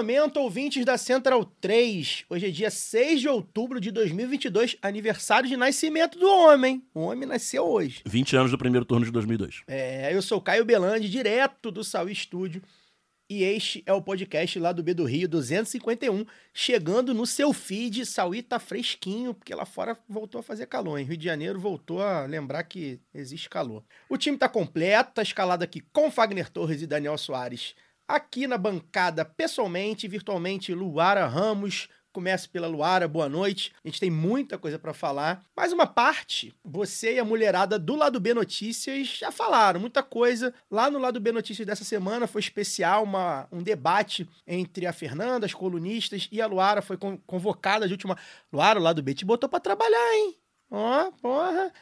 Momento, 0.00 0.40
ouvintes 0.40 0.82
da 0.82 0.96
Central 0.96 1.44
3. 1.60 2.24
Hoje 2.30 2.46
é 2.46 2.50
dia 2.50 2.70
6 2.70 3.20
de 3.20 3.28
outubro 3.28 3.78
de 3.78 3.90
2022, 3.90 4.78
aniversário 4.80 5.46
de 5.46 5.58
nascimento 5.58 6.18
do 6.18 6.26
homem. 6.26 6.82
O 6.94 7.00
homem 7.00 7.28
nasceu 7.28 7.64
hoje. 7.64 8.00
20 8.06 8.34
anos 8.34 8.50
do 8.50 8.56
primeiro 8.56 8.86
turno 8.86 9.04
de 9.04 9.12
2002. 9.12 9.62
É, 9.68 10.14
eu 10.14 10.22
sou 10.22 10.40
Caio 10.40 10.64
Belandi, 10.64 11.06
direto 11.06 11.70
do 11.70 11.84
Saúl 11.84 12.08
Estúdio. 12.08 12.62
E 13.28 13.44
este 13.44 13.82
é 13.84 13.92
o 13.92 14.00
podcast 14.00 14.58
lá 14.58 14.72
do 14.72 14.82
B 14.82 14.94
do 14.94 15.04
Rio 15.04 15.28
251, 15.28 16.24
chegando 16.54 17.12
no 17.12 17.26
seu 17.26 17.52
feed. 17.52 18.06
Sauí 18.06 18.42
tá 18.42 18.58
fresquinho, 18.58 19.34
porque 19.34 19.54
lá 19.54 19.66
fora 19.66 19.98
voltou 20.08 20.38
a 20.38 20.42
fazer 20.42 20.64
calor. 20.64 20.98
Em 20.98 21.04
Rio 21.04 21.18
de 21.18 21.26
Janeiro 21.26 21.60
voltou 21.60 22.02
a 22.02 22.24
lembrar 22.24 22.64
que 22.64 22.98
existe 23.12 23.50
calor. 23.50 23.84
O 24.08 24.16
time 24.16 24.38
tá 24.38 24.48
completo, 24.48 25.12
tá 25.16 25.22
escalado 25.22 25.62
aqui 25.62 25.82
com 25.92 26.10
Fagner 26.10 26.48
Torres 26.48 26.80
e 26.80 26.86
Daniel 26.86 27.18
Soares. 27.18 27.74
Aqui 28.10 28.48
na 28.48 28.58
bancada, 28.58 29.24
pessoalmente, 29.24 30.08
virtualmente, 30.08 30.74
Luara 30.74 31.28
Ramos. 31.28 31.88
Comece 32.12 32.48
pela 32.48 32.66
Luara, 32.66 33.06
boa 33.06 33.28
noite. 33.28 33.72
A 33.84 33.86
gente 33.86 34.00
tem 34.00 34.10
muita 34.10 34.58
coisa 34.58 34.80
para 34.80 34.92
falar. 34.92 35.44
Mais 35.56 35.72
uma 35.72 35.86
parte, 35.86 36.52
você 36.64 37.14
e 37.14 37.18
a 37.20 37.24
mulherada 37.24 37.78
do 37.78 37.94
Lado 37.94 38.18
B 38.18 38.34
Notícias 38.34 39.06
já 39.06 39.30
falaram 39.30 39.78
muita 39.78 40.02
coisa. 40.02 40.52
Lá 40.68 40.90
no 40.90 40.98
Lado 40.98 41.20
B 41.20 41.30
Notícias 41.30 41.64
dessa 41.64 41.84
semana 41.84 42.26
foi 42.26 42.40
especial, 42.40 43.04
uma, 43.04 43.46
um 43.52 43.62
debate 43.62 44.28
entre 44.44 44.88
a 44.88 44.92
Fernanda, 44.92 45.46
as 45.46 45.54
colunistas, 45.54 46.28
e 46.32 46.42
a 46.42 46.48
Luara 46.48 46.82
foi 46.82 46.96
con- 46.96 47.16
convocada 47.24 47.86
de 47.86 47.94
última. 47.94 48.18
Luara, 48.52 48.80
o 48.80 48.82
Lado 48.82 49.04
B 49.04 49.14
te 49.14 49.24
botou 49.24 49.48
para 49.48 49.60
trabalhar, 49.60 50.14
hein? 50.16 50.36
Ó, 50.68 51.12
porra. 51.12 51.72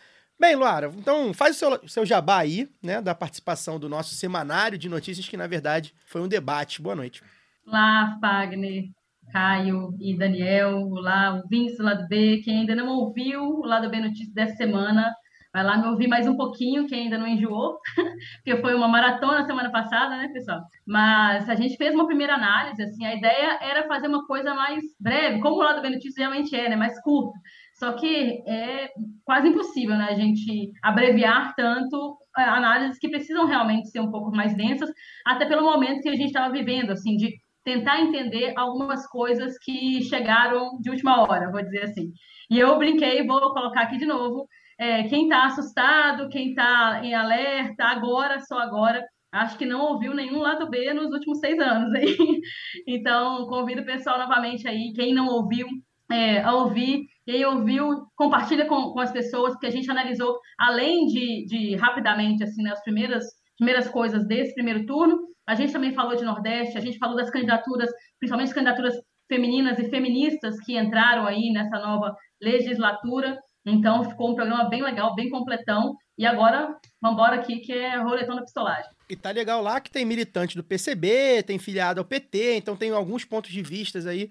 Bem, 0.41 0.55
Luara, 0.55 0.89
então 0.97 1.35
faz 1.35 1.57
o 1.57 1.59
seu, 1.59 1.89
seu 1.89 2.07
jabá 2.07 2.39
aí, 2.39 2.69
né, 2.81 3.03
da 3.03 3.13
participação 3.13 3.77
do 3.77 3.89
nosso 3.89 4.15
semanário 4.15 4.79
de 4.79 4.89
notícias, 4.89 5.29
que 5.29 5.37
na 5.37 5.49
verdade 5.49 5.93
foi 6.07 6.21
um 6.21 6.29
debate. 6.29 6.81
Boa 6.81 6.95
noite. 6.95 7.25
Olá, 7.67 8.17
Fagner, 8.21 8.85
Caio 9.33 9.97
e 10.01 10.17
Daniel, 10.17 10.79
olá, 10.93 11.35
ouvintes 11.35 11.77
do 11.77 11.83
Lado 11.83 12.07
B, 12.07 12.41
quem 12.45 12.61
ainda 12.61 12.77
não 12.77 12.87
ouviu 12.87 13.43
o 13.43 13.67
Lado 13.67 13.91
B 13.91 13.99
Notícias 13.99 14.33
dessa 14.33 14.55
semana, 14.55 15.13
vai 15.53 15.65
lá 15.65 15.77
me 15.77 15.89
ouvir 15.89 16.07
mais 16.07 16.29
um 16.29 16.37
pouquinho, 16.37 16.87
quem 16.87 17.05
ainda 17.05 17.19
não 17.19 17.27
enjoou, 17.27 17.77
porque 18.45 18.61
foi 18.61 18.77
uma 18.77 18.87
maratona 18.87 19.45
semana 19.45 19.73
passada, 19.73 20.17
né, 20.17 20.29
pessoal? 20.33 20.61
Mas 20.87 21.49
a 21.49 21.57
gente 21.57 21.77
fez 21.77 21.93
uma 21.93 22.07
primeira 22.07 22.35
análise, 22.35 22.81
assim, 22.81 23.05
a 23.05 23.17
ideia 23.17 23.59
era 23.61 23.89
fazer 23.89 24.07
uma 24.07 24.25
coisa 24.25 24.55
mais 24.55 24.85
breve, 25.01 25.41
como 25.41 25.57
o 25.57 25.65
Lado 25.65 25.83
B 25.83 25.91
Notícias 25.91 26.17
realmente 26.17 26.55
é, 26.55 26.69
né, 26.69 26.77
mais 26.77 27.01
curto, 27.03 27.33
só 27.79 27.93
que 27.93 28.43
é 28.47 28.91
quase 29.25 29.49
impossível, 29.49 29.97
né, 29.97 30.09
a 30.11 30.15
gente 30.15 30.71
abreviar 30.83 31.55
tanto 31.55 32.19
é, 32.37 32.43
análises 32.43 32.99
que 32.99 33.09
precisam 33.09 33.47
realmente 33.47 33.89
ser 33.89 34.01
um 34.01 34.11
pouco 34.11 34.35
mais 34.35 34.57
densas, 34.57 34.91
até 35.25 35.47
pelo 35.47 35.63
momento 35.63 36.03
que 36.03 36.09
a 36.09 36.17
gente 36.17 36.27
estava 36.27 36.53
vivendo, 36.53 36.91
assim, 36.91 37.17
de 37.17 37.37
tentar 37.65 38.01
entender 38.01 38.53
algumas 38.57 39.07
coisas 39.07 39.59
que 39.59 40.03
chegaram 40.03 40.79
de 40.81 40.91
última 40.91 41.23
hora, 41.23 41.51
vou 41.51 41.63
dizer 41.63 41.85
assim. 41.85 42.11
E 42.51 42.59
eu 42.59 42.79
brinquei, 42.79 43.27
vou 43.27 43.53
colocar 43.53 43.83
aqui 43.83 43.99
de 43.99 44.07
novo, 44.07 44.49
é, 44.79 45.05
quem 45.05 45.25
está 45.25 45.45
assustado, 45.47 46.29
quem 46.29 46.51
está 46.51 47.01
em 47.05 47.15
alerta, 47.15 47.85
agora, 47.85 48.41
só 48.41 48.59
agora, 48.59 49.05
acho 49.31 49.59
que 49.59 49.67
não 49.67 49.81
ouviu 49.81 50.15
nenhum 50.15 50.39
lado 50.39 50.69
B 50.69 50.93
nos 50.95 51.13
últimos 51.13 51.39
seis 51.39 51.59
anos. 51.59 51.93
Aí. 51.95 52.17
Então, 52.87 53.47
convido 53.47 53.83
o 53.83 53.87
pessoal 53.87 54.19
novamente 54.19 54.67
aí, 54.67 54.93
quem 54.95 55.13
não 55.13 55.27
ouviu, 55.29 55.67
é, 56.11 56.41
a 56.41 56.55
ouvir. 56.55 57.07
Quem 57.29 57.45
ouviu, 57.45 58.07
compartilha 58.17 58.65
com, 58.65 58.91
com 58.91 59.01
as 59.01 59.13
pessoas, 59.13 59.53
porque 59.53 59.67
a 59.67 59.71
gente 59.71 59.91
analisou, 59.91 60.39
além 60.59 61.05
de, 61.05 61.45
de 61.45 61.77
rapidamente, 61.77 62.43
assim, 62.43 62.63
né, 62.63 62.71
as 62.71 62.83
primeiras, 62.83 63.23
primeiras 63.59 63.87
coisas 63.87 64.27
desse 64.27 64.55
primeiro 64.55 64.87
turno, 64.87 65.19
a 65.47 65.55
gente 65.55 65.71
também 65.71 65.93
falou 65.93 66.17
de 66.17 66.25
Nordeste, 66.25 66.79
a 66.79 66.81
gente 66.81 66.97
falou 66.97 67.15
das 67.15 67.29
candidaturas, 67.29 67.91
principalmente 68.19 68.55
candidaturas 68.55 68.95
femininas 69.29 69.79
e 69.79 69.91
feministas 69.91 70.59
que 70.61 70.79
entraram 70.79 71.27
aí 71.27 71.53
nessa 71.53 71.79
nova 71.79 72.17
legislatura. 72.41 73.39
Então, 73.67 74.09
ficou 74.09 74.31
um 74.31 74.35
programa 74.35 74.67
bem 74.71 74.83
legal, 74.83 75.15
bem 75.15 75.29
completão. 75.29 75.95
E 76.17 76.25
agora, 76.25 76.75
vamos 76.99 77.19
embora 77.19 77.37
aqui, 77.37 77.59
que 77.59 77.75
é 77.75 77.99
roletão 77.99 78.37
da 78.37 78.43
pistolagem. 78.43 78.91
E 79.11 79.15
tá 79.15 79.31
legal 79.33 79.61
lá 79.61 79.79
que 79.83 79.91
tem 79.91 80.07
militante 80.07 80.57
do 80.57 80.65
PCB, 80.65 81.43
tem 81.43 81.59
filiado 81.59 82.01
ao 82.01 82.07
PT, 82.07 82.57
então 82.57 82.75
tem 82.75 82.91
alguns 82.91 83.27
pontos 83.27 83.51
de 83.51 83.63
vistas 83.63 84.07
aí 84.07 84.31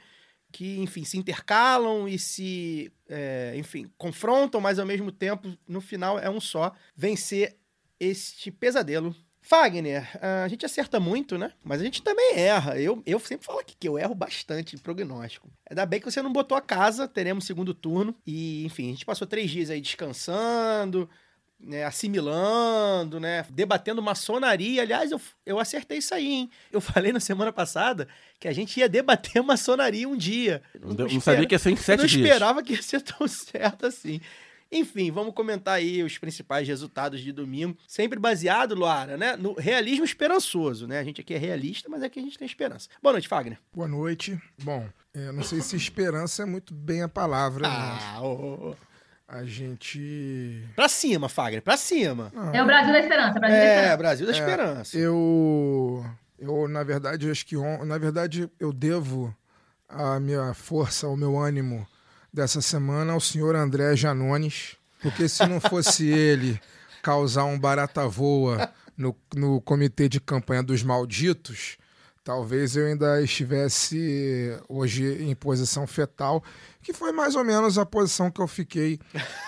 que, 0.51 0.79
enfim, 0.79 1.03
se 1.03 1.17
intercalam 1.17 2.07
e 2.07 2.17
se, 2.17 2.91
é, 3.07 3.53
enfim, 3.55 3.89
confrontam, 3.97 4.61
mas 4.61 4.79
ao 4.79 4.85
mesmo 4.85 5.11
tempo, 5.11 5.55
no 5.67 5.81
final, 5.81 6.17
é 6.19 6.29
um 6.29 6.39
só. 6.39 6.73
Vencer 6.95 7.57
este 7.99 8.51
pesadelo. 8.51 9.15
Fagner, 9.41 10.05
a 10.21 10.47
gente 10.49 10.65
acerta 10.65 10.99
muito, 10.99 11.37
né? 11.37 11.53
Mas 11.63 11.79
a 11.79 11.83
gente 11.85 12.01
também 12.01 12.33
erra. 12.35 12.77
Eu, 12.77 13.01
eu 13.05 13.17
sempre 13.17 13.45
falo 13.45 13.59
aqui 13.59 13.77
que 13.79 13.87
eu 13.87 13.97
erro 13.97 14.13
bastante 14.13 14.75
em 14.75 14.79
prognóstico. 14.79 15.49
Ainda 15.69 15.85
bem 15.85 16.01
que 16.01 16.11
você 16.11 16.21
não 16.21 16.33
botou 16.33 16.57
a 16.57 16.61
casa, 16.61 17.07
teremos 17.07 17.45
segundo 17.45 17.73
turno. 17.73 18.13
E, 18.25 18.65
enfim, 18.65 18.89
a 18.89 18.91
gente 18.91 19.05
passou 19.05 19.25
três 19.25 19.49
dias 19.49 19.69
aí 19.69 19.79
descansando, 19.79 21.09
né, 21.59 21.83
assimilando, 21.85 23.19
né, 23.19 23.45
debatendo 23.49 24.01
maçonaria. 24.01 24.81
Aliás, 24.81 25.11
eu, 25.11 25.19
eu 25.45 25.59
acertei 25.59 25.97
isso 25.97 26.13
aí, 26.13 26.27
hein? 26.31 26.51
Eu 26.71 26.79
falei 26.79 27.11
na 27.11 27.19
semana 27.19 27.51
passada 27.51 28.07
que 28.39 28.47
a 28.47 28.53
gente 28.53 28.79
ia 28.79 28.87
debater 28.89 29.41
maçonaria 29.43 30.07
um 30.07 30.15
dia. 30.17 30.61
Não, 30.79 30.93
deu- 30.93 31.07
não 31.07 31.19
sabia 31.21 31.45
que 31.45 31.55
ia 31.55 31.59
ser 31.59 31.69
em 31.71 31.73
eu 31.73 31.77
sete 31.77 31.99
não 32.01 32.05
dias. 32.07 32.25
esperava 32.27 32.63
que 32.63 32.73
ia 32.73 32.81
ser 32.81 33.01
tão 33.01 33.27
certo 33.27 33.85
assim. 33.85 34.21
Enfim, 34.69 35.09
vamos 35.11 35.33
comentar 35.33 35.75
aí 35.75 36.03
os 36.03 36.17
principais 36.17 36.67
resultados 36.67 37.21
de 37.21 37.31
domingo. 37.31 37.77
Sempre 37.87 38.19
baseado, 38.19 38.75
Luara, 38.75 39.15
né? 39.15 39.37
No 39.37 39.53
realismo 39.53 40.03
esperançoso, 40.03 40.85
né? 40.85 40.99
A 40.99 41.03
gente 41.05 41.21
aqui 41.21 41.33
é 41.33 41.37
realista, 41.37 41.87
mas 41.87 42.03
aqui 42.03 42.19
a 42.19 42.21
gente 42.21 42.37
tem 42.37 42.45
esperança. 42.45 42.89
Boa 43.01 43.13
noite, 43.13 43.29
Fagner. 43.29 43.57
Boa 43.73 43.87
noite. 43.87 44.37
Bom, 44.61 44.85
eu 45.13 45.31
não 45.31 45.41
sei 45.41 45.61
se 45.61 45.77
esperança 45.77 46.43
é 46.43 46.45
muito 46.45 46.73
bem 46.73 47.01
a 47.01 47.07
palavra. 47.07 47.61
né? 47.65 47.73
Ah, 47.73 48.19
ô, 48.21 48.25
ô, 48.25 48.69
ô. 48.71 48.75
A 49.27 49.43
gente. 49.43 50.63
Pra 50.75 50.87
cima, 50.87 51.27
Fagner, 51.27 51.61
pra 51.61 51.75
cima. 51.75 52.31
Não, 52.33 52.53
É 52.53 52.63
o 52.63 52.65
Brasil 52.65 52.93
da 52.93 52.99
Esperança, 52.99 53.39
Brasil 53.39 53.57
da 53.57 53.63
É, 53.63 53.67
Esperança. 53.75 53.97
Brasil 53.97 54.25
da 54.27 54.31
É, 54.31 54.35
Esperança. 54.39 54.97
Eu. 54.97 56.05
Eu, 56.39 56.67
na 56.67 56.83
verdade, 56.83 57.29
acho 57.29 57.45
que. 57.45 57.57
on- 57.57 57.83
Na 57.83 57.97
verdade, 57.97 58.49
eu 58.59 58.71
devo 58.71 59.35
a 59.89 60.19
minha 60.19 60.53
força, 60.53 61.07
o 61.07 61.17
meu 61.17 61.37
ânimo 61.37 61.85
dessa 62.33 62.61
semana 62.61 63.13
ao 63.13 63.19
senhor 63.19 63.55
André 63.55 63.95
Janones, 63.95 64.77
porque 65.01 65.27
se 65.27 65.45
não 65.45 65.59
fosse 65.59 66.05
ele 66.07 66.59
causar 67.01 67.43
um 67.45 67.57
barata 67.59 68.07
voa 68.07 68.71
no, 68.95 69.15
no 69.35 69.59
comitê 69.61 70.07
de 70.07 70.19
campanha 70.21 70.61
dos 70.63 70.83
malditos, 70.83 71.77
talvez 72.27 72.75
eu 72.75 72.85
ainda 72.85 73.21
estivesse 73.21 74.53
hoje 74.67 75.23
em 75.23 75.33
posição 75.33 75.87
fetal, 75.87 76.43
que 76.83 76.91
foi 76.91 77.13
mais 77.13 77.35
ou 77.35 77.43
menos 77.45 77.77
a 77.77 77.85
posição 77.85 78.29
que 78.29 78.41
eu 78.41 78.47
fiquei 78.49 78.99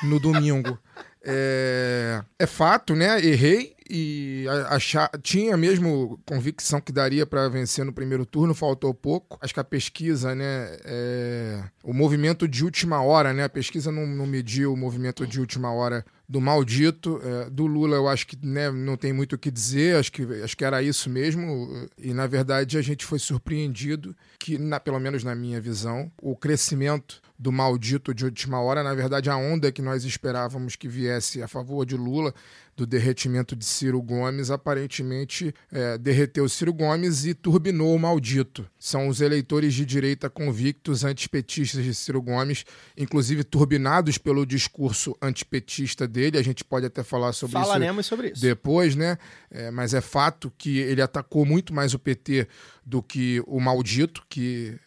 no 0.01 0.17
domingo. 0.17 0.79
É, 1.21 2.23
é 2.39 2.47
fato, 2.47 2.95
né? 2.95 3.19
Errei 3.19 3.75
e 3.89 4.45
achar, 4.69 5.11
tinha 5.21 5.57
mesmo 5.57 6.17
convicção 6.25 6.79
que 6.79 6.93
daria 6.93 7.25
para 7.25 7.49
vencer 7.49 7.83
no 7.83 7.91
primeiro 7.91 8.25
turno, 8.25 8.55
faltou 8.55 8.93
pouco. 8.93 9.37
Acho 9.41 9.53
que 9.53 9.59
a 9.59 9.65
pesquisa, 9.65 10.33
né? 10.33 10.77
é, 10.85 11.61
o 11.83 11.93
movimento 11.93 12.47
de 12.47 12.63
última 12.63 13.01
hora, 13.01 13.33
né? 13.33 13.43
A 13.43 13.49
pesquisa 13.49 13.91
não, 13.91 14.07
não 14.07 14.25
mediu 14.25 14.71
o 14.71 14.77
movimento 14.77 15.27
de 15.27 15.41
última 15.41 15.73
hora 15.73 16.05
do 16.29 16.39
maldito. 16.39 17.19
é, 17.23 17.49
do 17.49 17.65
Lula, 17.65 17.95
eu 17.95 18.07
acho 18.07 18.27
que 18.27 18.37
né, 18.45 18.71
não 18.71 18.95
tem 18.95 19.11
muito 19.11 19.33
o 19.33 19.37
que 19.37 19.49
dizer, 19.49 19.95
acho 19.95 20.11
que, 20.11 20.21
acho 20.43 20.55
que 20.55 20.63
era 20.63 20.83
isso 20.83 21.09
mesmo. 21.09 21.89
E 21.97 22.13
na 22.13 22.27
verdade 22.27 22.77
a 22.77 22.81
gente 22.81 23.03
foi 23.03 23.17
surpreendido 23.17 24.15
que, 24.37 24.59
na, 24.59 24.79
pelo 24.79 24.99
menos 24.99 25.23
na 25.23 25.33
minha 25.33 25.59
visão, 25.59 26.11
o 26.21 26.35
crescimento 26.35 27.19
do 27.39 27.53
maldito 27.53 28.13
de 28.13 28.25
última 28.25 28.59
hora. 28.59 28.83
Na 28.83 28.93
verdade, 28.93 29.29
a 29.29 29.37
onda 29.37 29.71
que 29.71 29.81
nós 29.81 30.03
esperávamos 30.03 30.75
que 30.75 30.89
viesse 30.89 31.41
a 31.41 31.47
favor 31.47 31.85
de 31.85 31.95
Lula, 31.95 32.33
do 32.75 32.85
derretimento 32.85 33.55
de 33.55 33.63
Ciro 33.63 34.01
Gomes, 34.01 34.51
aparentemente 34.51 35.53
é, 35.71 35.97
derreteu 35.97 36.47
Ciro 36.49 36.73
Gomes 36.73 37.25
e 37.25 37.33
turbinou 37.33 37.95
o 37.95 37.99
maldito. 37.99 38.65
São 38.77 39.07
os 39.07 39.21
eleitores 39.21 39.73
de 39.73 39.85
direita 39.85 40.29
convictos 40.29 41.05
antipetistas 41.05 41.83
de 41.83 41.93
Ciro 41.93 42.21
Gomes, 42.21 42.65
inclusive 42.97 43.43
turbinados 43.45 44.17
pelo 44.17 44.45
discurso 44.45 45.15
antipetista 45.21 46.07
dele. 46.07 46.37
A 46.37 46.43
gente 46.43 46.63
pode 46.63 46.85
até 46.85 47.03
falar 47.03 47.31
sobre 47.31 47.53
Falaremos 47.53 48.05
isso 48.05 48.09
sobre 48.09 48.31
isso. 48.31 48.41
depois, 48.41 48.95
né? 48.95 49.17
É, 49.49 49.71
mas 49.71 49.93
é 49.93 50.01
fato 50.01 50.51
que 50.57 50.79
ele 50.79 51.01
atacou 51.01 51.45
muito 51.45 51.73
mais 51.73 51.93
o 51.93 51.99
PT 51.99 52.47
do 52.85 53.01
que 53.01 53.41
o 53.45 53.59
maldito, 53.59 54.25
que 54.29 54.77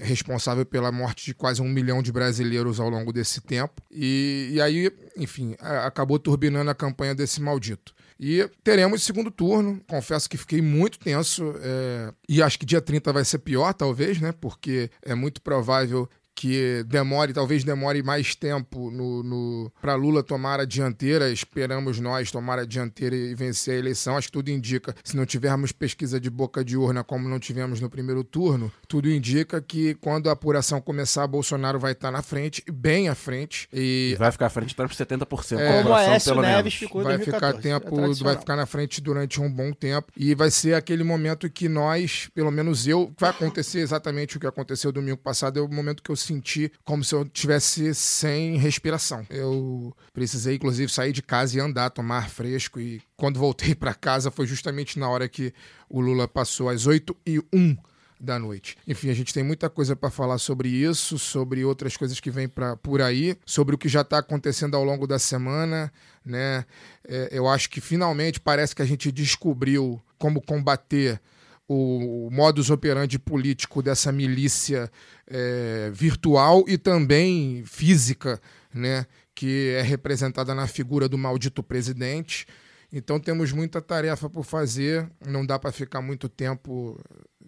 responsável 0.00 0.64
pela 0.64 0.92
morte 0.92 1.26
de 1.26 1.34
quase 1.34 1.60
um 1.62 1.68
milhão 1.68 2.02
de 2.02 2.12
brasileiros 2.12 2.80
ao 2.80 2.88
longo 2.88 3.12
desse 3.12 3.40
tempo. 3.40 3.82
E, 3.90 4.50
e 4.52 4.60
aí, 4.60 4.90
enfim, 5.16 5.56
acabou 5.58 6.18
turbinando 6.18 6.70
a 6.70 6.74
campanha 6.74 7.14
desse 7.14 7.40
maldito. 7.40 7.94
E 8.18 8.48
teremos 8.64 9.02
segundo 9.02 9.30
turno. 9.30 9.80
Confesso 9.86 10.28
que 10.28 10.36
fiquei 10.36 10.62
muito 10.62 10.98
tenso. 10.98 11.54
é, 11.60 12.12
e 12.28 12.42
acho 12.42 12.58
que 12.58 12.66
dia 12.66 12.80
30 12.80 13.12
vai 13.12 13.24
ser 13.24 13.38
pior, 13.38 13.72
talvez, 13.74 14.20
né? 14.20 14.32
Porque 14.32 14.90
é 15.02 15.14
muito 15.14 15.42
provável 15.42 16.08
que 16.36 16.84
demore, 16.86 17.32
talvez 17.32 17.64
demore 17.64 18.02
mais 18.02 18.34
tempo 18.36 18.90
no, 18.90 19.22
no 19.22 19.72
para 19.82 19.94
Lula 19.94 20.22
tomar 20.22 20.60
a 20.60 20.64
dianteira. 20.64 21.32
Esperamos 21.32 21.98
nós 21.98 22.30
tomar 22.30 22.58
a 22.58 22.64
dianteira 22.64 23.16
e 23.16 23.34
vencer 23.34 23.74
a 23.74 23.78
eleição. 23.78 24.16
Acho 24.16 24.28
que 24.28 24.32
tudo 24.32 24.50
indica, 24.50 24.94
se 25.02 25.16
não 25.16 25.26
tivermos 25.26 25.72
pesquisa 25.72 26.20
de 26.20 26.30
boca 26.30 26.64
de 26.64 26.76
urna 26.76 27.02
como 27.02 27.28
não 27.28 27.40
tivemos 27.40 27.80
no 27.80 27.90
primeiro 27.90 28.22
turno, 28.22 28.70
tudo 28.86 29.10
indica 29.10 29.60
que 29.60 29.94
quando 29.94 30.28
a 30.28 30.32
apuração 30.32 30.80
começar, 30.80 31.26
Bolsonaro 31.26 31.80
vai 31.80 31.92
estar 31.92 32.12
na 32.12 32.22
frente, 32.22 32.62
bem 32.70 33.08
à 33.08 33.14
frente. 33.14 33.68
E 33.72 33.86
E 34.12 34.14
vai 34.16 34.30
ficar 34.30 34.46
à 34.46 34.50
frente 34.50 34.74
por 34.74 34.88
70%. 34.88 35.58
É. 35.58 35.82
Como 35.82 35.94
Aécio 35.94 36.32
pelo 36.32 36.42
Neves 36.42 36.56
menos. 36.56 36.74
ficou 36.74 37.00
em 37.00 37.04
vai 37.04 37.16
2014. 37.16 37.56
ficar 37.56 37.62
tempo, 37.62 38.00
é 38.00 38.24
vai 38.24 38.36
ficar 38.36 38.56
na 38.56 38.66
frente 38.66 39.00
durante 39.00 39.40
um 39.40 39.50
bom 39.50 39.72
tempo 39.72 40.12
e 40.16 40.34
vai 40.34 40.50
ser 40.50 40.74
aquele 40.74 41.02
momento 41.02 41.48
que 41.48 41.68
nós, 41.68 42.28
pelo 42.34 42.50
menos 42.50 42.86
eu, 42.86 43.12
vai 43.18 43.30
acontecer 43.30 43.80
exatamente 43.80 44.36
o 44.36 44.40
que 44.40 44.46
aconteceu 44.46 44.92
domingo 44.92 45.18
passado, 45.18 45.58
é 45.58 45.62
o 45.62 45.68
momento 45.68 46.02
que 46.02 46.10
eu 46.10 46.16
senti 46.26 46.70
como 46.84 47.04
se 47.04 47.14
eu 47.14 47.24
tivesse 47.24 47.94
sem 47.94 48.56
respiração. 48.56 49.26
Eu 49.30 49.96
precisei 50.12 50.56
inclusive 50.56 50.90
sair 50.92 51.12
de 51.12 51.22
casa 51.22 51.56
e 51.56 51.60
andar, 51.60 51.90
tomar 51.90 52.18
ar 52.18 52.30
fresco 52.30 52.80
e 52.80 53.02
quando 53.16 53.38
voltei 53.38 53.74
para 53.74 53.94
casa 53.94 54.30
foi 54.30 54.46
justamente 54.46 54.98
na 54.98 55.08
hora 55.08 55.28
que 55.28 55.52
o 55.88 56.00
Lula 56.00 56.26
passou 56.26 56.68
às 56.68 56.86
8 56.86 57.16
e 57.26 57.38
1 57.52 57.76
da 58.18 58.38
noite. 58.38 58.76
Enfim, 58.86 59.10
a 59.10 59.14
gente 59.14 59.32
tem 59.32 59.42
muita 59.42 59.68
coisa 59.68 59.94
para 59.94 60.10
falar 60.10 60.38
sobre 60.38 60.68
isso, 60.68 61.18
sobre 61.18 61.64
outras 61.64 61.96
coisas 61.96 62.18
que 62.18 62.30
vêm 62.30 62.50
por 62.82 63.02
aí, 63.02 63.36
sobre 63.44 63.74
o 63.74 63.78
que 63.78 63.88
já 63.88 64.00
está 64.00 64.18
acontecendo 64.18 64.76
ao 64.76 64.84
longo 64.84 65.06
da 65.06 65.18
semana, 65.18 65.92
né? 66.24 66.64
É, 67.06 67.28
eu 67.30 67.46
acho 67.46 67.68
que 67.68 67.80
finalmente 67.80 68.40
parece 68.40 68.74
que 68.74 68.82
a 68.82 68.86
gente 68.86 69.12
descobriu 69.12 70.02
como 70.18 70.40
combater 70.40 71.20
o 71.68 72.28
modus 72.30 72.70
operandi 72.70 73.18
político 73.18 73.82
dessa 73.82 74.12
milícia 74.12 74.90
é, 75.26 75.90
virtual 75.92 76.64
e 76.68 76.78
também 76.78 77.64
física, 77.64 78.40
né? 78.72 79.06
Que 79.34 79.74
é 79.76 79.82
representada 79.82 80.54
na 80.54 80.66
figura 80.66 81.08
do 81.08 81.18
maldito 81.18 81.62
presidente. 81.62 82.46
Então 82.92 83.18
temos 83.18 83.52
muita 83.52 83.82
tarefa 83.82 84.30
por 84.30 84.44
fazer, 84.44 85.10
não 85.26 85.44
dá 85.44 85.58
para 85.58 85.72
ficar 85.72 86.00
muito 86.00 86.28
tempo 86.28 86.98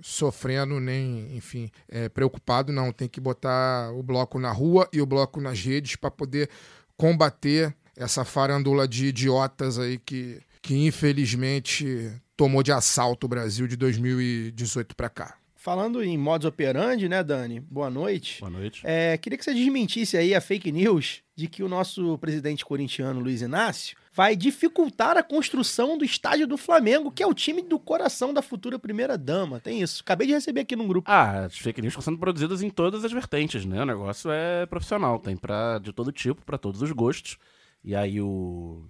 sofrendo, 0.02 0.80
nem, 0.80 1.36
enfim, 1.36 1.70
é, 1.88 2.08
preocupado, 2.08 2.72
não. 2.72 2.92
Tem 2.92 3.08
que 3.08 3.20
botar 3.20 3.92
o 3.92 4.02
bloco 4.02 4.38
na 4.38 4.50
rua 4.50 4.88
e 4.92 5.00
o 5.00 5.06
bloco 5.06 5.40
nas 5.40 5.60
redes 5.60 5.96
para 5.96 6.10
poder 6.10 6.50
combater 6.96 7.74
essa 7.96 8.24
farandula 8.24 8.86
de 8.86 9.06
idiotas 9.06 9.78
aí 9.78 9.98
que, 9.98 10.40
que 10.60 10.86
infelizmente 10.86 12.12
tomou 12.38 12.62
de 12.62 12.70
assalto 12.70 13.26
o 13.26 13.28
Brasil 13.28 13.66
de 13.66 13.76
2018 13.76 14.94
para 14.94 15.10
cá. 15.10 15.36
Falando 15.56 16.00
em 16.00 16.16
modus 16.16 16.46
operandi, 16.46 17.08
né, 17.08 17.20
Dani? 17.24 17.58
Boa 17.58 17.90
noite. 17.90 18.38
Boa 18.38 18.48
noite. 18.48 18.80
É, 18.84 19.18
queria 19.18 19.36
que 19.36 19.44
você 19.44 19.52
desmentisse 19.52 20.16
aí 20.16 20.32
a 20.32 20.40
fake 20.40 20.70
news 20.70 21.20
de 21.34 21.48
que 21.48 21.64
o 21.64 21.68
nosso 21.68 22.16
presidente 22.18 22.64
corintiano, 22.64 23.18
Luiz 23.18 23.42
Inácio, 23.42 23.96
vai 24.14 24.36
dificultar 24.36 25.16
a 25.16 25.22
construção 25.22 25.98
do 25.98 26.04
estádio 26.04 26.46
do 26.46 26.56
Flamengo, 26.56 27.10
que 27.10 27.24
é 27.24 27.26
o 27.26 27.34
time 27.34 27.60
do 27.60 27.76
coração 27.76 28.32
da 28.32 28.40
futura 28.40 28.78
primeira-dama. 28.78 29.58
Tem 29.58 29.82
isso. 29.82 30.02
Acabei 30.02 30.28
de 30.28 30.32
receber 30.32 30.60
aqui 30.60 30.76
num 30.76 30.86
grupo. 30.86 31.10
Ah, 31.10 31.46
as 31.46 31.58
fake 31.58 31.82
news 31.82 31.90
estão 31.90 32.02
sendo 32.02 32.18
produzidas 32.18 32.62
em 32.62 32.70
todas 32.70 33.04
as 33.04 33.10
vertentes, 33.10 33.64
né? 33.64 33.82
O 33.82 33.86
negócio 33.86 34.30
é 34.30 34.64
profissional, 34.64 35.18
tem 35.18 35.36
pra, 35.36 35.80
de 35.80 35.92
todo 35.92 36.12
tipo, 36.12 36.44
pra 36.44 36.56
todos 36.56 36.82
os 36.82 36.92
gostos. 36.92 37.36
E 37.82 37.96
aí 37.96 38.20
o 38.20 38.84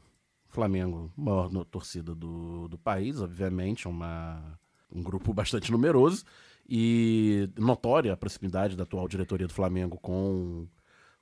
Flamengo, 0.49 1.13
maior 1.17 1.51
torcida 1.65 2.15
do, 2.15 2.69
do 2.69 2.79
país, 2.79 3.21
obviamente, 3.21 3.87
uma, 3.87 4.59
um 4.91 5.03
grupo 5.03 5.33
bastante 5.35 5.71
numeroso 5.71 6.25
e 6.69 7.49
notória 7.57 8.13
a 8.13 8.17
proximidade 8.17 8.77
da 8.77 8.83
atual 8.83 9.09
diretoria 9.09 9.47
do 9.47 9.55
Flamengo 9.55 9.99
com, 9.99 10.67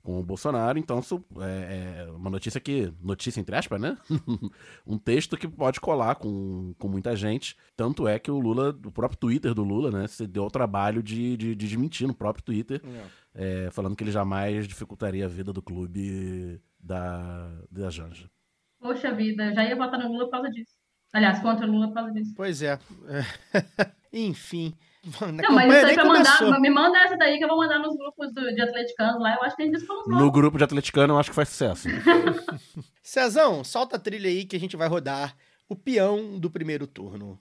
com 0.03 0.19
o 0.19 0.23
Bolsonaro. 0.23 0.77
Então, 0.79 0.99
isso 0.99 1.23
é, 1.39 2.05
é 2.05 2.11
uma 2.11 2.29
notícia 2.29 2.59
que, 2.59 2.93
notícia 3.01 3.39
entre 3.39 3.55
aspas, 3.55 3.79
né? 3.79 3.97
um 4.85 4.97
texto 4.97 5.37
que 5.37 5.47
pode 5.47 5.79
colar 5.79 6.15
com, 6.15 6.73
com 6.77 6.87
muita 6.87 7.15
gente. 7.15 7.55
Tanto 7.75 8.07
é 8.07 8.19
que 8.19 8.31
o 8.31 8.39
Lula, 8.39 8.69
o 8.85 8.91
próprio 8.91 9.19
Twitter 9.19 9.53
do 9.53 9.63
Lula, 9.63 9.91
né, 9.91 10.07
se 10.07 10.27
deu 10.27 10.43
ao 10.43 10.51
trabalho 10.51 11.03
de, 11.03 11.37
de, 11.37 11.55
de 11.55 11.67
desmentir 11.67 12.07
no 12.07 12.13
próprio 12.13 12.43
Twitter, 12.43 12.81
é, 13.33 13.69
falando 13.71 13.95
que 13.95 14.03
ele 14.03 14.11
jamais 14.11 14.67
dificultaria 14.67 15.25
a 15.25 15.29
vida 15.29 15.53
do 15.53 15.61
clube 15.61 16.61
da, 16.79 17.51
da 17.69 17.89
Janja. 17.89 18.29
Poxa 18.79 19.11
vida, 19.11 19.45
eu 19.45 19.53
já 19.55 19.63
ia 19.63 19.75
votar 19.75 19.99
no 19.99 20.07
Lula 20.07 20.25
por 20.25 20.31
causa 20.31 20.49
disso. 20.49 20.71
Aliás, 21.13 21.39
contra 21.39 21.65
o 21.65 21.71
Lula 21.71 21.87
por 21.87 21.95
causa 21.95 22.11
disso. 22.11 22.33
Pois 22.35 22.61
é. 22.61 22.77
Enfim. 24.13 24.73
Não, 25.41 25.53
mas 25.55 25.73
isso 25.73 25.85
aí 25.85 25.93
pra 25.95 26.03
mandar, 26.05 26.59
me 26.59 26.69
manda 26.69 26.97
essa 26.99 27.15
daí 27.17 27.37
que 27.37 27.43
eu 27.43 27.47
vou 27.47 27.57
mandar 27.57 27.79
nos 27.79 27.95
grupos 27.95 28.33
do- 28.33 28.53
de 28.53 28.61
atleticanos 28.61 29.21
lá. 29.21 29.35
Eu 29.35 29.43
acho 29.43 29.55
que 29.55 29.63
tem 29.63 29.71
disso 29.71 29.87
como 29.87 30.03
No 30.19 30.29
grupo 30.31 30.57
de 30.57 30.63
atleticano, 30.65 31.13
eu 31.13 31.19
acho 31.19 31.29
que 31.29 31.35
faz 31.35 31.47
sucesso. 31.49 31.87
Cezão, 33.01 33.63
solta 33.63 33.95
a 33.95 33.99
trilha 33.99 34.29
aí 34.29 34.43
que 34.45 34.55
a 34.55 34.59
gente 34.59 34.75
vai 34.75 34.87
rodar 34.89 35.33
o 35.69 35.75
peão 35.75 36.37
do 36.37 36.49
primeiro 36.51 36.85
turno. 36.85 37.39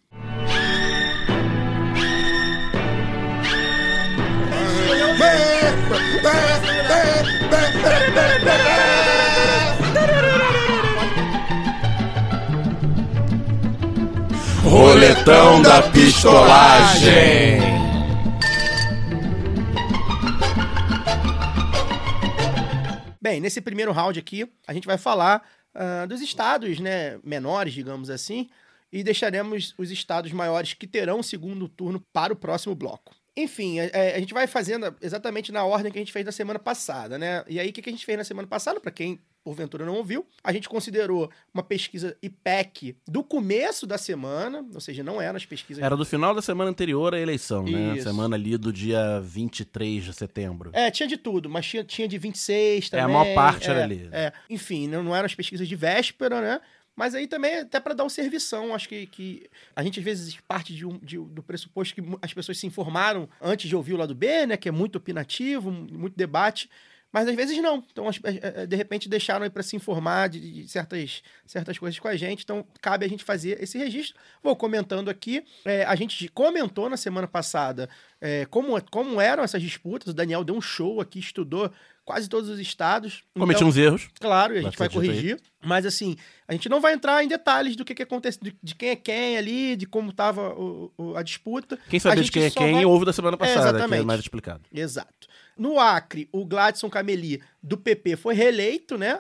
Roletão 14.79 15.63
da 15.63 15.91
pistolagem. 15.91 17.61
Bem, 23.19 23.41
nesse 23.41 23.63
primeiro 23.63 23.91
round 23.91 24.19
aqui, 24.19 24.47
a 24.67 24.75
gente 24.75 24.87
vai 24.87 24.99
falar 24.99 25.43
ah, 25.75 26.05
dos 26.05 26.21
estados 26.21 26.79
né, 26.79 27.19
menores, 27.25 27.73
digamos 27.73 28.11
assim, 28.11 28.51
e 28.93 29.03
deixaremos 29.03 29.73
os 29.79 29.91
estados 29.91 30.31
maiores 30.33 30.75
que 30.75 30.87
terão 30.87 31.23
segundo 31.23 31.71
turno 31.71 32.05
para 32.13 32.35
o 32.35 32.37
próximo 32.37 32.75
bloco. 32.75 33.15
Enfim, 33.37 33.81
a, 33.81 33.85
a- 33.85 34.17
a 34.17 34.19
gente 34.19 34.33
vai 34.33 34.47
fazendo 34.47 34.95
exatamente 35.01 35.53
na 35.53 35.65
ordem 35.65 35.93
que 35.93 35.99
a 35.99 36.01
gente 36.01 36.13
fez 36.13 36.25
na 36.25 36.33
semana 36.33 36.59
passada, 36.59 37.19
né? 37.19 37.45
E 37.49 37.61
aí, 37.61 37.69
o 37.69 37.73
que, 37.73 37.83
que 37.83 37.91
a 37.91 37.93
gente 37.93 38.05
fez 38.07 38.17
na 38.17 38.25
semana 38.25 38.49
passada, 38.49 38.81
para 38.81 38.91
quem 38.91 39.21
porventura 39.45 39.85
não 39.87 39.95
ouviu? 39.95 40.27
A 40.43 40.53
gente 40.53 40.69
considerou 40.69 41.31
uma 41.55 41.63
pesquisa 41.63 42.17
IPEC 42.21 42.97
do 43.07 43.23
começo 43.23 43.87
da 43.87 43.97
semana, 43.97 44.67
ou 44.75 44.81
seja, 44.81 45.05
não 45.05 45.21
eram 45.23 45.37
as 45.37 45.47
pesquisas 45.47 45.85
Era 45.85 45.97
do 45.97 46.05
final 46.05 46.35
da 46.35 46.43
semana 46.43 46.69
anterior 46.71 47.15
à 47.15 47.21
eleição, 47.21 47.63
né? 47.63 47.95
Isso. 47.95 48.03
Semana 48.09 48.35
ali 48.35 48.57
do 48.57 48.73
dia 48.73 49.21
23 49.21 50.03
de 50.05 50.13
setembro. 50.15 50.71
É, 50.73 50.91
tinha 50.91 51.07
de 51.09 51.17
tudo, 51.17 51.49
mas 51.49 51.65
tinha, 51.67 51.85
tinha 51.85 52.09
de 52.09 52.19
26 52.19 52.91
É, 52.93 52.97
a 52.99 53.03
também. 53.03 53.17
maior 53.17 53.35
parte 53.35 53.71
era 53.71 53.81
é, 53.81 53.83
ali. 53.85 54.09
É. 54.11 54.33
Enfim, 54.51 54.89
não, 54.89 55.03
não 55.05 55.15
eram 55.15 55.27
as 55.27 55.35
pesquisas 55.35 55.69
de 55.69 55.77
véspera, 55.77 56.41
né? 56.41 56.61
Mas 56.97 57.15
aí 57.15 57.27
também, 57.27 57.59
até 57.59 57.79
para 57.79 57.93
dar 57.95 58.05
um 58.05 58.09
servição, 58.09 58.75
acho 58.75 58.89
que, 58.89 59.07
que 59.07 59.47
a 59.77 59.83
gente 59.83 59.99
às 60.01 60.05
vezes 60.05 60.37
parte 60.49 60.75
de 60.75 60.87
um- 60.87 60.99
de- 60.99 61.19
do 61.19 61.43
pressuposto 61.43 61.95
que 61.95 62.03
as 62.23 62.33
pessoas 62.33 62.59
se 62.59 62.67
informaram 62.67 63.29
antes 63.41 63.69
de 63.69 63.77
ouvir 63.77 63.93
o 63.93 63.99
lado 63.99 64.15
B, 64.15 64.47
né? 64.47 64.57
Que 64.57 64.69
é 64.71 64.73
muito 64.73 64.97
opinativo, 64.97 65.71
muito 65.71 66.17
debate. 66.17 66.71
Mas 67.13 67.29
às 67.29 67.35
vezes 67.35 67.57
não. 67.63 67.83
Então, 67.91 68.09
é, 68.09 68.63
é, 68.63 68.67
de 68.67 68.77
repente, 68.77 69.09
deixaram 69.09 69.45
aí 69.45 69.51
para 69.51 69.63
se 69.63 69.75
informar 69.75 70.29
de, 70.29 70.39
de 70.63 70.69
certas, 70.69 71.23
certas 71.47 71.79
coisas 71.79 71.99
com 71.99 72.09
a 72.09 72.17
gente. 72.17 72.43
Então, 72.45 72.67
cabe 72.81 73.07
a 73.07 73.09
gente 73.09 73.25
fazer 73.25 73.63
esse 73.63 73.79
registro. 73.79 74.19
Vou 74.43 74.55
comentando 74.55 75.09
aqui. 75.09 75.43
É, 75.65 75.85
a 75.85 75.95
gente 75.95 76.29
comentou 76.29 76.91
na 76.91 76.97
semana 76.97 77.27
passada 77.27 77.89
é, 78.21 78.45
como, 78.47 78.79
como 78.91 79.21
eram 79.21 79.43
essas 79.43 79.63
disputas. 79.63 80.09
O 80.09 80.15
Daniel 80.15 80.45
deu 80.45 80.55
um 80.57 80.61
show 80.61 81.01
aqui, 81.01 81.19
estudou 81.19 81.73
quase 82.05 82.29
todos 82.29 82.51
os 82.51 82.59
estados. 82.61 83.25
Cometi 83.35 83.59
Então, 83.59 83.69
uns 83.69 83.77
erros. 83.79 84.09
Claro, 84.21 84.55
e 84.55 84.59
a 84.59 84.63
gente 84.63 84.77
vai 84.77 84.89
dito 84.89 85.01
aí. 85.01 85.07
corrigir. 85.09 85.41
Mas 85.65 85.87
assim, 85.87 86.17
a 86.47 86.53
gente 86.53 86.69
não 86.69 86.81
vai 86.81 86.93
entrar 86.93 87.25
em 87.25 87.29
detalhes 87.29 87.77
do 87.77 87.85
que, 87.85 87.95
que 87.95 88.03
acontece, 88.03 88.39
de, 88.43 88.55
de 88.63 88.75
quem 88.75 88.91
é 88.91 88.97
quem 88.97 89.39
ali, 89.39 89.75
de 89.75 89.87
como 89.87 90.11
estava 90.11 90.55
a 91.17 91.23
disputa. 91.23 91.79
Quem 91.89 91.99
sabia 91.99 92.23
de 92.23 92.31
quem 92.31 92.45
é 92.45 92.51
quem 92.51 92.75
vai- 92.75 92.85
ouve 92.85 93.05
da 93.07 93.13
semana 93.13 93.37
passada, 93.39 93.61
que 93.61 93.67
é 93.69 93.79
exatamente. 93.79 94.05
mais 94.05 94.21
explicado. 94.21 94.63
Exato. 94.73 95.27
No 95.59 95.81
Acre, 95.81 96.29
o 96.31 96.45
Gladson 96.45 96.91
Cameli, 96.91 97.43
do 97.63 97.79
PP, 97.79 98.17
foi 98.17 98.35
reeleito, 98.35 98.99
né? 98.99 99.19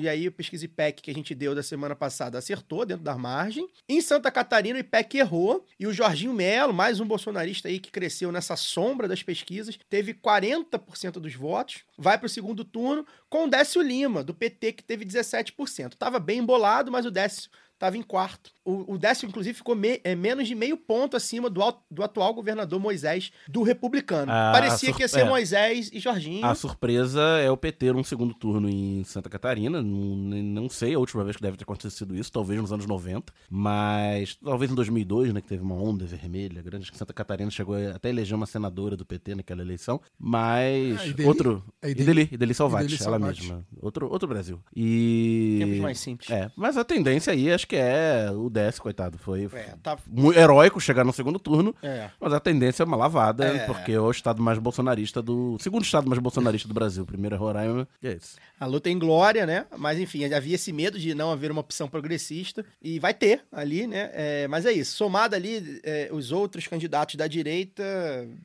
E 0.00 0.08
aí 0.08 0.28
o 0.28 0.32
pesquisa 0.32 0.64
IPEC 0.64 1.02
que 1.02 1.10
a 1.10 1.14
gente 1.14 1.34
deu 1.34 1.56
da 1.56 1.62
semana 1.62 1.96
passada 1.96 2.38
acertou 2.38 2.86
dentro 2.86 3.02
da 3.02 3.18
margem. 3.18 3.68
Em 3.88 4.00
Santa 4.00 4.30
Catarina, 4.30 4.78
o 4.78 4.80
IPEC 4.80 5.18
errou. 5.18 5.66
E 5.80 5.86
o 5.86 5.92
Jorginho 5.92 6.32
Melo, 6.32 6.72
mais 6.72 7.00
um 7.00 7.06
bolsonarista 7.06 7.66
aí 7.66 7.80
que 7.80 7.90
cresceu 7.90 8.30
nessa 8.30 8.54
sombra 8.54 9.08
das 9.08 9.24
pesquisas, 9.24 9.76
teve 9.90 10.14
40% 10.14 11.14
dos 11.14 11.34
votos. 11.34 11.82
Vai 11.98 12.16
para 12.16 12.26
o 12.26 12.30
segundo 12.30 12.64
turno 12.64 13.04
com 13.28 13.46
o 13.46 13.50
Décio 13.50 13.82
Lima, 13.82 14.22
do 14.22 14.32
PT, 14.32 14.74
que 14.74 14.84
teve 14.84 15.04
17%. 15.04 15.94
Tava 15.98 16.20
bem 16.20 16.38
embolado, 16.38 16.92
mas 16.92 17.04
o 17.04 17.10
Décio 17.10 17.50
estava 17.74 17.96
em 17.96 18.02
quarto. 18.02 18.52
O, 18.64 18.94
o 18.94 18.98
Décio, 18.98 19.26
inclusive, 19.26 19.56
ficou 19.56 19.74
me- 19.74 20.00
é, 20.04 20.14
menos 20.14 20.46
de 20.46 20.54
meio 20.54 20.76
ponto 20.76 21.16
acima 21.16 21.50
do, 21.50 21.60
do 21.90 22.02
atual 22.02 22.32
governador 22.32 22.78
Moisés, 22.78 23.32
do 23.48 23.62
republicano. 23.62 24.30
Ah, 24.30 24.50
Parecia 24.52 24.88
sur- 24.90 24.96
que 24.96 25.02
ia 25.02 25.08
ser 25.08 25.20
é. 25.20 25.24
Moisés 25.24 25.90
e 25.92 25.98
Jorginho. 25.98 26.44
A 26.46 26.54
surpresa 26.54 27.20
é 27.42 27.50
o 27.50 27.56
PT 27.56 27.92
num 27.92 28.04
segundo 28.04 28.32
turno 28.34 28.68
em 28.68 29.02
Santa 29.04 29.28
Catarina. 29.28 29.82
Não, 29.82 29.98
não 30.42 30.68
sei 30.68 30.94
a 30.94 30.98
última 30.98 31.24
vez 31.24 31.36
que 31.36 31.42
deve 31.42 31.56
ter 31.56 31.64
acontecido 31.64 32.14
isso, 32.14 32.30
talvez 32.30 32.60
nos 32.60 32.72
anos 32.72 32.86
90. 32.86 33.32
Mas 33.50 34.36
talvez 34.36 34.70
em 34.70 34.74
2002, 34.74 35.32
né, 35.32 35.40
que 35.40 35.48
teve 35.48 35.62
uma 35.62 35.74
onda 35.74 36.04
vermelha 36.06 36.62
grande, 36.62 36.90
que 36.90 36.96
Santa 36.96 37.12
Catarina 37.12 37.50
chegou 37.50 37.74
a 37.74 37.96
até 37.96 38.10
eleger 38.10 38.34
uma 38.36 38.46
senadora 38.46 38.96
do 38.96 39.04
PT 39.04 39.34
naquela 39.34 39.62
eleição. 39.62 40.00
Mas 40.18 41.00
Ah, 41.00 41.06
Ideli? 41.06 41.28
outro... 41.28 41.64
É 41.82 41.90
Ideli, 41.90 42.28
Ideli 42.30 42.54
Salvati, 42.54 42.84
Ideli 42.84 43.02
ela 43.02 43.10
Salvati. 43.18 43.40
mesma. 43.42 43.66
Outro, 43.80 44.08
outro 44.10 44.28
Brasil. 44.28 44.60
E... 44.74 45.56
Tempos 45.60 45.78
mais 45.80 45.98
simples. 45.98 46.30
É, 46.30 46.50
mas 46.56 46.76
a 46.76 46.84
tendência 46.84 47.32
aí 47.32 47.50
acho 47.52 47.66
que 47.66 47.76
é 47.76 48.30
o 48.32 48.48
Décio, 48.52 48.82
coitado. 48.82 49.16
Foi 49.18 49.44
É, 49.52 49.74
tá. 49.82 49.96
muito 50.06 50.38
heróico 50.38 50.80
chegar 50.80 51.04
no 51.04 51.12
segundo 51.12 51.38
turno. 51.38 51.74
É. 51.82 52.10
Mas 52.20 52.32
a 52.32 52.38
tendência 52.40 52.82
é 52.82 52.86
uma 52.86 52.96
lavada, 52.96 53.44
É. 53.46 53.66
porque 53.66 53.92
é 53.92 54.00
o 54.00 54.10
estado 54.10 54.42
mais 54.42 54.58
bolsonarista 54.58 55.22
do. 55.22 55.56
Segundo 55.60 55.82
estado 55.84 56.06
mais 56.08 56.20
bolsonarista 56.20 56.68
do 56.68 56.74
Brasil. 56.74 57.04
Primeiro 57.06 57.34
é 57.34 57.38
Roraima. 57.38 57.88
E 58.02 58.08
é 58.08 58.12
isso. 58.14 58.36
A 58.60 58.66
luta 58.66 58.88
é 58.88 58.92
em 58.92 58.98
glória, 58.98 59.44
né? 59.46 59.66
Mas 59.76 59.98
enfim, 59.98 60.24
havia 60.32 60.54
esse 60.54 60.72
medo 60.72 60.98
de 60.98 61.14
não 61.14 61.32
haver 61.32 61.50
uma 61.50 61.60
opção 61.62 61.88
progressista. 61.88 62.64
E 62.80 62.98
vai 63.00 63.12
ter 63.14 63.42
ali, 63.50 63.86
né? 63.86 64.10
É, 64.12 64.46
mas 64.48 64.66
é 64.66 64.72
isso. 64.72 64.94
Somado 64.96 65.34
ali 65.34 65.80
é, 65.82 66.08
os 66.12 66.30
outros 66.30 66.66
candidatos 66.68 67.16
da 67.16 67.26
direita, 67.26 67.82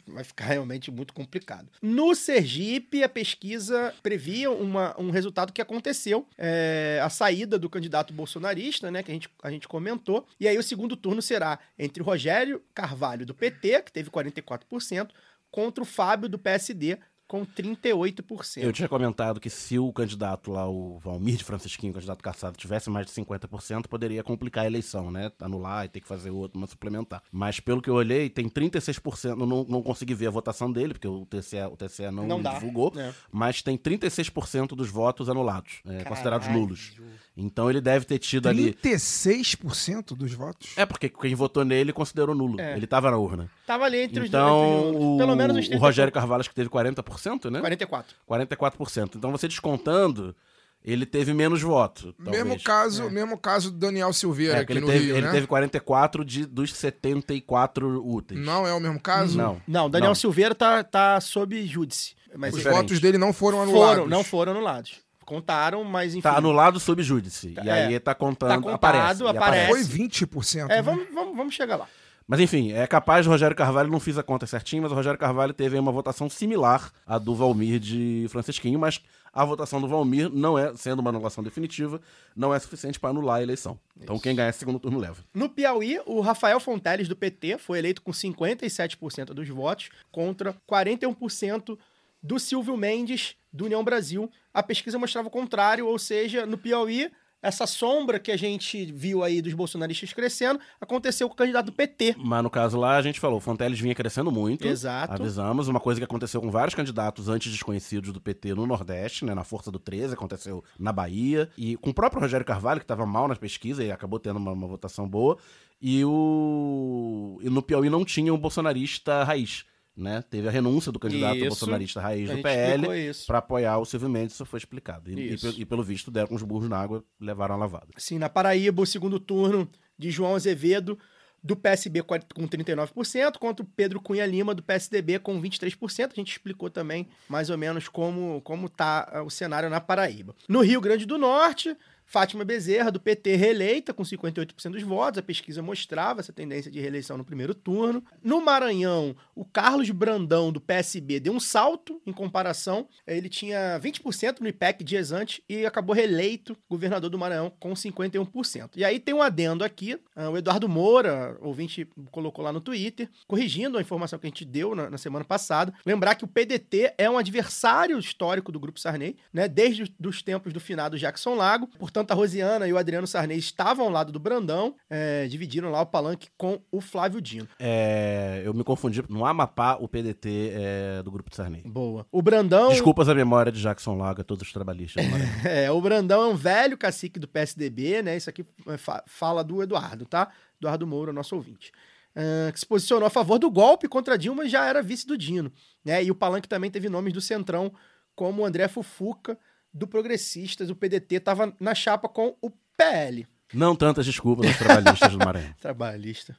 vai 0.07 0.23
ficar 0.23 0.45
realmente 0.53 0.89
muito 0.89 1.13
complicado. 1.13 1.67
No 1.81 2.15
Sergipe, 2.15 3.03
a 3.03 3.09
pesquisa 3.09 3.93
previa 4.01 4.49
uma- 4.51 4.95
um 4.99 5.09
resultado 5.11 5.51
que 5.53 5.61
aconteceu. 5.61 6.25
é, 6.37 6.99
a 7.03 7.09
saída 7.09 7.57
do 7.59 7.69
candidato 7.69 8.13
bolsonarista, 8.13 8.89
né? 8.91 9.01
Que 9.03 9.11
a 9.11 9.13
gente, 9.13 9.29
a 9.43 9.49
gente 9.51 9.67
comentou. 9.67 9.96
E 10.39 10.47
aí 10.47 10.57
o 10.57 10.63
segundo 10.63 10.95
turno 10.95 11.21
será 11.21 11.59
entre 11.77 12.03
Rogério 12.03 12.61
Carvalho, 12.73 13.25
do 13.25 13.33
PT, 13.33 13.83
que 13.83 13.91
teve 13.91 14.09
44%, 14.09 15.11
contra 15.49 15.81
o 15.81 15.85
Fábio, 15.85 16.29
do 16.29 16.37
PSD, 16.37 16.97
com 17.27 17.45
38%. 17.45 18.63
Eu 18.63 18.71
tinha 18.71 18.87
comentado 18.87 19.39
que 19.39 19.49
se 19.49 19.77
o 19.77 19.91
candidato 19.91 20.51
lá, 20.51 20.67
o 20.67 20.97
Valmir 20.99 21.35
de 21.35 21.43
Francisquinho, 21.43 21.91
o 21.91 21.93
candidato 21.93 22.23
caçado, 22.23 22.57
tivesse 22.57 22.89
mais 22.89 23.05
de 23.05 23.11
50%, 23.11 23.87
poderia 23.87 24.23
complicar 24.23 24.63
a 24.63 24.67
eleição, 24.67 25.11
né? 25.11 25.31
Anular 25.41 25.85
e 25.85 25.89
ter 25.89 25.99
que 25.99 26.07
fazer 26.07 26.29
outro, 26.29 26.57
uma 26.57 26.67
suplementar. 26.67 27.21
Mas 27.31 27.59
pelo 27.59 27.81
que 27.81 27.89
eu 27.89 27.95
olhei, 27.95 28.29
tem 28.29 28.47
36%. 28.49 29.29
Eu 29.29 29.35
não, 29.45 29.65
não 29.67 29.81
consegui 29.83 30.13
ver 30.13 30.27
a 30.27 30.31
votação 30.31 30.71
dele, 30.71 30.93
porque 30.93 31.07
o 31.07 31.25
TCE, 31.25 31.57
o 31.71 31.75
TCE 31.75 32.11
não, 32.11 32.25
Não 32.25 32.41
dá, 32.41 32.53
divulgou. 32.53 32.91
né? 32.95 33.13
Mas 33.31 33.61
tem 33.61 33.77
36% 33.77 34.69
dos 34.69 34.89
votos 34.89 35.29
anulados, 35.29 35.81
é, 35.85 36.03
considerados 36.03 36.47
nulos. 36.47 36.93
Então 37.35 37.69
ele 37.69 37.81
deve 37.81 38.05
ter 38.05 38.19
tido 38.19 38.47
ali. 38.49 38.73
36% 38.73 40.15
dos 40.15 40.33
votos? 40.33 40.71
É, 40.77 40.85
porque 40.85 41.09
quem 41.09 41.35
votou 41.35 41.63
nele 41.63 41.93
considerou 41.93 42.33
nulo. 42.33 42.59
É. 42.59 42.75
Ele 42.75 42.87
tava 42.87 43.11
na 43.11 43.17
urna. 43.17 43.49
Tava 43.65 43.85
ali 43.85 43.97
entre 44.03 44.21
os 44.21 44.27
Então, 44.29 44.89
entre 44.89 45.03
o, 45.03 45.17
pelo 45.17 45.35
menos 45.35 45.57
o 45.57 45.59
30 45.69 45.77
Rogério 45.77 46.11
Carvalho 46.13 46.39
acho 46.39 46.49
que 46.49 46.55
teve 46.55 46.69
40%, 46.69 47.03
né? 47.51 47.59
44. 47.59 48.15
44%. 48.29 49.15
Então 49.15 49.31
você 49.31 49.47
descontando, 49.47 50.35
ele 50.83 51.05
teve 51.05 51.33
menos 51.33 51.61
voto. 51.61 52.13
Talvez. 52.13 52.43
Mesmo 52.43 52.63
caso, 52.63 53.09
mesmo 53.09 53.37
caso 53.37 53.71
do 53.71 53.77
Daniel 53.77 54.13
Silveira 54.13 54.57
É, 54.57 54.59
aqui 54.61 54.73
ele, 54.73 54.81
no 54.81 54.87
teve, 54.87 55.05
Rio, 55.05 55.15
ele 55.17 55.25
né? 55.27 55.31
teve 55.31 55.47
44 55.47 56.23
de, 56.23 56.45
dos 56.45 56.73
74 56.73 58.05
úteis. 58.05 58.39
Não 58.39 58.65
é 58.65 58.73
o 58.73 58.79
mesmo 58.79 58.99
caso? 58.99 59.37
Não. 59.37 59.61
Não, 59.67 59.89
Daniel 59.89 60.09
Não. 60.11 60.15
Silveira 60.15 60.53
tá, 60.55 60.83
tá 60.83 61.19
sob 61.19 61.65
júdice. 61.65 62.15
Mas 62.35 62.49
Os 62.53 62.59
ele- 62.59 62.63
Diferente. 62.63 62.81
votos 62.81 62.99
dele 62.99 63.17
não 63.17 63.33
foram 63.33 63.61
anulados. 63.61 63.95
foram, 63.95 64.07
não 64.07 64.23
foram 64.23 64.51
anulados. 64.51 64.95
Contaram, 65.25 65.83
mas 65.83 66.13
enfim. 66.13 66.21
Tá 66.21 66.37
anulado 66.37 66.79
sob 66.79 67.03
júdice. 67.03 67.53
E 67.61 67.69
É. 67.69 67.87
aí 67.87 67.99
tá 67.99 68.15
contando. 68.15 68.49
Tá 68.49 68.55
contado, 68.61 68.75
aparece, 68.75 69.27
aparece. 69.27 69.69
Foi 69.71 69.83
20%. 69.83 70.65
É, 70.71 70.75
né? 70.75 70.81
vamos, 70.81 71.05
vamos, 71.13 71.35
vamos 71.35 71.53
chegar 71.53 71.75
lá. 71.75 71.87
Mas 72.27 72.41
enfim, 72.41 72.73
é 72.73 72.85
capaz 72.85 73.25
do 73.25 73.31
Rogério 73.31 73.55
Carvalho, 73.55 73.89
não 73.89 74.01
fiz 74.01 74.17
a 74.17 74.23
conta 74.23 74.45
certinho, 74.45 74.83
mas 74.83 74.91
o 74.91 74.95
Rogério 74.95 75.17
Carvalho 75.17 75.53
teve 75.53 75.79
uma 75.79 75.93
votação 75.93 76.29
similar 76.29 76.91
à 77.05 77.17
do 77.17 77.33
Valmir 77.33 77.79
de 77.79 78.25
Francisquinho, 78.29 78.77
mas 78.77 79.01
a 79.31 79.45
votação 79.45 79.79
do 79.79 79.87
Valmir 79.87 80.29
não 80.29 80.59
é, 80.59 80.75
sendo 80.75 80.99
uma 80.99 81.09
anulação 81.09 81.41
definitiva, 81.41 82.01
não 82.35 82.53
é 82.53 82.59
suficiente 82.59 82.99
para 82.99 83.11
anular 83.11 83.37
a 83.37 83.43
eleição. 83.43 83.79
Então 83.95 84.19
quem 84.19 84.35
ganhar 84.35 84.49
esse 84.49 84.59
segundo 84.59 84.77
turno 84.77 84.99
leva. 84.99 85.23
No 85.33 85.47
Piauí, 85.47 86.01
o 86.05 86.19
Rafael 86.19 86.59
Fonteles, 86.59 87.07
do 87.07 87.15
PT, 87.15 87.59
foi 87.59 87.79
eleito 87.79 88.01
com 88.01 88.11
57% 88.11 89.27
dos 89.27 89.47
votos 89.47 89.89
contra 90.11 90.53
41% 90.69 91.77
do 92.21 92.39
Silvio 92.39 92.75
Mendes, 92.75 93.37
do 93.53 93.65
União 93.65 93.83
Brasil. 93.85 94.29
A 94.53 94.61
pesquisa 94.61 94.99
mostrava 94.99 95.29
o 95.29 95.31
contrário, 95.31 95.87
ou 95.87 95.97
seja, 95.97 96.45
no 96.45 96.57
Piauí, 96.57 97.09
essa 97.41 97.67
sombra 97.67 98.19
que 98.19 98.31
a 98.31 98.37
gente 98.37 98.91
viu 98.91 99.23
aí 99.23 99.41
dos 99.41 99.53
bolsonaristas 99.53 100.11
crescendo 100.11 100.59
aconteceu 100.81 101.27
com 101.27 101.33
o 101.33 101.37
candidato 101.37 101.67
do 101.67 101.71
PT. 101.71 102.15
Mas 102.17 102.43
no 102.43 102.49
caso 102.49 102.77
lá, 102.77 102.97
a 102.97 103.01
gente 103.01 103.19
falou, 103.19 103.37
o 103.37 103.41
Fonteles 103.41 103.79
vinha 103.79 103.93
crescendo 103.93 104.31
muito. 104.31 104.67
Exato. 104.67 105.13
Avisamos, 105.13 105.67
uma 105.67 105.79
coisa 105.79 105.99
que 105.99 106.05
aconteceu 106.05 106.41
com 106.41 106.49
vários 106.49 106.73
candidatos 106.73 107.29
antes 107.29 107.51
desconhecidos 107.51 108.11
do 108.11 108.19
PT 108.19 108.55
no 108.55 108.65
Nordeste, 108.65 109.23
né? 109.23 109.35
Na 109.35 109.43
Força 109.43 109.71
do 109.71 109.79
13, 109.79 110.13
aconteceu 110.13 110.63
na 110.79 110.91
Bahia. 110.91 111.49
E 111.57 111.77
com 111.77 111.91
o 111.91 111.93
próprio 111.93 112.21
Rogério 112.21 112.45
Carvalho, 112.45 112.79
que 112.79 112.85
estava 112.85 113.05
mal 113.05 113.27
nas 113.27 113.37
pesquisas 113.37 113.85
e 113.85 113.91
acabou 113.91 114.19
tendo 114.19 114.37
uma, 114.37 114.51
uma 114.51 114.67
votação 114.67 115.07
boa. 115.07 115.37
E 115.81 116.03
o. 116.03 117.39
E 117.41 117.49
no 117.49 117.61
Piauí 117.61 117.89
não 117.89 118.03
tinha 118.03 118.33
um 118.33 118.37
bolsonarista 118.37 119.23
raiz. 119.23 119.63
Né? 119.97 120.23
Teve 120.29 120.47
a 120.47 120.51
renúncia 120.51 120.91
do 120.91 120.99
candidato 120.99 121.37
Isso. 121.37 121.47
bolsonarista 121.47 121.99
raiz 121.99 122.29
do 122.29 122.39
PL 122.39 122.85
para 123.25 123.39
apoiar 123.39 123.79
o 123.79 123.85
Silvio 123.85 124.07
Mendes, 124.07 124.35
isso 124.35 124.45
foi 124.45 124.59
explicado. 124.59 125.09
E, 125.09 125.15
e 125.15 125.33
Isso. 125.33 125.51
pe- 125.51 125.61
e 125.61 125.65
pelo 125.65 125.81
visto 125.83 126.11
deram 126.11 126.35
uns 126.35 126.43
burros 126.43 126.69
na 126.69 126.77
água, 126.77 127.03
levaram 127.19 127.55
a 127.55 127.57
lavada. 127.57 127.87
Sim, 127.97 128.19
na 128.19 128.29
Paraíba, 128.29 128.79
o 128.81 128.85
segundo 128.85 129.19
turno 129.19 129.67
de 129.97 130.11
João 130.11 130.35
Azevedo, 130.35 130.99
do 131.43 131.55
PSB 131.55 132.03
com 132.03 132.47
39%, 132.47 133.37
contra 133.39 133.63
o 133.65 133.67
Pedro 133.75 133.99
Cunha 133.99 134.25
Lima, 134.25 134.53
do 134.53 134.61
PSDB, 134.61 135.17
com 135.19 135.41
23%. 135.41 136.11
A 136.11 136.15
gente 136.15 136.31
explicou 136.31 136.69
também 136.69 137.07
mais 137.27 137.49
ou 137.49 137.57
menos 137.57 137.87
como, 137.87 138.39
como 138.41 138.69
tá 138.69 139.09
ah, 139.11 139.23
o 139.23 139.29
cenário 139.31 139.69
na 139.69 139.81
Paraíba. 139.81 140.35
No 140.47 140.61
Rio 140.61 140.81
Grande 140.81 141.05
do 141.05 141.17
Norte, 141.17 141.75
Fátima 142.07 142.45
Bezerra, 142.45 142.89
do 142.89 143.01
PT, 143.01 143.35
reeleita 143.35 143.93
com 143.93 144.01
58% 144.01 144.71
dos 144.71 144.81
votos. 144.81 145.17
A 145.17 145.21
pesquisa 145.21 145.61
mostrava 145.61 146.21
essa 146.21 146.31
tendência 146.31 146.71
de 146.71 146.79
reeleição 146.79 147.17
no 147.17 147.25
primeiro 147.25 147.53
turno. 147.53 148.01
No 148.23 148.39
Maranhão, 148.39 149.13
o 149.35 149.43
Carlos 149.43 149.89
Brandão, 149.91 150.49
do 150.49 150.61
PSB, 150.61 151.19
deu 151.19 151.33
um 151.33 151.39
salto 151.39 152.01
em 152.05 152.13
comparação. 152.13 152.87
Ele 153.05 153.27
tinha 153.27 153.77
20% 153.83 154.39
no 154.39 154.47
IPEC 154.47 154.85
dias 154.85 155.11
antes 155.11 155.41
e 155.49 155.65
acabou 155.65 155.93
reeleito 155.93 156.57
governador 156.69 157.09
do 157.09 157.19
Maranhão 157.19 157.51
com 157.59 157.73
51%. 157.73 158.69
E 158.77 158.85
aí 158.85 159.01
tem 159.01 159.13
um 159.13 159.21
adendo 159.21 159.65
aqui, 159.65 159.99
ah, 160.15 160.29
o 160.29 160.37
Eduardo 160.37 160.69
Moura, 160.69 161.37
ouvinte, 161.41 161.85
colocou 162.09 162.43
lá 162.43 162.53
no 162.53 162.61
Twitter, 162.61 163.09
corrigindo 163.27 163.77
a 163.77 163.81
informação 163.81 164.17
que 164.17 164.25
a 164.25 164.29
gente 164.29 164.45
deu 164.45 164.73
na, 164.73 164.89
na 164.89 164.97
semana 164.97 165.25
passada. 165.25 165.73
Lembrar 165.85 166.15
que 166.15 166.23
o 166.23 166.27
PDT 166.27 166.93
é 166.97 167.09
um 167.09 167.17
adversário 167.17 167.99
histórico 167.99 168.49
do 168.49 168.61
Grupo 168.61 168.79
Sarney, 168.79 169.17
né, 169.33 169.49
desde 169.49 169.93
os 170.01 170.21
tempos 170.21 170.53
do 170.53 170.59
finado 170.61 170.97
Jackson 170.97 171.35
Lago. 171.35 171.67
Portanto, 171.77 171.96
a 172.05 172.15
Rosiana 172.15 172.67
e 172.67 172.73
o 172.73 172.77
Adriano 172.77 173.07
Sarney 173.07 173.37
estavam 173.37 173.85
ao 173.85 173.91
lado 173.91 174.11
do 174.11 174.19
Brandão, 174.19 174.75
é, 174.89 175.27
dividiram 175.27 175.69
lá 175.71 175.81
o 175.81 175.85
palanque 175.85 176.27
com 176.37 176.59
o 176.71 176.81
Flávio 176.81 177.21
Dino. 177.21 177.47
É, 177.59 178.41
eu 178.45 178.53
me 178.53 178.63
confundi. 178.63 179.03
No 179.09 179.25
Amapá, 179.25 179.77
o 179.79 179.87
PDT 179.87 180.51
é 180.53 181.03
do 181.03 181.11
grupo 181.11 181.29
de 181.29 181.35
Sarney. 181.35 181.61
Boa. 181.65 182.05
O 182.11 182.21
Brandão. 182.21 182.69
Desculpas 182.69 183.07
a 183.09 183.15
memória 183.15 183.51
de 183.51 183.61
Jackson 183.61 183.95
Lago 183.97 184.21
a 184.21 184.23
todos 184.23 184.45
os 184.45 184.53
trabalhistas. 184.53 185.03
É, 185.45 185.71
o 185.71 185.79
Brandão 185.81 186.23
é 186.23 186.27
um 186.27 186.35
velho 186.35 186.77
cacique 186.77 187.19
do 187.19 187.27
PSDB, 187.27 188.01
né? 188.01 188.17
Isso 188.17 188.29
aqui 188.29 188.45
é, 188.67 188.77
fa- 188.77 189.03
fala 189.07 189.43
do 189.43 189.61
Eduardo, 189.63 190.05
tá? 190.05 190.29
Eduardo 190.59 190.85
Moura, 190.87 191.13
nosso 191.13 191.35
ouvinte. 191.35 191.71
Ah, 192.15 192.51
que 192.51 192.59
se 192.59 192.65
posicionou 192.65 193.05
a 193.05 193.09
favor 193.11 193.37
do 193.37 193.49
golpe 193.51 193.87
contra 193.87 194.17
Dilma 194.17 194.43
e 194.45 194.49
já 194.49 194.65
era 194.65 194.81
vice 194.81 195.05
do 195.05 195.15
Dino. 195.17 195.51
Né? 195.85 196.03
E 196.03 196.09
o 196.11 196.15
Palanque 196.15 196.47
também 196.49 196.71
teve 196.71 196.89
nomes 196.89 197.13
do 197.13 197.21
Centrão, 197.21 197.71
como 198.15 198.41
o 198.41 198.45
André 198.45 198.67
Fufuca, 198.67 199.37
do 199.73 199.87
Progressistas. 199.87 200.69
O 200.69 200.75
PDT 200.75 201.15
estava 201.15 201.53
na 201.59 201.75
chapa 201.75 202.07
com 202.07 202.35
o 202.41 202.51
PL, 202.75 203.27
Não 203.53 203.75
tantas 203.75 204.05
desculpas 204.05 204.47
aos 204.47 204.57
trabalhistas 204.57 205.11
do 205.11 205.17
Maranhão. 205.17 205.53
trabalhista. 205.59 206.37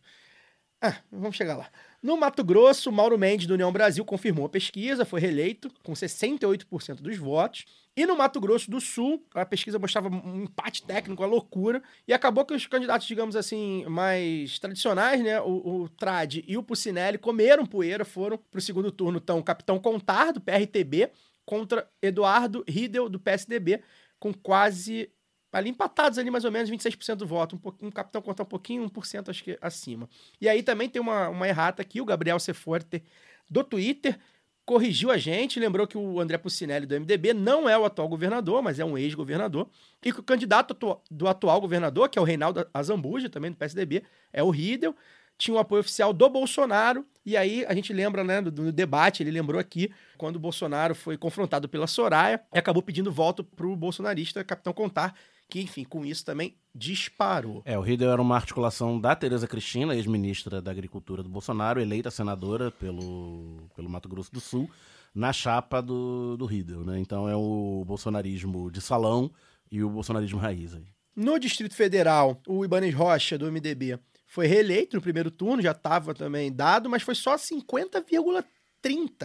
Ah, 0.81 0.97
vamos 1.11 1.37
chegar 1.37 1.57
lá. 1.57 1.69
No 2.01 2.17
Mato 2.17 2.45
Grosso, 2.45 2.93
Mauro 2.93 3.19
Mendes, 3.19 3.49
do 3.49 3.55
União 3.55 3.73
Brasil, 3.73 4.05
confirmou 4.05 4.47
a 4.47 4.49
pesquisa, 4.49 5.05
foi 5.05 5.21
reeleito 5.21 5.69
com 5.83 5.93
68% 5.93 7.01
dos 7.01 7.17
votos. 7.17 7.65
E 7.97 8.07
no 8.07 8.17
Mato 8.17 8.41
Grosso 8.41 8.71
do 8.71 8.81
Sul, 8.81 9.27
a 9.35 9.45
pesquisa 9.45 9.77
mostrava 9.77 10.09
um 10.09 10.45
empate 10.45 10.85
técnico, 10.85 11.21
uma 11.21 11.29
loucura. 11.29 11.83
E 12.07 12.13
acabou 12.13 12.45
que 12.45 12.55
os 12.55 12.65
candidatos, 12.65 13.09
digamos 13.09 13.35
assim, 13.35 13.85
mais 13.87 14.61
tradicionais, 14.61 15.21
né? 15.21 15.41
O, 15.41 15.83
o 15.83 15.89
Trad 15.89 16.37
e 16.47 16.57
o 16.57 16.63
Pucinelli 16.63 17.19
comeram 17.19 17.67
poeira, 17.67 18.05
foram 18.05 18.39
para 18.39 18.59
o 18.59 18.63
segundo 18.63 18.93
turno. 18.93 19.19
Então, 19.21 19.41
o 19.41 19.43
Capitão 19.43 19.81
Contar, 19.81 20.31
do 20.31 20.41
PRTB, 20.41 21.11
contra 21.49 21.89
Eduardo 22.03 22.63
Riedel, 22.69 23.09
do 23.09 23.19
PSDB, 23.19 23.81
com 24.21 24.35
quase 24.35 25.11
ali 25.51 25.71
empatados 25.71 26.19
ali 26.19 26.31
mais 26.31 26.45
ou 26.45 26.53
menos 26.53 26.71
26% 26.71 27.15
do 27.15 27.27
voto, 27.27 27.57
um, 27.57 27.59
pouquinho, 27.59 27.89
um 27.89 27.91
capitão 27.91 28.21
contar 28.21 28.43
um 28.43 28.47
pouquinho, 28.47 28.87
1% 28.91 29.31
acho 29.31 29.43
que 29.43 29.57
acima. 29.63 30.11
E 30.39 30.47
aí 30.47 30.63
também 30.63 30.91
tem 30.91 31.01
uma, 31.01 31.31
uma 31.31 31.49
errata 31.49 31.81
aqui, 31.81 32.03
o 32.03 32.05
Gabriel 32.05 32.39
Seforte 32.39 33.03
do 33.49 33.65
Twitter 33.65 34.19
corrigiu 34.67 35.11
a 35.11 35.17
gente, 35.17 35.59
lembrou 35.59 35.87
que 35.87 35.97
o 35.97 36.21
André 36.21 36.37
Pucinelli 36.37 36.85
do 36.85 37.01
MDB 37.01 37.33
não 37.33 37.67
é 37.67 37.79
o 37.79 37.87
atual 37.87 38.11
governador, 38.11 38.63
mas 38.63 38.79
é 38.79 38.85
um 38.85 38.99
ex-governador, 38.99 39.71
e 40.05 40.13
que 40.13 40.21
o 40.21 40.23
candidato 40.23 40.77
do 41.11 41.27
atual 41.27 41.63
governador, 41.63 42.11
que 42.11 42.19
é 42.19 42.21
o 42.23 42.27
Reinaldo 42.27 42.69
Azambuja, 42.75 43.31
também 43.31 43.51
do 43.51 43.57
PSDB, 43.57 44.03
é 44.31 44.43
o 44.43 44.51
Riedel, 44.51 44.95
tinha 45.39 45.57
um 45.57 45.61
apoio 45.61 45.81
oficial 45.81 46.13
do 46.13 46.29
Bolsonaro, 46.29 47.07
e 47.25 47.37
aí 47.37 47.65
a 47.67 47.75
gente 47.75 47.93
lembra, 47.93 48.25
né, 48.25 48.43
do, 48.43 48.51
do, 48.51 48.73
debate, 48.73 49.23
ele 49.23 49.31
lembrou 49.31 49.61
aqui, 49.61 49.91
quando 50.19 50.37
o 50.37 50.41
Bolsonaro 50.41 50.95
foi 50.95 51.17
confrontado 51.17 51.69
pela 51.69 51.87
Soraya, 51.87 52.43
e 52.53 52.59
acabou 52.59 52.83
pedindo 52.83 53.13
voto 53.13 53.45
pro 53.45 53.77
bolsonarista 53.77 54.43
Capitão 54.43 54.73
Contar, 54.73 55.15
que, 55.49 55.61
enfim, 55.61 55.85
com 55.85 56.05
isso 56.05 56.25
também 56.25 56.57
disparou. 56.75 57.63
É, 57.65 57.79
o 57.79 57.81
Riedel 57.81 58.11
era 58.11 58.21
uma 58.21 58.35
articulação 58.35 59.01
da 59.01 59.15
Tereza 59.15 59.47
Cristina, 59.47 59.95
ex-ministra 59.95 60.61
da 60.61 60.71
Agricultura 60.71 61.23
do 61.23 61.29
Bolsonaro, 61.29 61.81
eleita 61.81 62.11
senadora 62.11 62.71
pelo, 62.73 63.69
pelo 63.75 63.89
Mato 63.89 64.09
Grosso 64.09 64.33
do 64.33 64.41
Sul, 64.41 64.69
na 65.15 65.33
chapa 65.33 65.81
do, 65.81 66.37
do 66.37 66.45
Riedel, 66.45 66.85
né? 66.85 66.99
Então 66.99 67.29
é 67.29 67.35
o 67.35 67.83
bolsonarismo 67.87 68.71
de 68.71 68.81
salão 68.81 69.31
e 69.71 69.83
o 69.83 69.89
bolsonarismo 69.89 70.39
raiz 70.39 70.75
aí. 70.75 70.87
No 71.17 71.39
Distrito 71.39 71.75
Federal, 71.75 72.41
o 72.47 72.65
Ibanez 72.65 72.95
Rocha, 72.95 73.39
do 73.39 73.51
MDB, 73.51 73.99
foi 74.29 74.47
reeleito 74.47 74.95
no 74.95 75.03
primeiro 75.03 75.31
turno, 75.31 75.63
já 75.63 75.73
estava 75.73 76.15
também 76.15 76.53
dado, 76.53 76.89
mas 76.89 77.03
foi 77.03 77.15
só 77.15 77.35
50,30, 77.35 78.45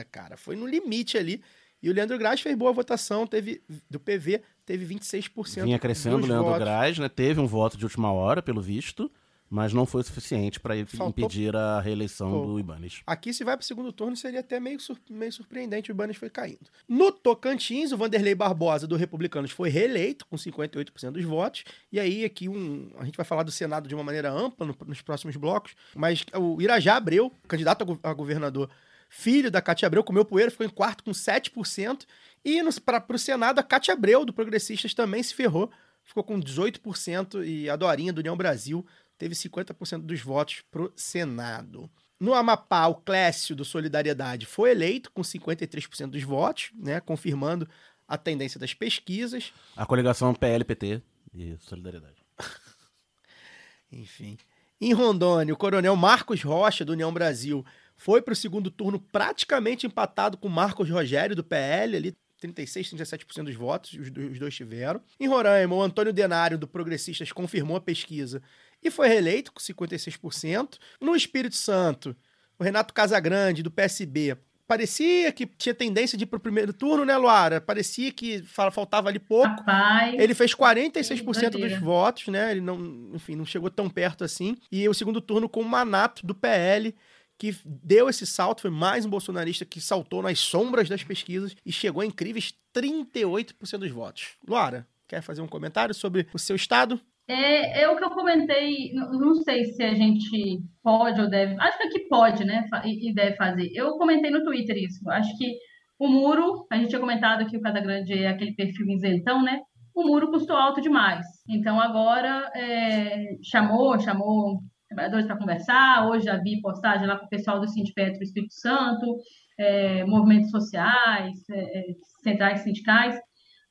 cara. 0.10 0.38
Foi 0.38 0.56
no 0.56 0.66
limite 0.66 1.18
ali. 1.18 1.44
E 1.82 1.90
o 1.90 1.94
Leandro 1.94 2.18
Graz 2.18 2.40
fez 2.40 2.56
boa 2.56 2.72
votação, 2.72 3.28
teve 3.28 3.62
do 3.90 4.00
PV, 4.00 4.42
teve 4.66 4.96
26%. 4.96 5.66
Vinha 5.66 5.78
crescendo 5.78 6.24
o 6.24 6.26
Leandro 6.26 6.46
votos. 6.46 6.60
Graz, 6.60 6.98
né? 6.98 7.10
Teve 7.10 7.42
um 7.42 7.46
voto 7.46 7.78
de 7.78 7.84
última 7.84 8.14
hora, 8.14 8.42
pelo 8.42 8.62
visto, 8.62 9.12
mas 9.54 9.72
não 9.72 9.86
foi 9.86 10.02
suficiente 10.02 10.60
para 10.60 10.76
impedir 10.76 11.56
a 11.56 11.80
reeleição 11.80 12.32
Pô. 12.32 12.46
do 12.48 12.60
Ibanez. 12.60 13.04
Aqui, 13.06 13.32
se 13.32 13.44
vai 13.44 13.56
para 13.56 13.64
o 13.64 13.68
segundo 13.68 13.94
turno, 13.94 14.18
seria 14.18 14.40
até 14.40 14.60
meio, 14.60 14.80
sur 14.80 14.98
meio 15.08 15.32
surpreendente, 15.32 15.92
o 15.92 15.94
Ibanez 15.94 16.18
foi 16.18 16.28
caindo. 16.28 16.72
No 16.90 17.12
Tocantins, 17.12 17.92
o 17.92 17.98
Vanderlei 17.98 18.34
Barbosa, 18.34 18.88
do 18.88 18.96
Republicanos, 18.96 19.52
foi 19.52 19.70
reeleito 19.70 20.26
com 20.26 20.36
58% 20.36 21.12
dos 21.12 21.24
votos. 21.24 21.66
E 21.92 22.00
aí, 22.00 22.26
aqui, 22.26 22.50
um, 22.50 22.90
a 22.98 23.06
gente 23.06 23.16
vai 23.16 23.24
falar 23.24 23.44
do 23.44 23.52
Senado 23.52 23.88
de 23.88 23.94
uma 23.94 24.04
maneira 24.04 24.32
ampla 24.32 24.66
no, 24.66 24.76
nos 24.88 25.02
próximos 25.02 25.36
blocos, 25.36 25.76
mas 25.96 26.26
o 26.34 26.60
Irajá 26.60 26.96
Abreu, 26.96 27.32
candidato 27.48 27.84
a, 27.84 27.86
go 27.86 28.00
a 28.02 28.12
governador, 28.12 28.72
filho 29.08 29.52
da 29.52 29.62
Cátia 29.62 29.86
Abreu, 29.86 30.04
comeu 30.04 30.26
poeira, 30.26 30.50
ficou 30.50 30.66
em 30.66 30.70
quarto 30.70 31.04
com 31.04 31.12
7%. 31.12 32.08
E 32.44 32.60
para 32.82 33.06
o 33.08 33.20
Senado, 33.20 33.60
a 33.60 33.64
Cátia 33.64 33.94
Abreu, 33.94 34.26
do 34.26 34.34
Progressistas, 34.34 34.96
também 34.96 35.22
se 35.22 35.36
ferrou, 35.36 35.70
ficou 36.04 36.24
com 36.24 36.42
18%. 36.42 37.46
E 37.46 37.70
a 37.70 37.76
Dorinha, 37.76 38.12
do 38.12 38.18
União 38.18 38.36
Brasil, 38.36 38.84
teve 39.24 39.36
50% 39.36 40.02
dos 40.02 40.20
votos 40.20 40.64
para 40.70 40.84
o 40.84 40.92
Senado. 40.98 41.90
No 42.20 42.34
Amapá, 42.34 42.88
o 42.88 42.96
Clécio, 42.96 43.56
do 43.56 43.64
Solidariedade, 43.64 44.46
foi 44.46 44.72
eleito 44.72 45.10
com 45.12 45.22
53% 45.22 46.08
dos 46.08 46.24
votos, 46.24 46.72
né, 46.76 47.00
confirmando 47.00 47.68
a 48.06 48.18
tendência 48.18 48.60
das 48.60 48.74
pesquisas. 48.74 49.54
A 49.78 49.86
coligação 49.86 50.34
PLPT 50.34 51.02
e 51.34 51.56
Solidariedade. 51.60 52.18
Enfim. 53.90 54.38
Em 54.82 54.92
Rondônia, 54.92 55.54
o 55.54 55.58
coronel 55.58 55.96
Marcos 55.96 56.44
Rocha, 56.44 56.84
do 56.84 56.92
União 56.92 57.14
Brasil, 57.14 57.66
foi 57.96 58.22
para 58.22 58.34
o 58.34 58.36
segundo 58.36 58.70
turno 58.70 59.00
praticamente 59.00 59.88
empatado 59.88 60.38
com 60.38 60.50
Marcos 60.50 60.90
Rogério, 60.90 61.34
do 61.34 61.44
PL, 61.46 61.96
ali 61.96 62.18
36, 62.42 62.94
37% 62.94 63.44
dos 63.46 63.56
votos, 63.56 63.94
os, 63.94 64.10
os 64.10 64.40
dois 64.40 64.54
tiveram. 64.54 65.02
Em 65.18 65.28
Roraima, 65.28 65.74
o 65.74 65.82
Antônio 65.82 66.12
Denário, 66.12 66.58
do 66.58 66.68
Progressistas, 66.68 67.32
confirmou 67.32 67.78
a 67.78 67.82
pesquisa 67.82 68.42
e 68.84 68.92
foi 68.92 69.08
reeleito 69.08 69.52
com 69.52 69.60
56%. 69.60 70.78
No 71.00 71.16
Espírito 71.16 71.56
Santo, 71.56 72.16
o 72.60 72.64
Renato 72.64 72.94
Casagrande, 72.94 73.64
do 73.64 73.72
PSB, 73.72 74.38
parecia 74.68 75.32
que 75.32 75.46
tinha 75.46 75.74
tendência 75.74 76.18
de 76.18 76.24
ir 76.24 76.28
pro 76.28 76.40
primeiro 76.40 76.74
turno, 76.74 77.06
né, 77.06 77.16
Luara? 77.18 77.62
Parecia 77.62 78.12
que 78.12 78.44
faltava 78.44 79.10
ali 79.10 79.20
pouco. 79.20 79.48
Rapaz, 79.48 80.16
ele 80.18 80.34
fez 80.34 80.54
46% 80.56 81.52
dos 81.52 81.80
votos, 81.80 82.28
né? 82.28 82.52
Ele 82.52 82.62
não, 82.62 83.12
enfim, 83.14 83.36
não 83.36 83.46
chegou 83.46 83.70
tão 83.70 83.90
perto 83.90 84.24
assim. 84.24 84.58
E 84.72 84.88
o 84.88 84.94
segundo 84.94 85.22
turno 85.22 85.48
com 85.48 85.62
o 85.62 85.66
Manato 85.66 86.26
do 86.26 86.34
PL, 86.34 86.96
que 87.38 87.56
deu 87.66 88.10
esse 88.10 88.26
salto, 88.26 88.62
foi 88.62 88.72
mais 88.72 89.06
um 89.06 89.10
bolsonarista 89.10 89.66
que 89.66 89.82
saltou 89.82 90.22
nas 90.22 90.40
sombras 90.40 90.90
das 90.90 91.04
pesquisas 91.04 91.56
e 91.66 91.72
chegou 91.72 92.02
a 92.02 92.06
incríveis 92.06 92.54
38% 92.76 93.78
dos 93.78 93.92
votos. 93.92 94.30
Luara, 94.48 94.88
quer 95.08 95.22
fazer 95.22 95.42
um 95.42 95.48
comentário 95.48 95.94
sobre 95.94 96.28
o 96.34 96.40
seu 96.40 96.56
estado? 96.56 97.00
É, 97.28 97.84
é 97.84 97.90
o 97.90 97.96
que 97.96 98.04
eu 98.04 98.10
comentei, 98.10 98.92
não 98.94 99.34
sei 99.36 99.64
se 99.66 99.82
a 99.82 99.94
gente 99.94 100.62
pode 100.84 101.22
ou 101.22 101.30
deve, 101.30 101.56
acho 101.60 101.78
que 101.78 101.88
aqui 101.88 102.08
pode, 102.10 102.44
né, 102.44 102.68
e 102.86 103.14
deve 103.14 103.38
fazer. 103.38 103.70
Eu 103.74 103.98
comentei 103.98 104.30
no 104.30 104.44
Twitter 104.44 104.76
isso, 104.78 105.10
acho 105.10 105.38
que 105.38 105.56
o 105.98 106.08
muro, 106.10 106.66
a 106.70 106.76
gente 106.76 106.90
tinha 106.90 107.00
comentado 107.00 107.46
que 107.46 107.56
o 107.56 107.62
Casagrande 107.62 108.14
é 108.14 108.28
aquele 108.28 108.54
perfil 108.54 108.88
isentão, 108.90 109.42
né, 109.42 109.62
o 109.96 110.04
muro 110.04 110.32
custou 110.32 110.56
alto 110.56 110.82
demais. 110.82 111.26
Então 111.50 111.80
agora 111.80 112.52
é, 112.56 113.38
chamou, 113.44 113.98
chamou 114.00 114.60
trabalhadores 114.90 115.28
para 115.28 115.38
conversar. 115.38 116.08
Hoje 116.08 116.26
já 116.26 116.38
vi 116.38 116.62
postagem 116.62 117.08
lá 117.08 117.18
com 117.18 117.26
o 117.26 117.30
pessoal 117.30 117.60
do 117.60 117.68
Sindipetro 117.68 118.22
Espírito 118.22 118.54
Santo, 118.54 119.18
é, 119.60 120.04
movimentos 120.06 120.50
sociais, 120.50 121.38
é, 121.52 121.80
é, 121.80 121.84
centrais 122.24 122.62
sindicais, 122.62 123.16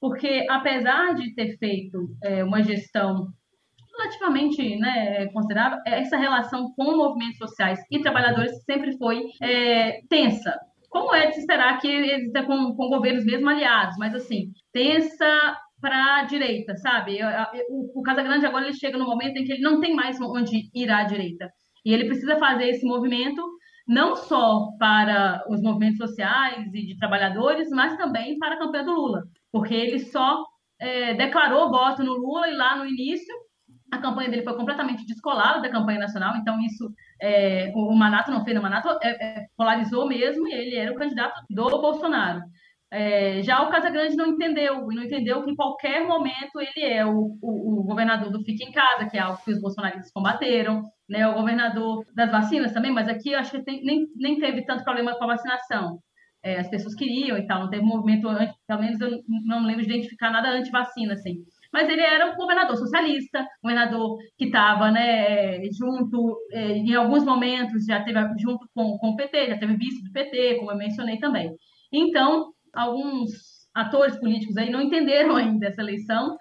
porque 0.00 0.46
apesar 0.48 1.14
de 1.14 1.34
ter 1.34 1.56
feito 1.58 2.08
é, 2.22 2.44
uma 2.44 2.62
gestão 2.62 3.26
relativamente 3.96 4.76
né, 4.76 5.26
considerável, 5.28 5.78
essa 5.86 6.16
relação 6.16 6.72
com 6.74 6.96
movimentos 6.96 7.38
sociais 7.38 7.78
e 7.90 8.00
trabalhadores 8.00 8.62
sempre 8.64 8.96
foi 8.96 9.24
é, 9.40 10.00
tensa. 10.08 10.54
Como 10.88 11.14
é 11.14 11.26
de 11.26 11.34
se 11.34 11.40
esperar 11.40 11.80
que 11.80 11.88
exista 11.88 12.44
com, 12.44 12.74
com 12.74 12.88
governos 12.88 13.24
mesmo 13.24 13.48
aliados, 13.48 13.96
mas 13.98 14.14
assim, 14.14 14.52
tensa 14.72 15.56
para 15.80 16.20
a 16.20 16.24
direita, 16.24 16.76
sabe? 16.76 17.18
O, 17.68 18.00
o 18.00 18.02
Casagrande 18.02 18.46
agora 18.46 18.66
ele 18.66 18.76
chega 18.76 18.96
no 18.96 19.06
momento 19.06 19.36
em 19.36 19.44
que 19.44 19.52
ele 19.52 19.62
não 19.62 19.80
tem 19.80 19.94
mais 19.94 20.20
onde 20.20 20.70
ir 20.72 20.90
à 20.90 21.02
direita. 21.02 21.50
E 21.84 21.92
ele 21.92 22.06
precisa 22.06 22.36
fazer 22.38 22.68
esse 22.68 22.86
movimento 22.86 23.42
não 23.86 24.14
só 24.14 24.68
para 24.78 25.42
os 25.48 25.60
movimentos 25.60 25.98
sociais 25.98 26.66
e 26.72 26.86
de 26.86 26.96
trabalhadores, 26.98 27.68
mas 27.70 27.96
também 27.96 28.38
para 28.38 28.54
a 28.54 28.58
campanha 28.58 28.84
do 28.84 28.92
Lula, 28.92 29.22
porque 29.50 29.74
ele 29.74 29.98
só 29.98 30.44
é, 30.80 31.14
declarou 31.14 31.70
voto 31.70 32.02
no 32.04 32.14
Lula 32.14 32.48
e 32.48 32.54
lá 32.54 32.76
no 32.76 32.86
início 32.86 33.34
a 33.92 33.98
campanha 33.98 34.30
dele 34.30 34.42
foi 34.42 34.56
completamente 34.56 35.04
descolada 35.04 35.60
da 35.60 35.70
campanha 35.70 35.98
nacional, 35.98 36.34
então 36.36 36.58
isso 36.60 36.90
é, 37.20 37.70
o 37.74 37.94
Manato 37.94 38.30
não 38.30 38.42
fez, 38.42 38.58
o 38.58 38.62
Manato 38.62 38.88
é, 39.02 39.10
é, 39.10 39.46
polarizou 39.54 40.08
mesmo 40.08 40.48
e 40.48 40.52
ele 40.52 40.76
era 40.76 40.90
o 40.90 40.96
candidato 40.96 41.38
do 41.50 41.68
Bolsonaro. 41.68 42.40
É, 42.90 43.42
já 43.42 43.62
o 43.62 43.70
Casagrande 43.70 44.16
não 44.16 44.26
entendeu, 44.28 44.90
e 44.90 44.94
não 44.94 45.02
entendeu 45.02 45.44
que 45.44 45.50
em 45.50 45.54
qualquer 45.54 46.06
momento 46.06 46.58
ele 46.58 46.86
é 46.86 47.04
o, 47.04 47.38
o, 47.42 47.80
o, 47.80 47.84
governador 47.84 48.30
do 48.30 48.42
Fique 48.44 48.64
em 48.64 48.72
Casa, 48.72 49.08
que 49.10 49.16
é 49.16 49.20
algo 49.20 49.42
que 49.44 49.50
os 49.50 49.60
bolsonaristas 49.60 50.10
combateram, 50.10 50.82
né, 51.08 51.26
o 51.28 51.34
governador 51.34 52.04
das 52.14 52.30
vacinas 52.30 52.72
também, 52.72 52.92
mas 52.92 53.08
aqui 53.08 53.34
acho 53.34 53.50
que 53.50 53.62
tem, 53.62 53.84
nem, 53.84 54.06
nem 54.16 54.38
teve 54.38 54.64
tanto 54.64 54.84
problema 54.84 55.14
com 55.16 55.24
a 55.24 55.28
vacinação. 55.28 55.98
É, 56.42 56.58
as 56.58 56.68
pessoas 56.68 56.94
queriam 56.94 57.36
e 57.38 57.46
tal, 57.46 57.60
não 57.60 57.70
teve 57.70 57.82
movimento, 57.82 58.28
pelo 58.66 58.80
menos 58.80 59.00
eu 59.00 59.22
não 59.44 59.64
lembro 59.64 59.84
de 59.84 59.92
identificar 59.92 60.30
nada 60.30 60.50
anti-vacina, 60.50 61.12
assim. 61.12 61.36
Mas 61.72 61.88
ele 61.88 62.02
era 62.02 62.30
um 62.30 62.36
governador 62.36 62.76
socialista, 62.76 63.46
governador 63.62 64.18
que 64.36 64.46
estava 64.46 64.90
né, 64.90 65.58
junto, 65.70 66.38
é, 66.52 66.72
em 66.72 66.94
alguns 66.94 67.24
momentos 67.24 67.86
já 67.86 68.02
teve 68.02 68.18
junto 68.38 68.68
com, 68.74 68.98
com 68.98 69.10
o 69.10 69.16
PT, 69.16 69.48
já 69.48 69.58
teve 69.58 69.76
vice 69.76 70.04
do 70.04 70.12
PT, 70.12 70.56
como 70.56 70.72
eu 70.72 70.76
mencionei 70.76 71.18
também. 71.18 71.50
Então, 71.92 72.52
alguns 72.74 73.30
atores 73.74 74.16
políticos 74.18 74.56
aí 74.56 74.70
não 74.70 74.82
entenderam 74.82 75.34
ainda 75.36 75.66
essa 75.68 75.80
eleição, 75.80 76.36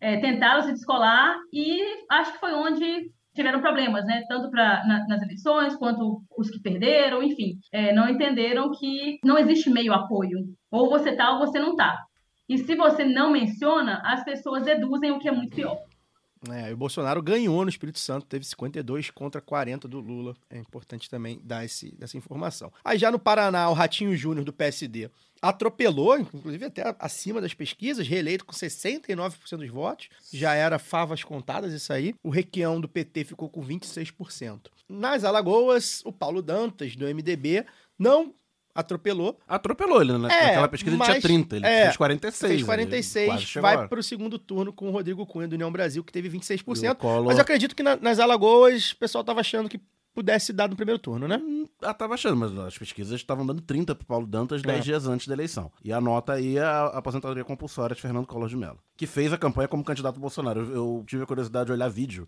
é, 0.00 0.18
tentaram 0.18 0.62
se 0.62 0.72
descolar 0.72 1.36
e 1.52 1.82
acho 2.10 2.32
que 2.34 2.38
foi 2.38 2.52
onde 2.52 3.10
tiveram 3.34 3.60
problemas, 3.60 4.04
né? 4.06 4.22
Tanto 4.28 4.50
pra, 4.50 4.84
na, 4.86 5.06
nas 5.06 5.22
eleições 5.22 5.76
quanto 5.76 6.22
os 6.36 6.50
que 6.50 6.60
perderam, 6.60 7.22
enfim, 7.22 7.58
é, 7.70 7.92
não 7.92 8.08
entenderam 8.08 8.70
que 8.72 9.18
não 9.22 9.38
existe 9.38 9.70
meio 9.70 9.92
apoio. 9.92 10.38
Ou 10.70 10.88
você 10.88 11.14
tá 11.14 11.32
ou 11.32 11.38
você 11.38 11.58
não 11.58 11.76
tá. 11.76 11.96
E 12.48 12.58
se 12.58 12.74
você 12.76 13.04
não 13.04 13.30
menciona, 13.30 14.00
as 14.04 14.24
pessoas 14.24 14.64
deduzem 14.64 15.10
o 15.10 15.18
que 15.18 15.28
é 15.28 15.32
muito 15.32 15.54
pior. 15.54 15.78
É, 16.50 16.72
o 16.72 16.76
Bolsonaro 16.76 17.22
ganhou 17.22 17.64
no 17.64 17.70
Espírito 17.70 17.98
Santo, 17.98 18.26
teve 18.26 18.44
52 18.44 19.10
contra 19.10 19.40
40 19.40 19.88
do 19.88 20.00
Lula. 20.00 20.36
É 20.50 20.58
importante 20.58 21.08
também 21.08 21.40
dar 21.42 21.64
esse, 21.64 21.96
essa 22.00 22.16
informação. 22.16 22.72
Aí 22.84 22.98
já 22.98 23.10
no 23.10 23.18
Paraná, 23.18 23.68
o 23.68 23.72
Ratinho 23.72 24.14
Júnior 24.16 24.44
do 24.44 24.52
PSD 24.52 25.10
atropelou, 25.40 26.18
inclusive 26.18 26.64
até 26.64 26.94
acima 26.98 27.40
das 27.40 27.54
pesquisas, 27.54 28.06
reeleito 28.06 28.44
com 28.44 28.52
69% 28.52 29.56
dos 29.56 29.68
votos. 29.68 30.08
Já 30.32 30.54
era 30.54 30.78
favas 30.78 31.24
contadas 31.24 31.72
isso 31.72 31.92
aí. 31.92 32.14
O 32.22 32.30
Requião 32.30 32.80
do 32.80 32.88
PT 32.88 33.24
ficou 33.24 33.48
com 33.48 33.64
26%. 33.64 34.68
Nas 34.88 35.24
Alagoas, 35.24 36.02
o 36.04 36.12
Paulo 36.12 36.42
Dantas, 36.42 36.94
do 36.94 37.06
MDB, 37.06 37.64
não 37.98 38.34
atropelou. 38.76 39.38
Atropelou 39.48 40.00
ele, 40.00 40.16
né? 40.18 40.28
É, 40.30 40.46
Naquela 40.46 40.68
pesquisa 40.68 40.94
ele 40.96 41.02
tinha 41.04 41.14
mas- 41.14 41.22
30, 41.22 41.56
ele 41.56 41.66
é, 41.66 41.84
fez 41.84 41.96
46. 41.96 42.40
Fez 42.40 42.52
ele 42.60 42.64
46, 42.64 43.28
quase 43.30 43.44
chegou 43.46 43.62
vai 43.70 43.88
para 43.88 44.00
o 44.00 44.02
segundo 44.02 44.38
turno 44.38 44.72
com 44.72 44.88
o 44.88 44.90
Rodrigo 44.90 45.24
Cunha 45.26 45.48
do 45.48 45.54
União 45.54 45.70
Brasil, 45.72 46.04
que 46.04 46.12
teve 46.12 46.28
E 46.28 46.30
o 46.30 46.32
26%. 46.40 46.94
Collor- 46.96 47.26
Mas 47.26 47.36
eu 47.38 47.42
acredito 47.42 47.74
que 47.74 47.82
na- 47.82 47.96
nas 47.96 48.18
Alagoas 48.18 48.92
o 48.92 48.96
pessoal 48.96 49.24
tava 49.24 49.40
achando 49.40 49.68
que 49.68 49.80
pudesse 50.14 50.50
dar 50.50 50.66
no 50.66 50.74
primeiro 50.76 50.98
turno, 50.98 51.28
né? 51.28 51.38
Ah, 51.82 51.92
tava 51.92 52.14
achando, 52.14 52.36
mas 52.36 52.50
as 52.58 52.78
pesquisas 52.78 53.12
estavam 53.20 53.44
dando 53.44 53.60
30 53.60 53.94
pro 53.94 54.06
Paulo 54.06 54.26
Dantas 54.26 54.62
10 54.62 54.78
É. 54.78 54.82
dias 54.82 55.06
antes 55.06 55.26
da 55.28 55.34
eleição. 55.34 55.70
E 55.84 55.92
anota 55.92 56.32
aí 56.32 56.58
a 56.58 56.86
aposentadoria 56.86 57.44
compulsória 57.44 57.94
de 57.94 58.00
Fernando 58.00 58.26
Collor 58.26 58.48
de 58.48 58.56
Mello, 58.56 58.78
que 58.96 59.06
fez 59.06 59.30
a 59.30 59.36
campanha 59.36 59.68
como 59.68 59.84
candidato 59.84 60.18
Bolsonaro. 60.18 60.60
Eu, 60.60 60.74
eu 60.74 61.04
tive 61.06 61.22
a 61.22 61.26
curiosidade 61.26 61.66
de 61.66 61.72
olhar 61.72 61.88
vídeo 61.90 62.26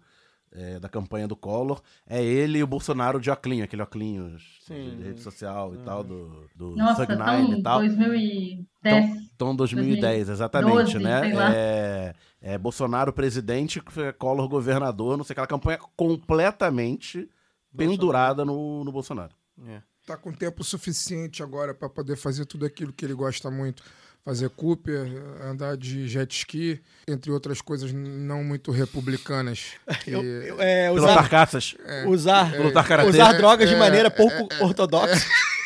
é, 0.52 0.78
da 0.78 0.88
campanha 0.88 1.28
do 1.28 1.37
Collor. 1.37 1.80
É 2.06 2.22
ele 2.22 2.58
e 2.58 2.62
o 2.62 2.66
Bolsonaro 2.66 3.20
de 3.20 3.30
Oclinho, 3.30 3.64
aquele 3.64 3.82
Oclinhos 3.82 4.61
Sim. 4.66 4.96
de 4.96 5.02
rede 5.04 5.20
social 5.20 5.74
e 5.74 5.78
tal, 5.78 6.02
do, 6.04 6.48
do 6.54 6.76
Nossa, 6.76 7.04
e 7.04 7.62
tal. 7.62 7.80
2010. 7.80 9.28
Tom 9.37 9.54
2010, 9.54 10.28
exatamente, 10.28 10.74
2012, 10.74 11.04
né? 11.04 11.52
É, 11.54 12.14
é 12.40 12.58
Bolsonaro 12.58 13.12
presidente, 13.12 13.80
Collor 14.18 14.48
governador, 14.48 15.16
não 15.16 15.24
sei 15.24 15.34
aquela 15.34 15.46
campanha 15.46 15.78
completamente 15.96 17.28
pendurada 17.76 18.44
no, 18.44 18.84
no 18.84 18.92
Bolsonaro. 18.92 19.34
É. 19.66 19.82
Tá 20.06 20.16
com 20.16 20.32
tempo 20.32 20.64
suficiente 20.64 21.42
agora 21.42 21.74
para 21.74 21.88
poder 21.88 22.16
fazer 22.16 22.46
tudo 22.46 22.64
aquilo 22.64 22.92
que 22.92 23.04
ele 23.04 23.14
gosta 23.14 23.50
muito. 23.50 23.82
Fazer 24.28 24.50
Cooper, 24.50 25.08
andar 25.42 25.74
de 25.74 26.06
jet 26.06 26.30
ski, 26.36 26.78
entre 27.08 27.30
outras 27.30 27.62
coisas 27.62 27.90
não 27.94 28.44
muito 28.44 28.70
republicanas. 28.70 29.68
que- 30.04 30.10
Eu- 30.10 30.22
eu- 30.22 30.60
é, 30.60 30.90
Pilotar 30.92 31.14
usar, 31.20 31.28
caças, 31.30 31.74
usar, 32.06 32.54
lutar 32.60 32.86
karatê, 32.86 33.08
usar 33.08 33.32
drogas 33.32 33.66
de 33.70 33.74
é, 33.74 33.78
maneira 33.78 34.10
pouco 34.10 34.46
ortodoxa. 34.60 35.14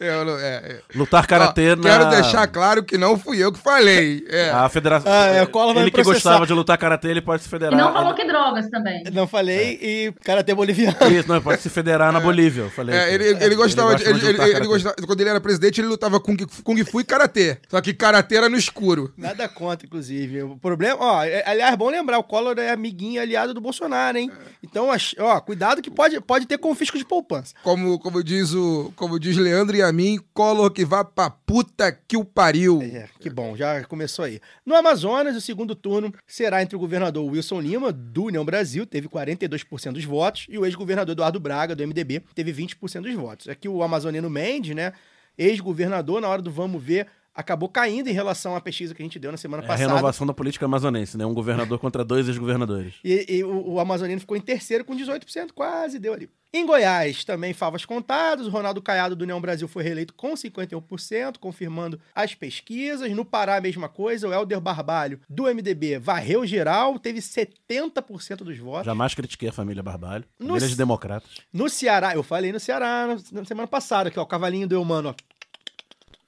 Eu 0.00 0.38
é, 0.38 0.46
é. 0.46 0.80
lutar 0.94 1.26
karatê 1.26 1.72
Ó, 1.72 1.76
na... 1.76 1.82
Quero 1.82 2.08
deixar 2.08 2.46
claro 2.46 2.82
que 2.82 2.96
não 2.96 3.18
fui 3.18 3.36
eu 3.38 3.52
que 3.52 3.58
falei. 3.58 4.24
É. 4.30 4.48
A 4.50 4.66
federação. 4.70 5.12
Ah, 5.12 5.26
é, 5.26 5.44
vai 5.44 5.70
ele 5.70 5.80
me 5.84 5.90
que 5.90 6.02
processar. 6.02 6.12
gostava 6.14 6.46
de 6.46 6.52
lutar 6.54 6.78
karatê, 6.78 7.08
ele 7.08 7.20
pode 7.20 7.42
se 7.42 7.48
E 7.48 7.50
federar. 7.50 7.78
não 7.78 7.92
falou 7.92 8.12
ele... 8.12 8.20
que 8.22 8.26
drogas 8.26 8.70
também. 8.70 9.04
Não 9.12 9.26
falei, 9.26 9.78
e 9.82 10.12
karatê 10.24 10.54
boliviano. 10.54 10.96
Isso, 11.12 11.28
não, 11.28 11.36
ele 11.36 11.44
pode 11.44 11.60
se 11.60 11.68
federar 11.68 12.10
na 12.12 12.18
Bolívia. 12.20 12.62
Eu 12.62 12.70
falei. 12.70 12.96
É, 12.96 13.12
ele, 13.14 13.24
ele, 13.28 13.44
ele 13.44 13.54
gostava 13.54 13.94
de, 13.94 14.04
gosta 14.04 14.26
ele, 14.26 14.66
gostava- 14.66 14.94
quando 15.06 15.20
ele 15.20 15.28
era 15.30 15.40
presidente, 15.40 15.80
ele 15.82 15.88
lutava 15.88 16.18
Kung, 16.18 16.36
Kung 16.64 16.82
Fu 16.84 17.00
e 17.00 17.04
Karatê. 17.04 17.58
Só 17.68 17.78
que 17.82 17.92
Karatê 17.92 18.36
era 18.36 18.48
no 18.48 18.56
escuro. 18.56 19.12
Nada 19.18 19.48
contra, 19.48 19.86
inclusive. 19.86 20.42
O 20.44 20.56
problema, 20.56 20.96
ó, 20.98 21.22
é- 21.24 21.42
aliás, 21.46 21.76
bom 21.76 21.90
lembrar, 21.90 22.18
o 22.18 22.24
Collor 22.24 22.58
é 22.58 22.70
amiguinho 22.70 23.20
aliado 23.20 23.52
do 23.52 23.60
Bolsonaro, 23.60 24.16
hein? 24.16 24.30
Então, 24.62 24.88
ó, 25.18 25.40
cuidado 25.40 25.82
que 25.82 25.90
pode, 25.90 26.20
pode 26.20 26.46
ter 26.46 26.56
confisco 26.56 26.96
de 26.96 27.04
poupança. 27.04 27.54
Como, 27.62 27.98
como, 27.98 28.22
diz 28.24 28.54
o, 28.54 28.92
como 28.96 29.18
diz 29.18 29.36
Leandro 29.36 29.76
e 29.76 29.82
a 29.82 29.89
mim, 29.92 30.18
Collor 30.32 30.70
que 30.70 30.84
vá 30.84 31.04
pra 31.04 31.30
puta 31.30 31.92
que 31.92 32.16
o 32.16 32.24
pariu. 32.24 32.80
É, 32.82 33.08
que 33.18 33.30
bom, 33.30 33.56
já 33.56 33.84
começou 33.84 34.24
aí. 34.24 34.40
No 34.64 34.74
Amazonas, 34.74 35.36
o 35.36 35.40
segundo 35.40 35.74
turno 35.74 36.12
será 36.26 36.62
entre 36.62 36.76
o 36.76 36.78
governador 36.78 37.24
Wilson 37.24 37.60
Lima, 37.60 37.92
do 37.92 38.24
União 38.24 38.44
Brasil, 38.44 38.86
teve 38.86 39.08
42% 39.08 39.92
dos 39.92 40.04
votos, 40.04 40.46
e 40.48 40.58
o 40.58 40.64
ex-governador 40.64 41.12
Eduardo 41.12 41.40
Braga, 41.40 41.74
do 41.74 41.86
MDB, 41.86 42.22
teve 42.34 42.52
20% 42.52 43.02
dos 43.02 43.14
votos. 43.14 43.48
Aqui 43.48 43.68
o 43.68 43.82
amazonino 43.82 44.30
Mendes, 44.30 44.74
né, 44.74 44.92
ex-governador, 45.36 46.20
na 46.20 46.28
hora 46.28 46.42
do 46.42 46.50
vamos 46.50 46.82
ver, 46.82 47.06
acabou 47.34 47.68
caindo 47.68 48.08
em 48.08 48.12
relação 48.12 48.54
à 48.56 48.60
pesquisa 48.60 48.94
que 48.94 49.02
a 49.02 49.04
gente 49.04 49.18
deu 49.18 49.30
na 49.30 49.38
semana 49.38 49.62
É 49.62 49.66
a 49.66 49.68
passada. 49.68 49.88
renovação 49.88 50.26
da 50.26 50.34
política 50.34 50.64
amazonense, 50.66 51.16
né? 51.16 51.24
Um 51.24 51.34
governador 51.34 51.78
contra 51.80 52.04
dois 52.04 52.28
ex-governadores. 52.28 52.94
E, 53.04 53.24
e 53.28 53.44
o, 53.44 53.72
o 53.72 53.80
amazonino 53.80 54.20
ficou 54.20 54.36
em 54.36 54.40
terceiro 54.40 54.84
com 54.84 54.96
18%, 54.96 55.50
quase 55.54 55.98
deu 55.98 56.12
ali. 56.12 56.28
Em 56.52 56.66
Goiás, 56.66 57.22
também 57.24 57.52
favas 57.52 57.84
contadas, 57.84 58.44
o 58.48 58.50
Ronaldo 58.50 58.82
Caiado 58.82 59.14
do 59.14 59.22
União 59.22 59.40
Brasil 59.40 59.68
foi 59.68 59.84
reeleito 59.84 60.12
com 60.14 60.32
51%, 60.32 61.38
confirmando 61.38 62.00
as 62.12 62.34
pesquisas. 62.34 63.08
No 63.12 63.24
Pará, 63.24 63.56
a 63.58 63.60
mesma 63.60 63.88
coisa, 63.88 64.28
o 64.28 64.32
Helder 64.32 64.60
Barbalho 64.60 65.20
do 65.28 65.44
MDB 65.44 66.00
varreu 66.00 66.44
geral, 66.44 66.98
teve 66.98 67.20
70% 67.68 68.38
dos 68.38 68.58
votos. 68.58 68.86
Jamais 68.86 69.14
critiquei 69.14 69.48
a 69.48 69.52
família 69.52 69.82
Barbalho. 69.82 70.24
No 70.38 70.48
Família 70.48 70.66
de 70.68 70.74
c- 70.74 70.78
democratas. 70.78 71.30
No 71.52 71.68
Ceará, 71.68 72.14
eu 72.14 72.22
falei 72.22 72.50
no 72.52 72.60
Ceará 72.60 73.06
na- 73.06 73.40
na 73.40 73.44
semana 73.44 73.68
passada, 73.68 74.08
aqui, 74.08 74.18
ó, 74.18 74.22
o 74.22 74.26
cavalinho 74.26 74.66
do 74.66 74.74
Eumano, 74.74 75.10
ó. 75.10 75.14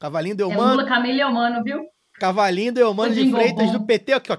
Cavalinho 0.03 0.35
do 0.35 0.43
É 0.43 0.47
Eumano. 0.47 0.71
Lula 0.73 0.85
Camila 0.85 1.29
Humano, 1.29 1.63
viu? 1.63 1.87
Cavalinho 2.15 2.73
do 2.73 2.81
Eumano 2.81 3.15
de 3.15 3.31
Freitas 3.31 3.67
Bom. 3.71 3.79
do 3.79 3.87
PT, 3.87 4.13
aqui, 4.13 4.33
ó, 4.33 4.39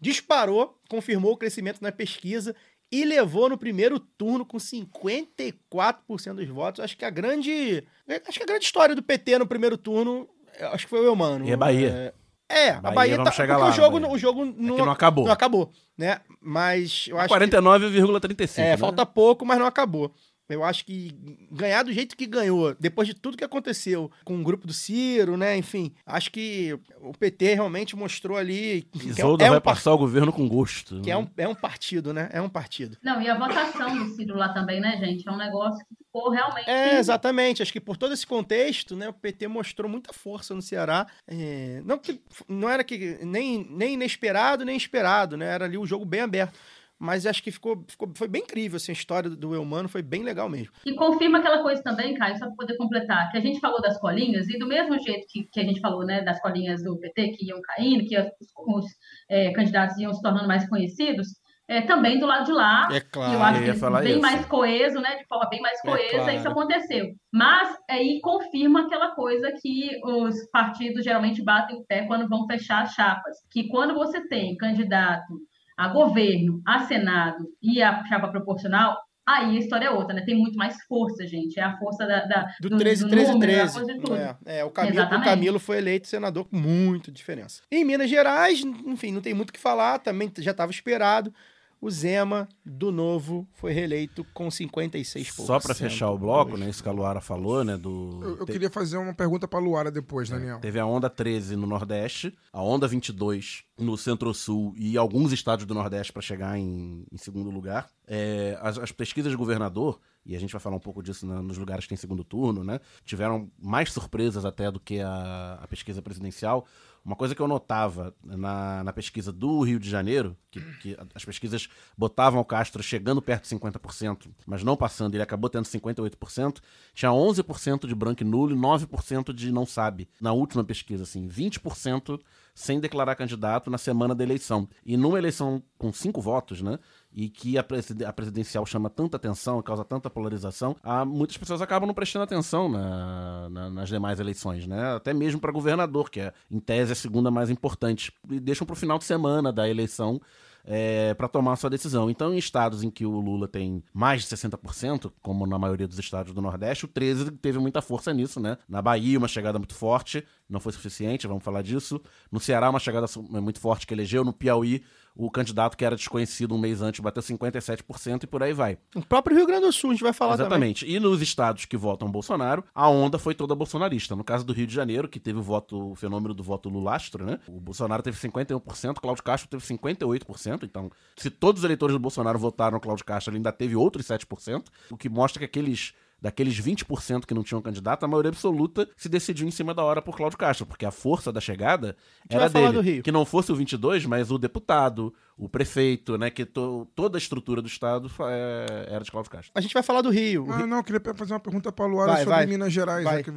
disparou, 0.00 0.78
confirmou 0.88 1.32
o 1.32 1.36
crescimento 1.36 1.80
na 1.82 1.90
pesquisa 1.90 2.54
e 2.90 3.04
levou 3.04 3.48
no 3.48 3.58
primeiro 3.58 3.98
turno 3.98 4.46
com 4.46 4.58
54% 4.58 6.34
dos 6.34 6.48
votos. 6.48 6.84
Acho 6.84 6.96
que 6.96 7.04
a 7.04 7.10
grande, 7.10 7.84
acho 8.28 8.38
que 8.38 8.44
a 8.44 8.46
grande 8.46 8.64
história 8.64 8.94
do 8.94 9.02
PT 9.02 9.40
no 9.40 9.46
primeiro 9.46 9.76
turno, 9.76 10.28
acho 10.72 10.84
que 10.84 10.90
foi 10.90 11.00
o 11.00 11.06
Eumano. 11.06 11.44
E 11.44 11.52
a 11.52 11.56
Bahia. 11.56 12.14
É, 12.48 12.66
é, 12.66 12.70
a 12.70 12.80
Bahia, 12.80 12.94
Bahia 12.94 13.16
vamos 13.16 13.30
tá, 13.30 13.36
chegar 13.36 13.54
porque 13.54 13.70
lá, 13.70 13.72
o 13.72 13.76
jogo, 13.76 13.98
né? 13.98 14.08
o 14.08 14.18
jogo 14.18 14.44
não, 14.44 14.76
que 14.76 14.82
não 14.82 14.92
acabou. 14.92 15.24
Não 15.24 15.32
acabou, 15.32 15.72
né? 15.98 16.20
Mas 16.40 17.06
eu 17.08 17.18
acho 17.18 17.34
que 17.34 17.40
49,35. 17.40 18.58
é, 18.58 18.62
né? 18.62 18.76
falta 18.76 19.04
pouco, 19.04 19.44
mas 19.44 19.58
não 19.58 19.66
acabou. 19.66 20.14
Eu 20.54 20.64
acho 20.64 20.84
que 20.84 21.14
ganhar 21.50 21.82
do 21.82 21.92
jeito 21.92 22.16
que 22.16 22.26
ganhou, 22.26 22.74
depois 22.78 23.06
de 23.08 23.14
tudo 23.14 23.36
que 23.36 23.44
aconteceu 23.44 24.10
com 24.24 24.40
o 24.40 24.42
grupo 24.42 24.66
do 24.66 24.72
Ciro, 24.72 25.36
né? 25.36 25.56
Enfim, 25.56 25.92
acho 26.06 26.30
que 26.30 26.78
o 27.00 27.12
PT 27.12 27.54
realmente 27.54 27.96
mostrou 27.96 28.36
ali 28.36 28.82
que 28.92 29.08
é, 29.08 29.10
Isolda 29.10 29.44
é 29.44 29.48
vai 29.48 29.58
um, 29.58 29.62
passar 29.62 29.92
o 29.92 29.98
governo 29.98 30.32
com 30.32 30.48
gosto. 30.48 31.00
que 31.00 31.10
é, 31.10 31.16
um, 31.16 31.28
é 31.36 31.48
um 31.48 31.54
partido, 31.54 32.12
né? 32.12 32.28
É 32.32 32.40
um 32.40 32.48
partido. 32.48 32.96
Não, 33.02 33.20
e 33.20 33.28
a 33.28 33.38
votação 33.38 33.96
do 33.96 34.14
Ciro 34.14 34.36
lá 34.36 34.50
também, 34.52 34.80
né, 34.80 34.96
gente? 34.98 35.26
É 35.28 35.32
um 35.32 35.36
negócio 35.36 35.84
que 35.86 36.04
ficou 36.04 36.30
realmente. 36.30 36.68
É, 36.68 36.98
exatamente. 36.98 37.62
Acho 37.62 37.72
que 37.72 37.80
por 37.80 37.96
todo 37.96 38.12
esse 38.12 38.26
contexto, 38.26 38.96
né, 38.96 39.08
o 39.08 39.12
PT 39.12 39.48
mostrou 39.48 39.88
muita 39.90 40.12
força 40.12 40.54
no 40.54 40.62
Ceará. 40.62 41.06
É, 41.26 41.80
não, 41.84 41.98
que, 41.98 42.20
não 42.48 42.68
era 42.68 42.84
que 42.84 43.18
nem, 43.22 43.66
nem 43.70 43.94
inesperado, 43.94 44.64
nem 44.64 44.76
esperado, 44.76 45.36
né? 45.36 45.46
Era 45.46 45.64
ali 45.64 45.78
o 45.78 45.86
jogo 45.86 46.04
bem 46.04 46.20
aberto. 46.20 46.58
Mas 47.00 47.24
acho 47.24 47.42
que 47.42 47.50
ficou, 47.50 47.82
ficou 47.88 48.12
foi 48.14 48.28
bem 48.28 48.42
incrível, 48.42 48.76
assim, 48.76 48.92
a 48.92 48.94
história 48.94 49.30
do 49.30 49.54
Eumano 49.54 49.88
foi 49.88 50.02
bem 50.02 50.22
legal 50.22 50.50
mesmo. 50.50 50.70
E 50.84 50.94
confirma 50.94 51.38
aquela 51.38 51.62
coisa 51.62 51.82
também, 51.82 52.14
Caio, 52.14 52.36
só 52.36 52.44
para 52.44 52.54
poder 52.54 52.76
completar, 52.76 53.30
que 53.30 53.38
a 53.38 53.40
gente 53.40 53.58
falou 53.58 53.80
das 53.80 53.98
colinhas, 53.98 54.46
e 54.50 54.58
do 54.58 54.68
mesmo 54.68 54.98
jeito 55.00 55.26
que, 55.30 55.44
que 55.50 55.60
a 55.60 55.64
gente 55.64 55.80
falou, 55.80 56.04
né, 56.04 56.20
das 56.22 56.38
colinhas 56.42 56.84
do 56.84 56.98
PT 56.98 57.28
que 57.30 57.46
iam 57.46 57.58
caindo, 57.62 58.04
que 58.04 58.18
os, 58.18 58.26
os, 58.54 58.84
é, 59.30 59.50
candidatos 59.52 59.96
iam 59.96 60.12
se 60.12 60.20
tornando 60.20 60.46
mais 60.46 60.68
conhecidos, 60.68 61.28
é, 61.66 61.80
também 61.82 62.18
do 62.18 62.26
lado 62.26 62.44
de 62.44 62.52
lá, 62.52 62.88
É 62.92 62.96
e 62.96 63.34
eu 63.34 63.42
acho 63.42 63.62
eu 63.62 63.74
que 63.74 64.02
bem 64.02 64.12
isso. 64.12 64.20
mais 64.20 64.44
coeso, 64.44 65.00
né, 65.00 65.16
de 65.16 65.26
forma 65.26 65.48
bem 65.48 65.60
mais 65.62 65.78
É 65.78 65.88
coesa, 65.88 66.16
claro. 66.16 66.36
isso 66.36 66.48
aconteceu. 66.48 67.06
Mas 67.32 67.78
aí 67.88 68.20
confirma 68.20 68.82
aquela 68.86 69.14
coisa 69.14 69.52
que 69.62 69.88
os 70.04 70.34
partidos 70.50 71.04
geralmente 71.04 71.42
batem 71.42 71.76
o 71.76 71.84
pé 71.86 72.04
quando 72.06 72.28
vão 72.28 72.44
fechar 72.46 72.82
as 72.82 72.92
chapas, 72.92 73.36
que 73.50 73.68
quando 73.68 73.94
você 73.94 74.26
tem 74.28 74.56
candidato 74.56 75.32
a 75.80 75.88
governo, 75.88 76.60
a 76.66 76.80
Senado 76.86 77.46
e 77.62 77.82
a 77.82 78.04
chapa 78.04 78.28
proporcional, 78.28 78.98
aí 79.26 79.56
a 79.56 79.58
história 79.58 79.86
é 79.86 79.90
outra, 79.90 80.14
né? 80.14 80.22
Tem 80.22 80.36
muito 80.36 80.56
mais 80.56 80.76
força, 80.84 81.26
gente. 81.26 81.58
É 81.58 81.62
a 81.62 81.78
força 81.78 82.06
da, 82.06 82.26
da- 82.26 82.46
Do 82.60 82.76
13, 82.76 83.08
13, 83.08 83.32
número, 83.32 83.52
a 83.52 83.54
13. 83.56 83.72
força 83.78 83.94
de 83.94 84.00
tudo. 84.00 84.16
É, 84.16 84.36
é, 84.44 84.64
o, 84.64 84.70
Camilo, 84.70 85.04
o. 85.04 85.22
Camilo 85.22 85.58
foi 85.58 85.78
eleito 85.78 86.06
senador 86.06 86.44
com 86.44 86.56
muita 86.56 87.10
diferença. 87.10 87.62
Em 87.70 87.84
Minas 87.84 88.10
Gerais, 88.10 88.60
enfim, 88.60 89.10
não 89.10 89.22
tem 89.22 89.32
muito 89.32 89.50
o 89.50 89.52
que 89.52 89.58
falar, 89.60 89.98
também 90.00 90.30
já 90.38 90.50
estava 90.50 90.70
esperado. 90.70 91.32
O 91.80 91.90
Zema, 91.90 92.46
do 92.64 92.92
Novo, 92.92 93.48
foi 93.52 93.72
reeleito 93.72 94.22
com 94.34 94.48
56%. 94.48 95.32
Só 95.46 95.58
pra 95.58 95.74
fechar 95.74 96.10
o 96.10 96.18
bloco, 96.18 96.56
né? 96.58 96.68
Isso 96.68 96.82
que 96.82 96.88
a 96.88 96.92
Luara 96.92 97.20
falou, 97.22 97.64
né? 97.64 97.76
Do... 97.78 98.20
Eu, 98.22 98.36
eu 98.40 98.44
te- 98.46 98.52
queria 98.52 98.68
fazer 98.70 98.98
uma 98.98 99.14
pergunta 99.14 99.48
pra 99.48 99.58
Luara 99.58 99.90
depois, 99.90 100.28
Daniel. 100.28 100.58
Teve 100.60 100.78
a 100.78 100.84
onda 100.84 101.08
13 101.08 101.56
no 101.56 101.66
Nordeste, 101.66 102.36
a 102.52 102.62
onda 102.62 102.86
22 102.86 103.64
no 103.78 103.96
Centro-Sul 103.96 104.74
e 104.76 104.98
alguns 104.98 105.32
estados 105.32 105.64
do 105.64 105.72
Nordeste 105.74 106.12
para 106.12 106.20
chegar 106.20 106.58
em, 106.58 107.06
em 107.10 107.16
segundo 107.16 107.50
lugar. 107.50 107.88
É, 108.06 108.58
as, 108.60 108.76
as 108.76 108.92
pesquisas 108.92 109.30
de 109.32 109.36
governador, 109.38 109.98
e 110.26 110.36
a 110.36 110.38
gente 110.38 110.52
vai 110.52 110.60
falar 110.60 110.76
um 110.76 110.80
pouco 110.80 111.02
disso 111.02 111.26
na- 111.26 111.40
nos 111.40 111.56
lugares 111.56 111.86
que 111.86 111.88
tem 111.88 111.96
segundo 111.96 112.22
turno, 112.22 112.62
né? 112.62 112.78
Tiveram 113.06 113.50
mais 113.58 113.90
surpresas 113.90 114.44
até 114.44 114.70
do 114.70 114.78
que 114.78 115.00
a, 115.00 115.58
a 115.62 115.66
pesquisa 115.66 116.02
presidencial. 116.02 116.66
Uma 117.04 117.16
coisa 117.16 117.34
que 117.34 117.40
eu 117.40 117.48
notava 117.48 118.14
na, 118.22 118.84
na 118.84 118.92
pesquisa 118.92 119.32
do 119.32 119.62
Rio 119.62 119.78
de 119.78 119.88
Janeiro, 119.88 120.36
que, 120.50 120.60
que 120.78 120.96
as 121.14 121.24
pesquisas 121.24 121.68
botavam 121.96 122.40
o 122.40 122.44
Castro 122.44 122.82
chegando 122.82 123.22
perto 123.22 123.48
de 123.48 123.56
50%, 123.56 124.28
mas 124.46 124.62
não 124.62 124.76
passando, 124.76 125.14
ele 125.14 125.22
acabou 125.22 125.48
tendo 125.48 125.64
58%, 125.64 126.58
tinha 126.92 127.10
11% 127.10 127.86
de 127.86 127.94
branco 127.94 128.22
e 128.22 128.26
nulo 128.26 128.54
e 128.54 128.58
9% 128.58 129.32
de 129.32 129.50
não 129.50 129.64
sabe. 129.64 130.08
Na 130.20 130.32
última 130.32 130.62
pesquisa, 130.62 131.04
assim, 131.04 131.26
20% 131.26 132.20
sem 132.60 132.78
declarar 132.78 133.14
candidato 133.14 133.70
na 133.70 133.78
semana 133.78 134.14
da 134.14 134.22
eleição. 134.22 134.68
E 134.84 134.94
numa 134.94 135.16
eleição 135.16 135.62
com 135.78 135.90
cinco 135.92 136.20
votos, 136.20 136.60
né? 136.60 136.78
E 137.10 137.30
que 137.30 137.56
a, 137.56 137.64
preside- 137.64 138.04
a 138.04 138.12
presidencial 138.12 138.66
chama 138.66 138.90
tanta 138.90 139.16
atenção, 139.16 139.62
causa 139.62 139.82
tanta 139.82 140.10
polarização, 140.10 140.76
há, 140.82 141.02
muitas 141.04 141.38
pessoas 141.38 141.62
acabam 141.62 141.86
não 141.86 141.94
prestando 141.94 142.22
atenção 142.24 142.68
na- 142.68 143.48
na- 143.48 143.70
nas 143.70 143.88
demais 143.88 144.20
eleições, 144.20 144.66
né? 144.66 144.94
Até 144.94 145.14
mesmo 145.14 145.40
para 145.40 145.50
governador, 145.50 146.10
que 146.10 146.20
é, 146.20 146.34
em 146.50 146.60
tese, 146.60 146.92
a 146.92 146.94
segunda 146.94 147.30
mais 147.30 147.48
importante. 147.48 148.12
E 148.30 148.38
deixam 148.38 148.66
para 148.66 148.74
o 148.74 148.76
final 148.76 148.98
de 148.98 149.04
semana 149.04 149.50
da 149.50 149.66
eleição 149.66 150.20
é, 150.64 151.14
para 151.14 151.28
tomar 151.28 151.56
sua 151.56 151.70
decisão. 151.70 152.10
Então, 152.10 152.32
em 152.34 152.38
estados 152.38 152.82
em 152.82 152.90
que 152.90 153.04
o 153.06 153.18
Lula 153.20 153.48
tem 153.48 153.82
mais 153.92 154.22
de 154.22 154.28
60%, 154.28 155.10
como 155.22 155.46
na 155.46 155.58
maioria 155.58 155.86
dos 155.88 155.98
estados 155.98 156.32
do 156.32 156.40
Nordeste, 156.40 156.84
o 156.84 156.88
13 156.88 157.30
teve 157.32 157.58
muita 157.58 157.80
força 157.82 158.12
nisso, 158.12 158.38
né? 158.40 158.56
Na 158.68 158.80
Bahia, 158.82 159.18
uma 159.18 159.28
chegada 159.28 159.58
muito 159.58 159.74
forte, 159.74 160.24
não 160.48 160.60
foi 160.60 160.72
suficiente, 160.72 161.26
vamos 161.26 161.42
falar 161.44 161.62
disso. 161.62 162.00
No 162.30 162.40
Ceará, 162.40 162.68
uma 162.70 162.78
chegada 162.80 163.06
su- 163.06 163.22
muito 163.22 163.60
forte 163.60 163.86
que 163.86 163.94
elegeu. 163.94 164.24
No 164.24 164.32
Piauí, 164.32 164.82
o 165.14 165.30
candidato 165.30 165.76
que 165.76 165.84
era 165.84 165.96
desconhecido 165.96 166.54
um 166.54 166.58
mês 166.58 166.80
antes 166.82 167.00
bateu 167.00 167.22
57% 167.22 168.24
e 168.24 168.26
por 168.26 168.42
aí 168.42 168.52
vai. 168.52 168.78
O 168.94 169.04
próprio 169.04 169.36
Rio 169.36 169.46
Grande 169.46 169.66
do 169.66 169.72
Sul, 169.72 169.90
a 169.90 169.92
gente 169.94 170.02
vai 170.02 170.12
falar 170.12 170.32
também. 170.32 170.46
Exatamente. 170.46 170.86
E 170.86 170.98
nos 171.00 171.20
estados 171.20 171.64
que 171.64 171.76
votam 171.76 172.10
Bolsonaro, 172.10 172.64
a 172.74 172.88
onda 172.88 173.18
foi 173.18 173.34
toda 173.34 173.54
bolsonarista. 173.54 174.16
No 174.16 174.24
caso 174.24 174.44
do 174.44 174.52
Rio 174.52 174.66
de 174.66 174.74
Janeiro, 174.74 175.08
que 175.08 175.20
teve 175.20 175.38
o 175.38 175.42
voto, 175.42 175.92
o 175.92 175.94
fenômeno 175.94 176.34
do 176.34 176.42
voto 176.42 176.68
lulastro, 176.68 177.24
né? 177.24 177.38
O 177.48 177.60
Bolsonaro 177.60 178.02
teve 178.02 178.16
51%, 178.18 178.94
Cláudio 179.00 179.22
Castro 179.22 179.48
teve 179.48 179.62
58%. 179.64 180.64
Então, 180.64 180.90
se 181.16 181.30
todos 181.30 181.60
os 181.60 181.64
eleitores 181.64 181.94
do 181.94 182.00
Bolsonaro 182.00 182.38
votaram 182.38 182.78
Cláudio 182.80 183.04
Castro, 183.04 183.32
ele 183.32 183.38
ainda 183.38 183.52
teve 183.52 183.76
outros 183.76 184.06
7%, 184.06 184.64
o 184.90 184.96
que 184.96 185.08
mostra 185.08 185.40
que 185.40 185.44
aqueles 185.44 185.92
daqueles 186.20 186.60
20% 186.60 187.24
que 187.26 187.32
não 187.34 187.42
tinham 187.42 187.62
candidato, 187.62 188.04
a 188.04 188.08
maioria 188.08 188.30
absoluta 188.30 188.88
se 188.96 189.08
decidiu 189.08 189.46
em 189.48 189.50
cima 189.50 189.72
da 189.74 189.82
hora 189.82 190.02
por 190.02 190.16
Cláudio 190.16 190.38
Castro, 190.38 190.66
porque 190.66 190.84
a 190.84 190.90
força 190.90 191.32
da 191.32 191.40
chegada 191.40 191.96
era 192.28 192.48
dele. 192.48 192.72
do 192.72 192.80
Rio. 192.80 193.02
Que 193.02 193.10
não 193.12 193.24
fosse 193.24 193.50
o 193.50 193.54
22, 193.56 194.04
mas 194.06 194.30
o 194.30 194.38
deputado, 194.38 195.12
o 195.36 195.48
prefeito, 195.48 196.18
né? 196.18 196.28
Que 196.30 196.44
to- 196.44 196.86
toda 196.94 197.16
a 197.16 197.20
estrutura 197.20 197.62
do 197.62 197.68
Estado 197.68 198.10
é, 198.28 198.86
era 198.90 199.04
de 199.04 199.10
Cláudio 199.10 199.30
Castro. 199.30 199.50
A 199.54 199.60
gente 199.60 199.72
vai 199.72 199.82
falar 199.82 200.02
do 200.02 200.10
Rio. 200.10 200.46
Ah, 200.50 200.58
Rio- 200.58 200.66
não, 200.66 200.76
eu 200.78 200.84
queria 200.84 201.00
fazer 201.14 201.32
uma 201.32 201.40
pergunta 201.40 201.72
pra 201.72 201.86
Luara 201.86 202.12
Vai, 202.12 202.20
sobre 202.22 202.34
vai. 202.36 202.46
Minas 202.46 202.72
Gerais, 202.72 203.04
Vai. 203.04 203.16
já 203.18 203.22
que 203.22 203.30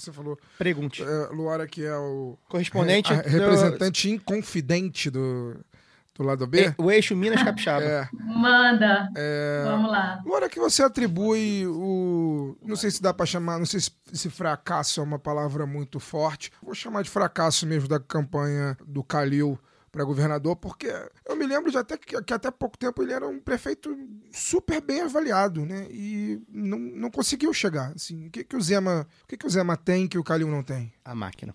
você 0.00 0.10
falou. 0.12 0.38
Pergunte. 0.58 1.02
É, 1.02 1.28
Luara, 1.32 1.66
que 1.66 1.84
é 1.84 1.96
o 1.96 2.38
Correspondente 2.48 3.12
a- 3.12 3.20
do- 3.22 3.28
representante 3.28 4.10
inconfidente 4.10 5.10
do, 5.10 5.56
do 6.14 6.22
lado 6.22 6.46
B. 6.46 6.60
É, 6.66 6.74
O 6.78 6.90
eixo 6.90 7.16
Minas 7.16 7.42
Capixaba. 7.44 7.84
É, 7.84 8.08
Manda. 8.12 9.08
é, 9.16 9.64
Vamos 9.66 9.90
lá. 9.90 10.20
Luara, 10.24 10.48
que 10.48 10.58
você 10.60 10.82
atribui 10.82 11.66
o. 11.66 12.56
Não 12.62 12.76
sei 12.76 12.90
se 12.90 13.02
dá 13.02 13.12
pra 13.14 13.24
chamar, 13.26 13.58
não 13.58 13.66
sei 13.66 13.80
se, 13.80 13.90
se 14.12 14.28
fracasso 14.30 15.00
é 15.00 15.04
uma 15.04 15.18
palavra 15.18 15.66
muito 15.66 15.98
forte. 15.98 16.50
Vou 16.62 16.74
chamar 16.74 17.02
de 17.02 17.10
fracasso 17.10 17.66
mesmo 17.66 17.88
da 17.88 17.98
campanha 17.98 18.76
do 18.86 19.02
Calil 19.02 19.58
para 19.90 20.04
governador, 20.04 20.56
porque 20.56 20.90
eu 21.28 21.36
me 21.36 21.46
lembro 21.46 21.70
de 21.70 21.76
até 21.76 21.98
que, 21.98 22.20
que 22.22 22.32
até 22.32 22.50
pouco 22.50 22.78
tempo 22.78 23.02
ele 23.02 23.12
era 23.12 23.28
um 23.28 23.38
prefeito 23.38 23.94
super 24.32 24.80
bem 24.80 25.02
avaliado, 25.02 25.66
né? 25.66 25.86
E 25.90 26.40
não, 26.48 26.78
não 26.78 27.10
conseguiu 27.10 27.52
chegar. 27.52 27.92
Assim, 27.94 28.26
o 28.26 28.30
que, 28.30 28.42
que 28.42 28.56
o 28.56 28.60
Zema, 28.62 29.06
o 29.22 29.26
que, 29.26 29.36
que 29.36 29.46
o 29.46 29.50
Zema 29.50 29.76
tem 29.76 30.08
que 30.08 30.16
o 30.16 30.24
Calil 30.24 30.48
não 30.48 30.62
tem? 30.62 30.92
A 31.04 31.14
máquina. 31.14 31.54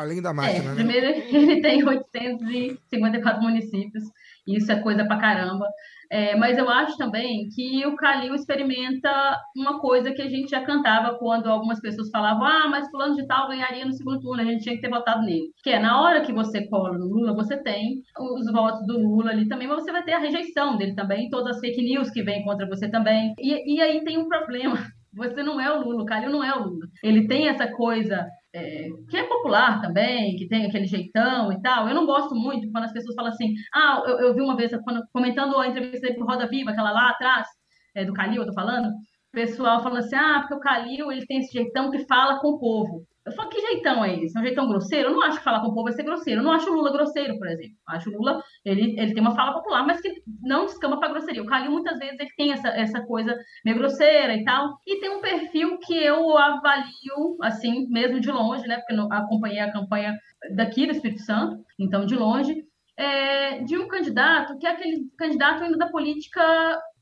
Além 0.00 0.20
da 0.22 0.30
É, 0.30 0.32
máquina, 0.32 0.70
né? 0.70 0.74
primeiro, 0.74 1.06
ele 1.36 1.60
tem 1.60 1.84
854 1.84 3.42
municípios, 3.42 4.04
e 4.46 4.56
isso 4.56 4.70
é 4.72 4.80
coisa 4.80 5.04
pra 5.06 5.18
caramba. 5.18 5.66
É, 6.12 6.34
mas 6.34 6.58
eu 6.58 6.68
acho 6.68 6.96
também 6.96 7.48
que 7.54 7.86
o 7.86 7.94
Calil 7.94 8.34
experimenta 8.34 9.08
uma 9.56 9.78
coisa 9.78 10.10
que 10.12 10.20
a 10.20 10.28
gente 10.28 10.50
já 10.50 10.60
cantava 10.60 11.16
quando 11.18 11.48
algumas 11.48 11.80
pessoas 11.80 12.10
falavam: 12.10 12.44
ah, 12.44 12.66
mas 12.68 12.90
fulano 12.90 13.14
de 13.14 13.24
tal 13.28 13.46
ganharia 13.46 13.84
no 13.84 13.92
segundo 13.92 14.20
turno, 14.20 14.42
a 14.42 14.44
gente 14.44 14.64
tinha 14.64 14.74
que 14.74 14.80
ter 14.80 14.90
votado 14.90 15.22
nele. 15.22 15.52
Que 15.62 15.70
é, 15.70 15.78
na 15.78 16.00
hora 16.02 16.22
que 16.22 16.32
você 16.32 16.66
cola 16.66 16.98
no 16.98 17.06
Lula, 17.06 17.32
você 17.32 17.56
tem 17.62 18.02
os 18.18 18.50
votos 18.50 18.84
do 18.88 18.98
Lula 18.98 19.30
ali 19.30 19.46
também, 19.48 19.68
mas 19.68 19.84
você 19.84 19.92
vai 19.92 20.02
ter 20.02 20.14
a 20.14 20.18
rejeição 20.18 20.76
dele 20.76 20.96
também, 20.96 21.30
todas 21.30 21.54
as 21.56 21.60
fake 21.60 21.80
news 21.80 22.10
que 22.10 22.24
vêm 22.24 22.42
contra 22.42 22.66
você 22.66 22.90
também. 22.90 23.32
E, 23.38 23.76
e 23.76 23.80
aí 23.80 24.02
tem 24.02 24.18
um 24.18 24.28
problema. 24.28 24.78
Você 25.12 25.42
não 25.42 25.60
é 25.60 25.68
o 25.68 25.82
Lula, 25.82 26.04
o 26.04 26.06
Calil 26.06 26.30
não 26.30 26.44
é 26.44 26.54
o 26.54 26.62
Lula. 26.62 26.86
Ele 27.02 27.26
tem 27.26 27.48
essa 27.48 27.66
coisa 27.66 28.28
é, 28.52 28.88
que 29.08 29.16
é 29.16 29.24
popular 29.24 29.80
também, 29.80 30.36
que 30.36 30.48
tem 30.48 30.66
aquele 30.66 30.86
jeitão 30.86 31.52
e 31.52 31.60
tal. 31.60 31.88
Eu 31.88 31.94
não 31.94 32.06
gosto 32.06 32.34
muito 32.34 32.70
quando 32.70 32.84
as 32.84 32.92
pessoas 32.92 33.14
falam 33.14 33.32
assim, 33.32 33.54
ah, 33.74 34.02
eu, 34.06 34.18
eu 34.20 34.34
vi 34.34 34.40
uma 34.40 34.56
vez, 34.56 34.72
quando, 34.84 35.02
comentando 35.12 35.56
a 35.58 35.68
entrevista 35.68 36.06
dele 36.06 36.18
pro 36.18 36.26
Roda 36.26 36.48
Viva, 36.48 36.70
aquela 36.70 36.90
lá 36.90 37.10
atrás, 37.10 37.46
é, 37.94 38.04
do 38.04 38.12
Calil, 38.12 38.42
eu 38.42 38.46
tô 38.46 38.52
falando, 38.52 38.88
o 38.88 39.32
pessoal 39.32 39.82
falando 39.82 39.98
assim, 39.98 40.16
ah, 40.16 40.40
porque 40.40 40.54
o 40.54 40.60
Calil, 40.60 41.12
ele 41.12 41.26
tem 41.26 41.38
esse 41.38 41.52
jeitão 41.52 41.90
que 41.90 42.06
fala 42.06 42.40
com 42.40 42.48
o 42.48 42.58
povo. 42.58 43.06
Eu 43.30 43.36
falo, 43.36 43.48
que 43.48 43.60
jeitão 43.60 44.04
é 44.04 44.18
esse? 44.18 44.36
É 44.36 44.40
um 44.40 44.44
jeitão 44.44 44.68
grosseiro? 44.68 45.08
Eu 45.08 45.12
não 45.12 45.22
acho 45.22 45.38
que 45.38 45.44
falar 45.44 45.60
com 45.60 45.68
o 45.68 45.74
povo 45.74 45.88
é 45.88 45.92
ser 45.92 46.02
grosseiro. 46.02 46.40
Eu 46.40 46.44
não 46.44 46.52
acho 46.52 46.68
o 46.68 46.74
Lula 46.74 46.92
grosseiro, 46.92 47.38
por 47.38 47.46
exemplo. 47.46 47.76
Eu 47.88 47.94
acho 47.94 48.10
o 48.10 48.12
Lula, 48.12 48.42
ele, 48.64 48.98
ele 48.98 49.14
tem 49.14 49.22
uma 49.22 49.34
fala 49.36 49.52
popular, 49.52 49.86
mas 49.86 50.00
que 50.00 50.10
não 50.42 50.66
descamba 50.66 50.98
para 50.98 51.10
grosseria. 51.10 51.42
O 51.42 51.46
Calil, 51.46 51.70
muitas 51.70 51.98
vezes, 51.98 52.18
ele 52.18 52.30
tem 52.36 52.52
essa, 52.52 52.68
essa 52.68 53.00
coisa 53.02 53.36
meio 53.64 53.78
grosseira 53.78 54.34
e 54.34 54.42
tal. 54.42 54.76
E 54.84 54.98
tem 54.98 55.10
um 55.10 55.20
perfil 55.20 55.78
que 55.78 55.94
eu 55.94 56.36
avalio, 56.36 57.36
assim, 57.42 57.86
mesmo 57.88 58.18
de 58.20 58.30
longe, 58.32 58.66
né? 58.66 58.78
Porque 58.78 58.94
eu 58.94 59.12
acompanhei 59.12 59.60
a 59.60 59.72
campanha 59.72 60.18
daqui 60.56 60.86
do 60.86 60.92
Espírito 60.92 61.22
Santo, 61.22 61.56
então 61.78 62.04
de 62.04 62.16
longe, 62.16 62.64
é, 62.96 63.62
de 63.62 63.78
um 63.78 63.86
candidato 63.86 64.58
que 64.58 64.66
é 64.66 64.70
aquele 64.70 65.08
candidato 65.16 65.62
ainda 65.62 65.78
da 65.78 65.88
política 65.88 66.42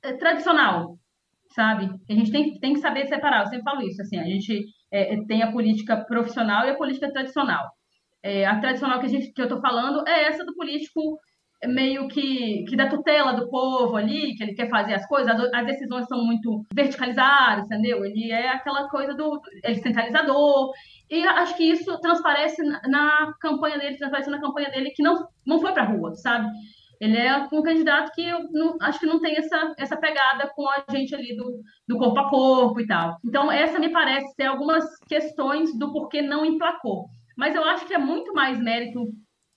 é, 0.03 0.13
tradicional, 0.13 0.99
sabe? 1.55 1.89
A 2.09 2.13
gente 2.13 2.31
tem, 2.31 2.59
tem 2.59 2.75
que 2.75 2.81
saber 2.81 3.07
separar. 3.07 3.41
Eu 3.43 3.47
sempre 3.47 3.65
falo 3.65 3.83
isso, 3.83 4.03
assim, 4.03 4.19
a 4.19 4.25
gente 4.25 4.65
é, 4.93 5.15
é, 5.15 5.25
tem 5.27 5.43
a 5.43 5.53
política 5.53 5.97
profissional 5.97 6.67
e 6.67 6.71
a 6.71 6.77
política 6.77 7.11
tradicional. 7.13 7.69
É, 8.23 8.45
a 8.47 8.59
tradicional 8.61 8.99
que, 9.01 9.07
a 9.07 9.09
gente, 9.09 9.33
que 9.33 9.41
eu 9.41 9.47
estou 9.47 9.61
falando 9.61 10.07
é 10.09 10.25
essa 10.25 10.45
do 10.45 10.55
político 10.55 11.19
meio 11.67 12.07
que, 12.09 12.65
que 12.69 12.77
da 12.77 12.89
tutela 12.89 13.33
do 13.33 13.49
povo 13.49 13.97
ali, 13.97 14.35
que 14.37 14.45
ele 14.45 14.55
quer 14.55 14.69
fazer 14.69 14.95
as 14.95 15.07
coisas, 15.07 15.29
as, 15.29 15.53
as 15.53 15.67
decisões 15.67 16.07
são 16.07 16.25
muito 16.25 16.65
verticalizadas, 16.73 17.65
entendeu? 17.65 18.05
Ele 18.05 18.31
é 18.31 18.49
aquela 18.49 18.89
coisa 18.89 19.15
do 19.15 19.41
ele 19.65 19.79
é 19.79 19.83
centralizador, 19.83 20.71
e 21.11 21.27
acho 21.27 21.57
que 21.57 21.65
isso 21.65 21.99
transparece 22.01 22.63
na, 22.63 22.81
na 22.87 23.33
campanha 23.41 23.79
dele, 23.79 23.97
transparece 23.97 24.31
na 24.31 24.41
campanha 24.41 24.71
dele 24.71 24.91
que 24.91 25.03
não, 25.03 25.27
não 25.45 25.61
foi 25.61 25.73
para 25.73 25.85
rua, 25.85 26.15
sabe? 26.15 26.49
Ele 27.01 27.17
é 27.17 27.49
um 27.53 27.63
candidato 27.63 28.13
que 28.13 28.23
eu 28.23 28.51
não, 28.51 28.77
acho 28.81 28.99
que 28.99 29.07
não 29.07 29.21
tem 29.21 29.37
essa, 29.37 29.75
essa 29.79 29.97
pegada 29.97 30.51
com 30.55 30.69
a 30.69 30.85
gente 30.91 31.15
ali 31.15 31.37
do, 31.37 31.61
do 31.87 31.97
corpo 31.97 32.19
a 32.19 32.29
corpo 32.29 32.81
e 32.81 32.87
tal. 32.87 33.17
Então, 33.25 33.51
essa 33.53 33.79
me 33.79 33.91
parece 33.91 34.35
ser 34.35 34.45
algumas 34.45 34.85
questões 35.09 35.77
do 35.79 35.93
porquê 35.93 36.21
não 36.23 36.45
emplacou. 36.45 37.07
Mas 37.37 37.55
eu 37.55 37.63
acho 37.63 37.87
que 37.87 37.95
é 37.95 37.99
muito 37.99 38.33
mais 38.35 38.59
mérito 38.59 39.13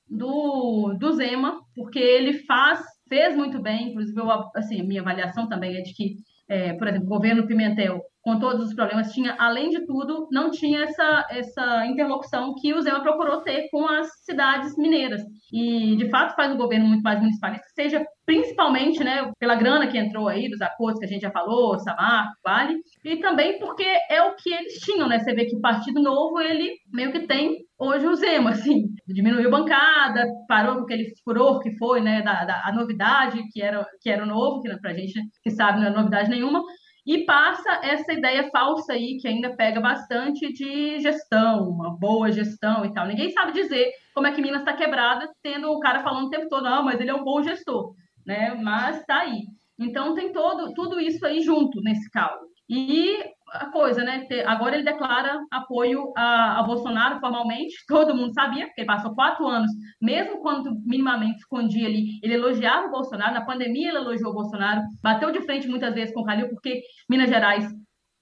do, 0.08 0.94
do 1.00 1.14
Zema, 1.14 1.62
porque 1.74 1.98
ele 1.98 2.34
faz, 2.44 2.80
fez 3.10 3.36
muito 3.36 3.60
bem, 3.60 3.90
inclusive, 3.90 4.20
eu, 4.20 4.30
assim, 4.56 4.82
a 4.82 4.84
minha 4.84 5.02
avaliação 5.02 5.48
também 5.50 5.78
é 5.78 5.82
de 5.82 5.94
que, 5.96 6.18
é, 6.48 6.74
por 6.74 6.88
exemplo, 6.88 7.08
o 7.08 7.10
governo 7.10 7.48
Pimentel, 7.48 8.02
com 8.24 8.40
todos 8.40 8.68
os 8.68 8.76
problemas, 8.76 9.12
tinha, 9.12 9.36
além 9.40 9.70
de 9.70 9.86
tudo, 9.86 10.28
não 10.32 10.52
tinha 10.52 10.84
essa, 10.84 11.28
essa 11.32 11.86
interlocução 11.88 12.54
que 12.56 12.74
o 12.74 12.82
Zema 12.82 13.02
procurou 13.02 13.42
ter 13.42 13.68
com 13.70 13.88
as 13.88 14.08
cidades 14.24 14.78
mineiras. 14.78 15.22
E, 15.52 15.96
de 15.98 16.10
fato, 16.10 16.36
faz 16.36 16.52
um 16.52 16.58
governo 16.58 16.88
muito 16.88 17.02
mais 17.02 17.20
municipalista, 17.20 17.66
seja 17.74 18.06
principalmente 18.26 19.04
né, 19.04 19.32
pela 19.40 19.56
grana 19.56 19.88
que 19.88 19.98
entrou 19.98 20.28
aí, 20.28 20.50
dos 20.50 20.62
acordos 20.62 21.00
que 21.00 21.06
a 21.06 21.08
gente 21.08 21.22
já 21.22 21.32
falou, 21.32 21.78
Samar, 21.80 22.30
Vale, 22.46 22.76
e 23.04 23.18
também 23.18 23.60
porque 23.60 23.86
é 24.10 24.22
o 24.24 24.36
que 24.36 24.54
eles 24.54 24.76
tinham, 24.80 25.08
né? 25.08 25.20
Você 25.20 25.34
vê 25.34 25.46
que 25.46 25.56
o 25.56 25.62
Partido 25.62 26.02
Novo, 26.02 26.40
ele 26.40 26.76
meio 26.94 27.12
que 27.12 27.28
tem 27.28 27.58
hoje 27.78 28.08
o 28.08 28.16
Zema, 28.16 28.52
assim, 28.52 28.84
diminuiu 29.08 29.50
bancada, 29.50 30.26
parou 30.48 30.76
com 30.76 30.84
aquele 30.84 31.12
furor 31.24 31.60
que 31.60 31.76
foi, 31.78 32.00
né, 32.00 32.22
da, 32.22 32.46
da 32.46 32.62
a 32.66 32.72
novidade, 32.72 33.42
que 33.52 33.62
era, 33.62 33.86
que 34.00 34.10
era 34.10 34.24
o 34.24 34.28
novo, 34.28 34.62
que 34.62 34.70
pra 34.80 34.94
gente 34.94 35.20
que 35.44 35.50
sabe 35.50 35.80
não 35.80 35.88
é 35.88 35.90
novidade 35.90 36.30
nenhuma, 36.30 36.62
e 37.06 37.26
passa 37.26 37.80
essa 37.84 38.14
ideia 38.14 38.50
falsa 38.52 38.94
aí, 38.94 39.18
que 39.18 39.28
ainda 39.28 39.56
pega 39.56 39.80
bastante 39.80 40.52
de 40.54 41.00
gestão, 41.00 41.68
uma 41.70 41.98
boa 41.98 42.32
gestão 42.32 42.86
e 42.86 42.94
tal. 42.94 43.08
Ninguém 43.08 43.32
sabe 43.32 43.54
dizer 43.54 43.92
como 44.14 44.28
é 44.28 44.32
que 44.32 44.42
Minas 44.42 44.60
está 44.60 44.74
quebrada, 44.74 45.30
tendo 45.42 45.72
o 45.72 45.80
cara 45.80 46.04
falando 46.04 46.28
o 46.28 46.30
tempo 46.30 46.48
todo, 46.48 46.64
não, 46.64 46.84
mas 46.84 47.00
ele 47.00 47.10
é 47.10 47.16
um 47.16 47.24
bom 47.24 47.42
gestor, 47.42 47.96
né? 48.26 48.54
Mas 48.54 49.00
está 49.00 49.22
aí. 49.22 49.44
Então 49.80 50.14
tem 50.14 50.32
todo, 50.32 50.74
tudo 50.74 51.00
isso 51.00 51.26
aí 51.26 51.42
junto 51.42 51.82
nesse 51.82 52.10
caldo. 52.12 52.46
E 52.70 53.18
a 53.52 53.66
coisa, 53.70 54.04
né? 54.04 54.26
Agora 54.46 54.76
ele 54.76 54.84
declara 54.84 55.40
apoio 55.52 56.12
a, 56.16 56.60
a, 56.60 56.64
Bolsonaro 56.64 57.20
formalmente, 57.20 57.76
todo 57.88 58.16
mundo 58.16 58.34
sabia, 58.34 58.68
porque 58.68 58.86
passou 58.86 59.14
quatro 59.14 59.46
anos, 59.48 59.72
mesmo 60.02 60.42
quando 60.42 60.74
minimamente 60.86 61.40
escondia 61.40 61.88
ali, 61.88 62.20
ele 62.24 62.36
elogiava 62.36 62.88
o 62.88 62.92
Bolsonaro, 62.92 63.34
na 63.34 63.46
pandemia 63.46 63.90
ele 63.90 63.98
elogiou 63.98 64.32
o 64.32 64.36
Bolsonaro, 64.36 64.82
bateu 65.04 65.32
de 65.32 65.42
frente 65.42 65.68
muitas 65.68 65.94
vezes 65.94 66.14
com 66.14 66.22
o 66.22 66.26
Calil, 66.26 66.50
porque 66.50 66.82
Minas 67.10 67.30
Gerais, 67.30 67.66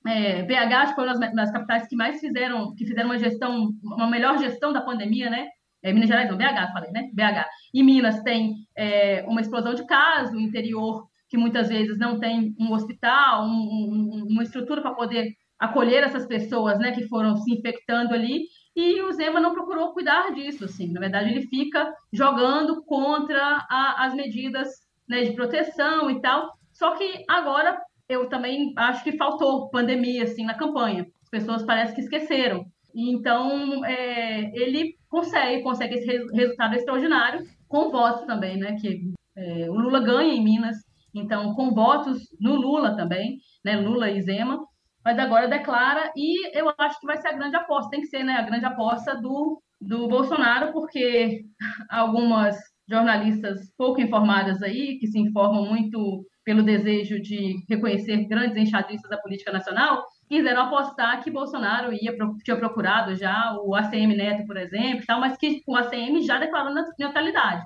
é, 0.07 0.43
BH 0.43 0.95
foi 0.95 1.05
uma 1.05 1.13
das, 1.13 1.33
das 1.33 1.51
capitais 1.51 1.87
que 1.87 1.95
mais 1.95 2.19
fizeram, 2.19 2.73
que 2.75 2.85
fizeram 2.85 3.09
uma 3.09 3.19
gestão, 3.19 3.69
uma 3.83 4.09
melhor 4.09 4.37
gestão 4.37 4.73
da 4.73 4.81
pandemia, 4.81 5.29
né? 5.29 5.47
é, 5.81 5.93
Minas 5.93 6.09
Gerais 6.09 6.29
não, 6.29 6.37
BH, 6.37 6.73
falei, 6.73 6.91
né? 6.91 7.09
BH. 7.13 7.45
E 7.73 7.83
Minas 7.83 8.21
tem 8.21 8.55
é, 8.75 9.23
uma 9.27 9.41
explosão 9.41 9.73
de 9.73 9.85
casos, 9.85 10.35
o 10.35 10.39
interior 10.39 11.08
que 11.29 11.37
muitas 11.37 11.69
vezes 11.69 11.97
não 11.97 12.19
tem 12.19 12.55
um 12.59 12.73
hospital, 12.73 13.45
um, 13.45 13.49
um, 13.49 14.25
uma 14.29 14.43
estrutura 14.43 14.81
para 14.81 14.95
poder 14.95 15.33
acolher 15.59 16.03
essas 16.03 16.25
pessoas, 16.25 16.79
né, 16.79 16.91
que 16.91 17.07
foram 17.07 17.35
se 17.35 17.53
infectando 17.53 18.13
ali, 18.13 18.45
e 18.75 19.01
o 19.01 19.11
Zema 19.11 19.39
não 19.39 19.53
procurou 19.53 19.93
cuidar 19.93 20.33
disso, 20.33 20.65
assim, 20.65 20.91
na 20.91 21.01
verdade 21.01 21.29
ele 21.29 21.47
fica 21.47 21.93
jogando 22.13 22.81
contra 22.85 23.65
a, 23.69 24.05
as 24.05 24.15
medidas 24.15 24.69
né, 25.07 25.23
de 25.23 25.33
proteção 25.33 26.09
e 26.09 26.21
tal, 26.21 26.49
só 26.71 26.95
que 26.95 27.23
agora 27.27 27.77
eu 28.07 28.29
também 28.29 28.73
acho 28.77 29.03
que 29.03 29.17
faltou 29.17 29.69
pandemia, 29.69 30.23
assim, 30.23 30.45
na 30.45 30.53
campanha, 30.53 31.05
as 31.21 31.29
pessoas 31.29 31.63
parecem 31.63 31.93
que 31.93 32.01
esqueceram, 32.01 32.65
então 32.95 33.83
é, 33.85 34.49
ele 34.57 34.95
consegue, 35.09 35.61
consegue 35.61 35.95
esse 35.95 36.07
resultado 36.33 36.73
extraordinário, 36.73 37.45
com 37.67 37.91
votos 37.91 38.25
também, 38.25 38.57
né, 38.57 38.77
que 38.79 39.11
é, 39.35 39.69
o 39.69 39.73
Lula 39.73 39.99
ganha 39.99 40.33
em 40.33 40.43
Minas, 40.43 40.77
então 41.13 41.53
com 41.55 41.73
votos 41.73 42.19
no 42.39 42.55
Lula 42.55 42.95
também, 42.95 43.39
né, 43.63 43.75
Lula 43.77 44.09
e 44.09 44.21
Zema, 44.21 44.59
mas 45.03 45.17
agora 45.17 45.47
declara 45.47 46.11
e 46.15 46.57
eu 46.57 46.71
acho 46.77 46.99
que 46.99 47.07
vai 47.07 47.17
ser 47.17 47.29
a 47.29 47.33
grande 47.33 47.55
aposta, 47.55 47.89
tem 47.89 48.01
que 48.01 48.07
ser 48.07 48.23
né, 48.23 48.33
a 48.33 48.43
grande 48.43 48.65
aposta 48.65 49.15
do, 49.15 49.61
do 49.79 50.07
Bolsonaro, 50.07 50.71
porque 50.73 51.41
algumas 51.89 52.57
jornalistas 52.89 53.71
pouco 53.77 54.01
informadas 54.01 54.61
aí, 54.63 54.97
que 54.99 55.07
se 55.07 55.19
informam 55.19 55.65
muito 55.65 56.25
pelo 56.43 56.63
desejo 56.63 57.21
de 57.21 57.63
reconhecer 57.69 58.27
grandes 58.27 58.57
enxadristas 58.57 59.09
da 59.09 59.19
política 59.19 59.51
nacional, 59.51 60.03
quiseram 60.27 60.63
apostar 60.63 61.23
que 61.23 61.29
Bolsonaro 61.29 61.93
ia 61.93 62.15
tinha 62.43 62.57
procurado 62.57 63.15
já 63.15 63.55
o 63.63 63.75
ACM 63.75 64.15
Neto, 64.15 64.47
por 64.47 64.57
exemplo, 64.57 65.05
tal, 65.05 65.19
mas 65.19 65.37
que 65.37 65.61
o 65.67 65.75
ACM 65.75 66.21
já 66.21 66.39
declarou 66.39 66.73
neutralidade, 66.97 67.63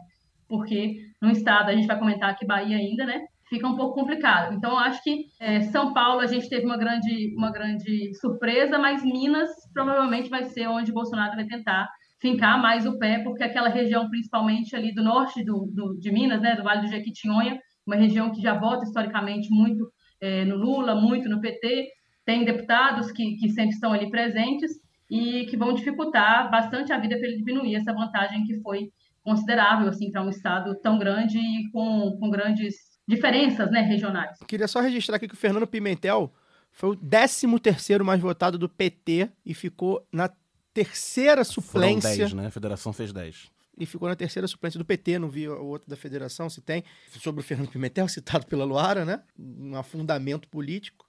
porque 0.50 0.98
no 1.22 1.32
estado, 1.32 1.70
a 1.70 1.74
gente 1.74 1.88
vai 1.88 1.98
comentar 1.98 2.30
aqui 2.30 2.46
Bahia 2.46 2.78
ainda, 2.78 3.06
né, 3.06 3.22
fica 3.54 3.68
um 3.68 3.76
pouco 3.76 3.94
complicado. 3.94 4.56
Então, 4.56 4.78
acho 4.80 5.04
que 5.04 5.28
é, 5.40 5.62
São 5.62 5.94
Paulo 5.94 6.22
a 6.22 6.26
gente 6.26 6.50
teve 6.50 6.66
uma 6.66 6.78
grande, 6.78 7.36
uma 7.38 7.52
grande 7.52 8.12
surpresa, 8.16 8.80
mas 8.80 9.04
Minas 9.04 9.50
provavelmente 9.72 10.28
vai 10.28 10.46
ser 10.46 10.68
onde 10.68 10.92
Bolsonaro 10.92 11.36
vai 11.36 11.46
tentar 11.46 11.88
fincar 12.20 12.60
mais 12.60 12.88
o 12.88 12.98
pé, 12.98 13.20
porque 13.20 13.44
aquela 13.44 13.70
região, 13.70 14.10
principalmente 14.10 14.76
ali 14.76 14.92
do 14.92 15.04
norte 15.04 15.44
do, 15.44 15.70
do 15.72 16.00
de 16.00 16.12
Minas, 16.12 16.42
né, 16.42 16.56
do 16.56 16.64
Vale 16.64 16.82
do 16.82 16.88
Jequitinhonha, 16.88 17.60
uma 17.86 17.96
região 17.96 18.32
que 18.32 18.42
já 18.42 18.58
vota 18.58 18.86
historicamente 18.86 19.50
muito 19.52 19.88
é, 20.20 20.44
no 20.46 20.56
Lula, 20.56 20.96
muito 20.96 21.30
no 21.30 21.40
PT, 21.40 21.90
tem 22.26 22.46
deputados 22.46 23.12
que, 23.12 23.36
que 23.36 23.50
sempre 23.50 23.76
estão 23.76 23.94
ali 23.94 24.10
presentes 24.10 24.72
e 25.12 25.46
que 25.46 25.58
vão 25.58 25.74
dificultar 25.74 26.50
bastante 26.50 26.92
a 26.92 26.98
vida 26.98 27.18
para 27.18 27.28
ele 27.28 27.38
diminuir 27.38 27.76
essa 27.76 27.94
vantagem 27.94 28.46
que 28.46 28.60
foi 28.62 28.90
considerável 29.22 29.90
assim 29.90 30.10
para 30.10 30.24
um 30.24 30.30
estado 30.30 30.76
tão 30.82 30.98
grande 30.98 31.38
e 31.38 31.70
com, 31.72 32.18
com 32.20 32.30
grandes 32.30 32.93
diferenças 33.08 33.70
né, 33.72 33.82
regionais. 33.82 34.38
Queria 34.48 34.68
só 34.68 34.80
registrar 34.80 35.18
aqui 35.18 35.28
que 35.28 35.34
o 35.34 35.38
Fernando 35.38 35.68
Pimentel 35.68 36.34
foi 36.72 36.90
o 36.92 36.96
13 36.96 37.60
terceiro 37.60 38.04
mais 38.04 38.20
votado 38.20 38.58
do 38.58 38.68
PT 38.68 39.30
e 39.46 39.54
ficou 39.54 40.06
na 40.12 40.30
terceira 40.74 41.44
suplência. 41.44 42.10
Foram 42.10 42.18
10, 42.18 42.34
né? 42.34 42.48
A 42.48 42.52
federação 42.52 42.92
fez 42.92 43.14
10. 43.14 43.52
E 43.78 43.86
ficou 43.86 44.08
na 44.08 44.16
terceira 44.16 44.48
suplência 44.48 44.78
do 44.78 44.86
PT, 44.86 45.18
não 45.18 45.30
vi 45.30 45.48
o 45.48 45.66
outro 45.66 45.90
da 45.90 45.96
federação, 45.96 46.50
se 46.50 46.62
tem. 46.62 46.84
Sobre 47.20 47.42
o 47.42 47.44
Fernando 47.44 47.70
Pimentel, 47.70 48.08
citado 48.10 48.46
pela 48.46 48.66
Luara, 48.66 49.06
né? 49.06 49.22
Um 49.38 49.76
afundamento 49.76 50.48
político. 50.48 51.08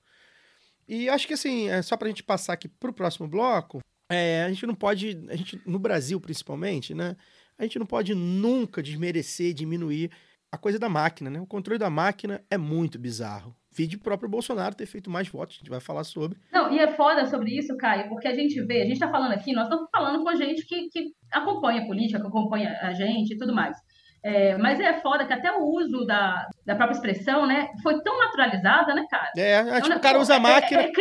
E 0.86 1.08
acho 1.08 1.26
que 1.26 1.34
assim, 1.34 1.68
é 1.68 1.80
só 1.80 1.96
pra 1.96 2.08
gente 2.08 2.22
passar 2.22 2.52
aqui 2.52 2.68
pro 2.68 2.92
próximo 2.92 3.26
bloco, 3.26 3.80
é, 4.10 4.44
a 4.44 4.48
gente 4.50 4.66
não 4.66 4.74
pode, 4.74 5.18
a 5.30 5.36
gente, 5.36 5.60
no 5.64 5.78
Brasil 5.78 6.20
principalmente, 6.20 6.94
né? 6.94 7.16
A 7.58 7.62
gente 7.62 7.78
não 7.78 7.86
pode 7.86 8.14
nunca 8.14 8.82
desmerecer, 8.82 9.54
diminuir 9.54 10.10
a 10.54 10.58
coisa 10.58 10.78
da 10.78 10.88
máquina, 10.88 11.28
né? 11.28 11.40
O 11.40 11.46
controle 11.46 11.78
da 11.78 11.90
máquina 11.90 12.42
é 12.50 12.56
muito 12.56 12.98
bizarro. 12.98 13.54
Vide 13.76 13.96
o 13.96 14.00
próprio 14.00 14.28
Bolsonaro 14.28 14.74
ter 14.74 14.86
feito 14.86 15.10
mais 15.10 15.28
votos, 15.28 15.56
a 15.56 15.58
gente 15.58 15.70
vai 15.70 15.80
falar 15.80 16.04
sobre. 16.04 16.38
Não, 16.52 16.72
e 16.72 16.78
é 16.78 16.92
foda 16.92 17.26
sobre 17.26 17.58
isso, 17.58 17.76
Caio, 17.76 18.08
porque 18.08 18.28
a 18.28 18.34
gente 18.34 18.60
vê, 18.62 18.82
a 18.82 18.86
gente 18.86 19.00
tá 19.00 19.10
falando 19.10 19.32
aqui, 19.32 19.52
nós 19.52 19.64
estamos 19.64 19.88
falando 19.90 20.22
com 20.22 20.34
gente 20.36 20.64
que, 20.64 20.88
que 20.90 21.06
acompanha 21.32 21.82
a 21.82 21.86
política, 21.86 22.20
que 22.20 22.26
acompanha 22.26 22.78
a 22.80 22.92
gente 22.92 23.34
e 23.34 23.36
tudo 23.36 23.52
mais. 23.52 23.76
É, 24.22 24.56
mas 24.56 24.80
é 24.80 25.00
foda 25.00 25.26
que 25.26 25.32
até 25.32 25.52
o 25.52 25.64
uso 25.64 26.06
da, 26.06 26.48
da 26.64 26.74
própria 26.76 26.94
expressão, 26.94 27.46
né, 27.46 27.68
foi 27.82 28.00
tão 28.02 28.16
naturalizada, 28.18 28.94
né, 28.94 29.04
cara? 29.10 29.30
É, 29.36 29.52
é 29.52 29.80
tipo, 29.80 29.96
o 29.96 30.00
cara 30.00 30.18
usa 30.18 30.36
a 30.36 30.40
máquina. 30.40 30.80
É, 30.80 30.86
é, 30.86 30.92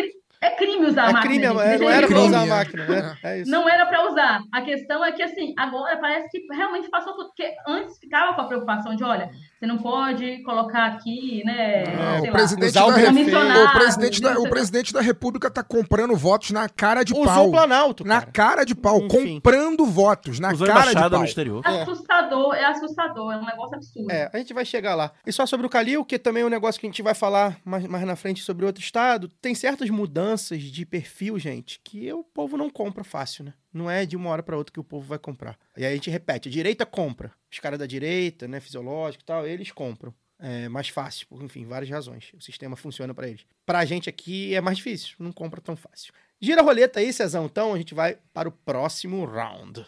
é 0.43 0.51
crime 0.51 0.85
usar 0.85 1.07
é 1.07 1.09
a 1.09 1.13
máquina. 1.13 1.33
Crime, 1.33 1.47
gente, 1.47 1.61
é, 1.61 1.77
não 1.77 1.89
é 1.89 1.97
era 1.97 2.07
pra 2.07 2.19
usar 2.19 2.41
a 2.41 2.45
máquina, 2.45 2.87
né? 2.87 3.17
É 3.23 3.39
isso. 3.39 3.51
Não 3.51 3.69
era 3.69 3.85
para 3.85 4.09
usar. 4.09 4.43
A 4.51 4.61
questão 4.61 5.03
é 5.03 5.11
que, 5.11 5.23
assim, 5.23 5.53
agora 5.57 5.97
parece 5.97 6.29
que 6.29 6.45
realmente 6.53 6.89
passou 6.89 7.13
tudo. 7.13 7.27
Porque 7.27 7.53
antes 7.65 7.97
ficava 7.97 8.33
com 8.33 8.41
a 8.41 8.47
preocupação 8.47 8.95
de, 8.95 9.03
olha, 9.03 9.29
você 9.63 9.67
não 9.67 9.77
pode 9.77 10.43
colocar 10.43 10.87
aqui, 10.87 11.41
né? 11.45 11.85
Não, 11.85 12.19
sei 12.19 12.21
o 12.21 12.25
lá, 12.25 12.31
presidente, 12.31 12.69
o 12.69 12.73
da, 12.73 12.85
o, 12.85 13.71
presidente 13.71 14.21
da, 14.21 14.39
o 14.39 14.49
presidente 14.49 14.93
da 14.93 15.01
República 15.01 15.49
tá 15.49 15.63
comprando 15.63 16.13
votos 16.17 16.51
na 16.51 16.67
cara 16.67 17.03
de 17.03 17.13
Usou 17.13 17.25
pau. 17.25 17.47
o 17.47 17.51
Planalto, 17.51 18.05
Na 18.05 18.21
cara. 18.21 18.65
de 18.65 18.75
pau, 18.75 18.97
Enfim. 18.97 19.35
comprando 19.35 19.85
votos 19.85 20.37
na 20.37 20.51
Usou 20.51 20.67
cara 20.67 20.81
de 20.81 20.89
embaixada 20.89 21.11
pau. 21.11 21.19
no 21.19 21.25
exterior. 21.25 21.61
Assustador, 21.65 22.53
é 22.55 22.65
assustador, 22.65 23.33
é 23.33 23.37
um 23.37 23.45
negócio 23.45 23.75
absurdo. 23.75 24.11
É, 24.11 24.29
a 24.33 24.37
gente 24.37 24.53
vai 24.53 24.65
chegar 24.65 24.95
lá. 24.95 25.13
E 25.25 25.31
só 25.31 25.45
sobre 25.45 25.65
o 25.65 25.69
Calil, 25.69 26.03
que 26.03 26.19
também 26.19 26.43
é 26.43 26.45
um 26.45 26.49
negócio 26.49 26.79
que 26.81 26.85
a 26.85 26.89
gente 26.89 27.01
vai 27.01 27.13
falar 27.13 27.57
mais, 27.63 27.87
mais 27.87 28.05
na 28.05 28.17
frente 28.17 28.41
sobre 28.43 28.65
outro 28.65 28.83
estado, 28.83 29.29
tem 29.41 29.55
certas 29.55 29.89
mudanças 29.89 30.61
de 30.61 30.85
perfil, 30.85 31.39
gente, 31.39 31.79
que 31.81 32.11
o 32.11 32.21
povo 32.21 32.57
não 32.57 32.69
compra 32.69 33.03
fácil, 33.05 33.45
né? 33.45 33.53
Não 33.73 33.89
é 33.89 34.05
de 34.05 34.15
uma 34.15 34.29
hora 34.29 34.43
para 34.43 34.55
outra 34.55 34.71
que 34.71 34.79
o 34.79 34.83
povo 34.83 35.07
vai 35.07 35.17
comprar. 35.17 35.57
E 35.75 35.85
aí 35.85 35.91
a 35.91 35.95
gente 35.95 36.09
repete, 36.09 36.47
a 36.47 36.51
direita 36.51 36.85
compra. 36.85 37.31
Os 37.51 37.59
caras 37.59 37.79
da 37.79 37.85
direita, 37.85 38.47
né, 38.47 38.59
fisiológico 38.59 39.23
e 39.23 39.25
tal, 39.25 39.47
eles 39.47 39.71
compram. 39.71 40.13
É 40.39 40.67
mais 40.69 40.89
fácil, 40.89 41.25
por, 41.27 41.41
enfim, 41.41 41.65
várias 41.65 41.89
razões. 41.89 42.31
O 42.33 42.41
sistema 42.41 42.75
funciona 42.75 43.13
para 43.13 43.27
eles. 43.27 43.45
Pra 43.65 43.85
gente 43.85 44.09
aqui 44.09 44.53
é 44.53 44.61
mais 44.61 44.77
difícil, 44.77 45.15
não 45.17 45.31
compra 45.31 45.61
tão 45.61 45.75
fácil. 45.75 46.13
Gira 46.39 46.61
a 46.61 46.63
roleta 46.63 46.99
aí, 46.99 47.13
Cezão, 47.13 47.45
então 47.45 47.73
a 47.73 47.77
gente 47.77 47.93
vai 47.93 48.17
para 48.33 48.49
o 48.49 48.51
próximo 48.51 49.25
round. 49.25 49.85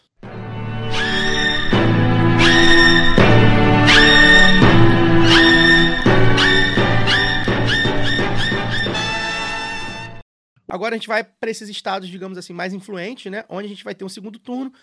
Agora 10.67 10.95
a 10.95 10.97
gente 10.97 11.07
vai 11.07 11.23
para 11.23 11.49
esses 11.49 11.69
estados, 11.69 12.09
digamos 12.09 12.37
assim, 12.37 12.53
mais 12.53 12.73
influentes, 12.73 13.31
né? 13.31 13.45
Onde 13.49 13.65
a 13.65 13.69
gente 13.69 13.83
vai 13.83 13.93
ter 13.93 14.03
um 14.03 14.09
segundo 14.09 14.39
turno. 14.39 14.73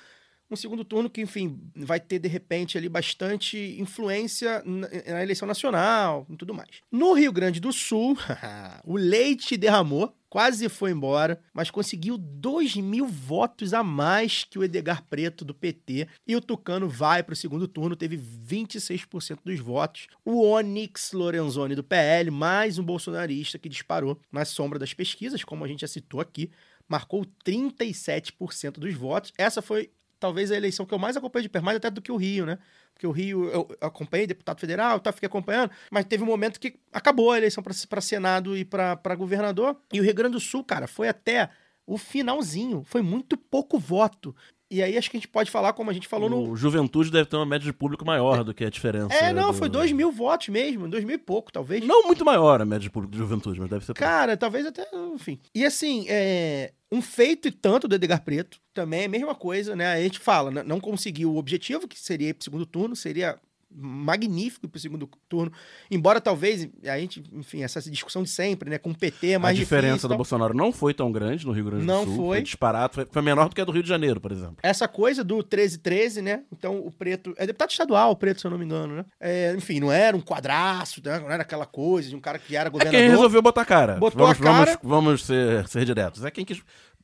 Um 0.51 0.57
segundo 0.57 0.85
turno 0.85 1.09
que, 1.09 1.23
enfim, 1.23 1.59
vai 1.75 1.99
ter, 1.99 2.19
de 2.19 2.29
repente, 2.29 2.77
ali 2.77 2.89
bastante 2.89 3.77
influência 3.79 4.63
na, 4.67 5.23
eleição 5.23 5.49
nacional 5.49 6.27
e 6.29 6.37
tudo 6.37 6.53
mais. 6.53 6.69
No 6.91 7.15
Rio 7.15 7.33
Grande 7.33 7.59
do 7.59 7.73
Sul, 7.73 8.19
o 8.85 8.97
leite 8.97 9.57
derramou, 9.57 10.15
quase 10.29 10.69
foi 10.69 10.91
embora, 10.91 11.39
mas 11.53 11.71
conseguiu 11.71 12.17
2 12.17 12.77
mil 12.77 13.07
votos 13.07 13.75
a 13.75 13.83
mais 13.83 14.45
que 14.45 14.59
o 14.59 14.65
Edgar 14.65 15.05
Preto 15.05 15.45
do 15.45 15.55
PT. 15.55 16.09
E 16.27 16.35
o 16.35 16.41
Tucano 16.41 16.89
vai 16.89 17.23
para 17.23 17.35
o 17.35 17.37
segundo 17.37 17.69
turno, 17.69 17.97
teve 17.97 18.17
26% 18.17 19.41
dos 19.45 19.59
votos. 19.59 20.07
O 20.25 20.43
Onyx 20.43 21.13
Lorenzoni 21.13 21.75
do 21.75 21.85
PL, 21.85 22.31
mais 22.31 22.79
um 22.79 22.83
bolsonarista 22.83 23.59
que 23.59 23.69
disparou 23.69 24.19
na 24.31 24.45
sombra 24.45 24.79
das 24.79 24.95
pesquisas, 24.95 25.45
como 25.45 25.65
a 25.65 25.69
gente 25.69 25.81
já 25.81 25.89
citou 25.89 26.21
aqui, 26.21 26.51
marcou 26.89 27.25
37% 27.45 28.73
dos 28.73 28.95
votos. 28.95 29.33
Essa 29.37 29.63
foi 29.63 29.91
talvez 30.23 30.53
a 30.53 30.57
eleição 30.57 30.87
que 30.87 30.95
eu 30.95 31.01
mais 31.01 31.17
acompanhei 31.17 31.43
de 31.43 31.49
perto, 31.49 31.65
mais 31.65 31.77
até 31.77 31.91
do 31.91 32.01
que 32.01 32.13
o 32.13 32.17
Rio, 32.17 32.47
né? 32.47 32.57
Porque 32.95 33.09
o 33.09 33.11
Rio 33.11 33.51
eu 33.51 33.69
acompanhei, 33.81 34.25
deputado 34.25 34.61
federal, 34.61 35.01
tá, 35.01 35.11
fiquei 35.11 35.27
acompanhando, 35.27 35.73
mas 35.91 36.05
teve 36.05 36.23
um 36.23 36.27
momento 36.27 36.61
que 36.61 36.79
acabou 36.93 37.33
a 37.33 37.39
eleição 37.39 37.61
para 37.61 38.01
Senado 38.01 38.57
e 38.57 38.65
para 38.65 39.17
governador. 39.17 39.77
E 39.93 39.99
o 39.99 40.05
Rio 40.05 40.15
Grande 40.15 40.35
do 40.35 40.41
Sul, 40.41 40.63
cara, 40.63 40.87
foi 40.87 41.09
até 41.09 41.51
o 41.85 41.99
finalzinho, 41.99 42.85
foi 42.85 43.03
muito 43.03 43.37
pouco 43.37 43.81
voto. 43.81 44.33
E 44.73 44.83
aí 44.83 44.97
acho 44.97 45.11
que 45.11 45.17
a 45.19 45.21
gente 45.21 45.29
pode 45.29 45.51
falar, 45.51 45.73
como 45.75 45.91
a 45.91 45.93
gente 45.93 46.09
falou 46.09 46.31
no. 46.31 46.51
O 46.53 46.57
Juventude 46.57 47.11
deve 47.11 47.27
ter 47.27 47.37
uma 47.37 47.45
média 47.45 47.65
de 47.67 47.73
público 47.73 48.05
maior 48.07 48.43
do 48.43 48.55
que 48.55 48.65
a 48.65 48.71
diferença. 48.71 49.15
É, 49.15 49.33
não, 49.33 49.49
do- 49.53 49.59
foi 49.59 49.69
dois 49.69 49.93
mil 49.93 50.11
votos 50.11 50.49
mesmo, 50.49 50.89
dois 50.89 51.05
mil 51.05 51.15
e 51.15 51.19
pouco, 51.19 51.53
talvez. 51.53 51.85
Não 51.87 52.05
muito 52.05 52.25
maior 52.25 52.61
a 52.61 52.65
média 52.65 52.81
de 52.81 52.91
público 52.91 53.13
de 53.13 53.19
Juventude, 53.19 53.61
mas 53.61 53.69
deve 53.69 53.85
ser. 53.85 53.93
Cara, 53.95 54.37
talvez 54.37 54.65
até, 54.65 54.87
enfim. 55.15 55.39
E 55.55 55.65
assim, 55.65 56.07
é, 56.09 56.73
um 56.91 57.03
feito 57.03 57.49
e 57.49 57.51
tanto 57.51 57.87
do 57.87 57.95
Edgar 57.95 58.23
Preto, 58.25 58.59
também 58.73 59.03
é 59.03 59.05
a 59.05 59.09
mesma 59.09 59.35
coisa, 59.35 59.77
né? 59.77 59.93
A 59.93 60.01
gente 60.01 60.19
fala, 60.19 60.51
n- 60.51 60.63
não 60.63 60.81
conseguiu 60.81 61.33
o 61.33 61.37
objetivo, 61.37 61.87
que 61.87 61.99
seria 62.01 62.29
ir 62.31 62.35
pro 62.35 62.45
segundo 62.45 62.65
turno, 62.65 62.97
seria 62.97 63.39
magnífico 63.75 64.67
ir 64.67 64.69
pro 64.69 64.81
segundo 64.81 65.09
turno, 65.29 65.53
embora 65.91 66.21
talvez, 66.21 66.69
a 66.85 66.99
gente, 66.99 67.23
enfim, 67.33 67.63
essa 67.63 67.81
discussão 67.91 68.23
de 68.23 68.31
sempre, 68.31 68.69
né? 68.71 68.79
Com 68.79 68.91
o 68.91 68.95
PT 68.95 69.29
é 69.31 69.35
a 69.35 69.39
mais 69.39 69.57
diferença 69.57 69.89
difícil, 69.93 70.09
do 70.09 70.13
tal. 70.13 70.19
Bolsonaro 70.19 70.55
não 70.55 70.73
foi 70.73 70.93
tão 70.95 71.11
grande 71.11 71.47
no 71.47 71.53
Rio 71.53 71.65
Grande 71.65 71.85
do 71.85 71.87
Não 71.87 72.05
Sul. 72.05 72.17
foi. 72.17 72.43
disparado, 72.43 72.95
foi, 72.95 73.07
foi 73.11 73.23
menor 73.23 73.49
do 73.49 73.55
que 73.55 73.61
a 73.61 73.65
do 73.65 73.73
Rio 73.73 73.83
de 73.83 73.89
Janeiro, 73.89 74.21
por 74.21 74.33
exemplo. 74.33 74.57
Essa 74.63 74.87
coisa 74.89 75.23
do 75.25 75.37
1313, 75.37 76.23
né? 76.23 76.43
Então 76.53 76.79
o 76.79 76.91
preto. 76.91 77.35
É 77.37 77.47
deputado 77.47 77.71
estadual, 77.71 78.11
o 78.13 78.17
preto, 78.17 78.41
se 78.41 78.47
eu 78.47 78.51
não 78.51 78.59
me 78.59 78.65
engano, 78.65 78.97
né? 78.97 79.05
É, 79.21 79.55
enfim, 79.57 79.81
não 79.81 79.91
era 79.91 80.17
um 80.17 80.21
quadraço, 80.21 81.01
né? 81.05 81.19
não 81.19 81.31
era 81.31 81.43
aquela 81.43 81.67
coisa 81.67 82.09
de 82.09 82.17
um 82.17 82.21
cara 82.21 82.39
que 82.39 82.55
era 82.57 82.69
É 82.69 82.71
governador. 82.71 83.01
quem 83.01 83.11
resolveu 83.11 83.43
botar 83.43 83.63
a 83.63 83.67
cara. 83.67 83.97
Botou 83.97 84.23
vamos, 84.27 84.41
a 84.41 84.43
cara. 84.43 84.79
Vamos, 84.83 85.05
vamos 85.05 85.25
ser, 85.25 85.67
ser 85.69 85.85
diretos. 85.85 86.25
É 86.25 86.31
quem 86.31 86.45
quis 86.45 86.63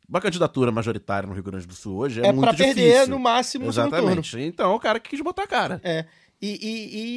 uma 0.08 0.20
candidatura 0.22 0.72
majoritária 0.72 1.26
no 1.28 1.34
Rio 1.34 1.42
Grande 1.42 1.66
do 1.66 1.74
Sul 1.74 1.98
hoje 1.98 2.22
é, 2.22 2.28
É, 2.28 2.32
muito 2.32 2.50
difícil. 2.52 2.74
perder 2.74 3.08
no 3.08 3.18
máximo 3.18 3.64
no. 3.64 3.70
Exatamente. 3.70 4.40
Então 4.40 4.74
o 4.74 4.80
cara 4.80 4.98
que 4.98 5.10
quis 5.10 5.20
botar 5.20 5.42
a 5.42 5.46
cara. 5.46 5.80
É. 5.84 6.06
E, 6.40 6.46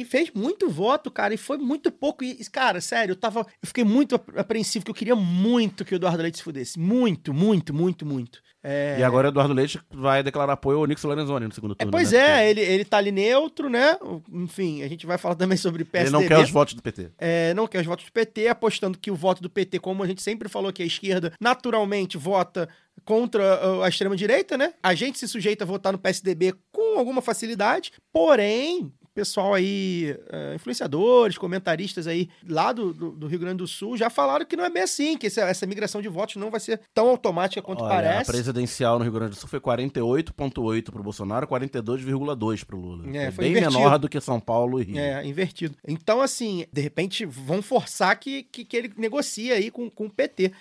e 0.00 0.04
fez 0.04 0.30
muito 0.34 0.68
voto, 0.68 1.10
cara, 1.10 1.32
e 1.32 1.36
foi 1.36 1.56
muito 1.56 1.92
pouco. 1.92 2.24
E, 2.24 2.34
cara, 2.50 2.80
sério, 2.80 3.12
eu 3.12 3.16
tava. 3.16 3.40
Eu 3.40 3.66
fiquei 3.68 3.84
muito 3.84 4.16
ap- 4.16 4.36
apreensivo, 4.36 4.84
que 4.84 4.90
eu 4.90 4.94
queria 4.94 5.14
muito 5.14 5.84
que 5.84 5.94
o 5.94 5.96
Eduardo 5.96 6.22
Leite 6.22 6.38
se 6.38 6.42
fudesse. 6.44 6.78
Muito, 6.78 7.32
muito, 7.32 7.72
muito, 7.72 8.04
muito. 8.04 8.40
É, 8.64 8.96
E 8.98 9.02
agora 9.04 9.28
o 9.28 9.30
Eduardo 9.30 9.54
Leite 9.54 9.80
vai 9.92 10.22
declarar 10.22 10.52
apoio 10.54 10.78
ao 10.78 10.86
Nix 10.86 11.02
Lorenzoni 11.02 11.46
no 11.46 11.52
segundo 11.54 11.72
é, 11.72 11.74
turno. 11.76 11.90
pois 11.92 12.10
né? 12.12 12.44
é, 12.46 12.50
ele, 12.50 12.60
ele 12.60 12.84
tá 12.84 12.96
ali 12.98 13.10
neutro, 13.12 13.68
né? 13.68 13.96
Enfim, 14.32 14.82
a 14.82 14.88
gente 14.88 15.04
vai 15.06 15.18
falar 15.18 15.34
também 15.36 15.56
sobre 15.56 15.84
Porque 15.84 15.96
Ele 15.98 16.04
PSDB. 16.10 16.22
não 16.22 16.28
quer 16.36 16.44
os 16.44 16.50
votos 16.50 16.74
do 16.74 16.82
PT. 16.82 17.10
É, 17.18 17.54
não 17.54 17.66
quer 17.68 17.80
os 17.80 17.86
votos 17.86 18.04
do 18.04 18.12
PT, 18.12 18.48
apostando 18.48 18.98
que 18.98 19.10
o 19.10 19.16
voto 19.16 19.40
do 19.42 19.50
PT, 19.50 19.78
como 19.80 20.02
a 20.02 20.06
gente 20.06 20.22
sempre 20.22 20.48
falou 20.48 20.72
que 20.72 20.82
a 20.82 20.86
esquerda 20.86 21.32
naturalmente 21.40 22.16
vota 22.18 22.68
contra 23.04 23.84
a 23.84 23.88
extrema-direita, 23.88 24.56
né? 24.58 24.74
A 24.82 24.94
gente 24.94 25.18
se 25.18 25.26
sujeita 25.26 25.64
a 25.64 25.66
votar 25.66 25.92
no 25.92 25.98
PSDB 25.98 26.54
com 26.70 26.98
alguma 26.98 27.22
facilidade, 27.22 27.92
porém. 28.12 28.92
O 29.12 29.14
Pessoal 29.14 29.52
aí, 29.52 30.16
eh, 30.30 30.54
influenciadores, 30.54 31.36
comentaristas 31.36 32.06
aí 32.06 32.30
lá 32.48 32.72
do, 32.72 32.94
do, 32.94 33.10
do 33.10 33.26
Rio 33.26 33.38
Grande 33.38 33.58
do 33.58 33.66
Sul 33.66 33.94
já 33.94 34.08
falaram 34.08 34.46
que 34.46 34.56
não 34.56 34.64
é 34.64 34.70
bem 34.70 34.82
assim, 34.82 35.18
que 35.18 35.26
essa, 35.26 35.42
essa 35.42 35.66
migração 35.66 36.00
de 36.00 36.08
votos 36.08 36.36
não 36.36 36.50
vai 36.50 36.58
ser 36.58 36.80
tão 36.94 37.10
automática 37.10 37.60
quanto 37.60 37.84
Olha, 37.84 37.92
A 37.92 37.94
parece. 37.96 38.30
presidencial 38.32 38.98
no 38.98 39.04
Rio 39.04 39.12
Grande 39.12 39.32
do 39.32 39.36
Sul 39.36 39.50
foi 39.50 39.60
48,8 39.60 40.90
pro 40.90 41.02
Bolsonaro, 41.02 41.46
42,2 41.46 42.64
pro 42.64 42.78
Lula. 42.78 43.04
É, 43.14 43.24
foi 43.26 43.32
foi 43.32 43.44
bem 43.44 43.50
invertido. 43.50 43.78
menor 43.78 43.98
do 43.98 44.08
que 44.08 44.18
São 44.18 44.40
Paulo 44.40 44.80
e 44.80 44.84
Rio. 44.84 44.98
É, 44.98 45.26
invertido. 45.26 45.76
Então, 45.86 46.22
assim, 46.22 46.64
de 46.72 46.80
repente 46.80 47.26
vão 47.26 47.60
forçar 47.60 48.18
que, 48.18 48.44
que, 48.44 48.64
que 48.64 48.76
ele 48.76 48.94
negocie 48.96 49.52
aí 49.52 49.70
com, 49.70 49.90
com 49.90 50.06
o 50.06 50.10
PT. 50.10 50.52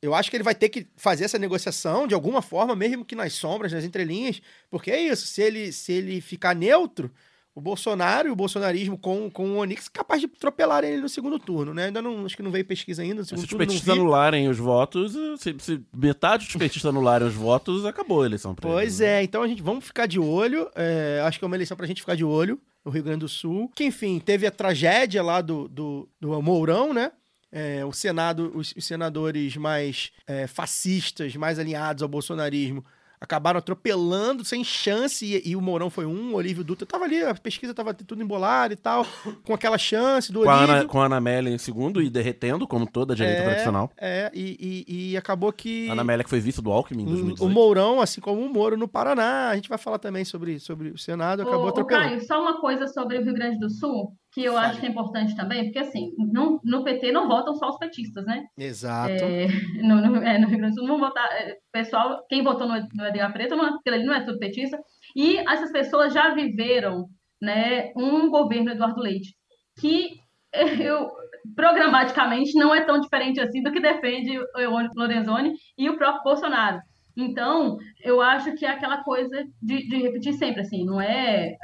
Eu 0.00 0.14
acho 0.14 0.30
que 0.30 0.36
ele 0.38 0.44
vai 0.44 0.54
ter 0.54 0.70
que 0.70 0.86
fazer 0.96 1.24
essa 1.24 1.38
negociação 1.38 2.06
de 2.06 2.14
alguma 2.14 2.40
forma, 2.40 2.74
mesmo 2.74 3.04
que 3.04 3.14
nas 3.14 3.34
sombras, 3.34 3.72
nas 3.72 3.84
entrelinhas, 3.84 4.40
porque 4.70 4.90
é 4.90 4.98
isso, 4.98 5.26
se 5.26 5.42
ele, 5.42 5.70
se 5.70 5.92
ele 5.92 6.22
ficar 6.22 6.54
neutro, 6.54 7.10
o 7.54 7.60
Bolsonaro 7.60 8.28
e 8.28 8.30
o 8.30 8.36
bolsonarismo 8.36 8.96
com, 8.96 9.30
com 9.30 9.50
o 9.50 9.56
Onix 9.56 9.88
capaz 9.88 10.20
de 10.20 10.26
atropelar 10.26 10.84
ele 10.84 11.00
no 11.00 11.08
segundo 11.08 11.38
turno, 11.38 11.74
né? 11.74 11.86
Ainda 11.86 12.00
não, 12.00 12.24
acho 12.24 12.36
que 12.36 12.42
não 12.42 12.50
veio 12.50 12.64
pesquisa 12.64 13.02
ainda, 13.02 13.24
Se 13.24 13.34
os 13.34 13.44
petistas 13.46 13.88
anularem 13.88 14.48
os 14.48 14.58
votos, 14.58 15.12
se, 15.40 15.54
se 15.58 15.80
metade 15.94 16.46
dos 16.46 16.56
petistas 16.56 16.88
anularem 16.88 17.26
os 17.26 17.34
votos, 17.34 17.84
acabou 17.84 18.22
a 18.22 18.26
eleição 18.26 18.54
pra 18.54 18.68
Pois 18.70 19.00
ele, 19.00 19.10
né? 19.10 19.20
é, 19.20 19.22
então 19.24 19.42
a 19.42 19.48
gente 19.48 19.62
vamos 19.62 19.84
ficar 19.84 20.06
de 20.06 20.18
olho. 20.20 20.70
é, 20.74 21.20
acho 21.24 21.38
que 21.38 21.44
é 21.44 21.46
uma 21.46 21.56
eleição 21.56 21.76
pra 21.76 21.86
gente 21.86 22.00
ficar 22.00 22.14
de 22.14 22.24
olho 22.24 22.60
no 22.84 22.90
Rio 22.90 23.02
Grande 23.02 23.20
do 23.20 23.28
Sul. 23.28 23.70
Que, 23.74 23.84
enfim, 23.84 24.18
teve 24.18 24.46
a 24.46 24.50
tragédia 24.50 25.22
lá 25.22 25.40
do, 25.40 25.68
do, 25.68 26.08
do 26.20 26.40
Mourão, 26.40 26.94
né? 26.94 27.12
É, 27.52 27.84
o 27.84 27.92
Senado, 27.92 28.52
os, 28.54 28.72
os 28.76 28.84
senadores 28.86 29.56
mais 29.56 30.12
é, 30.26 30.46
fascistas, 30.46 31.34
mais 31.34 31.58
alinhados 31.58 32.00
ao 32.02 32.08
bolsonarismo, 32.08 32.84
acabaram 33.20 33.58
atropelando 33.58 34.44
sem 34.44 34.64
chance, 34.64 35.26
e, 35.26 35.50
e 35.50 35.54
o 35.54 35.60
Mourão 35.60 35.90
foi 35.90 36.06
um, 36.06 36.32
o 36.32 36.36
Olívio 36.36 36.64
Dutra 36.64 36.86
tava 36.86 37.04
ali, 37.04 37.22
a 37.22 37.34
pesquisa 37.34 37.74
tava 37.74 37.92
tudo 37.92 38.22
embolada 38.22 38.72
e 38.72 38.76
tal, 38.76 39.04
com 39.44 39.52
aquela 39.52 39.76
chance 39.76 40.32
do 40.32 40.42
Com 40.42 40.50
a, 40.50 40.56
Olívio. 40.58 40.74
Ana, 40.76 40.84
com 40.86 41.00
a 41.00 41.06
Ana 41.06 41.16
Amélia 41.16 41.50
em 41.50 41.58
segundo 41.58 42.00
e 42.00 42.08
derretendo, 42.08 42.66
como 42.66 42.90
toda 42.90 43.12
a 43.12 43.16
direita 43.16 43.40
é, 43.40 43.44
tradicional. 43.44 43.90
É, 43.98 44.30
e, 44.34 44.84
e- 44.88 45.10
e 45.10 45.16
acabou 45.16 45.52
que... 45.52 45.88
A 45.88 45.92
Ana 45.92 46.02
Amélia 46.02 46.24
que 46.24 46.30
foi 46.30 46.40
vice 46.40 46.62
do 46.62 46.72
Alckmin 46.72 47.02
em 47.02 47.06
O 47.06 47.10
2018. 47.10 47.52
Mourão, 47.52 48.00
assim 48.00 48.20
como 48.20 48.40
o 48.40 48.48
Moro 48.52 48.76
no 48.76 48.88
Paraná. 48.88 49.48
A 49.50 49.54
gente 49.54 49.68
vai 49.68 49.78
falar 49.78 49.98
também 49.98 50.24
sobre, 50.24 50.58
sobre 50.58 50.88
o 50.88 50.98
Senado, 50.98 51.42
acabou 51.42 51.66
ô, 51.66 51.68
atropelando. 51.68 52.08
Caio, 52.08 52.26
só 52.26 52.40
uma 52.40 52.60
coisa 52.60 52.86
sobre 52.88 53.18
o 53.18 53.22
Rio 53.24 53.34
Grande 53.34 53.58
do 53.58 53.68
Sul, 53.68 54.16
que 54.32 54.44
eu 54.44 54.52
Fale. 54.54 54.66
acho 54.66 54.80
que 54.80 54.86
é 54.86 54.88
importante 54.90 55.34
também, 55.36 55.64
porque 55.64 55.78
assim, 55.80 56.12
não- 56.18 56.60
no 56.64 56.84
PT 56.84 57.10
não 57.12 57.26
votam 57.26 57.54
só 57.54 57.68
os 57.68 57.78
petistas, 57.78 58.24
né? 58.24 58.44
Exato. 58.58 59.10
É, 59.12 59.46
no, 59.82 59.96
no- 59.96 60.22
é, 60.22 60.38
no 60.38 60.46
Rio 60.48 60.58
Grande 60.58 60.74
do 60.74 60.80
Sul 60.80 60.88
não 60.88 60.98
votar. 60.98 61.26
é, 61.32 61.56
pessoal, 61.72 62.24
quem 62.28 62.42
votou 62.42 62.68
no, 62.68 62.74
no 62.94 63.06
Edgar 63.06 63.32
Preto, 63.32 63.56
não, 63.56 63.76
aquilo 63.76 63.96
ali 63.96 64.04
não 64.04 64.14
é 64.14 64.24
tudo 64.24 64.38
petista. 64.38 64.78
E 65.16 65.36
essas 65.38 65.72
pessoas 65.72 66.12
já 66.14 66.32
viveram 66.34 67.06
né, 67.42 67.90
um 67.96 68.28
governo 68.30 68.70
Eduardo 68.70 69.00
Leite, 69.00 69.34
que 69.80 70.10
eu 70.80 71.08
programaticamente 71.56 72.54
não 72.58 72.74
é 72.74 72.82
tão 72.84 73.00
diferente 73.00 73.40
assim 73.40 73.62
do 73.62 73.72
que 73.72 73.80
defende 73.80 74.38
o 74.38 74.58
Eônio 74.60 74.90
Lorenzoni 74.94 75.52
e 75.76 75.88
o 75.88 75.96
próprio 75.96 76.22
Bolsonaro. 76.22 76.80
Então, 77.16 77.76
eu 78.02 78.20
acho 78.20 78.54
que 78.54 78.64
é 78.64 78.70
aquela 78.70 79.02
coisa 79.02 79.44
de, 79.60 79.88
de 79.88 79.96
repetir 79.96 80.32
sempre, 80.34 80.60
assim, 80.60 80.84
não 80.84 81.00
é 81.00 81.54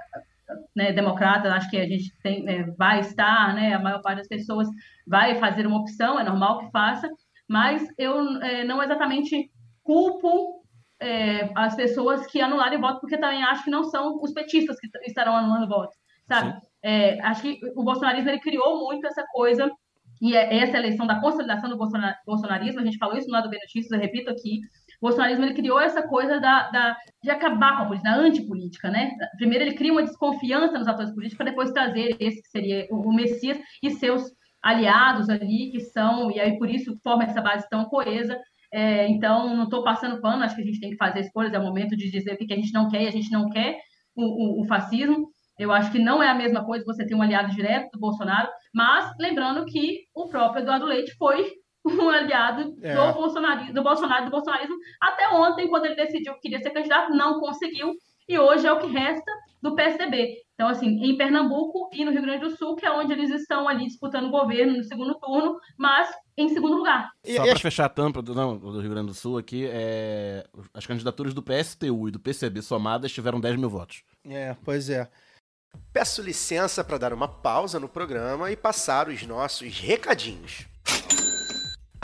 né, 0.74 0.92
democrata, 0.92 1.52
acho 1.52 1.70
que 1.70 1.76
a 1.76 1.86
gente 1.86 2.12
tem, 2.22 2.42
né, 2.42 2.64
vai 2.78 3.00
estar, 3.00 3.54
né, 3.54 3.74
a 3.74 3.78
maior 3.78 4.00
parte 4.02 4.18
das 4.18 4.28
pessoas 4.28 4.68
vai 5.06 5.36
fazer 5.36 5.66
uma 5.66 5.80
opção, 5.80 6.18
é 6.18 6.24
normal 6.24 6.60
que 6.60 6.70
faça, 6.70 7.08
mas 7.48 7.86
eu 7.98 8.18
é, 8.42 8.64
não 8.64 8.82
exatamente 8.82 9.50
culpo 9.82 10.62
é, 11.00 11.50
as 11.54 11.74
pessoas 11.74 12.26
que 12.26 12.40
anularem 12.40 12.78
o 12.78 12.80
voto, 12.80 13.00
porque 13.00 13.18
também 13.18 13.42
acho 13.44 13.64
que 13.64 13.70
não 13.70 13.84
são 13.84 14.20
os 14.22 14.32
petistas 14.32 14.78
que 14.78 14.88
estarão 15.06 15.36
anulando 15.36 15.64
o 15.64 15.68
voto, 15.68 15.92
sabe? 16.26 16.54
É, 16.82 17.20
acho 17.22 17.42
que 17.42 17.60
o 17.74 17.82
bolsonarismo 17.82 18.28
ele 18.30 18.40
criou 18.40 18.84
muito 18.84 19.06
essa 19.06 19.24
coisa, 19.32 19.70
e 20.20 20.34
é 20.34 20.58
essa 20.58 20.78
eleição 20.78 21.06
da 21.06 21.20
consolidação 21.20 21.68
do 21.68 21.76
bolsona- 21.76 22.16
bolsonarismo, 22.26 22.80
a 22.80 22.84
gente 22.84 22.98
falou 22.98 23.16
isso 23.16 23.28
no 23.28 23.34
lado 23.34 23.50
B 23.50 23.58
Notícias, 23.58 23.92
eu 23.92 23.98
repito 23.98 24.30
aqui, 24.30 24.60
o 25.00 25.06
bolsonarismo 25.06 25.44
ele 25.44 25.54
criou 25.54 25.80
essa 25.80 26.02
coisa 26.06 26.40
da, 26.40 26.70
da- 26.70 26.96
de 27.22 27.30
acabar 27.30 27.76
com 27.76 27.82
a 27.84 27.86
política, 27.86 28.10
da 28.10 28.16
antipolítica, 28.16 28.90
né? 28.90 29.10
Primeiro 29.36 29.64
ele 29.64 29.74
cria 29.74 29.92
uma 29.92 30.02
desconfiança 30.02 30.78
nos 30.78 30.88
atores 30.88 31.12
políticos 31.12 31.36
para 31.38 31.50
depois 31.50 31.70
trazer 31.72 32.16
esse 32.20 32.42
que 32.42 32.48
seria 32.48 32.86
o, 32.90 33.08
o 33.10 33.14
Messias 33.14 33.58
e 33.82 33.90
seus 33.90 34.22
aliados 34.62 35.28
ali, 35.28 35.70
que 35.70 35.80
são, 35.80 36.30
e 36.30 36.40
aí 36.40 36.58
por 36.58 36.68
isso 36.68 36.98
forma 37.02 37.24
essa 37.24 37.40
base 37.40 37.68
tão 37.68 37.84
coesa. 37.86 38.38
É, 38.72 39.08
então, 39.08 39.54
não 39.56 39.64
estou 39.64 39.84
passando 39.84 40.20
pano, 40.20 40.42
acho 40.42 40.56
que 40.56 40.62
a 40.62 40.64
gente 40.64 40.80
tem 40.80 40.90
que 40.90 40.96
fazer 40.96 41.20
escolhas, 41.20 41.52
é 41.52 41.58
o 41.58 41.62
momento 41.62 41.96
de 41.96 42.10
dizer 42.10 42.34
o 42.34 42.36
que 42.36 42.52
a 42.52 42.56
gente 42.56 42.72
não 42.72 42.88
quer 42.90 43.02
e 43.02 43.08
a 43.08 43.10
gente 43.12 43.30
não 43.30 43.48
quer 43.48 43.78
o, 44.14 44.60
o- 44.60 44.62
o 44.62 44.64
fascismo. 44.66 45.28
Eu 45.58 45.72
acho 45.72 45.90
que 45.92 45.98
não 45.98 46.22
é 46.22 46.28
a 46.28 46.34
mesma 46.34 46.64
coisa 46.64 46.84
você 46.84 47.06
ter 47.06 47.14
um 47.14 47.22
aliado 47.22 47.54
direto 47.54 47.90
do 47.92 47.98
Bolsonaro, 48.00 48.48
mas 48.74 49.10
lembrando 49.18 49.64
que 49.66 50.00
o 50.14 50.28
próprio 50.28 50.62
Eduardo 50.62 50.84
Leite 50.84 51.14
foi 51.16 51.50
um 51.88 52.08
aliado 52.10 52.76
É. 52.82 52.94
do, 52.94 53.12
Bolsonaro, 53.14 53.72
do 53.72 53.82
Bolsonaro 53.82 54.24
do 54.26 54.30
bolsonarismo 54.30 54.76
até 55.00 55.28
ontem, 55.28 55.68
quando 55.68 55.86
ele 55.86 55.96
decidiu 55.96 56.34
que 56.34 56.40
queria 56.40 56.60
ser 56.60 56.70
candidato, 56.70 57.12
não 57.14 57.40
conseguiu, 57.40 57.94
e 58.28 58.38
hoje 58.38 58.66
é 58.66 58.72
o 58.72 58.78
que 58.80 58.86
resta 58.88 59.30
do 59.62 59.74
PSDB. 59.74 60.42
Então, 60.54 60.68
assim, 60.68 60.86
em 60.86 61.16
Pernambuco 61.16 61.90
e 61.92 62.04
no 62.04 62.10
Rio 62.10 62.22
Grande 62.22 62.40
do 62.48 62.56
Sul, 62.56 62.76
que 62.76 62.86
é 62.86 62.90
onde 62.90 63.12
eles 63.12 63.30
estão 63.30 63.68
ali 63.68 63.84
disputando 63.86 64.24
o 64.26 64.30
governo 64.30 64.76
no 64.78 64.84
segundo 64.84 65.14
turno, 65.18 65.58
mas 65.76 66.08
em 66.36 66.48
segundo 66.48 66.76
lugar. 66.76 67.10
E- 67.24 67.36
Só 67.36 67.44
e 67.44 67.50
para 67.50 67.58
fechar 67.58 67.84
a 67.84 67.88
tampa 67.90 68.22
do, 68.22 68.34
não, 68.34 68.56
do 68.56 68.80
Rio 68.80 68.90
Grande 68.90 69.08
do 69.08 69.14
Sul 69.14 69.36
aqui, 69.38 69.66
é, 69.70 70.46
as 70.72 70.86
candidaturas 70.86 71.34
do 71.34 71.42
PSTU 71.42 72.08
e 72.08 72.10
do 72.10 72.18
PCB 72.18 72.62
somadas 72.62 73.12
tiveram 73.12 73.38
10 73.40 73.56
mil 73.56 73.68
votos. 73.68 74.02
É, 74.26 74.56
pois 74.64 74.88
é. 74.88 75.08
Peço 75.92 76.22
licença 76.22 76.82
para 76.82 76.96
dar 76.98 77.12
uma 77.12 77.28
pausa 77.28 77.78
no 77.78 77.88
programa 77.88 78.50
e 78.50 78.56
passar 78.56 79.08
os 79.08 79.26
nossos 79.26 79.78
recadinhos. 79.78 80.66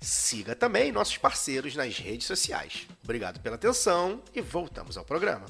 Siga 0.00 0.54
também 0.54 0.92
nossos 0.92 1.18
parceiros 1.18 1.74
nas 1.74 1.98
redes 1.98 2.28
sociais. 2.28 2.86
Obrigado 3.02 3.40
pela 3.40 3.56
atenção 3.56 4.22
e 4.32 4.40
voltamos 4.40 4.96
ao 4.96 5.04
programa. 5.04 5.46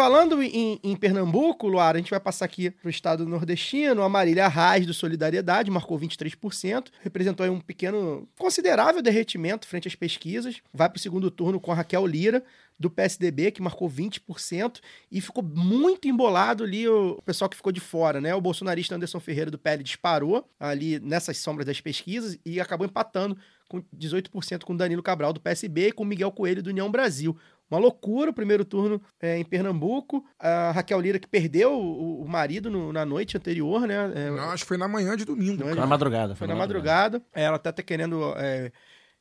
Falando 0.00 0.42
em, 0.42 0.80
em 0.82 0.96
Pernambuco, 0.96 1.68
Luara, 1.68 1.98
a 1.98 2.00
gente 2.00 2.08
vai 2.08 2.18
passar 2.18 2.46
aqui 2.46 2.70
para 2.70 2.86
o 2.86 2.90
estado 2.90 3.26
nordestino. 3.26 4.02
A 4.02 4.08
Marília 4.08 4.48
Reis, 4.48 4.86
do 4.86 4.94
Solidariedade, 4.94 5.70
marcou 5.70 6.00
23%, 6.00 6.86
representou 7.02 7.44
um 7.50 7.60
pequeno, 7.60 8.26
considerável 8.38 9.02
derretimento 9.02 9.68
frente 9.68 9.86
às 9.86 9.94
pesquisas. 9.94 10.62
Vai 10.72 10.88
para 10.88 10.96
o 10.96 10.98
segundo 10.98 11.30
turno 11.30 11.60
com 11.60 11.70
a 11.70 11.74
Raquel 11.74 12.06
Lira, 12.06 12.42
do 12.78 12.88
PSDB, 12.88 13.50
que 13.50 13.60
marcou 13.60 13.90
20%, 13.90 14.80
e 15.12 15.20
ficou 15.20 15.44
muito 15.44 16.08
embolado 16.08 16.64
ali 16.64 16.88
o 16.88 17.20
pessoal 17.22 17.50
que 17.50 17.56
ficou 17.58 17.70
de 17.70 17.80
fora, 17.80 18.22
né? 18.22 18.34
O 18.34 18.40
bolsonarista 18.40 18.94
Anderson 18.94 19.20
Ferreira, 19.20 19.50
do 19.50 19.58
PL, 19.58 19.82
disparou 19.82 20.48
ali 20.58 20.98
nessas 20.98 21.36
sombras 21.36 21.66
das 21.66 21.78
pesquisas 21.78 22.38
e 22.42 22.58
acabou 22.58 22.86
empatando 22.86 23.36
com 23.68 23.82
18% 23.96 24.64
com 24.64 24.74
Danilo 24.74 25.02
Cabral, 25.02 25.32
do 25.32 25.40
PSB, 25.40 25.88
e 25.88 25.92
com 25.92 26.04
Miguel 26.04 26.32
Coelho, 26.32 26.62
do 26.62 26.70
União 26.70 26.90
Brasil. 26.90 27.36
Uma 27.70 27.78
loucura 27.78 28.30
o 28.30 28.34
primeiro 28.34 28.64
turno 28.64 29.00
é, 29.20 29.38
em 29.38 29.44
Pernambuco. 29.44 30.24
A 30.38 30.72
Raquel 30.72 31.00
Lira, 31.00 31.18
que 31.18 31.28
perdeu 31.28 31.72
o, 31.72 32.22
o 32.22 32.28
marido 32.28 32.68
no- 32.70 32.92
na 32.92 33.04
noite 33.06 33.36
anterior, 33.36 33.86
né? 33.86 34.12
É, 34.14 34.30
Não, 34.30 34.50
acho 34.50 34.64
que 34.64 34.68
foi 34.68 34.76
na 34.76 34.88
manhã 34.88 35.16
de 35.16 35.24
domingo. 35.24 35.64
Não, 35.64 35.74
Na 35.74 35.86
madrugada. 35.86 36.34
foi 36.34 36.46
na 36.48 36.56
madrugada. 36.56 37.22
É, 37.34 37.42
Ela 37.44 37.58
tá 37.58 37.70
até 37.70 37.82
querendo 37.82 38.34
é, 38.36 38.72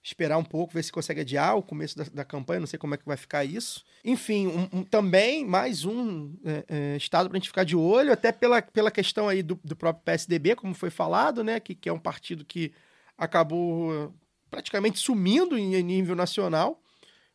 esperar 0.01 0.37
um 0.37 0.43
pouco, 0.43 0.73
ver 0.73 0.81
se 0.83 0.91
consegue 0.91 1.21
adiar 1.21 1.55
o 1.57 1.61
começo 1.61 1.95
da, 1.97 2.05
da 2.11 2.25
campanha. 2.25 2.59
Não 2.61 2.67
sei 2.67 2.79
como 2.79 2.95
é 2.95 2.97
que 2.97 3.05
vai 3.05 3.17
ficar 3.17 3.43
isso. 3.45 3.83
Enfim, 4.03 4.47
um- 4.47 4.79
um- 4.79 4.83
também 4.83 5.45
mais 5.45 5.85
um 5.85 6.33
é, 6.43 6.65
é, 6.69 6.97
estado 6.97 7.29
pra 7.29 7.37
gente 7.37 7.49
ficar 7.49 7.63
de 7.65 7.75
olho, 7.75 8.11
até 8.11 8.31
pela, 8.31 8.61
pela 8.61 8.89
questão 8.89 9.27
aí 9.29 9.43
do, 9.43 9.59
do 9.63 9.75
próprio 9.75 10.03
PSDB, 10.05 10.55
como 10.55 10.73
foi 10.73 10.89
falado, 10.89 11.43
né? 11.43 11.59
Que, 11.59 11.75
que 11.75 11.87
é 11.89 11.93
um 11.93 11.99
partido 11.99 12.43
que 12.43 12.71
acabou 13.17 14.13
praticamente 14.49 14.97
sumindo 14.97 15.57
em, 15.57 15.75
em 15.75 15.83
nível 15.83 16.15
nacional, 16.15 16.81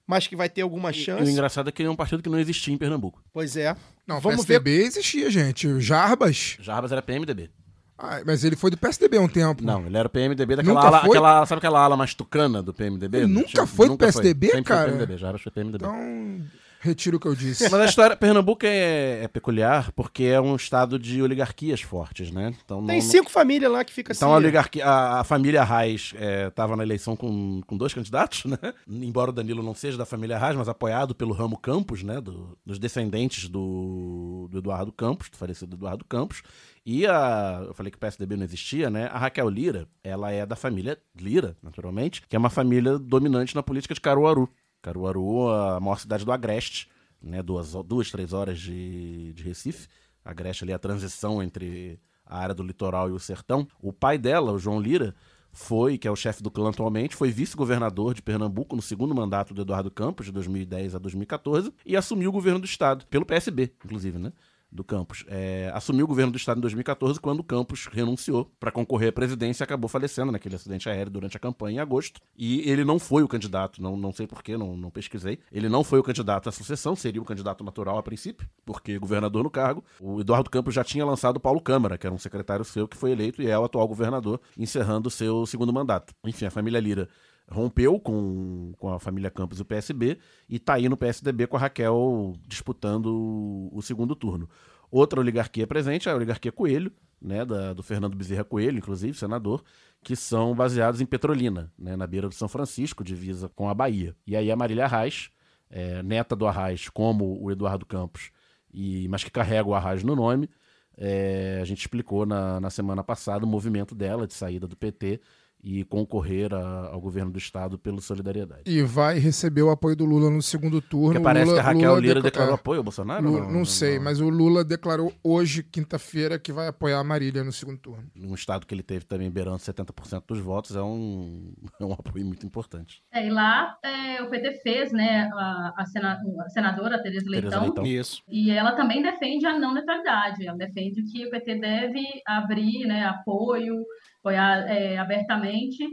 mas 0.07 0.27
que 0.27 0.37
vai 0.37 0.49
ter 0.49 0.63
alguma 0.63 0.91
E 0.91 0.93
o 0.93 0.95
chance. 0.95 1.31
engraçado 1.31 1.69
é 1.69 1.73
que 1.73 1.83
é 1.83 1.91
um 1.91 1.97
partido 1.97 2.23
que 2.23 2.29
não 2.29 2.39
existia 2.39 2.73
em 2.75 2.79
Pernambuco. 2.79 3.23
Pois 3.33 3.57
é. 3.57 3.75
Não, 4.07 4.21
Vamos 4.21 4.45
ver. 4.45 4.61
PSDB 4.61 4.83
existia, 4.87 5.31
gente. 5.31 5.81
Jarbas. 5.81 6.57
Jarbas 6.61 6.93
era 6.93 7.01
PMDB. 7.03 7.51
Ah, 7.97 8.21
mas 8.27 8.43
ele 8.43 8.57
foi 8.57 8.71
do 8.71 8.77
PSDB 8.77 9.17
há 9.17 9.21
um 9.21 9.29
tempo. 9.29 9.63
Não, 9.65 9.87
ele 9.87 9.97
era 9.97 10.07
o 10.09 10.11
PMDB 10.11 10.57
daquela 10.57 10.75
Nunca 10.75 10.87
ala, 10.89 11.01
foi? 11.01 11.11
aquela, 11.11 11.47
sabe 11.47 11.59
aquela 11.59 11.81
ala 11.81 11.97
mais 11.97 12.13
tucana 12.13 12.61
do 12.63 12.75
PMDB? 12.75 13.19
Ele 13.19 13.27
nunca 13.29 13.67
foi 13.67 13.89
do 13.89 13.97
PSDB, 13.97 14.49
Sempre 14.49 14.65
cara? 14.65 14.83
Foi 14.89 14.91
PMDB, 14.99 15.17
Jarbas 15.19 15.41
foi 15.43 15.53
PMDB. 15.53 15.85
Então, 15.85 16.43
retiro 16.85 17.17
o 17.17 17.21
que 17.21 17.27
eu 17.27 17.35
disse. 17.35 17.65
Mas 17.69 17.81
a 17.81 17.85
história, 17.87 18.17
Pernambuco 18.17 18.65
é, 18.67 19.25
é 19.25 19.29
peculiar 19.29 19.91
porque 19.93 20.25
é 20.25 20.41
um 20.41 20.55
estado 20.57 20.99
de 20.99 21.21
oligarquias 21.23 21.81
fortes, 21.81 22.31
né? 22.31 22.55
Então, 22.65 22.85
Tem 22.87 23.01
não- 23.01 23.09
cinco 23.09 23.31
famílias 23.31 23.71
lá 23.73 23.83
que 23.85 23.93
fica 23.93 24.13
Então 24.13 24.29
assim. 24.29 24.35
a 24.35 24.39
oligarquia, 24.39 24.85
a, 24.87 25.21
a 25.21 25.25
família 25.25 25.65
Reis 25.65 26.15
estava 26.49 26.77
na 26.77 26.83
eleição 26.83 27.17
com, 27.17 27.61
com 27.67 27.77
dois 27.77 27.95
candidatos, 27.95 28.45
né? 28.45 28.59
Embora 28.89 29.31
o 29.31 29.35
Danilo 29.35 29.63
não 29.63 29.75
seja 29.75 29.97
da 29.99 30.05
família 30.07 30.39
Reis, 30.39 30.57
mas 30.57 30.69
apoiado 30.69 31.15
pelo 31.15 31.33
ramo 31.33 31.57
Campos, 31.59 32.03
né? 32.03 32.21
Do- 32.21 32.57
dos 32.65 32.79
descendentes 32.79 33.49
do, 33.49 34.49
do 34.51 34.59
Eduardo 34.59 34.93
Campos, 34.93 35.31
do 35.31 35.37
falecido 35.37 35.75
Eduardo 35.75 36.05
Campos. 36.05 36.43
E 36.87 37.07
a. 37.07 37.63
Eu 37.67 37.73
falei 37.73 37.91
que 37.91 37.97
o 37.97 38.01
PSDB 38.01 38.37
não 38.37 38.45
existia, 38.45 38.91
né? 38.91 39.09
A 39.11 39.19
Raquel 39.19 39.49
Lira, 39.49 39.89
ela 40.03 40.31
é 40.31 40.45
da 40.45 40.55
família 40.55 40.99
Lira, 41.19 41.57
naturalmente, 41.63 42.23
que 42.29 42.37
é 42.37 42.39
uma 42.39 42.51
família 42.51 42.99
dominante 42.99 43.55
na 43.55 43.63
política 43.63 43.95
de 43.95 44.01
Caruaru. 44.03 44.49
Caruaru, 44.85 45.49
a 45.49 45.81
maior 45.81 45.99
cidade 45.99 46.25
do 46.25 46.33
Agreste, 46.33 46.89
né? 47.23 47.43
Duas, 47.43 47.73
duas 47.87 48.11
três 48.11 48.35
horas 48.35 48.61
de, 48.61 49.33
de 49.33 49.43
Recife. 49.43 49.89
Agreste 50.23 50.63
ali 50.63 50.73
a 50.73 50.79
transição 50.79 51.43
entre 51.43 51.99
a 52.27 52.39
área 52.39 52.55
do 52.55 52.63
litoral 52.63 53.09
e 53.09 53.13
o 53.13 53.19
sertão. 53.19 53.67
O 53.81 53.93
pai 53.93 54.19
dela, 54.19 54.53
o 54.53 54.59
João 54.59 54.81
Lira, 54.81 55.15
foi, 55.51 55.97
que 55.97 56.07
é 56.07 56.11
o 56.11 56.17
chefe 56.17 56.43
do 56.43 56.51
clã 56.51 56.69
atualmente, 56.71 57.15
foi 57.15 57.31
vice-governador 57.31 58.13
de 58.13 58.21
Pernambuco 58.21 58.77
no 58.77 58.83
segundo 58.83 59.15
mandato 59.15 59.55
do 59.55 59.63
Eduardo 59.63 59.91
Campos, 59.91 60.27
de 60.27 60.33
2010 60.33 60.97
a 60.97 60.99
2014, 60.99 61.73
e 61.87 61.97
assumiu 61.97 62.31
o 62.31 62.33
governo 62.33 62.59
do 62.59 62.67
estado, 62.67 63.07
pelo 63.07 63.25
PSB, 63.25 63.73
inclusive, 63.85 64.19
né? 64.19 64.33
Do 64.75 64.83
Campos. 64.83 65.25
É, 65.29 65.71
assumiu 65.73 66.05
o 66.05 66.09
governo 66.09 66.33
do 66.33 66.37
estado 66.37 66.59
em 66.59 66.61
2014, 66.61 67.21
quando 67.21 67.41
o 67.41 67.45
Campos 67.45 67.87
renunciou 67.87 68.51
para 68.59 68.73
concorrer 68.73 69.11
à 69.11 69.13
presidência 69.13 69.63
e 69.63 69.65
acabou 69.65 69.89
falecendo 69.89 70.33
naquele 70.33 70.57
acidente 70.57 70.89
aéreo 70.89 71.13
durante 71.13 71.37
a 71.37 71.41
campanha 71.41 71.77
em 71.77 71.79
agosto. 71.79 72.21
E 72.37 72.69
ele 72.69 72.85
não 72.85 72.99
foi 72.99 73.23
o 73.23 73.29
candidato, 73.29 73.81
não, 73.81 73.97
não 73.97 74.13
sei 74.13 74.27
porquê, 74.27 74.57
não, 74.57 74.77
não 74.77 74.91
pesquisei. 74.91 75.39
Ele 75.53 75.69
não 75.69 75.85
foi 75.85 76.01
o 76.01 76.03
candidato 76.03 76.49
à 76.49 76.53
sucessão, 76.53 76.97
seria 76.97 77.23
o 77.23 77.25
candidato 77.25 77.63
natural 77.63 77.99
a 77.99 78.03
princípio, 78.03 78.49
porque 78.65 78.99
governador 78.99 79.45
no 79.45 79.51
cargo. 79.51 79.85
O 80.01 80.21
Eduardo 80.21 80.51
Campos 80.51 80.75
já 80.75 80.83
tinha 80.83 81.07
lançado 81.07 81.39
Paulo 81.39 81.61
Câmara, 81.61 81.97
que 81.97 82.07
era 82.07 82.15
um 82.15 82.19
secretário 82.19 82.65
seu 82.65 82.89
que 82.89 82.97
foi 82.97 83.13
eleito 83.13 83.41
e 83.41 83.49
é 83.49 83.57
o 83.57 83.65
atual 83.65 83.87
governador, 83.87 84.41
encerrando 84.59 85.09
o 85.09 85.11
seu 85.11 85.47
segundo 85.47 85.73
mandato. 85.73 86.13
Enfim, 86.25 86.47
a 86.47 86.51
família 86.51 86.81
Lira 86.81 87.09
rompeu 87.51 88.01
com, 88.01 88.73
com 88.79 88.93
a 88.93 88.99
família 88.99 89.31
Campos 89.31 89.59
e 89.59 89.63
o 89.63 89.65
PSB 89.65 90.19
e 90.49 90.59
tá 90.59 90.75
aí 90.75 90.89
no 90.89 90.97
PSDB 90.97 91.47
com 91.47 91.57
a 91.57 91.61
Raquel 91.61 92.35
disputando 92.47 93.07
o, 93.07 93.71
o 93.73 93.83
segundo 93.83 94.15
turno. 94.17 94.49
Outra 94.91 95.21
oligarquia 95.21 95.67
presente 95.67 96.09
é 96.09 96.13
a 96.13 96.17
oligarquia 96.17 96.53
Coelho, 96.53 96.93
né, 97.21 97.45
da- 97.45 97.73
do 97.73 97.83
Fernando 97.83 98.17
Bezerra 98.17 98.45
Coelho, 98.45 98.79
inclusive, 98.79 99.17
senador, 99.17 99.63
que 100.03 100.15
são 100.15 100.55
baseados 100.55 101.01
em 101.01 101.07
Petrolina, 101.07 101.73
né, 101.79 101.97
na 101.97 102.07
beira 102.07 102.29
do 102.29 102.35
São 102.35 102.49
Francisco, 102.49 103.03
divisa 103.03 103.49
com 103.49 103.69
a 103.69 103.75
Bahia. 103.75 104.15
E 104.27 104.37
aí 104.37 104.51
a 104.51 104.57
Marília 104.57 104.85
Arraes, 104.85 105.31
é, 105.71 106.03
neta 106.03 106.37
do 106.37 106.47
Arraes, 106.47 106.89
como 106.89 107.43
o 107.43 107.51
Eduardo 107.51 107.85
Campos, 107.87 108.31
e, 108.73 109.09
mas 109.09 109.25
que 109.25 109.31
carrega 109.31 109.69
o 109.69 109.75
Arraes 109.75 110.03
no 110.05 110.15
nome, 110.15 110.49
é, 110.97 111.59
a 111.61 111.65
gente 111.65 111.81
explicou 111.81 112.25
na, 112.25 112.61
na 112.61 112.71
semana 112.71 113.03
passada 113.03 113.45
o 113.45 113.49
movimento 113.49 113.95
dela 113.95 114.27
de 114.27 114.35
saída 114.35 114.67
do 114.69 114.77
PT 114.77 115.21
e 115.67 115.83
concorrer 115.85 116.53
a- 116.53 116.91
ao 116.93 117.01
governo 117.01 117.31
do 117.33 117.39
estado 117.39 117.79
pelo 117.79 117.99
Solidariedade. 118.01 118.63
E 118.67 118.83
vai 118.83 119.19
receber 119.19 119.63
o 119.63 119.71
apoio 119.71 119.97
do 119.97 120.05
Lula 120.05 120.29
no 120.29 120.43
segundo 120.43 120.81
turno. 120.83 121.13
Porque 121.15 121.21
parece 121.25 121.47
Lula, 121.47 121.55
que 121.55 121.61
a 121.61 121.73
Raquel 121.73 121.89
Lula 121.91 122.01
Lira 122.03 122.15
deca- 122.17 122.25
declarou 122.31 122.53
é, 122.53 122.55
apoio 122.57 122.79
ao 122.79 122.85
Bolsonaro? 122.85 123.25
Lula- 123.31 123.51
não, 123.51 123.65
sei, 123.65 123.99
mas 123.99 124.21
o 124.21 124.29
Lula 124.29 124.63
declarou 124.63 125.11
hoje, 125.25 125.63
quinta-feira, 125.63 126.39
que 126.39 126.53
vai 126.53 126.69
apoiar 126.69 126.99
a 126.99 127.05
Marília 127.05 127.43
no 127.43 127.51
segundo 127.51 127.79
turno. 127.79 128.05
Um 128.15 128.35
estado 128.35 128.67
que 128.67 128.75
ele 128.75 128.83
teve 128.83 129.07
também 129.07 129.31
beirando 129.31 129.59
70% 129.59 130.25
dos 130.29 130.39
votos 130.39 130.77
é 130.77 130.83
um, 130.83 131.55
é 131.81 131.85
um 131.85 131.93
apoio 131.95 132.27
muito 132.27 132.45
importante. 132.45 133.03
É, 133.11 133.27
e 133.27 133.31
lá 133.31 133.75
é, 133.83 134.23
o 134.23 134.29
PT 134.29 134.61
fez, 134.63 134.93
né, 134.93 135.31
a, 135.33 135.73
a 135.79 135.87
sena- 135.87 136.21
a 136.45 136.49
senadora 136.51 137.03
Tereza 137.03 137.25
Tereza 137.25 137.31
Leitão, 137.61 137.63
Leitão. 137.63 137.87
Isso. 137.87 138.23
e 138.29 138.51
ela 138.51 138.73
também 138.73 139.01
defende 139.03 139.47
a 139.47 139.59
não 139.59 139.73
neutralidade. 139.73 140.47
Ela 140.47 140.59
defende 140.59 141.03
que 141.05 141.27
o 141.27 141.31
PT 141.31 141.55
deve 141.59 142.03
abrir, 142.27 142.87
né, 142.87 143.05
apoio, 143.07 143.77
apoiar 144.25 144.67
é, 144.69 144.97
abertamente. 144.97 145.85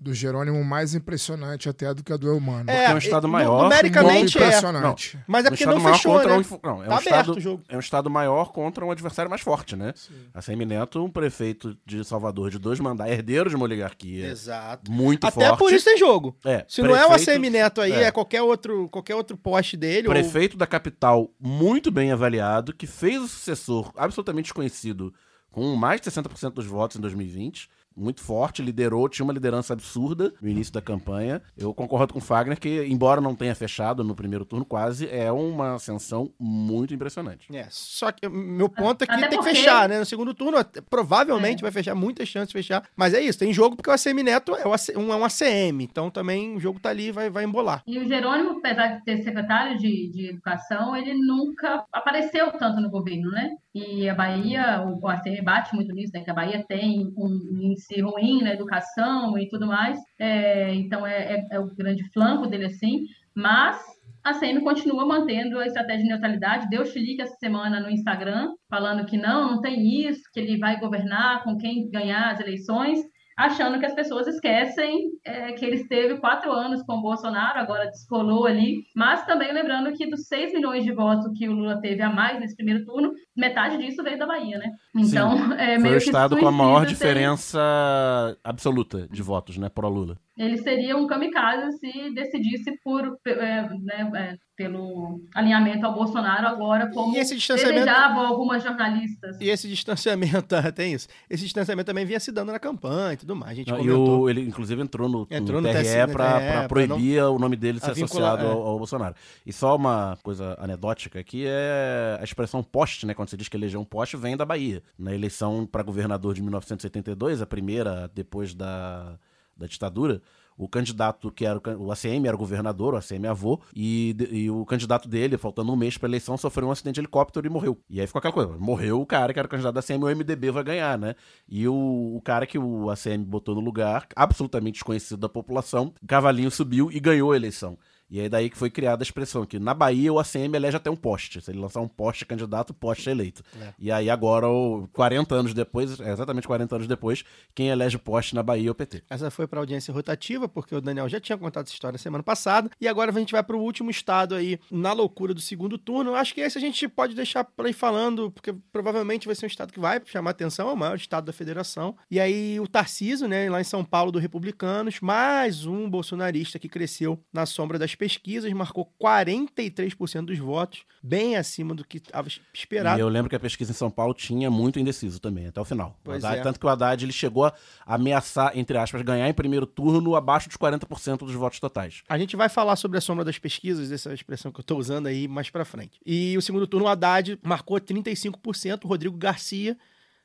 do 0.00 0.14
Jerônimo 0.14 0.64
mais 0.64 0.94
impressionante 0.94 1.68
até 1.68 1.92
do 1.92 2.02
que 2.02 2.10
a 2.10 2.16
do 2.16 2.26
Elmano. 2.26 2.64
Porque 2.64 2.70
é 2.80 2.94
um 2.94 2.98
estado 2.98 3.28
maior, 3.28 3.64
Numericamente 3.64 4.38
é. 4.38 4.40
impressionante. 4.40 5.18
Mas 5.26 5.44
é 5.44 5.48
Um 5.48 5.50
porque 5.50 5.64
estado 5.64 5.78
não 5.78 5.92
fechou, 5.92 6.14
né? 6.18 6.36
um 6.36 6.60
não, 6.66 6.82
é 6.82 6.86
Tá 6.86 6.92
um 6.92 6.96
aberto 6.96 7.02
estado, 7.06 7.36
o 7.36 7.40
jogo. 7.40 7.62
É 7.68 7.76
um 7.76 7.80
estado 7.80 8.08
maior 8.08 8.50
contra 8.50 8.84
um 8.84 8.90
adversário 8.90 9.28
mais 9.28 9.42
forte, 9.42 9.76
né? 9.76 9.92
A 10.32 10.40
Semi 10.40 10.64
Neto, 10.64 11.04
um 11.04 11.10
prefeito 11.10 11.76
de 11.84 12.02
Salvador 12.02 12.50
de 12.50 12.58
dois 12.58 12.80
mandatos, 12.80 13.12
herdeiro 13.12 13.50
de 13.50 13.56
uma 13.56 13.64
oligarquia 13.66 14.28
Exato. 14.28 14.90
muito 14.90 15.26
Até 15.26 15.48
forte. 15.48 15.58
por 15.58 15.72
isso 15.72 15.84
tem 15.84 15.98
jogo. 15.98 16.34
É, 16.44 16.64
Se 16.66 16.80
não 16.80 16.96
é 16.96 17.04
o 17.04 17.08
prefeito- 17.10 17.30
ACM 17.32 17.50
Neto 17.50 17.80
aí, 17.82 17.92
é, 17.92 18.02
é. 18.04 18.10
qualquer, 18.10 18.40
outro, 18.40 18.88
qualquer 18.88 19.14
outro 19.14 19.36
poste 19.36 19.76
dele. 19.76 20.08
ou- 20.08 20.14
Prefeito 20.14 20.56
da 20.56 20.66
capital 20.66 21.30
muito 21.38 21.90
bem 21.90 22.10
avaliado, 22.10 22.74
que 22.74 22.86
fez 22.86 23.20
o 23.20 23.28
sucessor 23.28 23.92
absolutamente 23.96 24.44
desconhecido 24.46 25.12
com 25.50 25.74
mais 25.76 26.00
de 26.00 26.04
60% 26.10 26.54
dos 26.54 26.64
votos 26.66 26.96
em 26.96 27.00
2020, 27.00 27.68
muito 27.96 28.22
forte, 28.22 28.62
liderou, 28.62 29.08
tinha 29.08 29.24
uma 29.24 29.32
liderança 29.32 29.72
absurda 29.72 30.32
no 30.40 30.48
início 30.48 30.72
da 30.72 30.80
campanha. 30.80 31.42
Eu 31.56 31.74
concordo 31.74 32.12
com 32.12 32.18
o 32.18 32.22
Fagner 32.22 32.58
que, 32.58 32.84
embora 32.86 33.20
não 33.20 33.34
tenha 33.34 33.54
fechado 33.54 34.02
no 34.04 34.14
primeiro 34.14 34.44
turno 34.44 34.64
quase, 34.64 35.08
é 35.08 35.30
uma 35.32 35.74
ascensão 35.74 36.32
muito 36.38 36.94
impressionante. 36.94 37.46
É, 37.54 37.66
só 37.70 38.10
que 38.12 38.28
meu 38.28 38.68
ponto 38.68 39.02
é 39.02 39.06
que 39.06 39.12
Até 39.12 39.28
tem 39.28 39.30
que 39.38 39.44
porque- 39.44 39.50
fechar, 39.56 39.88
né? 39.88 39.98
No 39.98 40.06
segundo 40.06 40.32
turno, 40.34 40.58
provavelmente 40.88 41.60
É. 41.60 41.62
vai 41.62 41.72
fechar, 41.72 41.94
muitas 41.94 42.28
chances 42.28 42.48
de 42.48 42.52
fechar. 42.54 42.82
Mas 42.96 43.14
é 43.14 43.20
isso, 43.20 43.38
tem 43.38 43.52
jogo 43.52 43.76
porque 43.76 43.90
o 43.90 43.92
ACM 43.92 44.22
Neto 44.22 44.54
é, 44.54 44.66
o 44.66 44.72
AC 44.72 44.90
um, 44.96 45.12
é 45.12 45.16
um 45.16 45.24
ACM, 45.24 45.82
então 45.84 46.10
também 46.10 46.56
o 46.56 46.60
jogo 46.60 46.78
tá 46.80 46.90
ali, 46.90 47.10
vai, 47.10 47.30
vai 47.30 47.44
embolar. 47.44 47.82
E 47.86 47.98
o 47.98 48.06
Jerônimo, 48.06 48.58
apesar 48.58 48.88
de 48.98 49.04
ser 49.04 49.22
secretário 49.22 49.78
de, 49.78 50.10
de 50.10 50.30
educação, 50.30 50.94
ele 50.96 51.14
nunca 51.14 51.84
apareceu 51.92 52.50
tanto 52.52 52.80
no 52.80 52.90
governo, 52.90 53.30
né? 53.30 53.50
E 53.74 54.08
a 54.08 54.14
Bahia, 54.14 54.82
o 54.82 55.06
ACM 55.06 55.42
bate 55.44 55.74
muito 55.76 55.92
nisso, 55.92 56.12
né? 56.12 56.24
Que 56.24 56.30
a 56.30 56.34
Bahia 56.34 56.64
tem 56.66 57.06
um 57.16 57.28
índice 57.62 58.00
ruim 58.00 58.42
na 58.42 58.52
educação 58.52 59.38
e 59.38 59.48
tudo 59.48 59.66
mais. 59.66 59.98
É, 60.18 60.74
então 60.74 61.06
é, 61.06 61.34
é- 61.34 61.46
é 61.52 61.60
o 61.60 61.72
grande 61.74 62.02
flanco 62.12 62.48
dele 62.48 62.66
assim. 62.66 63.04
Mas 63.34 63.80
a 64.24 64.34
CM 64.34 64.60
continua 64.62 65.06
mantendo 65.06 65.58
a 65.58 65.66
estratégia 65.66 66.02
de 66.02 66.08
neutralidade. 66.08 66.68
Deu 66.68 66.84
chilique 66.84 67.22
essa 67.22 67.36
semana 67.36 67.80
no 67.80 67.88
Instagram, 67.90 68.52
falando 68.68 69.06
que 69.06 69.16
não, 69.16 69.52
não 69.52 69.60
tem 69.60 70.04
isso, 70.04 70.22
que 70.32 70.40
ele 70.40 70.58
vai 70.58 70.78
governar 70.80 71.44
com 71.44 71.56
quem 71.56 71.88
ganhar 71.90 72.30
as 72.32 72.40
eleições 72.40 72.98
achando 73.40 73.78
que 73.78 73.86
as 73.86 73.94
pessoas 73.94 74.26
esquecem 74.26 75.10
é, 75.24 75.52
que 75.52 75.64
ele 75.64 75.76
esteve 75.76 76.18
quatro 76.18 76.52
anos 76.52 76.82
com 76.82 76.94
o 76.98 77.02
Bolsonaro, 77.02 77.58
agora 77.58 77.86
descolou 77.86 78.46
ali, 78.46 78.82
mas 78.94 79.24
também 79.24 79.52
lembrando 79.52 79.92
que 79.92 80.08
dos 80.08 80.26
6 80.26 80.52
milhões 80.52 80.84
de 80.84 80.92
votos 80.92 81.26
que 81.36 81.48
o 81.48 81.52
Lula 81.52 81.80
teve 81.80 82.02
a 82.02 82.10
mais 82.10 82.38
nesse 82.38 82.54
primeiro 82.54 82.84
turno, 82.84 83.12
metade 83.36 83.78
disso 83.78 84.02
veio 84.02 84.18
da 84.18 84.26
Bahia, 84.26 84.58
né? 84.58 84.70
Então, 84.94 85.52
é 85.54 85.74
Foi 85.74 85.78
meio 85.78 85.96
o 85.96 85.98
que 85.98 86.04
estado 86.04 86.36
com 86.36 86.46
a 86.46 86.52
maior 86.52 86.80
ser- 86.82 86.88
diferença 86.88 88.36
absoluta 88.44 89.08
de 89.08 89.22
votos, 89.22 89.56
né, 89.56 89.68
pro 89.68 89.88
Lula. 89.88 90.16
Ele 90.38 90.56
seria 90.58 90.96
um 90.96 91.06
kamikaze 91.06 91.76
se 91.78 92.14
decidisse 92.14 92.72
por, 92.82 93.18
é, 93.26 93.62
né, 93.82 94.10
é, 94.14 94.36
pelo 94.56 95.20
alinhamento 95.34 95.84
ao 95.84 95.94
Bolsonaro 95.94 96.46
agora, 96.46 96.90
como 96.92 97.14
E 97.14 97.18
esse 97.18 97.34
distanciamento- 97.34 97.80
desejavam 97.80 98.26
algumas 98.26 98.62
jornalistas. 98.62 99.38
E 99.40 99.48
esse 99.50 99.68
distanciamento, 99.68 100.54
tem 100.74 100.94
isso. 100.94 101.08
Esse 101.28 101.42
distanciamento 101.44 101.86
também 101.86 102.06
vinha 102.06 102.20
se 102.20 102.30
dando 102.32 102.52
na 102.52 102.58
campanha 102.58 103.14
e 103.14 103.16
tudo 103.18 103.34
mais. 103.36 103.52
A 103.52 103.54
gente 103.54 103.68
Não, 103.70 103.76
e 103.80 103.88
comentou. 103.88 104.20
o- 104.22 104.30
ele, 104.30 104.40
inclusive, 104.42 104.80
entrou 104.80 105.08
no, 105.08 105.26
Entrou 105.30 105.60
no 105.60 105.68
no 105.68 105.74
TRE 105.74 105.86
é, 105.88 106.06
pra 106.06 106.66
proibir 106.68 107.22
o 107.24 107.38
nome 107.38 107.56
dele 107.56 107.80
ser 107.80 107.90
a 107.90 107.92
vincula- 107.94 108.32
associado 108.34 108.46
é. 108.50 108.52
ao, 108.52 108.62
ao 108.66 108.78
Bolsonaro. 108.78 109.14
E 109.44 109.52
só 109.52 109.76
uma 109.76 110.16
coisa 110.22 110.56
anedótica 110.58 111.18
aqui 111.18 111.44
é 111.46 112.16
a 112.20 112.24
expressão 112.24 112.62
poste, 112.62 113.04
né? 113.04 113.12
Quando 113.14 113.28
se 113.28 113.36
diz 113.36 113.48
que 113.48 113.56
elegeu 113.56 113.80
um 113.80 113.84
poste, 113.84 114.16
vem 114.16 114.36
da 114.36 114.44
Bahia. 114.46 114.82
Na 114.98 115.14
eleição 115.14 115.66
para 115.66 115.82
governador 115.82 116.32
de 116.34 116.40
1972, 116.42 117.42
a 117.42 117.46
primeira 117.46 118.10
depois 118.14 118.54
da, 118.54 119.18
da 119.60 119.66
ditadura, 119.66 120.20
o 120.56 120.68
candidato 120.68 121.30
que 121.30 121.46
era 121.46 121.58
o, 121.78 121.90
ACM 121.90 122.26
era 122.26 122.34
o 122.34 122.38
governador, 122.38 122.94
o 122.94 122.96
ACM 122.96 123.26
avô, 123.26 123.60
e, 123.74 124.14
e 124.30 124.50
o 124.50 124.64
candidato 124.66 125.08
dele, 125.08 125.38
faltando 125.38 125.72
um 125.72 125.76
mês 125.76 125.96
pra 125.96 126.08
eleição, 126.08 126.36
sofreu 126.36 126.68
um 126.68 126.70
acidente 126.70 126.96
de 126.96 127.00
helicóptero 127.00 127.46
e 127.46 127.50
morreu. 127.50 127.78
E 127.88 128.00
aí 128.00 128.06
ficou 128.06 128.18
aquela 128.18 128.34
coisa, 128.34 128.56
morreu 128.58 129.00
o 129.00 129.06
cara 129.06 129.32
que 129.32 129.38
era 129.38 129.46
o 129.46 129.50
candidato 129.50 129.74
da 129.74 129.80
ACM, 129.80 130.04
o 130.04 130.08
MDB 130.08 130.50
vai 130.50 130.62
ganhar, 130.62 130.98
né? 130.98 131.14
E 131.48 131.66
o, 131.66 132.14
o 132.16 132.20
cara 132.22 132.46
que 132.46 132.58
o 132.58 132.90
ACM 132.90 133.24
botou 133.24 133.54
no 133.54 133.60
lugar, 133.60 134.06
absolutamente 134.14 134.74
desconhecido 134.74 135.18
da 135.18 135.28
população, 135.28 135.94
cavalinho 136.06 136.50
subiu 136.50 136.90
e 136.92 137.00
ganhou 137.00 137.32
a 137.32 137.36
eleição. 137.36 137.78
E 138.10 138.20
aí 138.20 138.28
daí 138.28 138.50
que 138.50 138.56
foi 138.58 138.68
criada 138.70 139.02
a 139.02 139.04
expressão 139.04 139.46
que 139.46 139.58
na 139.58 139.72
Bahia 139.72 140.12
o 140.12 140.18
ACM 140.18 140.54
elege 140.56 140.76
até 140.76 140.90
um 140.90 140.96
poste. 140.96 141.40
Se 141.40 141.50
ele 141.50 141.58
lançar 141.60 141.80
um 141.80 141.88
poste 141.88 142.26
candidato, 142.26 142.74
poste 142.74 143.08
é 143.08 143.12
eleito. 143.12 143.42
E 143.78 143.90
aí 143.92 144.10
agora, 144.10 144.48
o- 144.48 144.88
40 144.92 145.34
anos 145.34 145.54
depois, 145.54 146.00
é 146.00 146.12
exatamente 146.12 146.46
40 146.46 146.74
anos 146.74 146.86
depois, 146.86 147.22
quem 147.54 147.68
elege 147.68 147.96
poste 147.98 148.34
na 148.34 148.42
Bahia 148.42 148.68
é 148.68 148.70
o 148.70 148.74
PT. 148.74 149.04
Essa 149.08 149.30
foi 149.30 149.46
para 149.46 149.60
audiência 149.60 149.92
rotativa, 149.94 150.48
porque 150.48 150.74
o 150.74 150.80
Daniel 150.80 151.08
já 151.08 151.20
tinha 151.20 151.38
contado 151.38 151.64
essa 151.66 151.72
história 151.74 151.98
semana 151.98 152.22
passada. 152.24 152.70
E 152.80 152.88
agora 152.88 153.10
a 153.10 153.14
gente 153.18 153.32
vai 153.32 153.42
para 153.42 153.56
o 153.56 153.60
último 153.62 153.90
estado 153.90 154.34
aí, 154.34 154.58
na 154.70 154.92
loucura 154.92 155.32
do 155.32 155.40
segundo 155.40 155.78
turno. 155.78 156.14
Acho 156.14 156.34
que 156.34 156.40
esse 156.40 156.58
a 156.58 156.60
gente 156.60 156.88
pode 156.88 157.14
deixar 157.14 157.44
para 157.44 157.68
ir 157.68 157.72
falando, 157.74 158.30
porque 158.30 158.52
provavelmente 158.72 159.26
vai 159.26 159.34
ser 159.34 159.46
um 159.46 159.48
estado 159.48 159.72
que 159.72 159.78
vai 159.80 160.00
chamar 160.06 160.30
atenção, 160.30 160.68
é 160.68 160.72
o 160.72 160.76
maior 160.76 160.96
estado 160.96 161.26
da 161.26 161.32
federação. 161.32 161.96
E 162.10 162.18
aí 162.18 162.58
o 162.58 162.66
Tarciso, 162.66 163.28
né, 163.28 163.48
lá 163.50 163.60
em 163.60 163.64
São 163.64 163.84
Paulo, 163.84 164.10
do 164.10 164.18
Republicanos, 164.18 165.00
mais 165.00 165.64
um 165.66 165.88
bolsonarista 165.88 166.58
que 166.58 166.68
cresceu 166.68 167.18
na 167.32 167.46
sombra 167.46 167.78
das 167.78 167.94
pesquisas, 168.00 168.50
marcou 168.54 168.90
43% 168.98 170.24
dos 170.24 170.38
votos, 170.38 170.84
bem 171.02 171.36
acima 171.36 171.74
do 171.74 171.84
que 171.84 171.98
estava 171.98 172.28
esperado. 172.54 172.98
E 172.98 173.02
eu 173.02 173.08
lembro 173.10 173.28
que 173.28 173.36
a 173.36 173.40
pesquisa 173.40 173.72
em 173.72 173.74
São 173.74 173.90
Paulo 173.90 174.14
tinha 174.14 174.50
muito 174.50 174.78
indeciso 174.80 175.20
também, 175.20 175.46
até 175.48 175.60
o 175.60 175.64
final. 175.66 176.00
Pois 176.02 176.24
Haddad- 176.24 176.40
é. 176.40 176.42
Tanto 176.42 176.58
que 176.58 176.64
o 176.64 176.68
Haddad 176.70 177.04
ele 177.04 177.12
chegou 177.12 177.44
a 177.44 177.54
ameaçar, 177.84 178.56
entre 178.56 178.78
aspas, 178.78 179.02
ganhar 179.02 179.28
em 179.28 179.34
primeiro 179.34 179.66
turno 179.66 180.16
abaixo 180.16 180.48
dos 180.48 180.56
40% 180.56 181.18
dos 181.18 181.34
votos 181.34 181.60
totais. 181.60 182.02
A 182.08 182.16
gente 182.16 182.36
vai 182.36 182.48
falar 182.48 182.76
sobre 182.76 182.96
a 182.96 183.02
sombra 183.02 183.22
das 183.22 183.38
pesquisas, 183.38 183.92
essa 183.92 184.14
expressão 184.14 184.50
que 184.50 184.60
eu 184.60 184.64
tô 184.64 184.78
usando 184.78 185.06
aí 185.06 185.28
mais 185.28 185.50
pra 185.50 185.66
frente. 185.66 186.00
E 186.06 186.34
o 186.38 186.40
segundo 186.40 186.66
turno, 186.66 186.86
o 186.86 186.88
Haddad 186.88 187.38
marcou 187.42 187.78
35%, 187.78 188.84
o 188.84 188.88
Rodrigo 188.88 189.18
Garcia, 189.18 189.76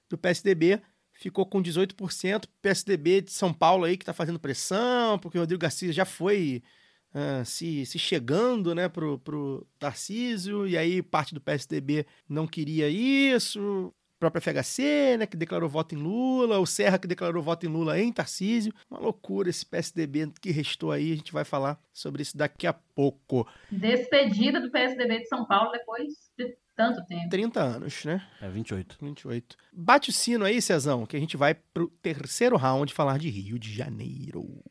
do 0.09 0.17
PSDB, 0.17 0.81
ficou 1.11 1.45
com 1.45 1.61
18%, 1.61 2.45
PSDB 2.61 3.19
de 3.19 3.31
São 3.31 3.51
Paulo 3.53 3.83
aí 3.83 3.97
que 3.97 4.05
tá 4.05 4.13
fazendo 4.13 4.39
pressão, 4.39 5.19
porque 5.19 5.37
o 5.37 5.41
Rodrigo 5.41 5.61
Garcia 5.61 5.91
já 5.91 6.05
foi 6.05 6.63
ah, 7.17 7.45
se, 7.45 7.85
se 7.85 7.97
chegando, 7.97 8.75
né, 8.75 8.89
pro, 8.89 9.17
pro 9.19 9.65
Tarcísio, 9.79 10.67
e 10.67 10.77
aí 10.77 11.01
parte 11.01 11.33
do 11.33 11.39
PSDB 11.39 12.05
não 12.27 12.45
queria 12.45 12.89
isso, 12.89 13.93
própria 14.19 14.41
FHC, 14.41 15.15
né, 15.17 15.25
que 15.25 15.37
declarou 15.37 15.69
voto 15.69 15.95
em 15.95 15.97
Lula, 15.97 16.59
o 16.59 16.65
Serra 16.65 16.99
que 16.99 17.07
declarou 17.07 17.41
voto 17.41 17.65
em 17.65 17.69
Lula 17.69 17.97
em 17.97 18.11
Tarcísio. 18.11 18.73
Uma 18.91 18.99
loucura 18.99 19.49
esse 19.49 19.65
PSDB 19.65 20.29
que 20.41 20.51
restou 20.51 20.91
aí, 20.91 21.13
a 21.13 21.15
gente 21.15 21.31
vai 21.31 21.45
falar 21.45 21.79
sobre 21.93 22.21
isso 22.21 22.35
daqui 22.35 22.67
a 22.67 22.73
pouco. 22.73 23.47
Despedida 23.71 24.59
do 24.59 24.69
PSDB 24.69 25.19
de 25.19 25.27
São 25.29 25.45
Paulo 25.45 25.71
depois 25.71 26.11
de 26.37 26.53
tanto 26.75 27.05
tempo. 27.05 27.29
30 27.29 27.61
anos, 27.61 28.03
né? 28.03 28.27
É 28.41 28.49
28. 28.49 28.97
28. 29.01 29.55
Bate 29.71 30.09
o 30.09 30.13
sino 30.13 30.43
aí, 30.43 30.61
Cezão, 30.61 31.05
que 31.05 31.15
a 31.15 31.19
gente 31.19 31.37
vai 31.37 31.53
pro 31.53 31.87
terceiro 32.01 32.57
round 32.57 32.93
falar 32.93 33.17
de 33.17 33.29
Rio 33.29 33.57
de 33.57 33.73
Janeiro. 33.73 34.61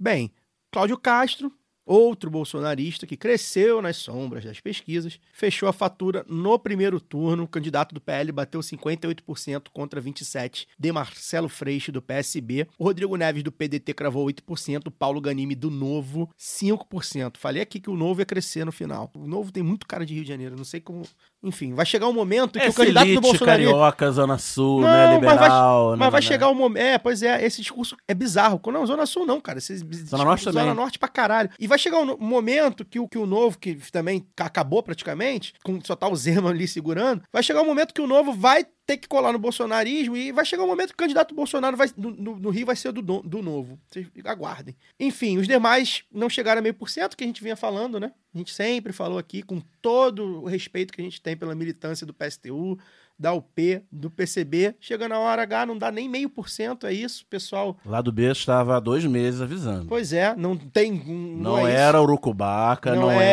Bem, 0.00 0.34
Cláudio 0.72 0.98
Castro, 0.98 1.52
outro 1.84 2.30
bolsonarista 2.30 3.06
que 3.06 3.16
cresceu 3.16 3.82
nas 3.82 3.96
sombras 3.96 4.44
das 4.44 4.60
pesquisas, 4.60 5.18
fechou 5.32 5.68
a 5.68 5.72
fatura 5.72 6.24
no 6.28 6.58
primeiro 6.58 7.00
turno. 7.00 7.42
O 7.44 7.48
candidato 7.48 7.94
do 7.94 8.00
PL 8.00 8.30
bateu 8.32 8.60
58% 8.60 9.64
contra 9.72 10.00
27% 10.00 10.66
de 10.78 10.92
Marcelo 10.92 11.48
Freixo, 11.48 11.92
do 11.92 12.00
PSB. 12.02 12.66
O 12.78 12.84
Rodrigo 12.84 13.16
Neves, 13.16 13.42
do 13.42 13.52
PDT, 13.52 13.94
cravou 13.94 14.26
8%. 14.26 14.86
O 14.86 14.90
Paulo 14.90 15.20
Ganimi, 15.20 15.54
do 15.54 15.70
Novo, 15.70 16.28
5%. 16.38 17.36
Falei 17.36 17.62
aqui 17.62 17.80
que 17.80 17.90
o 17.90 17.96
Novo 17.96 18.20
ia 18.20 18.26
crescer 18.26 18.64
no 18.64 18.72
final. 18.72 19.10
O 19.14 19.26
Novo 19.26 19.50
tem 19.52 19.62
muito 19.62 19.86
cara 19.86 20.06
de 20.06 20.14
Rio 20.14 20.22
de 20.22 20.28
Janeiro. 20.28 20.56
Não 20.56 20.64
sei 20.64 20.80
como... 20.80 21.02
Enfim, 21.42 21.74
vai 21.74 21.84
chegar 21.84 22.06
um 22.06 22.12
momento 22.12 22.52
que 22.52 22.64
o 22.64 22.68
Essa 22.68 22.76
candidato 22.76 23.04
do 23.04 23.10
elite 23.10 23.20
Bolsonaro... 23.22 23.62
carioca, 23.62 24.10
Zona 24.12 24.38
Sul, 24.38 24.80
Não, 24.82 24.88
né, 24.88 25.06
mas 25.18 25.22
vai- 25.24 25.32
liberal. 25.34 25.90
né, 25.90 25.96
Mas 25.96 26.12
vai 26.12 26.20
né, 26.20 26.26
chegar 26.26 26.48
um 26.48 26.54
momento. 26.54 26.82
É, 26.82 26.98
pois 26.98 27.22
é, 27.22 27.44
esse 27.44 27.60
discurso 27.60 27.96
é 28.06 28.14
bizarro. 28.14 28.60
Não, 28.72 28.86
Zona 28.86 29.06
Sul 29.06 29.26
não, 29.26 29.40
cara. 29.40 29.58
Esse, 29.58 29.76
Zona 29.76 30.24
Norte 30.24 30.44
Zona 30.44 30.60
também. 30.60 30.74
Norte 30.74 30.98
pra 31.00 31.08
caralho. 31.08 31.50
E 31.58 31.66
vai 31.72 31.78
chegar 31.78 31.98
um 31.98 32.16
momento 32.18 32.84
que 32.84 33.00
o, 33.00 33.08
que 33.08 33.16
o 33.18 33.26
novo, 33.26 33.58
que 33.58 33.74
também 33.90 34.26
acabou 34.38 34.82
praticamente, 34.82 35.54
com 35.64 35.80
só 35.82 35.96
tá 35.96 36.06
o 36.08 36.14
Zema 36.14 36.50
ali 36.50 36.68
segurando, 36.68 37.22
vai 37.32 37.42
chegar 37.42 37.62
um 37.62 37.66
momento 37.66 37.94
que 37.94 38.00
o 38.00 38.06
novo 38.06 38.32
vai 38.32 38.64
ter 38.86 38.96
que 38.98 39.08
colar 39.08 39.32
no 39.32 39.38
bolsonarismo 39.38 40.16
e 40.16 40.32
vai 40.32 40.44
chegar 40.44 40.64
um 40.64 40.66
momento 40.66 40.88
que 40.88 40.94
o 40.94 40.96
candidato 40.96 41.34
Bolsonaro 41.34 41.76
vai, 41.76 41.88
no, 41.96 42.10
no- 42.10 42.36
no 42.36 42.50
Rio 42.50 42.66
vai 42.66 42.76
ser 42.76 42.92
do, 42.92 43.00
do 43.00 43.40
novo. 43.42 43.78
Vocês 43.88 44.06
aguardem. 44.24 44.76
Enfim, 45.00 45.38
os 45.38 45.46
demais 45.46 46.04
não 46.12 46.28
chegaram 46.28 46.58
a 46.58 46.62
meio 46.62 46.74
por 46.74 46.90
cento, 46.90 47.16
que 47.16 47.24
a 47.24 47.26
gente 47.26 47.42
vinha 47.42 47.56
falando, 47.56 47.98
né? 48.00 48.12
A 48.34 48.38
gente 48.38 48.52
sempre 48.52 48.92
falou 48.92 49.18
aqui, 49.18 49.42
com 49.42 49.60
todo 49.80 50.42
o 50.42 50.46
respeito 50.46 50.92
que 50.92 51.00
a 51.00 51.04
gente 51.04 51.20
tem 51.22 51.36
pela 51.36 51.54
militância 51.54 52.06
do 52.06 52.12
PSTU, 52.14 52.78
da 53.22 53.32
UP, 53.32 53.80
do 53.90 54.10
PCB. 54.10 54.74
Chega 54.80 55.08
na 55.08 55.18
hora 55.18 55.42
H, 55.42 55.64
não 55.66 55.78
dá 55.78 55.90
nem 55.92 56.08
meio 56.08 56.28
por 56.28 56.48
cento, 56.48 56.86
é 56.86 56.92
isso, 56.92 57.24
pessoal. 57.26 57.78
Lá 57.86 58.00
do 58.02 58.10
B 58.10 58.30
estava 58.30 58.76
há 58.76 58.80
dois 58.80 59.04
meses 59.04 59.40
avisando. 59.40 59.86
Pois 59.86 60.12
é, 60.12 60.34
não 60.36 60.56
tem. 60.56 60.92
Não, 60.92 61.52
Não, 61.56 61.68
é 61.68 61.72
era 61.72 61.98
isso. 61.98 62.04
urucubaca, 62.06 62.94
Não 62.94 63.02
não, 63.02 63.10
é, 63.12 63.24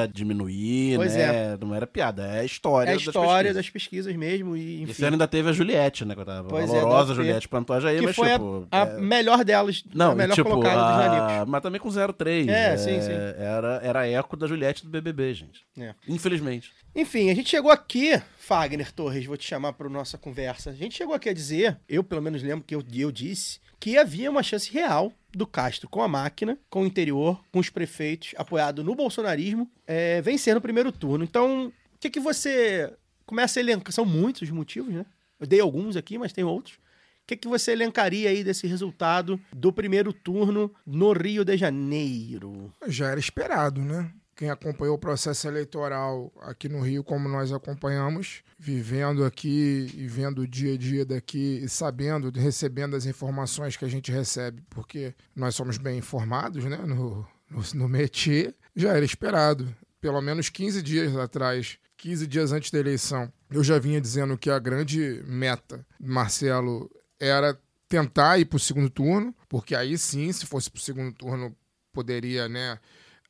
era 0.00 0.06
diminuir, 0.06 0.96
Pois 0.96 1.14
né? 1.14 1.56
Não 1.60 1.74
era 1.74 1.86
piada, 1.86 2.26
é 2.26 2.40
a 2.40 2.44
história 2.44 2.90
É 2.90 2.92
a 2.92 2.96
das 2.96 3.02
história 3.06 3.28
pesquisas. 3.52 3.54
das 3.56 3.70
pesquisas 3.70 4.16
mesmo. 4.16 4.56
E, 4.56 4.82
enfim, 4.82 4.90
Esse 4.90 5.04
ano 5.04 5.14
ainda 5.14 5.28
teve 5.28 5.48
a 5.48 5.52
Juliette, 5.52 6.04
né? 6.04 6.14
que 6.16 6.24
tava 6.24 6.48
Pois 6.48 6.68
é, 6.68 6.80
valorosa 6.80 7.12
UP, 7.12 7.16
Juliette 7.16 7.48
Pantoja 7.48 7.88
aí, 7.88 7.98
que 8.00 8.06
mas 8.06 8.16
foi 8.16 8.28
a- 8.30 8.34
tipo... 8.34 8.66
a, 8.70 8.78
é- 8.80 9.00
melhor 9.00 9.44
delas, 9.44 9.84
Não, 9.94 10.12
a 10.12 10.14
melhor 10.16 10.34
tipo, 10.34 10.50
colocada 10.50 10.74
dos 10.76 10.84
a... 11.04 11.08
Nanicos. 11.08 11.48
mas 11.50 11.62
também 11.62 11.80
com 11.80 11.88
0,3. 11.88 12.48
É, 12.48 12.76
sim, 12.76 13.00
sim. 13.00 13.12
Era, 13.38 13.80
era 13.84 14.06
eco 14.08 14.36
da 14.36 14.46
Juliette 14.48 14.84
do 14.84 14.90
BBB, 14.90 15.32
gente. 15.34 15.62
É. 15.78 15.94
Infelizmente. 16.08 16.72
Enfim, 16.94 17.30
a 17.30 17.34
gente 17.34 17.48
chegou 17.48 17.70
aqui 17.70 18.20
Fagner 18.36 18.92
Torres, 18.92 19.24
vou 19.24 19.36
te 19.36 19.46
chamar 19.46 19.72
para 19.72 19.88
nossa 19.88 20.18
conversa. 20.18 20.70
A 20.70 20.74
gente 20.74 20.94
chegou 20.94 21.14
aqui 21.14 21.28
a 21.28 21.32
dizer, 21.32 21.80
eu 21.88 22.04
pelo 22.04 22.20
menos 22.20 22.42
lembro 22.42 22.64
que 22.64 22.74
eu, 22.74 22.84
eu 22.92 23.10
disse, 23.10 23.60
que 23.80 23.96
havia 23.96 24.30
uma 24.30 24.42
chance 24.42 24.70
real 24.70 25.10
do 25.32 25.46
Castro 25.46 25.88
com 25.88 26.02
a 26.02 26.08
máquina, 26.08 26.58
com 26.68 26.82
o 26.82 26.86
interior, 26.86 27.42
com 27.50 27.58
os 27.58 27.70
prefeitos, 27.70 28.34
apoiado 28.36 28.84
no 28.84 28.94
bolsonarismo, 28.94 29.70
é, 29.86 30.20
vencer 30.20 30.54
no 30.54 30.60
primeiro 30.60 30.92
turno. 30.92 31.24
Então, 31.24 31.68
o 31.94 31.98
que, 31.98 32.10
que 32.10 32.20
você 32.20 32.92
começa 33.24 33.58
a 33.58 33.62
elencar? 33.62 33.90
São 33.90 34.04
muitos 34.04 34.42
os 34.42 34.50
motivos, 34.50 34.92
né? 34.92 35.06
Eu 35.40 35.46
dei 35.46 35.60
alguns 35.60 35.96
aqui, 35.96 36.18
mas 36.18 36.32
tem 36.32 36.44
outros. 36.44 36.74
O 36.74 37.26
que, 37.26 37.36
que 37.36 37.48
você 37.48 37.72
elencaria 37.72 38.28
aí 38.28 38.44
desse 38.44 38.66
resultado 38.66 39.40
do 39.52 39.72
primeiro 39.72 40.12
turno 40.12 40.70
no 40.84 41.12
Rio 41.12 41.44
de 41.44 41.56
Janeiro? 41.56 42.70
Já 42.86 43.10
era 43.10 43.18
esperado, 43.18 43.80
né? 43.80 44.12
Quem 44.42 44.50
acompanhou 44.50 44.96
o 44.96 44.98
processo 44.98 45.46
eleitoral 45.46 46.32
aqui 46.40 46.68
no 46.68 46.80
Rio, 46.80 47.04
como 47.04 47.28
nós 47.28 47.52
acompanhamos, 47.52 48.42
vivendo 48.58 49.24
aqui 49.24 49.88
e 49.94 50.08
vendo 50.08 50.40
o 50.40 50.48
dia 50.48 50.74
a 50.74 50.76
dia 50.76 51.04
daqui 51.06 51.60
e 51.62 51.68
sabendo, 51.68 52.28
recebendo 52.36 52.96
as 52.96 53.06
informações 53.06 53.76
que 53.76 53.84
a 53.84 53.88
gente 53.88 54.10
recebe, 54.10 54.60
porque 54.68 55.14
nós 55.36 55.54
somos 55.54 55.78
bem 55.78 55.98
informados 55.98 56.64
né, 56.64 56.78
no, 56.78 57.24
no, 57.48 57.62
no 57.72 57.88
métier, 57.88 58.52
já 58.74 58.96
era 58.96 59.04
esperado. 59.04 59.72
Pelo 60.00 60.20
menos 60.20 60.48
15 60.48 60.82
dias 60.82 61.14
atrás, 61.14 61.78
15 61.98 62.26
dias 62.26 62.50
antes 62.50 62.72
da 62.72 62.80
eleição, 62.80 63.32
eu 63.48 63.62
já 63.62 63.78
vinha 63.78 64.00
dizendo 64.00 64.36
que 64.36 64.50
a 64.50 64.58
grande 64.58 65.22
meta 65.24 65.86
Marcelo 66.00 66.90
era 67.20 67.56
tentar 67.88 68.38
ir 68.38 68.46
para 68.46 68.56
o 68.56 68.58
segundo 68.58 68.90
turno, 68.90 69.32
porque 69.48 69.76
aí 69.76 69.96
sim, 69.96 70.32
se 70.32 70.46
fosse 70.46 70.68
para 70.68 70.80
o 70.80 70.82
segundo 70.82 71.12
turno, 71.12 71.56
poderia, 71.92 72.48
né, 72.48 72.80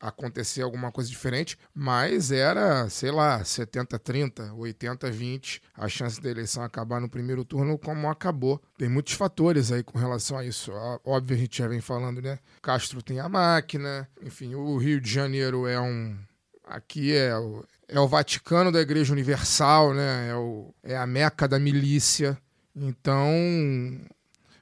acontecer 0.03 0.63
alguma 0.63 0.91
coisa 0.91 1.09
diferente, 1.09 1.57
mas 1.73 2.33
era, 2.33 2.91
sei 2.91 3.13
lá, 3.13 3.41
70-30, 3.41 4.51
80-20, 4.51 5.63
a 5.77 5.89
chance 5.89 6.21
da 6.21 6.29
eleição 6.29 6.65
acabar 6.65 7.01
no 7.01 7.09
primeiro 7.09 7.45
turno 7.45 7.79
como 7.79 8.11
acabou. 8.11 8.61
Tem 8.77 8.89
muitos 8.89 9.15
fatores 9.15 9.71
aí 9.71 9.85
com 9.85 9.97
relação 9.97 10.37
a 10.37 10.45
isso. 10.45 10.73
Óbvio, 11.05 11.37
a 11.37 11.39
gente 11.39 11.59
já 11.59 11.69
vem 11.69 11.81
falando, 11.81 12.21
né? 12.21 12.41
Castro 12.61 13.01
tem 13.01 13.21
a 13.21 13.29
máquina, 13.29 14.09
enfim, 14.21 14.57
o 14.57 14.77
Rio 14.77 15.01
de 15.01 15.09
Janeiro 15.09 15.69
é 15.69 15.81
um. 15.81 16.19
Aqui 16.65 17.15
é 17.15 17.37
o, 17.39 17.65
é 17.87 18.01
o 18.01 18.09
Vaticano 18.09 18.73
da 18.73 18.81
Igreja 18.81 19.13
Universal, 19.13 19.95
né? 19.95 20.31
É, 20.31 20.35
o, 20.35 20.75
é 20.83 20.97
a 20.97 21.07
meca 21.07 21.47
da 21.47 21.61
milícia. 21.61 22.37
Então, 22.75 23.31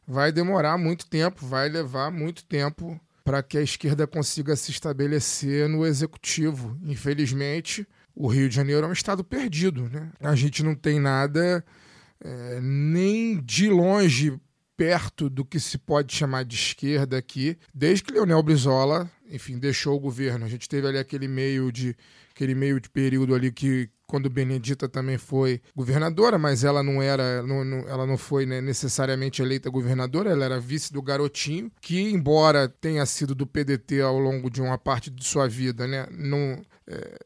vai 0.06 0.32
demorar 0.32 0.76
muito 0.76 1.06
tempo, 1.06 1.46
vai 1.46 1.68
levar 1.68 2.10
muito 2.10 2.44
tempo 2.44 3.00
para 3.30 3.44
que 3.44 3.56
a 3.56 3.62
esquerda 3.62 4.08
consiga 4.08 4.56
se 4.56 4.72
estabelecer 4.72 5.68
no 5.68 5.86
executivo. 5.86 6.76
Infelizmente, 6.82 7.86
o 8.12 8.26
Rio 8.26 8.48
de 8.48 8.56
Janeiro 8.56 8.84
é 8.84 8.88
um 8.88 8.92
estado 8.92 9.22
perdido. 9.22 9.88
Né? 9.88 10.10
A 10.18 10.34
gente 10.34 10.64
não 10.64 10.74
tem 10.74 10.98
nada 10.98 11.64
é, 12.20 12.60
nem 12.60 13.40
de 13.40 13.68
longe 13.68 14.36
perto 14.76 15.30
do 15.30 15.44
que 15.44 15.60
se 15.60 15.78
pode 15.78 16.12
chamar 16.12 16.44
de 16.44 16.56
esquerda 16.56 17.18
aqui, 17.18 17.56
desde 17.72 18.02
que 18.02 18.12
Leonel 18.12 18.42
Brizola, 18.42 19.08
enfim, 19.30 19.60
deixou 19.60 19.94
o 19.94 20.00
governo. 20.00 20.44
A 20.44 20.48
gente 20.48 20.68
teve 20.68 20.88
ali 20.88 20.98
aquele 20.98 21.28
meio 21.28 21.70
de 21.70 21.94
aquele 22.32 22.56
meio 22.56 22.80
de 22.80 22.90
período 22.90 23.32
ali 23.32 23.52
que 23.52 23.88
quando 24.10 24.28
Benedita 24.28 24.88
também 24.88 25.16
foi 25.16 25.60
governadora, 25.74 26.36
mas 26.36 26.64
ela 26.64 26.82
não 26.82 27.00
era, 27.00 27.42
não, 27.44 27.64
não, 27.64 27.88
ela 27.88 28.04
não 28.04 28.18
foi 28.18 28.44
né, 28.44 28.60
necessariamente 28.60 29.40
eleita 29.40 29.70
governadora, 29.70 30.30
ela 30.30 30.44
era 30.44 30.58
vice 30.58 30.92
do 30.92 31.00
Garotinho, 31.00 31.70
que 31.80 32.00
embora 32.00 32.68
tenha 32.68 33.06
sido 33.06 33.36
do 33.36 33.46
PDT 33.46 34.00
ao 34.02 34.18
longo 34.18 34.50
de 34.50 34.60
uma 34.60 34.76
parte 34.76 35.10
de 35.10 35.24
sua 35.24 35.46
vida, 35.48 35.86
né, 35.86 36.08
não, 36.10 36.60
é, 36.88 37.18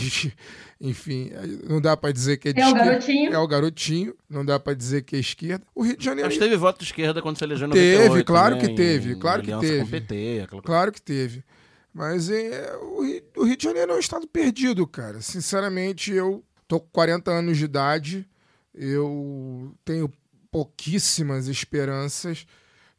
enfim, 0.80 1.30
não 1.68 1.80
dá 1.82 1.94
para 1.96 2.12
dizer 2.12 2.38
que 2.38 2.48
é 2.48 2.52
de 2.54 2.60
É 2.60 2.64
o 2.64 2.68
esquerda. 2.68 2.90
garotinho. 2.90 3.32
É 3.34 3.38
o 3.38 3.46
garotinho, 3.46 4.14
não 4.28 4.42
dá 4.44 4.58
para 4.58 4.72
dizer 4.72 5.02
que 5.02 5.16
é 5.16 5.18
esquerda. 5.18 5.64
O 5.74 5.82
Rio 5.82 5.98
de 5.98 6.04
Janeiro 6.04 6.30
Mas 6.30 6.38
teve 6.38 6.56
voto 6.56 6.78
de 6.78 6.84
esquerda 6.86 7.20
quando 7.20 7.36
se 7.36 7.44
elegeu 7.44 7.68
em 7.68 7.72
Teve, 7.72 7.96
98, 8.08 8.26
claro 8.26 8.54
né, 8.56 8.60
que 8.62 8.74
teve, 8.74 9.12
em 9.12 9.18
claro 9.18 9.42
que 9.42 9.54
teve. 9.58 10.00
PT, 10.00 10.40
aquela. 10.44 10.62
Claro 10.62 10.92
que 10.92 11.02
teve. 11.02 11.44
Mas 11.92 12.30
é, 12.30 12.76
o, 12.76 13.02
Rio, 13.02 13.22
o 13.36 13.44
Rio 13.44 13.56
de 13.56 13.64
Janeiro 13.64 13.92
é 13.92 13.96
um 13.96 14.00
estado 14.00 14.26
perdido, 14.26 14.86
cara. 14.86 15.20
Sinceramente, 15.20 16.12
eu 16.12 16.44
tô 16.68 16.78
com 16.80 16.88
40 16.92 17.30
anos 17.30 17.58
de 17.58 17.64
idade, 17.64 18.28
eu 18.74 19.74
tenho 19.84 20.10
pouquíssimas 20.50 21.48
esperanças 21.48 22.46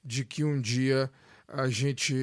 de 0.04 0.26
que 0.26 0.44
um 0.44 0.60
dia 0.60 1.10
a 1.48 1.68
gente 1.68 2.14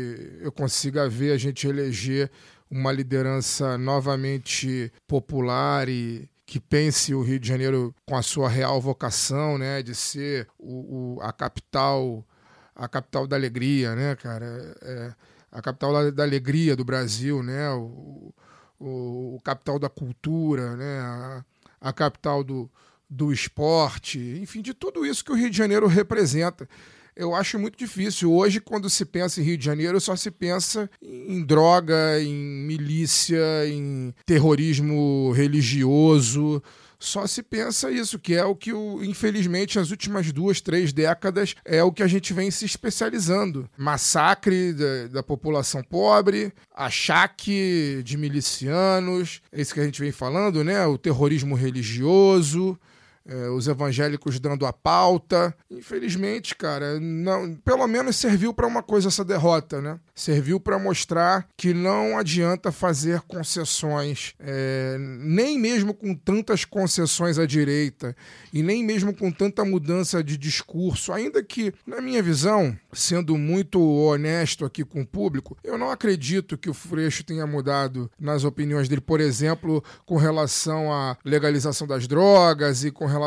eu 0.40 0.50
consiga 0.50 1.08
ver 1.08 1.32
a 1.32 1.36
gente 1.38 1.66
eleger 1.66 2.30
uma 2.70 2.90
liderança 2.92 3.78
novamente 3.78 4.92
popular 5.06 5.88
e 5.88 6.28
que 6.44 6.58
pense 6.58 7.14
o 7.14 7.22
Rio 7.22 7.38
de 7.38 7.46
Janeiro 7.48 7.94
com 8.06 8.16
a 8.16 8.22
sua 8.22 8.48
real 8.48 8.80
vocação, 8.80 9.58
né, 9.58 9.82
de 9.82 9.94
ser 9.94 10.48
o, 10.58 11.16
o- 11.16 11.20
a 11.22 11.30
capital 11.32 12.26
a 12.74 12.88
capital 12.88 13.26
da 13.26 13.36
alegria, 13.36 13.94
né, 13.96 14.14
cara? 14.16 14.76
É, 14.82 15.12
a 15.50 15.62
capital 15.62 16.12
da, 16.12 16.22
alegria 16.22 16.76
do 16.76 16.84
Brasil, 16.84 17.42
né? 17.42 17.70
O, 17.70 18.32
o, 18.78 19.36
o 19.36 19.40
capital 19.42 19.78
da 19.78 19.88
cultura, 19.88 20.76
né? 20.76 21.00
A, 21.00 21.44
a 21.80 21.92
capital 21.92 22.44
do, 22.44 22.70
do 23.08 23.32
esporte, 23.32 24.18
enfim, 24.40 24.60
de 24.60 24.74
tudo 24.74 25.06
isso 25.06 25.24
que 25.24 25.32
o 25.32 25.36
Rio 25.36 25.50
de 25.50 25.56
Janeiro 25.56 25.86
representa. 25.86 26.68
Eu 27.16 27.34
acho 27.34 27.58
muito 27.58 27.76
difícil. 27.76 28.32
Hoje, 28.32 28.60
quando 28.60 28.88
se 28.88 29.04
pensa 29.04 29.40
em 29.40 29.44
Rio 29.44 29.58
de 29.58 29.64
Janeiro, 29.64 30.00
só 30.00 30.14
se 30.14 30.30
pensa 30.30 30.88
em 31.02 31.44
droga, 31.44 32.20
em 32.20 32.32
milícia, 32.32 33.66
em 33.66 34.14
terrorismo 34.24 35.32
religioso. 35.32 36.62
Só 36.98 37.26
se 37.26 37.42
pensa 37.42 37.90
isso, 37.90 38.18
que 38.18 38.34
é 38.34 38.44
o 38.44 38.56
que, 38.56 38.72
o, 38.72 39.04
infelizmente, 39.04 39.78
nas 39.78 39.90
últimas 39.90 40.32
duas, 40.32 40.60
três 40.60 40.92
décadas, 40.92 41.54
é 41.64 41.82
o 41.82 41.92
que 41.92 42.02
a 42.02 42.08
gente 42.08 42.32
vem 42.32 42.50
se 42.50 42.64
especializando. 42.64 43.68
Massacre 43.76 44.72
da, 44.72 45.06
da 45.08 45.22
população 45.22 45.82
pobre, 45.82 46.52
achaque 46.74 48.02
de 48.04 48.16
milicianos, 48.16 49.40
é 49.52 49.60
isso 49.60 49.74
que 49.74 49.80
a 49.80 49.84
gente 49.84 50.00
vem 50.00 50.10
falando, 50.10 50.64
né? 50.64 50.84
O 50.86 50.98
terrorismo 50.98 51.54
religioso, 51.54 52.78
é, 53.28 53.50
os 53.50 53.68
evangélicos 53.68 54.40
dando 54.40 54.64
a 54.64 54.72
pauta. 54.72 55.54
Infelizmente, 55.70 56.56
cara, 56.56 56.98
não, 56.98 57.54
pelo 57.56 57.86
menos 57.86 58.16
serviu 58.16 58.54
para 58.54 58.66
uma 58.66 58.82
coisa 58.82 59.08
essa 59.08 59.24
derrota, 59.24 59.82
né? 59.82 60.00
Serviu 60.14 60.58
para 60.58 60.78
mostrar 60.78 61.46
que 61.56 61.74
não 61.74 62.16
adianta 62.16 62.72
fazer 62.72 63.20
concessões, 63.22 64.32
é, 64.40 64.96
nem 64.98 65.58
mesmo 65.58 65.92
com 65.92 66.14
tantas 66.14 66.64
concessões 66.64 67.38
à 67.38 67.44
direita 67.44 68.16
e 68.52 68.62
nem 68.62 68.82
mesmo 68.82 69.14
com 69.14 69.30
tanta 69.30 69.64
mudança 69.64 70.24
de 70.24 70.38
discurso, 70.38 71.12
ainda 71.12 71.42
que, 71.42 71.72
na 71.86 72.00
minha 72.00 72.22
visão, 72.22 72.76
sendo 72.92 73.36
muito 73.36 73.80
honesto 73.80 74.64
aqui 74.64 74.84
com 74.84 75.02
o 75.02 75.06
público, 75.06 75.56
eu 75.62 75.76
não 75.76 75.90
acredito 75.90 76.56
que 76.56 76.70
o 76.70 76.74
Freixo 76.74 77.22
tenha 77.22 77.46
mudado 77.46 78.10
nas 78.18 78.44
opiniões 78.44 78.88
dele, 78.88 79.02
por 79.02 79.20
exemplo, 79.20 79.84
com 80.06 80.16
relação 80.16 80.90
à 80.92 81.16
legalização 81.24 81.86
das 81.86 82.08
drogas 82.08 82.84
e 82.84 82.90
com 82.90 83.04
relação 83.04 83.17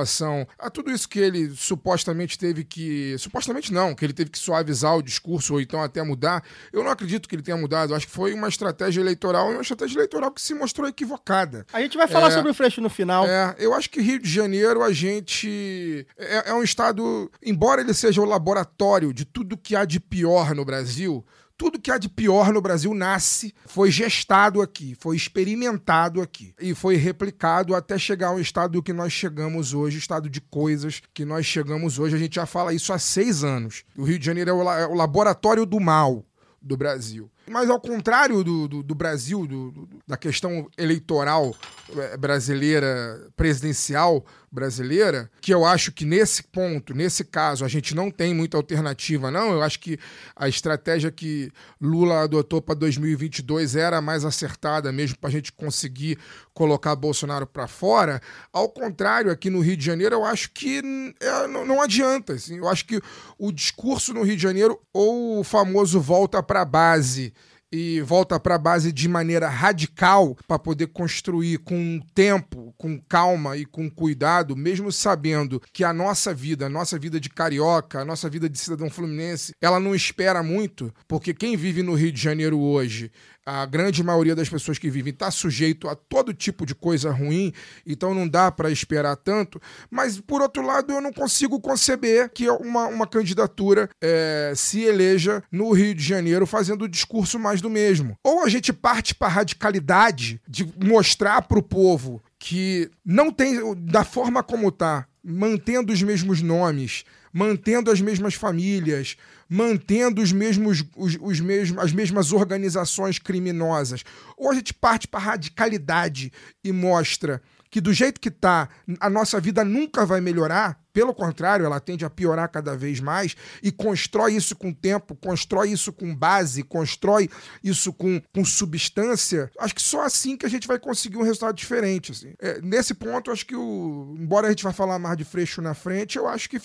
a 0.57 0.69
tudo 0.69 0.91
isso 0.91 1.07
que 1.07 1.19
ele 1.19 1.49
supostamente 1.55 2.37
teve 2.37 2.63
que. 2.63 3.15
Supostamente 3.17 3.73
não, 3.73 3.93
que 3.93 4.05
ele 4.05 4.13
teve 4.13 4.29
que 4.29 4.39
suavizar 4.39 4.95
o 4.97 5.01
discurso 5.01 5.53
ou 5.53 5.61
então 5.61 5.81
até 5.81 6.01
mudar. 6.03 6.43
Eu 6.71 6.83
não 6.83 6.91
acredito 6.91 7.27
que 7.27 7.35
ele 7.35 7.41
tenha 7.43 7.57
mudado. 7.57 7.93
Acho 7.95 8.05
que 8.07 8.11
foi 8.13 8.33
uma 8.33 8.47
estratégia 8.47 9.01
eleitoral, 9.01 9.49
uma 9.51 9.61
estratégia 9.61 9.97
eleitoral 9.97 10.31
que 10.31 10.41
se 10.41 10.53
mostrou 10.53 10.87
equivocada. 10.87 11.65
A 11.73 11.81
gente 11.81 11.97
vai 11.97 12.07
falar 12.07 12.27
É. 12.27 12.31
sobre 12.31 12.51
o 12.51 12.53
Freixo 12.53 12.81
no 12.81 12.89
final. 12.89 13.25
É, 13.25 13.55
eu 13.57 13.73
acho 13.73 13.89
que 13.89 14.01
Rio 14.01 14.19
de 14.19 14.29
Janeiro 14.29 14.81
a 14.83 14.91
gente 14.91 16.05
é, 16.17 16.49
é 16.49 16.53
um 16.53 16.63
estado, 16.63 17.31
embora 17.43 17.81
ele 17.81 17.93
seja 17.93 18.21
o 18.21 18.25
laboratório 18.25 19.13
de 19.13 19.25
tudo 19.25 19.57
que 19.57 19.75
há 19.75 19.85
de 19.85 19.99
pior 19.99 20.53
no 20.55 20.63
Brasil, 20.65 21.25
tudo 21.61 21.79
que 21.79 21.91
há 21.91 21.99
de 21.99 22.09
pior 22.09 22.51
no 22.51 22.59
Brasil 22.59 22.91
nasce, 22.95 23.53
foi 23.67 23.91
gestado 23.91 24.63
aqui, 24.63 24.95
foi 24.99 25.15
experimentado 25.15 26.19
aqui 26.19 26.55
e 26.59 26.73
foi 26.73 26.95
replicado 26.95 27.75
até 27.75 27.99
chegar 27.99 28.29
ao 28.29 28.39
estado 28.39 28.81
que 28.81 28.91
nós 28.91 29.13
chegamos 29.13 29.71
hoje, 29.71 29.99
estado 29.99 30.27
de 30.27 30.41
coisas 30.41 31.03
que 31.13 31.23
nós 31.23 31.45
chegamos 31.45 31.99
hoje. 31.99 32.15
A 32.15 32.17
gente 32.17 32.33
já 32.33 32.47
fala 32.47 32.73
isso 32.73 32.91
há 32.91 32.97
seis 32.97 33.43
anos. 33.43 33.83
O 33.95 34.03
Rio 34.03 34.17
de 34.17 34.25
Janeiro 34.25 34.49
é 34.49 34.53
o, 34.53 34.63
la- 34.63 34.79
é 34.79 34.87
o 34.87 34.95
laboratório 34.95 35.63
do 35.63 35.79
mal 35.79 36.25
do 36.59 36.75
Brasil. 36.75 37.29
Mas 37.47 37.69
ao 37.69 37.79
contrário 37.79 38.43
do, 38.43 38.67
do, 38.67 38.83
do 38.83 38.95
Brasil, 38.95 39.45
do- 39.45 39.87
da 40.07 40.17
questão 40.17 40.67
eleitoral 40.77 41.55
eh, 41.95 42.17
brasileira, 42.17 43.29
presidencial 43.35 44.25
brasileira, 44.51 45.31
que 45.39 45.53
eu 45.53 45.63
acho 45.63 45.91
que 45.91 46.03
nesse 46.03 46.43
ponto, 46.43 46.93
nesse 46.93 47.23
caso, 47.23 47.63
a 47.63 47.67
gente 47.67 47.95
não 47.95 48.11
tem 48.11 48.33
muita 48.33 48.57
alternativa, 48.57 49.31
não. 49.31 49.51
Eu 49.53 49.61
acho 49.61 49.79
que 49.79 49.97
a 50.35 50.49
estratégia 50.49 51.09
que 51.09 51.49
Lula 51.79 52.23
adotou 52.23 52.61
para 52.61 52.75
2022 52.75 53.75
era 53.77 54.01
mais 54.01 54.25
acertada 54.25 54.91
mesmo 54.91 55.17
para 55.17 55.29
a 55.29 55.31
gente 55.31 55.53
conseguir 55.53 56.17
colocar 56.53 56.95
Bolsonaro 56.95 57.47
para 57.47 57.67
fora. 57.67 58.21
Ao 58.51 58.67
contrário, 58.67 59.31
aqui 59.31 59.49
no 59.49 59.61
Rio 59.61 59.77
de 59.77 59.85
Janeiro, 59.85 60.15
eu 60.15 60.25
acho 60.25 60.51
que 60.51 60.81
é, 61.21 61.47
não, 61.47 61.65
não 61.65 61.81
adianta. 61.81 62.33
assim. 62.33 62.57
Eu 62.57 62.67
acho 62.67 62.85
que 62.85 62.99
o 63.37 63.51
discurso 63.51 64.13
no 64.13 64.23
Rio 64.23 64.35
de 64.35 64.43
Janeiro, 64.43 64.79
ou 64.91 65.39
o 65.39 65.43
famoso 65.43 66.01
volta 66.01 66.43
para 66.43 66.61
a 66.61 66.65
base 66.65 67.33
e 67.71 68.01
volta 68.01 68.39
para 68.39 68.55
a 68.55 68.59
base 68.59 68.91
de 68.91 69.07
maneira 69.07 69.47
radical 69.47 70.35
para 70.47 70.59
poder 70.59 70.87
construir 70.87 71.59
com 71.59 71.99
tempo, 72.13 72.73
com 72.77 72.99
calma 72.99 73.55
e 73.55 73.65
com 73.65 73.89
cuidado, 73.89 74.55
mesmo 74.55 74.91
sabendo 74.91 75.61
que 75.71 75.83
a 75.83 75.93
nossa 75.93 76.33
vida, 76.33 76.65
a 76.65 76.69
nossa 76.69 76.99
vida 76.99 77.19
de 77.19 77.29
carioca, 77.29 78.01
a 78.01 78.05
nossa 78.05 78.29
vida 78.29 78.49
de 78.49 78.59
cidadão 78.59 78.89
fluminense, 78.89 79.53
ela 79.61 79.79
não 79.79 79.95
espera 79.95 80.43
muito, 80.43 80.93
porque 81.07 81.33
quem 81.33 81.55
vive 81.55 81.81
no 81.81 81.93
Rio 81.93 82.11
de 82.11 82.21
Janeiro 82.21 82.59
hoje 82.59 83.11
a 83.45 83.65
grande 83.65 84.03
maioria 84.03 84.35
das 84.35 84.49
pessoas 84.49 84.77
que 84.77 84.89
vivem 84.89 85.11
está 85.11 85.31
sujeito 85.31 85.89
a 85.89 85.95
todo 85.95 86.33
tipo 86.33 86.65
de 86.65 86.75
coisa 86.75 87.11
ruim, 87.11 87.53
então 87.85 88.13
não 88.13 88.27
dá 88.27 88.51
para 88.51 88.71
esperar 88.71 89.15
tanto. 89.15 89.61
Mas, 89.89 90.19
por 90.19 90.41
outro 90.41 90.63
lado, 90.63 90.93
eu 90.93 91.01
não 91.01 91.11
consigo 91.11 91.59
conceber 91.59 92.29
que 92.29 92.49
uma, 92.49 92.87
uma 92.87 93.07
candidatura 93.07 93.89
é, 94.01 94.53
se 94.55 94.81
eleja 94.81 95.43
no 95.51 95.71
Rio 95.71 95.95
de 95.95 96.03
Janeiro 96.03 96.45
fazendo 96.45 96.83
o 96.83 96.89
discurso 96.89 97.39
mais 97.39 97.61
do 97.61 97.69
mesmo. 97.69 98.15
Ou 98.23 98.43
a 98.43 98.49
gente 98.49 98.71
parte 98.71 99.15
para 99.15 99.27
a 99.27 99.31
radicalidade 99.31 100.41
de 100.47 100.71
mostrar 100.83 101.41
para 101.41 101.59
o 101.59 101.63
povo 101.63 102.21
que 102.37 102.89
não 103.05 103.31
tem, 103.31 103.59
da 103.77 104.03
forma 104.03 104.41
como 104.43 104.69
está, 104.69 105.05
mantendo 105.23 105.93
os 105.93 106.01
mesmos 106.01 106.41
nomes, 106.41 107.03
mantendo 107.31 107.91
as 107.91 108.01
mesmas 108.01 108.33
famílias, 108.33 109.15
mantendo 109.53 110.21
os 110.21 110.31
mesmos, 110.31 110.81
os, 110.95 111.17
os 111.19 111.41
mesmos, 111.41 111.83
as 111.83 111.91
mesmas 111.91 112.31
organizações 112.31 113.19
criminosas. 113.19 114.01
Ou 114.37 114.49
a 114.49 114.53
gente 114.53 114.73
parte 114.73 115.09
para 115.09 115.19
a 115.19 115.23
radicalidade 115.23 116.31
e 116.63 116.71
mostra 116.71 117.41
que 117.69 117.81
do 117.81 117.91
jeito 117.91 118.21
que 118.21 118.29
está, 118.29 118.69
a 118.97 119.09
nossa 119.09 119.41
vida 119.41 119.65
nunca 119.65 120.05
vai 120.05 120.21
melhorar, 120.21 120.80
pelo 120.93 121.13
contrário, 121.13 121.65
ela 121.65 121.79
tende 121.79 122.05
a 122.05 122.09
piorar 122.09 122.49
cada 122.49 122.75
vez 122.75 122.99
mais 122.99 123.35
e 123.61 123.71
constrói 123.71 124.35
isso 124.35 124.55
com 124.55 124.73
tempo, 124.73 125.15
constrói 125.15 125.71
isso 125.71 125.91
com 125.91 126.15
base, 126.15 126.63
constrói 126.63 127.29
isso 127.63 127.93
com, 127.93 128.21
com 128.33 128.43
substância. 128.43 129.51
Acho 129.59 129.75
que 129.75 129.81
só 129.81 130.01
assim 130.05 130.37
que 130.37 130.45
a 130.45 130.49
gente 130.49 130.67
vai 130.67 130.79
conseguir 130.79 131.17
um 131.17 131.23
resultado 131.23 131.55
diferente. 131.55 132.11
Assim. 132.11 132.33
É, 132.39 132.61
nesse 132.61 132.93
ponto, 132.93 133.31
acho 133.31 133.45
que 133.45 133.55
o. 133.55 134.15
Embora 134.19 134.47
a 134.47 134.49
gente 134.49 134.63
vá 134.63 134.73
falar 134.73 134.99
mais 134.99 135.17
de 135.17 135.23
Freixo 135.23 135.61
na 135.61 135.73
frente, 135.73 136.17
eu 136.17 136.27
acho 136.27 136.49
que 136.49 136.59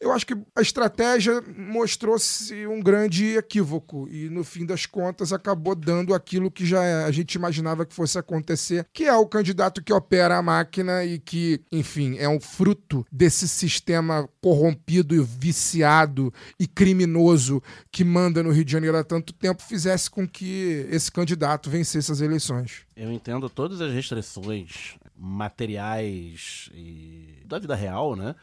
eu 0.00 0.12
acho 0.12 0.26
que 0.26 0.34
a 0.54 0.60
estratégia 0.60 1.42
mostrou-se 1.56 2.66
um 2.66 2.80
grande 2.80 3.36
equívoco 3.36 4.08
e, 4.10 4.28
no 4.28 4.44
fim 4.44 4.66
das 4.66 4.86
contas, 4.86 5.32
acabou 5.32 5.74
dando 5.74 6.14
aquilo 6.14 6.50
que 6.50 6.66
já 6.66 7.06
a 7.06 7.10
gente 7.10 7.34
imaginava 7.34 7.86
que 7.86 7.94
fosse 7.94 8.18
acontecer, 8.18 8.86
que 8.92 9.04
é 9.04 9.14
o 9.14 9.26
candidato 9.26 9.82
que 9.82 9.92
opera 9.92 10.36
a 10.36 10.42
máquina 10.42 11.04
e 11.04 11.18
que, 11.18 11.60
enfim, 11.72 12.16
é 12.18 12.28
um 12.28 12.40
fruto 12.40 13.06
desse 13.10 13.48
sistema 13.68 14.28
corrompido 14.40 15.14
e 15.14 15.22
viciado 15.22 16.32
e 16.58 16.66
criminoso 16.66 17.62
que 17.90 18.04
manda 18.04 18.42
no 18.42 18.50
Rio 18.50 18.64
de 18.64 18.72
Janeiro 18.72 18.96
há 18.96 19.04
tanto 19.04 19.32
tempo 19.32 19.62
fizesse 19.62 20.10
com 20.10 20.28
que 20.28 20.86
esse 20.90 21.10
candidato 21.10 21.70
vencesse 21.70 22.12
as 22.12 22.20
eleições. 22.20 22.82
Eu 22.94 23.10
entendo 23.10 23.48
todas 23.48 23.80
as 23.80 23.92
restrições 23.92 24.96
materiais 25.16 26.68
e 26.74 27.42
da 27.46 27.58
vida 27.58 27.74
real, 27.74 28.14
né? 28.14 28.34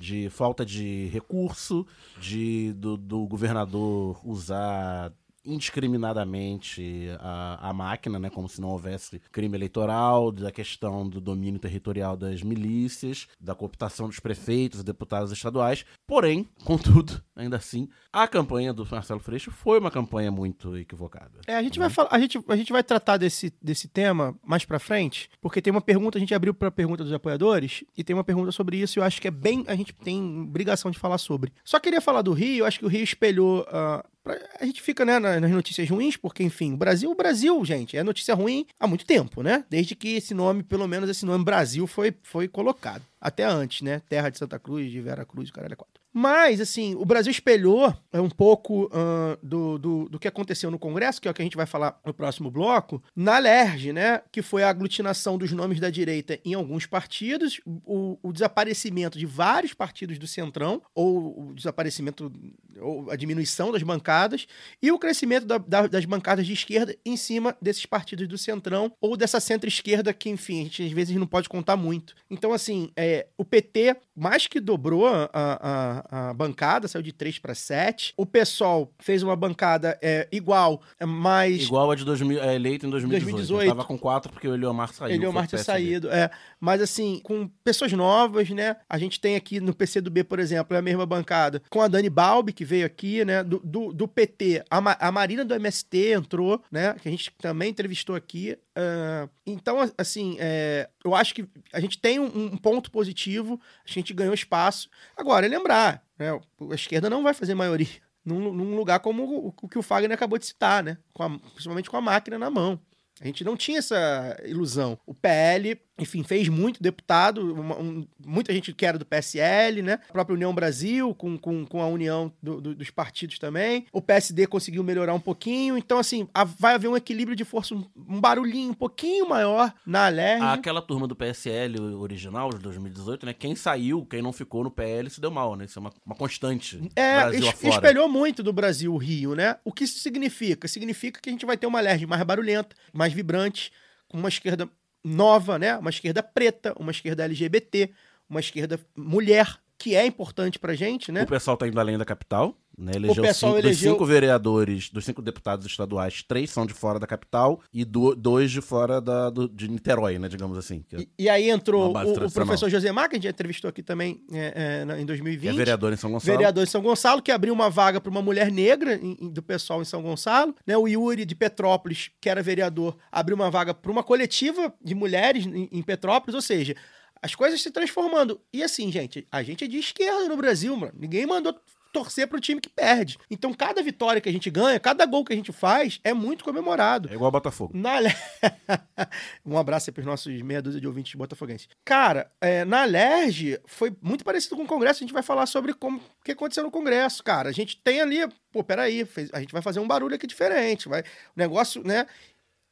De 0.00 0.30
falta 0.30 0.64
de 0.64 1.08
recurso, 1.08 1.86
de 2.20 2.72
do, 2.74 2.96
do 2.96 3.26
governador 3.26 4.20
usar 4.24 5.12
indiscriminadamente 5.48 7.08
a, 7.18 7.70
a 7.70 7.72
máquina, 7.72 8.18
né, 8.18 8.30
como 8.30 8.48
se 8.48 8.60
não 8.60 8.68
houvesse 8.68 9.20
crime 9.32 9.56
eleitoral, 9.56 10.30
da 10.30 10.52
questão 10.52 11.08
do 11.08 11.20
domínio 11.20 11.58
territorial 11.58 12.16
das 12.16 12.42
milícias, 12.42 13.26
da 13.40 13.54
cooptação 13.54 14.08
dos 14.08 14.20
prefeitos 14.20 14.80
e 14.80 14.84
deputados 14.84 15.32
estaduais. 15.32 15.84
Porém, 16.06 16.46
contudo, 16.64 17.20
ainda 17.34 17.56
assim, 17.56 17.88
a 18.12 18.28
campanha 18.28 18.72
do 18.72 18.86
Marcelo 18.90 19.20
Freixo 19.20 19.50
foi 19.50 19.78
uma 19.78 19.90
campanha 19.90 20.30
muito 20.30 20.76
equivocada. 20.76 21.40
É, 21.46 21.54
a 21.54 21.62
gente 21.62 21.78
vai 21.78 21.90
falar, 21.90 22.10
a 22.12 22.18
gente, 22.18 22.42
a 22.48 22.56
gente 22.56 22.72
vai 22.72 22.82
tratar 22.82 23.16
desse, 23.16 23.52
desse 23.62 23.88
tema 23.88 24.34
mais 24.44 24.64
pra 24.64 24.78
frente, 24.78 25.30
porque 25.40 25.62
tem 25.62 25.70
uma 25.70 25.80
pergunta, 25.80 26.18
a 26.18 26.20
gente 26.20 26.34
abriu 26.34 26.52
pra 26.52 26.70
pergunta 26.70 27.02
dos 27.02 27.12
apoiadores 27.12 27.84
e 27.96 28.04
tem 28.04 28.14
uma 28.14 28.24
pergunta 28.24 28.52
sobre 28.52 28.76
isso, 28.76 28.98
e 28.98 29.00
eu 29.00 29.04
acho 29.04 29.20
que 29.20 29.28
é 29.28 29.30
bem, 29.30 29.64
a 29.66 29.74
gente 29.74 29.92
tem 29.94 30.42
obrigação 30.42 30.90
de 30.90 30.98
falar 30.98 31.18
sobre. 31.18 31.52
Só 31.64 31.78
queria 31.80 32.00
falar 32.00 32.22
do 32.22 32.32
Rio, 32.32 32.58
eu 32.58 32.66
acho 32.66 32.78
que 32.78 32.84
o 32.84 32.88
Rio 32.88 33.02
espelhou 33.02 33.60
uh, 33.62 34.17
a 34.60 34.64
gente 34.64 34.82
fica 34.82 35.04
né, 35.04 35.18
nas 35.18 35.50
notícias 35.50 35.88
ruins, 35.88 36.16
porque, 36.16 36.42
enfim, 36.42 36.72
o 36.72 36.76
Brasil, 36.76 37.10
o 37.10 37.14
Brasil, 37.14 37.64
gente, 37.64 37.96
é 37.96 38.02
notícia 38.02 38.34
ruim 38.34 38.66
há 38.78 38.86
muito 38.86 39.04
tempo, 39.04 39.42
né? 39.42 39.64
Desde 39.70 39.94
que 39.94 40.16
esse 40.16 40.34
nome, 40.34 40.62
pelo 40.62 40.86
menos 40.86 41.08
esse 41.08 41.24
nome 41.24 41.44
Brasil, 41.44 41.86
foi, 41.86 42.14
foi 42.22 42.48
colocado. 42.48 43.02
Até 43.20 43.44
antes, 43.44 43.82
né? 43.82 44.00
Terra 44.08 44.30
de 44.30 44.38
Santa 44.38 44.58
Cruz, 44.58 44.90
de 44.90 45.00
Vera 45.00 45.24
Cruz, 45.24 45.50
caralho, 45.50 45.72
é 45.72 45.76
quatro. 45.76 45.98
Mas, 46.12 46.60
assim, 46.60 46.94
o 46.94 47.04
Brasil 47.04 47.30
espelhou 47.30 47.94
é, 48.12 48.20
um 48.20 48.30
pouco 48.30 48.86
uh, 48.86 49.38
do, 49.42 49.78
do, 49.78 50.08
do, 50.08 50.18
que 50.18 50.26
aconteceu 50.26 50.70
no 50.70 50.78
Congresso, 50.78 51.20
que 51.20 51.28
é 51.28 51.30
o 51.30 51.34
que 51.34 51.42
a 51.42 51.44
gente 51.44 51.56
vai 51.56 51.66
falar 51.66 52.00
no 52.04 52.14
próximo 52.14 52.50
bloco, 52.50 53.02
na 53.14 53.38
LERJ, 53.38 53.92
né? 53.92 54.22
Que 54.32 54.42
foi 54.42 54.62
a 54.62 54.70
aglutinação 54.70 55.36
dos 55.36 55.52
nomes 55.52 55.78
da 55.78 55.90
direita 55.90 56.40
em 56.44 56.54
alguns 56.54 56.86
partidos, 56.86 57.60
o, 57.64 58.18
o 58.22 58.32
desaparecimento 58.32 59.18
de 59.18 59.26
vários 59.26 59.74
partidos 59.74 60.18
do 60.18 60.26
Centrão, 60.26 60.82
ou 60.94 61.50
o 61.50 61.54
desaparecimento, 61.54 62.32
ou 62.80 63.10
a 63.10 63.16
diminuição 63.16 63.70
das 63.70 63.82
bancadas, 63.82 64.46
e 64.82 64.90
o 64.90 64.98
crescimento 64.98 65.46
da, 65.46 65.58
da, 65.58 65.86
das 65.86 66.04
bancadas 66.06 66.46
de 66.46 66.52
esquerda 66.52 66.96
em 67.04 67.16
cima 67.16 67.56
desses 67.60 67.84
partidos 67.84 68.26
do 68.26 68.38
Centrão, 68.38 68.90
ou 69.00 69.16
dessa 69.16 69.40
centro-esquerda 69.40 70.12
que, 70.14 70.30
enfim, 70.30 70.62
a 70.62 70.64
gente 70.64 70.82
às 70.82 70.92
vezes 70.92 71.14
não 71.16 71.26
pode 71.26 71.48
contar 71.48 71.76
muito. 71.76 72.14
Então, 72.30 72.52
assim, 72.52 72.90
é, 72.96 73.07
o 73.36 73.44
PT 73.44 73.96
mais 74.16 74.46
que 74.46 74.58
dobrou 74.58 75.06
a, 75.06 75.30
a 75.32 76.28
a 76.28 76.34
bancada, 76.34 76.88
saiu 76.88 77.02
de 77.02 77.12
3 77.12 77.38
para 77.38 77.54
7. 77.54 78.14
O 78.16 78.26
PSOL 78.26 78.92
fez 78.98 79.22
uma 79.22 79.36
bancada 79.36 79.98
é, 80.02 80.28
igual, 80.32 80.82
mas. 81.06 81.62
Igual 81.62 81.90
a 81.90 81.94
de 81.94 82.04
2000, 82.04 82.42
é, 82.42 82.54
eleito 82.54 82.86
em 82.86 82.90
2018. 82.90 83.24
2018. 83.24 83.68
Eu 83.68 83.76
tava 83.76 83.86
com 83.86 83.98
4 83.98 84.32
porque 84.32 84.48
o 84.48 84.54
Eliomar 84.54 84.92
saiu. 84.92 85.14
Eliomar 85.14 85.46
tinha 85.46 85.62
saído, 85.62 86.10
é. 86.10 86.30
Mas 86.60 86.80
assim, 86.80 87.20
com 87.22 87.48
pessoas 87.62 87.92
novas, 87.92 88.48
né? 88.50 88.76
A 88.88 88.98
gente 88.98 89.20
tem 89.20 89.36
aqui 89.36 89.60
no 89.60 89.74
PCdoB, 89.74 90.24
por 90.24 90.38
exemplo, 90.38 90.74
é 90.74 90.78
a 90.78 90.82
mesma 90.82 91.06
bancada, 91.06 91.62
com 91.70 91.80
a 91.80 91.88
Dani 91.88 92.10
Balbi, 92.10 92.52
que 92.52 92.64
veio 92.64 92.86
aqui, 92.86 93.24
né? 93.24 93.42
Do, 93.42 93.60
do, 93.62 93.92
do 93.92 94.08
PT, 94.08 94.64
a, 94.70 94.80
Ma 94.80 94.96
a 94.98 95.12
Marina 95.12 95.44
do 95.44 95.54
MST 95.54 96.12
entrou, 96.12 96.62
né? 96.70 96.94
Que 97.00 97.08
a 97.08 97.10
gente 97.10 97.32
também 97.38 97.70
entrevistou 97.70 98.16
aqui. 98.16 98.58
Uh, 98.78 99.28
então, 99.44 99.78
assim, 99.96 100.36
é, 100.38 100.88
eu 101.08 101.14
acho 101.14 101.34
que 101.34 101.48
a 101.72 101.80
gente 101.80 101.98
tem 101.98 102.18
um, 102.18 102.26
um, 102.26 102.56
ponto 102.56 102.90
positivo, 102.90 103.60
a 103.86 103.90
gente 103.90 104.14
ganhou 104.14 104.34
espaço. 104.34 104.88
Agora, 105.16 105.46
é 105.46 105.48
lembrar, 105.48 106.04
né, 106.18 106.30
a 106.32 106.74
esquerda 106.74 107.10
não 107.10 107.22
vai 107.22 107.34
fazer 107.34 107.54
maioria 107.54 107.88
num, 108.24 108.52
num 108.52 108.76
lugar 108.76 109.00
como 109.00 109.24
o, 109.24 109.54
o, 109.62 109.68
que 109.68 109.78
o 109.78 109.82
Fagner 109.82 110.12
acabou 110.12 110.38
de 110.38 110.46
citar, 110.46 110.82
né? 110.82 110.98
Com 111.12 111.22
a, 111.22 111.38
principalmente 111.38 111.90
com 111.90 111.96
a 111.96 112.00
máquina 112.00 112.38
na 112.38 112.50
mão. 112.50 112.80
A 113.20 113.26
gente 113.26 113.44
não 113.44 113.56
tinha 113.56 113.78
essa 113.78 114.36
ilusão. 114.44 114.98
O 115.06 115.14
PL 115.14 115.78
enfim, 115.98 116.22
fez 116.22 116.48
muito 116.48 116.82
deputado, 116.82 117.52
uma, 117.52 117.76
um, 117.76 118.06
muita 118.24 118.52
gente 118.52 118.72
que 118.72 118.86
era 118.86 118.96
do 118.96 119.04
PSL, 119.04 119.82
né? 119.82 119.98
A 120.08 120.12
própria 120.12 120.34
União 120.34 120.54
Brasil, 120.54 121.14
com, 121.14 121.36
com, 121.36 121.66
com 121.66 121.82
a 121.82 121.88
união 121.88 122.32
do, 122.40 122.60
do, 122.60 122.74
dos 122.74 122.90
partidos 122.90 123.38
também. 123.38 123.86
O 123.92 124.00
PSD 124.00 124.46
conseguiu 124.46 124.84
melhorar 124.84 125.12
um 125.12 125.20
pouquinho. 125.20 125.76
Então, 125.76 125.98
assim, 125.98 126.28
a, 126.32 126.44
vai 126.44 126.74
haver 126.74 126.88
um 126.88 126.96
equilíbrio 126.96 127.36
de 127.36 127.44
força, 127.44 127.74
um, 127.74 127.84
um 127.96 128.20
barulhinho 128.20 128.70
um 128.70 128.74
pouquinho 128.74 129.28
maior 129.28 129.74
na 129.84 130.06
Alerj. 130.06 130.44
Aquela 130.44 130.80
turma 130.80 131.08
do 131.08 131.16
PSL 131.16 131.78
original, 131.96 132.50
de 132.50 132.58
2018, 132.60 133.26
né? 133.26 133.32
Quem 133.32 133.56
saiu, 133.56 134.06
quem 134.06 134.22
não 134.22 134.32
ficou 134.32 134.62
no 134.62 134.70
PL 134.70 135.10
se 135.10 135.20
deu 135.20 135.30
mal, 135.30 135.56
né? 135.56 135.64
Isso 135.64 135.78
é 135.78 135.80
uma, 135.80 135.90
uma 136.06 136.14
constante. 136.14 136.80
É, 136.94 137.22
Brasil 137.22 137.40
es, 137.40 137.48
afora. 137.48 137.74
espelhou 137.74 138.08
muito 138.08 138.42
do 138.42 138.52
Brasil 138.52 138.94
o 138.94 138.98
Rio, 138.98 139.34
né? 139.34 139.56
O 139.64 139.72
que 139.72 139.82
isso 139.82 139.98
significa? 139.98 140.68
Significa 140.68 141.20
que 141.20 141.28
a 141.28 141.32
gente 141.32 141.44
vai 141.44 141.56
ter 141.56 141.66
uma 141.66 141.78
Alerj 141.78 142.06
mais 142.06 142.22
barulhenta, 142.22 142.76
mais 142.92 143.07
vibrante, 143.14 143.72
com 144.06 144.18
uma 144.18 144.28
esquerda 144.28 144.68
nova, 145.04 145.58
né? 145.58 145.76
Uma 145.76 145.90
esquerda 145.90 146.22
preta, 146.22 146.74
uma 146.78 146.90
esquerda 146.90 147.24
LGBT, 147.24 147.90
uma 148.28 148.40
esquerda 148.40 148.78
mulher, 148.96 149.58
que 149.76 149.94
é 149.94 150.04
importante 150.04 150.58
pra 150.58 150.74
gente, 150.74 151.12
né? 151.12 151.22
O 151.22 151.26
pessoal 151.26 151.56
tá 151.56 151.66
indo 151.66 151.78
além 151.78 151.96
da 151.96 152.04
capital, 152.04 152.56
né? 152.78 152.92
Elegeu, 152.94 153.24
o 153.24 153.34
cinco, 153.34 153.52
elegeu... 153.52 153.70
dos 153.70 153.78
cinco 153.78 154.06
vereadores, 154.06 154.90
dos 154.90 155.04
cinco 155.04 155.20
deputados 155.20 155.66
estaduais, 155.66 156.22
três 156.22 156.50
são 156.50 156.64
de 156.64 156.72
fora 156.72 156.98
da 156.98 157.06
capital 157.06 157.60
e 157.72 157.84
do, 157.84 158.14
dois 158.14 158.50
de 158.50 158.60
fora 158.60 159.00
da, 159.00 159.28
do, 159.30 159.48
de 159.48 159.68
Niterói, 159.68 160.18
né? 160.18 160.28
Digamos 160.28 160.56
assim. 160.56 160.84
É 160.92 161.00
e, 161.00 161.08
e, 161.18 161.28
aí 161.28 161.50
entrou 161.50 161.92
o, 161.92 162.26
o, 162.26 162.30
professor 162.30 162.70
Josemar, 162.70 163.08
que 163.08 163.16
a 163.16 163.18
gente 163.18 163.28
entrevistou 163.28 163.68
aqui 163.68 163.82
também 163.82 164.22
é, 164.32 164.84
é, 164.88 165.00
em 165.00 165.04
2020. 165.04 165.42
Que 165.42 165.48
é 165.48 165.52
vereador 165.52 165.92
em 165.92 165.96
São 165.96 166.10
Gonçalo. 166.12 166.38
Vereador 166.38 166.62
em 166.62 166.66
São 166.66 166.82
Gonçalo, 166.82 167.20
que 167.20 167.32
abriu 167.32 167.52
uma 167.52 167.68
vaga 167.68 168.00
para 168.00 168.10
uma 168.10 168.22
mulher 168.22 168.50
negra 168.50 168.94
em, 168.94 169.16
em, 169.20 169.28
do 169.28 169.42
pessoal 169.42 169.82
em 169.82 169.84
São 169.84 170.00
Gonçalo. 170.00 170.54
Né? 170.66 170.76
O 170.76 170.86
Yuri 170.86 171.24
de 171.24 171.34
Petrópolis, 171.34 172.10
que 172.20 172.28
era 172.28 172.42
vereador, 172.42 172.96
abriu 173.10 173.34
uma 173.34 173.50
vaga 173.50 173.74
para 173.74 173.90
uma 173.90 174.04
coletiva 174.04 174.72
de 174.82 174.94
mulheres 174.94 175.46
em, 175.46 175.68
em 175.72 175.82
Petrópolis, 175.82 176.34
ou 176.34 176.42
seja, 176.42 176.76
as 177.22 177.34
coisas 177.34 177.60
se 177.60 177.70
transformando. 177.70 178.40
E 178.52 178.62
assim, 178.62 178.90
gente, 178.90 179.26
a 179.30 179.42
gente 179.42 179.64
é 179.64 179.66
de 179.66 179.78
esquerda 179.78 180.28
no 180.28 180.36
Brasil, 180.36 180.76
mano. 180.76 180.92
Ninguém 180.96 181.26
mandou 181.26 181.54
torcer 181.98 182.28
pro 182.28 182.40
time 182.40 182.60
que 182.60 182.68
perde. 182.68 183.18
Então, 183.28 183.52
cada 183.52 183.82
vitória 183.82 184.20
que 184.20 184.28
a 184.28 184.32
gente 184.32 184.48
ganha, 184.48 184.78
cada 184.78 185.04
gol 185.04 185.24
que 185.24 185.32
a 185.32 185.36
gente 185.36 185.50
faz, 185.50 185.98
é 186.04 186.14
muito 186.14 186.44
comemorado. 186.44 187.08
É 187.10 187.14
igual 187.14 187.30
Botafogo. 187.30 187.76
Na 187.76 187.98
um 189.44 189.58
abraço 189.58 189.90
aí 189.90 189.94
pros 189.94 190.06
nossos 190.06 190.40
meia 190.42 190.62
dúzia 190.62 190.80
de 190.80 190.86
ouvintes 190.86 191.12
botafoguenses. 191.14 191.68
Cara, 191.84 192.30
é, 192.40 192.64
na 192.64 192.82
Alerj 192.82 193.58
foi 193.66 193.92
muito 194.00 194.24
parecido 194.24 194.56
com 194.56 194.62
o 194.62 194.66
Congresso. 194.66 195.02
A 195.02 195.04
gente 195.04 195.12
vai 195.12 195.22
falar 195.22 195.46
sobre 195.46 195.74
como 195.74 196.00
que 196.24 196.32
aconteceu 196.32 196.62
no 196.62 196.70
Congresso, 196.70 197.24
cara. 197.24 197.48
A 197.48 197.52
gente 197.52 197.76
tem 197.76 198.00
ali, 198.00 198.20
pô, 198.52 198.62
peraí, 198.62 199.04
fez- 199.04 199.30
a 199.32 199.40
gente 199.40 199.52
vai 199.52 199.62
fazer 199.62 199.80
um 199.80 199.86
barulho 199.86 200.14
aqui 200.14 200.26
diferente. 200.26 200.88
Vai, 200.88 201.00
o 201.00 201.04
negócio, 201.36 201.82
né? 201.84 202.06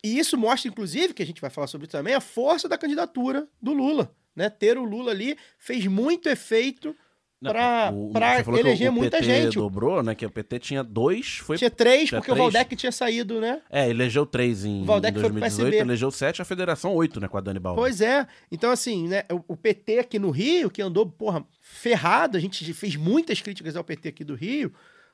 E 0.04 0.18
isso 0.18 0.36
mostra, 0.38 0.68
inclusive, 0.68 1.12
que 1.12 1.22
a 1.22 1.26
gente 1.26 1.40
vai 1.40 1.50
falar 1.50 1.66
sobre 1.66 1.88
também, 1.88 2.14
a 2.14 2.20
força 2.20 2.68
da 2.68 2.78
candidatura 2.78 3.48
do 3.60 3.72
Lula. 3.72 4.14
Né? 4.36 4.48
Ter 4.50 4.78
o 4.78 4.84
Lula 4.84 5.10
ali 5.10 5.36
fez 5.58 5.86
muito 5.86 6.28
efeito 6.28 6.94
Não, 7.40 7.52
pra, 7.52 7.90
o- 7.92 8.10
pra 8.12 8.36
você 8.38 8.44
falou 8.44 8.60
que 8.60 8.66
eleger 8.66 8.88
o 8.90 8.92
muita 8.94 9.18
PT 9.18 9.24
gente. 9.42 9.54
dobrou, 9.56 10.02
né? 10.02 10.14
Que 10.14 10.24
o 10.24 10.30
PT 10.30 10.58
tinha 10.58 10.82
dois, 10.82 11.36
foi... 11.36 11.58
Tinha 11.58 11.70
três, 11.70 12.08
tinha 12.08 12.18
porque 12.20 12.30
o 12.32 12.34
três. 12.34 12.52
Valdec 12.52 12.74
tinha 12.76 12.90
saído, 12.90 13.40
né? 13.42 13.60
É, 13.70 13.88
elegeu 13.90 14.24
três 14.24 14.64
em, 14.64 14.82
O 14.82 14.84
Valdec 14.86 15.18
em 15.18 15.20
foi 15.20 15.30
pro 15.30 15.40
2018, 15.40 15.70
PSB. 15.70 15.86
elegeu 15.88 16.10
sete, 16.10 16.40
a 16.40 16.44
federação 16.46 16.94
oito, 16.94 17.20
né? 17.20 17.28
Com 17.28 17.36
a 17.36 17.40
Dani 17.42 17.58
Balbi. 17.58 17.78
Pois 17.80 18.00
é. 18.00 18.26
Então, 18.50 18.70
assim, 18.70 19.06
né, 19.08 19.24
o, 19.30 19.52
o 19.52 19.56
PT 19.56 19.98
aqui 19.98 20.18
no 20.18 20.30
Rio, 20.30 20.70
que 20.70 20.80
andou, 20.80 21.04
porra, 21.04 21.44
ferrado, 21.60 22.38
a 22.38 22.40
gente 22.40 22.72
fez 22.72 22.96
muitas 22.96 23.40
críticas 23.42 23.76
ao 23.76 23.84
PT 23.84 24.08
aqui 24.08 24.24
do 24.24 24.34
Rio. 24.34 24.72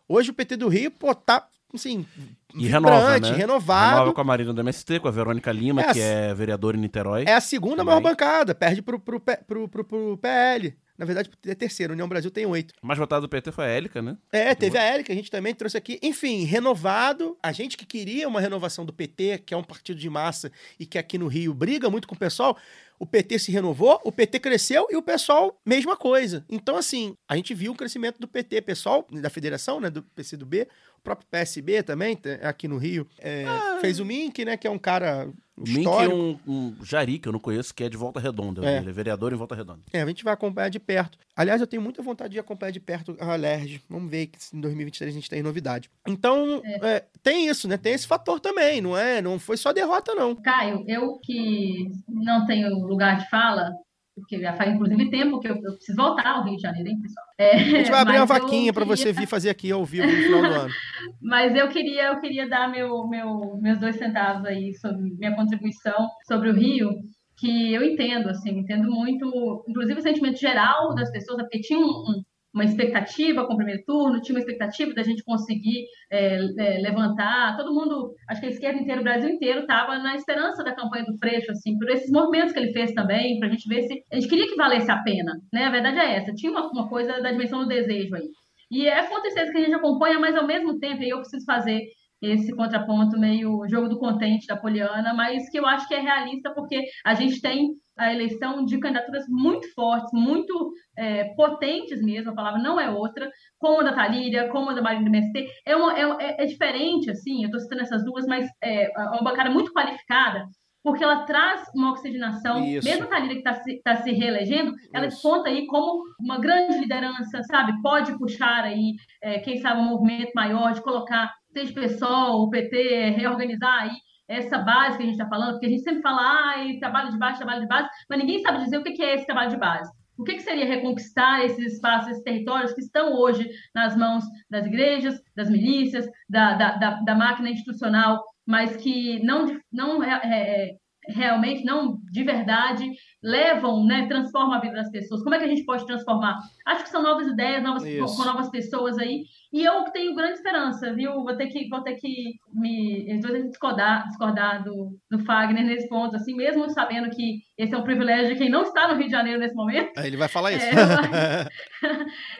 Hoje 0.09 0.31
o 0.31 0.35
PT 0.35 0.57
do 0.57 0.68
Rio, 0.68 0.93
pô, 0.93 1.12
tá, 1.16 1.47
assim, 1.75 2.07
E 2.55 2.66
renova, 2.68 3.18
né? 3.18 3.33
renovado. 3.33 3.95
Renova 3.95 4.12
com 4.12 4.20
a 4.20 4.25
Marina 4.25 4.53
do 4.53 4.61
MST, 4.61 5.01
com 5.01 5.09
a 5.09 5.11
Verônica 5.11 5.51
Lima, 5.51 5.83
É, 5.83 5.93
que 5.93 6.01
é 6.01 6.33
vereadora 6.35 6.77
em 6.77 6.81
Niterói. 6.81 7.25
É 7.27 7.35
a 7.35 7.41
segunda 7.41 7.79
Também. 7.79 7.87
maior 7.95 8.01
bancada, 8.01 8.55
perde 8.55 8.81
pro, 8.81 9.01
pro, 9.01 9.18
pro, 9.18 9.68
pro, 9.68 9.85
pro 9.85 10.18
PL. 10.18 10.77
Na 11.03 11.07
verdade, 11.07 11.28
é 11.48 11.55
terceiro, 11.57 11.94
União 11.94 12.09
Brasil 12.09 12.30
tem 12.30 12.46
oito. 12.46 12.72
A 12.80 12.86
mais 12.86 12.96
votada 12.96 13.22
do 13.22 13.28
PT 13.28 13.50
foi 13.50 13.64
a 13.64 13.68
Élica, 13.68 14.00
né? 14.00 14.16
É, 14.30 14.55
teve 14.55 14.78
a 14.78 14.82
Érica, 14.84 15.12
a 15.12 15.16
gente 15.16 15.32
também 15.32 15.53
trouxe 15.53 15.76
aqui. 15.76 15.98
Enfim, 16.00 16.44
renovado. 16.44 17.36
A 17.42 17.50
gente 17.50 17.76
que 17.76 17.84
queria 17.84 18.28
uma 18.28 18.40
renovação 18.40 18.86
do 18.86 18.92
PT, 18.92 19.38
que 19.44 19.53
é 19.53 19.57
um 19.57 19.64
partido 19.64 19.98
de 19.98 20.09
massa 20.09 20.53
e 20.78 20.86
que 20.86 20.96
aqui 20.96 21.18
no 21.18 21.26
Rio 21.26 21.53
briga 21.53 21.90
muito 21.90 22.07
com 22.07 22.14
o 22.14 22.18
pessoal, 22.18 22.57
o 23.00 23.05
PT 23.07 23.40
se 23.40 23.50
renovou, 23.50 24.00
o 24.05 24.12
PT 24.12 24.38
cresceu 24.38 24.86
e 24.88 24.96
o 24.96 25.03
pessoal, 25.03 25.61
mesma 25.66 25.96
coisa. 25.96 26.44
Então, 26.48 26.76
assim, 26.76 27.16
a 27.28 27.34
gente 27.34 27.53
viu 27.53 27.72
o 27.72 27.74
crescimento 27.74 28.20
do 28.20 28.28
PT, 28.28 28.62
pessoal, 28.62 29.05
da 29.11 29.28
federação, 29.28 29.80
né, 29.80 29.90
do 29.90 30.05
PCdoB, 30.05 30.68
o 30.98 31.03
próprio 31.03 31.26
PSB 31.28 31.82
também, 31.82 32.16
aqui 32.42 32.68
no 32.68 32.78
Rio, 32.78 33.05
é, 33.18 33.44
fez 33.80 33.98
o 33.98 34.05
Mink, 34.05 34.44
né, 34.44 34.57
que 34.57 34.68
é 34.68 34.70
um 34.70 34.78
cara 34.78 35.28
O 35.62 35.68
Mink 35.68 35.78
é 35.78 35.80
histórico. 35.80 36.16
um, 36.16 36.38
um 36.46 36.84
Jari, 36.84 37.18
que 37.18 37.28
eu 37.28 37.32
não 37.32 37.38
conheço, 37.38 37.74
que 37.74 37.84
é 37.84 37.88
de 37.88 37.96
Volta 37.96 38.18
Redonda. 38.18 38.64
É. 38.64 38.78
Ele 38.78 38.90
é 38.90 38.92
vereador 38.92 39.32
em 39.32 39.36
Volta 39.36 39.54
Redonda. 39.54 39.80
É, 39.92 40.02
a 40.02 40.06
gente 40.06 40.24
vai 40.24 40.34
acompanhar 40.34 40.68
de 40.68 40.80
perto. 40.80 41.18
Aliás, 41.36 41.60
eu 41.60 41.66
tenho 41.66 41.80
muita 41.80 42.02
vontade 42.02 42.32
de 42.32 42.38
acompanhar 42.38 42.72
de 42.72 42.80
perto 42.80 43.16
a 43.20 43.32
Alerj. 43.32 43.80
Vamos 43.88 44.10
ver 44.10 44.30
se 44.36 44.56
em 44.56 44.60
2023 44.60 45.10
a 45.10 45.14
gente 45.14 45.30
tem 45.30 45.42
novidade. 45.42 45.90
Então, 46.06 46.60
é, 46.64 47.04
tem 47.22 47.48
isso, 47.48 47.68
né? 47.68 47.76
Tem 47.76 47.92
esse 47.92 48.06
fator 48.06 48.40
também, 48.40 48.80
não 48.80 48.96
é? 48.96 49.22
Não 49.22 49.38
foi 49.38 49.56
só 49.56 49.72
derrota, 49.72 50.14
não. 50.14 50.34
Caio, 50.34 50.84
eu 50.88 51.18
que 51.18 51.90
não 52.08 52.44
tenho 52.46 52.74
lugar 52.86 53.18
de 53.18 53.30
fala, 53.30 53.70
porque 54.14 54.38
já 54.40 54.52
faz 54.54 54.74
inclusive 54.74 55.10
tempo 55.10 55.40
que 55.40 55.48
eu, 55.48 55.56
eu 55.56 55.74
preciso 55.74 55.96
voltar 55.96 56.26
ao 56.36 56.44
Rio 56.44 56.56
de 56.56 56.62
Janeiro, 56.62 56.88
hein, 56.88 57.00
pessoal? 57.00 57.26
É, 57.38 57.56
A 57.56 57.58
gente 57.58 57.90
vai 57.90 58.00
abrir 58.00 58.16
uma 58.18 58.26
vaquinha 58.26 58.72
queria- 58.72 58.96
você 58.96 59.12
vir 59.12 59.26
fazer 59.26 59.50
aqui 59.50 59.70
ao 59.72 59.84
vivo 59.84 60.06
no 60.06 60.12
final 60.22 60.42
do 60.42 60.46
ano. 60.66 60.74
Mas 61.20 61.54
eu 61.56 61.68
queria, 61.68 62.08
eu 62.08 62.20
queria 62.20 62.48
dar 62.48 62.70
meu, 62.70 63.06
meu, 63.08 63.58
meus 63.60 63.78
dois 63.80 63.96
centavos 63.96 64.44
aí 64.46 64.74
sobre 64.74 65.14
minha 65.18 65.34
contribuição 65.34 66.08
sobre 66.26 66.50
o 66.50 66.54
Rio, 66.54 66.90
que 67.36 67.72
eu 67.72 67.82
entendo, 67.82 68.28
assim, 68.28 68.50
entendo 68.58 68.90
muito, 68.90 69.64
inclusive 69.66 69.98
o 69.98 70.02
sentimento 70.02 70.38
geral 70.38 70.94
das 70.94 71.10
pessoas, 71.10 71.38
é 71.40 71.42
porque 71.42 71.60
tinha 71.60 71.78
um- 71.78 71.82
um- 71.84 72.22
uma 72.53 72.64
expectativa 72.64 73.46
com 73.46 73.55
o 73.55 73.57
primeiro 73.57 73.82
turno, 73.84 74.20
tinha 74.20 74.36
uma 74.36 74.40
expectativa 74.40 74.92
da 74.92 75.03
gente 75.03 75.24
conseguir 75.24 75.86
é, 76.11 76.36
é, 76.36 76.78
levantar, 76.78 77.57
todo 77.57 77.74
mundo, 77.74 78.14
acho 78.28 78.40
que 78.40 78.46
a 78.46 78.50
esquerda 78.50 78.78
inteira, 78.78 79.00
o 79.00 79.05
Brasil 79.05 79.30
inteiro 79.30 79.61
estava 79.61 79.98
na 79.98 80.14
esperança 80.14 80.62
da 80.62 80.74
campanha 80.74 81.05
do 81.05 81.16
Freixo, 81.18 81.50
assim, 81.50 81.78
por 81.78 81.88
esses 81.90 82.11
movimentos 82.11 82.53
que 82.53 82.59
ele 82.59 82.72
fez 82.72 82.92
também, 82.92 83.38
para 83.38 83.48
a 83.48 83.50
gente 83.50 83.68
ver 83.68 83.82
se, 83.82 84.03
a 84.12 84.16
gente 84.16 84.28
queria 84.28 84.46
que 84.46 84.57
valesse 84.57 84.90
a 84.90 85.03
pena, 85.03 85.32
né, 85.53 85.64
a 85.64 85.70
verdade 85.70 85.98
é 85.98 86.16
essa, 86.16 86.32
tinha 86.32 86.53
uma, 86.53 86.70
uma 86.70 86.88
coisa 86.88 87.20
da 87.20 87.32
dimensão 87.32 87.61
do 87.61 87.68
desejo 87.68 88.14
aí, 88.14 88.28
e 88.70 88.86
é 88.86 89.07
com 89.07 89.20
certeza 89.20 89.53
que 89.53 89.59
a 89.59 89.62
gente 89.62 89.74
acompanha, 89.74 90.18
mas 90.18 90.36
ao 90.36 90.46
mesmo 90.46 90.78
tempo, 90.78 91.03
e 91.03 91.11
eu 91.11 91.18
preciso 91.18 91.44
fazer 91.44 91.82
esse 92.23 92.55
contraponto 92.55 93.18
meio 93.18 93.66
jogo 93.68 93.89
do 93.89 93.99
contente 93.99 94.47
da 94.47 94.57
Poliana, 94.57 95.12
mas 95.12 95.51
que 95.51 95.59
eu 95.59 95.66
acho 95.66 95.89
que 95.89 95.95
é 95.95 96.01
realista 96.01 96.53
porque 96.55 96.85
a 97.05 97.14
gente 97.14 97.41
tem 97.41 97.70
a 97.99 98.12
eleição 98.12 98.64
de 98.64 98.79
candidaturas 98.79 99.25
muito 99.29 99.73
fortes, 99.75 100.11
muito 100.12 100.73
é, 100.97 101.25
potentes 101.35 102.01
mesmo, 102.01 102.31
a 102.31 102.35
palavra 102.35 102.62
não 102.62 102.81
é 102.81 102.91
outra, 102.91 103.31
como 103.59 103.81
a 103.81 103.85
da 103.85 103.93
Talíria, 103.93 104.49
como 104.49 104.70
a 104.70 104.75
da 104.75 104.81
Marina 104.81 105.05
do 105.05 105.14
MST, 105.14 105.47
é, 105.66 105.77
uma, 105.77 105.93
é, 105.99 106.43
é 106.43 106.47
diferente, 106.47 107.11
assim, 107.11 107.43
eu 107.43 107.47
estou 107.47 107.61
citando 107.61 107.83
essas 107.83 108.05
duas, 108.05 108.25
mas 108.27 108.49
é 108.62 108.89
uma 108.97 109.23
bancada 109.23 109.51
muito 109.51 109.73
qualificada, 109.73 110.47
porque 110.83 111.05
ela 111.05 111.25
traz 111.25 111.64
uma 111.75 111.93
oxigenação, 111.93 112.64
Isso. 112.64 112.89
mesmo 112.89 113.05
a 113.05 113.09
Talíria 113.09 113.41
que 113.41 113.49
está 113.49 113.55
se, 113.62 113.83
tá 113.83 113.97
se 113.97 114.11
reelegendo, 114.11 114.75
ela 114.93 115.07
Isso. 115.07 115.16
desponta 115.16 115.49
aí 115.49 115.66
como 115.66 116.03
uma 116.18 116.39
grande 116.39 116.79
liderança, 116.79 117.43
sabe? 117.45 117.81
Pode 117.81 118.18
puxar 118.18 118.64
aí, 118.64 118.95
é, 119.23 119.39
quem 119.39 119.59
sabe, 119.59 119.81
um 119.81 119.85
movimento 119.85 120.33
maior 120.35 120.73
de 120.73 120.83
colocar, 120.83 121.33
seja 121.53 121.72
PSOL, 121.74 122.42
o 122.42 122.50
PT, 122.50 123.11
reorganizar 123.11 123.82
aí 123.82 123.96
essa 124.28 124.59
base 124.59 124.96
que 124.96 125.03
a 125.03 125.07
gente 125.07 125.16
está 125.16 125.28
falando, 125.28 125.53
porque 125.53 125.66
a 125.66 125.68
gente 125.68 125.82
sempre 125.82 126.03
fala, 126.03 126.22
ai, 126.22 126.78
trabalho 126.78 127.11
de 127.11 127.18
base, 127.18 127.38
trabalho 127.38 127.61
de 127.62 127.68
base, 127.68 127.88
mas 128.09 128.18
ninguém 128.18 128.40
sabe 128.40 128.64
dizer 128.64 128.78
o 128.78 128.82
que 128.82 129.03
é 129.03 129.14
esse 129.14 129.26
trabalho 129.26 129.50
de 129.50 129.59
base. 129.59 129.90
O 130.18 130.24
que, 130.24 130.38
seria 130.40 130.66
reconquistar 130.66 131.44
esses 131.44 131.74
espaços, 131.74 132.11
esses 132.11 132.22
territórios 132.22 132.72
que 132.72 132.80
estão 132.80 133.14
hoje 133.14 133.48
nas 133.74 133.96
mãos 133.96 134.24
das 134.48 134.66
igrejas, 134.66 135.20
das 135.34 135.50
milícias, 135.50 136.07
da, 136.28 136.55
da, 136.55 136.76
da, 136.76 136.90
da 137.00 137.14
máquina 137.14 137.50
institucional, 137.50 138.22
mas 138.46 138.76
que 138.76 139.22
não, 139.24 139.59
não 139.72 140.03
é, 140.03 140.20
é, 140.24 140.76
realmente, 141.09 141.64
não 141.64 141.98
de 142.11 142.22
verdade, 142.22 142.90
levam, 143.22 143.84
né, 143.84 144.07
transformam 144.07 144.55
a 144.55 144.61
vida 144.61 144.74
das 144.74 144.90
pessoas. 144.90 145.22
Como 145.22 145.34
é 145.34 145.38
que 145.38 145.44
a 145.44 145.48
gente 145.48 145.64
pode 145.64 145.86
transformar? 145.86 146.38
Acho 146.66 146.84
que 146.84 146.90
são 146.90 147.03
novas 147.03 147.26
ideias, 147.26 147.62
novas, 147.62 147.84
Isso. 147.84 148.16
com 148.16 148.24
novas 148.24 148.50
pessoas 148.50 148.98
aí, 148.98 149.24
e 149.53 149.64
eu 149.64 149.84
tenho 149.92 150.14
grande 150.14 150.34
esperança, 150.34 150.92
viu? 150.92 151.12
Vou 151.12 151.36
ter 151.36 151.46
que, 151.48 151.68
vou 151.68 151.82
ter 151.82 151.96
que 151.96 152.34
me 152.53 153.20
vão 153.20 153.32
ter 153.32 153.42
que 153.42 153.48
discordar, 153.48 154.09
discordar 154.09 154.64
do, 154.64 154.96
do 155.11 155.18
Fagner 155.24 155.64
nesse 155.64 155.88
ponto, 155.88 156.16
assim, 156.16 156.34
mesmo 156.34 156.68
sabendo 156.70 157.11
que 157.11 157.40
esse 157.59 157.74
é 157.74 157.78
um 157.78 157.84
privilégio 157.84 158.32
de 158.32 158.38
quem 158.38 158.50
não 158.50 158.62
está 158.62 158.88
no 158.88 158.94
Rio 158.94 159.07
de 159.07 159.12
Janeiro 159.12 159.38
nesse 159.38 159.55
momento. 159.55 159.98
Ele 159.98 160.16
vai 160.16 160.28
falar 160.28 160.53
isso. 160.53 160.64
É, 160.64 161.46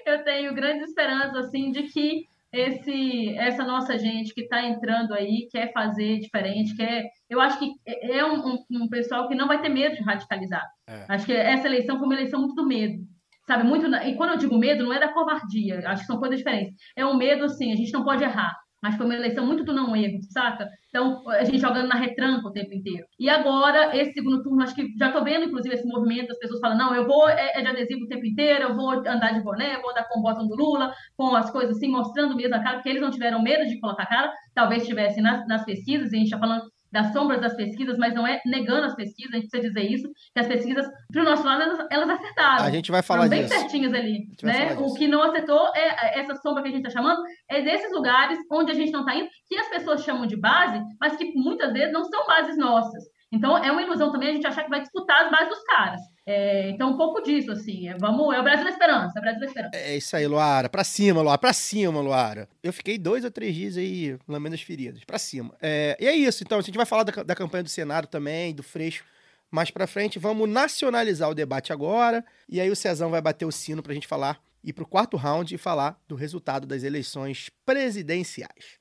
eu 0.07 0.23
tenho 0.25 0.55
grande 0.55 0.85
esperança, 0.85 1.39
assim, 1.39 1.71
de 1.71 1.85
que 1.85 2.27
esse, 2.53 3.37
essa 3.37 3.65
nossa 3.65 3.99
gente 3.99 4.35
que 4.35 4.43
está 4.43 4.63
entrando 4.63 5.15
aí 5.15 5.49
quer 5.51 5.73
fazer 5.73 6.19
diferente, 6.21 6.77
quer. 6.77 7.05
Eu 7.29 7.41
acho 7.41 7.59
que 7.59 7.73
é 7.87 8.19
é 8.19 8.25
um, 8.25 8.37
um- 8.55 8.65
um 8.83 8.89
pessoal 8.89 9.27
que 9.29 9.35
não 9.35 9.49
vai 9.49 9.61
ter 9.63 9.69
medo 9.69 9.95
de 9.97 10.03
radicalizar. 10.03 10.65
É. 10.89 11.07
Acho 11.09 11.27
que 11.27 11.33
essa 11.33 11.67
eleição 11.67 11.97
foi 11.99 12.07
uma 12.07 12.15
eleição 12.15 12.41
muito 12.41 12.55
do 12.55 12.67
medo. 12.67 13.03
Sabe, 13.47 13.65
muito. 13.65 13.87
E 13.87 14.15
quando 14.15 14.31
eu 14.31 14.37
digo 14.39 14.57
medo, 14.57 14.85
não 14.85 14.93
é 14.93 15.01
da 15.01 15.13
covardia, 15.13 15.83
acho 15.89 16.03
que 16.03 16.07
são 16.07 16.19
coisas 16.19 16.39
diferentes. 16.39 16.75
É 16.97 17.05
um 17.05 17.17
medo, 17.17 17.45
assim, 17.45 17.73
a 17.73 17.77
gente 17.77 17.93
não 17.93 18.05
pode 18.05 18.23
errar. 18.23 18.55
Mas 18.83 18.97
foi 18.97 19.07
uma 19.07 19.15
eleição 19.15 19.47
muito 19.47 19.63
do 19.63 19.73
não 19.73 19.95
erro, 19.95 20.19
saca? 20.31 20.69
Então, 20.89 21.23
a 21.31 21.45
gente 21.45 21.61
jogando 21.61 21.89
na 21.89 21.95
retranca 21.95 22.49
o 22.49 22.53
tempo 22.53 22.75
inteiro. 22.75 23.07
E 23.19 23.31
agora, 23.31 23.97
esse 23.97 24.13
segundo 24.13 24.43
turno, 24.43 24.63
acho 24.63 24.75
que 24.75 24.93
já 24.99 25.13
tô 25.13 25.23
vendo, 25.23 25.45
inclusive, 25.45 25.75
esse 25.75 25.87
movimento, 25.87 26.33
as 26.33 26.39
pessoas 26.39 26.61
falam, 26.61 26.77
não, 26.77 26.95
eu 26.95 27.07
vou 27.07 27.29
é, 27.29 27.53
é 27.55 27.63
de 27.63 27.69
adesivo 27.69 28.05
o 28.05 28.09
tempo 28.09 28.27
inteiro, 28.27 28.65
eu 28.65 28.75
vou 28.75 28.91
andar 28.91 29.33
de 29.33 29.43
boné, 29.43 29.81
vou 29.81 29.91
andar 29.93 30.09
com 30.09 30.19
o 30.19 30.23
botão 30.23 30.49
do 30.49 30.57
Lula, 30.57 30.93
com 31.17 31.35
as 31.37 31.51
coisas 31.51 31.77
assim, 31.77 31.89
mostrando 31.89 32.35
mesmo 32.35 32.57
a 32.57 32.63
cara, 32.63 32.77
porque 32.77 32.89
eles 32.89 33.01
não 33.01 33.11
tiveram 33.11 33.41
medo 33.41 33.65
de 33.67 33.79
colocar 33.79 34.03
a 34.03 34.07
cara, 34.07 34.33
talvez 34.53 34.85
tivessem 34.85 35.23
nas, 35.23 35.47
nas 35.47 35.65
pesquisas, 35.65 36.13
e 36.13 36.17
a 36.17 36.19
gente 36.19 36.31
tá 36.31 36.39
falando 36.39 36.65
das 36.93 37.13
sombras 37.13 37.41
das 37.41 37.57
pesquisas, 37.57 37.97
mas 37.97 38.15
não 38.15 38.27
é 38.27 38.41
negando 38.45 38.87
as 38.87 38.95
pesquisas, 38.95 39.33
a 39.33 39.37
gente 39.37 39.49
precisa 39.49 39.73
dizer 39.73 39.91
isso, 39.91 40.09
que 40.35 40.41
as 40.41 40.47
pesquisas, 40.47 40.87
pro 41.13 41.25
nosso 41.25 41.45
lado, 41.45 41.63
elas, 41.63 41.87
elas 41.91 42.11
acertaram. 42.11 42.65
A 42.65 42.71
gente 42.71 42.91
vai 42.91 43.03
falar 43.03 43.23
Foram 43.23 43.31
bem 43.31 43.43
disso. 43.45 43.59
certinhas 43.59 43.95
ali, 43.95 44.27
né? 44.43 44.75
O 44.79 44.95
que 44.95 45.09
não 45.09 45.23
acertou 45.23 45.73
é 45.75 46.21
essa 46.21 46.35
sombra 46.37 46.63
que 46.63 46.69
a 46.69 46.73
gente 46.73 46.87
está 46.87 47.01
chamando, 47.01 47.23
é 47.49 47.63
desses 47.63 47.91
lugares 47.93 48.39
onde 48.51 48.71
a 48.73 48.75
gente 48.75 48.93
não 48.93 49.01
está 49.01 49.15
indo, 49.17 49.29
que 49.49 49.57
as 49.57 49.69
pessoas 49.69 50.05
chamam 50.05 50.27
de 50.27 50.39
base, 50.39 50.81
mas 51.01 51.17
que 51.17 51.33
muitas 51.35 51.73
vezes 51.73 51.93
não 51.93 52.05
são 52.05 52.27
bases 52.27 52.59
nossas. 52.59 53.03
Então 53.33 53.57
é 53.57 53.73
uma 53.73 53.83
ilusão 53.83 54.13
também 54.13 54.29
a 54.29 54.33
gente 54.35 54.47
achar 54.47 54.63
que 54.63 54.71
vai 54.71 54.81
disputar 54.81 55.25
as 55.25 55.31
bases 55.31 55.49
dos 55.49 55.65
caras. 55.65 56.01
É, 56.27 56.69
então 56.71 56.91
um 56.91 56.97
pouco 56.97 57.23
disso, 57.23 57.51
assim, 57.51 57.89
é, 57.89 57.97
vamos, 57.99 58.35
é 58.35 58.39
o 58.39 58.43
Brasil 58.43 58.65
da 58.65 58.71
esperança, 58.71 59.13
é 59.17 59.19
o 59.19 59.23
Brasil 59.23 59.41
da 59.41 59.47
esperança. 59.47 59.77
É 59.77 59.97
isso 59.97 60.15
aí, 60.15 60.27
Luara. 60.27 60.69
Pra 60.69 60.85
cima, 60.85 61.23
Luara. 61.23 61.39
Pra 61.39 61.53
cima, 61.53 62.01
Luara. 62.01 62.49
Eu 62.63 62.73
fiquei 62.73 62.99
dois 62.99 63.25
ou 63.25 63.31
três 63.31 63.55
dias 63.55 63.77
aí 63.77 64.19
lambendo 64.29 64.55
as 64.55 64.63
feridas. 64.63 65.03
Pra 65.05 65.19
cima. 65.19 65.55
É, 65.61 65.97
e 65.99 66.07
é 66.07 66.15
isso. 66.15 66.45
Então, 66.45 66.59
a 66.59 66.63
gente 66.63 66.77
vai 66.77 66.87
falar 66.87 67.05
da, 67.05 67.23
da 67.23 67.35
campanha 67.35 67.65
do 67.65 67.71
Senado 67.71 68.07
também, 68.07 68.55
do 68.55 68.63
Freixo 68.63 69.05
mais 69.51 69.71
pra 69.71 69.87
frente. 69.87 70.19
Vamos 70.19 70.49
nacionalizar 70.49 71.29
o 71.31 71.35
debate 71.35 71.73
agora. 71.73 72.25
E 72.49 72.61
aí 72.61 72.71
o 72.71 72.77
Cezão 72.77 73.11
vai 73.11 73.21
bater 73.21 73.45
o 73.45 73.53
sino 73.53 73.83
pra 73.83 73.95
gente 73.95 74.07
falar, 74.07 74.41
ir 74.65 74.73
pro 74.73 74.87
quarto 74.87 75.17
round 75.17 75.55
e 75.55 75.59
falar 75.59 76.01
do 76.09 76.15
resultado 76.15 76.67
das 76.67 76.83
eleições 76.83 77.51
presidenciais. 77.65 78.81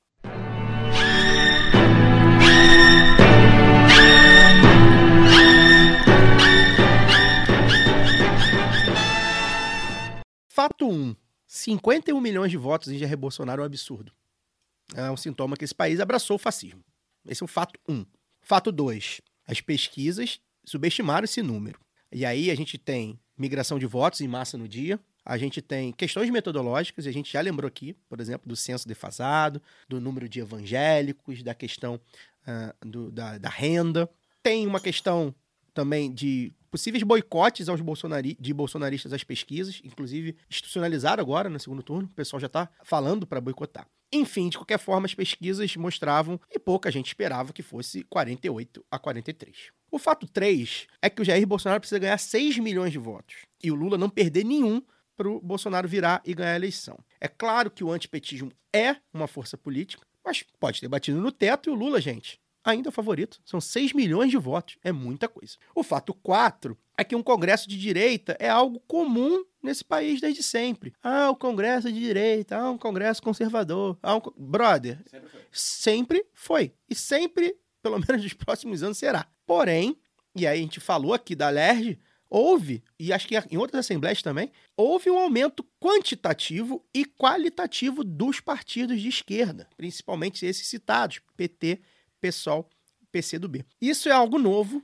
Fato 10.49 10.87
1. 10.87 11.15
51 11.47 12.21
milhões 12.21 12.51
de 12.51 12.57
votos 12.57 12.89
em 12.89 12.97
Jair 12.97 13.17
Bolsonaro 13.17 13.61
é 13.61 13.63
um 13.63 13.65
absurdo. 13.65 14.11
É 14.95 15.09
um 15.09 15.17
sintoma 15.17 15.57
que 15.57 15.65
esse 15.65 15.73
país 15.73 15.99
abraçou 15.99 16.35
o 16.35 16.39
fascismo. 16.39 16.83
Esse 17.27 17.41
é 17.41 17.45
o 17.45 17.47
fato 17.47 17.79
1. 17.87 17.93
Um. 17.93 18.05
Fato 18.41 18.71
2. 18.71 19.21
As 19.47 19.59
pesquisas 19.59 20.39
subestimaram 20.63 21.25
esse 21.25 21.41
número. 21.41 21.79
E 22.11 22.25
aí 22.25 22.51
a 22.51 22.55
gente 22.55 22.77
tem 22.77 23.19
migração 23.37 23.79
de 23.79 23.85
votos 23.85 24.21
em 24.21 24.27
massa 24.27 24.57
no 24.57 24.67
dia, 24.67 24.99
a 25.25 25.37
gente 25.37 25.61
tem 25.61 25.91
questões 25.91 26.29
metodológicas, 26.29 27.05
e 27.05 27.09
a 27.09 27.13
gente 27.13 27.31
já 27.31 27.41
lembrou 27.41 27.67
aqui, 27.67 27.93
por 28.09 28.19
exemplo, 28.19 28.47
do 28.47 28.55
censo 28.55 28.87
defasado, 28.87 29.61
do 29.87 30.01
número 30.01 30.27
de 30.27 30.39
evangélicos, 30.39 31.41
da 31.41 31.53
questão 31.53 31.99
uh, 32.47 32.87
do, 32.87 33.11
da, 33.11 33.37
da 33.37 33.49
renda. 33.49 34.09
Tem 34.43 34.65
uma 34.65 34.79
questão 34.79 35.33
também 35.73 36.13
de 36.13 36.53
possíveis 36.69 37.03
boicotes 37.03 37.67
aos 37.67 37.81
bolsonari 37.81 38.37
de 38.39 38.53
bolsonaristas 38.53 39.13
às 39.13 39.23
pesquisas, 39.23 39.81
inclusive 39.83 40.35
institucionalizaram 40.49 41.21
agora 41.21 41.49
no 41.49 41.59
segundo 41.59 41.83
turno, 41.83 42.07
o 42.11 42.15
pessoal 42.15 42.39
já 42.39 42.47
está 42.47 42.69
falando 42.83 43.27
para 43.27 43.41
boicotar. 43.41 43.87
Enfim, 44.13 44.49
de 44.49 44.57
qualquer 44.57 44.79
forma, 44.79 45.05
as 45.05 45.13
pesquisas 45.13 45.75
mostravam, 45.77 46.39
e 46.49 46.59
pouca 46.59 46.91
gente 46.91 47.07
esperava 47.07 47.53
que 47.53 47.61
fosse 47.61 48.03
48 48.03 48.83
a 48.91 48.99
43. 48.99 49.71
O 49.89 49.97
fato 49.97 50.27
3 50.27 50.87
é 51.01 51.09
que 51.09 51.21
o 51.21 51.25
Jair 51.25 51.45
Bolsonaro 51.45 51.79
precisa 51.79 51.99
ganhar 51.99 52.17
6 52.17 52.57
milhões 52.59 52.91
de 52.91 52.97
votos 52.97 53.35
e 53.61 53.71
o 53.71 53.75
Lula 53.75 53.97
não 53.97 54.09
perder 54.09 54.45
nenhum 54.45 54.81
para 55.15 55.29
o 55.29 55.39
Bolsonaro 55.39 55.87
virar 55.87 56.21
e 56.25 56.33
ganhar 56.33 56.53
a 56.53 56.55
eleição. 56.55 56.97
É 57.19 57.27
claro 57.27 57.69
que 57.69 57.83
o 57.83 57.91
antipetismo 57.91 58.51
é 58.73 58.95
uma 59.13 59.27
força 59.27 59.57
política, 59.57 60.05
mas 60.23 60.43
pode 60.59 60.79
ter 60.79 60.87
batido 60.87 61.19
no 61.19 61.31
teto 61.31 61.69
e 61.69 61.71
o 61.71 61.75
Lula, 61.75 61.99
gente, 61.99 62.39
ainda 62.63 62.89
é 62.89 62.91
o 62.91 62.93
favorito. 62.93 63.41
São 63.45 63.59
6 63.59 63.93
milhões 63.93 64.29
de 64.29 64.37
votos. 64.37 64.77
É 64.83 64.91
muita 64.91 65.27
coisa. 65.27 65.57
O 65.75 65.83
fato 65.83 66.13
4 66.13 66.77
é 66.97 67.03
que 67.03 67.15
um 67.15 67.23
congresso 67.23 67.67
de 67.67 67.77
direita 67.77 68.35
é 68.39 68.49
algo 68.49 68.79
comum 68.81 69.43
nesse 69.61 69.83
país 69.83 70.21
desde 70.21 70.43
sempre. 70.43 70.93
Ah, 71.01 71.29
o 71.29 71.35
congresso 71.35 71.91
de 71.91 71.99
direita, 71.99 72.57
ah, 72.57 72.71
um 72.71 72.77
congresso 72.77 73.21
conservador. 73.21 73.97
Ah, 74.01 74.15
um... 74.15 74.21
Brother, 74.37 74.99
sempre 75.05 75.29
foi. 75.29 75.41
sempre 75.51 76.25
foi. 76.33 76.73
E 76.89 76.95
sempre, 76.95 77.57
pelo 77.81 77.99
menos 78.07 78.23
nos 78.23 78.33
próximos 78.33 78.83
anos, 78.83 78.97
será. 78.97 79.27
Porém, 79.45 79.97
e 80.35 80.47
aí 80.47 80.59
a 80.59 80.61
gente 80.61 80.79
falou 80.79 81.13
aqui 81.13 81.35
da 81.35 81.49
LERJ, 81.49 81.99
houve, 82.31 82.81
e 82.97 83.11
acho 83.11 83.27
que 83.27 83.35
em 83.51 83.57
outras 83.57 83.85
assembleias 83.85 84.21
também, 84.21 84.49
houve 84.77 85.11
um 85.11 85.19
aumento 85.19 85.67
quantitativo 85.81 86.83
e 86.93 87.03
qualitativo 87.03 88.05
dos 88.05 88.39
partidos 88.39 89.01
de 89.01 89.09
esquerda, 89.09 89.67
principalmente 89.75 90.45
esses 90.45 90.65
citados, 90.65 91.19
PT, 91.35 91.81
PSOL, 92.21 92.69
PCdoB. 93.11 93.65
Isso 93.81 94.07
é 94.07 94.13
algo 94.13 94.39
novo 94.39 94.81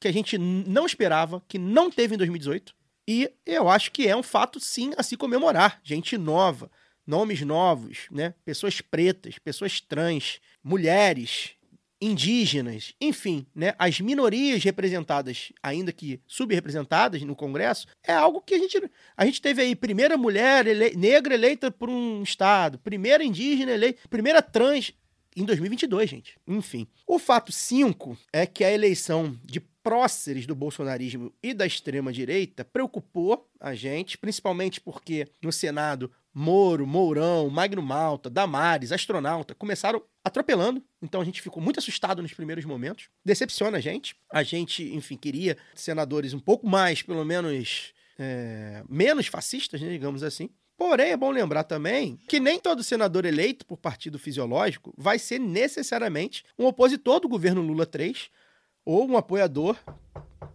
que 0.00 0.08
a 0.08 0.12
gente 0.12 0.36
não 0.36 0.84
esperava, 0.84 1.42
que 1.46 1.58
não 1.58 1.88
teve 1.88 2.16
em 2.16 2.18
2018, 2.18 2.74
e 3.06 3.32
eu 3.46 3.68
acho 3.68 3.92
que 3.92 4.08
é 4.08 4.16
um 4.16 4.22
fato 4.22 4.58
sim 4.58 4.92
a 4.96 5.02
se 5.02 5.16
comemorar. 5.16 5.80
Gente 5.84 6.18
nova, 6.18 6.70
nomes 7.06 7.40
novos, 7.42 8.06
né? 8.10 8.34
Pessoas 8.44 8.80
pretas, 8.80 9.38
pessoas 9.38 9.80
trans, 9.80 10.40
mulheres, 10.62 11.52
indígenas, 12.00 12.94
enfim, 13.00 13.46
né, 13.54 13.74
as 13.78 14.00
minorias 14.00 14.62
representadas, 14.62 15.52
ainda 15.62 15.92
que 15.92 16.20
subrepresentadas 16.26 17.22
no 17.22 17.34
Congresso, 17.34 17.86
é 18.02 18.12
algo 18.12 18.40
que 18.40 18.54
a 18.54 18.58
gente 18.58 18.90
a 19.16 19.24
gente 19.24 19.42
teve 19.42 19.62
aí 19.62 19.74
primeira 19.74 20.16
mulher 20.16 20.66
ele, 20.66 20.96
negra 20.96 21.34
eleita 21.34 21.70
por 21.70 21.88
um 21.88 22.22
estado, 22.22 22.78
primeira 22.78 23.24
indígena 23.24 23.72
eleita, 23.72 24.00
primeira 24.08 24.40
trans 24.40 24.92
em 25.36 25.44
2022, 25.44 26.10
gente. 26.10 26.38
Enfim. 26.46 26.86
O 27.06 27.18
fato 27.18 27.52
5 27.52 28.18
é 28.32 28.44
que 28.44 28.64
a 28.64 28.72
eleição 28.72 29.38
de 29.44 29.60
próceres 29.60 30.46
do 30.46 30.54
bolsonarismo 30.54 31.32
e 31.42 31.54
da 31.54 31.64
extrema-direita 31.64 32.64
preocupou 32.64 33.48
a 33.60 33.74
gente, 33.74 34.18
principalmente 34.18 34.80
porque 34.80 35.28
no 35.42 35.52
Senado 35.52 36.10
Moro, 36.38 36.86
Mourão, 36.86 37.50
Magno 37.50 37.82
Malta, 37.82 38.30
Damares, 38.30 38.92
astronauta, 38.92 39.56
começaram 39.56 40.00
atropelando. 40.22 40.80
Então 41.02 41.20
a 41.20 41.24
gente 41.24 41.42
ficou 41.42 41.60
muito 41.60 41.80
assustado 41.80 42.22
nos 42.22 42.32
primeiros 42.32 42.64
momentos. 42.64 43.08
Decepciona 43.24 43.78
a 43.78 43.80
gente. 43.80 44.14
A 44.32 44.44
gente, 44.44 44.84
enfim, 44.94 45.16
queria 45.16 45.58
senadores 45.74 46.32
um 46.32 46.38
pouco 46.38 46.64
mais, 46.64 47.02
pelo 47.02 47.24
menos, 47.24 47.92
é, 48.16 48.84
menos 48.88 49.26
fascistas, 49.26 49.80
né, 49.80 49.88
digamos 49.88 50.22
assim. 50.22 50.48
Porém, 50.76 51.10
é 51.10 51.16
bom 51.16 51.32
lembrar 51.32 51.64
também 51.64 52.20
que 52.28 52.38
nem 52.38 52.60
todo 52.60 52.84
senador 52.84 53.24
eleito 53.24 53.66
por 53.66 53.76
partido 53.76 54.16
fisiológico 54.16 54.94
vai 54.96 55.18
ser 55.18 55.40
necessariamente 55.40 56.44
um 56.56 56.66
opositor 56.66 57.18
do 57.18 57.28
governo 57.28 57.60
Lula 57.60 57.84
3 57.84 58.30
ou 58.84 59.10
um 59.10 59.16
apoiador, 59.16 59.76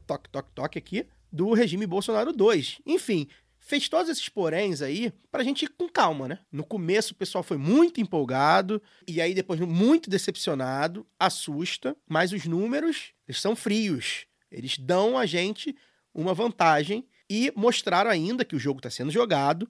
toque, 0.08 0.30
toque, 0.30 0.50
toque 0.56 0.80
aqui, 0.80 1.06
do 1.34 1.52
regime 1.52 1.88
Bolsonaro 1.88 2.32
2. 2.32 2.80
Enfim, 2.86 3.28
fez 3.64 3.88
todos 3.88 4.10
esses 4.10 4.28
poréns 4.28 4.82
aí 4.82 5.12
pra 5.32 5.44
gente 5.44 5.64
ir 5.64 5.70
com 5.70 5.88
calma, 5.88 6.28
né? 6.28 6.40
No 6.52 6.66
começo 6.66 7.14
o 7.14 7.16
pessoal 7.16 7.44
foi 7.44 7.58
muito 7.58 8.02
empolgado 8.02 8.82
e 9.08 9.22
aí 9.22 9.34
depois 9.34 9.60
muito 9.62 10.10
decepcionado, 10.10 11.08
assusta, 11.18 11.96
mas 12.08 12.34
os 12.34 12.46
números, 12.46 13.14
eles 13.26 13.40
são 13.40 13.56
frios. 13.56 14.26
Eles 14.52 14.78
dão 14.78 15.18
a 15.18 15.26
gente 15.26 15.76
uma 16.14 16.34
vantagem 16.34 17.08
e 17.30 17.52
mostraram 17.56 18.12
ainda 18.12 18.44
que 18.44 18.56
o 18.56 18.60
jogo 18.60 18.80
está 18.80 18.90
sendo 18.90 19.12
jogado 19.12 19.70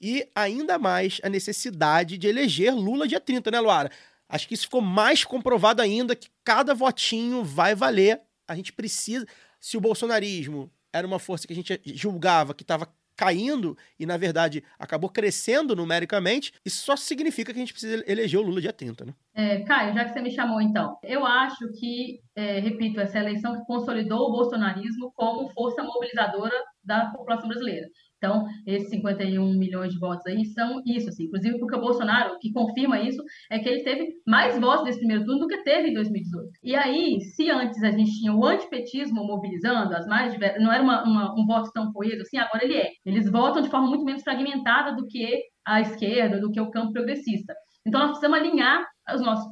e 0.00 0.26
ainda 0.34 0.78
mais 0.78 1.20
a 1.22 1.28
necessidade 1.28 2.16
de 2.16 2.26
eleger 2.26 2.74
Lula 2.74 3.06
dia 3.06 3.20
30, 3.20 3.50
né, 3.50 3.60
Luara? 3.60 3.90
Acho 4.26 4.48
que 4.48 4.54
isso 4.54 4.64
ficou 4.64 4.80
mais 4.80 5.22
comprovado 5.22 5.82
ainda 5.82 6.16
que 6.16 6.28
cada 6.42 6.74
votinho 6.74 7.44
vai 7.44 7.74
valer. 7.74 8.20
A 8.46 8.54
gente 8.54 8.72
precisa. 8.72 9.26
Se 9.60 9.76
o 9.76 9.80
bolsonarismo 9.80 10.70
era 10.92 11.06
uma 11.06 11.18
força 11.18 11.46
que 11.46 11.52
a 11.52 11.56
gente 11.56 11.80
julgava 11.84 12.54
que 12.54 12.62
estava 12.62 12.88
caindo 13.18 13.76
e, 13.98 14.06
na 14.06 14.16
verdade, 14.16 14.62
acabou 14.78 15.10
crescendo 15.10 15.74
numericamente, 15.74 16.52
isso 16.64 16.84
só 16.84 16.94
significa 16.94 17.52
que 17.52 17.58
a 17.58 17.60
gente 17.60 17.72
precisa 17.72 18.04
eleger 18.06 18.38
o 18.38 18.44
Lula 18.44 18.60
dia 18.60 18.72
30, 18.72 19.06
né? 19.06 19.14
É, 19.34 19.60
Caio, 19.64 19.92
já 19.92 20.04
que 20.04 20.12
você 20.12 20.20
me 20.20 20.30
chamou 20.30 20.60
então, 20.60 20.96
eu 21.02 21.26
acho 21.26 21.68
que, 21.78 22.20
é, 22.36 22.60
repito, 22.60 23.00
essa 23.00 23.18
eleição 23.18 23.58
que 23.58 23.66
consolidou 23.66 24.28
o 24.28 24.32
bolsonarismo 24.32 25.12
como 25.16 25.48
força 25.50 25.82
mobilizadora 25.82 26.54
da 26.84 27.06
população 27.06 27.48
brasileira. 27.48 27.88
Então, 28.18 28.44
esses 28.66 28.90
51 28.90 29.56
milhões 29.56 29.92
de 29.92 29.98
votos 29.98 30.26
aí 30.26 30.44
são 30.46 30.82
isso, 30.84 31.08
assim. 31.08 31.24
Inclusive, 31.24 31.58
porque 31.58 31.76
o 31.76 31.80
Bolsonaro, 31.80 32.34
o 32.34 32.38
que 32.38 32.52
confirma 32.52 33.00
isso, 33.00 33.22
é 33.50 33.58
que 33.58 33.68
ele 33.68 33.84
teve 33.84 34.08
mais 34.26 34.58
votos 34.58 34.84
nesse 34.84 34.98
primeiro 34.98 35.24
turno 35.24 35.40
do 35.40 35.46
que 35.46 35.62
teve 35.62 35.90
em 35.90 35.94
2018. 35.94 36.50
E 36.62 36.74
aí, 36.74 37.20
se 37.20 37.48
antes 37.48 37.82
a 37.82 37.90
gente 37.90 38.18
tinha 38.18 38.34
o 38.34 38.44
antipetismo 38.44 39.24
mobilizando, 39.24 39.94
as 39.94 40.06
mais 40.06 40.32
diversas, 40.32 40.62
não 40.62 40.72
era 40.72 40.82
uma, 40.82 41.04
uma, 41.04 41.40
um 41.40 41.46
voto 41.46 41.70
tão 41.72 41.92
coeso 41.92 42.22
assim, 42.22 42.38
agora 42.38 42.64
ele 42.64 42.76
é. 42.76 42.90
Eles 43.06 43.30
votam 43.30 43.62
de 43.62 43.70
forma 43.70 43.88
muito 43.88 44.04
menos 44.04 44.22
fragmentada 44.22 44.96
do 44.96 45.06
que 45.06 45.40
a 45.64 45.80
esquerda, 45.80 46.40
do 46.40 46.50
que 46.50 46.60
o 46.60 46.70
campo 46.70 46.92
progressista. 46.92 47.54
Então, 47.86 48.00
nós 48.00 48.10
precisamos 48.10 48.38
alinhar 48.38 48.84
os 49.14 49.20
nossos, 49.22 49.48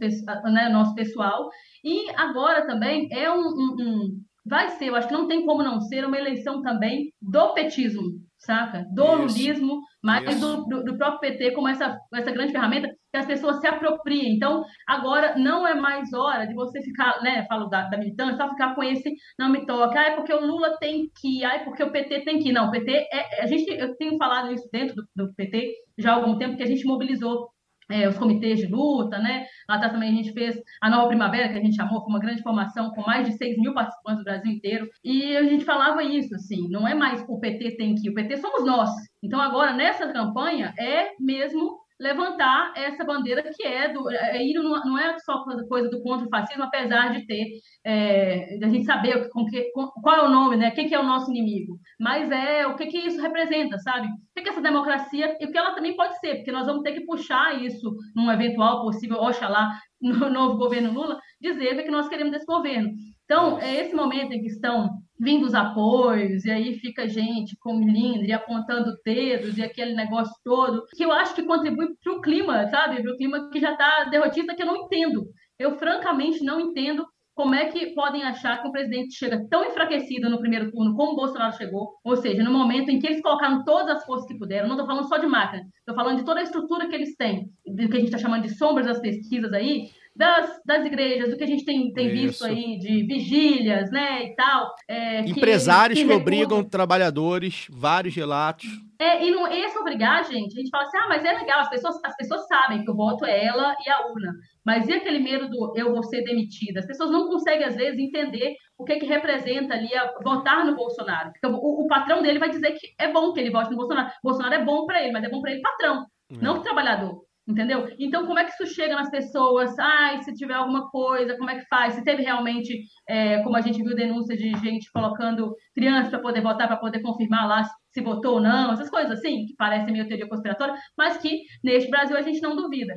né, 0.53 0.69
o 0.69 0.73
nosso 0.73 0.95
pessoal. 0.95 1.49
E 1.85 2.11
agora 2.17 2.67
também 2.67 3.07
é 3.13 3.31
um, 3.31 3.39
um, 3.39 3.77
um 3.79 4.27
vai 4.45 4.71
ser, 4.71 4.89
eu 4.89 4.95
acho 4.95 5.09
que 5.09 5.15
não 5.15 5.27
tem 5.27 5.45
como 5.45 5.63
não 5.63 5.81
ser, 5.81 6.05
uma 6.05 6.19
eleição 6.19 6.63
também 6.63 7.13
do 7.21 7.53
petismo, 7.53 8.03
saca? 8.39 8.85
Do 8.93 9.23
lulismo, 9.23 9.81
mas 10.03 10.41
do, 10.41 10.65
do, 10.67 10.85
do, 10.85 10.97
próprio 10.97 11.21
PT 11.21 11.53
como 11.53 11.69
essa, 11.69 11.99
essa 12.15 12.31
grande 12.31 12.53
ferramenta 12.53 12.89
que 12.89 13.17
as 13.17 13.27
pessoas 13.27 13.61
se 13.61 13.67
apropriem. 13.67 14.37
Então, 14.37 14.65
agora 14.87 15.37
não 15.37 15.67
é 15.67 15.75
mais 15.75 16.13
hora 16.13 16.47
de 16.47 16.55
você 16.55 16.81
ficar, 16.83 17.23
né, 17.23 17.47
falo 17.49 17.67
da, 17.69 17.89
da 17.89 17.99
militância, 17.99 18.37
só 18.37 18.49
ficar 18.51 18.75
com 18.75 18.83
esse 18.83 19.15
não 19.39 19.51
me 19.51 19.67
toca, 19.67 19.99
ah, 19.99 20.05
é 20.05 20.17
porque 20.17 20.33
o 20.33 20.45
Lula 20.45 20.77
tem 20.79 21.11
que, 21.21 21.45
ah, 21.45 21.57
é 21.57 21.65
porque 21.65 21.83
o 21.83 21.91
PT 21.91 22.21
tem 22.25 22.39
que. 22.39 22.53
Não, 22.53 22.69
o 22.69 22.71
PT, 22.71 22.91
é, 22.91 23.43
a 23.43 23.47
gente, 23.47 23.69
eu 23.71 23.97
tenho 23.97 24.17
falado 24.17 24.53
isso 24.53 24.69
dentro 24.73 24.95
do, 24.95 25.27
do 25.27 25.35
PT 25.35 25.73
já 25.99 26.13
há 26.13 26.15
algum 26.15 26.37
tempo, 26.39 26.57
que 26.57 26.63
a 26.63 26.67
gente 26.67 26.85
mobilizou 26.85 27.49
é, 27.91 28.09
os 28.09 28.19
comitês 28.19 28.59
de 28.59 28.67
luta, 28.67 29.19
né? 29.19 29.47
Lá 29.69 29.77
atrás 29.77 29.93
também 29.93 30.11
a 30.11 30.15
gente 30.15 30.33
fez 30.33 30.61
a 30.81 30.91
Nova 30.91 31.09
Primavera, 31.09 31.49
que 31.49 31.59
a 31.59 31.63
gente 31.63 31.77
chamou, 31.77 32.01
foi 32.01 32.11
uma 32.11 32.21
grande 32.21 32.43
formação 32.43 32.91
com 32.91 33.03
mais 33.03 33.27
de 33.27 33.37
6 33.37 33.59
mil 33.59 33.75
participantes 33.75 34.19
do 34.19 34.25
Brasil 34.25 34.51
inteiro. 34.51 34.89
E 35.05 35.37
a 35.37 35.43
gente 35.43 35.65
falava 35.65 36.03
isso, 36.03 36.35
assim, 36.35 36.69
não 36.69 36.87
é 36.87 36.95
mais 36.95 37.25
o 37.29 37.39
PT 37.39 37.77
tem 37.77 37.95
que, 37.95 38.11
o 38.11 38.15
PT 38.15 38.39
somos 38.39 38.65
nós. 38.65 38.91
Então 39.23 39.41
agora, 39.41 39.73
nessa 39.73 40.13
campanha, 40.13 40.75
é 40.79 41.11
mesmo 41.19 41.86
levantar 41.99 42.73
essa 42.77 43.05
bandeira 43.05 43.43
que 43.43 43.63
é 43.63 43.93
do 43.93 44.11
é, 44.11 44.43
ir 44.43 44.55
não 44.55 44.99
é 44.99 45.19
só 45.19 45.45
coisa 45.69 45.89
do 45.89 46.03
contra 46.03 46.29
fascismo 46.29 46.65
apesar 46.65 47.13
de 47.13 47.27
ter 47.27 47.47
é, 47.85 48.59
a 48.63 48.69
gente 48.69 48.85
saber 48.85 49.29
o 49.35 49.47
que, 49.47 49.71
qual 49.73 50.17
é 50.17 50.23
o 50.23 50.31
nome 50.31 50.57
né? 50.57 50.71
Quem 50.71 50.89
que 50.89 50.95
é 50.95 50.99
o 50.99 51.07
nosso 51.07 51.31
inimigo. 51.31 51.79
Mas 51.99 52.31
é 52.31 52.67
o 52.67 52.77
que 52.77 52.87
que 52.87 52.99
isso 52.99 53.21
representa 53.21 53.79
sabe? 53.79 54.09
O 54.09 54.35
que 54.35 54.43
que 54.43 54.49
é 54.49 54.53
essa 54.53 54.61
democracia 54.61 55.37
e 55.41 55.47
o 55.47 55.51
que 55.51 55.59
ela 55.59 55.75
também 55.75 55.97
pode 55.97 56.19
ser 56.19 56.37
porque 56.37 56.53
nós 56.53 56.67
vamos 56.67 56.83
ter 56.83 56.93
que 56.93 57.07
puxar 57.07 57.63
isso 57.63 57.95
num 58.15 58.31
eventual 58.31 58.83
possível 58.83 59.19
oxalá 59.19 59.71
no 60.01 60.31
novo 60.31 60.59
governo 60.59 60.93
Lula 60.93 61.19
dizer 61.41 61.83
que 61.83 61.91
nós 61.91 62.09
queremos 62.09 62.33
desse 62.33 62.47
governo. 62.47 62.91
Então 63.25 63.59
é 63.59 63.81
esse 63.81 63.95
momento 63.95 64.33
em 64.33 64.41
que 64.41 64.49
estão 64.49 64.91
vindo 65.19 65.47
os 65.47 65.55
apoios, 65.55 66.45
e 66.45 66.51
aí 66.51 66.79
fica 66.79 67.09
gente 67.09 67.57
com 67.59 67.77
milindre 67.77 68.33
apontando 68.33 68.93
dedos 69.05 69.57
e 69.57 69.63
aquele 69.63 69.95
negócio 69.95 70.35
todo, 70.45 70.85
que 70.95 71.05
eu 71.05 71.13
acho 71.13 71.35
que 71.35 71.43
contribui 71.43 71.89
para 72.03 72.13
o 72.13 72.21
clima, 72.21 72.67
sabe? 72.69 73.03
Para 73.03 73.13
o 73.13 73.17
clima 73.17 73.49
que 73.51 73.61
já 73.61 73.73
está 73.73 74.05
derrotista, 74.05 74.55
que 74.55 74.63
eu 74.63 74.67
não 74.67 74.77
entendo. 74.77 75.27
Eu, 75.59 75.79
francamente, 75.79 76.45
não 76.45 76.61
entendo 76.61 77.07
como 77.37 77.55
é 77.55 77.67
que 77.67 77.93
podem 77.95 78.23
achar 78.23 78.63
que 78.63 78.69
o 78.69 78.73
presidente 78.73 79.15
chega 79.15 79.47
tão 79.51 79.63
enfraquecido 79.63 80.31
no 80.31 80.39
primeiro 80.39 80.71
turno 80.71 80.97
como 80.97 81.13
o 81.13 81.17
Bolsonaro 81.17 81.55
chegou, 81.55 81.93
ou 82.03 82.17
seja, 82.17 82.43
no 82.43 82.51
momento 82.51 82.89
em 82.89 82.99
que 82.99 83.07
eles 83.07 83.21
colocaram 83.21 83.63
todas 83.63 83.99
as 83.99 84.07
forças 84.07 84.27
que 84.27 84.39
puderam, 84.39 84.67
não 84.67 84.75
estou 84.75 84.87
falando 84.87 85.07
só 85.07 85.19
de 85.19 85.27
máquina, 85.27 85.63
estou 85.79 85.95
falando 85.95 86.17
de 86.17 86.25
toda 86.25 86.41
a 86.41 86.43
estrutura 86.43 86.89
que 86.89 86.95
eles 86.95 87.15
têm, 87.15 87.51
do 87.67 87.89
que 87.91 87.97
a 87.97 88.01
gente 88.01 88.07
está 88.07 88.19
chamando 88.19 88.45
de 88.45 88.57
sombras 88.57 88.87
das 88.87 89.01
pesquisas 89.01 89.53
aí, 89.53 89.91
das, 90.17 90.61
das 90.65 90.85
igrejas, 90.87 91.31
do 91.31 91.37
que 91.37 91.45
a 91.45 91.47
gente 91.47 91.65
tem, 91.65 91.93
tem 91.93 92.09
visto 92.09 92.45
aí 92.45 92.79
de 92.79 93.03
vigílias, 93.07 93.91
né, 93.91 94.25
e 94.25 94.35
tal. 94.35 94.75
é, 94.89 95.23
que- 95.23 95.31
Empresários 95.31 95.99
que, 95.99 96.05
recusam- 96.05 96.23
obrigam 96.23 96.65
trabalhadores, 96.65 97.67
vários 97.71 98.15
relatos. 98.15 98.67
É, 98.99 99.23
e 99.27 99.31
não, 99.31 99.47
esse 99.47 99.77
obrigar, 99.79 100.25
gente, 100.25 100.55
a 100.55 100.61
gente 100.61 100.71
fala 100.71 100.85
assim, 100.85 100.97
ah, 100.97 101.07
mas 101.09 101.25
é 101.25 101.33
legal, 101.33 101.61
as 101.61 101.69
pessoas, 101.69 101.97
as 102.03 102.17
pessoas 102.17 102.47
sabem 102.47 102.83
que 102.83 102.91
o 102.91 102.95
voto 102.97 103.27
é 103.27 103.45
ela 103.45 103.77
e 103.87 103.91
a 103.91 104.07
urna. 104.07 104.33
Mas 104.65 104.89
e 104.89 104.93
aquele 104.95 105.19
medo 105.19 105.49
do 105.51 105.75
eu 105.77 105.93
vou 105.93 106.03
ser 106.03 106.23
demitida? 106.25 106.81
As 106.81 106.87
pessoas 106.87 107.11
não 107.11 107.29
conseguem, 107.29 107.67
às 107.67 107.77
vezes, 107.77 107.99
entender 108.01 108.55
o 108.79 108.85
que, 108.85 108.97
que 108.97 109.07
representa 109.07 109.75
ali 109.75 109.95
a, 109.95 110.13
votar 110.25 110.65
no 110.65 110.75
Bolsonaro. 110.75 111.31
Porque 111.33 111.47
o, 111.47 111.85
o 111.85 111.87
patrão 111.87 112.23
dele 112.23 112.39
vai 112.39 112.49
dizer 112.49 112.73
que 112.73 112.89
é 112.99 113.13
bom 113.13 113.33
que 113.35 113.41
ele 113.41 113.51
vote 113.51 113.71
no 113.71 113.77
Bolsonaro. 113.77 114.11
Bolsonaro 114.25 114.55
é 114.55 114.65
bom 114.65 114.87
para 114.87 115.03
ele, 115.03 115.13
mas 115.13 115.25
é 115.25 115.29
bom 115.29 115.41
para 115.43 115.53
ele 115.53 115.61
patrão, 115.61 116.07
não 116.41 116.55
para 116.55 116.63
trabalhador. 116.65 117.23
Entendeu? 117.47 117.89
Então, 117.97 118.27
como 118.27 118.41
é 118.41 118.45
que 118.45 118.51
isso 118.51 118.75
chega 118.75 118.97
nas 118.97 119.09
pessoas? 119.09 119.79
Ai, 119.79 120.21
se 120.23 120.35
tiver 120.35 120.55
alguma 120.55 120.91
coisa, 120.91 121.37
como 121.37 121.49
é 121.49 121.61
que 121.61 121.67
faz? 121.67 121.95
Se 121.95 122.03
teve 122.03 122.23
realmente, 122.23 122.83
é, 123.09 123.41
como 123.45 123.57
a 123.57 123.61
gente 123.61 123.81
viu 123.81 123.95
denúncia 123.95 124.37
de 124.37 124.51
gente 124.57 124.91
colocando 124.91 125.55
crianças 125.73 126.11
para 126.11 126.19
poder 126.19 126.41
votar, 126.41 126.67
para 126.67 126.77
poder 126.77 127.01
confirmar 127.03 127.47
lá 127.47 127.63
se 127.93 128.01
votou 128.01 128.35
ou 128.35 128.41
não, 128.41 128.73
essas 128.73 128.91
coisas 128.91 129.13
assim, 129.13 129.47
que 129.47 129.55
parecem 129.55 129.93
meio 129.93 130.09
teoria 130.09 130.29
conspiratória, 130.29 130.75
mas 130.99 131.19
que 131.19 131.43
neste 131.63 131.89
Brasil 131.89 132.17
a 132.17 132.23
gente 132.23 132.43
não 132.43 132.57
duvida. 132.57 132.97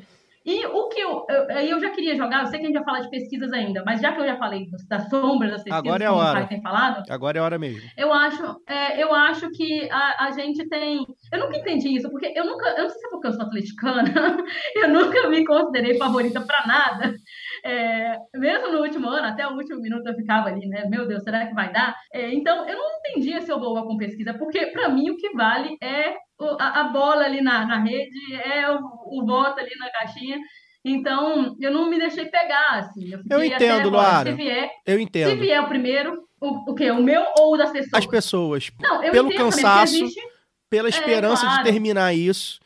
E 0.52 0.66
o 0.66 0.88
que 0.90 1.00
eu, 1.00 1.26
eu, 1.30 1.44
eu 1.60 1.80
já 1.80 1.92
queria 1.92 2.16
jogar, 2.16 2.42
eu 2.42 2.48
sei 2.48 2.58
que 2.60 2.66
a 2.66 2.68
gente 2.70 2.76
vai 2.78 2.84
falar 2.84 3.02
de 3.02 3.10
pesquisas 3.12 3.52
ainda, 3.54 3.84
mas 3.86 4.02
já 4.02 4.12
que 4.14 4.20
eu 4.22 4.26
já 4.26 4.36
falei 4.36 4.66
das- 4.88 5.08
sombras 5.10 5.52
das 5.52 5.64
pesquisas, 5.64 5.78
Agora 5.86 6.04
é 6.04 6.08
a 6.08 6.14
hora. 6.14 6.48
Tem 6.48 6.60
falado, 6.62 7.04
Agora 7.08 7.38
é 7.38 7.42
a 7.42 7.44
hora 7.44 7.60
mesmo. 7.60 7.88
eu 7.96 8.12
acho, 8.12 8.44
é, 8.68 9.04
eu 9.04 9.14
acho 9.14 9.52
que 9.52 9.88
a, 9.92 10.26
a 10.26 10.32
gente 10.32 10.68
tem. 10.68 11.06
Eu 11.32 11.40
nunca 11.42 11.58
entendi 11.58 11.90
isso, 11.96 12.10
porque 12.10 12.34
eu 12.36 12.46
nunca. 12.46 12.68
Eu 12.70 12.84
não 12.84 12.90
sei 12.90 13.00
se 13.00 13.06
é 13.06 13.10
porque 13.12 13.28
eu 13.28 13.34
sou 13.34 13.44
atleticana, 13.44 14.12
eu 14.76 14.90
nunca 14.90 15.30
me 15.30 15.46
considerei 15.46 15.98
favorita 16.00 16.42
para 16.42 16.66
nada. 16.66 17.14
É, 17.64 18.16
mesmo 18.36 18.72
no 18.72 18.80
último 18.82 19.08
ano, 19.10 19.28
até 19.28 19.48
o 19.48 19.54
último 19.56 19.80
minuto 19.82 20.08
eu 20.08 20.16
ficava 20.16 20.50
ali, 20.50 20.68
né? 20.68 20.86
Meu 20.88 21.08
Deus, 21.08 21.24
será 21.24 21.46
que 21.48 21.54
vai 21.54 21.72
dar? 21.72 21.96
É, 22.14 22.34
então, 22.34 22.68
eu 22.68 22.78
não 22.78 22.86
entendia 23.00 23.42
se 23.42 23.52
eu 23.52 23.60
vou 23.60 23.86
com 23.86 23.98
pesquisa, 23.98 24.34
porque 24.34 24.68
para 24.68 24.90
mim 24.90 25.10
o 25.12 25.18
que 25.18 25.30
vale 25.32 25.78
é 25.82 26.16
a, 26.60 26.82
a 26.82 26.84
bola 26.86 27.24
ali 27.26 27.42
na, 27.42 27.66
na 27.66 27.80
rede, 27.84 28.18
é 28.44 28.70
o, 28.72 28.80
o 29.08 29.26
voto 29.26 29.60
ali 29.60 29.72
na 29.78 29.90
caixinha. 29.92 30.38
Então, 30.84 31.56
eu 31.60 31.72
não 31.74 31.90
me 31.90 32.00
deixei 32.00 32.26
pegar, 32.28 32.78
assim. 32.78 33.12
Eu 33.12 33.20
até 33.38 33.46
entendo, 33.48 33.90
Luara. 33.90 34.30
Se 34.32 34.36
vier, 34.38 34.70
Eu 34.86 34.96
se 34.98 35.04
entendo. 35.04 35.38
vier 35.40 35.62
o 35.62 35.68
primeiro, 35.68 36.24
o, 36.40 36.72
o 36.72 36.76
quê? 36.76 36.90
O 36.92 37.04
meu 37.04 37.22
ou 37.38 37.54
o 37.54 37.58
das 37.58 37.72
pessoas? 37.72 37.94
As 37.94 38.06
pessoas, 38.06 38.72
Não, 38.80 39.04
eu 39.04 39.12
pelo 39.12 39.28
entendo 39.28 39.46
cansaço, 39.46 39.96
existe- 39.96 40.22
pela 40.70 40.88
esperança 40.88 41.46
claro. 41.46 41.64
de 41.64 41.70
terminar 41.70 42.14
isso, 42.14 42.60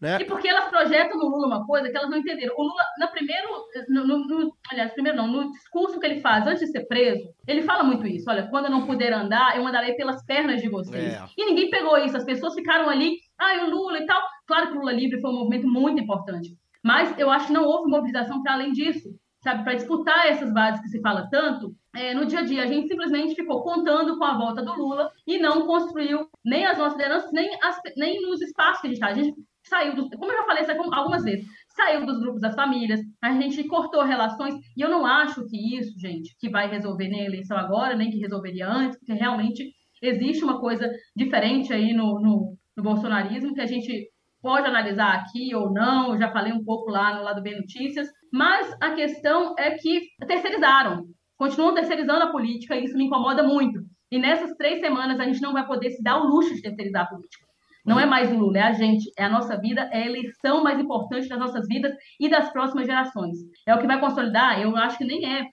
né? 0.00 0.18
E 0.20 0.24
porque 0.24 0.48
elas 0.48 0.68
projetam 0.68 1.18
no 1.18 1.28
Lula 1.28 1.46
uma 1.46 1.66
coisa 1.66 1.88
que 1.90 1.96
elas 1.96 2.10
não 2.10 2.18
entenderam. 2.18 2.54
O 2.56 2.62
Lula, 2.62 2.82
no 2.98 3.08
primeiro. 3.08 3.48
No, 3.88 4.06
no- 4.06 4.26
no- 4.26 4.52
aliás, 4.70 4.92
primeiro 4.92 5.16
não, 5.18 5.26
no 5.26 5.50
discurso 5.52 5.98
que 5.98 6.06
ele 6.06 6.20
faz 6.20 6.46
antes 6.46 6.60
de 6.60 6.66
ser 6.72 6.86
preso, 6.86 7.22
ele 7.46 7.62
fala 7.62 7.82
muito 7.84 8.06
isso. 8.06 8.28
Olha, 8.28 8.46
quando 8.48 8.66
eu 8.66 8.70
não 8.70 8.86
puder 8.86 9.12
andar, 9.12 9.56
eu 9.56 9.66
andarei 9.66 9.94
pelas 9.94 10.24
pernas 10.24 10.60
de 10.60 10.68
vocês. 10.68 11.14
É. 11.14 11.24
E 11.36 11.46
ninguém 11.46 11.70
pegou 11.70 11.96
isso. 11.98 12.16
As 12.16 12.24
pessoas 12.24 12.54
ficaram 12.54 12.88
ali, 12.88 13.16
ah, 13.38 13.64
o 13.64 13.70
Lula 13.70 13.98
e 13.98 14.06
tal. 14.06 14.20
Claro 14.46 14.68
que 14.68 14.74
o 14.76 14.80
Lula 14.80 14.92
livre 14.92 15.20
foi 15.20 15.30
um 15.30 15.38
movimento 15.38 15.66
muito 15.68 16.00
importante. 16.02 16.56
Mas 16.82 17.18
eu 17.18 17.30
acho 17.30 17.46
que 17.46 17.52
não 17.52 17.64
houve 17.64 17.90
mobilização 17.90 18.42
para 18.42 18.52
além 18.54 18.72
disso. 18.72 19.08
Sabe, 19.42 19.62
para 19.62 19.74
disputar 19.74 20.26
essas 20.26 20.50
bases 20.54 20.80
que 20.80 20.88
se 20.88 21.02
fala 21.02 21.28
tanto, 21.30 21.74
é, 21.94 22.14
no 22.14 22.24
dia 22.24 22.38
a 22.40 22.44
dia 22.44 22.62
a 22.62 22.66
gente 22.66 22.88
simplesmente 22.88 23.34
ficou 23.34 23.62
contando 23.62 24.16
com 24.16 24.24
a 24.24 24.38
volta 24.38 24.62
do 24.62 24.72
Lula 24.72 25.10
e 25.26 25.38
não 25.38 25.66
construiu 25.66 26.26
nem 26.42 26.64
as 26.64 26.78
nossas 26.78 26.96
lideranças, 26.96 27.30
nem, 27.30 27.50
as- 27.62 27.78
nem 27.94 28.22
nos 28.22 28.40
espaços 28.40 28.80
que 28.80 28.86
a 28.86 28.90
gente 28.90 28.96
está. 28.96 29.08
A 29.08 29.12
gente 29.14 29.34
saiu 29.68 29.94
dos, 29.94 30.08
como 30.10 30.30
eu 30.30 30.36
já 30.36 30.44
falei 30.44 30.62
isso 30.62 30.72
algumas 30.72 31.24
vezes, 31.24 31.46
saiu 31.68 32.06
dos 32.06 32.20
grupos 32.20 32.40
das 32.40 32.54
famílias, 32.54 33.00
a 33.22 33.32
gente 33.32 33.64
cortou 33.64 34.02
relações, 34.02 34.54
e 34.76 34.80
eu 34.80 34.88
não 34.88 35.04
acho 35.04 35.44
que 35.46 35.76
isso, 35.76 35.98
gente, 35.98 36.36
que 36.38 36.48
vai 36.48 36.68
resolver 36.68 37.08
nem 37.08 37.22
a 37.22 37.26
eleição 37.26 37.56
agora, 37.56 37.96
nem 37.96 38.10
que 38.10 38.18
resolveria 38.18 38.68
antes, 38.68 38.98
porque 38.98 39.12
realmente 39.12 39.72
existe 40.02 40.44
uma 40.44 40.60
coisa 40.60 40.90
diferente 41.16 41.72
aí 41.72 41.92
no, 41.92 42.20
no, 42.20 42.56
no 42.76 42.82
bolsonarismo 42.82 43.54
que 43.54 43.60
a 43.60 43.66
gente 43.66 44.08
pode 44.42 44.66
analisar 44.66 45.14
aqui 45.14 45.54
ou 45.54 45.72
não, 45.72 46.12
eu 46.12 46.18
já 46.18 46.30
falei 46.30 46.52
um 46.52 46.62
pouco 46.62 46.90
lá 46.90 47.14
no 47.14 47.22
lado 47.22 47.42
B 47.42 47.56
Notícias, 47.56 48.08
mas 48.30 48.76
a 48.80 48.94
questão 48.94 49.54
é 49.58 49.70
que 49.70 50.08
terceirizaram, 50.26 51.06
continuam 51.38 51.74
terceirizando 51.74 52.24
a 52.24 52.30
política 52.30 52.76
e 52.76 52.84
isso 52.84 52.96
me 52.96 53.04
incomoda 53.04 53.42
muito. 53.42 53.80
E 54.10 54.18
nessas 54.18 54.54
três 54.56 54.80
semanas 54.80 55.18
a 55.18 55.24
gente 55.24 55.40
não 55.40 55.54
vai 55.54 55.66
poder 55.66 55.90
se 55.90 56.02
dar 56.02 56.18
o 56.18 56.28
luxo 56.28 56.54
de 56.54 56.60
terceirizar 56.60 57.04
a 57.04 57.08
política. 57.08 57.43
Não 57.84 58.00
é 58.00 58.06
mais 58.06 58.32
o 58.32 58.36
Lula, 58.36 58.58
é 58.58 58.62
a 58.62 58.72
gente, 58.72 59.10
é 59.18 59.24
a 59.24 59.28
nossa 59.28 59.58
vida, 59.58 59.82
é 59.92 60.02
a 60.02 60.06
eleição 60.06 60.62
mais 60.62 60.78
importante 60.80 61.28
das 61.28 61.38
nossas 61.38 61.66
vidas 61.68 61.92
e 62.18 62.28
das 62.28 62.50
próximas 62.50 62.86
gerações. 62.86 63.36
É 63.66 63.74
o 63.74 63.78
que 63.78 63.86
vai 63.86 64.00
consolidar, 64.00 64.60
eu 64.60 64.74
acho 64.76 64.96
que 64.98 65.04
nem 65.04 65.24
é 65.24 65.46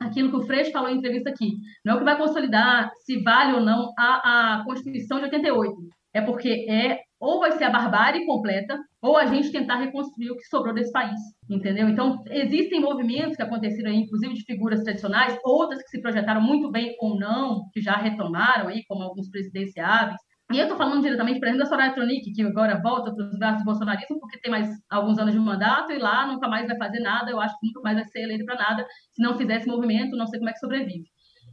aquilo 0.00 0.30
que 0.30 0.36
o 0.36 0.46
Freixo 0.46 0.70
falou 0.70 0.90
em 0.90 0.98
entrevista 0.98 1.30
aqui, 1.30 1.56
não 1.84 1.94
é 1.94 1.96
o 1.96 1.98
que 1.98 2.04
vai 2.04 2.16
consolidar 2.16 2.90
se 3.04 3.22
vale 3.22 3.54
ou 3.54 3.60
não 3.60 3.92
a, 3.98 4.58
a 4.60 4.64
Constituição 4.64 5.18
de 5.18 5.24
88. 5.24 5.74
É 6.14 6.20
porque 6.20 6.66
é 6.68 7.00
ou 7.20 7.40
vai 7.40 7.52
ser 7.52 7.64
a 7.64 7.70
barbárie 7.70 8.24
completa, 8.24 8.78
ou 9.02 9.16
a 9.16 9.26
gente 9.26 9.50
tentar 9.50 9.76
reconstruir 9.76 10.30
o 10.30 10.36
que 10.36 10.44
sobrou 10.44 10.72
desse 10.72 10.92
país, 10.92 11.18
entendeu? 11.50 11.88
Então, 11.88 12.22
existem 12.30 12.80
movimentos 12.80 13.36
que 13.36 13.42
aconteceram 13.42 13.90
aí, 13.90 13.96
inclusive 13.96 14.34
de 14.34 14.44
figuras 14.44 14.82
tradicionais, 14.84 15.36
outras 15.44 15.82
que 15.82 15.88
se 15.88 16.00
projetaram 16.00 16.40
muito 16.40 16.70
bem 16.70 16.94
ou 17.00 17.18
não, 17.18 17.68
que 17.72 17.80
já 17.80 17.96
retomaram 17.96 18.68
aí, 18.68 18.84
como 18.86 19.02
alguns 19.02 19.28
presidenciáveis, 19.28 20.16
e 20.50 20.58
eu 20.58 20.62
estou 20.62 20.78
falando 20.78 21.02
diretamente, 21.02 21.38
por 21.38 21.46
exemplo, 21.46 21.64
da 21.64 21.68
Soraya 21.68 21.92
Tronic, 21.92 22.32
que 22.32 22.42
agora 22.42 22.80
volta 22.80 23.14
para 23.14 23.26
os 23.26 23.38
braços 23.38 23.62
do 23.62 23.66
bolsonarismo, 23.66 24.18
porque 24.18 24.40
tem 24.40 24.50
mais 24.50 24.70
alguns 24.88 25.18
anos 25.18 25.34
de 25.34 25.38
mandato 25.38 25.92
e 25.92 25.98
lá 25.98 26.26
nunca 26.26 26.48
mais 26.48 26.66
vai 26.66 26.76
fazer 26.78 27.00
nada. 27.00 27.30
Eu 27.30 27.38
acho 27.38 27.58
que 27.58 27.66
nunca 27.66 27.80
mais 27.82 27.96
vai 27.96 28.06
ser 28.06 28.20
eleito 28.22 28.46
para 28.46 28.54
nada. 28.54 28.86
Se 29.12 29.22
não 29.22 29.36
fizer 29.36 29.56
esse 29.56 29.68
movimento, 29.68 30.16
não 30.16 30.26
sei 30.26 30.38
como 30.38 30.48
é 30.48 30.52
que 30.54 30.58
sobrevive. 30.58 31.04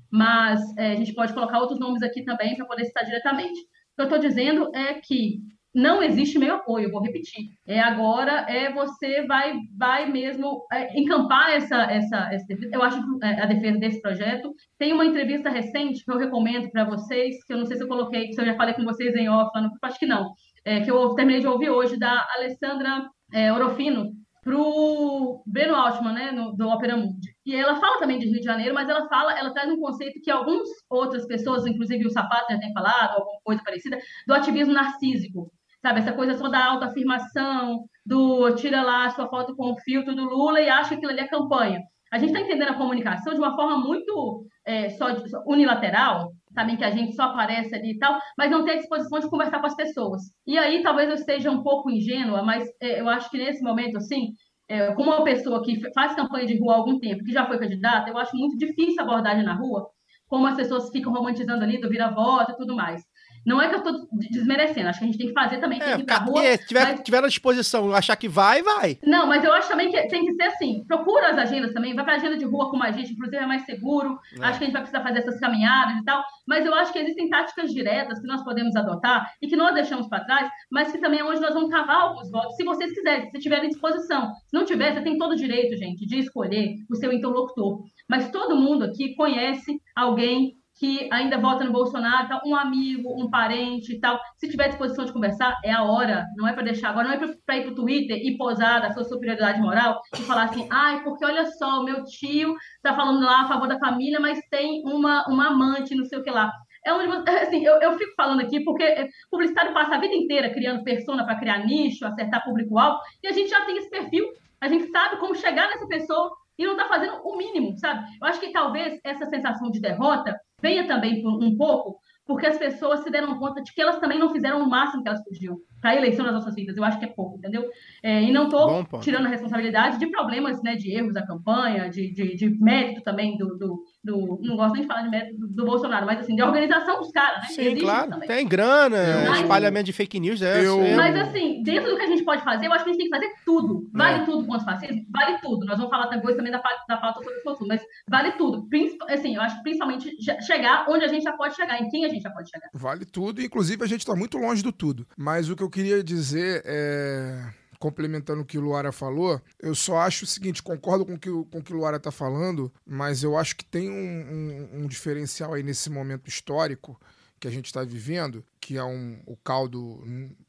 Mas 0.10 0.62
é, 0.78 0.94
a 0.94 0.96
gente 0.96 1.14
pode 1.14 1.34
colocar 1.34 1.60
outros 1.60 1.78
nomes 1.78 2.02
aqui 2.02 2.24
também 2.24 2.56
para 2.56 2.66
poder 2.66 2.86
citar 2.86 3.04
diretamente. 3.04 3.60
O 3.60 3.96
que 3.96 4.02
eu 4.02 4.06
estou 4.06 4.20
dizendo 4.20 4.72
é 4.74 4.94
que 4.94 5.40
não 5.76 6.02
existe 6.02 6.39
meio 6.39 6.56
apoio, 6.56 6.89
vou 6.89 7.02
repetir. 7.02 7.49
É 7.68 7.80
agora 7.80 8.45
é 8.49 8.72
você 8.72 9.26
vai 9.27 9.60
vai 9.77 10.10
mesmo 10.10 10.65
é, 10.72 10.97
encampar 10.97 11.52
essa 11.52 11.76
essa, 11.91 12.30
essa 12.34 12.45
eu 12.72 12.81
acho 12.81 12.97
que, 12.99 13.26
é, 13.26 13.41
a 13.41 13.45
defesa 13.45 13.77
desse 13.77 14.02
projeto. 14.02 14.53
Tem 14.80 14.93
uma 14.93 15.06
entrevista 15.06 15.49
recente 15.49 16.03
que 16.03 16.11
eu 16.11 16.18
recomendo 16.18 16.72
para 16.72 16.85
vocês, 16.85 17.43
que 17.43 17.53
eu 17.53 17.57
não 17.57 17.65
sei 17.65 17.77
se 17.77 17.84
eu 17.84 17.88
coloquei, 17.88 18.31
se 18.31 18.41
eu 18.41 18.45
já 18.45 18.56
falei 18.56 18.73
com 18.73 18.85
vocês 18.85 19.14
em 19.15 19.30
off, 19.30 19.52
grupo, 19.53 19.77
acho 19.81 19.99
que 19.99 20.06
não. 20.06 20.31
É, 20.64 20.80
que 20.81 20.89
eu 20.89 21.14
terminei 21.14 21.41
de 21.41 21.47
ouvir 21.47 21.69
hoje 21.69 21.97
da 21.99 22.26
Alessandra 22.35 23.07
é, 23.34 23.52
Orofino 23.52 24.11
pro 24.45 25.41
Breno 25.47 25.76
Altman, 25.76 26.14
né, 26.14 26.31
no, 26.31 26.56
do 26.56 26.69
Opera 26.69 26.95
Mundi. 26.95 27.35
E 27.43 27.56
ela 27.56 27.80
fala 27.80 27.99
também 27.99 28.19
de 28.19 28.27
Rio 28.27 28.39
de 28.39 28.45
Janeiro, 28.45 28.76
mas 28.76 28.88
ela 28.88 29.10
fala, 29.10 29.38
ela 29.38 29.52
traz 29.52 29.72
um 29.72 29.80
conceito 29.80 30.22
que 30.22 30.30
algumas 30.30 30.69
outras 30.88 31.26
pessoas, 31.26 31.65
inclusive 31.65 32.06
o 32.06 32.11
Sapato 32.11 32.53
já 32.53 32.60
tem 32.60 32.72
falado, 32.72 33.15
alguma 33.15 33.39
coisa 33.43 33.64
parecida, 33.64 33.97
do 34.27 34.34
ativismo 34.35 34.72
narcísico. 34.72 35.52
Sabe, 35.86 35.99
essa 35.99 36.14
coisa 36.14 36.34
só 36.34 36.49
da 36.49 36.66
autoafirmação, 36.66 37.86
do 38.03 38.56
tira 38.56 38.82
lá 38.82 39.06
a 39.06 39.10
sua 39.12 39.30
foto 39.30 39.56
com 39.56 39.72
o 39.72 39.78
filtro 39.82 40.16
do 40.16 40.24
Lula 40.24 40.60
e 40.60 40.68
acha 40.68 40.90
que 40.90 40.95
aquilo 40.95 41.12
ali 41.12 41.20
é 41.22 41.28
campanha. 41.28 41.80
A 42.12 42.18
gente 42.18 42.30
está 42.30 42.41
entendendo 42.41 42.70
a 42.70 42.74
comunicação 42.74 43.36
de 43.36 43.40
uma 43.40 43.56
forma 43.56 43.78
muito 43.78 44.48
é, 44.66 44.90
só, 44.90 45.16
só 45.28 45.44
unilateral, 45.45 46.32
sabem 46.56 46.76
que 46.76 46.84
a 46.84 46.90
gente 46.90 47.14
só 47.14 47.26
aparece 47.26 47.76
ali 47.76 47.91
e 47.91 47.99
tal, 47.99 48.20
mas 48.36 48.49
não 48.49 48.66
tem 48.66 48.74
a 48.74 48.78
disposição 48.78 49.20
de 49.20 49.30
conversar 49.30 49.60
com 49.60 49.68
as 49.68 49.76
pessoas. 49.76 50.24
E 50.48 50.57
aí 50.57 50.82
talvez 50.82 51.07
eu 51.07 51.14
esteja 51.14 51.52
um 51.52 51.62
pouco 51.62 51.91
ingênua, 51.91 52.41
mas 52.41 52.68
é, 52.82 52.99
eu 52.99 53.07
acho 53.07 53.30
que 53.30 53.38
nesse 53.38 53.62
momento, 53.62 53.98
assim, 53.98 54.30
é, 54.68 54.91
como 54.95 55.12
uma 55.12 55.24
pessoa 55.24 55.62
que 55.62 55.80
faz 55.94 56.16
campanha 56.16 56.48
de 56.48 56.57
rua 56.57 56.74
há 56.74 56.78
algum 56.78 56.98
tempo, 56.98 57.24
que 57.24 57.32
já 57.32 57.45
foi 57.45 57.60
candidata, 57.60 58.10
eu 58.10 58.18
acho 58.18 58.36
muito 58.36 58.57
difícil 58.57 58.99
a 59.02 59.03
abordagem 59.03 59.44
na 59.44 59.53
rua, 59.53 59.88
como 60.28 60.48
as 60.48 60.56
pessoas 60.56 60.90
ficam 60.90 61.14
romantizando 61.14 61.64
ali 61.64 61.80
do 61.80 61.90
vira-voto 61.90 62.53
e 62.53 62.57
tudo 62.57 62.76
mais. 62.76 63.03
Não 63.46 63.62
é 63.62 63.70
que 63.70 63.76
eu 63.76 63.80
estou 63.80 64.08
desmerecendo, 64.32 64.90
acho 64.90 65.00
que 65.00 65.06
a 65.06 65.08
gente 65.08 65.18
tem 65.18 65.28
que 65.28 65.34
fazer 65.34 65.60
também, 65.60 65.80
tem 65.80 65.88
É, 65.90 66.04
ca- 66.04 66.18
rua. 66.18 66.44
é, 66.44 66.58
se 66.58 66.68
tiver, 66.68 66.84
mas- 66.84 67.02
tiver 67.04 67.24
à 67.24 67.28
disposição, 67.28 67.94
achar 67.94 68.16
que 68.16 68.28
vai, 68.28 68.64
vai. 68.64 68.98
não, 69.06 69.28
mas 69.28 69.44
eu 69.44 69.54
acho 69.54 69.68
também 69.70 69.92
que 69.92 70.02
tem 70.08 70.26
que 70.26 70.34
ser 70.34 70.44
assim. 70.44 70.84
Procura 70.88 71.30
as 71.30 71.38
agendas 71.38 71.74
também, 71.74 71.94
vai 71.94 72.04
para 72.04 72.16
agenda 72.16 72.38
de 72.38 72.46
rua 72.46 72.72
com 72.72 72.82
a 72.82 72.92
gente, 72.92 73.12
inclusive 73.14 73.38
é 73.44 73.46
mais 73.46 73.64
seguro. 73.66 74.18
É. 74.40 74.46
Acho 74.46 74.58
que 74.58 74.64
a 74.64 74.68
gente 74.68 74.74
vai 74.74 74.82
precisar 74.82 75.04
fazer 75.04 75.20
essas 75.20 75.40
caminhadas 75.40 75.98
e 75.98 76.04
tal. 76.04 76.24
Mas 76.48 76.66
eu 76.66 76.74
acho 76.74 76.92
que 76.92 77.00
existem 77.00 77.30
táticas 77.30 77.72
diretas 77.72 78.20
que 78.20 78.28
nós 78.28 78.44
podemos 78.44 78.76
adotar 78.76 79.32
e 79.42 79.48
que 79.48 79.56
nós 79.56 79.74
deixamos 79.74 80.08
para 80.08 80.24
trás, 80.26 80.50
mas 80.72 80.92
que 80.92 80.98
também 81.00 81.20
é 81.20 81.24
onde 81.24 81.40
nós 81.42 81.54
vamos 81.54 81.70
cavar 81.70 82.02
alguns 82.02 82.32
votos, 82.32 82.56
se 82.56 82.64
vocês 82.64 82.94
quiserem, 82.94 83.30
se 83.30 83.40
tiverem 83.40 83.70
disposição. 83.70 84.32
Se 84.48 84.54
não 84.58 84.66
tiver, 84.66 84.94
você 84.94 85.02
tem 85.02 85.18
todo 85.18 85.32
o 85.34 85.36
direito, 85.36 85.78
gente, 85.78 86.06
de 86.06 86.20
escolher 86.20 86.74
o 86.90 86.96
seu 86.96 87.12
interlocutor. 87.14 87.84
Mas 88.10 88.30
todo 88.32 88.56
mundo 88.56 88.86
aqui 88.86 89.16
conhece 89.16 89.80
alguém 89.96 90.54
que 90.77 91.10
ainda 91.11 91.38
vota 91.38 91.64
no 91.64 91.72
Bolsonaro, 91.72 92.27
tal, 92.27 92.41
um 92.45 92.56
amigo, 92.56 93.10
um 93.18 93.30
parente 93.30 93.93
e 93.93 93.99
tal, 93.99 94.19
se 94.38 94.49
tiver 94.49 94.68
disposição 94.68 95.06
de 95.06 95.14
conversar, 95.14 95.56
é 95.64 95.72
a 95.72 95.84
hora, 95.84 96.26
não 96.35 96.47
é 96.47 96.53
para 96.53 96.64
deixar 96.64 96.89
agora, 96.89 97.07
não 97.07 97.15
é 97.15 97.34
para 97.45 97.57
ir 97.57 97.64
para 97.64 97.72
o 97.72 97.76
Twitter 97.76 98.18
e 98.18 98.38
posar 98.38 98.81
da 98.81 98.91
sua 98.91 99.03
superioridade 99.06 99.61
moral 99.61 100.02
e 100.14 100.22
falar 100.23 100.43
assim, 100.43 100.68
ai, 100.72 101.02
porque 101.03 101.23
olha 101.23 101.45
só, 101.45 101.81
meu 101.84 102.03
tio 102.03 102.56
está 102.76 102.93
falando 102.93 103.22
lá 103.23 103.43
a 103.43 103.47
favor 103.47 103.68
da 103.68 103.80
família, 103.80 104.19
mas 104.19 104.39
tem 104.49 104.84
uma, 104.85 105.26
uma 105.27 105.47
amante, 105.47 105.95
não 105.95 106.06
sei 106.06 106.19
o 106.19 106.23
que 106.23 106.30
lá. 106.31 106.52
É 106.85 106.93
onde, 106.93 107.07
você- 107.07 107.30
assim, 107.30 107.65
eu, 107.65 107.81
eu 107.81 107.97
fico 107.97 108.14
falando 108.15 108.41
aqui 108.41 108.64
porque 108.64 108.84
é, 108.84 109.07
publicitário 109.31 109.73
passa 109.73 109.95
a 109.95 109.99
vida 109.99 110.14
inteira 110.14 110.52
criando 110.52 110.84
persona 110.84 111.26
para 111.26 111.39
criar 111.39 111.65
nicho, 111.65 112.06
acertar 112.06 112.43
público-alvo, 112.43 112.99
e 113.23 113.27
a 113.27 113.31
gente 113.31 113.49
já 113.49 113.65
tem 113.65 113.77
esse 113.77 113.89
perfil, 113.89 114.26
a 114.61 114.68
gente 114.68 114.89
sabe 114.91 115.18
como 115.18 115.35
chegar 115.35 115.68
nessa 115.69 115.88
pessoa 115.88 116.31
e 116.57 116.65
não 116.65 116.73
está 116.73 116.88
fazendo 116.88 117.19
o 117.23 117.35
mínimo, 117.38 117.77
sabe? 117.77 118.06
Eu 118.22 118.27
acho 118.27 118.39
que 118.39 118.52
talvez 118.52 118.99
essa 119.03 119.26
sensação 119.26 119.69
de 119.72 119.81
derrota 119.81 120.35
venha 120.66 120.88
também 120.88 121.24
um 121.28 121.56
pouco 121.56 122.00
porque 122.26 122.48
as 122.48 122.58
pessoas 122.58 123.02
se 123.02 123.12
deram 123.12 123.38
conta 123.38 123.62
de 123.62 123.72
que 123.72 123.80
elas 123.80 124.00
também 124.00 124.18
não 124.18 124.32
fizeram 124.32 124.64
o 124.64 124.70
máximo 124.70 125.04
que 125.04 125.10
elas 125.10 125.24
podiam 125.24 125.58
para 125.86 125.91
a 125.94 125.98
eleição 125.98 126.26
das 126.26 126.34
nossas 126.34 126.56
vidas. 126.56 126.76
Eu 126.76 126.84
acho 126.84 126.98
que 126.98 127.06
é 127.06 127.07
pouco, 127.07 127.38
entendeu? 127.38 127.64
É, 128.02 128.24
e 128.24 128.32
não 128.32 128.45
estou 128.45 128.84
tirando 129.02 129.28
a 129.28 129.30
responsabilidade 129.30 129.99
de 129.99 130.07
problemas, 130.07 130.60
né, 130.64 130.76
de 130.76 130.90
erros 130.91 131.14
da 131.14 131.24
campanha, 131.24 131.88
de, 131.91 132.12
de, 132.12 132.36
de 132.36 132.49
mérito 132.60 133.02
também 133.03 133.38
do, 133.38 133.56
do, 133.56 133.84
do- 134.03 134.40
Não 134.41 134.56
gosto 134.56 134.74
nem 134.74 134.82
de 134.82 134.88
falar 134.88 135.03
de 135.03 135.10
mérito 135.10 135.38
do, 135.38 135.48
do 135.48 135.64
Bolsonaro, 135.66 136.07
mas 136.07 136.22
assim, 136.22 136.36
de 136.36 136.41
organização 136.41 136.98
dos 136.99 137.12
caras, 137.12 137.41
né? 137.41 137.48
Sim, 137.49 137.76
claro. 137.78 138.10
também. 138.10 138.28
Tem 138.28 138.48
grana, 138.48 138.98
Eu- 138.98 139.34
espalhamento 139.36 139.86
de 139.86 139.94
fake 139.94 140.20
news. 140.20 140.41
É, 140.41 140.66
Eu- 140.66 140.82
é- 140.84 140.95
Mas 140.95 141.16
assim, 141.18 141.62
dentro 141.62 141.91
do 141.91 141.98
que 141.98 142.03
a 142.03 142.07
gente 142.07 142.24
pode 142.24 142.44
fazer, 142.44 142.66
eu 142.66 142.74
acho 142.74 142.84
que 142.84 142.90
a 142.90 142.94
gente 142.94 143.02
tem 143.03 143.10
que 143.12 143.16
fazer 143.16 143.32
tudo. 143.45 143.88
Vale 143.94 144.24
É. 144.24 144.26
tudo 144.26 144.44
contra 144.48 144.62
o 144.64 144.66
fascismo? 144.66 145.06
Vale 145.12 145.38
tudo. 145.40 145.68
Nós 145.68 145.78
vamos 145.78 145.91
falar 145.91 146.07
depois 146.07 146.36
também 146.36 146.52
da, 146.52 146.64
da 146.90 146.98
pauta 146.98 147.20
sobre 147.20 147.40
o 147.40 147.44
consumo, 147.44 147.68
mas 147.68 147.82
vale 148.10 148.32
tudo. 148.32 148.68
Princip- 148.68 148.95
Assim, 149.07 149.36
eu 149.36 149.41
acho 149.41 149.57
que 149.57 149.64
principalmente 149.64 150.10
chegar 150.44 150.88
onde 150.90 151.06
a 151.06 151.07
gente 151.07 151.22
já 151.24 151.34
pode 151.34 151.56
chegar, 151.56 151.80
em 151.80 151.88
quem 151.90 152.06
a 152.06 152.10
gente 152.10 152.24
já 152.24 152.32
pode 152.32 152.49
chegar. 152.49 152.70
Vale 152.74 153.06
tudo, 153.06 153.40
inclusive 153.41 153.84
a 153.84 153.88
gente 153.88 153.99
está 153.99 154.16
muito 154.16 154.38
longe 154.38 154.64
do 154.64 154.72
tudo. 154.72 155.06
Mas 155.18 155.48
o 155.49 155.56
que 155.56 155.62
eu 155.62 155.70
queria 155.76 156.03
dizer 156.03 156.61
é. 156.65 157.53
Complementando 157.77 158.41
o 158.41 158.45
que 158.45 158.57
o 158.57 158.61
Luara 158.61 158.91
falou, 158.91 159.39
eu 159.60 159.76
só 159.76 159.97
acho 159.97 160.23
o 160.23 160.27
seguinte: 160.27 160.64
concordo 160.64 161.06
com 161.06 161.15
o 161.15 161.19
que, 161.19 161.30
o- 161.30 161.43
com 161.45 161.61
que 161.61 161.73
o 161.73 161.76
Luara 161.76 161.97
está 161.97 162.10
falando, 162.10 162.72
mas 162.85 163.22
eu 163.22 163.38
acho 163.38 163.56
que 163.56 163.65
tem 163.65 163.89
um, 163.89 163.93
um- 163.93 164.84
um 164.84 164.88
diferencial 164.88 165.53
aí 165.53 165.61
nesse 165.61 165.89
momento 165.89 166.27
histórico 166.30 166.99
que 167.39 167.47
a 167.47 167.52
gente 167.52 167.65
está 167.65 167.84
vivendo, 167.84 168.43
que 168.61 168.77
é 168.77 168.84
um, 168.84 169.19
o 169.26 169.35
caldo 169.35 170.02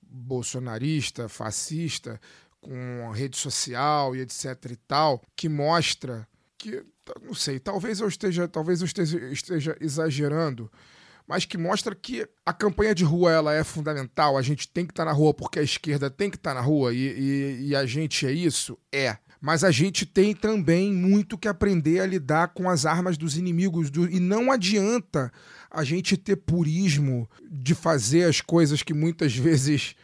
bolsonarista, 0.03 1.29
fascista, 1.29 2.21
com 2.61 3.11
a 3.11 3.15
rede 3.15 3.37
social 3.37 4.15
e 4.15 4.21
etc 4.21 4.45
e 4.71 4.77
tal, 4.77 5.21
que 5.35 5.49
mostra 5.49 6.27
que, 6.57 6.85
não 7.23 7.35
sei, 7.35 7.59
talvez 7.59 8.01
eu 8.01 8.09
esteja, 8.09 8.49
talvez 8.49 8.81
eu 8.81 8.87
esteja, 8.87 9.19
esteja 9.31 9.77
exagerando, 9.81 10.71
mas 11.27 11.45
que 11.45 11.59
mostra 11.59 11.95
que 11.95 12.27
a 12.45 12.53
campanha 12.53 12.95
de 12.95 13.05
rua 13.05 13.33
ela 13.33 13.55
é 13.55 13.65
fundamental. 13.65 14.37
A 14.39 14.43
gente 14.43 14.69
tem 14.69 14.85
que 14.87 14.93
estar 14.93 15.05
na 15.05 15.13
rua 15.13 15.35
porque 15.35 15.59
a 15.59 15.63
esquerda 15.63 16.09
tem 16.11 16.31
que 16.31 16.37
estar 16.37 16.55
na 16.55 16.61
rua 16.61 16.93
e, 16.93 16.99
e- 16.99 17.67
e 17.69 17.77
a 17.77 17.85
gente 17.87 18.27
é 18.27 18.33
isso? 18.33 18.79
É. 18.93 19.17
Mas 19.41 19.63
a 19.63 19.71
gente 19.71 20.07
tem 20.07 20.35
também 20.35 20.93
muito 20.93 21.37
que 21.37 21.47
aprender 21.47 22.01
a 22.01 22.07
lidar 22.07 22.49
com 22.49 22.71
as 22.71 22.87
armas 22.87 23.17
dos 23.19 23.37
inimigos. 23.37 23.91
do- 23.91 24.09
e 24.11 24.19
não 24.19 24.51
adianta 24.51 25.31
a 25.71 25.85
gente 25.85 26.17
ter 26.17 26.37
purismo 26.37 27.29
de 27.51 27.75
fazer 27.75 28.25
as 28.25 28.41
coisas 28.41 28.83
que 28.83 28.95
muitas 28.95 29.37
vezes, 29.37 29.95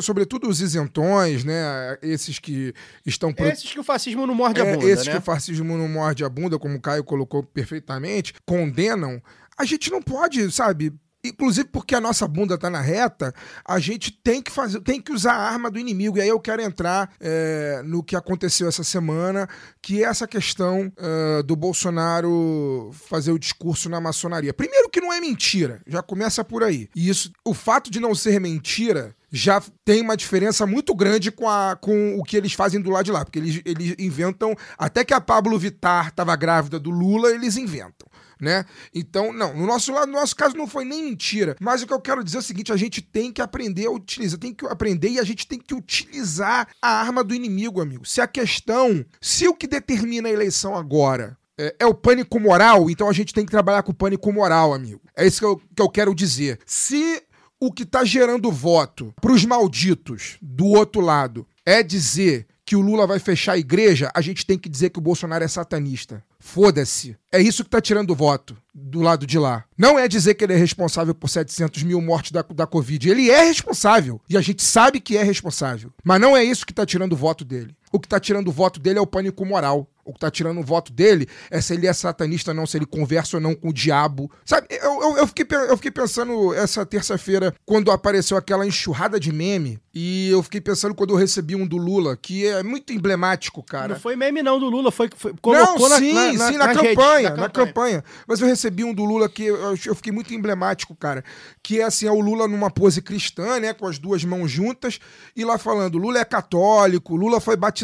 sobretudo 0.00 0.48
os 0.48 0.60
isentões, 0.60 1.42
né? 1.44 1.98
Esses 2.02 2.38
que 2.38 2.72
estão 3.04 3.32
pro- 3.32 3.46
Esses 3.46 3.72
que 3.72 3.80
o 3.80 3.84
fascismo 3.84 4.26
não 4.26 4.34
morde 4.34 4.60
a 4.60 4.64
é, 4.64 4.74
bunda, 4.76 4.88
esses 4.88 5.06
né? 5.06 5.12
que 5.12 5.18
o 5.18 5.22
fascismo 5.22 5.76
não 5.76 5.88
morde 5.88 6.24
a 6.24 6.28
bunda, 6.28 6.58
como 6.58 6.76
o 6.76 6.80
Caio 6.80 7.02
colocou 7.02 7.42
perfeitamente, 7.42 8.34
condenam, 8.46 9.20
a 9.60 9.64
gente 9.64 9.90
não 9.90 10.00
pode, 10.00 10.50
sabe? 10.50 10.92
Inclusive 11.22 11.68
porque 11.68 11.94
a 11.94 12.00
nossa 12.00 12.26
bunda 12.26 12.56
tá 12.56 12.70
na 12.70 12.80
reta, 12.80 13.34
a 13.62 13.78
gente 13.78 14.10
tem 14.10 14.40
que 14.40 14.50
fazer, 14.50 14.80
tem 14.80 14.98
que 14.98 15.12
usar 15.12 15.34
a 15.34 15.50
arma 15.50 15.70
do 15.70 15.78
inimigo. 15.78 16.16
E 16.16 16.22
aí 16.22 16.28
eu 16.28 16.40
quero 16.40 16.62
entrar 16.62 17.12
é, 17.20 17.82
no 17.84 18.02
que 18.02 18.16
aconteceu 18.16 18.66
essa 18.66 18.82
semana, 18.82 19.46
que 19.82 20.02
é 20.02 20.06
essa 20.06 20.26
questão 20.26 20.90
é, 20.96 21.42
do 21.42 21.54
Bolsonaro 21.54 22.90
fazer 23.06 23.32
o 23.32 23.38
discurso 23.38 23.90
na 23.90 24.00
maçonaria. 24.00 24.54
Primeiro 24.54 24.88
que 24.88 25.00
não 25.00 25.12
é 25.12 25.20
mentira, 25.20 25.82
já 25.86 26.02
começa 26.02 26.42
por 26.42 26.64
aí. 26.64 26.88
E 26.96 27.10
isso, 27.10 27.30
o 27.44 27.52
fato 27.52 27.90
de 27.90 28.00
não 28.00 28.14
ser 28.14 28.40
mentira 28.40 29.14
já 29.30 29.62
tem 29.84 30.00
uma 30.00 30.16
diferença 30.16 30.66
muito 30.66 30.94
grande 30.94 31.30
com, 31.30 31.48
a, 31.48 31.76
com 31.76 32.18
o 32.18 32.24
que 32.24 32.36
eles 32.36 32.52
fazem 32.52 32.80
do 32.80 32.90
lado 32.90 33.04
de 33.04 33.12
lá. 33.12 33.24
Porque 33.24 33.38
eles, 33.38 33.60
eles 33.64 33.94
inventam. 33.98 34.56
Até 34.76 35.04
que 35.04 35.14
a 35.14 35.20
Pablo 35.20 35.58
Vittar 35.58 36.08
estava 36.08 36.34
grávida 36.34 36.80
do 36.80 36.90
Lula, 36.90 37.30
eles 37.30 37.56
inventam. 37.56 38.08
Né? 38.40 38.64
Então, 38.94 39.32
não, 39.32 39.54
no 39.54 39.66
nosso, 39.66 39.92
lado- 39.92 40.06
no 40.10 40.18
nosso 40.18 40.34
caso 40.34 40.56
não 40.56 40.66
foi 40.66 40.84
nem 40.84 41.04
mentira. 41.04 41.56
Mas 41.60 41.82
o 41.82 41.86
que 41.86 41.92
eu 41.92 42.00
quero 42.00 42.24
dizer 42.24 42.38
é 42.38 42.40
o 42.40 42.42
seguinte: 42.42 42.72
a 42.72 42.76
gente 42.76 43.02
tem 43.02 43.30
que 43.32 43.42
aprender 43.42 43.86
a 43.86 43.90
utilizar, 43.90 44.38
tem 44.38 44.54
que 44.54 44.64
aprender 44.66 45.10
e 45.10 45.18
a 45.18 45.24
gente 45.24 45.46
tem 45.46 45.58
que 45.58 45.74
utilizar 45.74 46.68
a 46.80 46.88
arma 47.00 47.22
do 47.22 47.34
inimigo, 47.34 47.80
amigo. 47.80 48.06
Se 48.06 48.20
a 48.20 48.26
questão, 48.26 49.04
se 49.20 49.46
o 49.46 49.54
que 49.54 49.66
determina 49.66 50.28
a 50.28 50.32
eleição 50.32 50.74
agora 50.74 51.36
é, 51.58 51.76
é 51.80 51.86
o 51.86 51.94
pânico 51.94 52.40
moral, 52.40 52.88
então 52.88 53.08
a 53.08 53.12
gente 53.12 53.34
tem 53.34 53.44
que 53.44 53.50
trabalhar 53.50 53.82
com 53.82 53.92
o 53.92 53.94
pânico 53.94 54.32
moral, 54.32 54.72
amigo. 54.72 55.02
É 55.16 55.26
isso 55.26 55.38
que 55.40 55.44
eu, 55.46 55.56
que 55.76 55.82
eu 55.82 55.88
quero 55.90 56.14
dizer. 56.14 56.58
Se 56.64 57.22
o 57.60 57.70
que 57.70 57.84
tá 57.84 58.04
gerando 58.04 58.50
voto 58.50 59.12
pros 59.20 59.44
malditos 59.44 60.38
do 60.40 60.66
outro 60.66 61.02
lado 61.02 61.46
é 61.66 61.82
dizer 61.82 62.46
que 62.64 62.74
o 62.76 62.80
Lula 62.80 63.06
vai 63.06 63.18
fechar 63.18 63.52
a 63.52 63.58
igreja, 63.58 64.10
a 64.14 64.20
gente 64.20 64.46
tem 64.46 64.56
que 64.58 64.68
dizer 64.68 64.90
que 64.90 64.98
o 64.98 65.02
Bolsonaro 65.02 65.44
é 65.44 65.48
satanista. 65.48 66.22
Foda-se. 66.40 67.16
É 67.30 67.40
isso 67.40 67.62
que 67.62 67.70
tá 67.70 67.80
tirando 67.80 68.14
voto 68.14 68.56
do 68.74 69.00
lado 69.00 69.26
de 69.26 69.38
lá. 69.38 69.64
Não 69.76 69.98
é 69.98 70.08
dizer 70.08 70.34
que 70.34 70.42
ele 70.42 70.54
é 70.54 70.56
responsável 70.56 71.14
por 71.14 71.28
700 71.28 71.82
mil 71.82 72.00
mortes 72.00 72.32
da, 72.32 72.42
da 72.42 72.66
Covid. 72.66 73.08
Ele 73.08 73.30
é 73.30 73.44
responsável. 73.44 74.20
E 74.28 74.36
a 74.36 74.40
gente 74.40 74.62
sabe 74.62 75.00
que 75.00 75.16
é 75.16 75.22
responsável. 75.22 75.92
Mas 76.02 76.20
não 76.20 76.36
é 76.36 76.42
isso 76.42 76.66
que 76.66 76.72
tá 76.72 76.86
tirando 76.86 77.12
o 77.12 77.16
voto 77.16 77.44
dele. 77.44 77.76
O 77.92 77.98
que 77.98 78.08
tá 78.08 78.20
tirando 78.20 78.48
o 78.48 78.52
voto 78.52 78.78
dele 78.78 78.98
é 78.98 79.02
o 79.02 79.06
pânico 79.06 79.44
moral. 79.44 79.88
O 80.04 80.12
que 80.12 80.18
tá 80.18 80.30
tirando 80.30 80.58
o 80.58 80.64
voto 80.64 80.92
dele 80.92 81.28
é 81.50 81.60
se 81.60 81.74
ele 81.74 81.86
é 81.86 81.92
satanista 81.92 82.50
ou 82.50 82.54
não, 82.54 82.66
se 82.66 82.76
ele 82.76 82.86
conversa 82.86 83.36
ou 83.36 83.40
não 83.40 83.54
com 83.54 83.68
o 83.68 83.72
diabo. 83.72 84.30
Sabe, 84.44 84.66
eu, 84.70 85.02
eu, 85.02 85.16
eu 85.18 85.26
fiquei, 85.26 85.46
eu 85.68 85.76
fiquei 85.76 85.90
pensando 85.90 86.54
essa 86.54 86.84
terça-feira, 86.86 87.54
quando 87.64 87.92
apareceu 87.92 88.36
aquela 88.36 88.66
enxurrada 88.66 89.20
de 89.20 89.30
meme, 89.30 89.78
e 89.92 90.28
eu 90.30 90.42
fiquei 90.42 90.60
pensando 90.60 90.94
quando 90.94 91.10
eu 91.10 91.16
recebi 91.16 91.54
um 91.54 91.66
do 91.66 91.76
Lula, 91.76 92.16
que 92.16 92.46
é 92.46 92.62
muito 92.62 92.92
emblemático, 92.92 93.62
cara. 93.62 93.94
Não 93.94 94.00
foi 94.00 94.16
meme 94.16 94.42
não 94.42 94.58
do 94.58 94.68
Lula, 94.68 94.90
foi, 94.90 95.10
foi 95.14 95.34
colocou 95.40 95.88
não, 95.88 95.88
na, 95.88 95.98
sim, 95.98 96.12
na, 96.12 96.32
na, 96.32 96.48
sim, 96.52 96.56
na, 96.56 96.66
nas 96.66 96.76
campanha, 96.76 97.28
redes, 97.28 97.36
na 97.36 97.48
campanha. 97.48 98.04
Mas 98.26 98.40
eu 98.40 98.46
recebi 98.46 98.84
um 98.84 98.94
do 98.94 99.04
Lula 99.04 99.28
que 99.28 99.44
eu, 99.44 99.76
eu 99.84 99.94
fiquei 99.94 100.12
muito 100.12 100.32
emblemático, 100.32 100.94
cara. 100.94 101.24
Que 101.62 101.80
é 101.80 101.84
assim, 101.84 102.06
é 102.06 102.12
o 102.12 102.20
Lula 102.20 102.48
numa 102.48 102.70
pose 102.70 103.02
cristã, 103.02 103.60
né? 103.60 103.72
Com 103.72 103.86
as 103.86 103.98
duas 103.98 104.24
mãos 104.24 104.50
juntas, 104.50 104.98
e 105.36 105.44
lá 105.44 105.58
falando: 105.58 105.98
Lula 105.98 106.20
é 106.20 106.24
católico, 106.24 107.16
Lula 107.16 107.40
foi 107.40 107.56
batizado, 107.56 107.79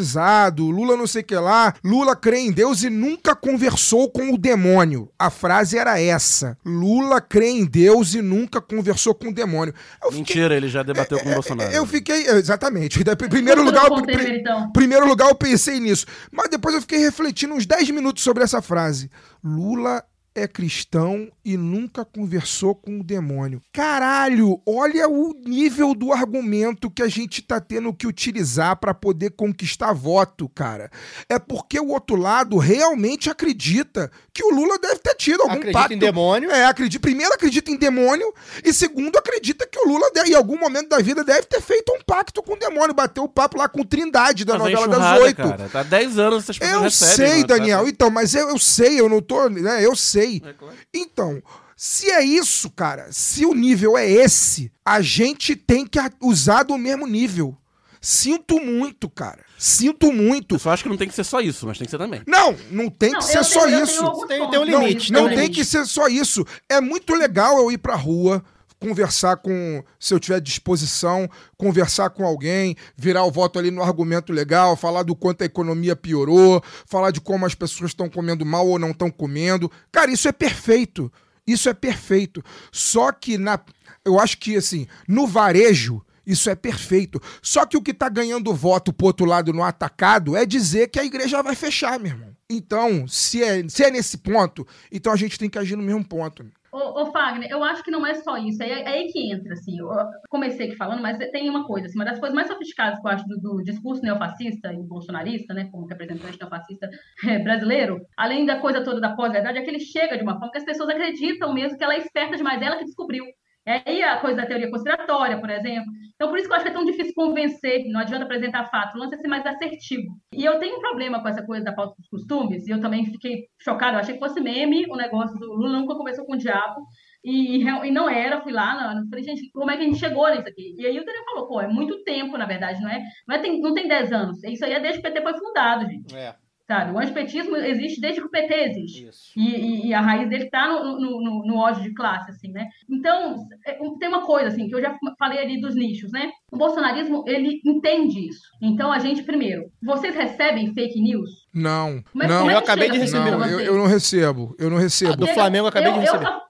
Lula 0.69 0.95
não 0.97 1.07
sei 1.07 1.21
o 1.21 1.25
que 1.25 1.35
lá, 1.35 1.73
Lula 1.83 2.15
crê 2.15 2.39
em 2.39 2.51
Deus 2.51 2.83
e 2.83 2.89
nunca 2.89 3.35
conversou 3.35 4.09
com 4.09 4.33
o 4.33 4.37
demônio. 4.37 5.09
A 5.17 5.29
frase 5.29 5.77
era 5.77 5.99
essa: 5.99 6.57
Lula 6.65 7.19
crê 7.21 7.49
em 7.49 7.65
Deus 7.65 8.13
e 8.13 8.21
nunca 8.21 8.59
conversou 8.61 9.13
com 9.15 9.27
o 9.29 9.33
demônio. 9.33 9.73
Eu 10.03 10.11
fiquei- 10.11 10.19
Mentira, 10.35 10.55
ele 10.55 10.67
já 10.69 10.83
debateu 10.83 11.19
com 11.19 11.29
o 11.29 11.33
Bolsonaro. 11.33 11.71
eu 11.71 11.85
fiquei, 11.85 12.27
exatamente. 12.27 12.99
Em 13.27 13.29
primeiro 13.29 13.63
lugar, 13.63 13.87
eu- 13.87 14.35
então. 14.35 14.71
primeiro 14.71 15.07
lugar 15.07 15.29
eu 15.29 15.35
pensei 15.35 15.79
nisso. 15.79 16.05
Mas 16.31 16.49
depois 16.49 16.75
eu 16.75 16.81
fiquei 16.81 16.99
refletindo 16.99 17.53
uns 17.53 17.65
10 17.65 17.89
minutos 17.91 18.23
sobre 18.23 18.43
essa 18.43 18.61
frase. 18.61 19.09
Lula 19.43 20.03
é 20.35 20.47
cristão 20.47 21.27
e 21.47 21.55
nunca 21.55 22.03
conversou 22.03 22.75
com 22.75 22.99
o 22.99 23.03
demônio. 23.03 23.61
Caralho, 23.71 24.61
olha 24.65 25.07
o 25.07 25.33
nível 25.45 25.95
do 25.95 26.11
argumento 26.11 26.91
que 26.91 27.01
a 27.01 27.07
gente 27.07 27.41
tá 27.41 27.61
tendo 27.61 27.93
que 27.93 28.05
utilizar 28.05 28.75
pra 28.75 28.93
poder 28.93 29.29
conquistar 29.31 29.93
voto, 29.93 30.49
cara. 30.49 30.91
É 31.29 31.39
porque 31.39 31.79
o 31.79 31.87
outro 31.87 32.17
lado 32.17 32.57
realmente 32.57 33.29
acredita 33.29 34.11
que 34.33 34.43
o 34.43 34.49
Lula 34.53 34.77
deve 34.77 34.99
ter 34.99 35.15
tido 35.15 35.41
algum 35.43 35.53
Acredita 35.53 35.79
pacto. 35.79 35.93
em 35.93 35.97
demônio. 35.97 36.51
É, 36.51 36.65
acredita, 36.65 37.01
primeiro 37.01 37.33
acredita 37.33 37.71
em 37.71 37.77
demônio 37.77 38.31
e 38.61 38.73
segundo 38.73 39.17
acredita 39.17 39.65
que 39.65 39.79
o 39.79 39.87
Lula 39.87 40.11
de- 40.11 40.31
em 40.31 40.35
algum 40.35 40.59
momento 40.59 40.89
da 40.89 40.99
vida 40.99 41.23
deve 41.23 41.43
ter 41.43 41.61
feito 41.61 41.93
um 41.93 42.01
pacto 42.05 42.43
com 42.43 42.53
o 42.55 42.59
demônio, 42.59 42.93
bateu 42.93 43.23
o 43.23 43.29
papo 43.29 43.57
lá 43.57 43.69
com 43.69 43.83
Trindade 43.83 44.43
da 44.43 44.59
Mas 44.59 44.73
novela 44.73 44.87
das 44.87 45.19
oito. 45.21 45.37
Cara. 45.37 45.69
Tá 45.69 45.81
10 45.83 46.19
anos 46.19 46.43
essas 46.43 46.57
pessoas 46.59 46.75
Eu 46.77 46.81
recebem. 46.83 47.15
sei, 47.15 47.27
mano, 47.35 47.47
tá? 47.47 47.57
Daniel. 47.57 47.87
Então, 47.87 48.09
mas 48.09 48.35
eu, 48.35 48.49
eu 48.49 48.59
sei, 48.59 48.99
eu 48.99 49.07
não 49.07 49.21
tô. 49.21 49.47
Né, 49.47 49.85
eu 49.85 49.95
sei. 49.95 50.41
É 50.45 50.51
claro. 50.51 50.75
Então, 50.93 51.36
se 51.75 52.09
é 52.09 52.23
isso, 52.23 52.69
cara, 52.71 53.07
se 53.11 53.45
o 53.45 53.53
nível 53.53 53.97
é 53.97 54.09
esse, 54.09 54.71
a 54.85 55.01
gente 55.01 55.55
tem 55.55 55.85
que 55.85 55.99
usar 56.21 56.63
do 56.63 56.77
mesmo 56.77 57.05
nível. 57.07 57.55
Sinto 57.99 58.59
muito, 58.59 59.09
cara. 59.09 59.43
Sinto 59.57 60.13
muito. 60.13 60.55
Eu 60.55 60.59
só 60.59 60.71
acho 60.71 60.83
que 60.83 60.89
não 60.89 60.97
tem 60.97 61.07
que 61.07 61.15
ser 61.15 61.23
só 61.23 61.41
isso, 61.41 61.65
mas 61.65 61.77
tem 61.77 61.85
que 61.85 61.91
ser 61.91 61.97
também. 61.97 62.21
Não, 62.27 62.55
não 62.69 62.89
tem 62.89 63.11
Não, 63.11 63.19
que 63.19 63.25
ser 63.25 63.31
tenho- 63.33 63.43
só 63.43 63.59
eu 63.61 63.71
tenho 63.71 63.83
isso. 63.83 64.27
Tem- 64.27 64.49
tem 64.51 64.59
um 64.59 64.63
limite, 64.63 65.03
isso 65.05 65.13
Não 65.13 65.23
também. 65.23 65.37
tem 65.37 65.51
que 65.51 65.65
ser 65.65 65.85
só 65.85 66.07
isso. 66.07 66.45
É 66.69 66.79
muito 66.79 67.13
legal 67.15 67.57
eu 67.57 67.71
ir 67.71 67.79
pra 67.79 67.95
rua, 67.95 68.43
conversar 68.79 69.37
com, 69.37 69.83
se 69.99 70.13
eu 70.13 70.19
tiver 70.19 70.39
disposição, 70.39 71.27
conversar 71.57 72.11
com 72.11 72.23
alguém, 72.23 72.75
virar 72.95 73.23
o 73.23 73.31
voto 73.31 73.57
ali 73.57 73.71
no 73.71 73.81
argumento 73.81 74.31
legal, 74.31 74.75
falar 74.77 75.01
do 75.01 75.15
quanto 75.15 75.41
a 75.41 75.45
economia 75.45 75.95
piorou, 75.95 76.63
falar 76.85 77.09
de 77.09 77.19
como 77.19 77.45
as 77.47 77.55
pessoas 77.55 77.89
estão 77.89 78.07
comendo 78.07 78.45
mal 78.45 78.67
ou 78.67 78.77
não 78.77 78.91
estão 78.91 79.09
comendo. 79.09 79.71
Cara, 79.91 80.11
isso 80.11 80.27
é 80.27 80.31
perfeito. 80.31 81.11
Isso 81.47 81.69
é 81.69 81.73
perfeito. 81.73 82.43
Só 82.71 83.11
que 83.11 83.37
na, 83.37 83.59
eu 84.03 84.19
acho 84.19 84.37
que 84.37 84.57
assim, 84.57 84.85
no 85.07 85.25
varejo 85.25 86.03
isso 86.27 86.49
é 86.49 86.55
perfeito. 86.55 87.21
Só 87.41 87.65
que 87.65 87.77
o 87.77 87.81
que 87.81 87.93
tá 87.93 88.09
ganhando 88.09 88.53
voto 88.53 88.91
pro 88.91 89.07
outro 89.07 89.25
lado 89.25 89.53
no 89.53 89.63
atacado 89.63 90.35
é 90.35 90.45
dizer 90.45 90.89
que 90.89 90.99
a 90.99 91.05
igreja 91.05 91.41
vai 91.41 91.55
fechar, 91.55 91.97
meu 91.97 92.11
irmão. 92.11 92.35
Então, 92.49 93.07
se 93.07 93.41
é, 93.41 93.67
se 93.69 93.83
é 93.83 93.89
nesse 93.89 94.17
ponto, 94.17 94.67
então 94.91 95.13
a 95.13 95.15
gente 95.15 95.39
tem 95.39 95.49
que 95.49 95.57
agir 95.57 95.77
no 95.77 95.83
mesmo 95.83 96.03
ponto. 96.03 96.45
Ô, 96.71 97.01
ô, 97.01 97.11
Fagner, 97.11 97.49
eu 97.49 97.63
acho 97.63 97.83
que 97.83 97.91
não 97.91 98.05
é 98.05 98.13
só 98.13 98.37
isso, 98.37 98.61
é, 98.61 98.69
é 98.69 98.87
aí 98.87 99.11
que 99.11 99.31
entra, 99.31 99.53
assim, 99.53 99.79
eu 99.79 99.89
comecei 100.29 100.67
aqui 100.67 100.75
falando, 100.75 101.01
mas 101.01 101.17
tem 101.31 101.49
uma 101.49 101.65
coisa, 101.65 101.87
assim, 101.87 101.97
uma 101.97 102.05
das 102.05 102.19
coisas 102.19 102.35
mais 102.35 102.47
sofisticadas 102.47 102.99
que 102.99 103.07
eu 103.07 103.11
acho 103.11 103.25
do, 103.27 103.39
do 103.39 103.63
discurso 103.63 104.01
neofascista 104.03 104.73
e 104.73 104.83
bolsonarista, 104.83 105.53
né, 105.53 105.69
como 105.71 105.85
representante 105.85 106.37
neofascista 106.39 106.89
é, 107.25 107.39
brasileiro, 107.43 108.05
além 108.17 108.45
da 108.45 108.59
coisa 108.59 108.83
toda 108.83 108.99
da 108.99 109.15
pós-verdade, 109.15 109.57
é 109.57 109.61
que 109.61 109.69
ele 109.69 109.79
chega 109.79 110.17
de 110.17 110.23
uma 110.23 110.33
forma 110.33 110.51
que 110.51 110.57
as 110.57 110.65
pessoas 110.65 110.89
acreditam 110.89 111.53
mesmo 111.53 111.77
que 111.77 111.83
ela 111.83 111.95
é 111.95 111.99
esperta 111.99 112.35
demais, 112.35 112.61
ela 112.61 112.77
que 112.77 112.85
descobriu. 112.85 113.25
É 113.67 113.81
aí 113.85 114.01
a 114.01 114.21
coisa 114.21 114.37
da 114.37 114.45
teoria 114.45 114.71
conspiratória, 114.71 115.37
por 115.41 115.49
exemplo. 115.49 115.91
Então, 116.15 116.29
por 116.29 116.39
isso 116.39 116.47
que 116.47 116.53
eu 116.53 116.55
acho 116.55 116.65
que 116.65 116.71
é 116.71 116.73
tão 116.73 116.85
difícil 116.85 117.13
convencer, 117.13 117.83
não 117.89 117.99
adianta 117.99 118.23
apresentar 118.23 118.69
fatos, 118.69 118.95
o 118.95 118.97
lance 118.97 119.15
é 119.15 119.17
ser 119.17 119.27
mais 119.27 119.45
assertivo. 119.45 120.07
E 120.33 120.45
eu 120.45 120.57
tenho 120.57 120.77
um 120.77 120.79
problema 120.79 121.21
com 121.21 121.27
essa 121.27 121.45
coisa 121.45 121.65
da 121.65 121.73
pauta 121.73 121.93
dos 121.97 122.07
costumes, 122.07 122.65
e 122.65 122.71
eu 122.71 122.79
também 122.79 123.05
fiquei 123.05 123.43
chocada, 123.61 123.97
eu 123.97 123.99
achei 123.99 124.13
que 124.13 124.19
fosse 124.19 124.39
meme 124.39 124.85
o 124.89 124.95
negócio 124.95 125.37
do 125.37 125.53
Lula 125.53 125.79
nunca 125.79 125.95
conversou 125.95 126.25
com 126.25 126.33
o 126.33 126.37
diabo, 126.37 126.81
e, 127.23 127.61
e 127.61 127.91
não 127.91 128.09
era, 128.09 128.41
fui 128.41 128.53
lá, 128.53 128.95
não, 128.95 129.09
falei, 129.09 129.23
gente, 129.25 129.51
como 129.51 129.69
é 129.69 129.75
que 129.75 129.83
a 129.83 129.85
gente 129.85 129.99
chegou 129.99 130.29
nisso 130.29 130.47
aqui? 130.47 130.73
E 130.77 130.85
aí 130.85 130.97
o 130.97 131.05
Daniel 131.05 131.25
falou, 131.25 131.47
pô, 131.47 131.61
é 131.61 131.67
muito 131.67 132.01
tempo, 132.03 132.37
na 132.37 132.45
verdade, 132.45 132.81
não 132.81 132.89
é? 132.89 133.03
Não, 133.27 133.35
é, 133.35 133.39
tem, 133.39 133.59
não 133.59 133.73
tem 133.73 133.87
10 133.87 134.11
anos, 134.13 134.43
isso 134.45 134.63
aí 134.63 134.71
é 134.71 134.79
desde 134.79 135.01
que 135.01 135.07
o 135.07 135.11
PT 135.11 135.21
foi 135.21 135.37
fundado, 135.37 135.85
gente. 135.85 136.15
É. 136.15 136.33
Sabe? 136.67 136.91
O 136.91 136.99
antipetismo 136.99 137.55
existe 137.55 138.01
desde 138.01 138.19
que 138.19 138.27
o 138.27 138.29
PT 138.29 138.53
existe. 138.53 139.07
Isso. 139.07 139.31
E, 139.37 139.55
e- 139.55 139.87
e 139.87 139.93
a 139.93 140.01
raiz 140.01 140.27
dele 140.27 140.43
está 140.43 140.67
no, 140.67 140.99
no, 140.99 141.21
no, 141.21 141.45
no 141.45 141.55
ódio 141.57 141.81
de 141.81 141.93
classe, 141.93 142.29
assim, 142.29 142.51
né? 142.51 142.67
Então, 142.89 143.37
é, 143.65 143.77
tem 143.97 144.09
uma 144.09 144.25
coisa, 144.25 144.49
assim, 144.49 144.67
que 144.67 144.75
eu 144.75 144.81
já 144.81 144.93
falei 145.17 145.39
ali 145.39 145.61
dos 145.61 145.75
nichos, 145.75 146.11
né? 146.11 146.29
O 146.51 146.57
bolsonarismo, 146.57 147.23
ele 147.25 147.61
entende 147.65 148.27
isso. 148.27 148.41
Então, 148.61 148.91
a 148.91 148.99
gente, 148.99 149.23
primeiro, 149.23 149.71
vocês 149.81 150.13
recebem 150.13 150.73
fake 150.73 150.99
news? 151.01 151.47
Não, 151.53 152.03
Como 152.11 152.23
é- 152.23 152.27
não, 152.27 152.49
é 152.49 152.53
Eu 152.55 152.57
acabei 152.57 152.89
de 152.89 152.99
fake 152.99 153.05
receber 153.11 153.31
news 153.31 153.39
não, 153.39 153.49
eu, 153.49 153.59
eu 153.61 153.77
não 153.77 153.85
recebo, 153.87 154.53
eu 154.59 154.69
não 154.69 154.77
recebo. 154.77 155.15
do 155.15 155.27
Flamengo 155.27 155.65
eu 155.65 155.69
acabei 155.69 155.91
de 155.91 155.97
eu 155.99 156.01
receber. 156.03 156.25
só- 156.25 156.46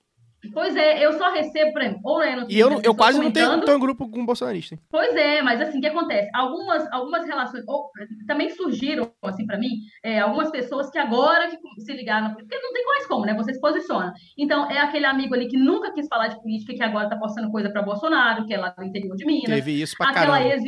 Pois 0.54 0.76
é, 0.76 1.04
eu 1.04 1.14
só 1.14 1.32
recebo, 1.32 1.74
por 1.74 1.82
exemplo, 1.82 2.02
ou 2.04 2.22
é 2.22 2.36
no 2.36 2.50
E 2.50 2.60
eu, 2.60 2.80
eu 2.82 2.96
quase 2.96 3.20
não 3.20 3.32
tenho, 3.32 3.60
tô 3.62 3.74
em 3.74 3.80
grupo 3.80 4.10
com 4.10 4.26
bolsonarista. 4.26 4.76
hein? 4.76 4.82
Pois 4.90 5.16
é, 5.16 5.42
mas 5.42 5.60
assim, 5.60 5.80
o 5.80 5.82
que 5.82 5.88
acontece? 5.88 6.30
Algumas, 6.34 6.92
algumas 6.92 7.26
relações, 7.26 7.64
ou, 7.68 7.90
também 8.28 8.50
surgiram, 8.52 9.12
assim, 9.24 9.46
para 9.46 9.58
mim, 9.58 9.70
é, 10.04 10.20
algumas 10.20 10.52
pessoas 10.52 10.90
que 10.92 10.98
agora 11.00 11.50
que 11.50 11.58
se 11.82 11.94
ligaram, 11.94 12.34
porque 12.34 12.56
não 12.56 12.72
tem 12.72 12.86
mais 12.86 13.08
como, 13.08 13.26
né? 13.26 13.34
Você 13.34 13.54
se 13.54 13.60
posiciona. 13.60 14.14
Então, 14.38 14.70
é 14.70 14.78
aquele 14.78 15.06
amigo 15.06 15.34
ali 15.34 15.48
que 15.48 15.58
nunca 15.58 15.92
quis 15.92 16.08
falar 16.08 16.28
de 16.28 16.40
política, 16.42 16.74
que 16.74 16.84
agora 16.84 17.10
tá 17.10 17.18
postando 17.18 17.52
coisa 17.52 17.70
para 17.70 17.82
Bolsonaro, 17.82 18.46
que 18.46 18.54
é 18.54 18.58
lá 18.58 18.70
do 18.70 18.84
interior 18.84 19.16
de 19.16 19.26
Minas. 19.26 19.46
Teve 19.46 19.82
isso 19.82 19.96
pra 19.98 20.10
aquela 20.10 20.38
caramba. 20.38 20.54
ex 20.54 20.64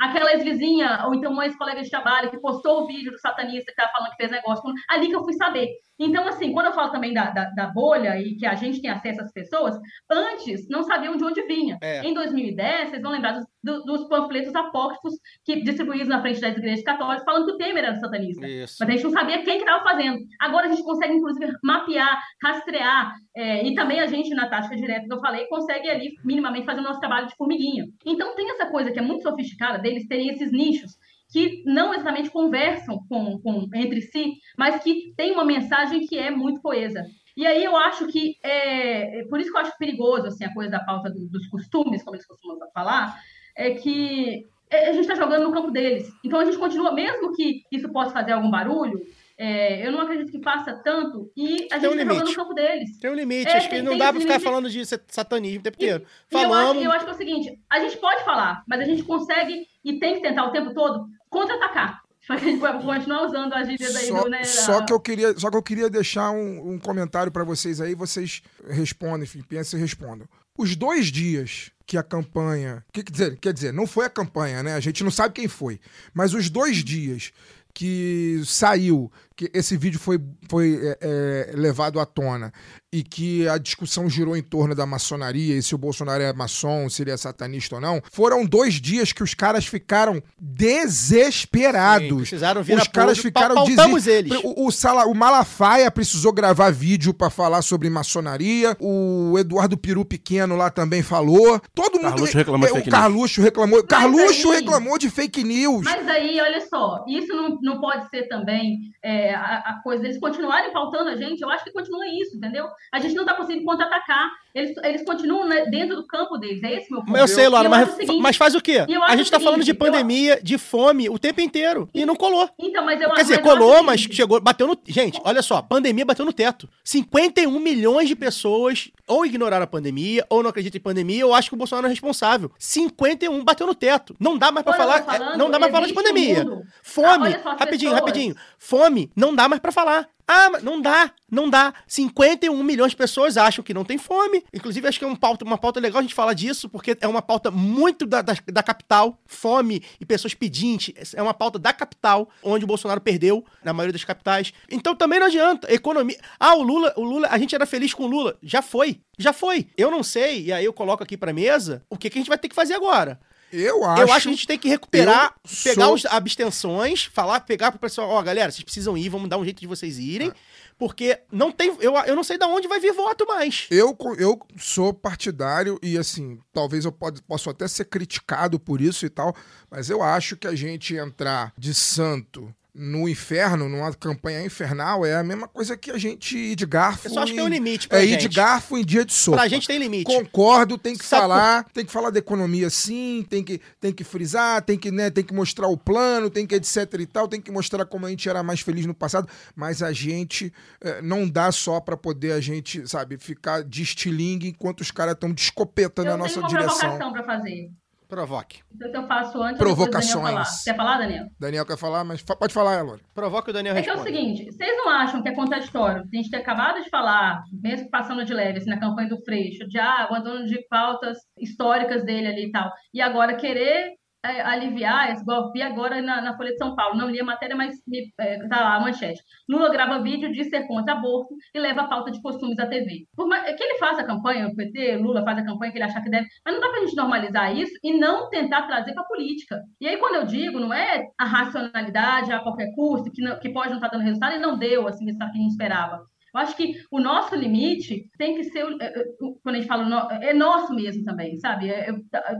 Aquela 0.00 0.32
ex-vizinha, 0.32 1.02
ou 1.06 1.14
então 1.14 1.32
uma 1.32 1.44
ex-colega 1.46 1.80
de 1.82 1.88
trabalho 1.90 2.30
que 2.30 2.40
postou 2.40 2.82
o 2.82 2.86
vídeo 2.86 3.12
do 3.12 3.18
satanista 3.18 3.70
que 3.70 3.76
tava 3.76 3.92
falando 3.92 4.10
que 4.10 4.16
fez 4.16 4.30
negócio. 4.30 4.70
Ali 4.90 5.08
que 5.08 5.14
eu 5.16 5.22
fui 5.24 5.32
saber. 5.34 5.68
Então, 5.96 6.26
assim, 6.26 6.52
quando 6.52 6.66
eu 6.66 6.72
falo 6.72 6.90
também 6.90 7.14
da, 7.14 7.30
da, 7.30 7.44
da 7.50 7.66
bolha 7.68 8.18
e 8.20 8.34
que 8.34 8.44
a 8.44 8.56
gente 8.56 8.82
tem 8.82 8.90
acesso 8.90 9.20
às 9.20 9.32
pessoas, 9.32 9.76
antes 10.10 10.68
não 10.68 10.82
sabiam 10.82 11.16
de 11.16 11.22
onde 11.24 11.40
vinha. 11.46 11.78
É. 11.80 12.02
Em 12.04 12.12
2010, 12.12 12.90
vocês 12.90 13.02
vão 13.02 13.12
lembrar 13.12 13.32
dos, 13.34 13.44
do- 13.62 13.82
dos 13.84 14.08
panfletos 14.08 14.52
apócrifos 14.56 15.14
que 15.44 15.62
distribuídos 15.62 16.08
na 16.08 16.20
frente 16.20 16.40
das 16.40 16.56
igrejas 16.56 16.82
católicas 16.82 17.24
falando 17.24 17.46
que 17.46 17.52
o 17.52 17.56
Temer 17.56 17.84
era 17.84 17.94
satanista. 17.94 18.44
Isso. 18.44 18.76
Mas 18.80 18.88
a 18.88 18.92
gente 18.92 19.04
não 19.04 19.10
sabia 19.12 19.44
quem 19.44 19.58
que 19.58 19.64
estava 19.64 19.84
fazendo. 19.84 20.18
Agora 20.40 20.66
a 20.66 20.70
gente 20.70 20.82
consegue, 20.82 21.14
inclusive, 21.14 21.52
mapear, 21.62 22.20
rastrear, 22.42 23.12
é, 23.36 23.64
e 23.64 23.74
também 23.74 24.00
a 24.00 24.06
gente, 24.06 24.34
na 24.34 24.48
tática 24.48 24.74
direta 24.76 25.06
que 25.06 25.12
eu 25.14 25.20
falei, 25.20 25.46
consegue 25.46 25.88
ali, 25.88 26.10
minimamente, 26.24 26.66
fazer 26.66 26.80
o 26.80 26.84
nosso 26.84 26.98
trabalho 27.00 27.28
de 27.28 27.36
formiguinha. 27.36 27.84
Então 28.04 28.34
tem 28.34 28.50
essa 28.50 28.66
coisa 28.66 28.90
que 28.90 28.98
é 28.98 29.02
muito 29.02 29.22
sofisticada 29.22 29.78
deles 29.84 30.08
terem 30.08 30.28
esses 30.30 30.50
nichos 30.50 30.92
que 31.32 31.62
não 31.66 31.92
exatamente 31.92 32.30
conversam 32.30 32.98
com, 33.08 33.38
com- 33.40 33.68
entre 33.74 34.00
si, 34.02 34.34
mas 34.58 34.82
que 34.82 35.12
tem 35.16 35.32
uma 35.32 35.44
mensagem 35.44 36.06
que 36.06 36.16
é 36.18 36.30
muito 36.30 36.60
coesa. 36.60 37.02
E 37.36 37.44
aí 37.46 37.64
eu 37.64 37.76
acho 37.76 38.06
que, 38.06 38.36
é, 38.42 39.20
é 39.20 39.24
por 39.24 39.40
isso 39.40 39.50
que 39.50 39.56
eu 39.56 39.62
acho 39.62 39.76
perigoso 39.78 40.26
assim, 40.28 40.44
a 40.44 40.54
coisa 40.54 40.70
da 40.70 40.80
pauta 40.84 41.10
do- 41.10 41.28
dos 41.28 41.46
costumes, 41.48 42.02
como 42.02 42.16
eles 42.16 42.26
costumam 42.26 42.58
falar, 42.72 43.16
é 43.56 43.72
que 43.72 44.46
é, 44.70 44.88
a 44.90 44.92
gente 44.92 45.02
está 45.02 45.14
jogando 45.16 45.44
no 45.44 45.52
campo 45.52 45.70
deles. 45.70 46.08
Então 46.24 46.38
a 46.40 46.44
gente 46.44 46.58
continua, 46.58 46.92
mesmo 46.92 47.34
que 47.34 47.62
isso 47.70 47.88
possa 47.92 48.12
fazer 48.12 48.32
algum 48.32 48.50
barulho, 48.50 49.00
é, 49.36 49.86
eu 49.86 49.90
não 49.92 50.00
acredito 50.02 50.30
que 50.30 50.40
faça 50.42 50.72
tanto, 50.84 51.30
e 51.36 51.66
a 51.72 51.78
Tem 51.80 51.88
um 51.88 51.92
gente 51.92 52.02
está 52.02 52.14
jogando 52.14 52.28
no 52.28 52.34
campo 52.36 52.54
deles. 52.54 52.98
Tem 52.98 53.10
um 53.10 53.14
limite, 53.14 53.48
É, 53.48 53.56
acho 53.56 53.68
que 53.68 53.74
tem- 53.74 53.82
não 53.82 53.90
tem 53.92 53.98
dá 53.98 54.12
pra 54.12 54.20
ficar 54.20 54.34
limite. 54.34 54.44
falando 54.44 54.70
de 54.70 54.86
sa- 54.86 55.00
satanismo 55.08 55.60
o 55.60 55.62
tempo 55.62 55.76
E- 55.80 55.84
inteiro. 55.84 56.04
E 56.04 56.34
eu 56.34 56.38
acho, 56.40 56.48
Falamos. 56.48 56.84
eu 56.84 56.92
acho 56.92 57.04
que 57.04 57.10
é 57.10 57.14
o 57.14 57.16
seguinte, 57.16 57.58
a 57.70 57.80
gente 57.80 57.96
pode 57.98 58.24
falar, 58.24 58.62
mas 58.68 58.80
a 58.80 58.84
gente 58.84 59.02
consegue 59.02 59.66
e 59.84 59.98
tem 59.98 60.14
que 60.14 60.20
tentar 60.22 60.44
o 60.46 60.52
tempo 60.52 60.72
todo 60.72 61.06
contra-atacar. 61.28 62.02
Só 62.26 62.36
que 62.36 62.44
a 62.44 62.48
gente 62.48 62.60
vai 62.60 62.72
continuar 62.80 63.26
usando 63.26 63.52
as 63.52 63.68
gírias 63.68 63.94
aí 63.96 64.06
Só, 64.08 64.22
do, 64.22 64.30
né? 64.30 64.44
só 64.44 64.82
que 64.82 64.92
eu 64.94 64.98
queria, 64.98 65.38
só 65.38 65.50
que 65.50 65.56
eu 65.58 65.62
queria 65.62 65.90
deixar 65.90 66.30
um, 66.30 66.70
um 66.72 66.78
comentário 66.78 67.30
pra 67.30 67.44
vocês 67.44 67.82
aí, 67.82 67.94
vocês 67.94 68.40
respondem, 68.66 69.24
enfim, 69.24 69.42
pensem 69.42 69.78
e 69.78 69.82
respondam. 69.82 70.26
Os 70.56 70.74
dois 70.74 71.08
dias 71.08 71.70
que 71.86 71.98
a 71.98 72.02
campanha, 72.02 72.82
que, 72.94 73.02
quer 73.02 73.12
dizer, 73.12 73.38
quer 73.38 73.52
dizer, 73.52 73.72
não 73.74 73.86
foi 73.86 74.06
a 74.06 74.08
campanha, 74.10 74.62
né? 74.62 74.74
A 74.74 74.80
gente 74.80 75.04
não 75.04 75.10
sabe 75.10 75.34
quem 75.34 75.48
foi, 75.48 75.78
mas 76.14 76.32
os 76.32 76.48
dois 76.48 76.78
dias 76.82 77.30
que 77.74 78.40
saiu, 78.44 79.10
que 79.36 79.50
esse 79.52 79.76
vídeo 79.76 79.98
foi, 79.98 80.18
foi 80.48 80.78
é, 80.82 80.98
é, 81.00 81.56
levado 81.56 81.98
à 81.98 82.06
tona 82.06 82.52
e 82.92 83.02
que 83.02 83.48
a 83.48 83.58
discussão 83.58 84.08
girou 84.08 84.36
em 84.36 84.42
torno 84.42 84.72
da 84.74 84.86
maçonaria 84.86 85.56
e 85.56 85.62
se 85.62 85.74
o 85.74 85.78
Bolsonaro 85.78 86.22
é 86.22 86.32
maçom, 86.32 86.88
se 86.88 87.02
ele 87.02 87.10
é 87.10 87.16
satanista 87.16 87.74
ou 87.74 87.80
não, 87.80 88.00
foram 88.12 88.46
dois 88.46 88.74
dias 88.74 89.12
que 89.12 89.22
os 89.24 89.34
caras 89.34 89.66
ficaram 89.66 90.22
desesperados. 90.40 92.06
Sim, 92.08 92.16
precisaram 92.18 92.62
vir 92.62 92.76
Os 92.76 92.82
a 92.82 92.90
caras 92.90 93.18
ficaram 93.18 93.64
eles. 93.66 94.38
O, 94.44 94.66
o, 94.66 94.70
Sala- 94.70 95.06
o 95.06 95.14
Malafaia 95.14 95.90
precisou 95.90 96.32
gravar 96.32 96.70
vídeo 96.70 97.12
pra 97.12 97.30
falar 97.30 97.62
sobre 97.62 97.90
maçonaria. 97.90 98.76
O 98.80 99.36
Eduardo 99.38 99.76
Peru 99.76 100.04
Pequeno 100.04 100.54
lá 100.56 100.70
também 100.70 101.02
falou. 101.02 101.60
Todo 101.74 101.94
mundo. 102.00 102.10
Carluxo 102.14 102.36
reclamou 102.38 102.66
de 102.68 102.72
é, 102.72 102.76
fake 102.76 102.88
O 102.88 102.92
news. 102.92 103.00
Carluxo 103.02 103.42
reclamou. 103.42 103.82
Carluxo 103.84 104.50
aí- 104.52 104.60
reclamou 104.60 104.98
de 104.98 105.10
fake 105.10 105.42
news. 105.42 105.82
Mas 105.84 106.06
aí, 106.06 106.40
olha 106.40 106.60
só, 106.68 107.04
isso 107.08 107.34
não, 107.34 107.58
não 107.60 107.80
pode 107.80 108.08
ser 108.08 108.28
também 108.28 108.92
é, 109.02 109.23
a, 109.30 109.58
a 109.58 109.82
coisa 109.82 110.04
eles 110.04 110.18
continuarem 110.18 110.72
pautando 110.72 111.10
a 111.10 111.16
gente, 111.16 111.40
eu 111.40 111.50
acho 111.50 111.64
que 111.64 111.72
continua 111.72 112.06
isso, 112.08 112.36
entendeu? 112.36 112.68
A 112.92 112.98
gente 112.98 113.14
não 113.14 113.22
está 113.22 113.34
conseguindo 113.34 113.64
contra-atacar. 113.64 114.30
Eles, 114.54 114.76
eles 114.84 115.04
continuam 115.04 115.48
né, 115.48 115.66
dentro 115.66 115.96
do 115.96 116.06
campo 116.06 116.38
deles. 116.38 116.62
É 116.62 116.74
esse 116.74 116.88
meu 116.90 117.00
ponto. 117.00 117.10
Mas 117.10 117.20
eu 117.22 117.28
sei, 117.28 117.48
Laura, 117.48 117.66
E 117.66 117.66
eu 117.66 117.70
mas, 117.70 117.90
seguinte- 117.96 118.20
mas 118.22 118.36
faz 118.36 118.54
o 118.54 118.60
quê? 118.60 118.84
e 118.88 118.94
A 118.94 119.16
gente 119.16 119.26
o 119.26 119.30
tá 119.32 119.40
falando 119.40 119.64
de 119.64 119.74
pandemia, 119.74 120.38
de 120.40 120.56
fome, 120.58 121.08
o 121.08 121.18
tempo 121.18 121.40
inteiro. 121.40 121.88
E 121.92 122.06
não 122.06 122.14
colou. 122.14 122.48
Então, 122.58 122.84
mas 122.84 123.00
eu 123.00 123.10
Quer 123.12 123.22
dizer, 123.22 123.42
colou, 123.42 123.82
mas 123.82 124.00
chegou, 124.02 124.40
bateu 124.40 124.68
no. 124.68 124.78
Gente, 124.86 125.20
olha 125.24 125.42
só, 125.42 125.60
pandemia 125.60 126.04
bateu 126.04 126.24
no 126.24 126.32
teto. 126.32 126.68
51 126.84 127.58
milhões 127.58 128.06
de 128.08 128.14
pessoas 128.14 128.92
ou 129.08 129.26
ignoraram 129.26 129.64
a 129.64 129.66
pandemia, 129.66 130.24
ou 130.30 130.40
não 130.42 130.50
acreditam 130.50 130.78
em 130.78 130.82
pandemia, 130.82 131.26
ou 131.26 131.34
acham 131.34 131.48
que 131.48 131.54
o 131.54 131.58
Bolsonaro 131.58 131.88
é 131.88 131.90
responsável. 131.90 132.50
51 132.58 133.42
bateu 133.44 133.66
no 133.66 133.74
teto. 133.74 134.14
Não 134.20 134.38
dá 134.38 134.52
mais 134.52 134.64
eu 134.66 134.72
falar. 134.72 135.00
tô 135.02 135.10
falando, 135.10 135.34
é, 135.34 135.36
não 135.36 135.50
dá 135.50 135.58
mais 135.58 135.70
pra 135.72 135.80
falar 135.80 135.86
de 135.86 135.92
existe 135.92 135.98
um 135.98 136.14
pandemia. 136.14 136.44
mundo. 136.44 136.62
Fome, 136.82 137.34
Ah, 137.34 137.40
só 137.42 137.50
rapidinho, 137.50 137.90
pessoas. 137.90 137.92
rapidinho. 138.00 138.36
Fome, 138.58 139.10
não 139.16 139.34
dá 139.34 139.48
mais 139.48 139.60
pra 139.60 139.72
falar. 139.72 140.08
Ah, 140.26 140.48
mas 140.50 140.62
não 140.62 140.80
dá, 140.80 141.10
não 141.30 141.50
dá. 141.50 141.74
51 141.86 142.62
milhões 142.62 142.92
de 142.92 142.96
pessoas 142.96 143.36
acham 143.36 143.62
que 143.62 143.74
não 143.74 143.84
tem 143.84 143.98
fome. 143.98 144.42
Inclusive, 144.54 144.88
acho 144.88 144.98
que 144.98 145.04
é 145.04 145.08
um 145.08 145.16
pauta, 145.16 145.44
uma 145.44 145.58
pauta 145.58 145.78
legal 145.78 145.98
a 145.98 146.02
gente 146.02 146.14
falar 146.14 146.32
disso, 146.32 146.68
porque 146.68 146.96
é 146.98 147.06
uma 147.06 147.20
pauta 147.20 147.50
muito 147.50 148.06
da, 148.06 148.22
da, 148.22 148.34
da 148.52 148.62
capital. 148.62 149.18
Fome 149.26 149.82
e 150.00 150.06
pessoas 150.06 150.32
pedintes. 150.32 151.14
É 151.14 151.22
uma 151.22 151.34
pauta 151.34 151.58
da 151.58 151.72
capital, 151.72 152.28
onde 152.42 152.64
o 152.64 152.68
Bolsonaro 152.68 153.00
perdeu, 153.00 153.44
na 153.62 153.72
maioria 153.72 153.92
das 153.92 154.04
capitais. 154.04 154.52
Então 154.70 154.94
também 154.94 155.20
não 155.20 155.26
adianta. 155.26 155.72
Economia. 155.72 156.18
Ah, 156.40 156.54
o 156.54 156.62
Lula, 156.62 156.94
o 156.96 157.02
Lula, 157.02 157.28
a 157.30 157.38
gente 157.38 157.54
era 157.54 157.66
feliz 157.66 157.92
com 157.92 158.04
o 158.04 158.08
Lula. 158.08 158.38
Já 158.42 158.62
foi. 158.62 159.00
Já 159.18 159.32
foi. 159.32 159.68
Eu 159.76 159.90
não 159.90 160.02
sei, 160.02 160.44
e 160.46 160.52
aí 160.52 160.64
eu 160.64 160.72
coloco 160.72 161.02
aqui 161.02 161.16
pra 161.16 161.32
mesa, 161.32 161.84
o 161.90 161.96
que, 161.98 162.08
que 162.08 162.18
a 162.18 162.20
gente 162.20 162.28
vai 162.28 162.38
ter 162.38 162.48
que 162.48 162.54
fazer 162.54 162.74
agora. 162.74 163.20
Eu 163.54 163.84
acho. 163.84 164.02
Eu 164.02 164.12
acho 164.12 164.22
que 164.22 164.28
a 164.28 164.32
gente 164.32 164.46
tem 164.46 164.58
que 164.58 164.68
recuperar, 164.68 165.34
pegar 165.62 165.86
sou- 165.86 165.94
os 165.94 166.06
abstenções, 166.06 167.04
falar, 167.04 167.40
pegar 167.40 167.70
pro 167.70 167.80
pessoal, 167.80 168.08
ó, 168.10 168.22
galera, 168.22 168.50
vocês 168.50 168.64
precisam 168.64 168.96
ir, 168.98 169.08
vamos 169.08 169.28
dar 169.28 169.38
um 169.38 169.44
jeito 169.44 169.60
de 169.60 169.66
vocês 169.66 169.98
irem, 169.98 170.32
porque 170.76 171.20
não 171.30 171.52
tem, 171.52 171.76
eu, 171.80 171.94
eu 171.98 172.16
não 172.16 172.24
sei 172.24 172.36
de 172.36 172.44
onde 172.44 172.66
vai 172.66 172.80
vir 172.80 172.92
voto 172.92 173.26
mais. 173.26 173.66
Eu, 173.70 173.96
eu 174.18 174.40
sou 174.58 174.92
partidário 174.92 175.78
e, 175.82 175.96
assim, 175.96 176.38
talvez 176.52 176.84
eu 176.84 176.92
pode, 176.92 177.22
possa 177.22 177.50
até 177.50 177.68
ser 177.68 177.84
criticado 177.84 178.58
por 178.58 178.80
isso 178.80 179.06
e 179.06 179.08
tal, 179.10 179.34
mas 179.70 179.88
eu 179.88 180.02
acho 180.02 180.36
que 180.36 180.46
a 180.46 180.54
gente 180.54 180.94
entrar 180.96 181.52
de 181.56 181.72
santo 181.72 182.52
no 182.76 183.08
inferno, 183.08 183.68
numa 183.68 183.92
campanha 183.94 184.44
infernal, 184.44 185.06
é 185.06 185.14
a 185.14 185.22
mesma 185.22 185.46
coisa 185.46 185.76
que 185.76 185.92
a 185.92 185.96
gente 185.98 186.36
ir 186.36 186.56
de 186.56 186.66
garfo. 186.66 187.06
Eu 187.06 187.12
só 187.12 187.20
acho 187.22 187.30
que 187.32 187.36
tem 187.38 187.44
um 187.44 187.48
em- 187.48 187.52
limite 187.52 187.86
pra 187.86 188.00
É 188.00 188.04
ir 188.04 188.08
gente. 188.08 188.28
de 188.28 188.34
garfo 188.34 188.76
em 188.76 188.84
dia 188.84 189.04
de 189.04 189.12
sopa. 189.12 189.36
Pra 189.38 189.46
gente 189.48 189.66
tem 189.68 189.78
limite. 189.78 190.04
Concordo, 190.06 190.76
tem 190.76 190.96
que 190.96 191.04
Sabe 191.04 191.22
falar, 191.22 191.64
tem 191.72 191.84
que 191.86 191.92
falar 191.92 192.10
da 192.10 192.18
economia 192.18 192.68
sim, 192.70 193.24
tem 193.30 193.44
que, 193.44 193.60
tem 193.80 193.92
que 193.92 194.02
frisar, 194.02 194.60
tem 194.62 194.76
que, 194.76 194.90
né, 194.90 195.08
tem 195.08 195.22
que 195.22 195.32
mostrar 195.32 195.68
o 195.68 195.76
plano, 195.76 196.28
tem 196.28 196.44
que 196.46 196.56
etc 196.56 196.76
e 196.98 197.06
tal, 197.06 197.28
tem 197.28 197.40
que 197.40 197.52
mostrar 197.52 197.84
como 197.84 198.06
a 198.06 198.10
gente 198.10 198.28
era 198.28 198.42
mais 198.42 198.58
feliz 198.60 198.86
no 198.86 198.94
passado, 198.94 199.28
mas 199.54 199.80
a 199.80 199.92
gente 199.92 200.52
eh, 200.80 201.00
não 201.00 201.28
dá 201.28 201.52
só 201.52 201.78
pra 201.78 201.96
poder 201.96 202.32
a 202.32 202.40
gente, 202.40 202.88
sabe, 202.88 203.18
ficar 203.18 203.62
de 203.62 203.82
estilingue 203.82 204.48
enquanto 204.48 204.80
os 204.80 204.90
caras 204.90 205.14
estão 205.14 205.32
de 205.32 205.40
escopeta 205.40 206.02
Eu 206.02 206.06
na 206.06 206.10
tenho 206.12 206.22
nossa 206.24 206.40
uma 206.40 206.48
direção. 206.48 206.76
provocação 206.78 207.12
para 207.12 207.22
fazer. 207.22 207.70
Provoque. 208.14 208.60
Então, 208.74 208.90
se 208.90 208.96
eu 208.96 209.06
faço 209.06 209.42
antes, 209.42 209.58
do 209.58 209.64
Daniel 209.64 209.76
falar. 209.76 209.90
Provocações. 209.90 210.62
Quer 210.64 210.76
falar, 210.76 210.98
Daniel? 210.98 211.24
Daniel 211.40 211.66
quer 211.66 211.76
falar, 211.76 212.04
mas 212.04 212.20
fa- 212.20 212.36
pode 212.36 212.54
falar, 212.54 212.78
Elora. 212.78 213.00
Provoque 213.14 213.50
o 213.50 213.52
Daniel 213.52 213.76
É 213.76 213.82
que 213.82 213.88
é 213.88 213.92
o 213.92 213.96
responde. 213.96 214.16
seguinte, 214.16 214.44
vocês 214.52 214.76
não 214.76 214.88
acham 214.88 215.22
que 215.22 215.28
é 215.28 215.34
contraditório 215.34 216.02
a 216.02 216.16
gente 216.16 216.30
ter 216.30 216.36
acabado 216.36 216.82
de 216.82 216.88
falar, 216.88 217.42
mesmo 217.52 217.90
passando 217.90 218.24
de 218.24 218.32
leve, 218.32 218.58
assim, 218.58 218.70
na 218.70 218.78
campanha 218.78 219.08
do 219.08 219.22
Freixo, 219.24 219.66
de 219.66 219.78
ah, 219.78 220.06
o 220.10 220.14
abandono 220.14 220.44
de 220.46 220.64
pautas 220.68 221.18
históricas 221.38 222.04
dele 222.04 222.28
ali 222.28 222.46
e 222.46 222.50
tal, 222.52 222.70
e 222.92 223.00
agora 223.00 223.34
querer 223.36 223.90
é, 224.24 224.40
aliviar, 224.42 225.12
esse- 225.12 225.22
igual 225.22 225.52
vi 225.52 225.62
agora 225.62 226.00
na, 226.02 226.20
na 226.20 226.36
Folha 226.36 226.52
de 226.52 226.58
São 226.58 226.74
Paulo, 226.74 226.96
não 226.96 227.10
li 227.10 227.20
a 227.20 227.24
matéria, 227.24 227.54
mas 227.56 227.76
me, 227.86 228.12
é, 228.18 228.46
tá 228.48 228.60
lá 228.60 228.74
a 228.76 228.80
manchete. 228.80 229.22
Lula 229.48 229.70
grava 229.70 230.02
vídeo 230.02 230.32
de 230.32 230.44
ser 230.44 230.66
contra 230.66 230.94
aborto 230.94 231.34
e 231.54 231.58
leva 231.60 231.82
a 231.82 231.88
pauta 231.88 232.10
de 232.10 232.20
costumes 232.22 232.58
à 232.58 232.66
TV. 232.66 233.06
Por 233.14 233.26
mais, 233.28 233.44
que 233.56 233.62
ele 233.62 233.78
faça 233.78 234.00
a 234.02 234.06
campanha, 234.06 234.48
o 234.48 234.56
PT, 234.56 234.96
Lula 234.96 235.22
faz 235.24 235.38
a 235.38 235.44
campanha 235.44 235.70
que 235.72 235.78
ele 235.78 235.84
achar 235.84 236.02
que 236.02 236.10
deve, 236.10 236.26
mas 236.44 236.54
não 236.54 236.60
dá 236.60 236.68
pra 236.70 236.80
gente 236.80 236.96
normalizar 236.96 237.54
isso 237.56 237.72
e 237.82 237.92
não 237.98 238.28
tentar 238.30 238.62
trazer 238.66 238.94
pra 238.94 239.04
política. 239.04 239.60
E 239.80 239.86
aí, 239.86 239.96
quando 239.98 240.16
eu 240.16 240.26
digo, 240.26 240.58
não 240.58 240.72
é 240.72 241.04
a 241.18 241.24
racionalidade 241.24 242.32
a 242.32 242.40
qualquer 242.40 242.72
custo, 242.74 243.10
que, 243.12 243.22
não- 243.22 243.38
que 243.38 243.50
pode 243.50 243.68
não 243.68 243.76
estar 243.76 243.88
dando 243.88 244.02
resultado, 244.02 244.34
e 244.36 244.38
não 244.38 244.58
deu, 244.58 244.86
assim, 244.88 245.06
isso 245.08 245.18
que 245.18 245.24
a 245.24 245.28
gente 245.32 245.50
esperava. 245.50 246.00
Eu 246.34 246.40
acho 246.40 246.56
que 246.56 246.74
o 246.90 246.98
nosso 247.00 247.34
limite 247.36 248.10
tem 248.18 248.34
que 248.34 248.44
ser, 248.44 248.64
é, 248.80 248.86
é, 248.86 249.04
quando 249.42 249.54
a 249.54 249.58
gente 249.58 249.68
fala, 249.68 250.08
é 250.22 250.34
nosso 250.34 250.74
mesmo 250.74 251.04
também, 251.04 251.36
sabe? 251.38 251.70
É, 251.70 251.90
eu- 251.90 251.96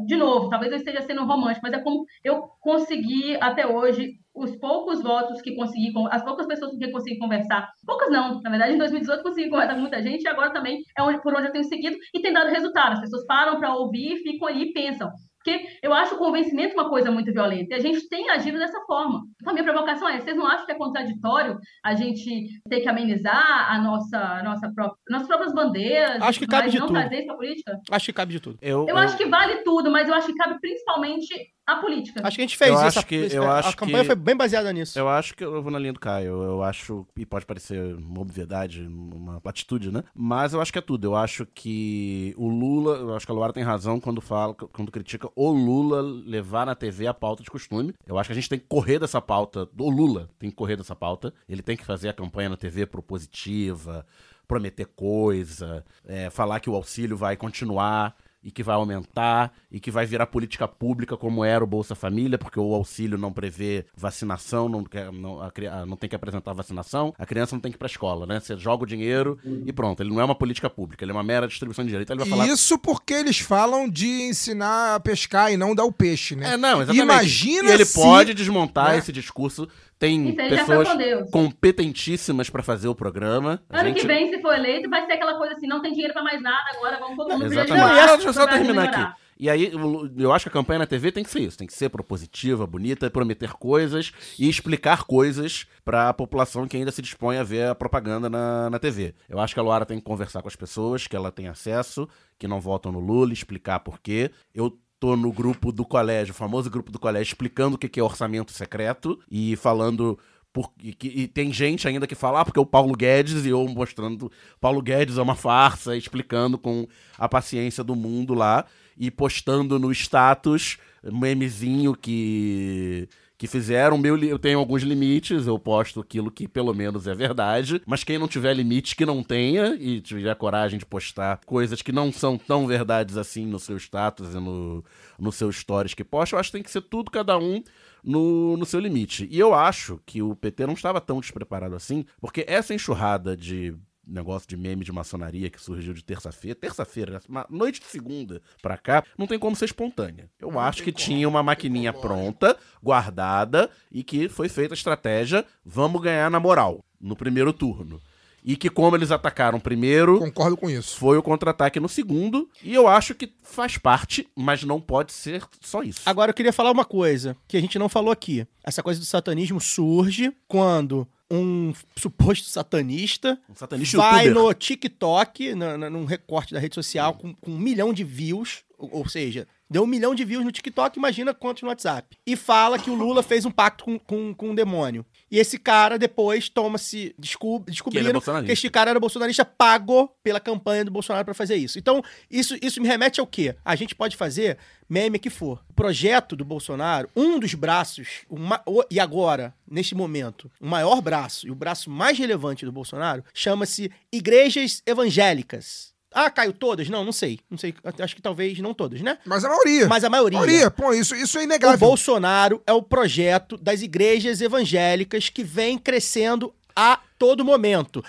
de 0.07 0.17
novo, 0.17 0.49
talvez 0.49 0.73
eu 0.73 0.79
esteja 0.79 1.03
sendo 1.03 1.25
romântico, 1.25 1.61
mas 1.63 1.73
é 1.75 1.81
como 1.83 2.05
eu 2.25 2.43
consegui 2.61 3.37
até 3.41 3.67
hoje 3.67 4.15
os 4.35 4.57
poucos 4.57 5.01
votos 5.01 5.41
que 5.41 5.55
consegui, 5.55 5.93
con- 5.93 6.09
as 6.11 6.25
poucas 6.25 6.47
pessoas 6.47 6.73
com 6.73 6.79
quem 6.79 6.91
consegui 6.91 7.19
conversar, 7.19 7.71
poucas 7.87 8.11
não, 8.11 8.41
na 8.43 8.51
verdade 8.51 8.75
em 8.75 8.79
2018 8.79 9.21
eu 9.21 9.25
consegui 9.25 9.49
conversar 9.49 9.75
com 9.75 9.81
muita 9.81 10.03
gente 10.03 10.23
e 10.25 10.29
agora 10.29 10.53
também 10.53 10.83
é 10.99 11.03
onde, 11.03 11.23
por 11.23 11.33
onde 11.35 11.47
eu 11.49 11.53
tenho 11.53 11.65
seguido 11.65 11.97
e 12.13 12.21
tem 12.21 12.33
dado 12.33 12.51
resultado, 12.51 12.95
as 12.95 13.01
pessoas 13.01 13.25
param 13.27 13.59
para 13.61 13.73
ouvir, 13.77 14.17
ficam 14.25 14.49
ali 14.49 14.71
e 14.71 14.73
pensam, 14.73 15.09
porque 15.45 15.67
eu 15.83 15.93
acho 15.93 16.15
o 16.15 16.19
convencimento 16.19 16.73
uma 16.73 16.89
coisa 16.89 17.11
muito 17.11 17.31
violenta 17.31 17.75
e 17.75 17.79
a 17.79 17.81
gente 17.81 18.09
tem 18.09 18.31
agido 18.31 18.59
dessa 18.59 18.81
forma. 18.87 19.25
Então 19.41 19.51
a 19.51 19.53
minha 19.53 19.65
provocação 19.65 20.09
é, 20.09 20.19
vocês 20.19 20.35
não 20.35 20.47
acham 20.47 20.65
que 20.65 20.73
é 20.73 20.75
contraditório 20.75 21.59
a 21.85 21.95
gente 21.95 22.49
ter 22.67 22.81
que 22.81 22.89
amenizar 22.89 23.71
a 23.71 23.79
nossa, 23.79 24.19
a 24.19 24.43
nossa 24.43 24.73
própria, 24.75 24.99
nossas 25.11 25.29
próprias 25.29 25.53
bandeiras, 25.53 26.23
Acho 26.23 26.39
que 26.39 26.47
e 26.47 26.49
cabe 26.49 26.71
de 26.71 26.79
não 26.79 26.87
tudo. 26.87 26.99
trazer 26.99 27.17
isso 27.17 27.27
pra 27.27 27.37
política? 27.37 27.81
Acho 27.91 28.07
que 28.07 28.13
cabe 28.15 28.33
de 28.33 28.41
tudo. 28.41 28.59
Eu, 28.63 28.87
Eu 28.89 28.97
acho 28.97 29.19
que 29.19 29.27
vale 29.27 29.57
tudo, 29.59 29.91
mas 29.91 30.09
eu 30.09 30.15
acho 30.15 30.29
que 30.29 30.35
cabe 30.35 30.59
principalmente 30.59 31.35
a 31.67 31.77
política. 31.77 32.21
Acho 32.27 32.37
que 32.37 32.43
a 32.43 32.47
gente 32.47 32.57
fez 32.57 32.71
Eu 32.71 32.77
isso. 32.77 32.85
acho 32.87 32.99
a- 32.99 33.03
que- 33.03 33.29
eu 33.33 33.43
a, 33.51 33.59
acho 33.59 33.77
campanha 33.77 34.01
que- 34.01 34.07
foi 34.07 34.15
bem 34.17 34.37
baseada 34.37 34.73
nisso. 34.73 34.99
Eu 34.99 35.09
acho 35.09 35.35
que 35.35 35.43
eu 35.45 35.63
vou 35.63 35.71
na 35.73 35.79
linha 35.79 35.93
do 35.93 35.99
Caio. 36.01 36.43
Eu 36.43 36.63
acho, 36.63 37.07
e 37.17 37.25
pode 37.25 37.47
parecer 37.47 37.95
uma 37.97 38.21
obviedade, 38.21 38.83
uma 38.83 39.41
platitude, 39.41 39.91
né? 39.91 40.05
Mas 40.15 40.53
eu 40.53 40.61
acho 40.61 40.73
que 40.73 40.79
é 40.79 40.83
tudo. 40.83 41.07
Eu 41.07 41.17
acho 41.17 41.47
que 41.47 42.35
o 42.37 42.49
Lula, 42.49 42.97
eu 42.99 43.17
acho 43.17 43.25
que 43.25 43.33
a 43.33 43.35
Luara 43.35 43.53
tem 43.53 43.63
razão 43.63 43.99
quando 43.99 44.21
fala, 44.21 44.53
quando 44.55 44.93
critica 44.93 45.29
o 45.35 45.51
Lula 45.51 46.03
levar 46.03 46.67
na 46.67 46.75
TV 46.75 47.07
a 47.07 47.15
pauta 47.15 47.43
de 47.43 47.51
costume. 47.51 47.95
Eu 48.07 48.19
acho 48.19 48.29
que 48.29 48.33
a 48.33 48.37
gente 48.37 48.49
tem 48.49 48.59
que 48.59 48.67
correr 48.67 48.99
dessa 48.99 49.21
pauta, 49.21 49.69
o 49.79 49.91
Lula 49.91 50.29
tem 50.39 50.51
que 50.51 50.57
correr 50.57 50.77
dessa 50.77 50.95
pauta. 50.95 51.33
Ele 51.49 51.63
tem 51.63 51.77
que 51.77 51.85
fazer 51.85 52.09
a 52.09 52.13
campanha 52.13 52.51
na 52.51 52.57
TV 52.57 52.85
propositiva, 52.87 54.05
prometer 54.47 54.87
coisa, 54.95 55.85
é, 56.07 56.29
falar 56.31 56.61
que 56.61 56.69
o 56.69 56.75
auxílio 56.75 57.17
vai 57.17 57.37
continuar 57.37 58.15
e 58.45 58.51
que 58.51 58.63
vai 58.63 58.75
aumentar 58.77 59.53
e 59.73 59.81
que 59.81 59.91
vai 59.91 60.05
virar 60.05 60.27
política 60.27 60.69
pública 60.69 61.17
como 61.17 61.43
era 61.45 61.65
o 61.65 61.67
Bolsa 61.67 61.95
Família, 61.95 62.37
porque 62.39 62.61
o 62.61 62.75
auxílio 62.75 63.17
não 63.17 63.33
prevê 63.33 63.87
vacinação, 63.97 64.69
não, 64.69 64.85
não, 65.13 65.41
a 65.43 65.51
cri- 65.51 65.67
a- 65.67 65.87
não 65.87 65.97
tem 65.97 66.11
que 66.11 66.15
apresentar 66.15 66.53
vacinação, 66.53 67.15
a 67.19 67.25
criança 67.25 67.57
não 67.57 67.61
tem 67.61 67.73
que 67.73 67.77
ir 67.77 67.79
pra 67.79 67.87
escola, 67.89 68.27
né? 68.27 68.39
Você 68.41 68.57
joga 68.59 68.85
o 68.85 68.87
dinheiro 68.87 69.39
e 69.67 69.73
pronto. 69.73 70.03
Ele 70.03 70.11
não 70.11 70.21
é 70.21 70.25
uma 70.25 70.35
política 70.35 70.69
pública, 70.69 71.05
ele 71.05 71.11
é 71.13 71.15
uma 71.15 71.23
mera 71.23 71.49
distribuição 71.49 71.85
de 71.85 71.89
dinheiro. 71.89 72.03
Então 72.05 72.15
ele 72.15 72.21
vai 72.29 72.39
falar. 72.39 72.47
Isso 72.53 72.79
porque 72.79 73.15
eles 73.15 73.39
falam 73.39 73.89
de 73.89 74.07
ensinar 74.25 74.95
a 74.97 75.01
pescar 75.01 75.51
e 75.53 75.57
não 75.57 75.75
dar 75.75 75.85
o 75.85 75.93
peixe, 75.93 76.37
né? 76.37 76.53
É, 76.55 76.57
não, 76.59 76.83
exatamente. 76.83 77.03
Imagina 77.03 77.71
e 77.71 77.73
ele 77.73 77.85
se- 77.87 77.95
pode 77.99 78.35
desmontar 78.35 78.91
né? 78.93 78.99
esse 78.99 79.11
discurso. 79.11 79.67
Tem 80.09 80.35
pessoas 80.35 80.89
competentíssimas 81.31 82.51
pra 82.51 82.63
fazer 82.63 82.89
o 82.89 82.95
programa. 82.95 83.63
A 83.71 83.81
Ano 83.81 83.89
gente- 83.89 84.01
que 84.01 84.07
vem, 84.07 84.31
se 84.31 84.41
for 84.41 84.55
eleito, 84.55 84.89
vai 84.91 85.05
ser 85.07 85.13
aquela 85.13 85.37
coisa 85.39 85.55
assim, 85.55 85.67
não 85.67 85.81
tem 85.81 85.93
dinheiro 85.93 86.13
pra 86.13 86.23
mais 86.23 86.41
nada, 86.43 86.65
agora 86.77 86.99
vamos 86.99 87.17
todo 87.17 87.31
mundo 87.33 87.47
Exatamente. 87.47 87.87
Não, 87.87 88.07
deixa 88.17 88.29
eu 88.29 88.33
só 88.33 88.47
terminar 88.47 88.83
melhorar. 88.83 89.03
aqui. 89.11 89.25
E 89.37 89.51
aí, 89.51 89.73
eu- 90.17 90.33
acho 90.33 90.45
que 90.45 90.49
a 90.49 90.53
campanha 90.53 90.79
na 90.79 90.87
TV 90.87 91.11
tem 91.11 91.25
que 91.25 91.31
ser 91.31 91.41
isso, 91.41 91.59
tem 91.59 91.67
que 91.67 91.73
ser 91.75 91.89
propositiva, 91.89 92.67
bonita, 92.69 93.11
prometer 93.11 93.53
coisas 93.55 94.13
e 94.39 94.49
explicar 94.49 95.03
coisas 95.05 95.67
pra 95.85 96.15
população 96.15 96.69
que 96.69 96.77
ainda 96.77 96.93
se 96.93 97.03
dispõe 97.03 97.37
a 97.39 97.43
ver 97.43 97.67
a 97.67 97.75
propaganda 97.75 98.31
na, 98.31 98.71
na 98.71 98.79
TV. 98.79 99.13
Eu 99.29 99.41
acho 99.41 99.53
que 99.53 99.59
a 99.59 99.63
Luara 99.63 99.85
tem 99.85 99.99
que 99.99 100.05
conversar 100.05 100.41
com 100.41 100.47
as 100.49 100.55
pessoas, 100.55 101.09
que 101.09 101.17
ela 101.17 101.33
tem 101.33 101.49
acesso, 101.49 102.09
que 102.39 102.47
não 102.47 102.61
votam 102.61 102.93
no 102.93 103.01
Lula, 103.01 103.33
explicar 103.33 103.81
por 103.81 103.99
quê. 104.01 104.31
Eu 104.55 104.79
tô 105.01 105.17
no 105.17 105.33
grupo 105.33 105.71
do 105.73 105.85
colégio, 105.85 106.33
o 106.33 106.37
famoso 106.37 106.71
grupo 106.71 106.91
do 106.91 106.99
colégio, 106.99 107.31
explicando 107.33 107.77
o 107.77 107.79
que 107.79 108.01
é 108.01 108.03
orçamento 108.03 108.53
secreto 108.53 109.19
e 109.31 109.57
falando 109.57 110.19
por- 110.53 110.71
e, 110.83 110.95
que- 110.95 111.09
e 111.09 111.27
tem 111.27 111.53
gente 111.53 111.87
ainda 111.89 112.07
que 112.07 112.15
fala, 112.15 112.41
ah, 112.41 112.45
porque 112.45 112.61
o 112.61 112.65
Paulo 112.67 112.95
Guedes, 112.97 113.45
e 113.45 113.49
eu 113.49 113.67
mostrando, 113.67 114.31
Paulo 114.61 114.81
Guedes 114.81 115.19
é 115.19 115.23
uma 115.23 115.35
farsa, 115.35 115.97
explicando 115.97 116.57
com 116.57 116.87
a 117.19 117.29
paciência 117.29 117.83
do 117.83 117.97
mundo 117.97 118.35
lá, 118.35 118.65
e 118.97 119.11
postando 119.11 119.79
no 119.81 119.91
status, 119.91 120.79
memezinho 121.03 121.95
que 121.95 123.09
que 123.37 123.47
fizeram, 123.47 123.99
meu, 123.99 124.17
eu 124.17 124.39
tenho 124.39 124.59
alguns 124.59 124.83
limites, 124.83 125.47
eu 125.47 125.59
posto 125.59 126.01
aquilo 126.01 126.31
que 126.31 126.47
pelo 126.47 126.73
menos 126.73 127.07
é 127.07 127.15
verdade, 127.15 127.83
mas 127.85 128.05
quem 128.05 128.19
não 128.19 128.29
tiver 128.29 128.55
limite 128.55 128.95
que 128.95 129.05
não 129.05 129.23
tenha 129.23 129.75
e 129.75 130.01
tiver 130.01 130.35
coragem 130.37 130.79
de 130.79 130.87
postar 130.87 131.41
coisas 131.45 131.83
que 131.83 131.91
não 131.91 132.13
são 132.13 132.39
tão 132.39 132.67
verdades 132.67 133.17
assim 133.17 133.45
no 133.45 133.59
seu 133.59 133.77
status 133.77 134.35
e 134.35 134.39
no, 134.39 134.85
no 135.19 135.33
seu 135.33 135.51
stories 135.51 135.95
que 135.95 136.05
posta, 136.05 136.37
eu 136.37 136.41
acho 136.41 136.51
que 136.51 136.59
tem 136.59 136.63
que 136.63 136.71
ser 136.71 136.83
tudo 136.83 137.11
cada 137.11 137.37
um 137.37 137.63
no, 138.05 138.57
no 138.57 138.67
seu 138.67 138.79
limite. 138.79 139.27
E 139.31 139.39
eu 139.39 139.55
acho 139.55 140.01
que 140.07 140.23
o 140.23 140.37
PT 140.37 140.67
não 140.67 140.75
estava 140.75 141.01
tão 141.01 141.21
despreparado 141.21 141.75
assim, 141.75 142.05
porque 142.21 142.45
essa 142.47 142.75
enxurrada 142.75 143.37
de 143.37 143.75
negócio 144.07 144.49
de 144.49 144.57
meme 144.57 144.85
de 144.85 144.93
maçonaria 144.93 145.51
que 145.51 145.61
surgiu 145.61 145.95
de 145.95 146.05
terça-feira, 146.05 146.59
terça-feira, 146.59 147.21
uma 147.29 147.47
noite 147.49 147.81
de 147.81 147.87
segunda 147.87 148.41
pra 148.63 148.77
cá, 148.77 149.05
não 149.19 149.27
tem 149.27 149.39
como 149.39 149.57
ser 149.57 149.67
espontânea. 149.67 150.29
Eu 150.41 150.59
acho 150.59 150.83
que 150.83 150.93
tinha 150.93 151.29
uma 151.29 151.43
maquininha 151.43 151.93
pronta, 151.93 152.57
guardada, 152.83 153.71
e 153.91 154.03
que 154.03 154.29
foi 154.29 154.49
feita 154.49 154.75
a 154.75 154.77
estratégia, 154.77 155.45
vamos 155.65 156.01
ganhar 156.01 156.31
na 156.31 156.41
moral, 156.41 156.85
no 157.01 157.17
primeiro 157.17 157.53
turno. 157.53 158.01
E 158.47 158.57
que 158.57 158.69
como 158.69 158.95
eles 158.95 159.11
atacaram 159.11 159.59
primeiro, 159.59 160.19
Concordo 160.19 160.55
com 160.55 160.69
isso. 160.69 160.99
foi 160.99 161.17
o 161.17 161.23
contra-ataque 161.23 161.81
no 161.81 161.89
segundo, 161.89 162.47
e 162.63 162.75
eu 162.75 162.87
acho 162.87 163.15
que 163.15 163.33
faz 163.43 163.79
parte, 163.79 164.29
mas 164.37 164.63
não 164.65 164.79
pode 164.79 165.15
ser 165.15 165.43
só 165.63 165.83
isso. 165.83 166.03
Agora 166.05 166.29
eu 166.31 166.35
queria 166.35 166.53
falar 166.53 166.71
uma 166.71 166.85
coisa 166.85 167.35
que 167.49 167.57
a 167.57 167.61
gente 167.61 167.79
não 167.79 167.89
falou 167.89 168.13
aqui. 168.13 168.47
Essa 168.63 168.83
coisa 168.83 169.01
do 169.01 169.07
satanismo 169.07 169.59
surge 169.59 170.31
quando 170.47 171.09
um 171.35 171.75
suposto 171.97 172.49
satanista 172.49 173.39
Um 173.49 173.55
satanista 173.55 173.97
vai 173.99 174.27
youtuber. 174.29 174.43
no 174.49 174.55
TikTok, 174.55 175.55
na, 175.55 175.77
na- 175.79 175.91
num 175.91 176.05
recorte 176.05 176.53
da 176.55 176.61
rede 176.61 176.75
social, 176.75 177.15
com, 177.15 177.35
com 177.35 177.51
um 177.51 177.59
milhão 177.59 177.93
de 177.93 178.05
views, 178.05 178.65
ou, 178.79 178.91
ou 178.99 179.09
seja, 179.09 179.47
deu 179.69 179.83
um 179.83 179.87
milhão 179.87 180.15
de 180.15 180.25
views 180.25 180.45
no 180.45 180.53
TikTok, 180.53 180.99
imagina 180.99 181.33
quantos 181.35 181.63
no 181.63 181.69
WhatsApp. 181.69 182.17
E 182.27 182.37
fala 182.37 182.79
que 182.79 182.91
o 182.91 182.95
Lula 182.95 183.23
fez 183.23 183.45
um 183.45 183.51
pacto 183.51 183.85
com, 183.85 183.99
com, 183.99 184.35
com 184.35 184.51
um 184.51 184.55
demônio. 184.55 185.05
E 185.35 185.39
esse 185.41 185.59
cara 185.59 185.99
depois 185.99 186.49
toma-se. 186.49 187.13
Descob, 187.19 187.65
descobriram 187.69 188.05
bolsonarista. 188.13 188.47
que 188.47 188.53
este 188.53 188.71
cara 188.71 188.91
era 188.91 189.01
bolsonarista 189.01 189.45
pago 189.45 190.09
pela 190.23 190.39
campanha 190.39 190.85
do 190.85 190.93
Bolsonaro 190.93 191.25
pra 191.25 191.35
fazer 191.35 191.57
isso. 191.57 191.77
Então, 191.77 192.03
isso, 192.31 192.57
isso 192.63 192.81
me 192.81 192.87
remete 192.87 193.19
ao 193.19 193.27
quê? 193.27 193.57
A 193.65 193.75
gente 193.75 193.97
pode 193.97 194.17
fazer 194.17 194.59
meme 194.89 195.19
que 195.19 195.31
for. 195.31 195.65
O 195.71 195.73
projeto 195.73 196.37
do 196.37 196.45
Bolsonaro, 196.45 197.09
um 197.17 197.39
dos 197.41 197.55
braços, 197.55 198.21
o 198.29 198.39
ma- 198.39 198.63
o- 198.65 198.85
e 198.91 199.01
agora, 199.01 199.53
neste 199.69 199.95
momento, 199.95 200.49
o 200.61 200.67
maior 200.69 201.01
braço 201.01 201.49
e 201.49 201.51
o 201.51 201.55
braço 201.55 201.91
mais 201.91 202.17
relevante 202.17 202.65
do 202.65 202.71
Bolsonaro 202.71 203.25
chama-se 203.35 203.91
Igrejas 204.13 204.83
Evangélicas. 204.87 205.94
Ah, 206.15 206.31
caiu 206.31 206.53
todas? 206.53 206.89
Não, 206.89 207.05
não 207.05 207.13
sei. 207.13 207.41
Não 207.51 207.59
sei. 207.59 207.75
Acho 207.99 208.15
que 208.15 208.23
talvez 208.23 208.57
não 208.61 208.73
todas, 208.73 209.01
né? 209.01 209.19
Mas 209.25 209.45
a 209.45 209.49
maioria. 209.49 209.89
Mas 209.89 210.05
a 210.05 210.09
maioria. 210.09 210.39
maioria, 210.39 210.71
pô, 210.71 210.95
isso, 210.95 211.17
isso 211.17 211.37
é 211.39 211.41
O 211.41 211.45
inegável. 211.45 211.79
Bolsonaro 211.79 212.63
é 212.65 212.73
o 212.73 212.81
projeto 212.81 213.57
das 213.57 213.83
igrejas 213.83 214.41
evangélicas 214.41 215.29
que 215.29 215.43
vem 215.43 215.77
crescendo 215.77 216.55
a 216.77 217.01
todo 217.19 217.45
momento. 217.45 218.03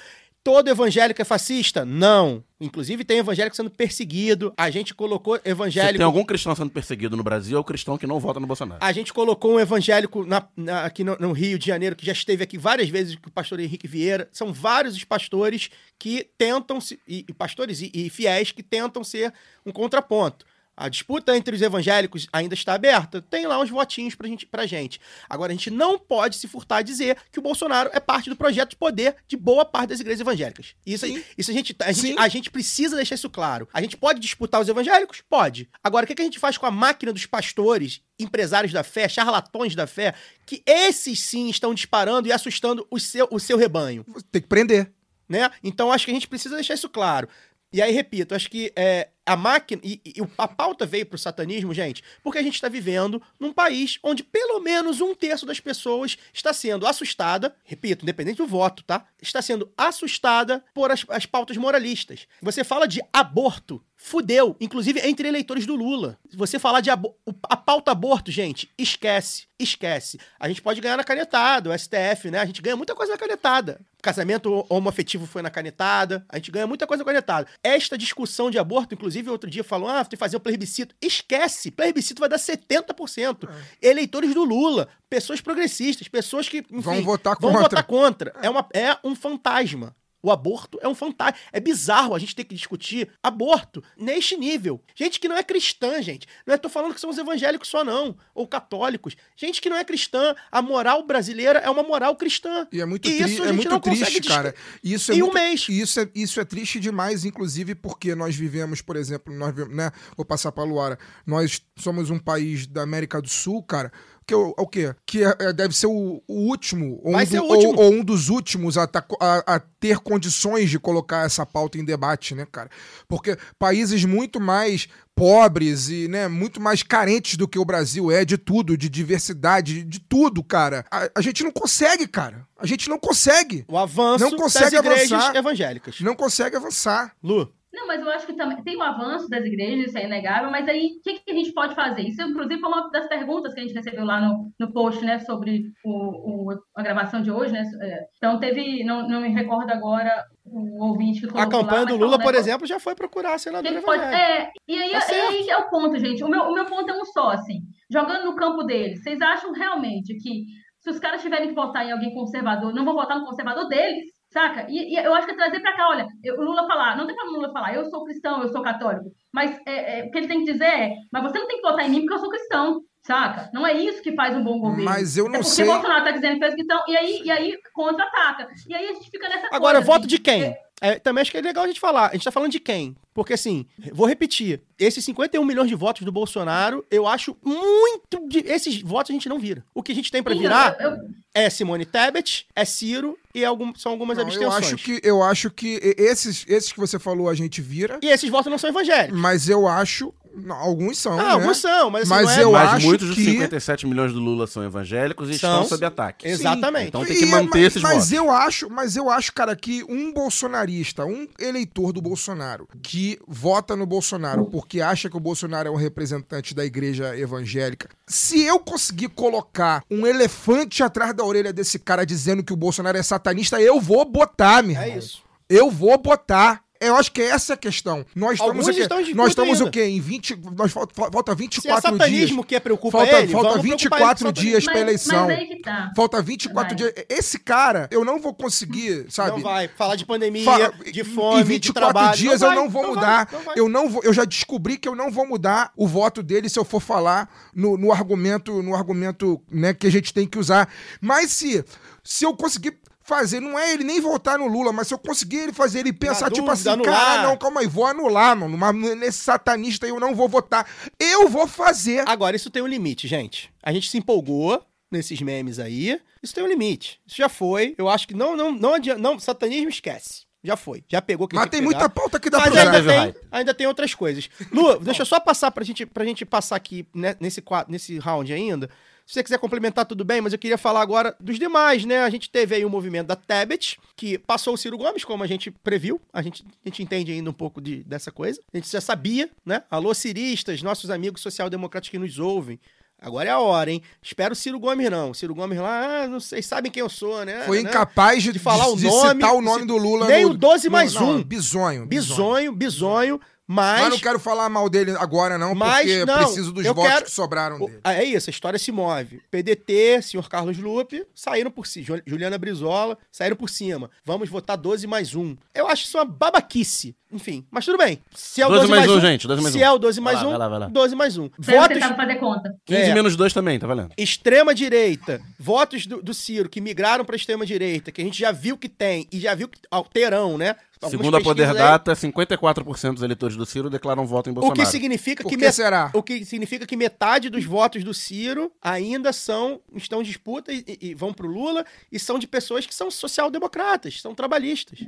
Todo 0.46 0.70
evangélico 0.70 1.20
é 1.20 1.26
fascista? 1.26 1.84
Não. 1.84 2.44
Inclusive 2.62 3.04
tem 3.04 3.18
evangélico 3.18 3.56
sendo 3.56 3.72
perseguido. 3.72 4.54
A 4.56 4.70
gente 4.70 4.94
colocou 4.94 5.38
Se 5.38 5.42
evangélico. 5.44 5.98
tem 5.98 6.06
algum 6.06 6.24
cristão 6.24 6.56
sendo 6.56 6.70
perseguido 6.70 7.18
no 7.18 7.24
Brasil, 7.24 7.58
é 7.58 7.60
o 7.60 7.64
cristão 7.64 7.98
que 7.98 8.06
não 8.06 8.20
vota 8.20 8.40
no 8.40 8.46
Bolsonaro. 8.46 8.78
A 8.80 8.92
gente 8.92 9.12
colocou 9.12 9.56
um 9.56 9.60
evangélico 9.60 10.24
na- 10.24 10.48
na- 10.56 10.86
aqui 10.86 11.04
no, 11.04 11.18
no 11.20 11.32
Rio 11.32 11.58
de 11.58 11.66
Janeiro, 11.66 11.96
que 11.96 12.06
já 12.06 12.12
esteve 12.12 12.44
aqui 12.44 12.60
várias 12.60 12.90
vezes, 12.90 13.16
com 13.16 13.28
o 13.28 13.32
pastor 13.32 13.60
Henrique 13.60 13.88
Vieira. 13.88 14.30
São 14.32 14.54
vários 14.54 14.96
os 14.96 15.04
pastores 15.04 15.72
que 15.98 16.28
tentam, 16.38 16.80
se, 16.80 17.00
e, 17.08 17.26
e 17.28 17.34
pastores 17.34 17.82
e, 17.82 17.90
e 17.92 18.08
fiéis 18.12 18.52
que 18.52 18.62
tentam 18.62 19.04
ser 19.04 19.34
um 19.66 19.72
contraponto. 19.72 20.46
A 20.78 20.90
disputa 20.90 21.36
entre 21.38 21.56
os 21.56 21.62
evangélicos 21.62 22.28
ainda 22.34 22.54
está 22.54 22.74
aberta. 22.74 23.22
Tem 23.22 23.48
lá 23.48 23.60
uns 23.60 23.70
votinhos 23.70 24.14
pra 24.16 24.28
gente, 24.28 24.46
pra 24.46 24.66
gente. 24.66 25.00
Agora, 25.30 25.52
a 25.54 25.56
gente 25.56 25.70
não 25.70 25.98
pode 25.98 26.36
se 26.36 26.48
furtar 26.48 26.78
a 26.78 26.82
dizer 26.82 27.18
que 27.32 27.40
o 27.40 27.42
Bolsonaro 27.42 27.90
é 27.94 28.00
parte 28.00 28.30
do 28.30 28.36
projeto 28.36 28.72
de 28.72 28.76
poder 28.76 29.16
de 29.28 29.38
boa 29.38 29.64
parte 29.64 29.90
das 29.90 30.00
igrejas 30.00 30.22
evangélicas. 30.22 30.76
Isso, 30.86 31.06
isso 31.38 31.52
a, 31.52 31.54
gente, 31.54 31.76
a, 31.80 31.92
gente, 31.92 32.20
a 32.20 32.28
gente 32.28 32.50
precisa 32.52 32.96
deixar 32.96 33.16
isso 33.16 33.30
claro. 33.30 33.68
A 33.74 33.82
gente 33.82 33.96
pode 33.96 34.20
disputar 34.20 34.60
os 34.60 34.68
evangélicos? 34.68 35.22
Pode. 35.30 35.70
Agora, 35.84 36.04
o 36.04 36.08
que, 36.08 36.16
que 36.16 36.22
a 36.22 36.26
gente 36.26 36.40
faz 36.40 36.58
com 36.58 36.66
a 36.66 36.72
máquina 36.72 37.14
dos 37.14 37.26
pastores, 37.26 38.02
empresários 38.20 38.74
da 38.74 38.84
fé, 38.84 39.08
charlatões 39.08 39.76
da 39.76 39.88
fé, 39.88 40.14
que 40.46 40.62
esses 40.66 41.20
sim 41.22 41.50
estão 41.50 41.74
disparando 41.74 42.28
e 42.28 42.32
assustando 42.32 42.86
o 42.92 43.00
seu, 43.00 43.28
o 43.32 43.40
seu 43.40 43.58
rebanho? 43.58 44.06
Tem 44.32 44.42
que 44.42 44.48
prender. 44.48 44.92
né? 45.30 45.50
Então 45.64 45.92
acho 45.92 46.06
que 46.06 46.12
a 46.12 46.14
gente 46.14 46.28
precisa 46.28 46.56
deixar 46.56 46.74
isso 46.74 46.90
claro. 46.90 47.28
E 47.74 47.82
aí, 47.82 47.92
repito, 47.92 48.34
acho 48.34 48.50
que 48.50 48.72
é, 48.76 49.10
a 49.26 49.36
máquina. 49.36 49.82
E, 49.84 50.00
e 50.06 50.14
a 50.38 50.48
pauta 50.48 50.86
veio 50.86 51.06
pro 51.06 51.18
satanismo, 51.18 51.74
gente, 51.74 52.04
porque 52.24 52.38
a 52.38 52.44
gente 52.44 52.56
está 52.56 52.70
vivendo 52.70 53.22
num 53.40 53.52
país 53.52 53.98
onde 54.04 54.24
pelo 54.24 54.60
menos 54.60 55.02
um 55.02 55.16
terço 55.16 55.46
das 55.46 55.60
pessoas 55.60 56.18
está 56.34 56.54
sendo 56.54 56.86
assustada, 56.86 57.56
repito, 57.64 58.04
independente 58.04 58.38
do 58.38 58.48
voto, 58.48 58.84
tá? 58.84 59.06
Está 59.22 59.42
sendo 59.42 59.72
assustada 59.78 60.64
por 60.74 60.92
as, 60.92 61.06
as 61.10 61.26
pautas 61.26 61.58
moralistas. 61.58 62.28
Você 62.42 62.64
fala 62.64 62.88
de 62.88 63.02
aborto. 63.12 63.84
Fudeu, 64.06 64.56
inclusive 64.62 65.00
entre 65.00 65.28
eleitores 65.28 65.66
do 65.66 65.76
Lula. 65.76 66.20
Você 66.36 66.60
falar 66.60 66.80
de 66.80 66.92
a 66.92 67.58
pauta 67.58 67.90
aborto, 67.90 68.30
gente, 68.30 68.70
esquece, 68.78 69.48
esquece. 69.60 70.20
A 70.40 70.48
gente 70.48 70.62
pode 70.62 70.80
ganhar 70.80 70.96
na 70.96 71.04
canetada, 71.04 71.72
o 71.72 71.74
STF, 71.76 72.30
né? 72.30 72.38
A 72.38 72.46
gente 72.46 72.62
ganha 72.62 72.76
muita 72.76 72.94
coisa 72.94 73.14
na 73.14 73.18
canetada. 73.18 73.82
Casamento 74.04 74.64
homoafetivo 74.70 75.26
foi 75.26 75.42
na 75.42 75.50
canetada, 75.50 76.24
a 76.30 76.38
gente 76.38 76.52
ganha 76.52 76.68
muita 76.68 76.86
coisa 76.86 77.02
na 77.04 77.06
canetada. 77.06 77.48
Esta 77.64 77.98
discussão 77.98 78.52
de 78.52 78.60
aborto, 78.60 78.94
inclusive, 78.94 79.28
outro 79.32 79.50
dia 79.50 79.64
falou, 79.64 79.90
ah, 79.90 80.04
tem 80.04 80.12
que 80.12 80.18
fazer 80.18 80.38
o 80.38 80.40
plebiscito. 80.40 80.94
Esquece, 81.02 81.72
plebiscito 81.72 82.20
vai 82.20 82.30
dar 82.30 82.38
70%. 82.38 83.50
Eleitores 83.82 84.36
do 84.36 84.44
Lula, 84.44 84.88
pessoas 85.10 85.42
progressistas, 85.42 86.08
pessoas 86.08 86.48
que, 86.48 86.60
enfim, 86.60 86.82
Vão 86.82 87.02
votar 87.02 87.36
vão 87.40 87.52
contra. 87.52 87.64
votar 87.64 87.84
contra. 87.84 88.34
É, 88.40 88.50
uma, 88.52 88.68
é 88.72 88.96
um 89.04 89.16
fantasma. 89.16 89.96
O 90.26 90.32
aborto 90.32 90.80
é 90.82 90.88
um 90.88 90.96
fantasma. 90.96 91.38
É 91.54 91.60
bizarro 91.60 92.16
a 92.16 92.18
gente 92.18 92.36
ter 92.36 92.46
que 92.46 92.56
discutir 92.56 93.08
aborto 93.22 93.84
neste 93.96 94.36
nível. 94.36 94.82
Gente 94.96 95.20
que 95.20 95.28
não 95.28 95.38
é 95.38 95.44
cristã, 95.44 96.02
gente. 96.02 96.26
Não 96.48 96.56
é 96.56 96.58
tô 96.58 96.68
falando 96.68 96.96
que 96.96 97.00
são 97.00 97.12
os 97.12 97.18
evangélicos 97.20 97.70
só, 97.70 97.84
não. 97.84 98.18
Ou 98.34 98.48
católicos. 98.48 99.16
Gente 99.38 99.62
que 99.62 99.70
não 99.70 99.78
é 99.78 99.84
cristã. 99.84 100.34
A 100.52 100.64
moral 100.64 101.06
brasileira 101.06 101.60
é 101.60 101.70
uma 101.70 101.84
moral 101.84 102.16
cristã. 102.16 102.68
E 102.72 102.82
é 102.82 102.86
muito, 102.86 103.08
E 103.08 103.22
isso 103.22 103.44
é 103.44 103.52
muito 103.52 103.80
triste, 103.80 104.20
cara. 104.22 104.56
Isso 104.84 105.12
é 105.12 105.16
Em 105.16 105.22
um 105.22 105.26
muito, 105.26 105.36
mês. 105.36 105.68
e 105.70 105.80
Isso 105.80 106.00
é, 106.00 106.10
isso 106.16 106.40
é 106.40 106.44
triste 106.44 106.80
demais, 106.80 107.24
inclusive 107.24 107.76
porque 107.76 108.16
nós 108.16 108.36
vivemos, 108.36 108.82
por 108.82 108.96
exemplo, 108.96 109.32
nós 109.32 109.54
vivemos, 109.54 109.76
né? 109.78 109.92
Vou 110.18 110.26
passar 110.26 110.52
pra 110.52 110.64
Luara. 110.64 110.98
Nós 111.24 111.62
somos 111.78 112.10
um 112.10 112.18
país 112.18 112.66
da 112.66 112.82
América 112.82 113.22
do 113.22 113.30
Sul, 113.30 113.62
cara. 113.62 113.92
Que 114.28 114.34
é 114.34 114.38
o, 114.38 114.56
é 114.58 114.62
o 114.62 114.68
quê? 114.68 114.96
Que 115.06 115.24
é- 115.24 115.36
é- 115.40 115.54
deve 115.54 115.76
ser 115.78 115.86
o, 115.86 116.22
o 116.28 116.34
último, 116.50 117.00
ou 117.04 117.16
um, 117.16 117.24
do- 117.26 117.44
último. 117.44 117.74
Ou, 117.78 117.84
ou 117.86 117.94
um 117.94 118.04
dos 118.04 118.30
últimos 118.30 118.76
a, 118.78 118.88
tá- 118.88 119.06
a- 119.22 119.56
a 119.56 119.60
ter 119.60 120.00
condições 120.00 120.70
de 120.72 120.80
colocar 120.80 121.26
essa 121.26 121.46
pauta 121.46 121.78
em 121.78 121.86
debate, 121.86 122.34
né, 122.34 122.48
cara? 122.52 122.70
Porque 123.08 123.38
países 123.60 124.04
muito 124.04 124.40
mais 124.40 124.88
pobres 125.14 125.90
e, 125.90 126.08
né, 126.08 126.28
muito 126.28 126.60
mais 126.60 126.84
carentes 126.84 127.38
do 127.38 127.48
que 127.48 127.58
o 127.60 127.64
Brasil 127.66 128.12
é 128.12 128.26
de 128.26 128.38
tudo, 128.38 128.76
de 128.78 128.90
diversidade, 128.90 129.84
de 129.84 130.00
tudo, 130.00 130.44
cara. 130.44 130.84
A, 130.92 131.10
a 131.16 131.22
gente 131.22 131.44
não 131.44 131.52
consegue, 131.52 132.08
cara. 132.08 132.46
A 132.58 132.66
gente 132.66 132.90
não 132.90 132.98
consegue. 133.00 133.64
O 133.68 133.78
avanço 133.78 134.24
Não 134.24 134.36
consegue 134.38 134.72
das 134.72 134.86
igrejas 134.86 135.12
avançar. 135.12 135.36
evangélicas. 135.36 136.00
Não 136.02 136.16
consegue 136.16 136.56
avançar. 136.56 137.14
Lu, 137.24 137.52
Não, 137.76 137.88
mas 137.88 138.02
eu 138.02 138.10
acho 138.10 138.26
que 138.26 138.34
também 138.36 138.64
tem 138.64 138.78
o 138.78 138.82
avanço 138.82 139.28
das 139.30 139.44
igrejas, 139.46 139.88
isso 139.90 139.98
é 139.98 140.06
inegável, 140.06 140.50
mas 140.50 140.68
aí 140.68 140.92
o 140.98 141.02
que, 141.04 141.20
que 141.20 141.32
a 141.32 141.36
gente 141.36 141.52
pode 141.54 141.76
fazer? 141.76 142.02
Isso, 142.04 142.22
inclusive, 142.22 142.60
foi 142.60 142.70
uma 142.70 142.90
das 142.90 143.08
perguntas 143.08 143.54
que 143.54 143.60
a 143.60 143.64
gente 143.64 143.76
recebeu 143.76 144.06
lá 144.06 144.22
no, 144.22 144.52
no 144.60 144.72
post, 144.72 145.04
né, 145.04 145.20
sobre 145.20 145.64
o, 145.84 146.52
o- 146.52 146.60
a 146.76 146.82
gravação 146.82 147.22
de 147.22 147.30
hoje, 147.30 147.52
né? 147.54 147.64
É, 147.82 148.00
Então 148.18 148.40
teve, 148.40 148.84
não, 148.84 149.08
não 149.08 149.22
me 149.22 149.30
recordo 149.30 149.70
agora 149.72 150.24
o 150.46 150.84
ouvinte 150.86 151.22
que 151.22 151.28
a 151.28 151.32
colocou 151.32 151.52
lá, 151.60 151.64
campanha 151.64 151.86
mas 151.86 151.94
do 151.98 151.98
Lula, 152.04 152.20
por 152.20 152.34
exemplo, 152.36 152.66
já 152.68 152.80
foi 152.80 152.96
procurar 152.96 153.34
a 153.34 153.38
senadora 153.38 153.82
pode, 153.82 154.04
é, 154.04 154.50
e 154.68 154.82
aí, 154.82 154.92
Tá 154.92 154.98
e 154.98 155.02
certo. 155.02 155.28
aí 155.32 155.50
é 155.50 155.58
o 155.58 155.70
ponto, 155.70 156.00
gente. 156.00 156.24
O 156.24 156.30
meu, 156.30 156.44
o 156.44 156.54
meu 156.54 156.66
ponto 156.66 156.90
é 156.90 156.94
um 156.96 157.06
só, 157.06 157.30
assim. 157.32 157.60
Jogando 157.92 158.26
no 158.26 158.36
campo 158.36 158.64
deles, 158.64 159.02
vocês 159.04 159.22
acham 159.22 159.52
realmente 159.52 160.16
que 160.18 160.46
se 160.80 160.90
os 160.92 161.00
caras 161.00 161.22
tiverem 161.22 161.50
que 161.50 161.56
votar 161.56 161.86
em 161.86 161.92
alguém 161.92 162.14
conservador, 162.14 162.74
não 162.74 162.86
vão 162.86 162.94
votar 162.94 163.18
no 163.20 163.26
conservador 163.26 163.68
deles? 163.68 164.06
Saca? 164.36 164.66
E, 164.70 164.94
e 164.94 164.96
eu 164.98 165.14
acho 165.14 165.26
que 165.26 165.32
é 165.32 165.36
trazer 165.38 165.62
pra 165.62 165.78
cá, 165.78 165.88
olha, 165.88 166.06
o 166.38 166.42
Lula 166.42 166.68
falar, 166.68 166.98
não 166.98 167.08
tem 167.08 167.16
problema 167.16 167.38
o 167.38 167.42
Lula 167.42 167.54
falar, 167.54 167.74
eu 167.74 167.86
sou 167.86 168.04
cristão, 168.04 168.42
eu 168.44 168.50
sou 168.50 168.62
católico, 168.62 169.06
mas 169.34 169.58
é, 169.66 170.00
é, 170.02 170.04
o 170.04 170.12
que 170.12 170.18
ele 170.18 170.28
tem 170.28 170.44
que 170.44 170.52
dizer 170.52 170.66
é, 170.66 170.92
mas 171.10 171.24
você 171.24 171.40
não 171.40 171.48
tem 171.48 171.56
que 171.62 171.66
votar 171.66 171.86
em 171.86 171.90
mim 171.90 172.00
porque 172.02 172.16
eu 172.16 172.20
sou 172.20 172.30
cristão, 172.30 172.82
saca? 173.02 173.50
Não 173.54 173.66
é 173.66 173.72
isso 173.74 174.02
que 174.04 174.14
faz 174.14 174.36
um 174.36 174.44
bom 174.44 174.60
governo. 174.60 174.84
Mas 174.84 175.16
eu 175.16 175.28
É 175.28 175.30
não 175.30 175.36
porque 175.40 175.50
sei. 175.52 175.64
o 175.64 175.72
Bolsonaro 175.72 176.04
tá 176.04 176.12
dizendo 176.12 176.34
que 176.34 176.40
fez 176.40 176.54
cristão, 176.54 176.84
e 176.86 176.98
aí, 176.98 177.22
e 177.24 177.32
aí 177.32 177.58
contra-ataca. 177.74 178.50
E 178.68 178.76
aí 178.76 178.90
a 178.90 178.94
gente 178.94 179.10
fica 179.10 179.30
nessa 179.30 179.48
Agora, 179.54 179.76
coisa, 179.78 179.86
voto 179.88 180.00
assim, 180.00 180.08
de 180.10 180.20
quem? 180.20 180.44
é, 180.44 180.58
É, 180.82 181.00
também 181.00 181.22
acho 181.22 181.32
que 181.32 181.38
é 181.38 181.42
legal 181.42 181.64
a 181.64 181.68
gente 181.68 181.80
falar. 181.80 182.10
A 182.10 182.14
gente 182.14 182.24
tá 182.26 182.32
falando 182.32 182.52
de 182.52 182.60
quem? 182.60 182.96
Porque, 183.14 183.34
assim, 183.34 183.66
vou 183.94 184.06
repetir. 184.06 184.62
Esses 184.78 185.06
51 185.06 185.44
milhões 185.46 185.70
de 185.70 185.76
votos 185.76 186.04
do 186.04 186.12
Bolsonaro, 186.12 186.86
eu 186.92 187.08
acho 187.08 187.36
muito. 187.44 188.28
De... 188.28 188.40
Esses 188.40 188.82
votos 188.82 189.10
a 189.10 189.14
gente 189.14 189.30
não 189.30 189.40
vira. 189.40 189.64
O 189.74 189.82
que 189.82 189.94
a 189.94 189.96
gente 189.96 190.12
tem 190.12 190.22
pra 190.22 190.34
sim, 190.34 190.40
virar 190.42 190.76
eu- 190.80 190.92
eu- 190.92 190.98
é 191.34 191.50
Simone 191.50 191.86
Tebet, 191.86 192.46
é 192.54 192.66
Ciro 192.66 193.18
e 193.34 193.44
algum... 193.46 193.74
são 193.76 193.94
algumas 193.94 194.18
Não, 194.18 194.24
eu 194.26 194.28
abstenções. 194.28 194.66
acho 194.74 194.76
que 194.78 195.00
eu 195.02 195.24
acho 195.24 195.50
que 195.50 195.80
esses, 195.98 196.46
esses 196.48 196.72
que 196.74 196.80
você 196.80 197.00
falou 197.00 197.30
a 197.30 197.34
gente 197.34 197.62
vira, 197.62 197.98
E 198.02 198.08
esses 198.08 198.30
votos 198.30 198.52
não 198.52 198.58
são 198.58 198.70
evangélicos. 198.70 199.18
mas 199.20 199.48
eu 199.48 199.66
acho. 199.68 200.14
Não, 200.36 200.56
alguns 200.56 200.98
são. 200.98 201.14
Ah, 201.20 201.24
né? 201.24 201.30
alguns 201.32 201.58
são, 201.58 201.90
mas 201.90 202.02
assim, 202.04 202.10
Mas 202.24 202.26
não 202.26 202.32
é... 202.40 202.44
eu 202.44 202.52
Mas 202.52 202.70
acho 202.74 202.86
muitos 202.86 203.08
dos 203.08 203.16
que- 203.16 203.24
57 203.26 203.88
milhões 203.88 204.12
do 204.14 204.20
Lula 204.20 204.48
são 204.48 204.64
evangélicos 204.64 205.30
e 205.30 205.38
São. 205.40 205.52
estão 205.64 205.70
sob 205.70 205.86
ataque. 205.86 206.28
Exatamente. 206.28 206.88
Então 206.88 207.06
tem 207.06 207.18
que 207.18 207.24
E- 207.24 207.28
manter 207.32 207.50
mas, 207.60 207.64
esses 207.68 207.82
mas 207.82 207.94
votos. 207.96 208.12
eu 208.12 208.32
acho, 208.32 208.70
mas 208.70 208.96
eu 208.96 209.10
acho, 209.10 209.34
cara, 209.34 209.56
que 209.56 209.84
um 209.90 210.12
bolsonarista, 210.14 211.06
um 211.06 211.28
eleitor 211.40 211.92
do 211.94 212.02
Bolsonaro 212.02 212.68
que 212.84 213.18
vota 213.28 213.76
no 213.76 213.86
Bolsonaro 213.86 214.46
porque 214.46 214.82
acha 214.82 215.10
que 215.10 215.18
o 215.18 215.20
Bolsonaro 215.20 215.68
é 215.70 215.72
um 215.72 215.76
representante 215.76 216.54
da 216.54 216.66
igreja 216.66 217.18
evangélica, 217.18 217.90
se 218.08 218.42
eu 218.42 218.60
conseguir 218.60 219.10
colocar 219.10 219.84
um 219.90 220.06
elefante 220.06 220.84
atrás 220.84 221.14
da 221.14 221.24
orelha 221.24 221.54
desse 221.54 221.80
cara 221.80 222.06
dizendo 222.06 222.44
que 222.44 222.54
o 222.54 222.58
Bolsonaro 222.58 222.98
é 222.98 223.04
satanista, 223.04 223.62
eu 223.62 223.80
vou 223.80 224.04
botar, 224.06 224.62
meu 224.64 224.76
É 224.78 224.84
irmão. 224.88 224.98
isso. 225.00 225.24
Eu 225.48 225.70
vou 225.70 225.98
botar. 225.98 226.65
Eu 226.80 226.96
acho 226.96 227.12
que 227.12 227.22
essa 227.22 227.54
é 227.54 227.56
a 227.56 227.58
questão. 227.58 228.06
Nós 228.16 228.34
estamos, 228.34 228.68
Alguns 228.68 228.78
estão 228.78 229.00
em 229.00 229.14
nós 229.14 229.30
estamos 229.30 229.58
ainda. 229.58 229.70
o 229.70 229.72
quê? 229.72 229.84
Em 229.86 230.00
20. 230.00 230.38
Nós 230.56 230.72
falta, 230.72 230.94
falta 230.94 231.32
Se 231.32 231.34
é 231.34 231.36
24 231.36 231.82
satanismo 231.82 232.36
dias. 232.38 232.46
que 232.48 232.60
preocupa 232.60 232.98
Falta, 232.98 233.20
ele, 233.20 233.32
falta 233.32 233.50
vamos 233.50 233.62
preocupar 233.62 234.00
ele 234.00 234.08
24 234.10 234.26
com 234.26 234.32
dias 234.32 234.64
mas, 234.66 234.74
pra 234.74 234.82
eleição. 234.82 235.26
Mas 235.28 235.40
aí 235.40 235.46
que 235.48 235.56
tá. 235.62 235.92
Falta 235.96 236.22
24 236.22 236.68
Vai. 236.68 236.76
dias. 236.76 237.06
Esse 237.10 237.40
cara, 237.40 237.88
eu 237.92 238.04
não 238.04 238.20
vou 238.20 238.34
conseguir, 238.34 239.06
sabe? 239.10 239.32
Não 239.32 239.40
vai. 239.40 239.68
Falar 239.70 239.96
de 239.96 240.06
pandemia, 240.06 240.44
Fala- 240.44 240.74
de 240.92 241.02
em 241.02 241.04
fome, 241.04 241.44
24 241.44 241.60
de 241.62 241.74
trabalho. 241.74 242.18
dias 242.18 242.40
vai, 242.42 242.50
eu 242.50 242.56
não 242.56 242.70
vou 242.70 242.82
vai, 242.84 242.92
mudar. 242.92 243.30
não 243.32 243.42
vai. 243.42 243.56
eu 243.58 243.70
não 243.70 243.90
vou, 243.90 244.04
eu 244.04 244.14
já 244.14 244.26
descobri 244.26 244.78
que 244.78 244.88
eu 244.88 244.96
não 244.96 245.10
vou 245.10 245.26
mudar 245.26 245.72
o 245.78 245.88
voto 245.88 246.22
dele 246.22 246.50
se 246.50 246.60
eu 246.60 246.66
for 246.66 246.80
falar 246.82 247.30
no, 247.54 247.78
no 247.78 247.92
argumento, 247.92 248.62
no 248.62 248.76
argumento, 248.76 249.42
né, 249.50 249.74
que 249.74 249.88
a 249.88 249.92
gente 249.92 250.14
tem 250.14 250.28
que 250.28 250.38
usar. 250.38 250.70
Mas 251.00 251.32
se 251.32 251.64
se 252.04 252.24
eu 252.24 252.36
conseguir 252.36 252.78
fazer, 253.06 253.40
não 253.40 253.58
é 253.58 253.72
ele 253.72 253.84
nem 253.84 254.02
votar 254.02 254.38
no 254.40 254.48
Lula, 254.48 254.74
mas 254.74 254.88
se 254.88 254.94
eu 254.94 254.98
conseguir 254.98 255.38
ele 255.38 255.54
fazer 255.54 255.80
ele 255.80 255.94
pensar 255.94 256.32
tipo 256.32 256.48
dúvida, 256.48 256.54
assim, 256.54 256.70
anular. 256.70 257.06
cara, 257.06 257.24
não, 257.24 257.38
calma 257.38 257.62
aí, 257.62 257.68
vou 257.68 257.86
anular, 257.86 258.36
mano, 258.36 258.58
mas 258.58 258.76
nesse 258.98 259.20
satanista 259.20 259.86
aí 259.86 259.92
eu 259.92 260.00
não 260.00 260.16
vou 260.16 260.28
votar. 260.28 260.68
Eu 261.00 261.30
vou 261.30 261.48
fazer. 261.48 262.04
Agora, 262.10 262.36
isso 262.36 262.50
tem 262.50 262.64
um 262.64 262.68
limite, 262.68 263.08
gente. 263.08 263.52
A 263.62 263.72
gente 263.72 263.90
se 263.92 263.98
empolgou 263.98 264.66
nesses 264.92 265.22
memes 265.22 265.60
aí. 265.60 266.02
Isso 266.22 266.34
tem 266.34 266.44
um 266.44 266.48
limite. 266.48 267.00
Isso 267.06 267.18
já 267.18 267.30
foi. 267.30 267.76
Eu 267.78 267.88
acho 267.88 268.08
que 268.08 268.16
não, 268.16 268.36
não, 268.36 268.52
não 268.52 268.74
adianta. 268.74 269.00
Não, 269.00 269.20
satanismo 269.20 269.70
esquece. 269.70 270.26
Já 270.44 270.56
foi. 270.56 270.84
Já 270.88 271.02
pegou 271.02 271.28
quem 271.28 271.40
Mas 271.40 271.50
tem 271.50 271.60
que 271.60 271.66
muita 271.66 271.90
pauta 271.90 272.20
que 272.20 272.30
dá 272.30 272.40
Mas 272.40 272.52
pra 272.52 272.62
ainda 272.62 272.84
tem, 272.84 273.16
ainda 273.32 273.54
tem 273.54 273.66
outras 273.66 273.96
coisas. 273.96 274.30
Lu, 274.52 274.78
deixa 274.82 275.02
eu 275.02 275.06
só 275.06 275.20
passar 275.20 275.50
pra 275.50 275.64
gente, 275.64 275.88
pra 275.88 276.06
gente 276.06 276.24
passar 276.24 276.56
aqui 276.56 276.88
né, 276.94 277.16
nesse, 277.20 277.44
nesse 277.68 277.98
round 277.98 278.32
ainda. 278.32 278.70
Se 279.06 279.14
você 279.14 279.24
quiser 279.24 279.38
complementar, 279.38 279.86
tudo 279.86 280.04
bem, 280.04 280.20
mas 280.20 280.34
eu 280.34 280.40
queria 280.40 280.58
falar 280.58 280.82
agora 280.82 281.16
dos 281.20 281.38
demais, 281.38 281.86
né? 281.86 282.00
A 282.00 282.10
gente 282.10 282.28
teve 282.30 282.56
aí 282.56 282.66
o 282.66 282.70
movimento 282.70 283.06
da 283.08 283.16
Tebet, 283.16 283.80
que 283.96 284.18
passou 284.18 284.56
o 284.56 284.58
Ciro 284.58 284.78
Gomes, 284.80 285.04
como 285.06 285.24
a 285.24 285.28
gente 285.28 285.52
previu. 285.52 286.02
A 286.12 286.24
gente, 286.24 286.44
a 286.66 286.70
gente 286.70 286.82
entende 286.82 287.12
ainda 287.12 287.30
um 287.30 287.34
pouco 287.34 287.62
de, 287.62 287.84
dessa 287.84 288.12
coisa. 288.12 288.42
A 288.52 288.58
gente 288.58 288.72
já 288.72 288.82
sabia, 288.82 289.30
né? 289.46 289.62
Alô, 289.70 289.94
ciristas, 289.94 290.64
nossos 290.64 290.90
amigos 290.90 291.22
social-democratas 291.22 291.88
que 291.90 292.00
nos 292.00 292.18
ouvem. 292.18 292.60
Agora 293.00 293.30
é 293.30 293.32
a 293.32 293.38
hora, 293.40 293.70
hein? 293.70 293.84
Espero 294.02 294.34
o 294.34 294.36
Ciro 294.36 294.60
Gomes 294.60 294.90
não. 294.90 295.12
O 295.12 295.14
Ciro 295.14 295.36
Gomes 295.36 295.60
lá, 295.60 296.04
ah, 296.04 296.08
não 296.08 296.20
sei, 296.20 296.42
sabem 296.42 296.72
quem 296.72 296.82
eu 296.82 296.90
sou, 296.90 297.24
né? 297.26 297.44
Foi 297.46 297.62
né? 297.62 297.70
incapaz 297.70 298.24
de, 298.24 298.32
de 298.32 298.40
falar 298.40 298.68
o 298.70 298.76
de 298.76 298.86
nome, 298.86 299.10
citar 299.22 299.36
o 299.36 299.42
nome 299.42 299.66
do 299.66 299.78
Lula. 299.78 300.08
nem 300.08 300.24
no- 300.24 300.32
o 300.32 300.34
12 300.34 300.70
mais 300.70 300.94
no- 300.96 301.02
não, 301.02 301.10
um. 301.18 301.24
Bisonho. 301.24 301.86
Bisonho, 301.86 302.52
bisonho, 302.54 303.22
mas... 303.48 303.82
Mas 303.82 303.90
não 303.92 304.00
quero 304.00 304.20
falar 304.20 304.50
mal 304.50 304.68
dele 304.70 304.92
agora, 304.98 305.38
não, 305.38 305.54
Mas, 305.54 305.86
porque 305.86 306.06
não, 306.06 306.18
preciso 306.18 306.52
dos 306.52 306.66
eu 306.66 306.74
votos 306.74 306.92
quero- 306.92 307.06
que 307.06 307.12
sobraram 307.12 307.60
dele. 307.60 307.80
É 307.84 308.04
isso, 308.04 308.30
a 308.30 308.32
história 308.32 308.58
se 308.58 308.72
move. 308.72 309.22
PDT, 309.30 310.02
senhor 310.02 310.28
Carlos 310.30 310.58
Lupe, 310.58 311.06
saíram 311.14 311.52
por 311.52 311.68
cima. 311.68 311.86
Ju- 311.86 312.02
Juliana 312.06 312.38
Brizola, 312.38 312.98
saíram 313.12 313.36
por 313.36 313.50
cima. 313.50 313.90
Vamos 314.04 314.30
votar 314.30 314.58
12 314.58 314.88
mais 314.88 315.14
1. 315.16 315.36
Eu 315.54 315.68
acho 315.68 315.84
isso 315.86 315.98
uma 315.98 316.06
babaquice. 316.06 316.96
Enfim, 317.12 317.46
mas 317.52 317.64
tudo 317.64 317.78
bem. 317.78 318.00
Se 318.14 318.42
é 318.42 318.46
o 318.48 318.50
12 318.50 318.62
12, 318.68 318.72
mais 318.72 318.88
mais 318.88 318.92
um, 318.92 318.98
1, 318.98 319.02
gente, 319.12 319.28
12 319.28 319.42
mais 319.42 319.54
se 319.54 319.60
um. 319.60 319.64
é 319.64 319.72
o 319.72 319.78
12 319.78 320.02
mais 320.02 320.18
Vai 320.18 320.24
lá, 320.24 320.28
1, 320.28 320.32
vai 320.32 320.40
lá, 320.40 320.50
vai 320.50 320.60
lá. 320.60 320.68
12 320.68 320.96
mais 320.96 321.18
1. 321.18 321.30
Deve 321.40 321.58
Votos 321.60 321.84
fazer 321.96 322.16
conta. 322.16 322.56
15 322.66 322.82
É. 322.82 322.94
menos 322.94 323.16
2 323.16 323.32
também, 323.32 323.58
tá 323.60 323.68
valendo? 323.68 323.92
extrema 323.98 324.54
direita, 324.54 325.22
votos 325.40 325.86
do, 325.86 326.02
do 326.02 326.14
Ciro 326.14 326.50
que 326.50 326.60
migraram 326.60 327.06
para 327.06 327.16
extrema 327.16 327.46
direita, 327.46 327.92
que 327.92 328.02
a 328.02 328.04
gente 328.04 328.20
já 328.20 328.32
viu 328.34 328.58
que 328.58 328.68
tem 328.68 329.08
e 329.14 329.20
já 329.20 329.34
viu 329.36 329.48
que 329.48 329.60
alterão, 329.72 330.38
né? 330.38 330.56
Algumas 330.82 330.92
Segundo 330.92 331.18
a 331.18 331.22
Poder 331.22 331.48
aí, 331.50 331.54
Data, 331.54 331.94
54% 331.94 332.94
dos 332.94 333.02
eleitores 333.04 333.36
do 333.38 333.46
Ciro 333.46 333.70
declaram 333.70 334.06
voto 334.06 334.30
em 334.30 334.32
O 334.32 334.36
Bolsonaro. 334.36 334.60
que 334.62 334.66
significa 334.68 335.24
Por 335.24 335.30
que, 335.38 335.52
será? 335.52 335.90
o 335.94 336.04
que 336.04 336.26
significa 336.26 336.66
que 336.66 336.76
metade 336.76 337.30
dos 337.30 337.46
votos 337.46 337.84
do 337.84 337.94
Ciro 337.94 338.52
ainda 338.62 339.14
são 339.14 339.62
estão 339.76 340.02
em 340.02 340.04
disputa 340.04 340.52
e, 340.52 340.64
e- 340.82 340.94
vão 340.94 341.14
pro 341.14 341.28
Lula 341.28 341.66
e 341.92 341.98
são 342.00 342.20
de 342.20 342.28
pessoas 342.28 342.66
que 342.66 342.76
são 342.76 342.92
social-democratas, 342.92 344.02
são 344.02 344.14
trabalhistas. 344.14 344.80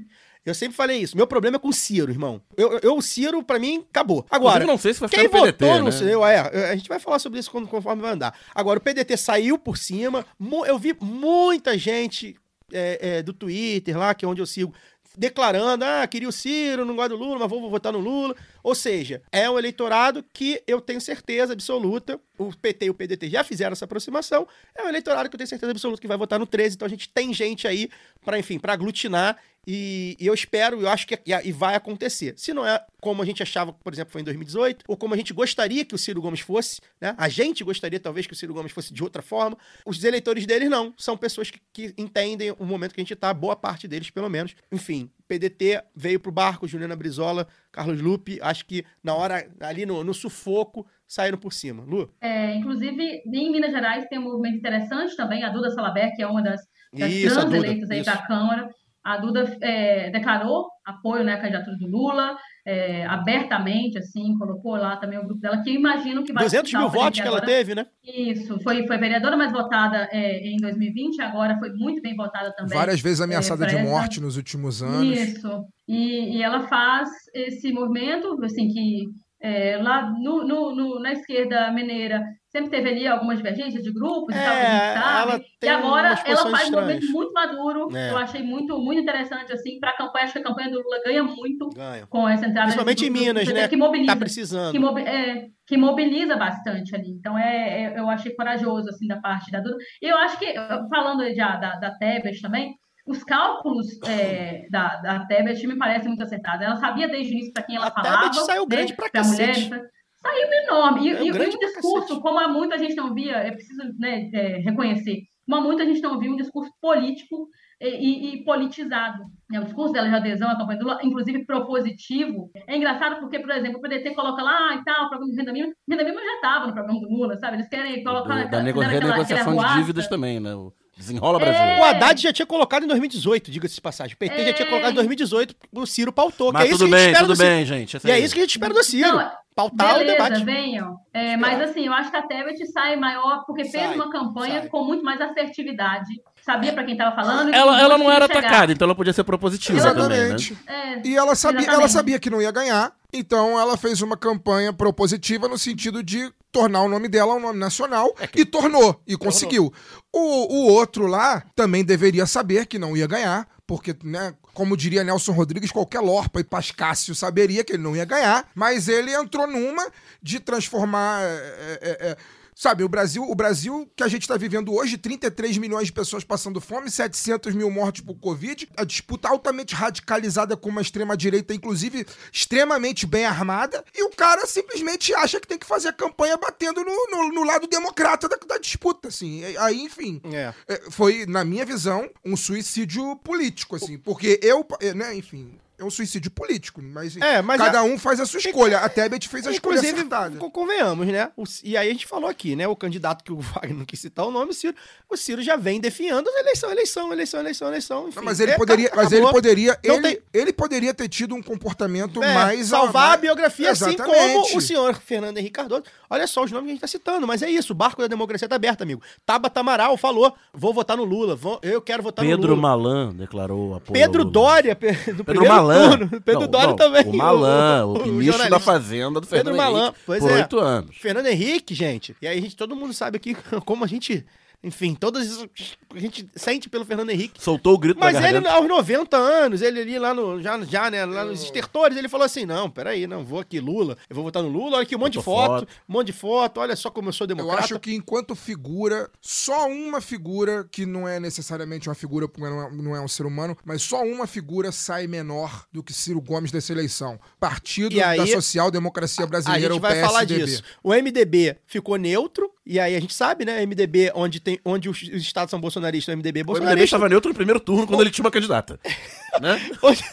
Eu 0.46 0.54
sempre 0.56 0.78
falei 0.78 1.00
isso. 1.00 1.18
Meu 1.18 1.28
problema 1.28 1.58
é 1.58 1.60
com 1.60 1.68
o 1.68 1.74
Ciro, 1.74 2.10
irmão. 2.12 2.42
Eu, 2.56 2.80
eu 2.82 2.96
o 2.98 3.02
Ciro, 3.02 3.44
pra 3.44 3.60
mim, 3.60 3.84
acabou. 3.90 4.26
Agora, 4.30 4.64
Inclusive, 4.64 4.72
não 4.72 4.78
sei 4.78 4.94
se 4.94 5.00
vai 5.02 5.10
ficar 5.10 5.22
quem 5.22 5.30
no 5.30 5.46
PDT, 5.46 5.66
votou 5.66 5.80
no 5.80 5.86
né? 5.86 5.92
Ciro, 5.92 6.26
é, 6.26 6.72
a 6.72 6.76
gente 6.76 6.88
vai 6.88 7.00
falar 7.00 7.20
sobre 7.20 7.40
isso 7.40 7.52
quando- 7.52 7.68
conforme 7.68 8.02
vai 8.02 8.12
andar. 8.14 8.34
Agora, 8.56 8.80
o 8.80 8.82
PDT 8.82 9.18
saiu 9.18 9.58
por 9.58 9.78
cima. 9.78 10.26
Eu 10.66 10.78
vi 10.80 10.96
muita 11.02 11.78
gente 11.78 12.36
é, 12.72 13.18
é, 13.18 13.24
do 13.24 13.34
Twitter 13.34 13.98
lá, 13.98 14.14
que 14.14 14.24
é 14.26 14.28
onde 14.28 14.42
eu 14.42 14.46
sigo, 14.46 14.74
declarando, 15.18 15.84
ah, 15.84 16.06
queria 16.06 16.30
o 16.30 16.32
Ciro, 16.32 16.86
não 16.86 16.96
gosto 16.96 17.10
do 17.10 17.16
Lula, 17.18 17.40
mas 17.40 17.50
vou 17.50 17.70
votar 17.70 17.92
no 17.92 18.00
Lula. 18.00 18.36
Ou 18.62 18.76
seja, 18.76 19.24
é 19.32 19.50
um 19.50 19.58
eleitorado 19.58 20.24
que 20.32 20.62
eu 20.68 20.80
tenho 20.80 21.02
certeza 21.02 21.54
absoluta, 21.54 22.20
o 22.38 22.56
PT 22.56 22.86
e 22.86 22.90
o 22.92 22.94
PDT 22.94 23.30
já 23.30 23.44
fizeram 23.44 23.72
essa 23.72 23.86
aproximação, 23.86 24.48
é 24.76 24.84
um 24.84 24.90
eleitorado 24.90 25.28
que 25.28 25.36
eu 25.36 25.38
tenho 25.40 25.48
certeza 25.48 25.72
absoluta 25.72 26.00
que 26.00 26.08
vai 26.08 26.18
votar 26.18 26.38
no 26.38 26.46
13, 26.46 26.76
então 26.76 26.86
a 26.86 26.90
gente 26.90 27.10
tem 27.10 27.34
gente 27.34 27.68
aí 27.68 27.90
para, 28.24 28.38
enfim, 28.38 28.60
para 28.60 28.74
aglutinar 28.74 29.38
e, 29.68 30.16
e 30.18 30.26
eu 30.26 30.34
espero, 30.34 30.80
eu 30.80 30.88
acho 30.88 31.06
que 31.06 31.16
e, 31.26 31.34
e 31.44 31.52
vai 31.52 31.76
acontecer. 31.76 32.34
Se 32.38 32.54
não 32.54 32.66
é 32.66 32.82
como 33.02 33.22
a 33.22 33.26
gente 33.26 33.44
achava, 33.44 33.74
por 33.74 33.92
exemplo, 33.92 34.14
foi 34.14 34.22
em 34.22 34.24
2018, 34.24 34.86
ou 34.88 34.96
como 34.96 35.14
a 35.14 35.18
gente 35.18 35.34
gostaria 35.34 35.84
que 35.84 35.94
o 35.94 35.98
Ciro 35.98 36.22
Gomes 36.22 36.40
fosse, 36.40 36.80
né? 37.02 37.14
A 37.18 37.28
gente 37.28 37.66
gostaria 37.66 38.00
talvez 38.00 38.26
que 38.26 38.32
o 38.32 38.36
Ciro 38.36 38.54
Gomes 38.54 38.72
fosse 38.72 38.94
de 38.94 39.04
outra 39.04 39.22
forma. 39.22 39.58
Os 39.86 40.02
eleitores 40.04 40.46
deles 40.46 40.70
não, 40.70 40.94
são 40.98 41.18
pessoas 41.18 41.52
que, 41.52 41.60
que 41.74 41.94
entendem 41.98 42.52
o 42.58 42.66
momento 42.66 42.94
que 42.94 43.02
a 43.02 43.04
gente 43.04 43.16
tá, 43.16 43.34
boa 43.34 43.58
parte 43.58 43.90
deles 43.90 44.10
pelo 44.10 44.30
menos. 44.30 44.56
Enfim, 44.72 45.12
PDT 45.28 45.84
veio 45.94 46.20
pro 46.20 46.32
barco, 46.32 46.66
Juliana 46.66 46.96
Brizola, 46.96 47.46
Carlos 47.70 48.02
Lupe, 48.02 48.40
acho 48.42 48.66
que 48.66 48.86
na 49.04 49.16
hora, 49.16 49.50
ali 49.60 49.86
no, 49.86 50.02
no 50.02 50.14
sufoco, 50.14 50.88
saíram 51.06 51.38
por 51.38 51.52
cima. 51.52 51.84
Lu? 51.84 52.10
É, 52.22 52.56
inclusive, 52.56 53.22
em 53.26 53.52
Minas 53.52 53.72
Gerais 53.72 54.08
tem 54.08 54.18
um 54.18 54.24
movimento 54.24 54.58
interessante 54.58 55.16
também, 55.18 55.44
a 55.44 55.50
Duda 55.50 55.70
Salaber, 55.72 56.16
que 56.16 56.22
é 56.22 56.28
uma 56.28 56.42
das, 56.42 56.62
das 56.94 57.12
Isso, 57.12 57.34
trans 57.34 57.46
Duda, 57.46 57.58
eleitas 57.58 57.92
aí 57.92 58.00
isso. 58.00 58.10
para 58.10 58.20
a 58.20 58.28
Câmara. 58.28 58.70
A 59.08 59.18
Duda 59.18 59.58
é, 59.62 60.10
declarou 60.10 60.68
apoio 60.86 61.24
né, 61.24 61.34
à 61.34 61.38
candidatura 61.42 61.78
do 61.78 61.88
Lula, 61.88 62.38
é, 62.66 63.06
abertamente, 63.06 63.98
assim, 63.98 64.38
colocou 64.38 64.76
lá 64.76 64.98
também 64.98 65.18
o 65.20 65.24
grupo 65.26 65.40
dela, 65.42 65.62
que 65.62 65.70
eu 65.70 65.76
imagino 65.76 66.24
que 66.24 66.34
vai 66.34 66.44
200 66.44 66.70
disputar 66.70 66.82
mil 66.92 67.02
votos 67.02 67.20
que 67.20 67.28
ela 67.28 67.42
teve, 67.42 67.76
né? 67.76 67.86
Isso, 68.04 68.60
foi, 68.62 68.86
foi 68.88 68.98
vereadora 68.98 69.36
mais 69.38 69.52
votada 69.52 70.08
é, 70.12 70.48
em 70.48 70.58
2020, 70.58 71.22
agora 71.22 71.58
foi 71.60 71.72
muito 71.74 72.02
bem 72.02 72.16
votada 72.16 72.54
também. 72.56 72.78
Várias 72.78 73.00
vezes 73.02 73.22
ameaçada 73.22 73.66
de 73.66 73.78
morte 73.78 74.20
nos 74.22 74.38
últimos 74.38 74.82
anos. 74.84 75.18
Isso. 75.18 75.66
E, 75.88 76.38
e 76.38 76.44
ela 76.44 76.68
faz 76.68 77.10
esse 77.34 77.72
movimento, 77.72 78.38
assim, 78.44 78.68
que 78.70 79.06
é, 79.42 79.78
lá 79.78 80.10
no, 80.10 80.46
no- 80.48 80.76
no- 80.76 81.00
na 81.00 81.12
esquerda 81.14 81.72
mineira 81.72 82.24
sempre 82.58 82.70
teve 82.70 82.90
ali 82.90 83.08
algumas 83.08 83.38
divergências 83.38 83.84
de 83.84 83.92
grupos 83.94 84.36
e 84.36 84.38
tal, 84.40 84.44
que 84.54 84.60
a 84.60 84.64
É, 84.64 84.94
gente 84.94 85.04
sabe. 85.04 85.46
e 85.64 85.68
agora 85.68 86.08
ela 86.08 86.18
faz 86.18 86.40
um 86.70 86.72
movimento 86.72 87.04
estranhas. 87.04 87.10
muito 87.12 87.34
maduro. 87.34 87.88
É. 87.96 88.12
Eu 88.12 88.18
achei 88.18 88.42
muito, 88.44 88.78
muito 88.80 89.02
interessante, 89.02 89.52
assim, 89.54 89.80
para 89.80 89.92
a 89.92 89.98
campanha. 89.98 90.24
Acho 90.26 90.34
que 90.34 90.40
a 90.40 90.44
campanha 90.44 90.70
do 90.72 90.78
Lula 90.82 91.02
ganha 91.06 91.24
muito 91.24 91.70
Ganha. 91.70 92.06
com 92.08 92.28
essa 92.28 92.46
entrada. 92.46 92.64
Principalmente 92.68 93.06
em 93.06 93.10
Minas, 93.10 93.48
né? 93.48 93.68
Que 93.68 93.78
mobiliza 93.78 94.12
Tá 94.14 94.20
precisando. 94.20 94.72
que, 94.72 94.80
mobi- 94.80 95.02
é, 95.04 95.46
que 95.66 95.78
mobiliza 95.78 96.36
bastante 96.36 96.96
ali. 96.96 97.10
Então, 97.12 97.38
é, 97.38 97.84
é- 97.94 98.00
eu 98.00 98.10
achei 98.10 98.34
corajoso, 98.36 98.90
assim, 98.90 99.08
da 99.08 99.18
parte 99.20 99.52
da 99.52 99.60
Duda. 99.60 99.76
E 100.02 100.08
eu 100.08 100.18
acho 100.18 100.38
que, 100.40 100.54
falando 100.90 101.24
já 101.36 101.56
da, 101.58 101.76
da 101.76 101.92
Tebet 101.92 102.42
também, 102.42 102.74
os 103.06 103.24
cálculos 103.24 103.88
é, 104.06 104.66
da, 104.70 104.98
da 104.98 105.26
Tebet 105.28 105.66
me 105.66 105.78
parecem 105.78 106.10
muito 106.10 106.24
acertados. 106.24 106.66
Ela 106.66 106.76
sabia 106.76 107.08
desde 107.08 107.32
o 107.32 107.34
início 107.34 107.54
para 107.54 107.64
quem 107.64 107.76
ela 107.78 107.88
A 107.88 107.92
falava. 107.92 108.24
Tebet 108.24 108.46
saiu 108.46 108.62
né, 108.64 108.68
grande 108.68 108.94
pra 108.94 109.06
mulher, 109.06 109.48
cacete. 109.48 109.70
pra- 109.70 109.82
Saiu 110.22 110.48
enorme. 110.64 111.10
E, 111.10 111.14
Saiu 111.14 111.26
e- 111.26 111.30
e 111.30 111.32
grande 111.32 111.56
um 111.56 111.60
discurso, 111.60 112.02
cacete. 112.08 112.22
como 112.22 112.40
há 112.40 112.48
muito 112.48 112.74
a 112.74 112.78
gente 112.78 112.96
não 112.96 113.14
via, 113.14 113.34
é 113.38 113.52
preciso 113.52 113.82
né, 114.00 114.30
é, 114.34 114.58
reconhecer, 114.60 115.22
como 115.46 115.58
há 115.62 115.62
muito 115.64 115.82
a 115.82 115.86
gente 115.86 116.02
não 116.02 116.20
via 116.20 116.32
um 116.32 116.36
discurso 116.36 116.72
político 116.82 117.48
e, 117.80 117.88
e- 117.88 118.34
e 118.36 118.44
politizado. 118.44 119.24
né? 119.50 119.60
O 119.60 119.64
discurso 119.66 119.94
dela 119.94 120.10
de 120.10 120.16
adesão 120.16 120.50
à 120.50 120.58
campanha 120.58 120.80
do 120.80 120.86
Lula, 120.86 121.00
inclusive 121.04 121.46
propositivo. 121.46 122.50
É 122.68 122.76
engraçado 122.76 123.20
porque, 123.20 123.40
por 123.40 123.52
exemplo, 123.52 123.78
o 123.78 123.82
PDT 123.82 124.16
coloca 124.16 124.42
lá 124.42 124.72
ah, 124.72 124.76
e 124.76 124.84
tal, 124.84 125.06
o 125.06 125.10
programa 125.10 125.32
de 125.32 125.38
renda 125.40 125.54
mínima. 125.54 125.74
Renda 125.90 126.04
mínima 126.04 126.22
já 126.22 126.34
estava 126.36 126.68
no 126.68 126.74
programa 126.74 127.00
do 127.00 127.08
Lula, 127.08 127.38
sabe? 127.38 127.58
Eles 127.58 127.70
querem 127.70 128.04
colocar 128.04 128.46
Do- 128.46 128.50
da 128.52 128.62
nego- 128.64 128.80
renegociação 128.82 129.56
de 129.56 129.74
dívidas 129.76 130.08
também, 130.08 130.40
né? 130.40 130.56
O 130.56 130.74
Desenrola 130.98 131.40
É. 131.40 131.46
Brasil. 131.46 131.82
O 131.82 131.86
Haddad 131.86 132.20
já 132.22 132.34
tinha 132.34 132.46
colocado 132.48 132.84
em 132.84 132.88
2018, 132.88 133.52
diga-se 133.52 133.76
de 133.76 133.82
passagem. 133.82 134.16
O 134.16 134.18
PT 134.18 134.46
já 134.46 134.54
tinha 134.54 134.68
É. 134.68 134.70
colocado 134.70 134.92
em 134.94 134.96
2018, 134.96 135.56
o 135.72 135.86
Ciro 135.86 136.12
pautou. 136.12 136.52
Mas 136.52 136.64
que 136.64 136.70
é 136.70 136.72
isso 136.72 136.80
tudo 136.80 136.90
que 136.90 136.96
a 136.96 136.98
gente 136.98 137.06
bem, 137.06 137.14
espera 137.14 137.28
tudo 137.28 137.38
bem, 137.38 137.66
gente. 137.66 137.98
E 138.08 138.12
é 138.12 138.20
isso 138.20 138.34
que 138.34 138.40
a 138.40 138.44
gente 138.44 138.52
espera 138.52 138.74
do 138.74 138.84
Ciro. 138.84 139.16
Não, 139.16 139.32
pautar 139.58 139.96
o 139.96 139.98
Beleza, 139.98 140.24
debate. 140.24 140.44
venham. 140.46 141.00
É, 141.12 141.36
mas 141.36 141.60
assim, 141.60 141.88
eu 141.88 141.94
acho 141.94 142.12
que 142.12 142.16
a 142.18 142.22
Tebet 142.22 142.64
sai 142.68 142.96
maior 142.96 143.44
porque 143.48 143.66
Sai, 143.66 143.82
fez 143.88 143.96
uma 143.96 144.12
campanha 144.12 144.62
sai. 144.62 144.70
com 144.70 144.84
muito 144.84 145.04
mais 145.04 145.20
assertividade. 145.20 146.22
Sabia 146.46 146.72
para 146.72 146.84
quem 146.84 146.94
estava 146.94 147.16
falando. 147.16 147.52
Ela, 147.54 147.82
ela 147.82 147.98
não 147.98 148.10
era 148.10 148.28
que 148.28 148.36
chegar. 148.36 148.48
atacada, 148.48 148.72
então 148.72 148.86
ela 148.86 148.94
podia 148.96 149.12
ser 149.12 149.24
propositiva 149.24 149.82
também, 149.94 150.10
né? 150.10 150.16
Exatamente. 150.36 150.58
É, 150.68 151.08
E 151.08 151.18
ela 151.18 151.34
sabia, 151.36 151.62
ela 151.62 151.68
Exatamente. 151.70 151.92
sabia 151.92 152.20
que 152.20 152.30
não 152.30 152.40
ia 152.42 152.52
ganhar, 152.52 152.94
então 153.12 153.60
ela 153.60 153.76
fez 153.76 154.02
uma 154.02 154.16
campanha 154.16 154.72
propositiva 154.72 155.48
no 155.48 155.58
sentido 155.58 156.04
de 156.04 156.32
tornar 156.52 156.84
o 156.84 156.88
nome 156.88 157.08
dela 157.10 157.34
um 157.34 157.40
nome 157.40 157.60
nacional 157.60 158.16
e 158.36 158.46
tornou, 158.46 159.02
e 159.08 159.18
conseguiu. 159.18 159.74
O, 160.14 160.20
o 160.20 160.72
outro 160.72 161.08
lá 161.08 161.44
também 161.56 161.84
deveria 161.84 162.26
saber 162.28 162.66
que 162.68 162.80
não 162.80 162.96
ia 162.96 163.08
ganhar, 163.08 163.48
porque, 163.66 163.94
né, 164.04 164.34
como 164.58 164.76
diria 164.76 165.04
Nelson 165.04 165.34
Rodrigues, 165.34 165.72
qualquer 165.72 166.00
Lorpa 166.00 166.40
e 166.40 166.44
Pascácio 166.44 167.14
saberia 167.14 167.64
que 167.64 167.74
ele 167.74 167.84
não 167.84 167.96
ia 167.96 168.06
ganhar, 168.06 168.50
mas 168.56 168.88
ele 168.88 169.14
entrou 169.14 169.46
numa 169.46 169.88
de 170.20 170.40
transformar. 170.40 171.22
é, 171.22 171.80
é, 172.10 172.18
Sabe, 172.60 172.84
o 172.84 172.90
Brasil, 172.90 173.22
o 173.24 173.36
Brasil 173.36 173.88
que 173.96 174.02
a 174.02 174.08
gente 174.08 174.24
está 174.24 174.36
vivendo 174.36 174.74
hoje, 174.74 174.98
33 174.98 175.60
milhões 175.60 175.86
de 175.86 175.94
pessoas 175.94 176.24
passando 176.24 176.60
fome, 176.60 176.90
700 176.90 177.54
mil 177.54 177.70
mortes 177.70 178.02
por 178.02 178.16
Covid, 178.16 178.68
a 178.76 178.84
disputa 178.84 179.30
altamente 179.30 179.76
radicalizada 179.76 180.58
com 180.58 180.70
uma 180.70 180.82
extrema-direita, 180.82 181.54
inclusive 181.54 182.04
extremamente 182.34 183.06
bem 183.06 183.26
armada, 183.26 183.86
e 183.94 184.04
o 184.06 184.10
cara 184.10 184.48
simplesmente 184.48 185.14
acha 185.14 185.40
que 185.40 185.48
tem 185.48 185.60
que 185.60 185.68
fazer 185.68 185.90
a 185.90 185.94
campanha 185.94 186.36
batendo 186.36 186.84
no, 186.84 187.08
no- 187.12 187.32
no 187.32 187.44
lado 187.44 187.68
democrata 187.68 188.28
da, 188.28 188.38
da 188.38 188.58
disputa, 188.58 189.10
assim. 189.10 189.44
Aí, 189.58 189.80
enfim, 189.80 190.20
É. 190.34 190.52
é, 190.68 190.82
foi, 190.90 191.28
na 191.28 191.46
minha 191.46 191.64
visão, 191.64 192.10
um 192.26 192.36
suicídio 192.36 193.16
político, 193.18 193.76
assim, 193.76 194.00
porque 194.00 194.40
eu, 194.42 194.66
é, 194.82 194.96
né, 194.96 195.16
enfim... 195.16 195.60
É 195.80 195.84
um 195.86 195.92
suicídio 195.92 196.32
político, 196.32 196.82
mas, 196.82 197.16
É, 197.18 197.40
mas 197.40 197.62
cada 197.62 197.80
a- 197.80 197.84
um 197.84 198.00
faz 198.00 198.20
a 198.20 198.26
sua 198.26 198.40
escolha. 198.40 198.80
A 198.80 198.90
Tebet 198.90 199.30
fez 199.30 199.46
a 199.46 199.52
escolha 199.52 199.76
Inclusive, 199.78 200.00
acertada. 200.00 200.38
co- 200.40 200.50
convenhamos, 200.50 201.06
né? 201.06 201.30
O 201.38 201.44
e 201.64 201.78
aí 201.78 201.88
a 201.88 201.92
gente 201.92 202.08
falou 202.08 202.28
aqui, 202.28 202.56
né? 202.56 202.68
O 202.68 202.76
candidato 202.76 203.24
que 203.24 203.32
o 203.32 203.38
Wagner 203.62 203.76
não 203.78 203.86
quis 203.86 204.00
citar 204.00 204.26
o 204.26 204.32
nome, 204.32 204.50
o 204.50 204.54
Ciro, 204.56 204.76
o 205.08 205.16
Ciro 205.16 205.40
já 205.44 205.56
vem 205.56 205.80
defiando 205.80 206.28
eleição, 206.32 206.72
eleição, 206.72 207.14
eleição, 207.14 207.40
eleição, 207.42 207.68
eleição. 207.68 208.08
Enfim, 208.08 208.16
Não, 208.18 208.24
mas 208.24 208.40
ele 208.40 208.54
É, 208.54 208.58
poderia, 208.58 208.88
acabou. 208.88 209.04
mas 209.04 209.14
ele 209.14 209.28
poderia, 209.30 209.80
ele, 209.84 210.02
tem- 210.02 210.20
ele 210.34 210.52
poderia 210.54 210.94
ter 210.96 211.08
tido 211.10 211.36
um 211.36 211.44
comportamento 211.44 212.24
É, 212.24 212.34
mais 212.34 212.68
salvar 212.70 213.04
a 213.06 213.08
mais- 213.10 213.22
biografia, 213.22 213.70
assim 213.70 213.86
Exatamente. 213.94 214.18
como 214.44 214.58
o 214.58 214.62
senhor 214.62 214.96
Fernando 214.96 215.38
Henrique 215.38 215.54
Cardoso. 215.54 215.84
Olha 216.10 216.26
só 216.28 216.44
os 216.44 216.52
nomes 216.52 216.66
que 216.66 216.72
a 216.72 216.74
gente 216.74 216.82
tá 216.82 216.88
citando, 216.88 217.28
mas 217.28 217.42
é 217.42 217.50
isso, 217.50 217.74
o 217.74 217.76
barco 217.76 218.02
da 218.02 218.08
democracia 218.08 218.48
tá 218.48 218.56
aberto, 218.56 218.82
amigo. 218.82 219.02
Tabata 219.26 219.60
Amaral 219.60 219.98
falou, 219.98 220.34
vou 220.54 220.74
votar 220.74 220.96
no 220.96 221.04
Lula, 221.04 221.36
vou- 221.36 221.60
eu 221.62 221.82
quero 221.82 222.02
votar 222.02 222.24
no 222.24 222.32
Pedro 222.32 222.56
Lula. 222.56 222.62
Malan 222.62 223.14
declarou 223.14 223.76
apoio. 223.76 223.94
Pedro. 223.94 224.24
Dória, 224.26 224.74
do 224.76 224.80
Pedro 224.80 225.24
primeiro 225.26 225.54
Malan. 225.56 225.90
turno. 225.98 226.22
Pedro 226.22 226.42
Não, 226.42 226.48
Dória 226.48 226.68
não, 226.68 226.76
também. 226.76 227.04
O 227.08 227.16
Malan, 227.18 227.86
o, 227.86 228.06
ministro 228.08 228.50
da. 228.50 228.60
Fazenda 228.60 229.20
do 229.22 229.28
Pedro 229.28 229.54
Fernando 229.54 229.58
Malan, 229.58 229.84
Henrique, 229.86 230.00
pois 230.06 230.20
por 230.20 230.32
é. 230.32 230.36
oito 230.36 230.60
anos. 230.60 230.98
Fernando 230.98 231.26
Henrique, 231.28 231.74
gente. 231.74 232.16
E 232.22 232.28
aí 232.28 232.42
gente, 232.42 232.56
todo 232.56 232.76
mundo 232.76 232.94
sabe 232.94 233.18
aqui 233.18 233.36
como 233.66 233.84
a 233.84 233.88
gente 233.88 234.26
enfim, 234.64 234.96
todas 234.96 235.26
isso 235.28 235.50
a 235.96 236.00
gente 236.00 236.28
sente 236.36 236.68
pelo 236.70 236.84
Fernando 236.84 237.10
Henrique. 237.12 237.42
Soltou 237.42 237.76
o 237.76 237.78
grito 237.78 238.00
Mas 238.00 238.16
ele, 238.16 238.24
garganta. 238.24 238.52
aos 238.52 238.68
90 238.68 239.16
anos, 239.18 239.62
ele 239.62 239.80
ali 239.82 240.00
lá 240.00 240.14
no. 240.14 240.42
Já, 240.42 240.60
já 240.66 240.90
né, 240.92 241.06
lá 241.06 241.24
nos 241.24 241.44
estertores, 241.44 241.96
ele 241.98 242.10
falou 242.10 242.26
assim: 242.26 242.46
não, 242.46 242.70
peraí, 242.70 243.06
não, 243.08 243.24
vou 243.24 243.40
aqui, 243.40 243.60
Lula, 243.60 243.98
eu 244.10 244.16
vou 244.16 244.24
votar 244.26 244.42
no 244.44 244.50
Lula, 244.50 244.78
olha 244.78 244.84
aqui 244.84 244.96
um 244.96 245.00
monte 245.00 245.14
de 245.14 245.24
foto, 245.24 245.62
foto. 245.66 245.68
um 245.88 245.94
monte 245.94 246.08
de 246.08 246.14
foto, 246.14 246.60
olha 246.60 246.76
só 246.76 246.90
como 246.90 247.10
eu 247.10 247.14
sou 247.14 247.26
Eu 247.26 247.30
democrata. 247.30 247.64
acho 247.64 247.80
que 247.80 247.94
enquanto 247.94 248.36
figura, 248.36 249.10
só 249.22 249.68
uma 249.68 250.02
figura, 250.02 250.68
que 250.72 250.86
não 250.86 251.08
é 251.08 251.20
necessariamente 251.20 251.88
uma 251.88 251.96
figura, 251.96 252.28
porque 252.28 252.42
não 252.50 252.62
é, 252.68 252.72
não 252.72 252.96
é 252.96 253.02
um 253.02 253.08
ser 253.08 253.26
humano, 253.26 253.56
mas 253.64 253.82
só 253.84 254.04
uma 254.04 254.26
figura 254.28 254.72
sai 254.72 255.08
menor 255.08 255.66
do 255.72 255.84
que 255.84 255.94
Ciro 255.94 256.20
Gomes 256.20 256.52
dessa 256.52 256.72
eleição. 256.74 257.20
Partido 257.40 257.94
E 257.96 258.02
aí- 258.02 258.18
da 258.18 258.28
Social 258.28 258.70
Democracia 258.72 259.24
A 259.24 259.28
Brasileira, 259.28 259.74
gente 259.74 259.78
o 259.78 259.82
vai 259.82 259.92
PSDB. 259.94 260.08
falar 260.14 260.24
disso. 260.26 260.64
O 260.84 260.94
MDB 260.94 261.58
ficou 261.66 261.96
neutro, 261.98 262.52
e 262.66 262.80
aí 262.80 262.96
a 262.96 263.00
gente 263.00 263.14
sabe, 263.14 263.46
né? 263.46 263.62
MDB, 263.62 264.12
onde, 264.16 264.40
tem, 264.48 264.60
onde 264.64 264.88
os, 264.88 265.02
os 265.02 265.22
estados 265.22 265.52
são 265.52 265.60
bolsonaristas, 265.60 266.14
o 266.14 266.18
MDB 266.18 266.40
é 266.40 266.44
O 266.44 266.46
MDB 266.46 266.46
bolsonarista. 266.46 266.86
estava 266.86 267.10
neutro 267.10 267.30
no 267.30 267.36
primeiro 267.36 267.60
turno 267.60 267.86
quando 267.86 268.00
ele 268.00 268.10
tinha 268.10 268.24
uma 268.24 268.32
candidata. 268.32 268.80
né? 269.42 269.60
Onde, 269.82 270.04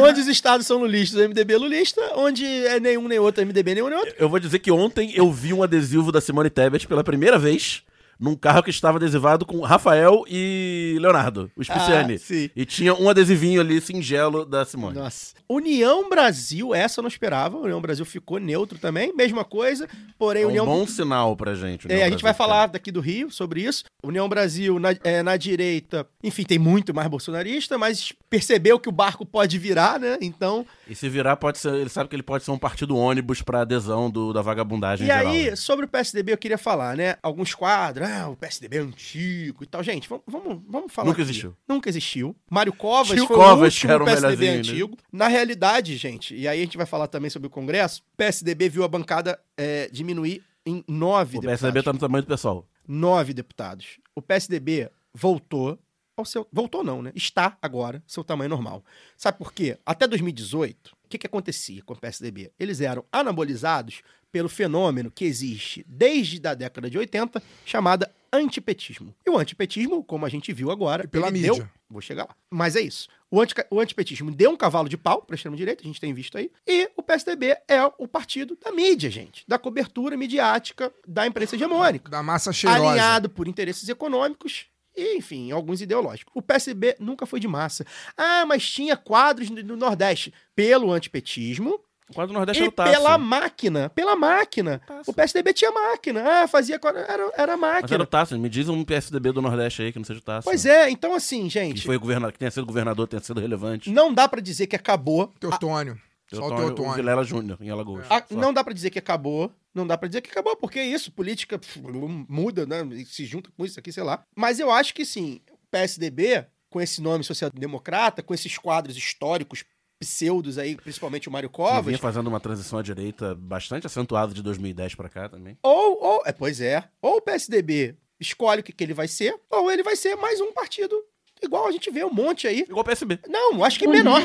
onde 0.00 0.20
os 0.20 0.28
estados 0.28 0.66
são 0.66 0.78
lulistas, 0.78 1.20
o 1.20 1.28
MDB 1.28 1.54
é 1.54 1.58
lulista. 1.58 2.00
Onde 2.14 2.44
é 2.44 2.78
nenhum 2.78 3.08
nem 3.08 3.18
outro, 3.18 3.44
MDB 3.44 3.74
nenhum 3.74 3.88
nem 3.88 3.98
outro. 3.98 4.14
Eu 4.18 4.28
vou 4.28 4.38
dizer 4.38 4.60
que 4.60 4.70
ontem 4.70 5.10
eu 5.16 5.32
vi 5.32 5.52
um 5.52 5.64
adesivo 5.64 6.12
da 6.12 6.20
Simone 6.20 6.48
Tebet 6.48 6.86
pela 6.86 7.02
primeira 7.02 7.38
vez 7.38 7.82
num 8.18 8.34
carro 8.34 8.62
que 8.62 8.70
estava 8.70 8.98
adesivado 8.98 9.44
com 9.44 9.60
Rafael 9.60 10.24
e 10.28 10.96
Leonardo, 11.00 11.50
o 11.56 11.62
Spiciani. 11.62 12.14
Ah, 12.14 12.18
sim. 12.18 12.50
e 12.56 12.64
tinha 12.64 12.94
um 12.94 13.08
adesivinho 13.08 13.60
ali 13.60 13.80
singelo 13.80 14.44
da 14.44 14.64
Simone. 14.64 14.96
Nossa. 14.98 15.34
União 15.48 16.08
Brasil, 16.08 16.74
essa 16.74 16.98
eu 16.98 17.02
não 17.02 17.08
esperava. 17.08 17.56
União 17.58 17.80
Brasil 17.80 18.04
ficou 18.04 18.38
neutro 18.40 18.78
também, 18.78 19.14
mesma 19.14 19.44
coisa. 19.44 19.88
Porém, 20.18 20.42
É 20.42 20.46
um 20.46 20.48
União 20.48 20.66
bom 20.66 20.86
sinal 20.86 21.36
pra 21.36 21.54
gente. 21.54 21.86
É, 21.86 21.92
União 21.94 22.06
a 22.06 22.10
gente 22.10 22.22
vai 22.22 22.32
Brasil. 22.32 22.38
falar 22.52 22.66
daqui 22.66 22.90
do 22.90 23.00
Rio 23.00 23.30
sobre 23.30 23.62
isso. 23.62 23.84
União 24.02 24.28
Brasil, 24.28 24.78
na, 24.80 24.88
é, 25.04 25.22
na 25.22 25.36
direita, 25.36 26.06
enfim, 26.22 26.42
tem 26.42 26.58
muito 26.58 26.92
mais 26.94 27.08
bolsonarista, 27.08 27.78
mas 27.78 28.12
percebeu 28.28 28.78
que 28.80 28.88
o 28.88 28.92
barco 28.92 29.24
pode 29.24 29.56
virar, 29.58 30.00
né? 30.00 30.18
Então. 30.20 30.66
E 30.88 30.94
se 30.94 31.08
virar, 31.08 31.36
pode 31.36 31.58
ser. 31.58 31.74
Ele 31.74 31.88
sabe 31.90 32.08
que 32.10 32.16
ele 32.16 32.22
pode 32.22 32.42
ser 32.44 32.50
um 32.50 32.58
partido 32.58 32.96
ônibus 32.96 33.40
pra 33.42 33.60
adesão 33.60 34.10
do, 34.10 34.32
da 34.32 34.42
vagabundagem 34.42 35.04
E 35.04 35.10
geral. 35.10 35.32
aí, 35.32 35.50
né? 35.50 35.56
sobre 35.56 35.84
o 35.84 35.88
PSDB, 35.88 36.32
eu 36.32 36.38
queria 36.38 36.58
falar, 36.58 36.96
né? 36.96 37.16
Alguns 37.22 37.54
quadros, 37.54 38.05
ah, 38.06 38.28
o 38.28 38.36
PSDB 38.36 38.76
é 38.76 38.80
antigo 38.80 39.64
e 39.64 39.66
tal. 39.66 39.82
Gente, 39.82 40.08
vamos, 40.08 40.24
vamos, 40.26 40.62
vamos 40.68 40.92
falar. 40.92 41.08
Nunca 41.08 41.22
aqui. 41.22 41.30
existiu. 41.30 41.56
Nunca 41.66 41.88
existiu. 41.88 42.36
Mário 42.50 42.72
Covas 42.72 43.16
Tio 43.16 43.26
foi 43.26 43.36
Covas, 43.36 43.60
o 43.60 43.64
último 43.64 43.92
era 43.92 44.02
o 44.02 44.06
PSDB 44.06 44.46
né? 44.46 44.56
antigo. 44.58 44.96
Na 45.12 45.28
realidade, 45.28 45.96
gente, 45.96 46.34
e 46.34 46.46
aí 46.46 46.60
a 46.60 46.64
gente 46.64 46.76
vai 46.76 46.86
falar 46.86 47.08
também 47.08 47.30
sobre 47.30 47.48
o 47.48 47.50
Congresso, 47.50 48.02
PSDB 48.16 48.68
viu 48.68 48.84
a 48.84 48.88
bancada 48.88 49.38
é, 49.56 49.88
diminuir 49.90 50.42
em 50.64 50.84
nove 50.88 51.38
O 51.38 51.40
deputados. 51.40 51.60
PSDB 51.60 51.82
tá 51.82 51.92
no 51.92 51.98
tamanho 51.98 52.22
do 52.22 52.28
pessoal. 52.28 52.66
nove 52.86 53.32
deputados. 53.32 53.98
O 54.14 54.22
PSDB 54.22 54.90
voltou 55.14 55.78
ao 56.16 56.24
seu. 56.24 56.46
Voltou, 56.52 56.82
não, 56.82 57.02
né? 57.02 57.12
Está 57.14 57.56
agora 57.60 58.02
seu 58.06 58.24
tamanho 58.24 58.50
normal. 58.50 58.84
Sabe 59.16 59.38
por 59.38 59.52
quê? 59.52 59.78
Até 59.84 60.06
2018, 60.06 60.96
o 61.04 61.08
que, 61.08 61.18
que 61.18 61.26
acontecia 61.26 61.82
com 61.82 61.94
o 61.94 61.96
PSDB? 61.96 62.52
Eles 62.58 62.80
eram 62.80 63.04
anabolizados 63.12 64.02
pelo 64.36 64.50
fenômeno 64.50 65.10
que 65.10 65.24
existe 65.24 65.82
desde 65.88 66.46
a 66.46 66.52
década 66.52 66.90
de 66.90 66.98
80, 66.98 67.42
chamada 67.64 68.14
antipetismo. 68.30 69.14
E 69.26 69.30
o 69.30 69.38
antipetismo, 69.38 70.04
como 70.04 70.26
a 70.26 70.28
gente 70.28 70.52
viu 70.52 70.70
agora, 70.70 71.04
E 71.04 71.08
pela 71.08 71.30
mídia. 71.30 71.54
deu. 71.54 71.66
Vou 71.88 72.02
chegar 72.02 72.24
lá. 72.24 72.36
Mas 72.50 72.76
é 72.76 72.82
isso. 72.82 73.08
O, 73.30 73.40
anti, 73.40 73.54
o 73.70 73.80
antipetismo 73.80 74.30
deu 74.30 74.50
um 74.50 74.56
cavalo 74.56 74.90
de 74.90 74.96
pau 74.98 75.22
para 75.22 75.34
extremo 75.36 75.56
direita, 75.56 75.82
a 75.82 75.86
gente 75.86 75.98
tem 75.98 76.12
visto 76.12 76.36
aí. 76.36 76.50
E 76.66 76.90
o 76.94 77.02
PSDB 77.02 77.56
é 77.66 77.82
o 77.96 78.06
partido 78.06 78.58
da 78.62 78.70
mídia, 78.72 79.08
gente. 79.10 79.42
Da 79.48 79.58
cobertura 79.58 80.18
midiática 80.18 80.92
da 81.08 81.26
imprensa 81.26 81.56
hegemônica 81.56 82.10
Da 82.10 82.22
massa 82.22 82.52
cheirosa. 82.52 82.90
alinhado 82.90 83.30
por 83.30 83.48
interesses 83.48 83.88
econômicos 83.88 84.66
e, 84.94 85.16
enfim, 85.16 85.50
alguns 85.50 85.80
ideológicos. 85.80 86.30
O 86.36 86.42
PSB 86.42 86.96
nunca 87.00 87.24
foi 87.24 87.40
de 87.40 87.48
massa. 87.48 87.86
Ah, 88.18 88.44
mas 88.46 88.68
tinha 88.70 88.98
quadros 88.98 89.48
no 89.48 89.76
Nordeste 89.76 90.30
pelo 90.54 90.92
antipetismo 90.92 91.80
O 92.08 92.14
quadro 92.14 92.32
Nordeste 92.32 92.62
e 92.62 92.64
era 92.64 92.70
o 92.70 92.72
Tasso. 92.72 92.92
pela 92.92 93.18
máquina. 93.18 93.90
Pela 93.90 94.14
máquina. 94.16 94.80
Tasso. 94.86 95.10
O 95.10 95.14
PSDB 95.14 95.52
tinha 95.52 95.72
máquina. 95.72 96.22
Ah, 96.42 96.46
fazia. 96.48 96.78
quadro- 96.78 97.00
Era, 97.00 97.12
era 97.12 97.26
Mas 97.26 97.38
era 97.38 97.56
o 97.56 97.58
máquina. 97.58 98.06
Tasso. 98.06 98.38
Me 98.38 98.48
diz 98.48 98.68
um 98.68 98.84
PSDB 98.84 99.32
do 99.32 99.42
Nordeste 99.42 99.82
aí 99.82 99.92
que 99.92 99.98
não 99.98 100.04
seja 100.04 100.20
o 100.20 100.22
Tasso. 100.22 100.44
Pois 100.44 100.64
é, 100.64 100.88
então 100.88 101.14
assim, 101.14 101.44
Que, 101.44 101.48
gente, 101.50 101.82
foi 101.84 101.98
governador, 101.98 102.32
que 102.32 102.38
tenha 102.38 102.50
sido 102.50 102.64
governador, 102.64 103.08
tenha 103.08 103.20
sido 103.22 103.40
relevante. 103.40 103.90
não 103.90 104.12
dá 104.14 104.28
pra 104.28 104.40
dizer 104.40 104.66
que 104.68 104.76
acabou. 104.76 105.28
Teotônio. 105.40 106.00
Só 106.32 106.44
o 106.46 106.56
Teotônio, 106.56 106.90
o. 106.90 106.94
Vilela 106.94 107.22
Júnior, 107.24 107.56
em 107.60 107.70
Alagoas. 107.70 108.04
Ah, 108.10 108.20
Só. 108.28 108.34
não 108.36 108.52
dá 108.52 108.62
pra 108.64 108.72
dizer 108.74 108.90
que 108.90 108.98
acabou. 108.98 109.52
Não 109.74 109.86
dá 109.86 109.96
pra 109.98 110.08
dizer 110.08 110.20
que 110.22 110.30
acabou, 110.30 110.56
porque 110.56 110.78
é 110.78 110.84
isso, 110.86 111.12
política 111.12 111.58
pff, 111.58 111.80
muda, 112.28 112.66
né? 112.66 112.78
Se 113.06 113.24
junta 113.24 113.50
com 113.56 113.64
isso 113.64 113.78
aqui, 113.78 113.92
sei 113.92 114.02
lá. 114.02 114.24
Mas 114.34 114.58
eu 114.58 114.70
acho 114.70 114.92
que 114.94 115.04
sim, 115.04 115.40
o 115.52 115.58
PSDB, 115.70 116.46
com 116.70 116.80
esse 116.80 117.00
nome 117.00 117.22
social-democrata, 117.22 118.22
com 118.22 118.34
esses 118.34 118.56
quadros 118.58 118.96
históricos 118.96 119.64
pseudos 119.98 120.58
aí, 120.58 120.76
principalmente 120.76 121.28
o 121.28 121.32
Mário 121.32 121.48
Covas, 121.50 121.84
vinha 121.84 121.98
fazendo 121.98 122.26
uma 122.28 122.40
transição 122.40 122.78
à 122.78 122.82
direita 122.82 123.34
bastante 123.34 123.86
acentuada 123.86 124.34
de 124.34 124.42
2010 124.42 124.94
pra 124.94 125.08
cá 125.08 125.28
também. 125.28 125.56
ou, 125.62 126.02
ou, 126.02 126.22
é, 126.26 126.32
pois 126.32 126.60
é, 126.60 126.84
ou 127.00 127.16
o 127.16 127.20
PSDB 127.22 127.96
escolhe 128.20 128.60
o 128.60 128.64
que, 128.64 128.72
que 128.72 128.84
ele 128.84 128.94
vai 128.94 129.08
ser, 129.08 129.34
ou 129.50 129.70
ele 129.70 129.82
vai 129.82 129.96
ser 129.96 130.16
mais 130.16 130.40
um 130.40 130.52
partido 130.52 130.94
igual 131.42 131.68
a 131.68 131.70
gente 131.70 131.90
vê 131.90 132.02
um 132.02 132.12
monte 132.12 132.48
aí. 132.48 132.60
Igual 132.60 132.80
o 132.80 132.84
PSB. 132.84 133.18
Não, 133.28 133.62
acho 133.62 133.78
que 133.78 133.86
menor. 133.86 134.22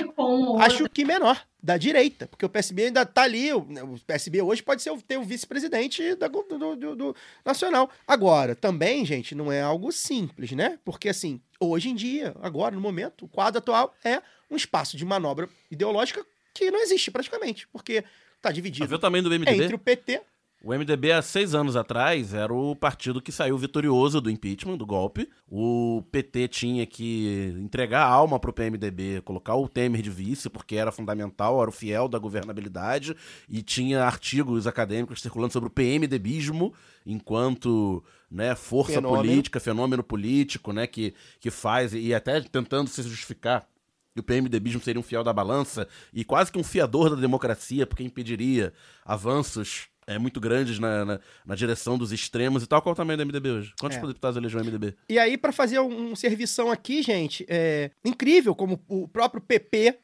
Acho 0.61 0.89
que 0.89 1.03
menor, 1.03 1.45
da 1.61 1.76
direita, 1.77 2.26
porque 2.26 2.45
o 2.45 2.49
PSB 2.49 2.85
ainda 2.85 3.06
tá 3.06 3.23
ali, 3.23 3.52
o, 3.53 3.60
o 3.60 3.99
PSB 4.07 4.41
hoje 4.41 4.64
pode 4.64 4.81
ser 4.81 4.91
o, 4.91 5.02
ter 5.02 5.18
o 5.18 5.23
vice-presidente 5.23 6.15
do, 6.15 6.76
do- 6.77 6.95
do 6.95 7.15
Nacional. 7.45 7.89
Agora, 8.07 8.56
também, 8.56 9.06
gente, 9.06 9.35
não 9.35 9.52
é 9.52 9.61
algo 9.61 9.91
simples, 9.91 10.52
né? 10.53 10.80
Porque, 10.85 11.10
assim, 11.10 11.41
hoje 11.60 11.89
em 11.89 11.95
dia, 11.95 12.34
agora, 12.41 12.73
no 12.76 12.81
momento, 12.81 13.26
o 13.26 13.27
quadro 13.27 13.60
atual 13.60 13.93
é 14.06 14.22
um 14.52 14.56
espaço 14.56 14.98
de 14.98 15.06
manobra 15.06 15.49
ideológica 15.72 16.23
que 16.53 16.69
não 16.69 16.82
existe 16.82 17.10
praticamente, 17.10 17.68
porque 17.69 18.03
tá 18.41 18.49
ver 18.49 18.56
dividido 18.56 18.94
o 18.94 18.99
tamanho 18.99 19.23
do 19.23 19.30
MDB. 19.30 19.64
entre 19.64 19.76
o 19.76 19.80
PT 19.80 20.22
O 20.64 20.72
MDB, 20.72 21.11
há 21.14 21.22
seis 21.22 21.56
anos 21.56 21.76
atrás, 21.76 22.34
era 22.34 22.53
o 22.53 22.76
partido 22.76 23.22
que 23.22 23.32
saiu 23.32 23.57
vitorioso 23.57 24.22
do 24.22 24.30
impeachment, 24.30 24.78
do 24.78 24.86
golpe. 24.86 25.28
O 25.49 26.03
PT 26.11 26.48
tinha 26.49 26.86
que 26.86 27.56
entregar 27.57 28.03
a 28.03 28.10
alma 28.10 28.40
pro 28.40 28.53
PMDB, 28.53 29.22
colocar 29.22 29.56
o 29.56 29.68
Temer 29.68 30.03
de 30.03 30.11
vice, 30.11 30.49
porque 30.49 30.76
era 30.76 30.91
fundamental, 30.91 31.60
era 31.60 31.69
o 31.69 31.73
fiel 31.73 32.07
da 32.07 32.19
governabilidade, 32.19 33.15
e 33.49 33.64
tinha 33.64 34.03
artigos 34.03 34.68
acadêmicos 34.68 35.22
circulando 35.22 35.53
sobre 35.53 35.68
o 35.68 35.72
PMDBismo, 35.72 36.73
enquanto 37.06 38.03
né, 38.30 38.53
força 38.53 38.94
Fenômeno. 38.94 39.23
política, 39.23 39.60
fenômeno 39.60 40.03
político, 40.03 40.72
né, 40.72 40.86
que, 40.86 41.15
que 41.40 41.49
faz, 41.49 41.94
e 41.94 42.14
até 42.14 42.40
tentando 42.40 42.88
se 42.88 43.02
justificar 43.02 43.68
que 44.13 44.19
o 44.19 44.23
PMDBismo 44.23 44.81
seria 44.81 44.99
um 44.99 45.03
fiel 45.03 45.23
da 45.23 45.31
balança 45.33 45.88
e 46.13 46.23
quase 46.23 46.51
que 46.51 46.59
um 46.59 46.63
fiador 46.63 47.09
da 47.09 47.15
democracia, 47.15 47.85
porque 47.88 48.03
impediria 48.03 48.73
avanços 49.05 49.88
é, 50.07 50.17
muito 50.17 50.39
grandes 50.41 50.79
na, 50.79 51.05
na, 51.05 51.19
na 51.45 51.55
direção 51.55 51.97
dos 51.97 52.11
extremos 52.11 52.63
e 52.63 52.67
tal. 52.67 52.81
Qual 52.81 52.91
o 52.93 52.95
tamanho 52.95 53.17
do 53.17 53.25
MDB 53.25 53.49
hoje? 53.51 53.73
Quantos 53.79 53.97
É. 53.97 54.01
deputados 54.01 54.35
elegeu 54.35 54.59
o 54.59 54.63
MDB? 54.65 54.95
E 55.07 55.17
aí, 55.19 55.38
pra 55.38 55.51
fazer 55.51 55.79
um, 55.79 56.11
um 56.11 56.15
servição 56.15 56.71
aqui, 56.71 57.01
gente, 57.01 57.45
é 57.47 57.91
incrível 58.03 58.53
como 58.55 58.83
o 58.88 59.07
próprio 59.07 59.41
PP, 59.41 59.97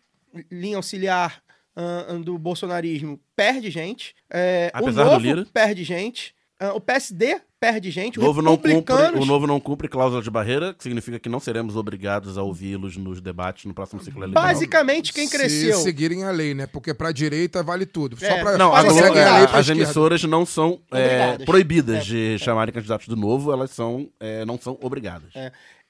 linha 0.52 0.78
auxiliar 0.78 1.42
ah, 1.76 2.14
do 2.24 2.38
bolsonarismo, 2.38 3.20
perde 3.36 3.70
gente. 3.70 4.16
É, 4.30 4.72
Apesar 4.74 5.02
o 5.02 5.06
do 5.06 5.12
Novo 5.12 5.26
Lira. 5.26 5.48
perde 5.52 5.84
gente. 5.84 6.34
ah, 6.60 6.74
o 6.74 6.80
PSD 6.82 7.42
perde 7.60 7.90
gente. 7.92 8.20
O 8.20 8.24
novo, 8.24 8.42
não 8.42 8.56
cumpre, 8.56 8.94
o 9.20 9.26
novo 9.26 9.48
não 9.48 9.60
cumpre 9.60 9.88
cláusula 9.88 10.22
de 10.22 10.30
barreira, 10.30 10.74
que 10.74 10.84
significa 10.84 11.20
que 11.20 11.28
não 11.30 11.40
seremos 11.40 11.76
obrigados 11.76 12.38
a 12.38 12.44
ouvi-los 12.44 12.98
nos 12.98 13.20
debates 13.22 13.66
no 13.66 13.74
próximo 13.74 14.02
ciclo 14.04 14.24
eleitoral. 14.24 14.44
Basicamente, 14.48 15.12
quem 15.14 15.28
cresceu... 15.28 15.76
Se 15.78 15.84
seguirem 15.84 16.24
a 16.24 16.32
lei, 16.32 16.54
né? 16.54 16.68
Porque 16.68 16.94
pra 16.94 17.12
direita 17.12 17.64
vale 17.64 17.86
tudo. 17.86 18.18
Só 18.20 18.26
É. 18.26 18.42
pra, 18.42 18.58
Não, 18.58 18.74
a 18.74 18.82
só 18.82 18.88
Globo- 18.88 19.02
lei 19.02 19.12
pra 19.12 19.44
as 19.46 19.60
esquerda. 19.62 19.72
emissoras 19.72 20.24
não 20.24 20.46
são 20.46 20.80
é, 20.92 21.38
proibidas 21.46 21.98
É, 21.98 22.02
de 22.02 22.40
chamarem 22.40 22.74
candidatos 22.74 23.08
do 23.08 23.16
novo, 23.16 23.52
elas 23.52 23.72
são, 23.72 24.08
é, 24.20 24.46
não 24.46 24.58
são 24.60 24.78
obrigadas. 24.82 25.32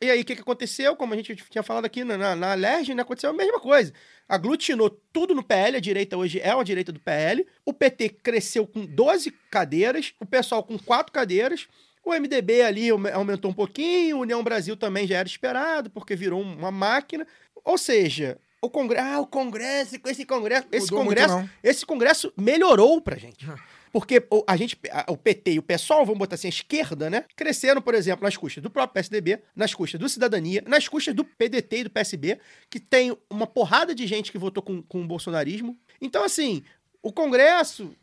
E 0.01 0.11
aí, 0.11 0.21
o 0.21 0.25
que, 0.25 0.35
que 0.35 0.41
aconteceu? 0.41 0.95
Como 0.95 1.13
a 1.13 1.17
gente 1.17 1.35
tinha 1.35 1.63
falado 1.63 1.85
aqui 1.85 2.03
na, 2.03 2.17
na, 2.17 2.35
na 2.35 2.53
Lerge, 2.53 2.93
né, 2.93 3.01
aconteceu 3.01 3.31
a 3.31 3.33
mesma 3.33 3.59
coisa. 3.59 3.91
Aglutinou 4.29 4.89
tudo 5.11 5.33
no 5.33 5.41
PL, 5.43 5.75
a 5.77 5.79
direita 5.79 6.15
hoje 6.15 6.39
é 6.39 6.51
a 6.51 6.63
direita 6.63 6.91
do 6.91 6.99
PL. 6.99 7.47
O 7.65 7.73
PT 7.73 8.09
cresceu 8.21 8.67
com 8.67 8.85
12 8.85 9.31
cadeiras, 9.49 10.13
o 10.19 10.25
pessoal 10.25 10.61
com 10.63 10.77
4 10.77 11.11
cadeiras. 11.11 11.67
O 12.05 12.13
MDB 12.13 12.61
ali 12.61 12.89
aume- 12.89 13.11
aumentou 13.11 13.49
um 13.49 13.53
pouquinho, 13.53 14.17
o 14.17 14.21
União 14.21 14.43
Brasil 14.43 14.77
também 14.77 15.07
já 15.07 15.17
era 15.17 15.27
esperado, 15.27 15.89
porque 15.89 16.15
virou 16.15 16.41
um- 16.43 16.53
uma 16.57 16.71
máquina. 16.71 17.25
Ou 17.65 17.77
seja, 17.77 18.37
o 18.61 18.69
Congresso, 18.69 19.05
ah, 19.07 19.19
o 19.19 19.25
Congresso, 19.27 19.95
esse 20.05 20.25
Congresso, 20.25 20.67
esse 20.71 20.91
Mudou 20.91 21.05
muito, 21.05 21.17
Congresso, 21.19 21.39
não. 21.39 21.49
esse 21.63 21.85
Congresso 21.85 22.33
melhorou 22.37 23.01
pra 23.01 23.17
gente. 23.17 23.45
Porque 23.91 24.25
o, 24.31 24.43
a 24.47 24.55
gente, 24.57 24.77
o 25.07 25.17
PT 25.17 25.53
e 25.53 25.59
o 25.59 25.63
PSOL, 25.63 26.05
vamos 26.05 26.19
botar 26.19 26.35
assim, 26.35 26.47
a 26.47 26.49
esquerda, 26.49 27.09
né? 27.09 27.25
Cresceram, 27.35 27.81
por 27.81 27.93
exemplo, 27.95 28.23
nas 28.23 28.35
custas 28.37 28.61
do 28.63 28.69
próprio 28.69 28.93
PSDB, 28.93 29.39
nas 29.55 29.73
custas 29.73 29.99
do 29.99 30.07
Cidadania, 30.09 30.63
nas 30.67 30.87
custas 30.87 31.13
do 31.15 31.23
PDT 31.23 31.77
e 31.79 31.83
do 31.85 31.89
PSB, 31.89 32.39
que 32.69 32.79
tem 32.79 33.17
uma 33.29 33.47
porrada 33.47 33.93
de 33.95 34.05
gente 34.07 34.31
que 34.31 34.37
votou 34.37 34.61
com, 34.63 34.81
com 34.81 35.01
o 35.01 35.07
bolsonarismo. 35.07 35.77
Então, 36.01 36.23
assim, 36.23 36.63
o 37.01 37.11
Congresso 37.11 37.95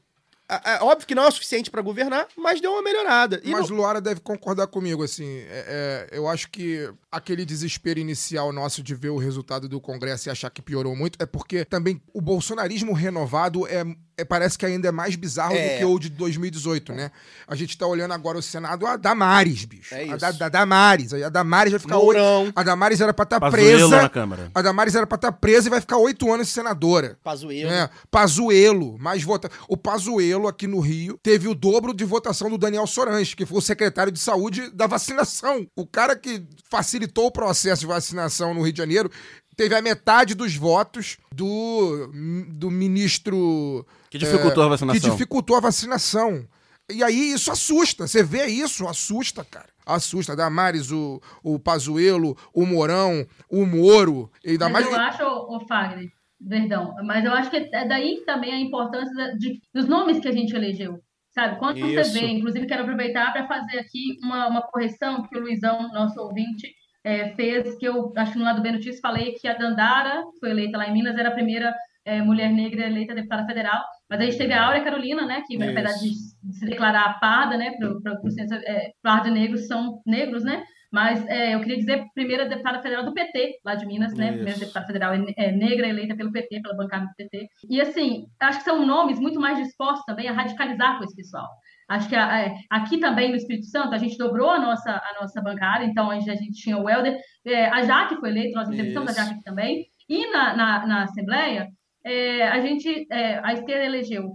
É, 0.47 0.82
óbvio 0.85 1.06
que 1.06 1.15
não 1.15 1.24
é 1.24 1.28
o 1.28 1.32
suficiente 1.32 1.70
pra 1.70 1.81
governar, 1.81 2.28
mas 2.36 2.61
deu 2.61 2.70
uma 2.73 2.82
melhorada. 2.82 3.40
E 3.43 3.51
Mas 3.51 3.70
não- 3.70 3.78
Luara 3.78 3.98
deve 3.98 4.20
concordar 4.20 4.66
comigo, 4.66 5.02
assim. 5.02 5.39
é- 5.48 6.06
é, 6.12 6.19
eu 6.19 6.28
acho 6.28 6.51
que 6.51 6.86
aquele 7.11 7.47
desespero 7.47 7.98
inicial 7.98 8.52
nosso 8.52 8.82
de 8.82 8.94
ver 8.94 9.09
o 9.09 9.16
resultado 9.16 9.70
do 9.70 9.81
Congresso 9.81 10.28
e 10.28 10.31
achar 10.31 10.51
que 10.51 10.61
piorou 10.61 10.94
muito 10.94 11.16
é 11.19 11.24
porque 11.24 11.65
também 11.65 11.98
o 12.12 12.20
bolsonarismo 12.20 12.93
renovado 12.93 13.66
é, 13.66 13.82
é- 14.16 14.24
parece 14.24 14.56
que 14.58 14.64
ainda 14.66 14.88
é 14.88 14.92
mais 14.92 15.16
bizarro 15.16 15.54
É. 15.54 15.74
do 15.74 15.78
que 15.78 15.84
o 15.84 15.98
de 15.98 16.08
2018, 16.10 16.92
né? 16.92 17.10
A 17.46 17.54
gente 17.54 17.76
tá 17.76 17.86
olhando 17.86 18.12
agora 18.12 18.38
o 18.38 18.42
Senado, 18.42 18.86
a 18.86 18.96
Damares, 18.96 19.64
bicho. 19.64 19.94
É 19.94 19.98
A 19.98 20.02
isso. 20.04 20.16
da, 20.18 20.32
da 20.32 20.48
Damares. 20.48 21.12
A 21.12 21.28
Damares 21.28 21.72
vai 21.72 21.80
ficar 21.80 21.98
oito. 21.98 22.52
A 22.56 22.62
Damares 22.62 23.00
era 23.00 23.12
pra 23.14 23.24
estar 23.24 23.40
Pazuello 23.40 23.88
presa. 23.88 24.02
na 24.02 24.08
Câmara. 24.08 24.50
A 24.54 24.62
Damares 24.62 24.94
era 24.94 25.06
pra 25.06 25.16
estar 25.16 25.32
presa 25.32 25.68
e 25.68 25.70
vai 25.70 25.80
ficar 25.80 25.96
oito 25.98 26.32
anos 26.32 26.48
senadora. 26.48 27.18
Pazuello. 27.22 27.70
É, 27.70 27.88
Pazuelo, 28.10 28.96
mais 28.98 29.22
vota. 29.22 29.50
O 29.68 29.76
Pazuelo 29.76 30.48
aqui 30.48 30.66
no 30.66 30.80
Rio 30.80 31.18
teve 31.22 31.46
o 31.48 31.54
dobro 31.54 31.92
de 31.92 32.04
votação 32.04 32.48
do 32.48 32.56
Daniel 32.56 32.86
Sorange, 32.86 33.36
que 33.36 33.44
foi 33.44 33.58
o 33.58 33.62
secretário 33.62 34.10
de 34.12 34.18
saúde 34.18 34.70
da 34.70 34.86
vacinação. 34.86 35.66
O 35.76 35.86
cara 35.86 36.16
que 36.16 36.42
facilitou 36.70 37.26
o 37.26 37.30
processo 37.30 37.80
de 37.80 37.86
vacinação 37.86 38.54
no 38.54 38.62
Rio 38.62 38.72
de 38.72 38.78
Janeiro 38.78 39.10
teve 39.56 39.74
a 39.74 39.82
metade 39.82 40.35
dos 40.35 40.55
votos 40.56 41.16
do, 41.32 42.10
do 42.48 42.70
ministro 42.70 43.86
Que 44.10 44.18
dificultou 44.18 44.62
é, 44.62 44.66
a 44.66 44.68
vacinação. 44.70 45.01
Que 45.01 45.10
dificultou 45.10 45.56
a 45.56 45.60
vacinação. 45.60 46.47
E 46.90 47.02
aí 47.02 47.32
isso 47.32 47.51
assusta. 47.51 48.06
Você 48.06 48.22
vê 48.22 48.47
isso, 48.47 48.86
assusta, 48.86 49.44
cara. 49.44 49.68
Assusta. 49.86 50.36
Damares, 50.36 50.90
o, 50.90 51.20
o 51.43 51.59
Pazuelo, 51.59 52.36
o 52.52 52.66
Mourão, 52.66 53.26
o 53.48 53.64
Moro. 53.64 54.31
E 54.44 54.51
ainda 54.51 54.68
Mas 54.68 54.85
mais. 54.90 54.94
eu 54.97 55.01
acho, 55.01 55.24
ô 55.24 55.60
Fagner, 55.66 56.10
perdão, 56.47 56.94
mas 57.05 57.24
eu 57.24 57.32
acho 57.32 57.51
que 57.51 57.56
é 57.56 57.86
daí 57.89 58.22
também 58.26 58.52
a 58.52 58.60
importância 58.60 59.14
da- 59.14 59.32
de, 59.32 59.60
dos 59.74 59.86
nomes 59.86 60.18
que 60.20 60.28
a 60.28 60.32
gente 60.32 60.55
elegeu. 60.55 61.01
Sabe? 61.35 61.59
Quando 61.59 61.78
Isso. 61.78 61.89
você 62.12 62.20
vê, 62.20 62.26
inclusive 62.28 62.66
quero 62.66 62.82
aproveitar 62.82 63.32
para 63.32 63.48
fazer 63.48 63.78
aqui 63.81 64.16
uma, 64.22 64.47
uma 64.47 64.62
correção 64.62 65.26
que 65.26 65.36
o 65.36 65.40
Luizão, 65.40 65.89
nosso 65.93 66.20
ouvinte, 66.20 66.72
eh, 67.05 67.35
fez, 67.36 67.76
que 67.76 67.86
eu 67.86 68.12
acho 68.16 68.32
que 68.32 68.39
no 68.39 68.44
lado 68.44 68.56
do 68.56 68.62
B 68.62 68.72
Notícias 68.72 69.01
falei 69.01 69.32
que 69.32 69.47
a 69.47 69.55
Dandara, 69.55 70.24
que 70.32 70.40
foi 70.40 70.51
eleita 70.51 70.78
lá 70.78 70.89
em 70.89 70.93
Minas, 70.93 71.16
era 71.16 71.28
a 71.28 71.35
primeira 71.35 71.74
eh, 72.05 72.22
mulher 72.22 72.51
negra 72.51 72.86
eleita 72.86 73.14
deputada 73.14 73.47
federal, 73.47 73.85
mas 74.09 74.20
a 74.20 74.24
gente 74.24 74.39
teve 74.39 74.52
a 74.52 74.64
Áurea 74.64 74.82
Carolina, 74.82 75.26
né, 75.26 75.43
que 75.47 75.56
apesar 75.62 75.93
de, 75.98 76.14
se 76.52 76.66
declarar 76.66 77.18
parda, 77.20 77.56
né, 77.56 77.72
para 77.78 78.20
o 78.22 78.31
censo, 78.31 78.55
eh, 78.55 78.93
pardo 79.02 79.28
e 79.28 79.31
negros 79.31 79.66
são 79.66 80.01
negros, 80.06 80.43
né, 80.44 80.64
mas 80.94 81.26
é, 81.26 81.56
eu 81.56 81.60
queria 81.60 81.76
dizer 81.76 82.05
primeira 82.14 82.48
deputada 82.48 82.81
federal 82.81 83.05
do 83.05 83.12
PT, 83.12 83.59
lá 83.64 83.74
de 83.74 83.85
Minas, 83.85 84.14
né? 84.14 84.26
Isso. 84.26 84.35
Primeira 84.35 84.60
deputada 84.60 84.86
federal 84.86 85.12
é, 85.12 85.24
é 85.36 85.51
negra 85.51 85.89
eleita 85.89 86.14
pelo 86.14 86.31
PT, 86.31 86.62
pela 86.62 86.76
bancada 86.76 87.06
do 87.06 87.14
PT. 87.16 87.48
E 87.68 87.81
assim, 87.81 88.26
acho 88.39 88.59
que 88.59 88.64
são 88.64 88.86
nomes 88.86 89.18
muito 89.18 89.40
mais 89.40 89.59
dispostos 89.59 90.05
também 90.05 90.28
a 90.28 90.32
radicalizar 90.32 90.97
com 90.97 91.02
esse 91.02 91.16
pessoal. 91.16 91.48
Acho 91.89 92.09
que 92.09 92.16
a- 92.16 92.47
a- 92.47 92.55
aqui 92.70 92.98
também 92.98 93.31
no 93.31 93.36
Espírito 93.36 93.66
Santo 93.66 93.94
a 93.94 93.98
gente 93.98 94.16
dobrou 94.16 94.51
a 94.51 94.59
nossa, 94.59 94.90
a 94.90 95.20
nossa 95.20 95.40
bancada, 95.43 95.85
então 95.85 96.11
a 96.11 96.15
gente, 96.19 96.31
a 96.31 96.35
gente 96.35 96.52
tinha 96.61 96.78
o 96.78 96.89
Helder, 96.89 97.16
é, 97.47 97.66
a 97.66 97.82
Jaque 97.82 98.16
foi 98.16 98.31
eleita, 98.31 98.59
nós 98.59 98.69
entrevistamos 98.69 99.09
a 99.11 99.12
Isso. 99.23 99.31
Jaque 99.31 99.43
também, 99.44 99.85
e 100.09 100.31
na, 100.31 100.56
na, 100.56 100.86
na 100.86 101.02
Assembleia 101.05 101.69
é, 102.05 102.48
a 102.48 102.61
gente, 102.61 103.06
é, 103.11 103.39
a 103.43 103.52
esquerda 103.52 103.85
elegeu 103.85 104.32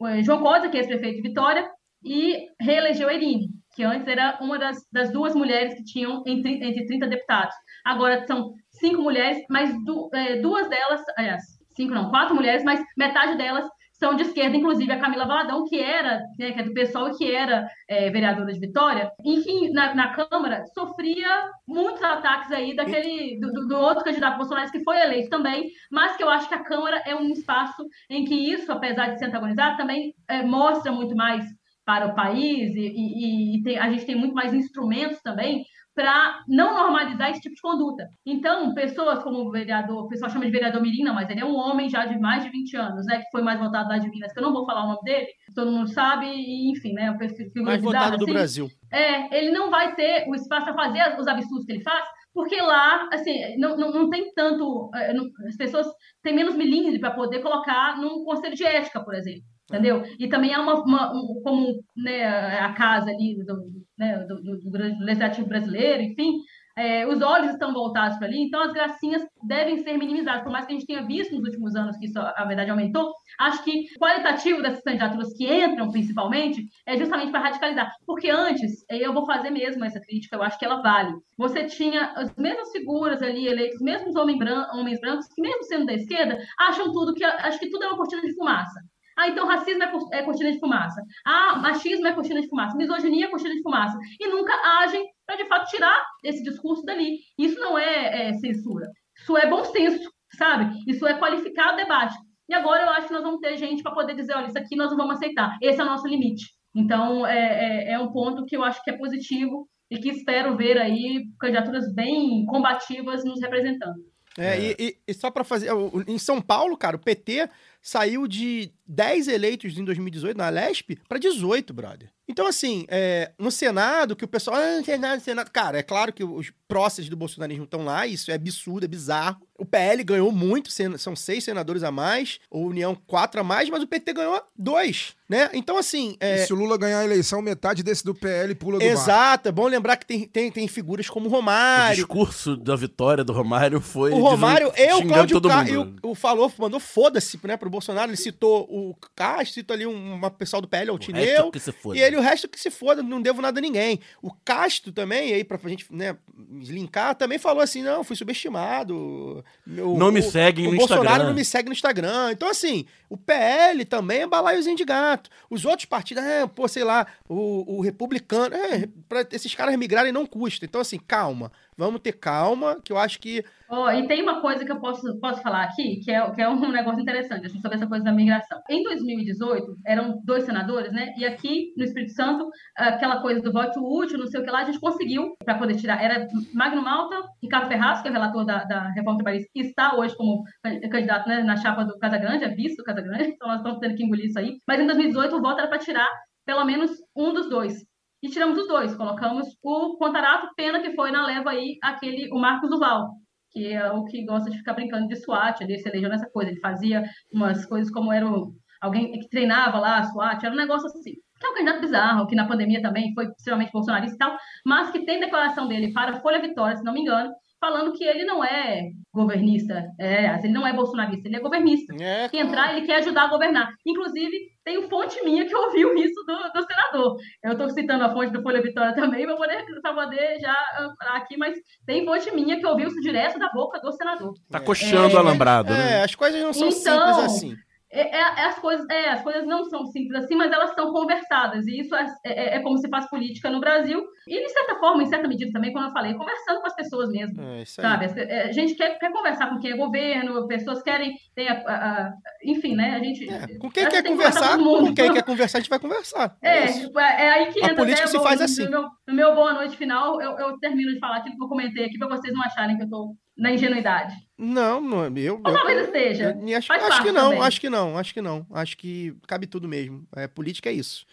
o 0.00 0.22
João 0.22 0.40
Costa, 0.42 0.68
que 0.68 0.76
é 0.76 0.80
ex-prefeito 0.80 1.16
de 1.22 1.28
Vitória, 1.28 1.68
e 2.04 2.46
reelegeu 2.60 3.08
a 3.08 3.14
Irine, 3.14 3.48
que 3.74 3.82
antes 3.82 4.06
era 4.06 4.38
uma 4.40 4.56
das, 4.58 4.76
das 4.92 5.10
duas 5.12 5.34
mulheres 5.34 5.74
que 5.74 5.82
tinham 5.84 6.22
entre, 6.26 6.52
entre 6.64 6.86
30 6.86 7.08
deputados. 7.08 7.54
Agora 7.84 8.24
são 8.26 8.52
cinco 8.70 9.02
mulheres, 9.02 9.42
mas 9.50 9.72
du- 9.84 10.08
é, 10.14 10.36
duas 10.36 10.68
delas, 10.68 11.02
aliás, 11.16 11.42
cinco 11.76 11.92
não, 11.94 12.10
quatro 12.10 12.36
mulheres, 12.36 12.62
mas 12.62 12.80
metade 12.96 13.36
delas 13.36 13.68
são 13.98 14.14
de 14.14 14.22
esquerda, 14.22 14.56
inclusive 14.56 14.90
a 14.92 15.00
Camila 15.00 15.26
Valadão, 15.26 15.64
que 15.64 15.78
era, 15.80 16.20
né, 16.38 16.52
que 16.52 16.60
é 16.60 16.62
do 16.62 16.72
pessoal 16.72 17.10
que 17.16 17.30
era 17.34 17.66
é, 17.88 18.10
vereadora 18.10 18.52
de 18.52 18.60
Vitória, 18.60 19.10
enfim, 19.24 19.70
na, 19.72 19.94
na 19.94 20.08
Câmara, 20.14 20.64
sofria 20.74 21.50
muitos 21.66 22.02
ataques 22.02 22.50
aí 22.52 22.74
daquele, 22.76 23.38
do, 23.40 23.50
do- 23.52 23.66
do 23.68 23.76
outro 23.76 24.04
candidato 24.04 24.36
Bolsonaro 24.38 24.70
que 24.70 24.84
foi 24.84 24.98
eleito 25.00 25.28
também, 25.30 25.68
mas 25.90 26.16
que 26.16 26.22
eu 26.22 26.28
acho 26.30 26.48
que 26.48 26.54
a 26.54 26.62
Câmara 26.64 27.02
é 27.06 27.14
um 27.14 27.28
espaço 27.30 27.84
em 28.08 28.24
que 28.24 28.34
isso, 28.34 28.70
apesar 28.70 29.08
de 29.08 29.18
ser 29.18 29.26
antagonizado, 29.26 29.76
também 29.76 30.14
é, 30.28 30.42
mostra 30.42 30.92
muito 30.92 31.14
mais 31.16 31.44
para 31.84 32.06
o 32.06 32.14
país 32.14 32.74
e, 32.76 32.80
e- 32.80 33.56
e 33.58 33.62
tem- 33.62 33.78
a 33.78 33.90
gente 33.90 34.04
tem 34.04 34.14
muito 34.14 34.34
mais 34.34 34.52
instrumentos 34.52 35.20
também 35.22 35.64
para 35.98 36.44
não 36.46 36.74
normalizar 36.76 37.28
esse 37.32 37.40
tipo 37.40 37.56
de 37.56 37.60
conduta. 37.60 38.06
Então, 38.24 38.72
pessoas 38.72 39.20
como 39.24 39.38
o 39.40 39.50
vereador, 39.50 40.04
o 40.04 40.08
pessoal 40.08 40.30
chama 40.30 40.44
de 40.44 40.52
vereador 40.52 40.80
Mirim, 40.80 41.02
não, 41.02 41.12
mas 41.12 41.28
ele 41.28 41.40
é 41.40 41.44
um 41.44 41.56
homem 41.56 41.88
já 41.90 42.06
de 42.06 42.16
mais 42.20 42.44
de 42.44 42.50
20 42.50 42.76
anos, 42.76 43.04
né, 43.04 43.18
que 43.18 43.30
foi 43.32 43.42
mais 43.42 43.58
votado 43.58 43.88
lá 43.88 43.98
de 43.98 44.08
Minas, 44.08 44.32
que 44.32 44.38
eu 44.38 44.42
não 44.44 44.52
vou 44.52 44.64
falar 44.64 44.84
o 44.84 44.88
nome 44.90 45.00
dele, 45.02 45.26
todo 45.56 45.72
mundo 45.72 45.88
sabe, 45.92 46.26
e, 46.26 46.70
enfim, 46.70 46.92
né, 46.92 47.10
Mais 47.56 47.82
votado 47.82 48.16
do 48.16 48.24
assim. 48.24 48.32
Brasil. 48.32 48.68
É, 48.92 49.36
ele 49.38 49.50
não 49.50 49.70
vai 49.70 49.96
ter 49.96 50.24
o 50.28 50.36
espaço 50.36 50.66
para 50.66 50.74
fazer 50.74 51.18
os 51.18 51.26
absurdos 51.26 51.64
que 51.66 51.72
ele 51.72 51.82
faz, 51.82 52.04
porque 52.32 52.60
lá, 52.60 53.08
assim, 53.12 53.56
não, 53.58 53.76
não, 53.76 53.90
não 53.90 54.08
tem 54.08 54.32
tanto. 54.34 54.88
não- 55.16 55.26
as 55.48 55.56
pessoas 55.56 55.88
têm 56.22 56.32
menos 56.32 56.54
milímetro 56.54 57.00
para 57.00 57.10
poder 57.10 57.40
colocar 57.42 57.98
num 58.00 58.22
conselho 58.24 58.54
de 58.54 58.64
ética, 58.64 59.02
por 59.02 59.14
exemplo. 59.16 59.42
Entendeu? 59.70 60.02
E 60.18 60.28
também 60.28 60.54
há 60.54 60.62
uma, 60.62 60.82
uma- 60.82 61.12
um- 61.12 61.42
como 61.44 61.66
né, 61.96 62.24
a 62.58 62.72
casa 62.72 63.10
ali 63.10 63.36
do, 63.44 63.84
né, 63.98 64.18
do, 64.26 64.42
do, 64.42 64.58
do 64.58 65.04
legislativo 65.04 65.48
brasileiro, 65.48 66.02
enfim, 66.02 66.40
eh, 66.78 67.04
os 67.08 67.20
olhos 67.20 67.50
estão 67.50 67.72
voltados 67.72 68.18
para 68.18 68.28
ali, 68.28 68.40
então 68.40 68.62
as 68.62 68.72
gracinhas 68.72 69.26
devem 69.42 69.78
ser 69.78 69.98
minimizadas, 69.98 70.44
por 70.44 70.52
mais 70.52 70.64
que 70.64 70.72
a 70.72 70.76
gente 70.76 70.86
tenha 70.86 71.04
visto 71.04 71.34
nos 71.34 71.42
últimos 71.42 71.74
anos 71.74 71.96
que 71.96 72.06
isso, 72.06 72.20
a 72.20 72.44
verdade, 72.44 72.70
aumentou, 72.70 73.12
acho 73.40 73.64
que 73.64 73.86
o 73.96 73.98
qualitativo 73.98 74.62
dessas 74.62 74.82
candidaturas 74.82 75.36
que 75.36 75.52
entram, 75.52 75.90
principalmente, 75.90 76.64
é 76.86 76.96
justamente 76.96 77.32
para 77.32 77.40
radicalizar. 77.40 77.92
Porque 78.06 78.30
antes, 78.30 78.84
eh, 78.88 79.04
eu 79.04 79.12
vou 79.12 79.26
fazer 79.26 79.50
mesmo 79.50 79.84
essa 79.84 80.00
crítica, 80.00 80.36
eu 80.36 80.42
acho 80.42 80.56
que 80.56 80.64
ela 80.64 80.80
vale. 80.80 81.12
Você 81.36 81.64
tinha 81.64 82.12
as 82.12 82.32
mesmas 82.36 82.70
figuras 82.70 83.22
ali 83.22 83.48
eleitas, 83.48 83.74
os 83.76 83.82
mesmos 83.82 84.14
homens 84.14 85.00
brancos, 85.00 85.26
que 85.34 85.42
mesmo 85.42 85.64
sendo 85.64 85.86
da 85.86 85.94
esquerda, 85.94 86.38
acham 86.60 86.92
tudo 86.92 87.12
que 87.12 87.24
acho 87.24 87.58
que 87.58 87.70
tudo 87.70 87.82
é 87.82 87.88
uma 87.88 87.96
cortina 87.96 88.22
de 88.22 88.34
fumaça. 88.34 88.80
Ah, 89.18 89.28
então 89.28 89.46
racismo 89.46 89.82
é 89.82 89.86
cor- 89.88 90.08
é 90.12 90.22
cortina 90.22 90.52
de 90.52 90.60
fumaça. 90.60 91.02
Ah, 91.26 91.56
machismo 91.56 92.06
é 92.06 92.12
cortina 92.12 92.40
de 92.40 92.48
fumaça. 92.48 92.76
Misoginia 92.76 93.24
é 93.26 93.28
cortina 93.28 93.52
de 93.54 93.62
fumaça. 93.62 93.98
E 94.20 94.28
nunca 94.28 94.52
agem 94.82 95.04
para, 95.26 95.36
de 95.36 95.44
fato, 95.46 95.68
tirar 95.68 96.00
esse 96.24 96.42
discurso 96.42 96.84
dali. 96.84 97.18
Isso 97.36 97.58
não 97.58 97.76
é, 97.76 98.28
é 98.28 98.32
censura. 98.34 98.86
Isso 99.20 99.36
é 99.36 99.46
bom 99.50 99.64
senso, 99.64 100.08
sabe? 100.36 100.72
Isso 100.86 101.04
é 101.06 101.14
qualificar 101.14 101.72
o 101.74 101.76
debate. 101.76 102.14
E 102.48 102.54
agora 102.54 102.82
eu 102.84 102.90
acho 102.90 103.08
que 103.08 103.12
nós 103.12 103.22
vamos 103.22 103.40
ter 103.40 103.56
gente 103.56 103.82
para 103.82 103.92
poder 103.92 104.14
dizer, 104.14 104.34
olha, 104.36 104.46
isso 104.46 104.56
aqui 104.58 104.76
nós 104.76 104.90
não 104.90 104.96
vamos 104.96 105.16
aceitar. 105.16 105.56
Esse 105.60 105.80
é 105.80 105.82
o 105.82 105.86
nosso 105.86 106.06
limite. 106.06 106.46
Então, 106.74 107.26
é, 107.26 107.88
é, 107.88 107.92
é 107.94 107.98
um 107.98 108.12
ponto 108.12 108.44
que 108.46 108.56
eu 108.56 108.62
acho 108.62 108.82
que 108.84 108.90
é 108.90 108.96
positivo 108.96 109.68
e 109.90 109.98
que 109.98 110.10
espero 110.10 110.56
ver 110.56 110.78
aí 110.78 111.24
candidaturas 111.40 111.92
bem 111.92 112.44
combativas 112.46 113.24
nos 113.24 113.40
representando. 113.40 113.96
É, 114.38 114.58
E, 114.60 114.76
e- 114.78 114.96
e 115.08 115.14
só 115.14 115.30
pra 115.30 115.42
fazer. 115.42 115.68
Em 116.06 116.18
São 116.18 116.40
Paulo, 116.40 116.76
cara, 116.76 116.94
o 116.96 116.98
PT 117.00 117.50
saiu 117.80 118.26
de 118.26 118.72
10 118.86 119.28
eleitos 119.28 119.78
em 119.78 119.84
2018 119.84 120.36
na 120.36 120.48
Lesp 120.48 120.98
pra 121.08 121.18
18, 121.18 121.72
brother. 121.72 122.10
Então, 122.28 122.46
assim, 122.46 122.84
é, 122.88 123.32
no 123.38 123.50
Senado, 123.50 124.14
que 124.14 124.24
o 124.24 124.28
pessoal. 124.28 124.56
Ah, 124.56 124.82
Senado, 124.84 125.20
Senado. 125.20 125.50
Cara, 125.50 125.78
é 125.78 125.82
claro 125.82 126.12
que 126.12 126.22
os 126.22 126.52
próceres 126.66 127.08
do 127.08 127.16
bolsonarismo 127.16 127.64
estão 127.64 127.84
lá, 127.84 128.06
isso 128.06 128.30
é 128.30 128.34
absurdo, 128.34 128.84
é 128.84 128.88
bizarro. 128.88 129.47
O 129.58 129.64
PL 129.66 130.04
ganhou 130.04 130.30
muito, 130.30 130.70
são 130.98 131.16
seis 131.16 131.42
senadores 131.42 131.82
a 131.82 131.90
mais, 131.90 132.38
a 132.48 132.56
União 132.56 132.94
quatro 132.94 133.40
a 133.40 133.44
mais, 133.44 133.68
mas 133.68 133.82
o 133.82 133.88
PT 133.88 134.12
ganhou 134.12 134.40
dois, 134.56 135.16
né? 135.28 135.50
Então, 135.52 135.76
assim. 135.76 136.12
E 136.12 136.24
É, 136.24 136.46
se 136.46 136.52
o 136.52 136.56
Lula 136.56 136.78
ganhar 136.78 137.00
a 137.00 137.04
eleição, 137.04 137.42
metade 137.42 137.82
desse 137.82 138.04
do 138.04 138.14
PL 138.14 138.54
pula 138.54 138.78
do 138.78 138.84
bar. 138.84 138.90
Exato, 138.92 139.48
é 139.48 139.52
bom 139.52 139.66
lembrar 139.66 139.96
que 139.96 140.06
tem, 140.06 140.26
tem, 140.28 140.50
tem 140.52 140.68
figuras 140.68 141.10
como 141.10 141.26
o 141.26 141.28
O 141.28 141.32
Romário, 141.32 141.96
discurso 141.96 142.56
da 142.56 142.76
vitória 142.76 143.24
do 143.24 143.32
Romário 143.32 143.80
foi. 143.80 144.12
O 144.12 144.18
Romário, 144.20 144.70
dizendo- 144.70 144.90
eu, 145.02 145.08
Cláudio 145.08 145.40
todo 145.40 145.48
Ca... 145.48 145.64
mundo. 145.64 145.98
eu, 146.04 146.10
o 146.10 146.14
falou, 146.14 146.52
mandou 146.56 146.78
foda-se, 146.78 147.38
né, 147.42 147.56
pro 147.56 147.68
Bolsonaro. 147.68 148.10
Ele 148.10 148.16
citou 148.16 148.62
o 148.70 148.94
Castro, 149.16 149.54
citou 149.54 149.74
ali 149.74 149.86
um, 149.86 150.14
uma 150.14 150.30
pessoal 150.30 150.62
do 150.62 150.68
PL, 150.68 150.90
o 150.90 150.94
O 150.94 150.96
resto 150.98 151.12
Tineu. 151.12 151.50
que 151.50 151.58
se 151.58 151.72
foda. 151.72 151.98
E 151.98 152.00
ele, 152.02 152.16
o 152.16 152.20
resto 152.20 152.48
que 152.48 152.60
se 152.60 152.70
foda, 152.70 153.02
não 153.02 153.20
devo 153.20 153.42
nada 153.42 153.58
a 153.58 153.62
ninguém. 153.62 153.98
O 154.22 154.30
Castro 154.44 154.92
também, 154.92 155.34
aí, 155.34 155.42
pra 155.42 155.58
gente, 155.68 155.84
né, 155.90 156.16
linkar, 156.62 157.16
também 157.16 157.38
falou 157.38 157.60
assim: 157.62 157.82
não, 157.82 158.04
fui 158.04 158.14
subestimado. 158.14 159.44
Meu- 159.66 159.94
Não 159.96 160.10
me 160.10 160.20
o- 160.20 160.30
seguem 160.30 160.66
o 160.66 160.70
no 160.72 160.76
Bolsonaro 160.78 161.06
Instagram. 161.06 161.26
não 161.26 161.34
me 161.34 161.44
segue 161.44 161.68
no 161.68 161.72
Instagram. 161.74 162.32
Então, 162.32 162.48
assim, 162.48 162.86
o 163.10 163.16
PL 163.16 163.84
também 163.84 164.22
é 164.22 164.26
balaiozinho 164.26 164.76
de 164.76 164.84
gato. 164.84 165.28
Os 165.50 165.64
outros 165.64 165.84
partidos, 165.84 166.22
é, 166.24 166.46
pô, 166.46 166.66
sei 166.66 166.84
lá, 166.84 167.06
o, 167.28 167.76
o 167.76 167.80
republicano, 167.82 168.54
é, 168.54 168.88
pra 169.08 169.26
esses 169.32 169.54
caras 169.54 169.76
migrarem 169.76 170.10
não 170.12 170.24
custa. 170.24 170.64
Então, 170.64 170.80
assim, 170.80 170.98
calma. 170.98 171.52
Vamos 171.78 172.00
ter 172.00 172.14
calma, 172.14 172.76
que 172.84 172.92
eu 172.92 172.98
acho 172.98 173.20
que. 173.20 173.44
Ó, 173.70 173.88
e 173.92 174.04
tem 174.08 174.20
uma 174.20 174.40
coisa 174.40 174.64
que 174.64 174.72
eu 174.72 174.80
posso, 174.80 175.16
posso 175.20 175.40
falar 175.40 175.62
aqui, 175.62 176.00
que 176.02 176.10
é, 176.10 176.28
que 176.32 176.42
é 176.42 176.48
um 176.48 176.58
negócio 176.72 177.00
interessante, 177.00 177.46
assim, 177.46 177.60
sobre 177.60 177.76
essa 177.76 177.86
coisa 177.86 178.04
da 178.04 178.10
migração. 178.10 178.60
Em 178.68 178.82
2018, 178.82 179.76
eram 179.86 180.20
dois 180.24 180.42
senadores, 180.42 180.92
né? 180.92 181.14
E 181.16 181.24
aqui 181.24 181.72
no 181.76 181.84
Espírito 181.84 182.14
Santo, 182.14 182.50
aquela 182.76 183.22
coisa 183.22 183.40
do 183.40 183.52
voto 183.52 183.78
útil, 183.78 184.18
não 184.18 184.26
sei 184.26 184.40
o 184.40 184.44
que 184.44 184.50
lá, 184.50 184.62
a 184.62 184.64
gente 184.64 184.80
conseguiu 184.80 185.36
para 185.44 185.56
poder 185.56 185.76
tirar. 185.76 186.02
Era 186.02 186.26
Magno 186.52 186.82
Malta, 186.82 187.22
Ricardo 187.40 187.68
Ferraz, 187.68 188.02
que 188.02 188.08
é 188.08 188.10
o 188.10 188.14
relator 188.14 188.44
da, 188.44 188.64
da 188.64 188.88
Reforma 188.88 189.18
Trabalhista, 189.18 189.48
que 189.54 189.60
está 189.60 189.94
hoje 189.96 190.16
como 190.16 190.42
candidato 190.90 191.28
né, 191.28 191.44
na 191.44 191.56
chapa 191.56 191.84
do 191.84 191.96
Casagrande, 192.00 192.42
é 192.42 192.48
vice 192.48 192.76
do 192.76 192.82
Casagrande, 192.82 193.28
então 193.38 193.46
nós 193.46 193.58
estamos 193.58 193.78
tendo 193.78 193.94
que 193.94 194.02
engolir 194.02 194.26
isso 194.26 194.38
aí. 194.40 194.58
Mas 194.66 194.80
em 194.80 194.86
2018, 194.86 195.36
o 195.36 195.40
voto 195.40 195.60
era 195.60 195.68
para 195.68 195.78
tirar 195.78 196.08
pelo 196.44 196.64
menos 196.64 196.90
um 197.14 197.32
dos 197.32 197.48
dois. 197.48 197.84
E 198.22 198.28
tiramos 198.28 198.58
os 198.58 198.66
dois, 198.66 198.96
colocamos 198.96 199.46
o 199.62 199.96
Contarato, 199.96 200.52
pena 200.56 200.80
que 200.80 200.94
foi 200.94 201.10
na 201.12 201.24
leva 201.24 201.50
aí 201.50 201.78
aquele, 201.82 202.28
o 202.32 202.38
Marcos 202.38 202.68
Duval, 202.68 203.10
que 203.50 203.72
é 203.72 203.90
o 203.92 204.04
que 204.04 204.24
gosta 204.24 204.50
de 204.50 204.58
ficar 204.58 204.74
brincando 204.74 205.06
de 205.06 205.16
SWAT, 205.16 205.60
ele 205.60 205.78
se 205.78 205.88
elegeu 205.88 206.08
nessa 206.08 206.28
coisa, 206.30 206.50
ele 206.50 206.60
fazia 206.60 207.04
umas 207.32 207.64
coisas 207.66 207.92
como 207.92 208.12
era 208.12 208.26
o, 208.28 208.52
alguém 208.80 209.12
que 209.12 209.28
treinava 209.28 209.78
lá 209.78 210.02
SWAT, 210.02 210.44
era 210.44 210.54
um 210.54 210.58
negócio 210.58 210.86
assim. 210.86 211.14
Que 211.38 211.46
é 211.46 211.50
um 211.50 211.54
candidato 211.54 211.80
bizarro, 211.80 212.26
que 212.26 212.34
na 212.34 212.48
pandemia 212.48 212.82
também 212.82 213.14
foi 213.14 213.26
extremamente 213.26 213.70
bolsonarista 213.70 214.16
e 214.16 214.18
tal, 214.18 214.36
mas 214.66 214.90
que 214.90 215.04
tem 215.04 215.20
declaração 215.20 215.68
dele 215.68 215.92
para 215.92 216.20
Folha 216.20 216.40
Vitória, 216.40 216.76
se 216.76 216.82
não 216.82 216.92
me 216.92 217.02
engano, 217.02 217.32
falando 217.60 217.92
que 217.92 218.04
ele 218.04 218.24
não 218.24 218.44
é 218.44 218.90
governista, 219.12 219.84
é, 219.98 220.26
ele 220.38 220.52
não 220.52 220.66
é 220.66 220.72
bolsonarista, 220.72 221.28
ele 221.28 221.36
é 221.36 221.40
governista. 221.40 221.94
É, 222.00 222.28
Que 222.28 222.38
entrar, 222.38 222.76
ele 222.76 222.86
quer 222.86 222.96
ajudar 222.96 223.24
a 223.24 223.28
governar. 223.28 223.68
Inclusive, 223.86 224.36
tem 224.64 224.88
fonte 224.88 225.22
minha 225.24 225.46
que 225.46 225.54
ouviu 225.56 225.94
isso 225.96 226.22
do, 226.26 226.52
do 226.52 226.66
senador. 226.66 227.16
Eu 227.42 227.52
estou 227.52 227.70
citando 227.70 228.04
a 228.04 228.12
fonte 228.12 228.32
do 228.32 228.42
Folha 228.42 228.62
Vitória 228.62 228.94
também, 228.94 229.26
para 229.26 229.36
poder, 229.36 229.64
pra 229.82 229.94
poder 229.94 230.38
já 230.40 230.52
ah, 230.52 231.16
aqui, 231.16 231.36
mas 231.36 231.56
tem 231.86 232.04
fonte 232.04 232.30
minha 232.32 232.58
que 232.58 232.66
ouviu 232.66 232.88
isso 232.88 233.00
direto 233.00 233.38
da 233.38 233.50
boca 233.50 233.80
do 233.80 233.92
senador. 233.92 234.32
Tá 234.50 234.60
coxando 234.60 235.14
o 235.14 235.16
É, 235.16 235.20
alambrado, 235.20 235.72
né? 235.72 235.94
É, 235.94 236.02
as 236.04 236.14
coisas 236.14 236.40
não 236.40 236.52
são 236.52 236.68
Então, 236.68 236.78
simples 236.78 237.18
assim. 237.18 237.56
É, 237.90 238.00
é- 238.02 238.20
é 238.20 238.44
as, 238.46 238.58
coisas, 238.58 238.86
é, 238.90 239.08
as 239.10 239.22
coisas 239.22 239.46
não 239.46 239.64
são 239.64 239.86
simples 239.86 240.22
assim, 240.24 240.36
mas 240.36 240.52
elas 240.52 240.74
são 240.74 240.92
conversadas. 240.92 241.66
E 241.66 241.80
isso 241.80 241.94
é, 241.94 242.06
é- 242.24 242.56
é 242.56 242.60
como 242.60 242.76
se 242.76 242.88
faz 242.88 243.08
política 243.08 243.50
no 243.50 243.60
Brasil. 243.60 244.04
E, 244.26 244.42
de 244.44 244.48
certa 244.52 244.74
forma, 244.76 245.02
em 245.02 245.06
certa 245.06 245.26
medida 245.26 245.50
também, 245.52 245.72
como 245.72 245.86
eu 245.86 245.90
falei, 245.92 246.12
conversando 246.14 246.60
com 246.60 246.66
as 246.66 246.74
pessoas 246.76 247.08
mesmo. 247.10 247.40
Sabe? 247.82 248.04
A 248.48 248.52
gente 248.52 248.74
quer, 248.74 248.98
quer 248.98 249.10
conversar 249.10 249.48
com 249.48 249.58
quem 249.58 249.72
é 249.72 249.76
governo, 249.76 250.46
pessoas 250.46 250.82
querem 250.82 251.14
ter 251.34 251.48
a, 251.48 251.54
a- 251.54 251.74
a- 252.08 252.12
enfim, 252.44 252.74
né? 252.76 252.94
A 252.94 252.98
gente. 252.98 253.26
Com 253.58 253.70
quem 253.70 253.84
quer 253.84 253.90
que 253.90 254.02
tem 254.02 254.02
que 254.02 254.08
conversar 254.18 254.58
com 254.58 254.64
com 254.64 254.94
quem 254.94 255.12
quer 255.12 255.22
conversar, 255.24 255.58
a 255.58 255.60
gente 255.60 255.70
vai 255.70 255.78
conversar. 255.78 256.36
É, 256.42 256.64
é 256.64 257.24
é 257.24 257.30
aí 257.30 257.46
que 257.52 257.60
A 257.60 257.64
entra 257.64 257.76
política 257.76 258.02
até 258.04 258.10
se 258.10 258.16
o- 258.18 258.22
faz 258.22 258.38
no, 258.40 258.44
assim. 258.44 258.64
No 258.64 258.70
meu, 258.70 258.82
no 259.08 259.14
meu 259.14 259.34
boa 259.34 259.54
noite 259.54 259.76
final, 259.76 260.20
eu, 260.20 260.32
eu 260.38 260.58
termino 260.58 260.92
de 260.92 260.98
falar 260.98 261.18
aquilo 261.18 261.36
que 261.36 261.44
eu 261.44 261.48
comentei 261.48 261.86
aqui, 261.86 261.98
para 261.98 262.08
vocês 262.08 262.32
não 262.34 262.42
acharem 262.42 262.76
que 262.76 262.84
eu 262.84 262.90
tô 262.90 263.14
na 263.38 263.52
ingenuidade. 263.52 264.14
Não, 264.36 264.80
não, 264.80 265.16
eu. 265.16 265.36
Ou 265.36 265.52
talvez 265.52 265.86
esteja. 265.86 266.36
eu- 266.38 266.56
acho, 266.56 266.72
acho 266.72 267.02
que 267.02 267.12
não, 267.12 267.30
também. 267.30 267.42
acho 267.46 267.60
que 267.60 267.70
não, 267.70 267.96
acho 267.98 268.14
que 268.14 268.20
não. 268.22 268.46
Acho 268.52 268.76
que 268.76 269.14
cabe 269.26 269.46
tudo 269.46 269.68
mesmo. 269.68 270.06
É, 270.16 270.26
política 270.26 270.68
é 270.68 270.72
isso. 270.72 271.06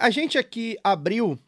A 0.00 0.08
gente 0.08 0.38
aqui 0.38 0.78
abriu 0.82 1.38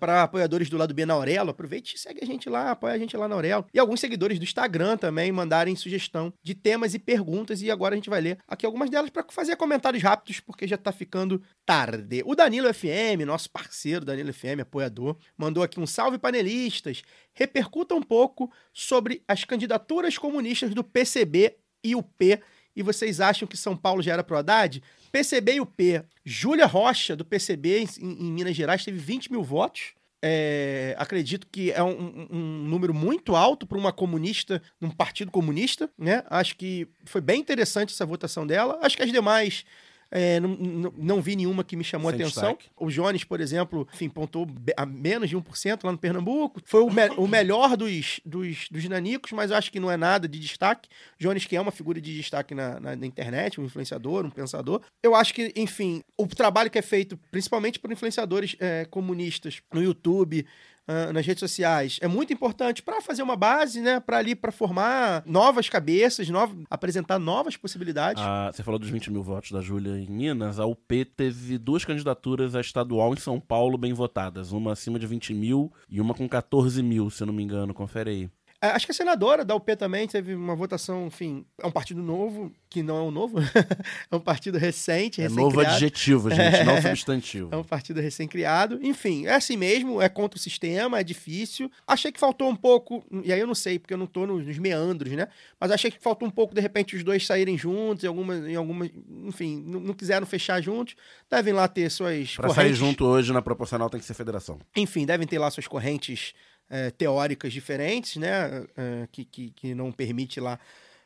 para 0.00 0.22
apoiadores 0.22 0.70
do 0.70 0.78
lado 0.78 0.94
B 0.94 1.04
na 1.04 1.12
Aurelo. 1.12 1.50
Aproveite 1.50 1.94
e 1.94 1.98
segue 1.98 2.20
a 2.22 2.26
gente 2.26 2.48
lá, 2.48 2.70
apoia 2.70 2.94
a 2.94 2.98
gente 2.98 3.14
lá 3.14 3.28
na 3.28 3.34
Aurelo. 3.34 3.66
E 3.72 3.78
alguns 3.78 4.00
seguidores 4.00 4.38
do 4.38 4.44
Instagram 4.44 4.96
também 4.96 5.30
mandarem 5.30 5.76
sugestão 5.76 6.32
de 6.42 6.54
temas 6.54 6.94
e 6.94 6.98
perguntas. 6.98 7.60
E 7.60 7.70
agora 7.70 7.94
a 7.94 7.96
gente 7.96 8.08
vai 8.08 8.22
ler 8.22 8.38
aqui 8.48 8.64
algumas 8.64 8.88
delas 8.88 9.10
para 9.10 9.26
fazer 9.28 9.56
comentários 9.56 10.02
rápidos, 10.02 10.40
porque 10.40 10.66
já 10.66 10.78
tá 10.78 10.90
ficando 10.90 11.42
tarde. 11.66 12.22
O 12.24 12.34
Danilo 12.34 12.72
FM, 12.72 13.26
nosso 13.26 13.50
parceiro 13.50 14.06
Danilo 14.06 14.32
FM, 14.32 14.62
apoiador, 14.62 15.14
mandou 15.36 15.62
aqui 15.62 15.78
um 15.78 15.86
salve 15.86 16.16
panelistas. 16.16 17.02
Repercuta 17.34 17.94
um 17.94 18.02
pouco 18.02 18.50
sobre 18.72 19.22
as 19.28 19.44
candidaturas 19.44 20.16
comunistas 20.16 20.72
do 20.72 20.82
PCB 20.82 21.58
e 21.84 21.94
o 21.94 22.02
P. 22.02 22.40
E 22.76 22.82
vocês 22.82 23.20
acham 23.20 23.46
que 23.48 23.56
São 23.56 23.76
Paulo 23.76 24.02
já 24.02 24.12
era 24.12 24.22
pro 24.24 24.36
Haddad? 24.36 24.82
PCB 25.10 25.54
e 25.54 25.60
o 25.60 25.66
P. 25.66 26.02
Júlia 26.24 26.66
Rocha, 26.66 27.16
do 27.16 27.24
PCB, 27.24 27.80
em, 27.80 27.88
em 28.00 28.32
Minas 28.32 28.54
Gerais, 28.54 28.84
teve 28.84 28.98
20 28.98 29.32
mil 29.32 29.42
votos. 29.42 29.94
É, 30.20 30.96
acredito 30.98 31.46
que 31.50 31.70
é 31.70 31.82
um, 31.82 32.26
um- 32.30 32.64
número 32.64 32.92
muito 32.92 33.36
alto 33.36 33.66
para 33.66 33.78
uma 33.78 33.92
comunista, 33.92 34.60
num 34.80 34.90
partido 34.90 35.30
comunista, 35.30 35.88
né? 35.96 36.24
Acho 36.28 36.56
que 36.56 36.88
foi 37.04 37.20
bem 37.20 37.40
interessante 37.40 37.94
essa 37.94 38.04
votação 38.04 38.46
dela. 38.46 38.78
Acho 38.82 38.96
que 38.96 39.02
as 39.04 39.12
demais. 39.12 39.64
É, 40.10 40.40
não, 40.40 40.48
não, 40.56 40.94
não 40.96 41.22
vi 41.22 41.36
nenhuma 41.36 41.62
que 41.62 41.76
me 41.76 41.84
chamou 41.84 42.08
a 42.08 42.12
Sem 42.12 42.22
atenção. 42.22 42.42
destaque. 42.54 42.70
O 42.76 42.88
Jones, 42.90 43.24
por 43.24 43.40
exemplo, 43.40 43.86
enfim, 43.92 44.08
pontou 44.08 44.46
a 44.76 44.86
menos 44.86 45.28
de 45.28 45.36
1% 45.36 45.80
lá 45.84 45.92
no 45.92 45.98
Pernambuco. 45.98 46.60
Foi 46.64 46.80
o, 46.82 46.90
me- 46.90 47.10
o 47.16 47.26
melhor 47.28 47.76
dos, 47.76 48.20
dos, 48.24 48.68
dos 48.70 48.84
nanicos, 48.88 49.32
mas 49.32 49.50
eu 49.50 49.56
acho 49.56 49.70
que 49.70 49.78
não 49.80 49.90
é 49.90 49.96
nada 49.96 50.26
de 50.26 50.38
destaque. 50.38 50.88
Jones, 51.18 51.44
que 51.44 51.56
é 51.56 51.60
uma 51.60 51.70
figura 51.70 52.00
de 52.00 52.14
destaque 52.16 52.54
na, 52.54 52.80
na, 52.80 52.96
na 52.96 53.06
internet, 53.06 53.60
um 53.60 53.64
influenciador, 53.64 54.24
um 54.24 54.30
pensador. 54.30 54.80
Eu 55.02 55.14
acho 55.14 55.34
que, 55.34 55.52
enfim, 55.56 56.02
o 56.16 56.26
trabalho 56.26 56.70
que 56.70 56.78
é 56.78 56.82
feito 56.82 57.18
principalmente 57.30 57.78
por 57.78 57.92
influenciadores 57.92 58.56
é, 58.60 58.84
comunistas 58.86 59.60
no 59.72 59.82
YouTube, 59.82 60.46
ah, 60.88 61.12
nas 61.12 61.26
redes 61.26 61.40
sociais, 61.40 61.98
é 62.00 62.08
muito 62.08 62.32
importante 62.32 62.82
para 62.82 63.02
fazer 63.02 63.22
uma 63.22 63.36
base, 63.36 63.82
né? 63.82 64.00
Para 64.00 64.16
ali, 64.16 64.34
para 64.34 64.50
formar 64.50 65.22
novas 65.26 65.68
cabeças, 65.68 66.30
nova, 66.30 66.56
apresentar 66.70 67.18
novas 67.18 67.58
possibilidades. 67.58 68.22
Ah, 68.24 68.50
você 68.50 68.62
falou 68.62 68.78
dos 68.78 68.88
20 68.88 69.10
mil 69.12 69.22
votos 69.22 69.50
da 69.50 69.60
Júlia 69.60 69.98
em 69.98 70.10
Minas. 70.10 70.58
A 70.58 70.64
UP 70.64 71.04
teve 71.04 71.58
duas 71.58 71.84
candidaturas 71.84 72.54
a 72.54 72.60
estadual 72.60 73.12
em 73.12 73.18
São 73.18 73.38
Paulo 73.38 73.76
bem 73.76 73.92
votadas. 73.92 74.50
Uma 74.50 74.72
acima 74.72 74.98
de 74.98 75.06
20 75.06 75.34
mil 75.34 75.70
e 75.90 76.00
uma 76.00 76.14
com 76.14 76.26
14 76.26 76.82
mil, 76.82 77.10
se 77.10 77.22
eu 77.22 77.26
não 77.26 77.34
me 77.34 77.42
engano. 77.42 77.74
Confere 77.74 78.10
aí. 78.10 78.30
É, 78.60 78.68
Acho 78.68 78.86
que 78.86 78.92
a 78.92 78.94
senadora 78.94 79.44
da 79.44 79.54
UP 79.54 79.76
também 79.76 80.08
teve 80.08 80.34
uma 80.34 80.56
votação, 80.56 81.06
enfim, 81.06 81.44
é 81.62 81.66
um 81.66 81.70
partido 81.70 82.02
novo, 82.02 82.52
que 82.68 82.82
não 82.82 82.96
é 82.98 83.02
um 83.02 83.10
novo, 83.10 83.38
é 84.10 84.16
um 84.16 84.20
partido 84.20 84.58
recente, 84.58 85.20
É 85.22 85.28
novo 85.28 85.42
recém-criado. 85.42 85.74
adjetivo, 85.74 86.30
gente, 86.34 86.64
não 86.64 86.82
substantivo. 86.82 87.48
É 87.52 87.56
um 87.56 87.62
partido 87.62 88.00
recém-criado. 88.00 88.80
Enfim, 88.82 89.26
é 89.26 89.34
assim 89.34 89.56
mesmo, 89.56 90.02
é 90.02 90.08
contra 90.08 90.36
o 90.36 90.40
sistema, 90.40 90.98
é 90.98 91.04
difícil. 91.04 91.70
Achei 91.86 92.10
que 92.10 92.18
faltou 92.18 92.48
um 92.50 92.56
pouco, 92.56 93.04
e 93.24 93.32
aí 93.32 93.38
eu 93.38 93.46
não 93.46 93.54
sei, 93.54 93.78
porque 93.78 93.94
eu 93.94 93.98
não 93.98 94.06
tô 94.06 94.26
nos, 94.26 94.58
meandros, 94.58 95.12
né? 95.12 95.28
Mas 95.60 95.70
achei 95.70 95.90
que 95.90 96.02
faltou 96.02 96.26
um 96.26 96.30
pouco, 96.30 96.52
de 96.52 96.60
repente, 96.60 96.96
os 96.96 97.04
dois 97.04 97.24
saírem 97.24 97.56
juntos, 97.56 98.02
em 98.02 98.08
alguma, 98.08 98.34
em 98.36 98.56
alguma 98.56 98.90
enfim, 99.24 99.62
não, 99.64 99.94
quiseram 99.94 100.26
fechar 100.26 100.60
juntos. 100.60 100.96
Devem 101.30 101.52
lá 101.52 101.68
ter 101.68 101.88
suas 101.90 102.34
Pra 102.34 102.48
sair 102.50 102.74
junto 102.74 103.04
hoje 103.04 103.32
na 103.32 103.40
proporcional 103.40 103.88
tem 103.88 104.00
que 104.00 104.06
ser 104.06 104.14
federação. 104.14 104.58
Enfim, 104.76 105.06
devem 105.06 105.26
ter 105.26 105.38
lá 105.38 105.48
suas 105.48 105.68
correntes 105.68 106.34
eh, 106.70 106.90
teóricas 106.90 107.52
diferentes, 107.52 108.16
né? 108.16 108.64
eh, 108.76 109.08
que, 109.10 109.24
que, 109.24 109.50
que 109.50 109.74
não 109.74 109.92
permite 109.92 110.40
lá 110.40 110.58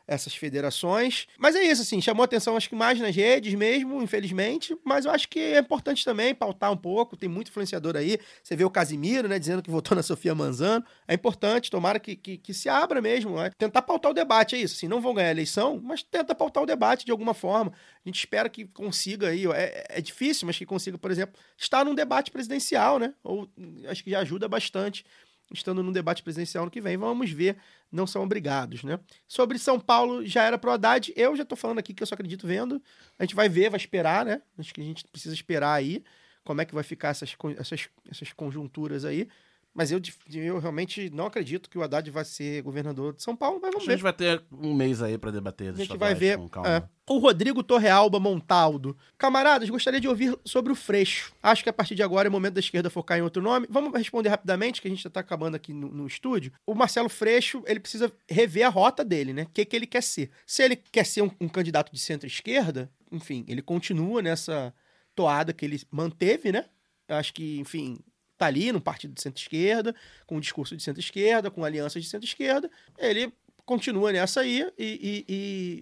essas 0.06 0.34
federações. 0.34 1.26
Mas 1.38 1.54
é 1.54 1.62
isso, 1.62 1.82
assim, 1.82 2.00
chamou 2.00 2.24
atenção 2.24 2.56
acho 2.56 2.68
que 2.68 2.74
mais 2.74 2.98
nas 3.00 3.14
redes 3.14 3.54
mesmo, 3.54 4.02
infelizmente, 4.02 4.76
mas 4.84 5.04
eu 5.04 5.10
acho 5.10 5.28
que 5.28 5.38
é 5.38 5.58
importante 5.58 6.04
também 6.04 6.34
pautar 6.34 6.72
um 6.72 6.76
pouco, 6.76 7.16
tem 7.16 7.28
muito 7.28 7.48
influenciador 7.48 7.96
aí, 7.96 8.18
você 8.42 8.56
vê 8.56 8.64
o 8.64 8.70
Casimiro, 8.70 9.28
né, 9.28 9.38
dizendo 9.38 9.62
que 9.62 9.70
votou 9.70 9.96
na 9.96 10.02
Sofia 10.02 10.34
Manzano, 10.34 10.84
é 11.06 11.14
importante, 11.14 11.70
tomara 11.70 11.98
que, 11.98 12.16
que, 12.16 12.36
que 12.36 12.54
se 12.54 12.68
abra 12.68 13.00
mesmo, 13.00 13.36
né? 13.36 13.50
tentar 13.56 13.82
pautar 13.82 14.10
o 14.10 14.14
debate, 14.14 14.54
é 14.54 14.58
isso, 14.58 14.74
assim, 14.76 14.88
não 14.88 15.00
vão 15.00 15.14
ganhar 15.14 15.28
a 15.28 15.32
eleição, 15.32 15.80
mas 15.82 16.02
tenta 16.02 16.34
pautar 16.34 16.62
o 16.62 16.66
debate 16.66 17.04
de 17.04 17.12
alguma 17.12 17.34
forma, 17.34 17.72
a 18.04 18.08
gente 18.08 18.18
espera 18.18 18.48
que 18.48 18.64
consiga 18.66 19.28
aí, 19.28 19.46
é, 19.46 19.86
é 19.88 20.00
difícil, 20.00 20.46
mas 20.46 20.58
que 20.58 20.66
consiga, 20.66 20.98
por 20.98 21.10
exemplo, 21.10 21.40
estar 21.56 21.84
num 21.84 21.94
debate 21.94 22.30
presidencial, 22.30 22.98
né, 22.98 23.14
ou 23.22 23.48
acho 23.88 24.02
que 24.02 24.10
já 24.10 24.20
ajuda 24.20 24.48
bastante, 24.48 25.04
estando 25.52 25.82
num 25.82 25.92
debate 25.92 26.22
presidencial 26.22 26.64
no 26.64 26.70
que 26.70 26.80
vem. 26.80 26.96
Vamos 26.96 27.30
ver, 27.30 27.56
não 27.90 28.06
são 28.06 28.22
obrigados, 28.22 28.82
né? 28.82 28.98
Sobre 29.28 29.58
São 29.58 29.78
Paulo, 29.78 30.24
já 30.26 30.44
era 30.44 30.58
pro 30.58 30.70
Haddad. 30.70 31.12
Eu 31.16 31.36
já 31.36 31.44
tô 31.44 31.56
falando 31.56 31.78
aqui 31.78 31.92
que 31.92 32.02
eu 32.02 32.06
só 32.06 32.14
acredito 32.14 32.46
vendo. 32.46 32.82
A 33.18 33.24
gente 33.24 33.34
vai 33.34 33.48
ver, 33.48 33.70
vai 33.70 33.78
esperar, 33.78 34.24
né? 34.24 34.42
Acho 34.58 34.72
que 34.72 34.80
a 34.80 34.84
gente 34.84 35.06
precisa 35.06 35.34
esperar 35.34 35.74
aí 35.74 36.02
como 36.44 36.60
é 36.60 36.64
que 36.64 36.74
vai 36.74 36.82
ficar 36.82 37.10
essas, 37.10 37.36
essas, 37.58 37.88
essas 38.10 38.32
conjunturas 38.32 39.04
aí. 39.04 39.28
Mas 39.74 39.90
eu, 39.90 39.98
eu 40.34 40.58
realmente 40.58 41.08
não 41.10 41.24
acredito 41.26 41.70
que 41.70 41.78
o 41.78 41.82
Haddad 41.82 42.10
vai 42.10 42.26
ser 42.26 42.60
governador 42.62 43.14
de 43.14 43.22
São 43.22 43.34
Paulo, 43.34 43.58
mas 43.60 43.70
A 43.70 43.72
vamos 43.72 43.84
gente 43.86 43.96
ver. 43.96 44.02
vai 44.02 44.12
ter 44.12 44.42
um 44.52 44.74
mês 44.74 45.00
aí 45.00 45.16
pra 45.16 45.30
debater 45.30 45.72
A 45.72 45.76
gente 45.76 45.96
vai 45.96 46.14
ver. 46.14 46.36
com 46.36 46.46
calma. 46.48 46.68
é. 46.68 46.82
O 47.08 47.18
Rodrigo 47.18 47.62
Torrealba 47.62 48.20
Montaldo. 48.20 48.94
Camaradas, 49.18 49.68
gostaria 49.70 49.98
de 50.00 50.06
ouvir 50.06 50.38
sobre 50.44 50.70
o 50.72 50.74
Freixo. 50.74 51.32
Acho 51.42 51.62
que 51.62 51.68
a 51.70 51.72
partir 51.72 51.94
de 51.94 52.02
agora 52.02 52.28
é 52.28 52.30
o 52.30 52.32
momento 52.32 52.54
da 52.54 52.60
esquerda 52.60 52.90
focar 52.90 53.18
em 53.18 53.22
outro 53.22 53.42
nome. 53.42 53.66
Vamos 53.70 53.92
responder 53.96 54.28
rapidamente, 54.28 54.80
que 54.80 54.88
a 54.88 54.90
gente 54.90 55.02
já 55.02 55.10
tá 55.10 55.20
acabando 55.20 55.54
aqui 55.54 55.72
no, 55.72 55.88
no 55.88 56.06
estúdio. 56.06 56.52
O 56.66 56.74
Marcelo 56.74 57.08
Freixo, 57.08 57.62
ele 57.66 57.80
precisa 57.80 58.12
rever 58.28 58.66
a 58.66 58.68
rota 58.70 59.02
dele, 59.04 59.32
né? 59.32 59.44
O 59.44 59.48
que, 59.48 59.64
que 59.64 59.74
ele 59.74 59.86
quer 59.86 60.02
ser. 60.02 60.30
Se 60.46 60.62
ele 60.62 60.76
quer 60.76 61.04
ser 61.06 61.22
um, 61.22 61.30
um 61.40 61.48
candidato 61.48 61.90
de 61.92 61.98
centro-esquerda, 61.98 62.90
enfim, 63.10 63.44
ele 63.48 63.62
continua 63.62 64.20
nessa 64.22 64.72
toada 65.14 65.52
que 65.52 65.64
ele 65.64 65.80
manteve, 65.90 66.52
né? 66.52 66.66
Acho 67.08 67.34
que, 67.34 67.58
enfim, 67.58 67.98
tá 68.42 68.46
ali 68.46 68.72
no 68.72 68.80
partido 68.80 69.14
de 69.14 69.22
centro-esquerda, 69.22 69.94
com 70.26 70.36
um 70.36 70.40
discurso 70.40 70.76
de 70.76 70.82
centro-esquerda, 70.82 71.50
com 71.50 71.64
alianças 71.64 72.02
de 72.02 72.08
centro-esquerda. 72.08 72.68
Ele 72.98 73.32
continua 73.64 74.10
nessa 74.12 74.40
aí 74.40 74.68
e, 74.76 75.24
e- 75.28 75.34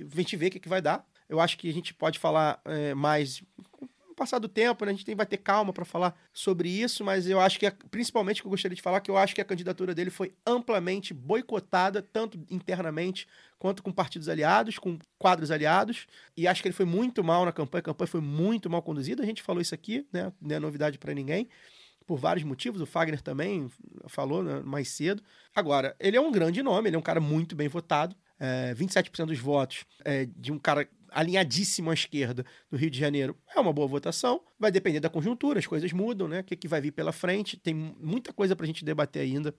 e 0.02 0.06
a 0.12 0.16
gente 0.16 0.36
vê 0.36 0.48
o 0.48 0.50
que, 0.50 0.60
que 0.60 0.68
vai 0.68 0.82
dar. 0.82 1.04
Eu 1.28 1.40
acho 1.40 1.56
que 1.56 1.68
a 1.70 1.72
gente 1.72 1.94
pode 1.94 2.18
falar 2.18 2.60
é, 2.64 2.92
mais 2.92 3.42
o 4.10 4.14
passar 4.14 4.38
do 4.38 4.48
tempo, 4.48 4.84
né? 4.84 4.90
A 4.90 4.94
gente 4.94 5.06
tem, 5.06 5.14
vai 5.14 5.24
ter 5.24 5.38
calma 5.38 5.72
para 5.72 5.84
falar 5.84 6.14
sobre 6.32 6.68
isso, 6.68 7.02
mas 7.02 7.26
eu 7.26 7.40
acho 7.40 7.58
que, 7.58 7.64
a- 7.66 7.72
principalmente, 7.90 8.40
o 8.40 8.42
que 8.42 8.46
eu 8.48 8.50
gostaria 8.50 8.76
de 8.76 8.82
falar, 8.82 9.00
que 9.00 9.10
eu 9.10 9.16
acho 9.16 9.34
que 9.34 9.40
a 9.40 9.44
candidatura 9.44 9.94
dele 9.94 10.10
foi 10.10 10.34
amplamente 10.44 11.14
boicotada, 11.14 12.02
tanto 12.02 12.38
internamente 12.50 13.26
quanto 13.58 13.82
com 13.82 13.90
partidos 13.92 14.28
aliados, 14.28 14.78
com 14.78 14.98
quadros 15.18 15.50
aliados, 15.50 16.06
e 16.36 16.46
acho 16.46 16.60
que 16.60 16.68
ele 16.68 16.74
foi 16.74 16.84
muito 16.84 17.24
mal 17.24 17.44
na 17.46 17.52
campanha, 17.52 17.80
a 17.80 17.84
campanha 17.84 18.08
foi 18.08 18.20
muito 18.20 18.68
mal 18.68 18.82
conduzida, 18.82 19.22
a 19.22 19.26
gente 19.26 19.42
falou 19.42 19.62
isso 19.62 19.74
aqui, 19.74 20.06
né? 20.12 20.30
Não 20.40 20.56
é 20.56 20.58
novidade 20.58 20.98
para 20.98 21.14
ninguém 21.14 21.48
por 22.10 22.18
vários 22.18 22.44
motivos. 22.44 22.80
O 22.80 22.86
Fagner 22.86 23.22
também 23.22 23.70
falou 24.08 24.42
né, 24.42 24.60
mais 24.64 24.88
cedo. 24.88 25.22
Agora, 25.54 25.94
ele 26.00 26.16
é 26.16 26.20
um 26.20 26.32
grande 26.32 26.60
nome, 26.60 26.88
ele 26.88 26.96
é 26.96 26.98
um 26.98 27.02
cara 27.02 27.20
muito 27.20 27.54
bem 27.54 27.68
votado. 27.68 28.16
É, 28.36 28.74
27% 28.74 29.26
dos 29.26 29.38
votos 29.38 29.84
é, 30.04 30.26
de 30.36 30.50
um 30.50 30.58
cara 30.58 30.88
alinhadíssimo 31.08 31.88
à 31.88 31.94
esquerda 31.94 32.44
do 32.68 32.76
Rio 32.76 32.90
de 32.90 32.98
Janeiro 32.98 33.36
é 33.54 33.60
uma 33.60 33.72
boa 33.72 33.86
votação. 33.86 34.42
Vai 34.58 34.72
depender 34.72 34.98
da 34.98 35.08
conjuntura, 35.08 35.60
as 35.60 35.68
coisas 35.68 35.92
mudam, 35.92 36.26
né? 36.26 36.40
O 36.40 36.44
que, 36.44 36.56
que 36.56 36.66
vai 36.66 36.80
vir 36.80 36.90
pela 36.90 37.12
frente. 37.12 37.56
Tem 37.56 37.72
muita 37.72 38.32
coisa 38.32 38.56
pra 38.56 38.66
gente 38.66 38.84
debater 38.84 39.22
ainda 39.22 39.54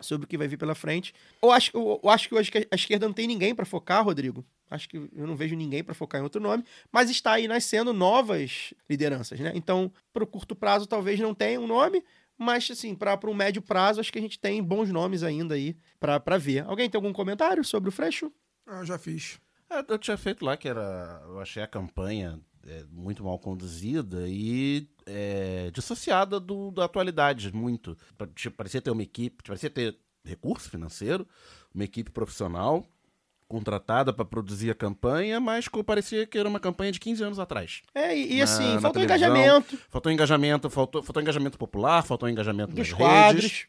sobre 0.00 0.24
o 0.24 0.28
que 0.28 0.38
vai 0.38 0.48
vir 0.48 0.56
pela 0.56 0.74
frente. 0.74 1.14
Eu 1.42 1.50
acho, 1.50 1.70
eu, 1.74 2.00
eu 2.02 2.10
acho 2.10 2.28
que 2.28 2.34
hoje 2.34 2.50
a 2.70 2.74
esquerda 2.74 3.06
não 3.06 3.12
tem 3.12 3.26
ninguém 3.26 3.54
para 3.54 3.64
focar, 3.64 4.04
Rodrigo. 4.04 4.44
Acho 4.70 4.88
que 4.88 4.96
eu 4.96 5.26
não 5.26 5.34
vejo 5.36 5.56
ninguém 5.56 5.82
para 5.82 5.94
focar 5.94 6.20
em 6.20 6.24
outro 6.24 6.40
nome, 6.40 6.64
mas 6.92 7.10
está 7.10 7.32
aí 7.32 7.48
nascendo 7.48 7.92
novas 7.92 8.72
lideranças, 8.88 9.40
né? 9.40 9.52
Então, 9.54 9.92
para 10.12 10.22
o 10.22 10.26
curto 10.26 10.54
prazo, 10.54 10.86
talvez 10.86 11.18
não 11.18 11.34
tenha 11.34 11.60
um 11.60 11.66
nome, 11.66 12.04
mas 12.38 12.70
assim, 12.70 12.94
para 12.94 13.18
um 13.28 13.34
médio 13.34 13.60
prazo, 13.60 14.00
acho 14.00 14.12
que 14.12 14.18
a 14.18 14.22
gente 14.22 14.38
tem 14.38 14.62
bons 14.62 14.90
nomes 14.90 15.22
ainda 15.22 15.56
aí 15.56 15.76
para 15.98 16.38
ver. 16.38 16.64
Alguém 16.66 16.88
tem 16.88 16.98
algum 16.98 17.12
comentário 17.12 17.64
sobre 17.64 17.88
o 17.88 17.92
Freixo? 17.92 18.32
Ah, 18.66 18.78
eu 18.78 18.86
já 18.86 18.96
fiz. 18.98 19.40
É, 19.68 19.84
Eu 19.86 19.98
tinha 19.98 20.16
feito 20.16 20.44
lá 20.44 20.56
que 20.56 20.68
era. 20.68 21.22
Eu 21.26 21.40
achei 21.40 21.62
a 21.62 21.66
campanha 21.66 22.40
é, 22.66 22.84
muito 22.90 23.24
mal 23.24 23.38
conduzida 23.38 24.24
e 24.28 24.86
é, 25.06 25.70
dissociada 25.72 26.38
do, 26.40 26.70
da 26.70 26.84
atualidade, 26.84 27.52
muito. 27.54 27.96
Pa- 28.18 28.26
Tipo, 28.34 28.56
parecia 28.56 28.80
ter 28.82 28.90
uma 28.90 29.02
equipe, 29.02 29.42
parecia 29.42 29.70
ter 29.70 29.96
recurso 30.24 30.68
financeiro, 30.70 31.26
uma 31.74 31.84
equipe 31.84 32.10
profissional 32.10 32.84
contratada 33.48 34.12
para 34.12 34.24
produzir 34.24 34.70
a 34.70 34.74
campanha, 34.76 35.40
mas 35.40 35.66
parecia 35.84 36.24
que 36.24 36.38
era 36.38 36.48
uma 36.48 36.60
campanha 36.60 36.92
de 36.92 37.00
15 37.00 37.24
anos 37.24 37.38
atrás. 37.40 37.82
É, 37.92 38.16
e, 38.16 38.38
Na- 38.38 38.44
assim, 38.44 38.78
faltou 38.80 39.02
engajamento 39.02 39.76
Faltou 39.88 40.12
engajamento, 40.12 40.70
faltou, 40.70 41.02
faltou 41.02 41.20
engajamento 41.22 41.58
popular, 41.58 42.02
faltou 42.04 42.28
engajamento 42.28 42.72
dos 42.72 42.88
nas 42.90 42.92
quadros, 42.96 43.42
redes, 43.42 43.66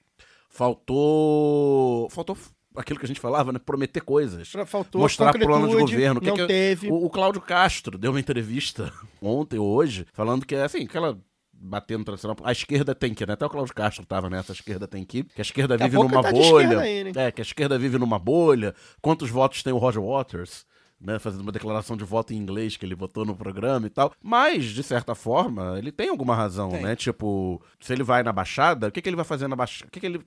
faltou. 0.50 2.10
Faltou 2.10 2.38
aquilo 2.76 3.00
que 3.00 3.06
a 3.06 3.08
gente 3.08 3.20
falava, 3.20 3.52
né? 3.52 3.60
Prometer 3.60 4.02
coisas. 4.02 4.52
faltou 4.66 5.02
mostrar 5.02 5.34
plano 5.34 5.68
de 5.68 5.76
governo. 5.76 6.22
Que 6.22 6.28
não 6.28 6.36
que- 6.36 6.48
teve. 6.48 6.90
O, 6.90 7.06
o 7.06 7.10
Cláudio 7.10 7.42
Castro 7.42 7.98
deu 7.98 8.12
uma 8.12 8.20
entrevista 8.20 8.92
ontem 9.22 9.58
ou 9.60 9.68
hoje, 9.68 10.06
falando 10.14 10.46
que, 10.46 10.56
assim, 10.56 10.84
aquela 10.84 11.18
batendo 11.54 12.04
tradicional. 12.04 12.36
A 12.44 12.52
esquerda 12.52 12.96
tem 12.96 13.14
que, 13.14 13.26
né? 13.26 13.34
Até 13.34 13.46
o 13.46 13.50
Cláudio 13.50 13.74
Castro 13.76 14.06
tava 14.06 14.30
nessa, 14.30 14.52
a 14.52 14.56
esquerda 14.56 14.88
tem 14.88 15.06
que. 15.06 15.24
Que 15.24 15.42
a 15.42 15.44
esquerda 15.44 15.78
Daqui 15.78 15.92
vive 15.96 16.08
numa 16.08 16.22
tá 16.24 16.32
bolha. 16.32 16.80
aí, 16.80 17.04
né? 17.04 17.12
É, 17.16 17.32
que 17.32 17.42
a 17.42 17.44
esquerda 17.44 17.78
vive 17.78 17.98
numa 18.00 18.18
bolha. 18.18 18.74
Quantos 19.02 19.30
votos 19.30 19.62
tem 19.62 19.72
o 19.72 19.78
Roger 19.78 20.02
Waters? 20.02 20.66
Né, 21.04 21.18
fazendo 21.18 21.42
uma 21.42 21.52
declaração 21.52 21.98
de 21.98 22.04
voto 22.04 22.32
em 22.32 22.38
inglês 22.38 22.78
que 22.78 22.86
ele 22.86 22.94
votou 22.94 23.26
no 23.26 23.36
programa 23.36 23.88
e 23.88 23.90
tal. 23.90 24.14
Mas, 24.22 24.66
de 24.66 24.84
certa 24.84 25.16
forma, 25.16 25.74
ele 25.80 25.92
tem 25.92 26.10
alguma 26.10 26.36
razão, 26.36 26.70
Tem. 26.70 26.84
né? 26.84 26.96
Tipo, 26.96 27.60
se 27.80 27.92
ele 27.92 28.04
vai 28.04 28.22
na 28.22 28.32
Baixada, 28.32 28.88
o 28.88 28.92
que, 28.92 29.02
que 29.02 29.10
ele 29.10 29.16
vai 29.16 29.26
fazer 29.26 29.48
na 29.48 29.56
Baixada? 29.56 29.88
O 29.88 29.92
que, 29.92 30.00
que 30.00 30.06
ele 30.06 30.22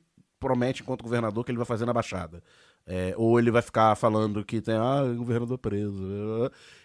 promete 0.44 0.82
enquanto 0.82 1.02
governador 1.02 1.42
que 1.42 1.50
ele 1.50 1.56
vai 1.56 1.66
fazer 1.66 1.86
na 1.86 1.92
Baixada? 1.92 2.42
É, 2.86 3.14
ou 3.16 3.38
ele 3.38 3.50
vai 3.50 3.62
ficar 3.62 3.94
falando 3.96 4.44
que 4.44 4.60
tem, 4.60 4.74
ah, 4.74 5.02
governador 5.16 5.56
preso. 5.56 6.02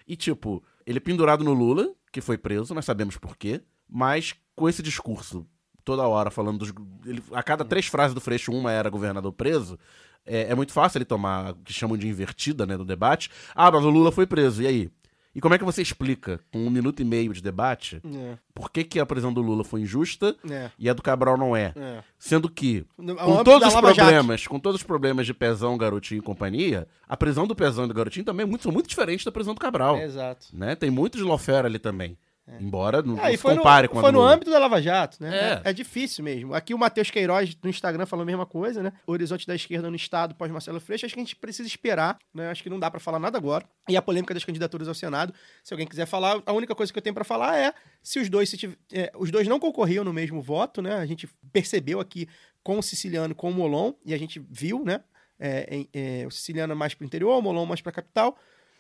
E, 0.08 0.16
tipo, 0.16 0.64
ele 0.86 0.98
é 0.98 1.02
pendurado 1.02 1.44
no 1.44 1.54
Lula, 1.54 1.94
que 2.12 2.22
foi 2.22 2.38
preso, 2.38 2.74
nós 2.74 2.86
sabemos 2.86 3.18
por 3.18 3.36
quê, 3.36 3.62
mas 3.88 4.34
com 4.56 4.70
esse 4.70 4.82
discurso 4.82 5.46
toda 5.84 6.08
hora 6.08 6.32
falando 6.32 6.60
dos. 6.60 6.74
Ele, 7.06 7.22
a 7.34 7.44
cada 7.44 7.66
três 7.66 7.88
frases 7.88 8.14
do 8.14 8.22
Freixo, 8.22 8.52
uma 8.52 8.72
era 8.72 8.90
governador 8.90 9.34
preso. 9.34 9.78
É, 10.26 10.52
é 10.52 10.56
muito 10.56 10.72
fácil 10.72 11.00
ele 11.00 11.06
tomar 11.06 11.52
o 11.52 11.56
que 11.56 11.74
chamam 11.74 11.98
de 11.98 12.08
invertida 12.08 12.66
né, 12.66 12.78
no 12.78 12.86
debate. 12.86 13.30
Ah, 13.54 13.72
mas 13.72 13.84
o 13.84 13.90
Lula 13.90 14.12
foi 14.12 14.26
preso, 14.26 14.62
e 14.62 14.68
aí? 14.68 14.92
E 15.40 15.42
como 15.42 15.56
é 15.56 15.58
que 15.58 15.64
você 15.64 15.82
explica, 15.82 16.38
com 16.52 16.60
um 16.60 16.70
minuto 16.70 17.02
e 17.02 17.06
meio 17.06 17.32
de 17.32 17.42
debate, 17.42 18.02
É, 18.06 18.38
por 18.54 18.70
que, 18.70 18.84
que 18.84 19.00
a 19.00 19.06
prisão 19.06 19.32
do 19.32 19.42
Lula 19.42 19.64
foi 19.64 19.80
injusta 19.80 20.36
é, 20.52 20.70
e 20.78 20.90
a 20.90 20.94
do 20.94 21.02
Cabral 21.02 21.38
não 21.38 21.56
é? 21.56 21.72
é. 21.78 22.04
Sendo 22.18 22.50
que 22.50 22.86
No- 22.98 23.16
com 23.16 23.42
todos 23.42 23.70
os 23.70 23.74
Jato. 23.74 23.96
problemas, 23.96 24.46
com 24.46 24.60
todos 24.60 24.82
os 24.82 24.86
problemas 24.86 25.26
de 25.26 25.34
Pezão, 25.34 25.78
Garotinho 25.78 26.20
e 26.20 26.22
companhia, 26.22 26.90
a 27.08 27.16
prisão 27.16 27.48
do 27.48 27.56
Pezão 27.56 27.86
e 27.86 27.88
do 27.88 27.94
Garotinho 27.94 28.26
também 28.26 28.44
é 28.44 28.46
muito, 28.46 28.64
são 28.64 28.72
muito 28.74 28.90
diferentes 28.90 29.24
da 29.24 29.32
prisão 29.32 29.54
do 29.54 29.62
Cabral. 29.62 29.98
Exato. 29.98 30.48
Né? 30.52 30.76
Tem 30.76 30.90
muito 30.92 31.18
de 31.18 31.24
lawfare 31.24 31.66
ali 31.68 31.80
também. 31.80 32.18
Embora 32.60 33.02
não, 33.02 33.18
É, 33.18 33.22
não 33.24 33.30
e 33.30 33.32
se 33.32 33.38
foi 33.38 33.52
no, 33.54 33.58
compare 33.60 33.88
com 33.88 34.00
a 34.00 34.02
foi 34.02 34.12
do 34.12 34.16
no 34.16 34.22
Lula. 34.22 34.34
âmbito 34.34 34.50
da 34.52 34.58
Lava 34.60 34.82
Jato, 34.82 35.18
né? 35.22 35.30
É. 35.38 35.62
É, 35.66 35.70
é 35.70 35.74
difícil 35.74 36.24
mesmo. 36.24 36.54
Aqui 36.54 36.74
o 36.74 36.78
Matheus 36.78 37.12
Queiroz 37.12 37.56
no 37.64 37.70
Instagram 37.70 38.06
falou 38.06 38.24
a 38.24 38.26
mesma 38.26 38.46
coisa, 38.46 38.82
né? 38.82 38.92
O 39.06 39.12
horizonte 39.12 39.46
da 39.46 39.54
esquerda 39.56 39.90
no 39.90 39.96
Estado 39.96 40.34
pós 40.36 40.50
Marcelo 40.52 40.80
Freixo. 40.80 41.06
Acho 41.06 41.14
que 41.16 41.20
a 41.20 41.24
gente 41.24 41.36
precisa 41.36 41.68
esperar, 41.68 42.18
né? 42.34 42.50
Acho 42.50 42.64
que 42.64 42.70
não 42.70 42.80
dá 42.80 42.90
pra 42.90 43.00
falar 43.00 43.20
nada 43.20 43.38
agora. 43.38 43.66
E 43.88 43.96
a 43.98 44.02
polêmica 44.02 44.34
das 44.34 44.44
candidaturas 44.44 44.88
ao 44.88 44.94
Senado, 44.94 45.34
se 45.64 45.74
alguém 45.74 45.86
quiser 45.88 46.06
falar, 46.06 46.42
a 46.46 46.54
única 46.54 46.74
coisa 46.74 46.92
que 46.92 46.98
eu 46.98 47.04
tenho 47.04 47.14
pra 47.14 47.24
falar 47.24 47.58
é 47.58 47.74
se 48.02 48.20
os 48.20 48.30
dois, 48.30 48.50
se 48.50 48.58
tiv- 48.58 48.76
é, 48.92 49.12
os 49.18 49.30
dois 49.32 49.48
não 49.48 49.60
concorriam 49.60 50.04
no 50.04 50.14
mesmo 50.14 50.42
voto, 50.42 50.82
né? 50.82 50.96
A 50.96 51.06
gente 51.06 51.28
percebeu 51.52 52.00
aqui 52.00 52.28
com 52.64 52.78
o 52.80 52.84
Siciliano 52.84 53.32
e 53.32 53.36
com 53.36 53.50
o 53.50 53.54
Molon, 53.54 53.94
e 54.06 54.14
a 54.14 54.18
gente 54.18 54.40
viu, 54.50 54.84
né? 54.84 55.02
É, 55.40 55.86
é, 55.94 56.26
o 56.28 56.32
Siciliano 56.32 56.76
mais 56.76 56.94
pro 56.94 57.06
interior, 57.06 57.38
o 57.38 57.42
Molon 57.42 57.66
mais 57.66 57.80
pra 57.82 57.92
capital. 57.92 58.38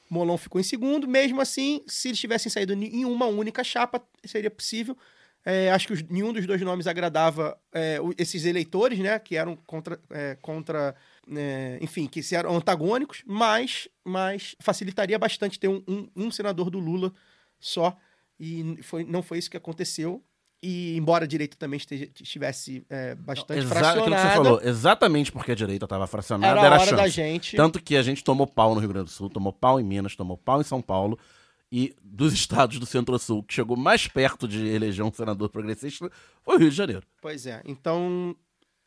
Molon 0.10 0.38
ficou 0.38 0.60
em 0.60 0.64
segundo. 0.64 1.08
Mesmo 1.08 1.40
assim, 1.42 1.84
se 1.88 2.10
eles 2.10 2.20
tivessem 2.20 2.52
saído 2.52 2.74
em 2.74 3.06
uma 3.06 3.26
única 3.28 3.64
chapa, 3.64 4.02
seria 4.26 4.50
possível. 4.52 4.98
É, 5.46 5.72
acho 5.72 5.88
que 5.88 5.94
os- 5.94 6.04
nenhum 6.04 6.34
dos 6.34 6.46
dois 6.46 6.62
nomes 6.62 6.86
agradava 6.86 7.58
é, 7.74 7.98
esses 8.18 8.44
eleitores, 8.46 9.00
né? 9.00 9.18
Que 9.20 9.36
eram 9.38 9.56
contra. 9.56 10.00
é, 10.10 10.36
contra 10.42 10.96
é, 11.32 11.78
enfim, 11.82 12.08
que 12.08 12.22
eram 12.36 12.56
antagônicos, 12.56 13.24
mas, 13.26 13.88
mas 14.04 14.56
facilitaria 14.60 15.18
bastante 15.18 15.60
ter 15.60 15.68
um, 15.68 15.82
um- 15.88 16.10
um 16.16 16.32
senador 16.32 16.70
do 16.70 16.80
Lula 16.80 17.14
só. 17.60 17.96
E 18.40 18.78
foi, 18.82 19.04
não 19.04 19.22
foi 19.22 19.38
isso 19.38 19.50
que 19.50 19.58
aconteceu. 19.58 20.24
E 20.62 20.98
embora 20.98 21.24
a 21.24 21.28
direita 21.28 21.56
também 21.58 21.78
esteja- 21.78 22.10
estivesse 22.22 22.84
é, 22.90 23.16
bastante 23.16 23.60
Exa- 23.60 23.74
aquilo 23.80 24.04
que 24.04 24.10
você 24.10 24.16
fracionada, 24.16 24.34
falou, 24.44 24.62
exatamente 24.62 25.32
porque 25.32 25.54
a 25.54 25.56
direita 25.56 25.86
estava 25.86 26.06
fracionada, 26.06 26.60
era 26.60 26.66
era, 26.68 26.76
a 26.76 26.80
hora 26.82 26.96
da 26.98 27.08
gente. 27.08 27.56
Tanto 27.56 27.82
que 27.82 27.96
a 27.96 28.02
gente 28.02 28.24
tomou 28.24 28.46
pau 28.46 28.74
no 28.76 28.80
Rio 28.82 28.90
Grande 28.90 29.06
do 29.06 29.12
Sul, 29.12 29.30
tomou 29.30 29.54
pau 29.54 29.80
em 29.80 29.84
Minas, 29.84 30.16
tomou 30.18 30.38
pau 30.38 30.60
em 30.60 30.64
São 30.66 30.82
Paulo. 30.82 31.18
E 31.72 31.96
dos 32.04 32.34
estados 32.34 32.78
do 32.80 32.86
Centro-Sul, 32.86 33.44
que 33.44 33.54
chegou 33.54 33.78
mais 33.78 34.08
perto 34.08 34.48
de 34.48 34.68
eleger 34.68 35.06
um 35.06 35.14
senador 35.14 35.50
progressista, 35.50 36.12
foi 36.44 36.56
o 36.56 36.60
Rio 36.60 36.70
de 36.72 36.76
Janeiro. 36.76 37.04
Pois 37.22 37.46
é. 37.46 37.62
Então, 37.64 38.36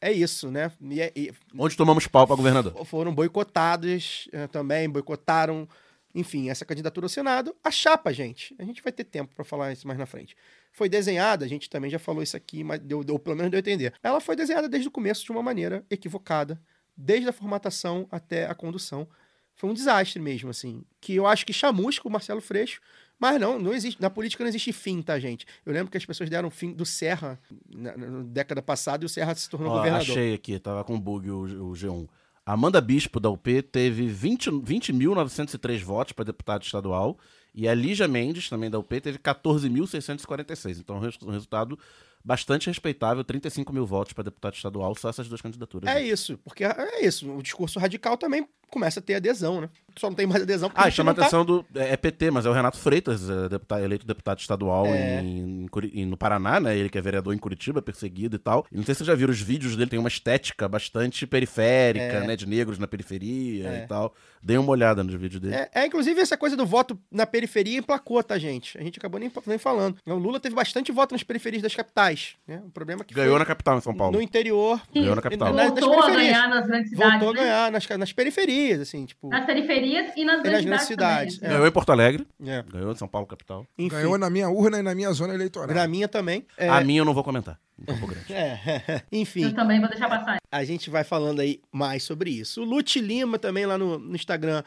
é 0.01 0.12
isso, 0.12 0.51
né? 0.51 0.70
E, 0.81 1.01
é- 1.01 1.12
e 1.16 1.32
Onde 1.57 1.77
tomamos 1.77 2.07
pau 2.07 2.27
para 2.27 2.36
governador. 2.36 2.85
foram 2.85 3.15
boicotados 3.15 4.28
eh, 4.32 4.47
também, 4.49 4.90
boicotaram, 4.90 5.69
enfim, 6.15 6.51
essa 6.51 6.65
candidatura 6.65 7.07
ao 7.07 7.09
Senado. 7.09 7.55
A 7.65 7.70
chapa, 7.70 8.12
gente, 8.12 8.55
a 8.59 8.65
gente 8.65 8.82
vai 8.82 8.93
ter 8.93 9.05
tempo 9.05 9.35
para 9.35 9.44
falar 9.44 9.73
isso 9.73 9.86
mais 9.86 9.99
na 9.99 10.05
frente. 10.05 10.36
Foi 10.73 10.89
desenhada, 10.89 11.44
a 11.44 11.49
gente 11.49 11.69
também 11.69 11.90
já 11.90 11.99
falou 11.99 12.23
isso 12.23 12.36
aqui, 12.36 12.65
mas 12.65 12.81
deu, 12.81 13.05
deu 13.05 13.19
pelo 13.19 13.36
menos 13.36 13.51
deu 13.51 13.59
a 13.59 13.61
entender. 13.61 13.93
Ela 14.03 14.20
foi 14.20 14.35
desenhada 14.35 14.69
desde 14.69 14.89
o 14.89 14.90
começo 14.90 15.24
de 15.24 15.31
uma 15.31 15.43
maneira 15.43 15.85
equivocada, 15.90 16.61
desde 16.97 17.28
a 17.28 17.32
formatação 17.32 18.07
até 18.11 18.47
a 18.47 18.55
condução. 18.55 19.07
Foi 19.55 19.69
um 19.69 19.74
desastre 19.74 20.19
mesmo, 20.19 20.49
assim, 20.49 20.82
que 20.99 21.15
eu 21.15 21.27
acho 21.27 21.44
que 21.44 21.53
chamusca 21.53 22.09
o 22.09 22.11
Marcelo 22.11 22.40
Freixo, 22.40 22.81
mas 23.19 23.39
não, 23.39 23.59
não 23.59 23.73
existe, 23.73 24.01
na 24.01 24.11
política 24.11 24.43
não 24.43 24.49
existe 24.49 24.73
fim, 24.73 25.03
tá, 25.03 25.19
gente? 25.19 25.47
Eu 25.65 25.73
lembro 25.73 25.90
que 25.90 25.99
as 25.99 26.07
pessoas 26.07 26.31
deram 26.31 26.51
fim 26.51 26.73
do 26.73 26.86
Serra 26.86 27.39
na, 27.69 27.97
na 27.97 28.23
década 28.23 28.62
passada 28.62 29.05
e 29.05 29.07
o 29.07 29.09
Serra 29.09 29.35
se 29.35 29.49
tornou 29.49 29.70
Ó, 29.70 29.77
governador. 29.77 30.09
achei 30.09 30.35
aqui, 30.35 30.59
tava 30.59 30.82
com 30.82 30.99
bug 30.99 31.31
o, 31.31 31.43
o 31.43 31.73
G1. 31.73 32.09
Amanda 32.44 32.81
Bispo, 32.81 33.20
da 33.20 33.31
UP, 33.31 33.62
teve 33.62 34.09
20 34.09 34.51
20.903 34.51 35.78
votos 35.85 36.12
para 36.12 36.24
deputado 36.24 36.62
estadual. 36.65 37.16
E 37.55 37.69
a 37.69 37.74
Lígia 37.74 38.09
Mendes, 38.09 38.49
também 38.49 38.70
da 38.70 38.79
UP, 38.79 39.01
teve 39.01 39.19
14.646. 39.19 40.79
Então, 40.79 40.97
um 40.97 41.01
res- 41.01 41.19
resultado 41.20 41.79
bastante 42.24 42.69
respeitável, 42.69 43.23
35 43.24 43.73
mil 43.73 43.86
votos 43.86 44.12
para 44.12 44.24
deputado 44.24 44.55
estadual, 44.55 44.94
só 44.97 45.09
essas 45.11 45.28
duas 45.28 45.40
candidaturas. 45.40 45.89
É 45.94 46.03
isso, 46.03 46.39
porque 46.44 46.65
é 46.65 47.05
isso. 47.05 47.31
O 47.31 47.43
discurso 47.43 47.78
radical 47.78 48.16
também 48.16 48.47
começa 48.70 49.01
a 49.01 49.03
ter 49.03 49.16
adesão, 49.16 49.61
né? 49.61 49.69
Só 49.99 50.09
não 50.09 50.15
tem 50.16 50.27
mais 50.27 50.43
adesão 50.43 50.70
porque 50.70 50.89
Ah, 50.89 50.90
chama 50.90 51.11
a 51.11 51.15
tá- 51.15 51.20
atenção 51.23 51.44
do. 51.44 51.62
É 51.74 51.93
é 51.93 51.97
PT, 51.97 52.31
mas 52.31 52.47
é 52.47 52.49
o 52.49 52.53
Renato 52.55 52.78
Freitas, 52.78 53.28
é, 53.28 53.49
deputado, 53.51 53.85
eleito 53.85 54.07
deputado 54.07 54.39
estadual 54.39 54.86
É. 54.86 55.20
em, 55.20 55.66
em 55.93 56.07
no 56.07 56.16
Paraná, 56.16 56.59
né? 56.59 56.74
Ele 56.74 56.89
que 56.89 56.97
é 56.97 57.01
vereador 57.03 57.35
em 57.35 57.39
Curitiba, 57.39 57.82
perseguido 57.82 58.36
e 58.36 58.39
tal. 58.39 58.65
E 58.73 58.77
não 58.78 58.82
sei 58.85 58.94
se 58.94 58.99
vocês 59.01 59.07
já 59.09 59.15
viram 59.15 59.31
os 59.31 59.40
vídeos 59.43 59.77
dele, 59.77 59.90
tem 59.90 59.99
uma 59.99 60.09
estética 60.09 60.66
bastante 60.66 61.27
periférica, 61.27 62.05
É. 62.05 62.27
né? 62.27 62.35
De 62.36 62.47
negros 62.47 62.78
na 62.78 62.86
periferia 62.86 63.69
É. 63.69 63.85
e 63.85 63.86
tal. 63.86 64.15
Dei 64.43 64.57
uma 64.57 64.70
olhada 64.70 65.05
nos 65.05 65.15
vídeos 65.15 65.40
dele. 65.40 65.55
É, 65.55 65.70
é, 65.74 65.86
inclusive, 65.86 66.19
essa 66.20 66.36
coisa 66.39 66.57
do 66.57 66.65
voto 66.65 66.99
na 67.11 67.27
periferia 67.27 67.78
emplacou, 67.78 68.23
tá, 68.24 68.39
gente? 68.39 68.78
A 68.78 68.82
gente 68.82 68.99
acabou 68.99 69.20
nem, 69.20 69.31
nem 69.47 69.59
falando. 69.59 69.99
O 70.07 70.15
Lula 70.15 70.40
teve 70.40 70.55
bastante 70.55 70.90
voto 70.90 71.12
nas 71.12 71.23
periferias 71.23 71.62
das 71.62 71.74
capitais. 71.74 72.11
Mais. 72.12 72.36
Né? 72.47 72.62
O 72.66 72.70
problema 72.70 73.02
é 73.02 73.05
que 73.05 73.14
Ganhou 73.14 73.30
foi 73.32 73.39
na 73.39 73.44
capital, 73.44 73.78
em 73.78 73.80
São 73.80 73.94
Paulo. 73.94 74.12
no 74.16 74.22
interior. 74.22 74.80
Ganhou 74.94 75.16
na 75.16 75.22
capital. 75.22 75.52
Na- 75.52 75.64
nas 75.70 75.80
Voltou 75.80 76.02
a 76.02 76.10
ganhar 76.10 76.48
nas 76.48 76.66
grandes 76.66 76.90
cidades. 76.90 77.12
Voltou 77.20 77.30
a 77.30 77.32
né? 77.34 77.40
ganhar 77.40 77.72
nas, 77.72 77.89
nas 77.89 78.12
periferias, 78.12 78.80
assim, 78.80 79.05
tipo. 79.06 79.28
Nas 79.28 79.44
periferias 79.47 80.12
e 80.16 80.24
nas 80.24 80.34
E 80.34 80.36
nas 80.36 80.43
grandes 80.43 80.64
grandes 80.66 80.86
cidades. 80.86 80.86
cidades, 80.86 81.39
também. 81.39 81.51
Ganhou 81.52 81.66
em 81.68 81.72
Porto 81.72 81.90
Alegre, 81.93 82.26
É. 82.44 82.62
ganhou 82.62 82.93
em 82.93 82.97
São 82.97 83.09
Paulo, 83.09 83.26
capital. 83.26 83.66
Enfim, 83.78 83.97
Ganhou 83.97 84.16
na 84.18 84.28
minha 84.30 84.48
urna 84.48 84.78
e 84.78 84.82
na 84.82 84.94
minha 84.94 85.12
zona 85.12 85.34
eleitoral. 85.34 85.74
na 85.74 85.86
minha 85.89 86.09
também. 86.09 86.47
É, 86.56 86.68
A 86.68 86.80
minha 86.82 87.01
eu 87.01 87.05
não 87.05 87.14
vou 87.14 87.24
comentar. 87.24 87.59
É, 88.30 89.02
enfim. 89.10 89.44
Eu 89.44 89.55
também 89.55 89.80
vou 89.80 89.89
deixar 89.89 90.09
passar. 90.09 90.39
a 90.51 90.64
gente 90.64 90.89
vai 90.89 91.02
falando 91.05 91.40
aí 91.40 91.60
mais 91.72 92.02
sobre 92.05 92.30
isso. 92.30 92.62
O 92.62 92.64
Lute 92.64 93.01
Lima 93.01 93.39
também 93.39 93.66
lá 93.66 93.76
no, 93.76 93.98
no 93.98 94.14
Instagram. 94.14 94.62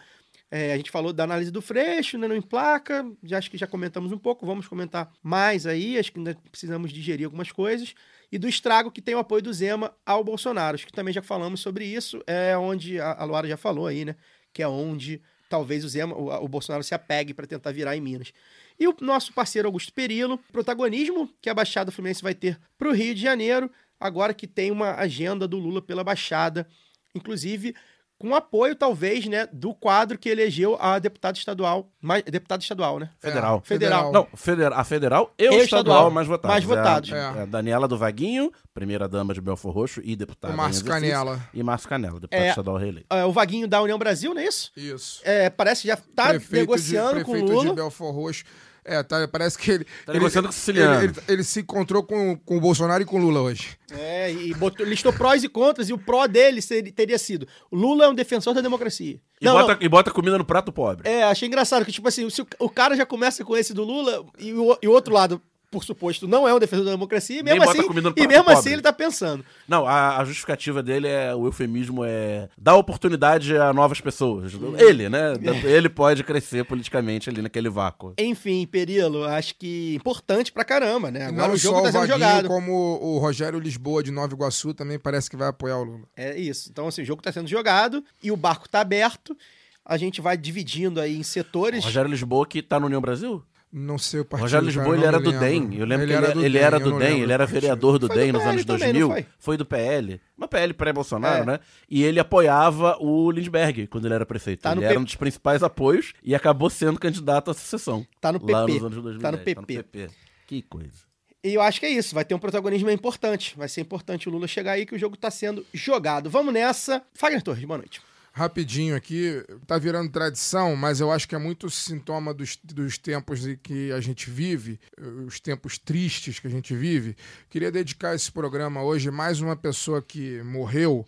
É, 0.56 0.72
a 0.72 0.77
gente 0.77 0.90
falou 0.90 1.11
da 1.11 1.26
análise 1.26 1.52
do 1.52 1.61
Freixo, 1.61 2.18
né, 2.18 2.30
no 2.30 2.36
Emplaca. 2.36 3.06
Já 3.22 3.40
acho 3.40 3.52
que 3.52 3.57
já 3.57 3.68
comentamos 3.68 4.14
um 4.14 4.18
pouco. 4.18 4.45
Vamos 4.45 4.69
comentar 4.69 5.11
mais 5.22 5.68
aí. 5.68 5.99
Acho 5.99 6.14
que 6.14 6.18
ainda 6.18 6.38
precisamos 6.49 6.94
digerir 6.94 7.26
algumas 7.26 7.52
coisas. 7.52 7.94
E 8.32 8.38
do 8.38 8.48
estrago 8.48 8.90
que 8.90 9.02
tem 9.02 9.14
o 9.15 9.19
apoio 9.19 9.41
do 9.41 9.52
Zema 9.52 9.94
ao 10.06 10.23
Bolsonaro. 10.23 10.76
Acho 10.76 10.86
que 10.86 10.94
também 10.94 11.14
já 11.14 11.22
falamos 11.22 11.60
sobre 11.60 11.86
isso. 11.86 12.23
É 12.26 12.57
onde 12.57 12.98
a, 13.02 13.15
a 13.15 13.26
Luara 13.26 13.49
já 13.49 13.57
falou 13.57 13.86
aí, 13.86 14.06
né? 14.06 14.15
Que 14.53 14.64
é 14.64 14.68
onde 14.68 15.22
talvez 15.49 15.84
o 15.84 15.90
Zema, 15.90 16.15
o, 16.15 16.30
o 16.45 16.48
Bolsonaro 16.48 16.86
se 16.86 16.95
apegue 16.95 17.34
para 17.34 17.45
tentar 17.45 17.73
virar 17.73 17.98
em 17.98 17.99
Minas. 17.99 18.32
E 18.80 18.88
o 18.88 18.95
nosso 19.02 19.34
parceiro 19.34 19.68
Augusto 19.68 19.91
Perillo, 19.91 20.38
protagonismo 20.53 21.30
que 21.41 21.49
a 21.49 21.53
Baixada 21.53 21.91
Fluminense 21.91 22.23
vai 22.23 22.34
ter 22.34 22.57
para 22.77 22.88
o 22.88 22.94
Rio 22.94 23.14
de 23.14 23.22
Janeiro, 23.22 23.69
agora 23.99 24.34
que 24.34 24.48
tem 24.48 24.72
uma 24.72 24.95
agenda 24.95 25.49
do 25.49 25.57
Lula 25.57 25.82
pela 25.82 26.02
Baixada, 26.02 26.65
inclusive 27.14 27.76
com 28.17 28.33
apoio, 28.33 28.75
talvez, 28.75 29.25
né, 29.27 29.47
do 29.51 29.73
quadro 29.73 30.17
que 30.17 30.29
elegeu 30.29 30.77
a 30.79 30.97
deputada 30.99 31.37
estadual, 31.37 31.89
mais, 32.01 32.23
deputada 32.23 32.61
estadual, 32.63 32.97
né? 32.97 33.09
Federal. 33.19 33.61
É, 33.63 33.67
Federal. 33.67 34.11
Não, 34.11 34.27
feder- 34.35 34.71
a 34.73 34.83
federal 34.85 35.33
e 35.37 35.43
o 35.49 35.53
E 35.53 35.57
o 35.57 35.61
estadual, 35.63 35.65
estadual, 35.95 36.11
mais 36.11 36.27
votados. 36.27 36.51
mais 36.53 36.63
votados. 36.63 37.11
É 37.11 37.19
a, 37.19 37.35
É. 37.39 37.43
é 37.43 37.45
Daniela 37.45 37.87
do 37.89 37.97
Vaguinho, 37.97 38.51
primeira 38.73 39.07
dama 39.07 39.33
de 39.33 39.41
Belfor 39.41 39.73
Roxo 39.73 40.01
e 40.03 40.15
deputada 40.15 40.53
O 40.53 40.57
Márcio 40.57 40.85
Canela. 40.85 41.41
E 41.53 41.61
Márcio 41.61 41.89
Canela, 41.89 42.19
deputado 42.19 42.41
É. 42.41 42.49
estadual 42.49 42.77
reeleito. 42.77 43.07
É, 43.13 43.25
o 43.25 43.31
Vaguinho 43.33 43.67
da 43.67 43.81
União 43.81 43.97
Brasil, 43.99 44.33
não 44.33 44.41
é 44.41 44.45
isso? 44.47 44.71
Isso. 44.77 45.21
É, 45.25 45.49
parece 45.49 45.81
que 45.81 45.87
já 45.89 45.97
tá 45.97 46.31
negociando 46.51 47.19
de, 47.19 47.25
com 47.25 47.31
o 47.31 47.33
prefeito 47.33 47.51
Lula. 47.53 47.69
de 47.69 47.75
Belfort 47.75 48.15
Roxo. 48.15 48.43
É, 48.86 49.02
tá, 49.02 49.28
parece 49.28 49.57
que 49.57 49.72
ele. 49.72 49.84
Tá 49.84 50.12
ele- 50.12 50.20
negociando 50.20 50.48
com 50.48 50.52
o 50.52 50.56
siciliano. 50.56 51.03
Ele, 51.03 51.06
ele- 51.06 51.22
ele 51.28 51.44
se 51.44 51.62
encontrou 51.62 52.03
com, 52.03 52.38
com 52.38 52.57
o 52.57 52.62
Bolsonaro 52.62 53.02
e 53.02 53.06
com 53.06 53.18
o 53.18 53.20
Lula 53.22 53.41
hoje. 53.41 53.78
É, 53.91 54.32
e 54.32 54.53
botou, 54.53 54.86
listou 54.86 55.12
prós 55.12 55.44
e 55.44 55.49
contras, 55.49 55.90
e 55.90 55.94
o 55.94 55.98
pró 55.98 56.28
dele 56.28 56.62
seria- 56.62 56.91
teria 56.91 57.18
sido: 57.18 57.48
o 57.72 57.76
Lula 57.76 58.06
é 58.06 58.10
um 58.10 58.14
defensor 58.14 58.53
da 58.53 58.62
democracia. 58.62 59.20
E, 59.41 59.45
Não, 59.45 59.53
bota, 59.53 59.74
não. 59.76 59.82
e 59.82 59.90
bota 59.90 60.12
comida 60.12 60.38
no 60.38 60.45
prato 60.45 60.72
pobre. 60.72 61.10
É, 61.10 61.24
achei 61.24 61.48
engraçado 61.48 61.84
que, 61.84 61.91
tipo 61.91 62.07
assim, 62.07 62.30
se 62.30 62.41
o, 62.41 62.48
o 62.60 62.70
cara 62.70 62.95
já 62.95 63.06
começa 63.06 63.44
com 63.44 63.57
esse 63.57 63.74
do 63.74 63.84
Lula 63.84 64.24
e 64.38 64.53
o, 64.53 64.78
e 64.82 64.88
o 64.88 64.91
outro 64.91 65.14
lado, 65.14 65.41
por 65.69 65.83
suposto, 65.83 66.27
não 66.27 66.47
é 66.47 66.53
um 66.53 66.59
defensor 66.59 66.85
da 66.85 66.91
democracia, 66.91 67.39
e 67.39 67.43
mesmo 67.43 67.63
assim, 67.63 67.81
e 68.17 68.27
mesmo 68.27 68.49
assim 68.49 68.73
ele 68.73 68.81
tá 68.81 68.93
pensando. 68.93 69.45
Não, 69.67 69.85
a, 69.85 70.17
a 70.17 70.25
justificativa 70.25 70.81
dele 70.81 71.07
é, 71.07 71.33
o 71.35 71.45
eufemismo 71.45 72.03
é 72.05 72.49
dar 72.57 72.75
oportunidade 72.75 73.57
a 73.57 73.73
novas 73.73 73.99
pessoas. 74.01 74.53
Ele, 74.77 75.09
né? 75.09 75.33
Ele 75.65 75.89
pode 75.89 76.23
crescer 76.23 76.63
politicamente 76.65 77.29
ali 77.29 77.41
naquele 77.41 77.69
vácuo. 77.69 78.13
Enfim, 78.17 78.65
Perilo, 78.65 79.23
acho 79.23 79.55
que 79.55 79.95
importante 79.95 80.51
pra 80.51 80.63
caramba, 80.63 81.11
né? 81.11 81.25
Agora 81.25 81.47
não 81.47 81.53
o 81.55 81.57
jogo 81.57 81.77
só 81.77 81.83
tá 81.83 81.89
o 81.89 81.91
sendo 81.91 82.07
Vaguinho, 82.07 82.27
jogado. 82.27 82.47
como 82.47 82.71
o 83.01 83.17
Rogério 83.17 83.59
Lisboa 83.59 84.03
de 84.03 84.11
Nova 84.11 84.33
Iguaçu 84.33 84.73
também 84.73 84.99
parece 84.99 85.29
que 85.29 85.35
vai 85.35 85.49
apoiar 85.49 85.77
o 85.77 85.83
Lula. 85.83 86.03
É 86.15 86.37
isso. 86.39 86.69
Então, 86.71 86.87
assim, 86.87 87.01
o 87.01 87.05
jogo 87.05 87.21
tá 87.21 87.31
sendo 87.31 87.47
jogado 87.47 88.03
e 88.21 88.31
o 88.31 88.37
barco 88.37 88.69
tá 88.69 88.81
aberto. 88.81 89.35
A 89.83 89.97
gente 89.97 90.21
vai 90.21 90.35
dividindo 90.35 90.99
aí 90.99 91.15
em 91.17 91.23
setores. 91.23 91.83
Rogério 91.83 92.09
Lisboa, 92.09 92.45
que 92.47 92.61
tá 92.61 92.79
no 92.79 92.87
União 92.87 93.01
Brasil? 93.01 93.43
Não 93.77 93.97
sei 93.97 94.22
o 94.22 94.26
partido. 94.26 94.43
Rogério 94.45 94.65
Lisboa, 94.68 94.95
ele 94.95 95.06
era 95.06 95.19
do. 95.19 95.31
DEM. 95.38 95.76
Eu 95.77 95.85
lembro 95.85 96.07
que 96.07 96.14
era 96.14 96.27
ele, 96.27 96.34
do 96.35 96.45
ele 96.45 96.57
era 96.57 96.80
do 96.80 96.97
DEM, 96.97 97.19
ele 97.23 97.34
era 97.34 97.45
vereador 97.45 97.99
do 97.99 98.07
Foi 98.07 98.15
do 98.15 98.22
DEM 98.22 98.31
nos 98.31 98.41
anos 98.43 98.64
também, 98.64 98.80
2000. 98.93 99.07
não 99.07 99.14
foi? 99.15 99.26
Foi 99.38 99.57
do 99.57 99.65
PL. 99.65 100.22
Uma 100.38 100.47
PL 100.47 100.73
pré-Bolsonaro, 100.73 101.43
É. 101.43 101.45
né? 101.45 101.60
E 101.89 102.02
ele 102.02 102.18
apoiava 102.19 102.97
o 103.02 103.30
Lindbergh 103.31 103.88
quando 103.88 104.06
ele 104.06 104.14
era 104.14 104.26
prefeito. 104.26 104.61
Tá 104.61 104.73
no 104.73 104.80
ele 104.80 104.85
era 104.85 104.93
P- 104.95 104.99
um 105.02 105.03
dos 105.03 105.15
principais 105.15 105.61
apoios 105.61 106.14
e 106.23 106.34
acabou 106.34 106.69
sendo 106.69 106.97
candidato 106.97 107.52
à 107.52 107.53
sucessão. 107.53 108.07
Tá 108.22 108.31
no 108.31 108.39
Lá 108.49 108.65
PP. 108.65 108.73
nos 108.80 108.84
anos 108.84 109.03
2010. 109.03 109.22
Tá 109.22 109.31
no 109.34 109.38
PP. 109.39 109.84
PP. 109.84 110.10
Que 110.47 110.61
coisa. 110.61 111.03
E 111.43 111.53
eu 111.53 111.61
acho 111.61 111.80
que 111.81 111.85
é 111.85 111.89
isso. 111.89 112.15
Vai 112.15 112.23
ter 112.23 112.34
um 112.34 112.39
protagonismo 112.39 112.89
importante. 112.89 113.56
Vai 113.57 113.68
ser 113.68 113.81
importante 113.81 114.30
o 114.30 114.31
Lula 114.31 114.47
chegar 114.47 114.72
aí 114.72 114.85
que 114.85 114.95
o 114.95 114.97
jogo 114.97 115.18
tá 115.18 115.30
sendo 115.30 115.65
jogado. 115.73 116.30
Vamos 116.30 116.53
nessa. 116.53 117.02
Fagner 117.14 117.41
Torres, 117.43 117.65
boa 117.65 117.77
noite. 117.77 118.02
Rapidinho 118.38 118.98
aqui, 118.98 119.41
tá 119.66 119.78
virando 119.78 120.12
tradição, 120.12 120.76
mas 120.76 120.99
eu 120.99 121.10
acho 121.10 121.26
que 121.26 121.36
é 121.36 121.38
muito 121.38 121.70
sintoma 121.70 122.34
dos, 122.34 122.60
dos 122.62 122.98
tempos 122.98 123.48
em 123.48 123.56
que 123.56 123.94
a 123.94 124.02
gente 124.02 124.30
vive, 124.30 124.78
os 125.26 125.40
tempos 125.40 125.78
tristes 125.78 126.38
que 126.38 126.48
a 126.48 126.49
gente 126.49 126.76
vive. 126.76 127.16
Queria 127.49 127.72
dedicar 127.72 128.14
esse 128.14 128.30
programa 128.30 128.84
hoje 128.84 129.10
mais 129.10 129.40
uma 129.40 129.56
pessoa 129.56 130.02
que 130.02 130.44
morreu 130.44 131.07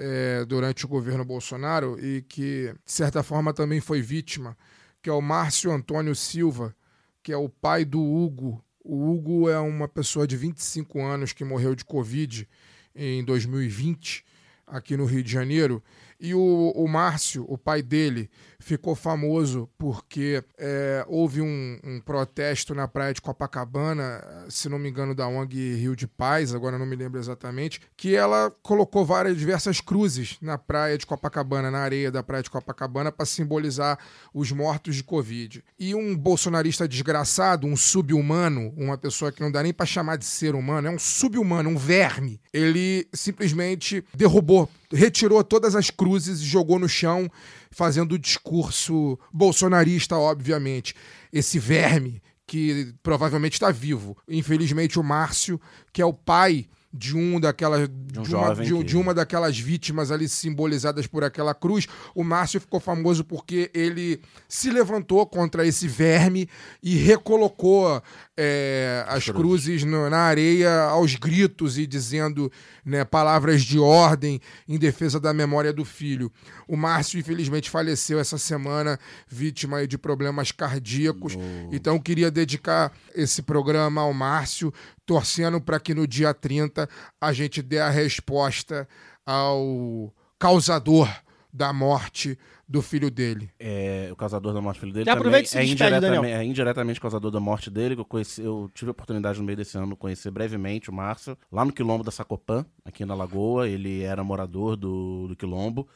eh, 0.00 0.44
durante 0.48 0.84
o 0.84 0.88
governo 0.88 1.24
Bolsonaro 1.24 1.96
e 2.04 2.22
que, 2.22 2.74
de 2.84 2.92
certa 2.92 3.22
forma, 3.22 3.54
também 3.54 3.80
foi 3.80 4.02
vítima, 4.02 4.58
que 5.00 5.08
é 5.08 5.12
o 5.12 5.22
Márcio 5.22 5.70
Antônio 5.70 6.16
Silva, 6.16 6.74
que 7.22 7.30
é 7.30 7.36
o 7.36 7.48
pai 7.48 7.84
do 7.84 8.02
Hugo. 8.02 8.60
O 8.82 9.12
Hugo 9.12 9.48
é 9.48 9.60
uma 9.60 9.86
pessoa 9.86 10.26
de 10.26 10.36
25 10.36 11.00
anos 11.00 11.32
que 11.32 11.44
morreu 11.44 11.76
de 11.76 11.84
Covid 11.84 12.48
em 12.96 13.22
2020 13.24 14.26
aqui 14.70 14.96
no 14.96 15.04
Rio 15.04 15.22
de 15.22 15.30
Janeiro. 15.30 15.82
E 16.20 16.34
o, 16.34 16.72
o 16.74 16.88
Márcio, 16.88 17.44
o 17.48 17.56
pai 17.56 17.80
dele, 17.82 18.28
ficou 18.60 18.94
famoso 18.94 19.68
porque 19.78 20.42
é, 20.58 21.04
houve 21.08 21.40
um, 21.40 21.78
um 21.84 22.00
protesto 22.00 22.74
na 22.74 22.88
praia 22.88 23.14
de 23.14 23.22
Copacabana, 23.22 24.46
se 24.48 24.68
não 24.68 24.78
me 24.78 24.88
engano, 24.88 25.14
da 25.14 25.28
ONG 25.28 25.74
Rio 25.76 25.94
de 25.94 26.06
Paz, 26.06 26.54
agora 26.54 26.78
não 26.78 26.84
me 26.84 26.96
lembro 26.96 27.20
exatamente, 27.20 27.80
que 27.96 28.16
ela 28.16 28.50
colocou 28.62 29.04
várias 29.04 29.36
diversas 29.36 29.80
cruzes 29.80 30.36
na 30.42 30.58
praia 30.58 30.98
de 30.98 31.06
Copacabana, 31.06 31.70
na 31.70 31.78
areia 31.78 32.10
da 32.10 32.22
praia 32.22 32.42
de 32.42 32.50
Copacabana, 32.50 33.12
para 33.12 33.26
simbolizar 33.26 33.98
os 34.34 34.50
mortos 34.50 34.96
de 34.96 35.04
Covid. 35.04 35.64
E 35.78 35.94
um 35.94 36.16
bolsonarista 36.16 36.88
desgraçado, 36.88 37.66
um 37.66 37.76
sub-humano, 37.76 38.74
uma 38.76 38.98
pessoa 38.98 39.30
que 39.30 39.40
não 39.40 39.52
dá 39.52 39.62
nem 39.62 39.72
para 39.72 39.86
chamar 39.86 40.16
de 40.16 40.24
ser 40.24 40.54
humano, 40.54 40.88
é 40.88 40.90
um 40.90 40.98
sub-humano, 40.98 41.70
um 41.70 41.76
verme, 41.76 42.40
ele 42.52 43.06
simplesmente 43.12 44.04
derrubou, 44.12 44.68
retirou 44.92 45.44
todas 45.44 45.76
as 45.76 45.90
cruzes 45.90 46.40
e 46.40 46.44
jogou 46.44 46.78
no 46.78 46.88
chão, 46.88 47.30
fazendo 47.70 48.12
o 48.12 48.18
discurso 48.18 49.18
bolsonarista, 49.32 50.16
obviamente. 50.16 50.94
Esse 51.32 51.58
verme 51.58 52.22
que 52.46 52.94
provavelmente 53.02 53.52
está 53.54 53.70
vivo. 53.70 54.16
Infelizmente, 54.26 54.98
o 54.98 55.02
Márcio, 55.02 55.60
que 55.92 56.00
é 56.00 56.06
o 56.06 56.14
pai 56.14 56.66
de 56.92 57.14
um 57.14 57.38
daquelas 57.38 57.86
de, 57.88 58.18
um 58.18 58.22
uma, 58.22 58.24
jovem 58.24 58.66
de, 58.66 58.84
de 58.84 58.96
uma 58.96 59.12
daquelas 59.12 59.58
vítimas 59.58 60.10
ali 60.10 60.26
simbolizadas 60.26 61.06
por 61.06 61.22
aquela 61.22 61.54
cruz, 61.54 61.86
o 62.14 62.24
Márcio 62.24 62.60
ficou 62.60 62.80
famoso 62.80 63.22
porque 63.24 63.70
ele 63.74 64.20
se 64.48 64.70
levantou 64.70 65.26
contra 65.26 65.66
esse 65.66 65.86
verme 65.86 66.48
e 66.82 66.96
recolocou 66.96 68.02
é, 68.40 69.04
as 69.08 69.24
cruzes 69.28 69.82
no- 69.82 70.08
na 70.08 70.18
areia 70.18 70.82
aos 70.82 71.16
gritos 71.16 71.76
e 71.76 71.88
dizendo 71.88 72.50
né, 72.84 73.04
palavras 73.04 73.62
de 73.62 73.80
ordem 73.80 74.40
em 74.68 74.78
defesa 74.78 75.18
da 75.18 75.34
memória 75.34 75.72
do 75.72 75.84
filho. 75.84 76.30
O 76.68 76.76
Márcio, 76.76 77.18
infelizmente, 77.18 77.68
faleceu 77.68 78.20
essa 78.20 78.38
semana, 78.38 78.96
vítima 79.26 79.84
de 79.88 79.98
problemas 79.98 80.52
cardíacos. 80.52 81.36
Então, 81.72 81.96
eu 81.96 82.00
queria 82.00 82.30
dedicar 82.30 82.92
esse 83.12 83.42
programa 83.42 84.02
ao 84.02 84.14
Márcio, 84.14 84.72
torcendo 85.04 85.60
para 85.60 85.80
que 85.80 85.92
no 85.92 86.06
dia 86.06 86.32
30 86.32 86.88
a 87.20 87.32
gente 87.32 87.60
dê 87.60 87.80
a 87.80 87.90
resposta 87.90 88.86
ao 89.26 90.14
causador 90.38 91.08
da 91.52 91.72
morte 91.72 92.38
do 92.68 92.82
filho 92.82 93.10
dele. 93.10 93.50
É, 93.58 94.08
o 94.12 94.16
causador 94.16 94.52
da 94.52 94.60
morte 94.60 94.76
do 94.78 94.80
filho 94.80 94.92
dele 94.92 95.04
Já 95.06 95.12
também 95.12 95.20
aproveita 95.28 95.48
e 95.48 95.50
se 95.50 95.58
é, 95.58 95.64
indiretamente, 95.64 96.26
é 96.32 96.44
indiretamente 96.44 97.00
causador 97.00 97.30
da 97.30 97.40
morte 97.40 97.70
dele. 97.70 97.94
que 97.94 98.00
Eu, 98.02 98.04
conheci, 98.04 98.42
eu 98.42 98.70
tive 98.74 98.90
a 98.90 98.92
oportunidade 98.92 99.38
no 99.38 99.44
meio 99.44 99.56
desse 99.56 99.76
ano 99.78 99.88
de 99.88 99.96
conhecer 99.96 100.30
brevemente 100.30 100.90
o 100.90 100.92
Márcio, 100.92 101.36
lá 101.50 101.64
no 101.64 101.72
Quilombo 101.72 102.04
da 102.04 102.10
Sacopã, 102.10 102.64
aqui 102.84 103.04
na 103.04 103.14
Lagoa. 103.14 103.68
Ele 103.68 104.02
era 104.02 104.22
morador 104.22 104.76
do, 104.76 105.28
do 105.28 105.36
Quilombo. 105.36 105.88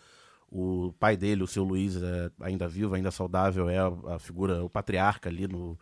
O 0.50 0.92
pai 0.98 1.16
dele, 1.16 1.42
o 1.42 1.46
seu 1.46 1.64
Luiz, 1.64 1.96
é 1.96 2.30
ainda 2.40 2.68
vivo, 2.68 2.94
ainda 2.94 3.10
saudável, 3.10 3.70
é 3.70 3.78
a, 3.78 4.14
a 4.14 4.18
figura, 4.18 4.62
o 4.62 4.68
patriarca 4.68 5.30
ali 5.30 5.48
no, 5.48 5.78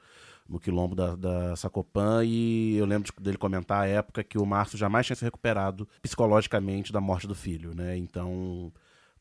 no 0.48 0.60
quilombo 0.60 0.94
da, 0.94 1.16
da 1.16 1.56
Sacopã. 1.56 2.24
E 2.24 2.76
eu 2.76 2.86
lembro 2.86 3.10
de- 3.12 3.22
dele 3.24 3.36
comentar 3.36 3.82
à 3.82 3.86
época 3.88 4.22
que 4.22 4.38
o 4.38 4.46
Márcio 4.46 4.78
jamais 4.78 5.06
tinha 5.06 5.16
se 5.16 5.24
recuperado 5.24 5.88
psicologicamente 6.00 6.92
da 6.92 7.00
morte 7.00 7.26
do 7.26 7.34
filho, 7.34 7.74
né? 7.74 7.96
Então 7.96 8.72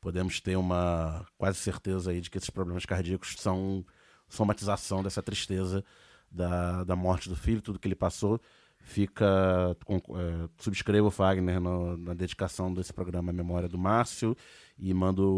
podemos 0.01 0.39
ter 0.39 0.55
uma 0.57 1.25
quase 1.37 1.57
certeza 1.57 2.11
aí 2.11 2.21
de 2.21 2.29
que 2.29 2.37
esses 2.37 2.49
problemas 2.49 2.85
cardíacos 2.85 3.35
são 3.37 3.85
somatização 4.27 5.01
dessa 5.03 5.21
tristeza 5.23 5.83
da, 6.31 6.83
da 6.83 6.95
morte 6.95 7.27
do 7.29 7.35
filho, 7.35 7.61
tudo 7.61 7.79
que 7.79 7.87
ele 7.87 7.95
passou. 7.95 8.39
Fica. 8.81 9.75
Com, 9.85 9.97
é, 9.97 10.49
subscrevo 10.57 11.07
o 11.07 11.11
Fagner 11.11 11.59
no- 11.59 11.97
na 11.97 12.13
dedicação 12.13 12.73
desse 12.73 12.93
programa 12.93 13.29
à 13.29 13.33
memória 13.33 13.67
do 13.67 13.77
Márcio 13.77 14.35
e 14.77 14.93
mando 14.93 15.29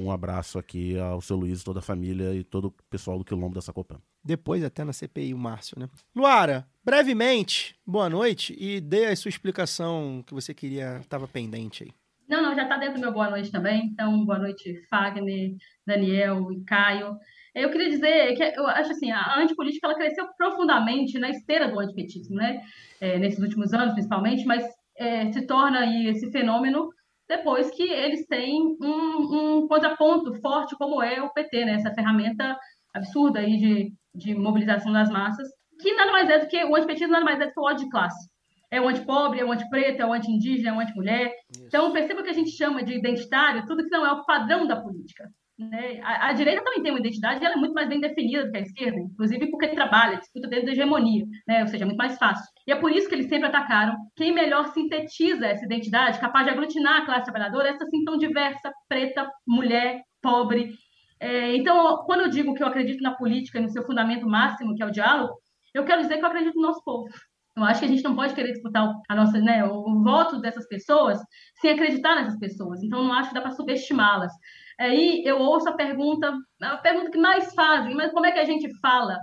um 0.00 0.10
abraço 0.10 0.58
aqui 0.58 0.98
ao 0.98 1.20
seu 1.20 1.36
Luiz, 1.36 1.62
toda 1.62 1.80
a 1.80 1.82
família 1.82 2.34
e 2.34 2.42
todo 2.42 2.68
o 2.68 2.70
pessoal 2.88 3.18
do 3.18 3.24
Quilombo 3.24 3.54
da 3.54 3.60
Sacopã. 3.60 3.98
Depois 4.24 4.64
até 4.64 4.82
na 4.82 4.92
CPI 4.94 5.34
o 5.34 5.38
Márcio, 5.38 5.78
né? 5.78 5.88
Luara, 6.14 6.66
brevemente, 6.82 7.76
boa 7.86 8.08
noite 8.08 8.56
e 8.58 8.80
dê 8.80 9.06
a 9.06 9.16
sua 9.16 9.28
explicação 9.28 10.24
que 10.26 10.32
você 10.34 10.54
queria, 10.54 10.98
estava 10.98 11.28
pendente 11.28 11.84
aí. 11.84 11.90
Não, 12.28 12.42
não, 12.42 12.54
já 12.54 12.64
está 12.64 12.76
dentro 12.76 12.96
do 12.96 13.00
meu 13.00 13.12
boa 13.12 13.30
noite 13.30 13.52
também. 13.52 13.86
Então, 13.86 14.24
boa 14.24 14.38
noite, 14.38 14.82
Fagner, 14.90 15.52
Daniel 15.86 16.50
e 16.50 16.64
Caio. 16.64 17.16
Eu 17.54 17.70
queria 17.70 17.88
dizer 17.88 18.34
que 18.34 18.42
eu 18.42 18.66
acho 18.66 18.90
assim, 18.90 19.10
a 19.10 19.38
antipolítica 19.38 19.86
ela 19.86 19.96
cresceu 19.96 20.26
profundamente 20.36 21.18
na 21.18 21.30
esteira 21.30 21.68
do 21.68 21.78
antipetismo, 21.78 22.36
né? 22.36 22.60
É, 23.00 23.18
nesses 23.18 23.38
últimos 23.38 23.72
anos, 23.72 23.94
principalmente, 23.94 24.44
mas 24.44 24.64
é, 24.98 25.30
se 25.32 25.46
torna 25.46 25.80
aí 25.80 26.08
esse 26.08 26.30
fenômeno 26.30 26.88
depois 27.28 27.70
que 27.70 27.82
eles 27.82 28.26
têm 28.26 28.76
um, 28.80 29.62
um 29.62 29.68
contraponto 29.68 30.34
forte 30.40 30.76
como 30.76 31.02
é 31.02 31.22
o 31.22 31.32
PT, 31.32 31.64
né? 31.64 31.74
Essa 31.74 31.94
ferramenta 31.94 32.56
absurda 32.94 33.40
aí 33.40 33.56
de, 33.56 33.92
de 34.14 34.34
mobilização 34.34 34.92
das 34.92 35.10
massas, 35.10 35.48
que 35.80 35.94
nada 35.94 36.12
mais 36.12 36.28
é 36.28 36.38
do 36.40 36.48
que 36.48 36.64
o 36.64 36.74
antipetismo 36.74 37.12
nada 37.12 37.24
mais 37.24 37.40
é 37.40 37.46
do 37.46 37.52
que 37.52 37.60
o 37.60 37.64
ódio 37.64 37.84
de 37.84 37.90
classe. 37.90 38.28
É 38.70 38.80
o 38.80 38.88
antipobre, 38.88 39.40
é 39.40 39.44
o 39.44 39.52
antipreto, 39.52 40.02
é 40.02 40.06
o 40.06 40.12
anti-indígena, 40.12 40.70
é 40.70 40.72
o 40.72 40.80
anti-mulher. 40.80 41.32
Então, 41.66 41.92
perceba 41.92 42.22
que 42.22 42.30
a 42.30 42.34
gente 42.34 42.50
chama 42.50 42.82
de 42.82 42.94
identitário 42.94 43.66
tudo 43.66 43.84
que 43.84 43.90
não 43.90 44.04
é 44.04 44.12
o 44.12 44.24
padrão 44.24 44.66
da 44.66 44.80
política. 44.80 45.28
Né? 45.58 46.00
A, 46.02 46.28
a, 46.28 46.32
direita 46.34 46.62
também 46.62 46.82
tem 46.82 46.92
uma 46.92 47.00
identidade 47.00 47.42
e 47.42 47.46
ela 47.46 47.54
é 47.54 47.58
muito 47.58 47.72
mais 47.72 47.88
bem 47.88 47.98
definida 47.98 48.44
do 48.44 48.52
que 48.52 48.58
a 48.58 48.60
esquerda, 48.60 48.98
inclusive 48.98 49.50
porque 49.50 49.68
trabalha, 49.68 50.18
disputa 50.18 50.48
dentro 50.48 50.66
da 50.66 50.72
hegemonia, 50.72 51.24
né? 51.48 51.62
ou 51.62 51.68
seja, 51.68 51.84
é 51.84 51.86
muito 51.86 51.98
mais 51.98 52.18
fácil. 52.18 52.44
E 52.66 52.72
é 52.72 52.76
por 52.76 52.92
isso 52.92 53.08
que 53.08 53.14
eles 53.14 53.28
sempre 53.28 53.48
atacaram 53.48 53.96
quem 54.14 54.34
melhor 54.34 54.66
sintetiza 54.74 55.46
essa 55.46 55.64
identidade, 55.64 56.20
capaz 56.20 56.44
de 56.44 56.52
aglutinar 56.52 57.02
a 57.02 57.06
classe 57.06 57.24
trabalhadora, 57.24 57.70
essa 57.70 57.84
assim 57.84 58.04
tão 58.04 58.18
diversa, 58.18 58.70
preta, 58.86 59.30
mulher, 59.46 60.02
pobre. 60.20 60.74
É, 61.18 61.56
então, 61.56 62.04
quando 62.04 62.22
eu 62.22 62.28
digo 62.28 62.52
que 62.52 62.62
eu 62.62 62.66
acredito 62.66 63.00
na 63.02 63.14
política, 63.14 63.58
no 63.58 63.70
seu 63.70 63.82
fundamento 63.86 64.28
máximo, 64.28 64.74
que 64.74 64.82
é 64.82 64.86
o 64.86 64.90
diálogo, 64.90 65.32
eu 65.72 65.84
quero 65.84 66.02
dizer 66.02 66.18
que 66.18 66.24
eu 66.24 66.28
acredito 66.28 66.56
no 66.56 66.62
nosso 66.62 66.82
povo. 66.84 67.08
Eu 67.56 67.64
acho 67.64 67.80
que 67.80 67.86
a 67.86 67.88
gente 67.88 68.04
não 68.04 68.14
pode 68.14 68.34
querer 68.34 68.52
disputar 68.52 68.92
a 69.08 69.14
nossa, 69.14 69.38
né, 69.40 69.64
o, 69.64 70.02
voto 70.02 70.38
dessas 70.40 70.68
pessoas 70.68 71.18
sem 71.60 71.70
acreditar 71.70 72.14
nessas 72.16 72.38
pessoas. 72.38 72.82
Então, 72.82 73.02
não 73.02 73.12
acho 73.14 73.30
que 73.30 73.34
dá 73.34 73.40
para 73.40 73.52
subestimá-las. 73.52 74.32
Aí 74.78 75.22
eu 75.24 75.38
ouço 75.38 75.68
a 75.68 75.72
pergunta, 75.72 76.34
a 76.60 76.76
pergunta 76.76 77.10
que 77.10 77.18
mais 77.18 77.54
fazem, 77.54 77.94
mas 77.94 78.12
como 78.12 78.26
é 78.26 78.32
que 78.32 78.38
a 78.38 78.44
gente 78.44 78.68
fala? 78.80 79.18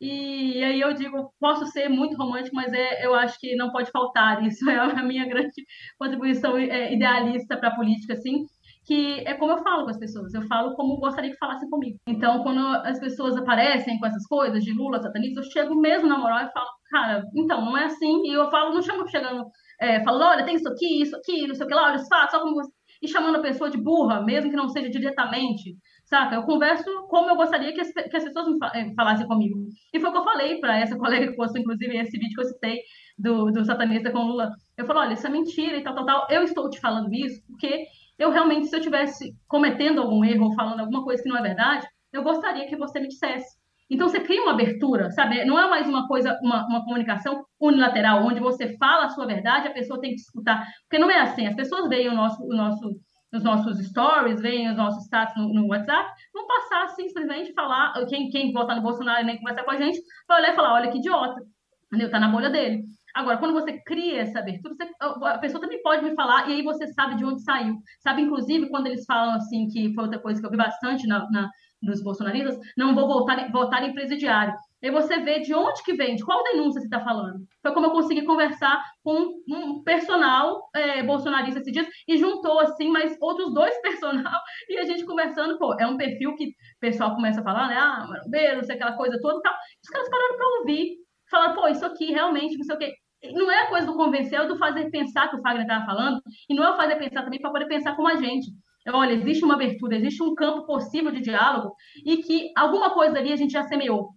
E 0.00 0.62
aí 0.64 0.80
eu 0.80 0.92
digo, 0.94 1.32
posso 1.38 1.66
ser 1.66 1.88
muito 1.88 2.16
romântico, 2.16 2.56
mas 2.56 2.72
é, 2.72 3.04
eu 3.04 3.14
acho 3.14 3.38
que 3.38 3.54
não 3.56 3.70
pode 3.70 3.90
faltar. 3.90 4.42
Isso 4.46 4.68
é 4.70 4.78
a 4.78 5.02
minha 5.02 5.26
grande 5.26 5.52
contribuição 5.98 6.56
é, 6.56 6.94
idealista 6.94 7.58
para 7.58 7.68
a 7.68 7.76
política, 7.76 8.14
assim 8.14 8.46
que 8.86 9.18
é 9.26 9.34
como 9.34 9.52
eu 9.52 9.62
falo 9.64 9.84
com 9.84 9.90
as 9.90 9.98
pessoas, 9.98 10.32
eu 10.32 10.42
falo 10.42 10.76
como 10.76 10.96
gostaria 10.98 11.32
que 11.32 11.38
falassem 11.38 11.68
comigo. 11.68 11.98
Então, 12.06 12.42
quando 12.44 12.64
as 12.86 13.00
pessoas 13.00 13.36
aparecem 13.36 13.98
com 13.98 14.06
essas 14.06 14.24
coisas 14.26 14.62
de 14.62 14.72
Lula, 14.72 15.02
satanista, 15.02 15.40
eu 15.40 15.44
chego 15.50 15.74
mesmo 15.74 16.08
na 16.08 16.16
moral 16.16 16.46
e 16.46 16.52
falo, 16.52 16.68
cara, 16.88 17.24
então, 17.34 17.64
não 17.64 17.76
é 17.76 17.86
assim. 17.86 18.22
E 18.24 18.32
eu 18.32 18.48
falo, 18.48 18.72
não 18.72 18.82
chamo 18.82 19.08
chegando, 19.08 19.44
é, 19.80 20.00
olha, 20.08 20.44
tem 20.44 20.54
isso 20.54 20.68
aqui, 20.68 21.02
isso 21.02 21.16
aqui, 21.16 21.48
não 21.48 21.54
sei 21.56 21.66
o 21.66 21.68
que 21.68 21.74
lá, 21.74 21.86
olha 21.86 21.96
os 21.96 22.06
fatos, 22.06 22.30
só 22.30 22.40
como 22.40 22.54
você... 22.54 22.70
E 23.02 23.08
chamando 23.08 23.36
a 23.36 23.42
pessoa 23.42 23.68
de 23.68 23.76
burra, 23.76 24.22
mesmo 24.22 24.50
que 24.50 24.56
não 24.56 24.68
seja 24.68 24.88
diretamente, 24.88 25.76
saca? 26.06 26.36
Eu 26.36 26.44
converso 26.44 26.84
como 27.08 27.28
eu 27.28 27.36
gostaria 27.36 27.72
que 27.74 27.80
as, 27.80 27.92
que 27.92 28.16
as 28.16 28.24
pessoas 28.24 28.46
me 28.48 28.56
é, 28.72 28.94
falassem 28.94 29.26
comigo. 29.26 29.66
E 29.92 30.00
foi 30.00 30.08
o 30.08 30.12
que 30.12 30.18
eu 30.18 30.24
falei 30.24 30.60
para 30.60 30.78
essa 30.78 30.96
colega 30.96 31.28
que 31.28 31.36
postou, 31.36 31.60
inclusive, 31.60 31.94
esse 31.98 32.12
vídeo 32.12 32.34
que 32.34 32.40
eu 32.40 32.46
citei 32.46 32.80
do, 33.18 33.50
do 33.50 33.64
satanista 33.66 34.10
com 34.10 34.22
Lula. 34.22 34.50
Eu 34.78 34.86
falo, 34.86 35.00
olha, 35.00 35.12
isso 35.12 35.26
é 35.26 35.30
mentira 35.30 35.76
e 35.76 35.82
tal, 35.82 35.94
tal, 35.94 36.06
tal. 36.06 36.26
Eu 36.30 36.42
estou 36.42 36.70
te 36.70 36.80
falando 36.80 37.12
isso 37.12 37.42
porque 37.48 37.84
eu 38.18 38.30
realmente, 38.30 38.68
se 38.68 38.74
eu 38.74 38.80
estivesse 38.80 39.34
cometendo 39.46 40.00
algum 40.00 40.24
erro 40.24 40.46
ou 40.46 40.54
falando 40.54 40.80
alguma 40.80 41.04
coisa 41.04 41.22
que 41.22 41.28
não 41.28 41.38
é 41.38 41.42
verdade, 41.42 41.86
eu 42.12 42.22
gostaria 42.22 42.66
que 42.66 42.76
você 42.76 42.98
me 42.98 43.08
dissesse. 43.08 43.56
Então 43.88 44.08
você 44.08 44.20
cria 44.20 44.42
uma 44.42 44.52
abertura, 44.52 45.10
sabe? 45.10 45.44
Não 45.44 45.58
é 45.58 45.68
mais 45.68 45.88
uma 45.88 46.08
coisa, 46.08 46.36
uma, 46.42 46.66
uma 46.66 46.84
comunicação 46.84 47.44
unilateral, 47.60 48.24
onde 48.24 48.40
você 48.40 48.76
fala 48.78 49.04
a 49.04 49.08
sua 49.10 49.26
verdade, 49.26 49.68
a 49.68 49.72
pessoa 49.72 50.00
tem 50.00 50.10
que 50.10 50.20
escutar. 50.20 50.66
Porque 50.82 50.98
não 50.98 51.10
é 51.10 51.20
assim. 51.20 51.46
As 51.46 51.54
pessoas 51.54 51.88
veem 51.88 52.08
o 52.08 52.14
nosso, 52.14 52.42
o 52.42 52.54
nosso, 52.54 53.00
os 53.32 53.44
nossos 53.44 53.78
stories, 53.86 54.40
veem 54.40 54.68
os 54.70 54.76
nossos 54.76 55.04
status 55.04 55.36
no, 55.36 55.52
no 55.52 55.68
WhatsApp, 55.68 56.10
vão 56.34 56.46
passar 56.48 56.88
simplesmente 56.88 57.52
falar, 57.52 57.92
quem, 58.08 58.28
quem 58.28 58.52
votar 58.52 58.74
no 58.74 58.82
Bolsonaro 58.82 59.22
e 59.22 59.26
nem 59.26 59.38
conversar 59.38 59.62
com 59.62 59.70
a 59.70 59.76
gente, 59.76 60.00
vai 60.26 60.40
olhar 60.40 60.52
e 60.52 60.56
falar, 60.56 60.74
olha 60.74 60.90
que 60.90 60.98
idiota. 60.98 61.40
Entendeu? 61.86 62.10
Tá 62.10 62.18
na 62.18 62.28
bolha 62.28 62.50
dele. 62.50 62.82
Agora, 63.16 63.38
quando 63.38 63.54
você 63.54 63.80
cria 63.80 64.20
essa 64.20 64.40
abertura, 64.40 64.74
você, 64.74 64.90
a 65.00 65.38
pessoa 65.38 65.58
também 65.58 65.80
pode 65.80 66.04
me 66.04 66.14
falar, 66.14 66.50
e 66.50 66.52
aí 66.52 66.62
você 66.62 66.86
sabe 66.88 67.16
de 67.16 67.24
onde 67.24 67.42
saiu. 67.42 67.74
Sabe, 68.00 68.20
inclusive, 68.20 68.68
quando 68.68 68.88
eles 68.88 69.06
falam 69.06 69.36
assim, 69.36 69.68
que 69.68 69.94
foi 69.94 70.04
outra 70.04 70.20
coisa 70.20 70.38
que 70.38 70.46
eu 70.46 70.50
vi 70.50 70.58
bastante 70.58 71.06
na, 71.06 71.26
na 71.30 71.48
dos 71.80 72.02
bolsonaristas, 72.02 72.58
não 72.76 72.94
vou 72.94 73.06
voltar, 73.06 73.50
votar 73.50 73.82
em 73.84 73.94
presidiário. 73.94 74.54
Aí 74.84 74.90
você 74.90 75.18
vê 75.20 75.40
de 75.40 75.54
onde 75.54 75.82
que 75.82 75.94
vem, 75.94 76.16
de 76.16 76.24
qual 76.24 76.42
denúncia 76.44 76.80
você 76.80 76.86
está 76.86 77.00
falando. 77.00 77.38
Foi 77.62 77.72
como 77.72 77.86
eu 77.86 77.90
consegui 77.90 78.22
conversar 78.26 78.84
com 79.02 79.32
um 79.48 79.82
personal 79.82 80.68
é, 80.74 81.02
bolsonarista 81.02 81.60
esses 81.60 81.72
dias 81.72 81.86
e 82.06 82.18
juntou, 82.18 82.60
assim, 82.60 82.90
mais 82.90 83.16
outros 83.18 83.54
dois 83.54 83.74
personal 83.80 84.40
e 84.68 84.76
a 84.76 84.84
gente 84.84 85.06
conversando, 85.06 85.58
pô, 85.58 85.74
é 85.80 85.86
um 85.86 85.96
perfil 85.96 86.34
que 86.36 86.48
o 86.48 86.52
pessoal 86.80 87.14
começa 87.14 87.40
a 87.40 87.44
falar, 87.44 87.68
né, 87.68 87.76
ah, 87.78 88.06
marombeiro, 88.06 88.62
sei 88.64 88.74
aquela 88.76 88.92
coisa 88.92 89.18
toda 89.22 89.38
e 89.38 89.42
tal. 89.42 89.54
Os 89.82 89.88
caras 89.88 90.10
pararam 90.10 90.36
para 90.36 90.58
ouvir, 90.60 90.96
falaram, 91.30 91.54
pô, 91.54 91.68
isso 91.68 91.86
aqui 91.86 92.12
realmente, 92.12 92.58
não 92.58 92.64
sei 92.64 92.76
o 92.76 92.78
quê 92.78 92.92
não 93.32 93.50
é 93.50 93.62
a 93.62 93.68
coisa 93.68 93.86
do 93.86 93.96
convencer, 93.96 94.38
é 94.38 94.46
do 94.46 94.58
fazer 94.58 94.90
pensar 94.90 95.28
que 95.28 95.36
o 95.36 95.42
Fagner 95.42 95.62
estava 95.62 95.86
falando, 95.86 96.20
e 96.48 96.54
não 96.54 96.64
é 96.64 96.70
o 96.70 96.76
fazer 96.76 96.96
pensar 96.96 97.22
também 97.22 97.40
para 97.40 97.50
poder 97.50 97.66
pensar 97.66 97.94
como 97.96 98.08
a 98.08 98.16
gente. 98.16 98.50
Olha, 98.88 99.12
existe 99.12 99.44
uma 99.44 99.54
abertura, 99.54 99.96
existe 99.96 100.22
um 100.22 100.34
campo 100.34 100.64
possível 100.64 101.10
de 101.10 101.20
diálogo 101.20 101.74
e 102.04 102.18
que 102.18 102.52
alguma 102.56 102.90
coisa 102.90 103.18
ali 103.18 103.32
a 103.32 103.36
gente 103.36 103.52
já 103.52 103.64
semeou. 103.64 104.10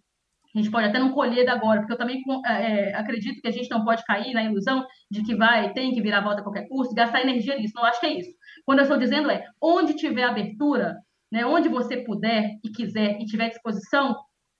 A 0.53 0.57
gente 0.59 0.71
pode 0.71 0.87
até 0.87 0.99
não 0.99 1.11
colher 1.11 1.45
da 1.45 1.53
agora, 1.53 1.79
porque 1.79 1.93
eu 1.93 1.97
também 1.97 2.23
é, 2.45 2.93
acredito 2.95 3.41
que 3.41 3.47
a 3.47 3.51
gente 3.51 3.69
não 3.69 3.83
pode 3.83 4.03
cair 4.03 4.33
na 4.33 4.43
ilusão 4.43 4.85
de 5.09 5.23
que 5.23 5.35
vai, 5.35 5.73
tem 5.73 5.93
que 5.93 6.01
virar 6.01 6.21
volta 6.21 6.41
a 6.41 6.43
qualquer 6.43 6.67
custo, 6.67 6.93
gastar 6.95 7.21
energia 7.21 7.55
nisso. 7.57 7.73
Não 7.75 7.85
acho 7.85 7.99
que 7.99 8.07
é 8.07 8.19
isso. 8.19 8.29
Quando 8.65 8.79
eu 8.79 8.83
estou 8.83 8.97
dizendo 8.97 9.29
é, 9.29 9.45
onde 9.61 9.95
tiver 9.95 10.23
abertura, 10.23 10.95
né, 11.31 11.45
onde 11.45 11.69
você 11.69 11.97
puder 11.97 12.57
e 12.63 12.69
quiser 12.69 13.19
e 13.19 13.25
tiver 13.25 13.49
disposição, 13.49 14.15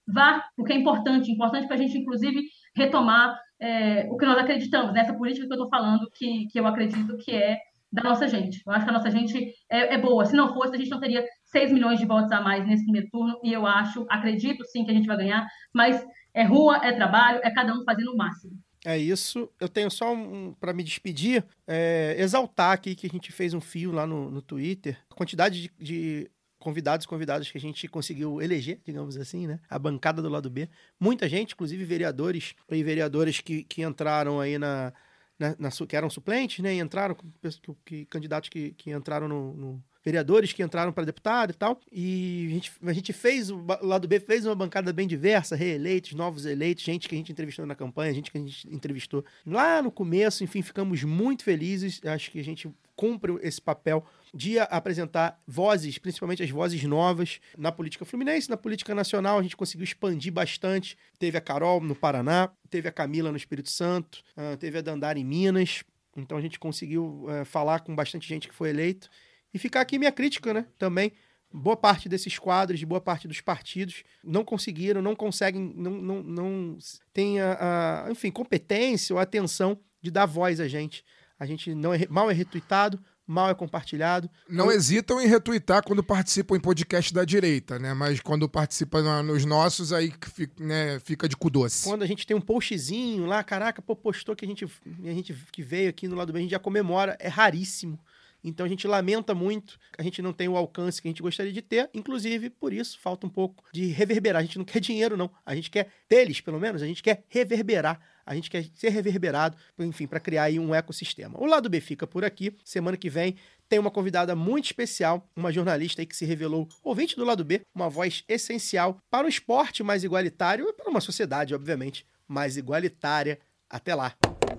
vá, 0.08 0.44
porque 0.56 0.74
é 0.74 0.76
importante, 0.76 1.32
importante 1.32 1.66
para 1.66 1.76
a 1.76 1.80
gente, 1.80 1.98
inclusive, 1.98 2.44
retomar 2.76 3.40
é, 3.60 4.08
o 4.10 4.18
que 4.18 4.26
nós 4.26 4.38
acreditamos, 4.38 4.94
nessa 4.94 5.14
política 5.14 5.46
que 5.46 5.52
eu 5.52 5.56
estou 5.56 5.70
falando, 5.70 6.10
que, 6.14 6.48
que 6.48 6.60
eu 6.60 6.66
acredito 6.66 7.18
que 7.18 7.32
é 7.32 7.58
da 7.92 8.04
nossa 8.04 8.28
gente. 8.28 8.62
Eu 8.66 8.72
acho 8.72 8.86
que 8.86 8.90
a 8.90 8.94
nossa 8.94 9.10
gente 9.10 9.54
é, 9.70 9.96
é, 9.96 9.98
boa. 9.98 10.26
Se 10.26 10.36
não 10.36 10.54
fosse, 10.54 10.76
a 10.76 10.78
gente 10.78 10.92
não 10.92 11.00
teria 11.00 11.26
6 11.46 11.72
milhões 11.72 12.00
de 12.00 12.06
votos 12.06 12.32
a 12.32 12.40
mais 12.40 12.66
nesse 12.66 12.84
primeiro 12.84 13.10
turno, 13.10 13.40
e 13.44 13.52
eu 13.52 13.66
acho, 13.66 14.06
acredito 14.10 14.64
sim 14.66 14.86
que 14.86 14.92
a 14.92 14.94
gente 14.94 15.08
vai 15.08 15.18
ganhar, 15.18 15.48
mas 15.74 16.06
é 16.34 16.44
rua, 16.44 16.78
é 16.84 16.94
trabalho, 16.94 17.40
é 17.44 17.52
cada 17.52 17.74
um 17.74 17.84
fazendo 17.84 18.14
o 18.14 18.18
máximo. 18.18 18.54
É 18.86 18.98
isso. 18.98 19.50
Eu 19.60 19.68
tenho 19.68 19.92
só 19.92 20.14
um, 20.14 20.54
para 20.54 20.72
me 20.72 20.84
despedir, 20.84 21.44
é, 21.68 22.16
exaltar 22.18 22.72
aqui 22.72 22.96
que 22.96 23.08
a 23.08 23.10
gente 23.10 23.32
fez 23.32 23.54
um 23.54 23.60
fio 23.60 23.92
lá 23.92 24.08
no, 24.08 24.30
no 24.30 24.42
Twitter. 24.42 24.98
A 25.10 25.16
quantidade 25.16 25.64
de, 25.64 25.72
de 25.78 26.32
convidados 26.60 27.06
convidadas 27.06 27.50
que 27.50 27.58
a 27.58 27.62
gente 27.62 27.88
conseguiu 27.88 28.42
eleger, 28.42 28.80
digamos 28.86 29.18
assim, 29.18 29.48
né? 29.48 29.60
A 29.70 29.80
bancada 29.80 30.22
do 30.22 30.30
lado 30.30 30.50
B. 30.50 30.70
Muita 31.00 31.28
gente, 31.28 31.54
inclusive 31.54 31.84
vereadores 31.86 32.54
e 32.70 32.84
vereadoras 32.84 33.40
que, 33.40 33.64
que 33.64 33.82
entraram 33.82 34.40
aí 34.40 34.58
na, 34.58 34.94
na, 35.40 35.56
na 35.58 35.70
que 35.88 35.96
eram 35.96 36.10
suplentes, 36.10 36.60
né? 36.60 36.76
E 36.76 36.80
entraram, 36.80 37.16
que, 37.16 37.76
que 37.86 38.06
candidatos 38.06 38.50
que, 38.50 38.72
que 38.72 38.92
entraram 38.92 39.28
no, 39.28 39.54
no 39.54 39.84
vereadores 40.04 40.54
que 40.54 40.64
entraram 40.64 40.92
para 40.92 41.06
deputado 41.06 41.52
e 41.52 41.54
tal. 41.54 41.80
E 41.92 42.48
a 42.48 42.54
gente, 42.54 42.72
a 42.84 42.94
gente 42.94 43.14
fez, 43.14 43.50
o 43.50 43.66
lado 43.82 44.08
B 44.08 44.20
fez 44.20 44.46
uma 44.46 44.56
bancada 44.56 44.92
bem 44.92 45.08
diversa, 45.08 45.56
reeleitos, 45.56 46.14
novos 46.14 46.46
eleitos, 46.46 46.84
gente 46.84 47.08
que 47.08 47.16
a 47.16 47.18
gente 47.18 47.32
entrevistou 47.32 47.66
na 47.66 47.76
campanha, 47.76 48.14
gente 48.14 48.32
que 48.32 48.38
a 48.38 48.42
gente 48.42 48.68
entrevistou 48.74 49.24
lá 49.46 49.82
no 49.82 49.92
começo. 49.92 50.44
Enfim, 50.44 50.62
ficamos 50.62 51.04
muito 51.04 51.44
felizes. 51.44 52.02
Acho 52.06 52.32
que 52.32 52.40
a 52.40 52.44
gente 52.44 52.70
cumpre 52.96 53.38
esse 53.42 53.62
papel 53.62 54.06
de 54.34 54.60
apresentar 54.60 55.42
vozes, 55.48 55.98
principalmente 55.98 56.44
as 56.44 56.50
vozes 56.50 56.84
novas, 56.84 57.40
na 57.58 57.72
política 57.72 58.06
fluminense, 58.06 58.50
na 58.50 58.58
política 58.58 58.94
nacional. 58.94 59.40
A 59.40 59.44
gente 59.44 59.58
conseguiu 59.58 59.84
expandir 59.84 60.32
bastante. 60.32 60.98
Teve 61.18 61.38
a 61.38 61.42
Carol 61.42 61.82
no 61.82 61.96
Paraná, 61.96 62.50
teve 62.70 62.88
a 62.88 62.92
Camila 62.92 63.32
no 63.32 63.38
Espírito 63.38 63.70
Santo, 63.70 64.24
uh, 64.38 64.58
teve 64.58 64.78
a 64.78 64.82
Dandara 64.82 65.18
em 65.18 65.24
Minas. 65.24 65.84
Então 66.16 66.38
a 66.38 66.42
gente 66.42 66.60
conseguiu 66.60 67.26
uh, 67.26 67.46
falar 67.46 67.80
com 67.80 67.96
bastante 67.96 68.28
gente 68.28 68.48
que 68.48 68.54
foi 68.54 68.70
eleito. 68.70 69.10
E 69.54 69.58
ficar 69.58 69.82
aqui 69.82 69.98
minha 69.98 70.12
crítica, 70.12 70.54
né? 70.54 70.66
Também. 70.78 71.12
Boa 71.52 71.76
parte 71.76 72.08
desses 72.08 72.38
quadros, 72.38 72.80
de 72.80 72.86
boa 72.86 73.02
parte 73.02 73.28
dos 73.28 73.42
partidos, 73.42 74.04
não 74.24 74.46
conseguiram, 74.46 75.02
não 75.02 75.16
conseguem, 75.16 75.74
não, 75.76 75.92
não, 75.94 76.22
não 76.22 76.78
tem 77.12 77.42
a, 77.42 78.06
a, 78.06 78.12
enfim, 78.12 78.30
competência 78.30 79.16
ou 79.16 79.20
atenção 79.20 79.80
de 80.00 80.12
dar 80.12 80.28
voz 80.28 80.60
a 80.60 80.68
gente. 80.68 81.04
A 81.40 81.48
gente 81.48 81.74
não 81.74 81.92
é, 81.92 82.06
mal 82.08 82.30
é 82.30 82.34
retuitado, 82.36 83.04
mal 83.30 83.50
é 83.50 83.54
compartilhado. 83.54 84.30
Não 84.50 84.72
hesitam 84.72 85.22
em 85.22 85.28
retuitar 85.28 85.84
quando 85.84 86.04
participam 86.04 86.56
em 86.56 86.60
podcast 86.60 87.14
da 87.14 87.24
direita, 87.24 87.78
né? 87.78 87.94
Mas 87.94 88.20
quando 88.20 88.50
participam 88.50 89.22
nos 89.22 89.46
nossos, 89.46 89.94
aí 89.94 90.12
né, 90.60 91.00
fica 91.00 91.30
de 91.30 91.38
cu 91.38 91.50
doce. 91.50 91.88
Quando 91.88 92.02
a 92.02 92.08
gente 92.08 92.26
tem 92.26 92.36
um 92.36 92.42
postzinho 92.42 93.26
lá, 93.28 93.44
caraca, 93.44 93.82
pô, 93.82 93.96
postou 93.96 94.36
que 94.36 94.46
a 94.46 94.48
gente, 94.48 94.66
a 94.66 95.12
gente 95.12 95.34
que 95.52 95.62
veio 95.62 95.90
aqui 95.90 96.08
no 96.08 96.16
lado 96.16 96.34
bem, 96.34 96.40
a 96.40 96.44
gente 96.44 96.52
já 96.52 96.60
comemora, 96.60 97.16
é 97.20 97.28
raríssimo 97.28 98.00
Então 98.44 98.66
a 98.66 98.70
gente 98.70 98.88
lamenta 98.88 99.36
muito, 99.36 99.78
a 99.98 100.04
gente 100.04 100.22
não 100.22 100.32
tem 100.32 100.48
o 100.48 100.56
alcance 100.56 101.02
que 101.02 101.08
a 101.08 101.12
gente 101.12 101.22
gostaria 101.22 101.52
de 101.52 101.62
ter, 101.62 101.90
inclusive 101.94 102.50
por 102.50 102.74
isso 102.74 102.98
falta 103.00 103.28
um 103.28 103.30
pouco 103.30 103.64
de 103.74 103.88
reverberar. 103.88 104.42
A 104.42 104.46
gente 104.46 104.58
não 104.58 104.66
quer 104.66 104.80
dinheiro, 104.80 105.18
não. 105.18 105.30
A 105.46 105.56
gente 105.56 105.70
quer, 105.70 105.90
deles 106.10 106.42
pelo 106.42 106.60
menos, 106.60 106.82
a 106.82 106.88
gente 106.88 107.04
quer 107.04 107.24
reverberar. 107.28 108.00
A 108.26 108.36
gente 108.36 108.50
quer 108.50 108.66
ser 108.76 108.90
reverberado, 108.90 109.58
enfim, 109.80 110.06
para 110.06 110.20
criar 110.20 110.44
aí 110.44 110.60
um 110.60 110.76
ecossistema. 110.76 111.42
O 111.42 111.48
lado 111.48 111.68
B 111.68 111.82
fica 111.82 112.06
por 112.06 112.24
aqui. 112.24 112.56
Semana 112.64 112.96
que 112.96 113.10
vem 113.10 113.36
tem 113.68 113.80
uma 113.80 113.90
convidada 113.90 114.36
muito 114.36 114.66
especial, 114.66 115.28
uma 115.36 115.52
jornalista 115.52 116.02
aí 116.02 116.06
que 116.06 116.16
se 116.16 116.26
revelou 116.26 116.68
ouvinte 116.84 117.16
do 117.16 117.26
lado 117.26 117.44
B, 117.44 117.62
uma 117.74 117.90
voz 117.90 118.24
essencial 118.28 119.00
para 119.10 119.26
um 119.26 119.30
esporte 119.30 119.84
mais 119.84 120.04
igualitário 120.04 120.68
e 120.70 120.74
para 120.74 120.90
uma 120.90 121.02
sociedade, 121.02 121.56
obviamente, 121.56 122.06
mais 122.28 122.56
igualitária. 122.56 123.40
Até 123.68 123.94
lá. 123.94 124.16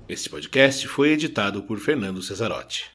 Este 0.08 0.28
podcast 0.28 0.88
foi 0.88 1.10
editado 1.10 1.62
por 1.62 1.78
Fernando 1.78 2.22
Cesarotti. 2.22 2.90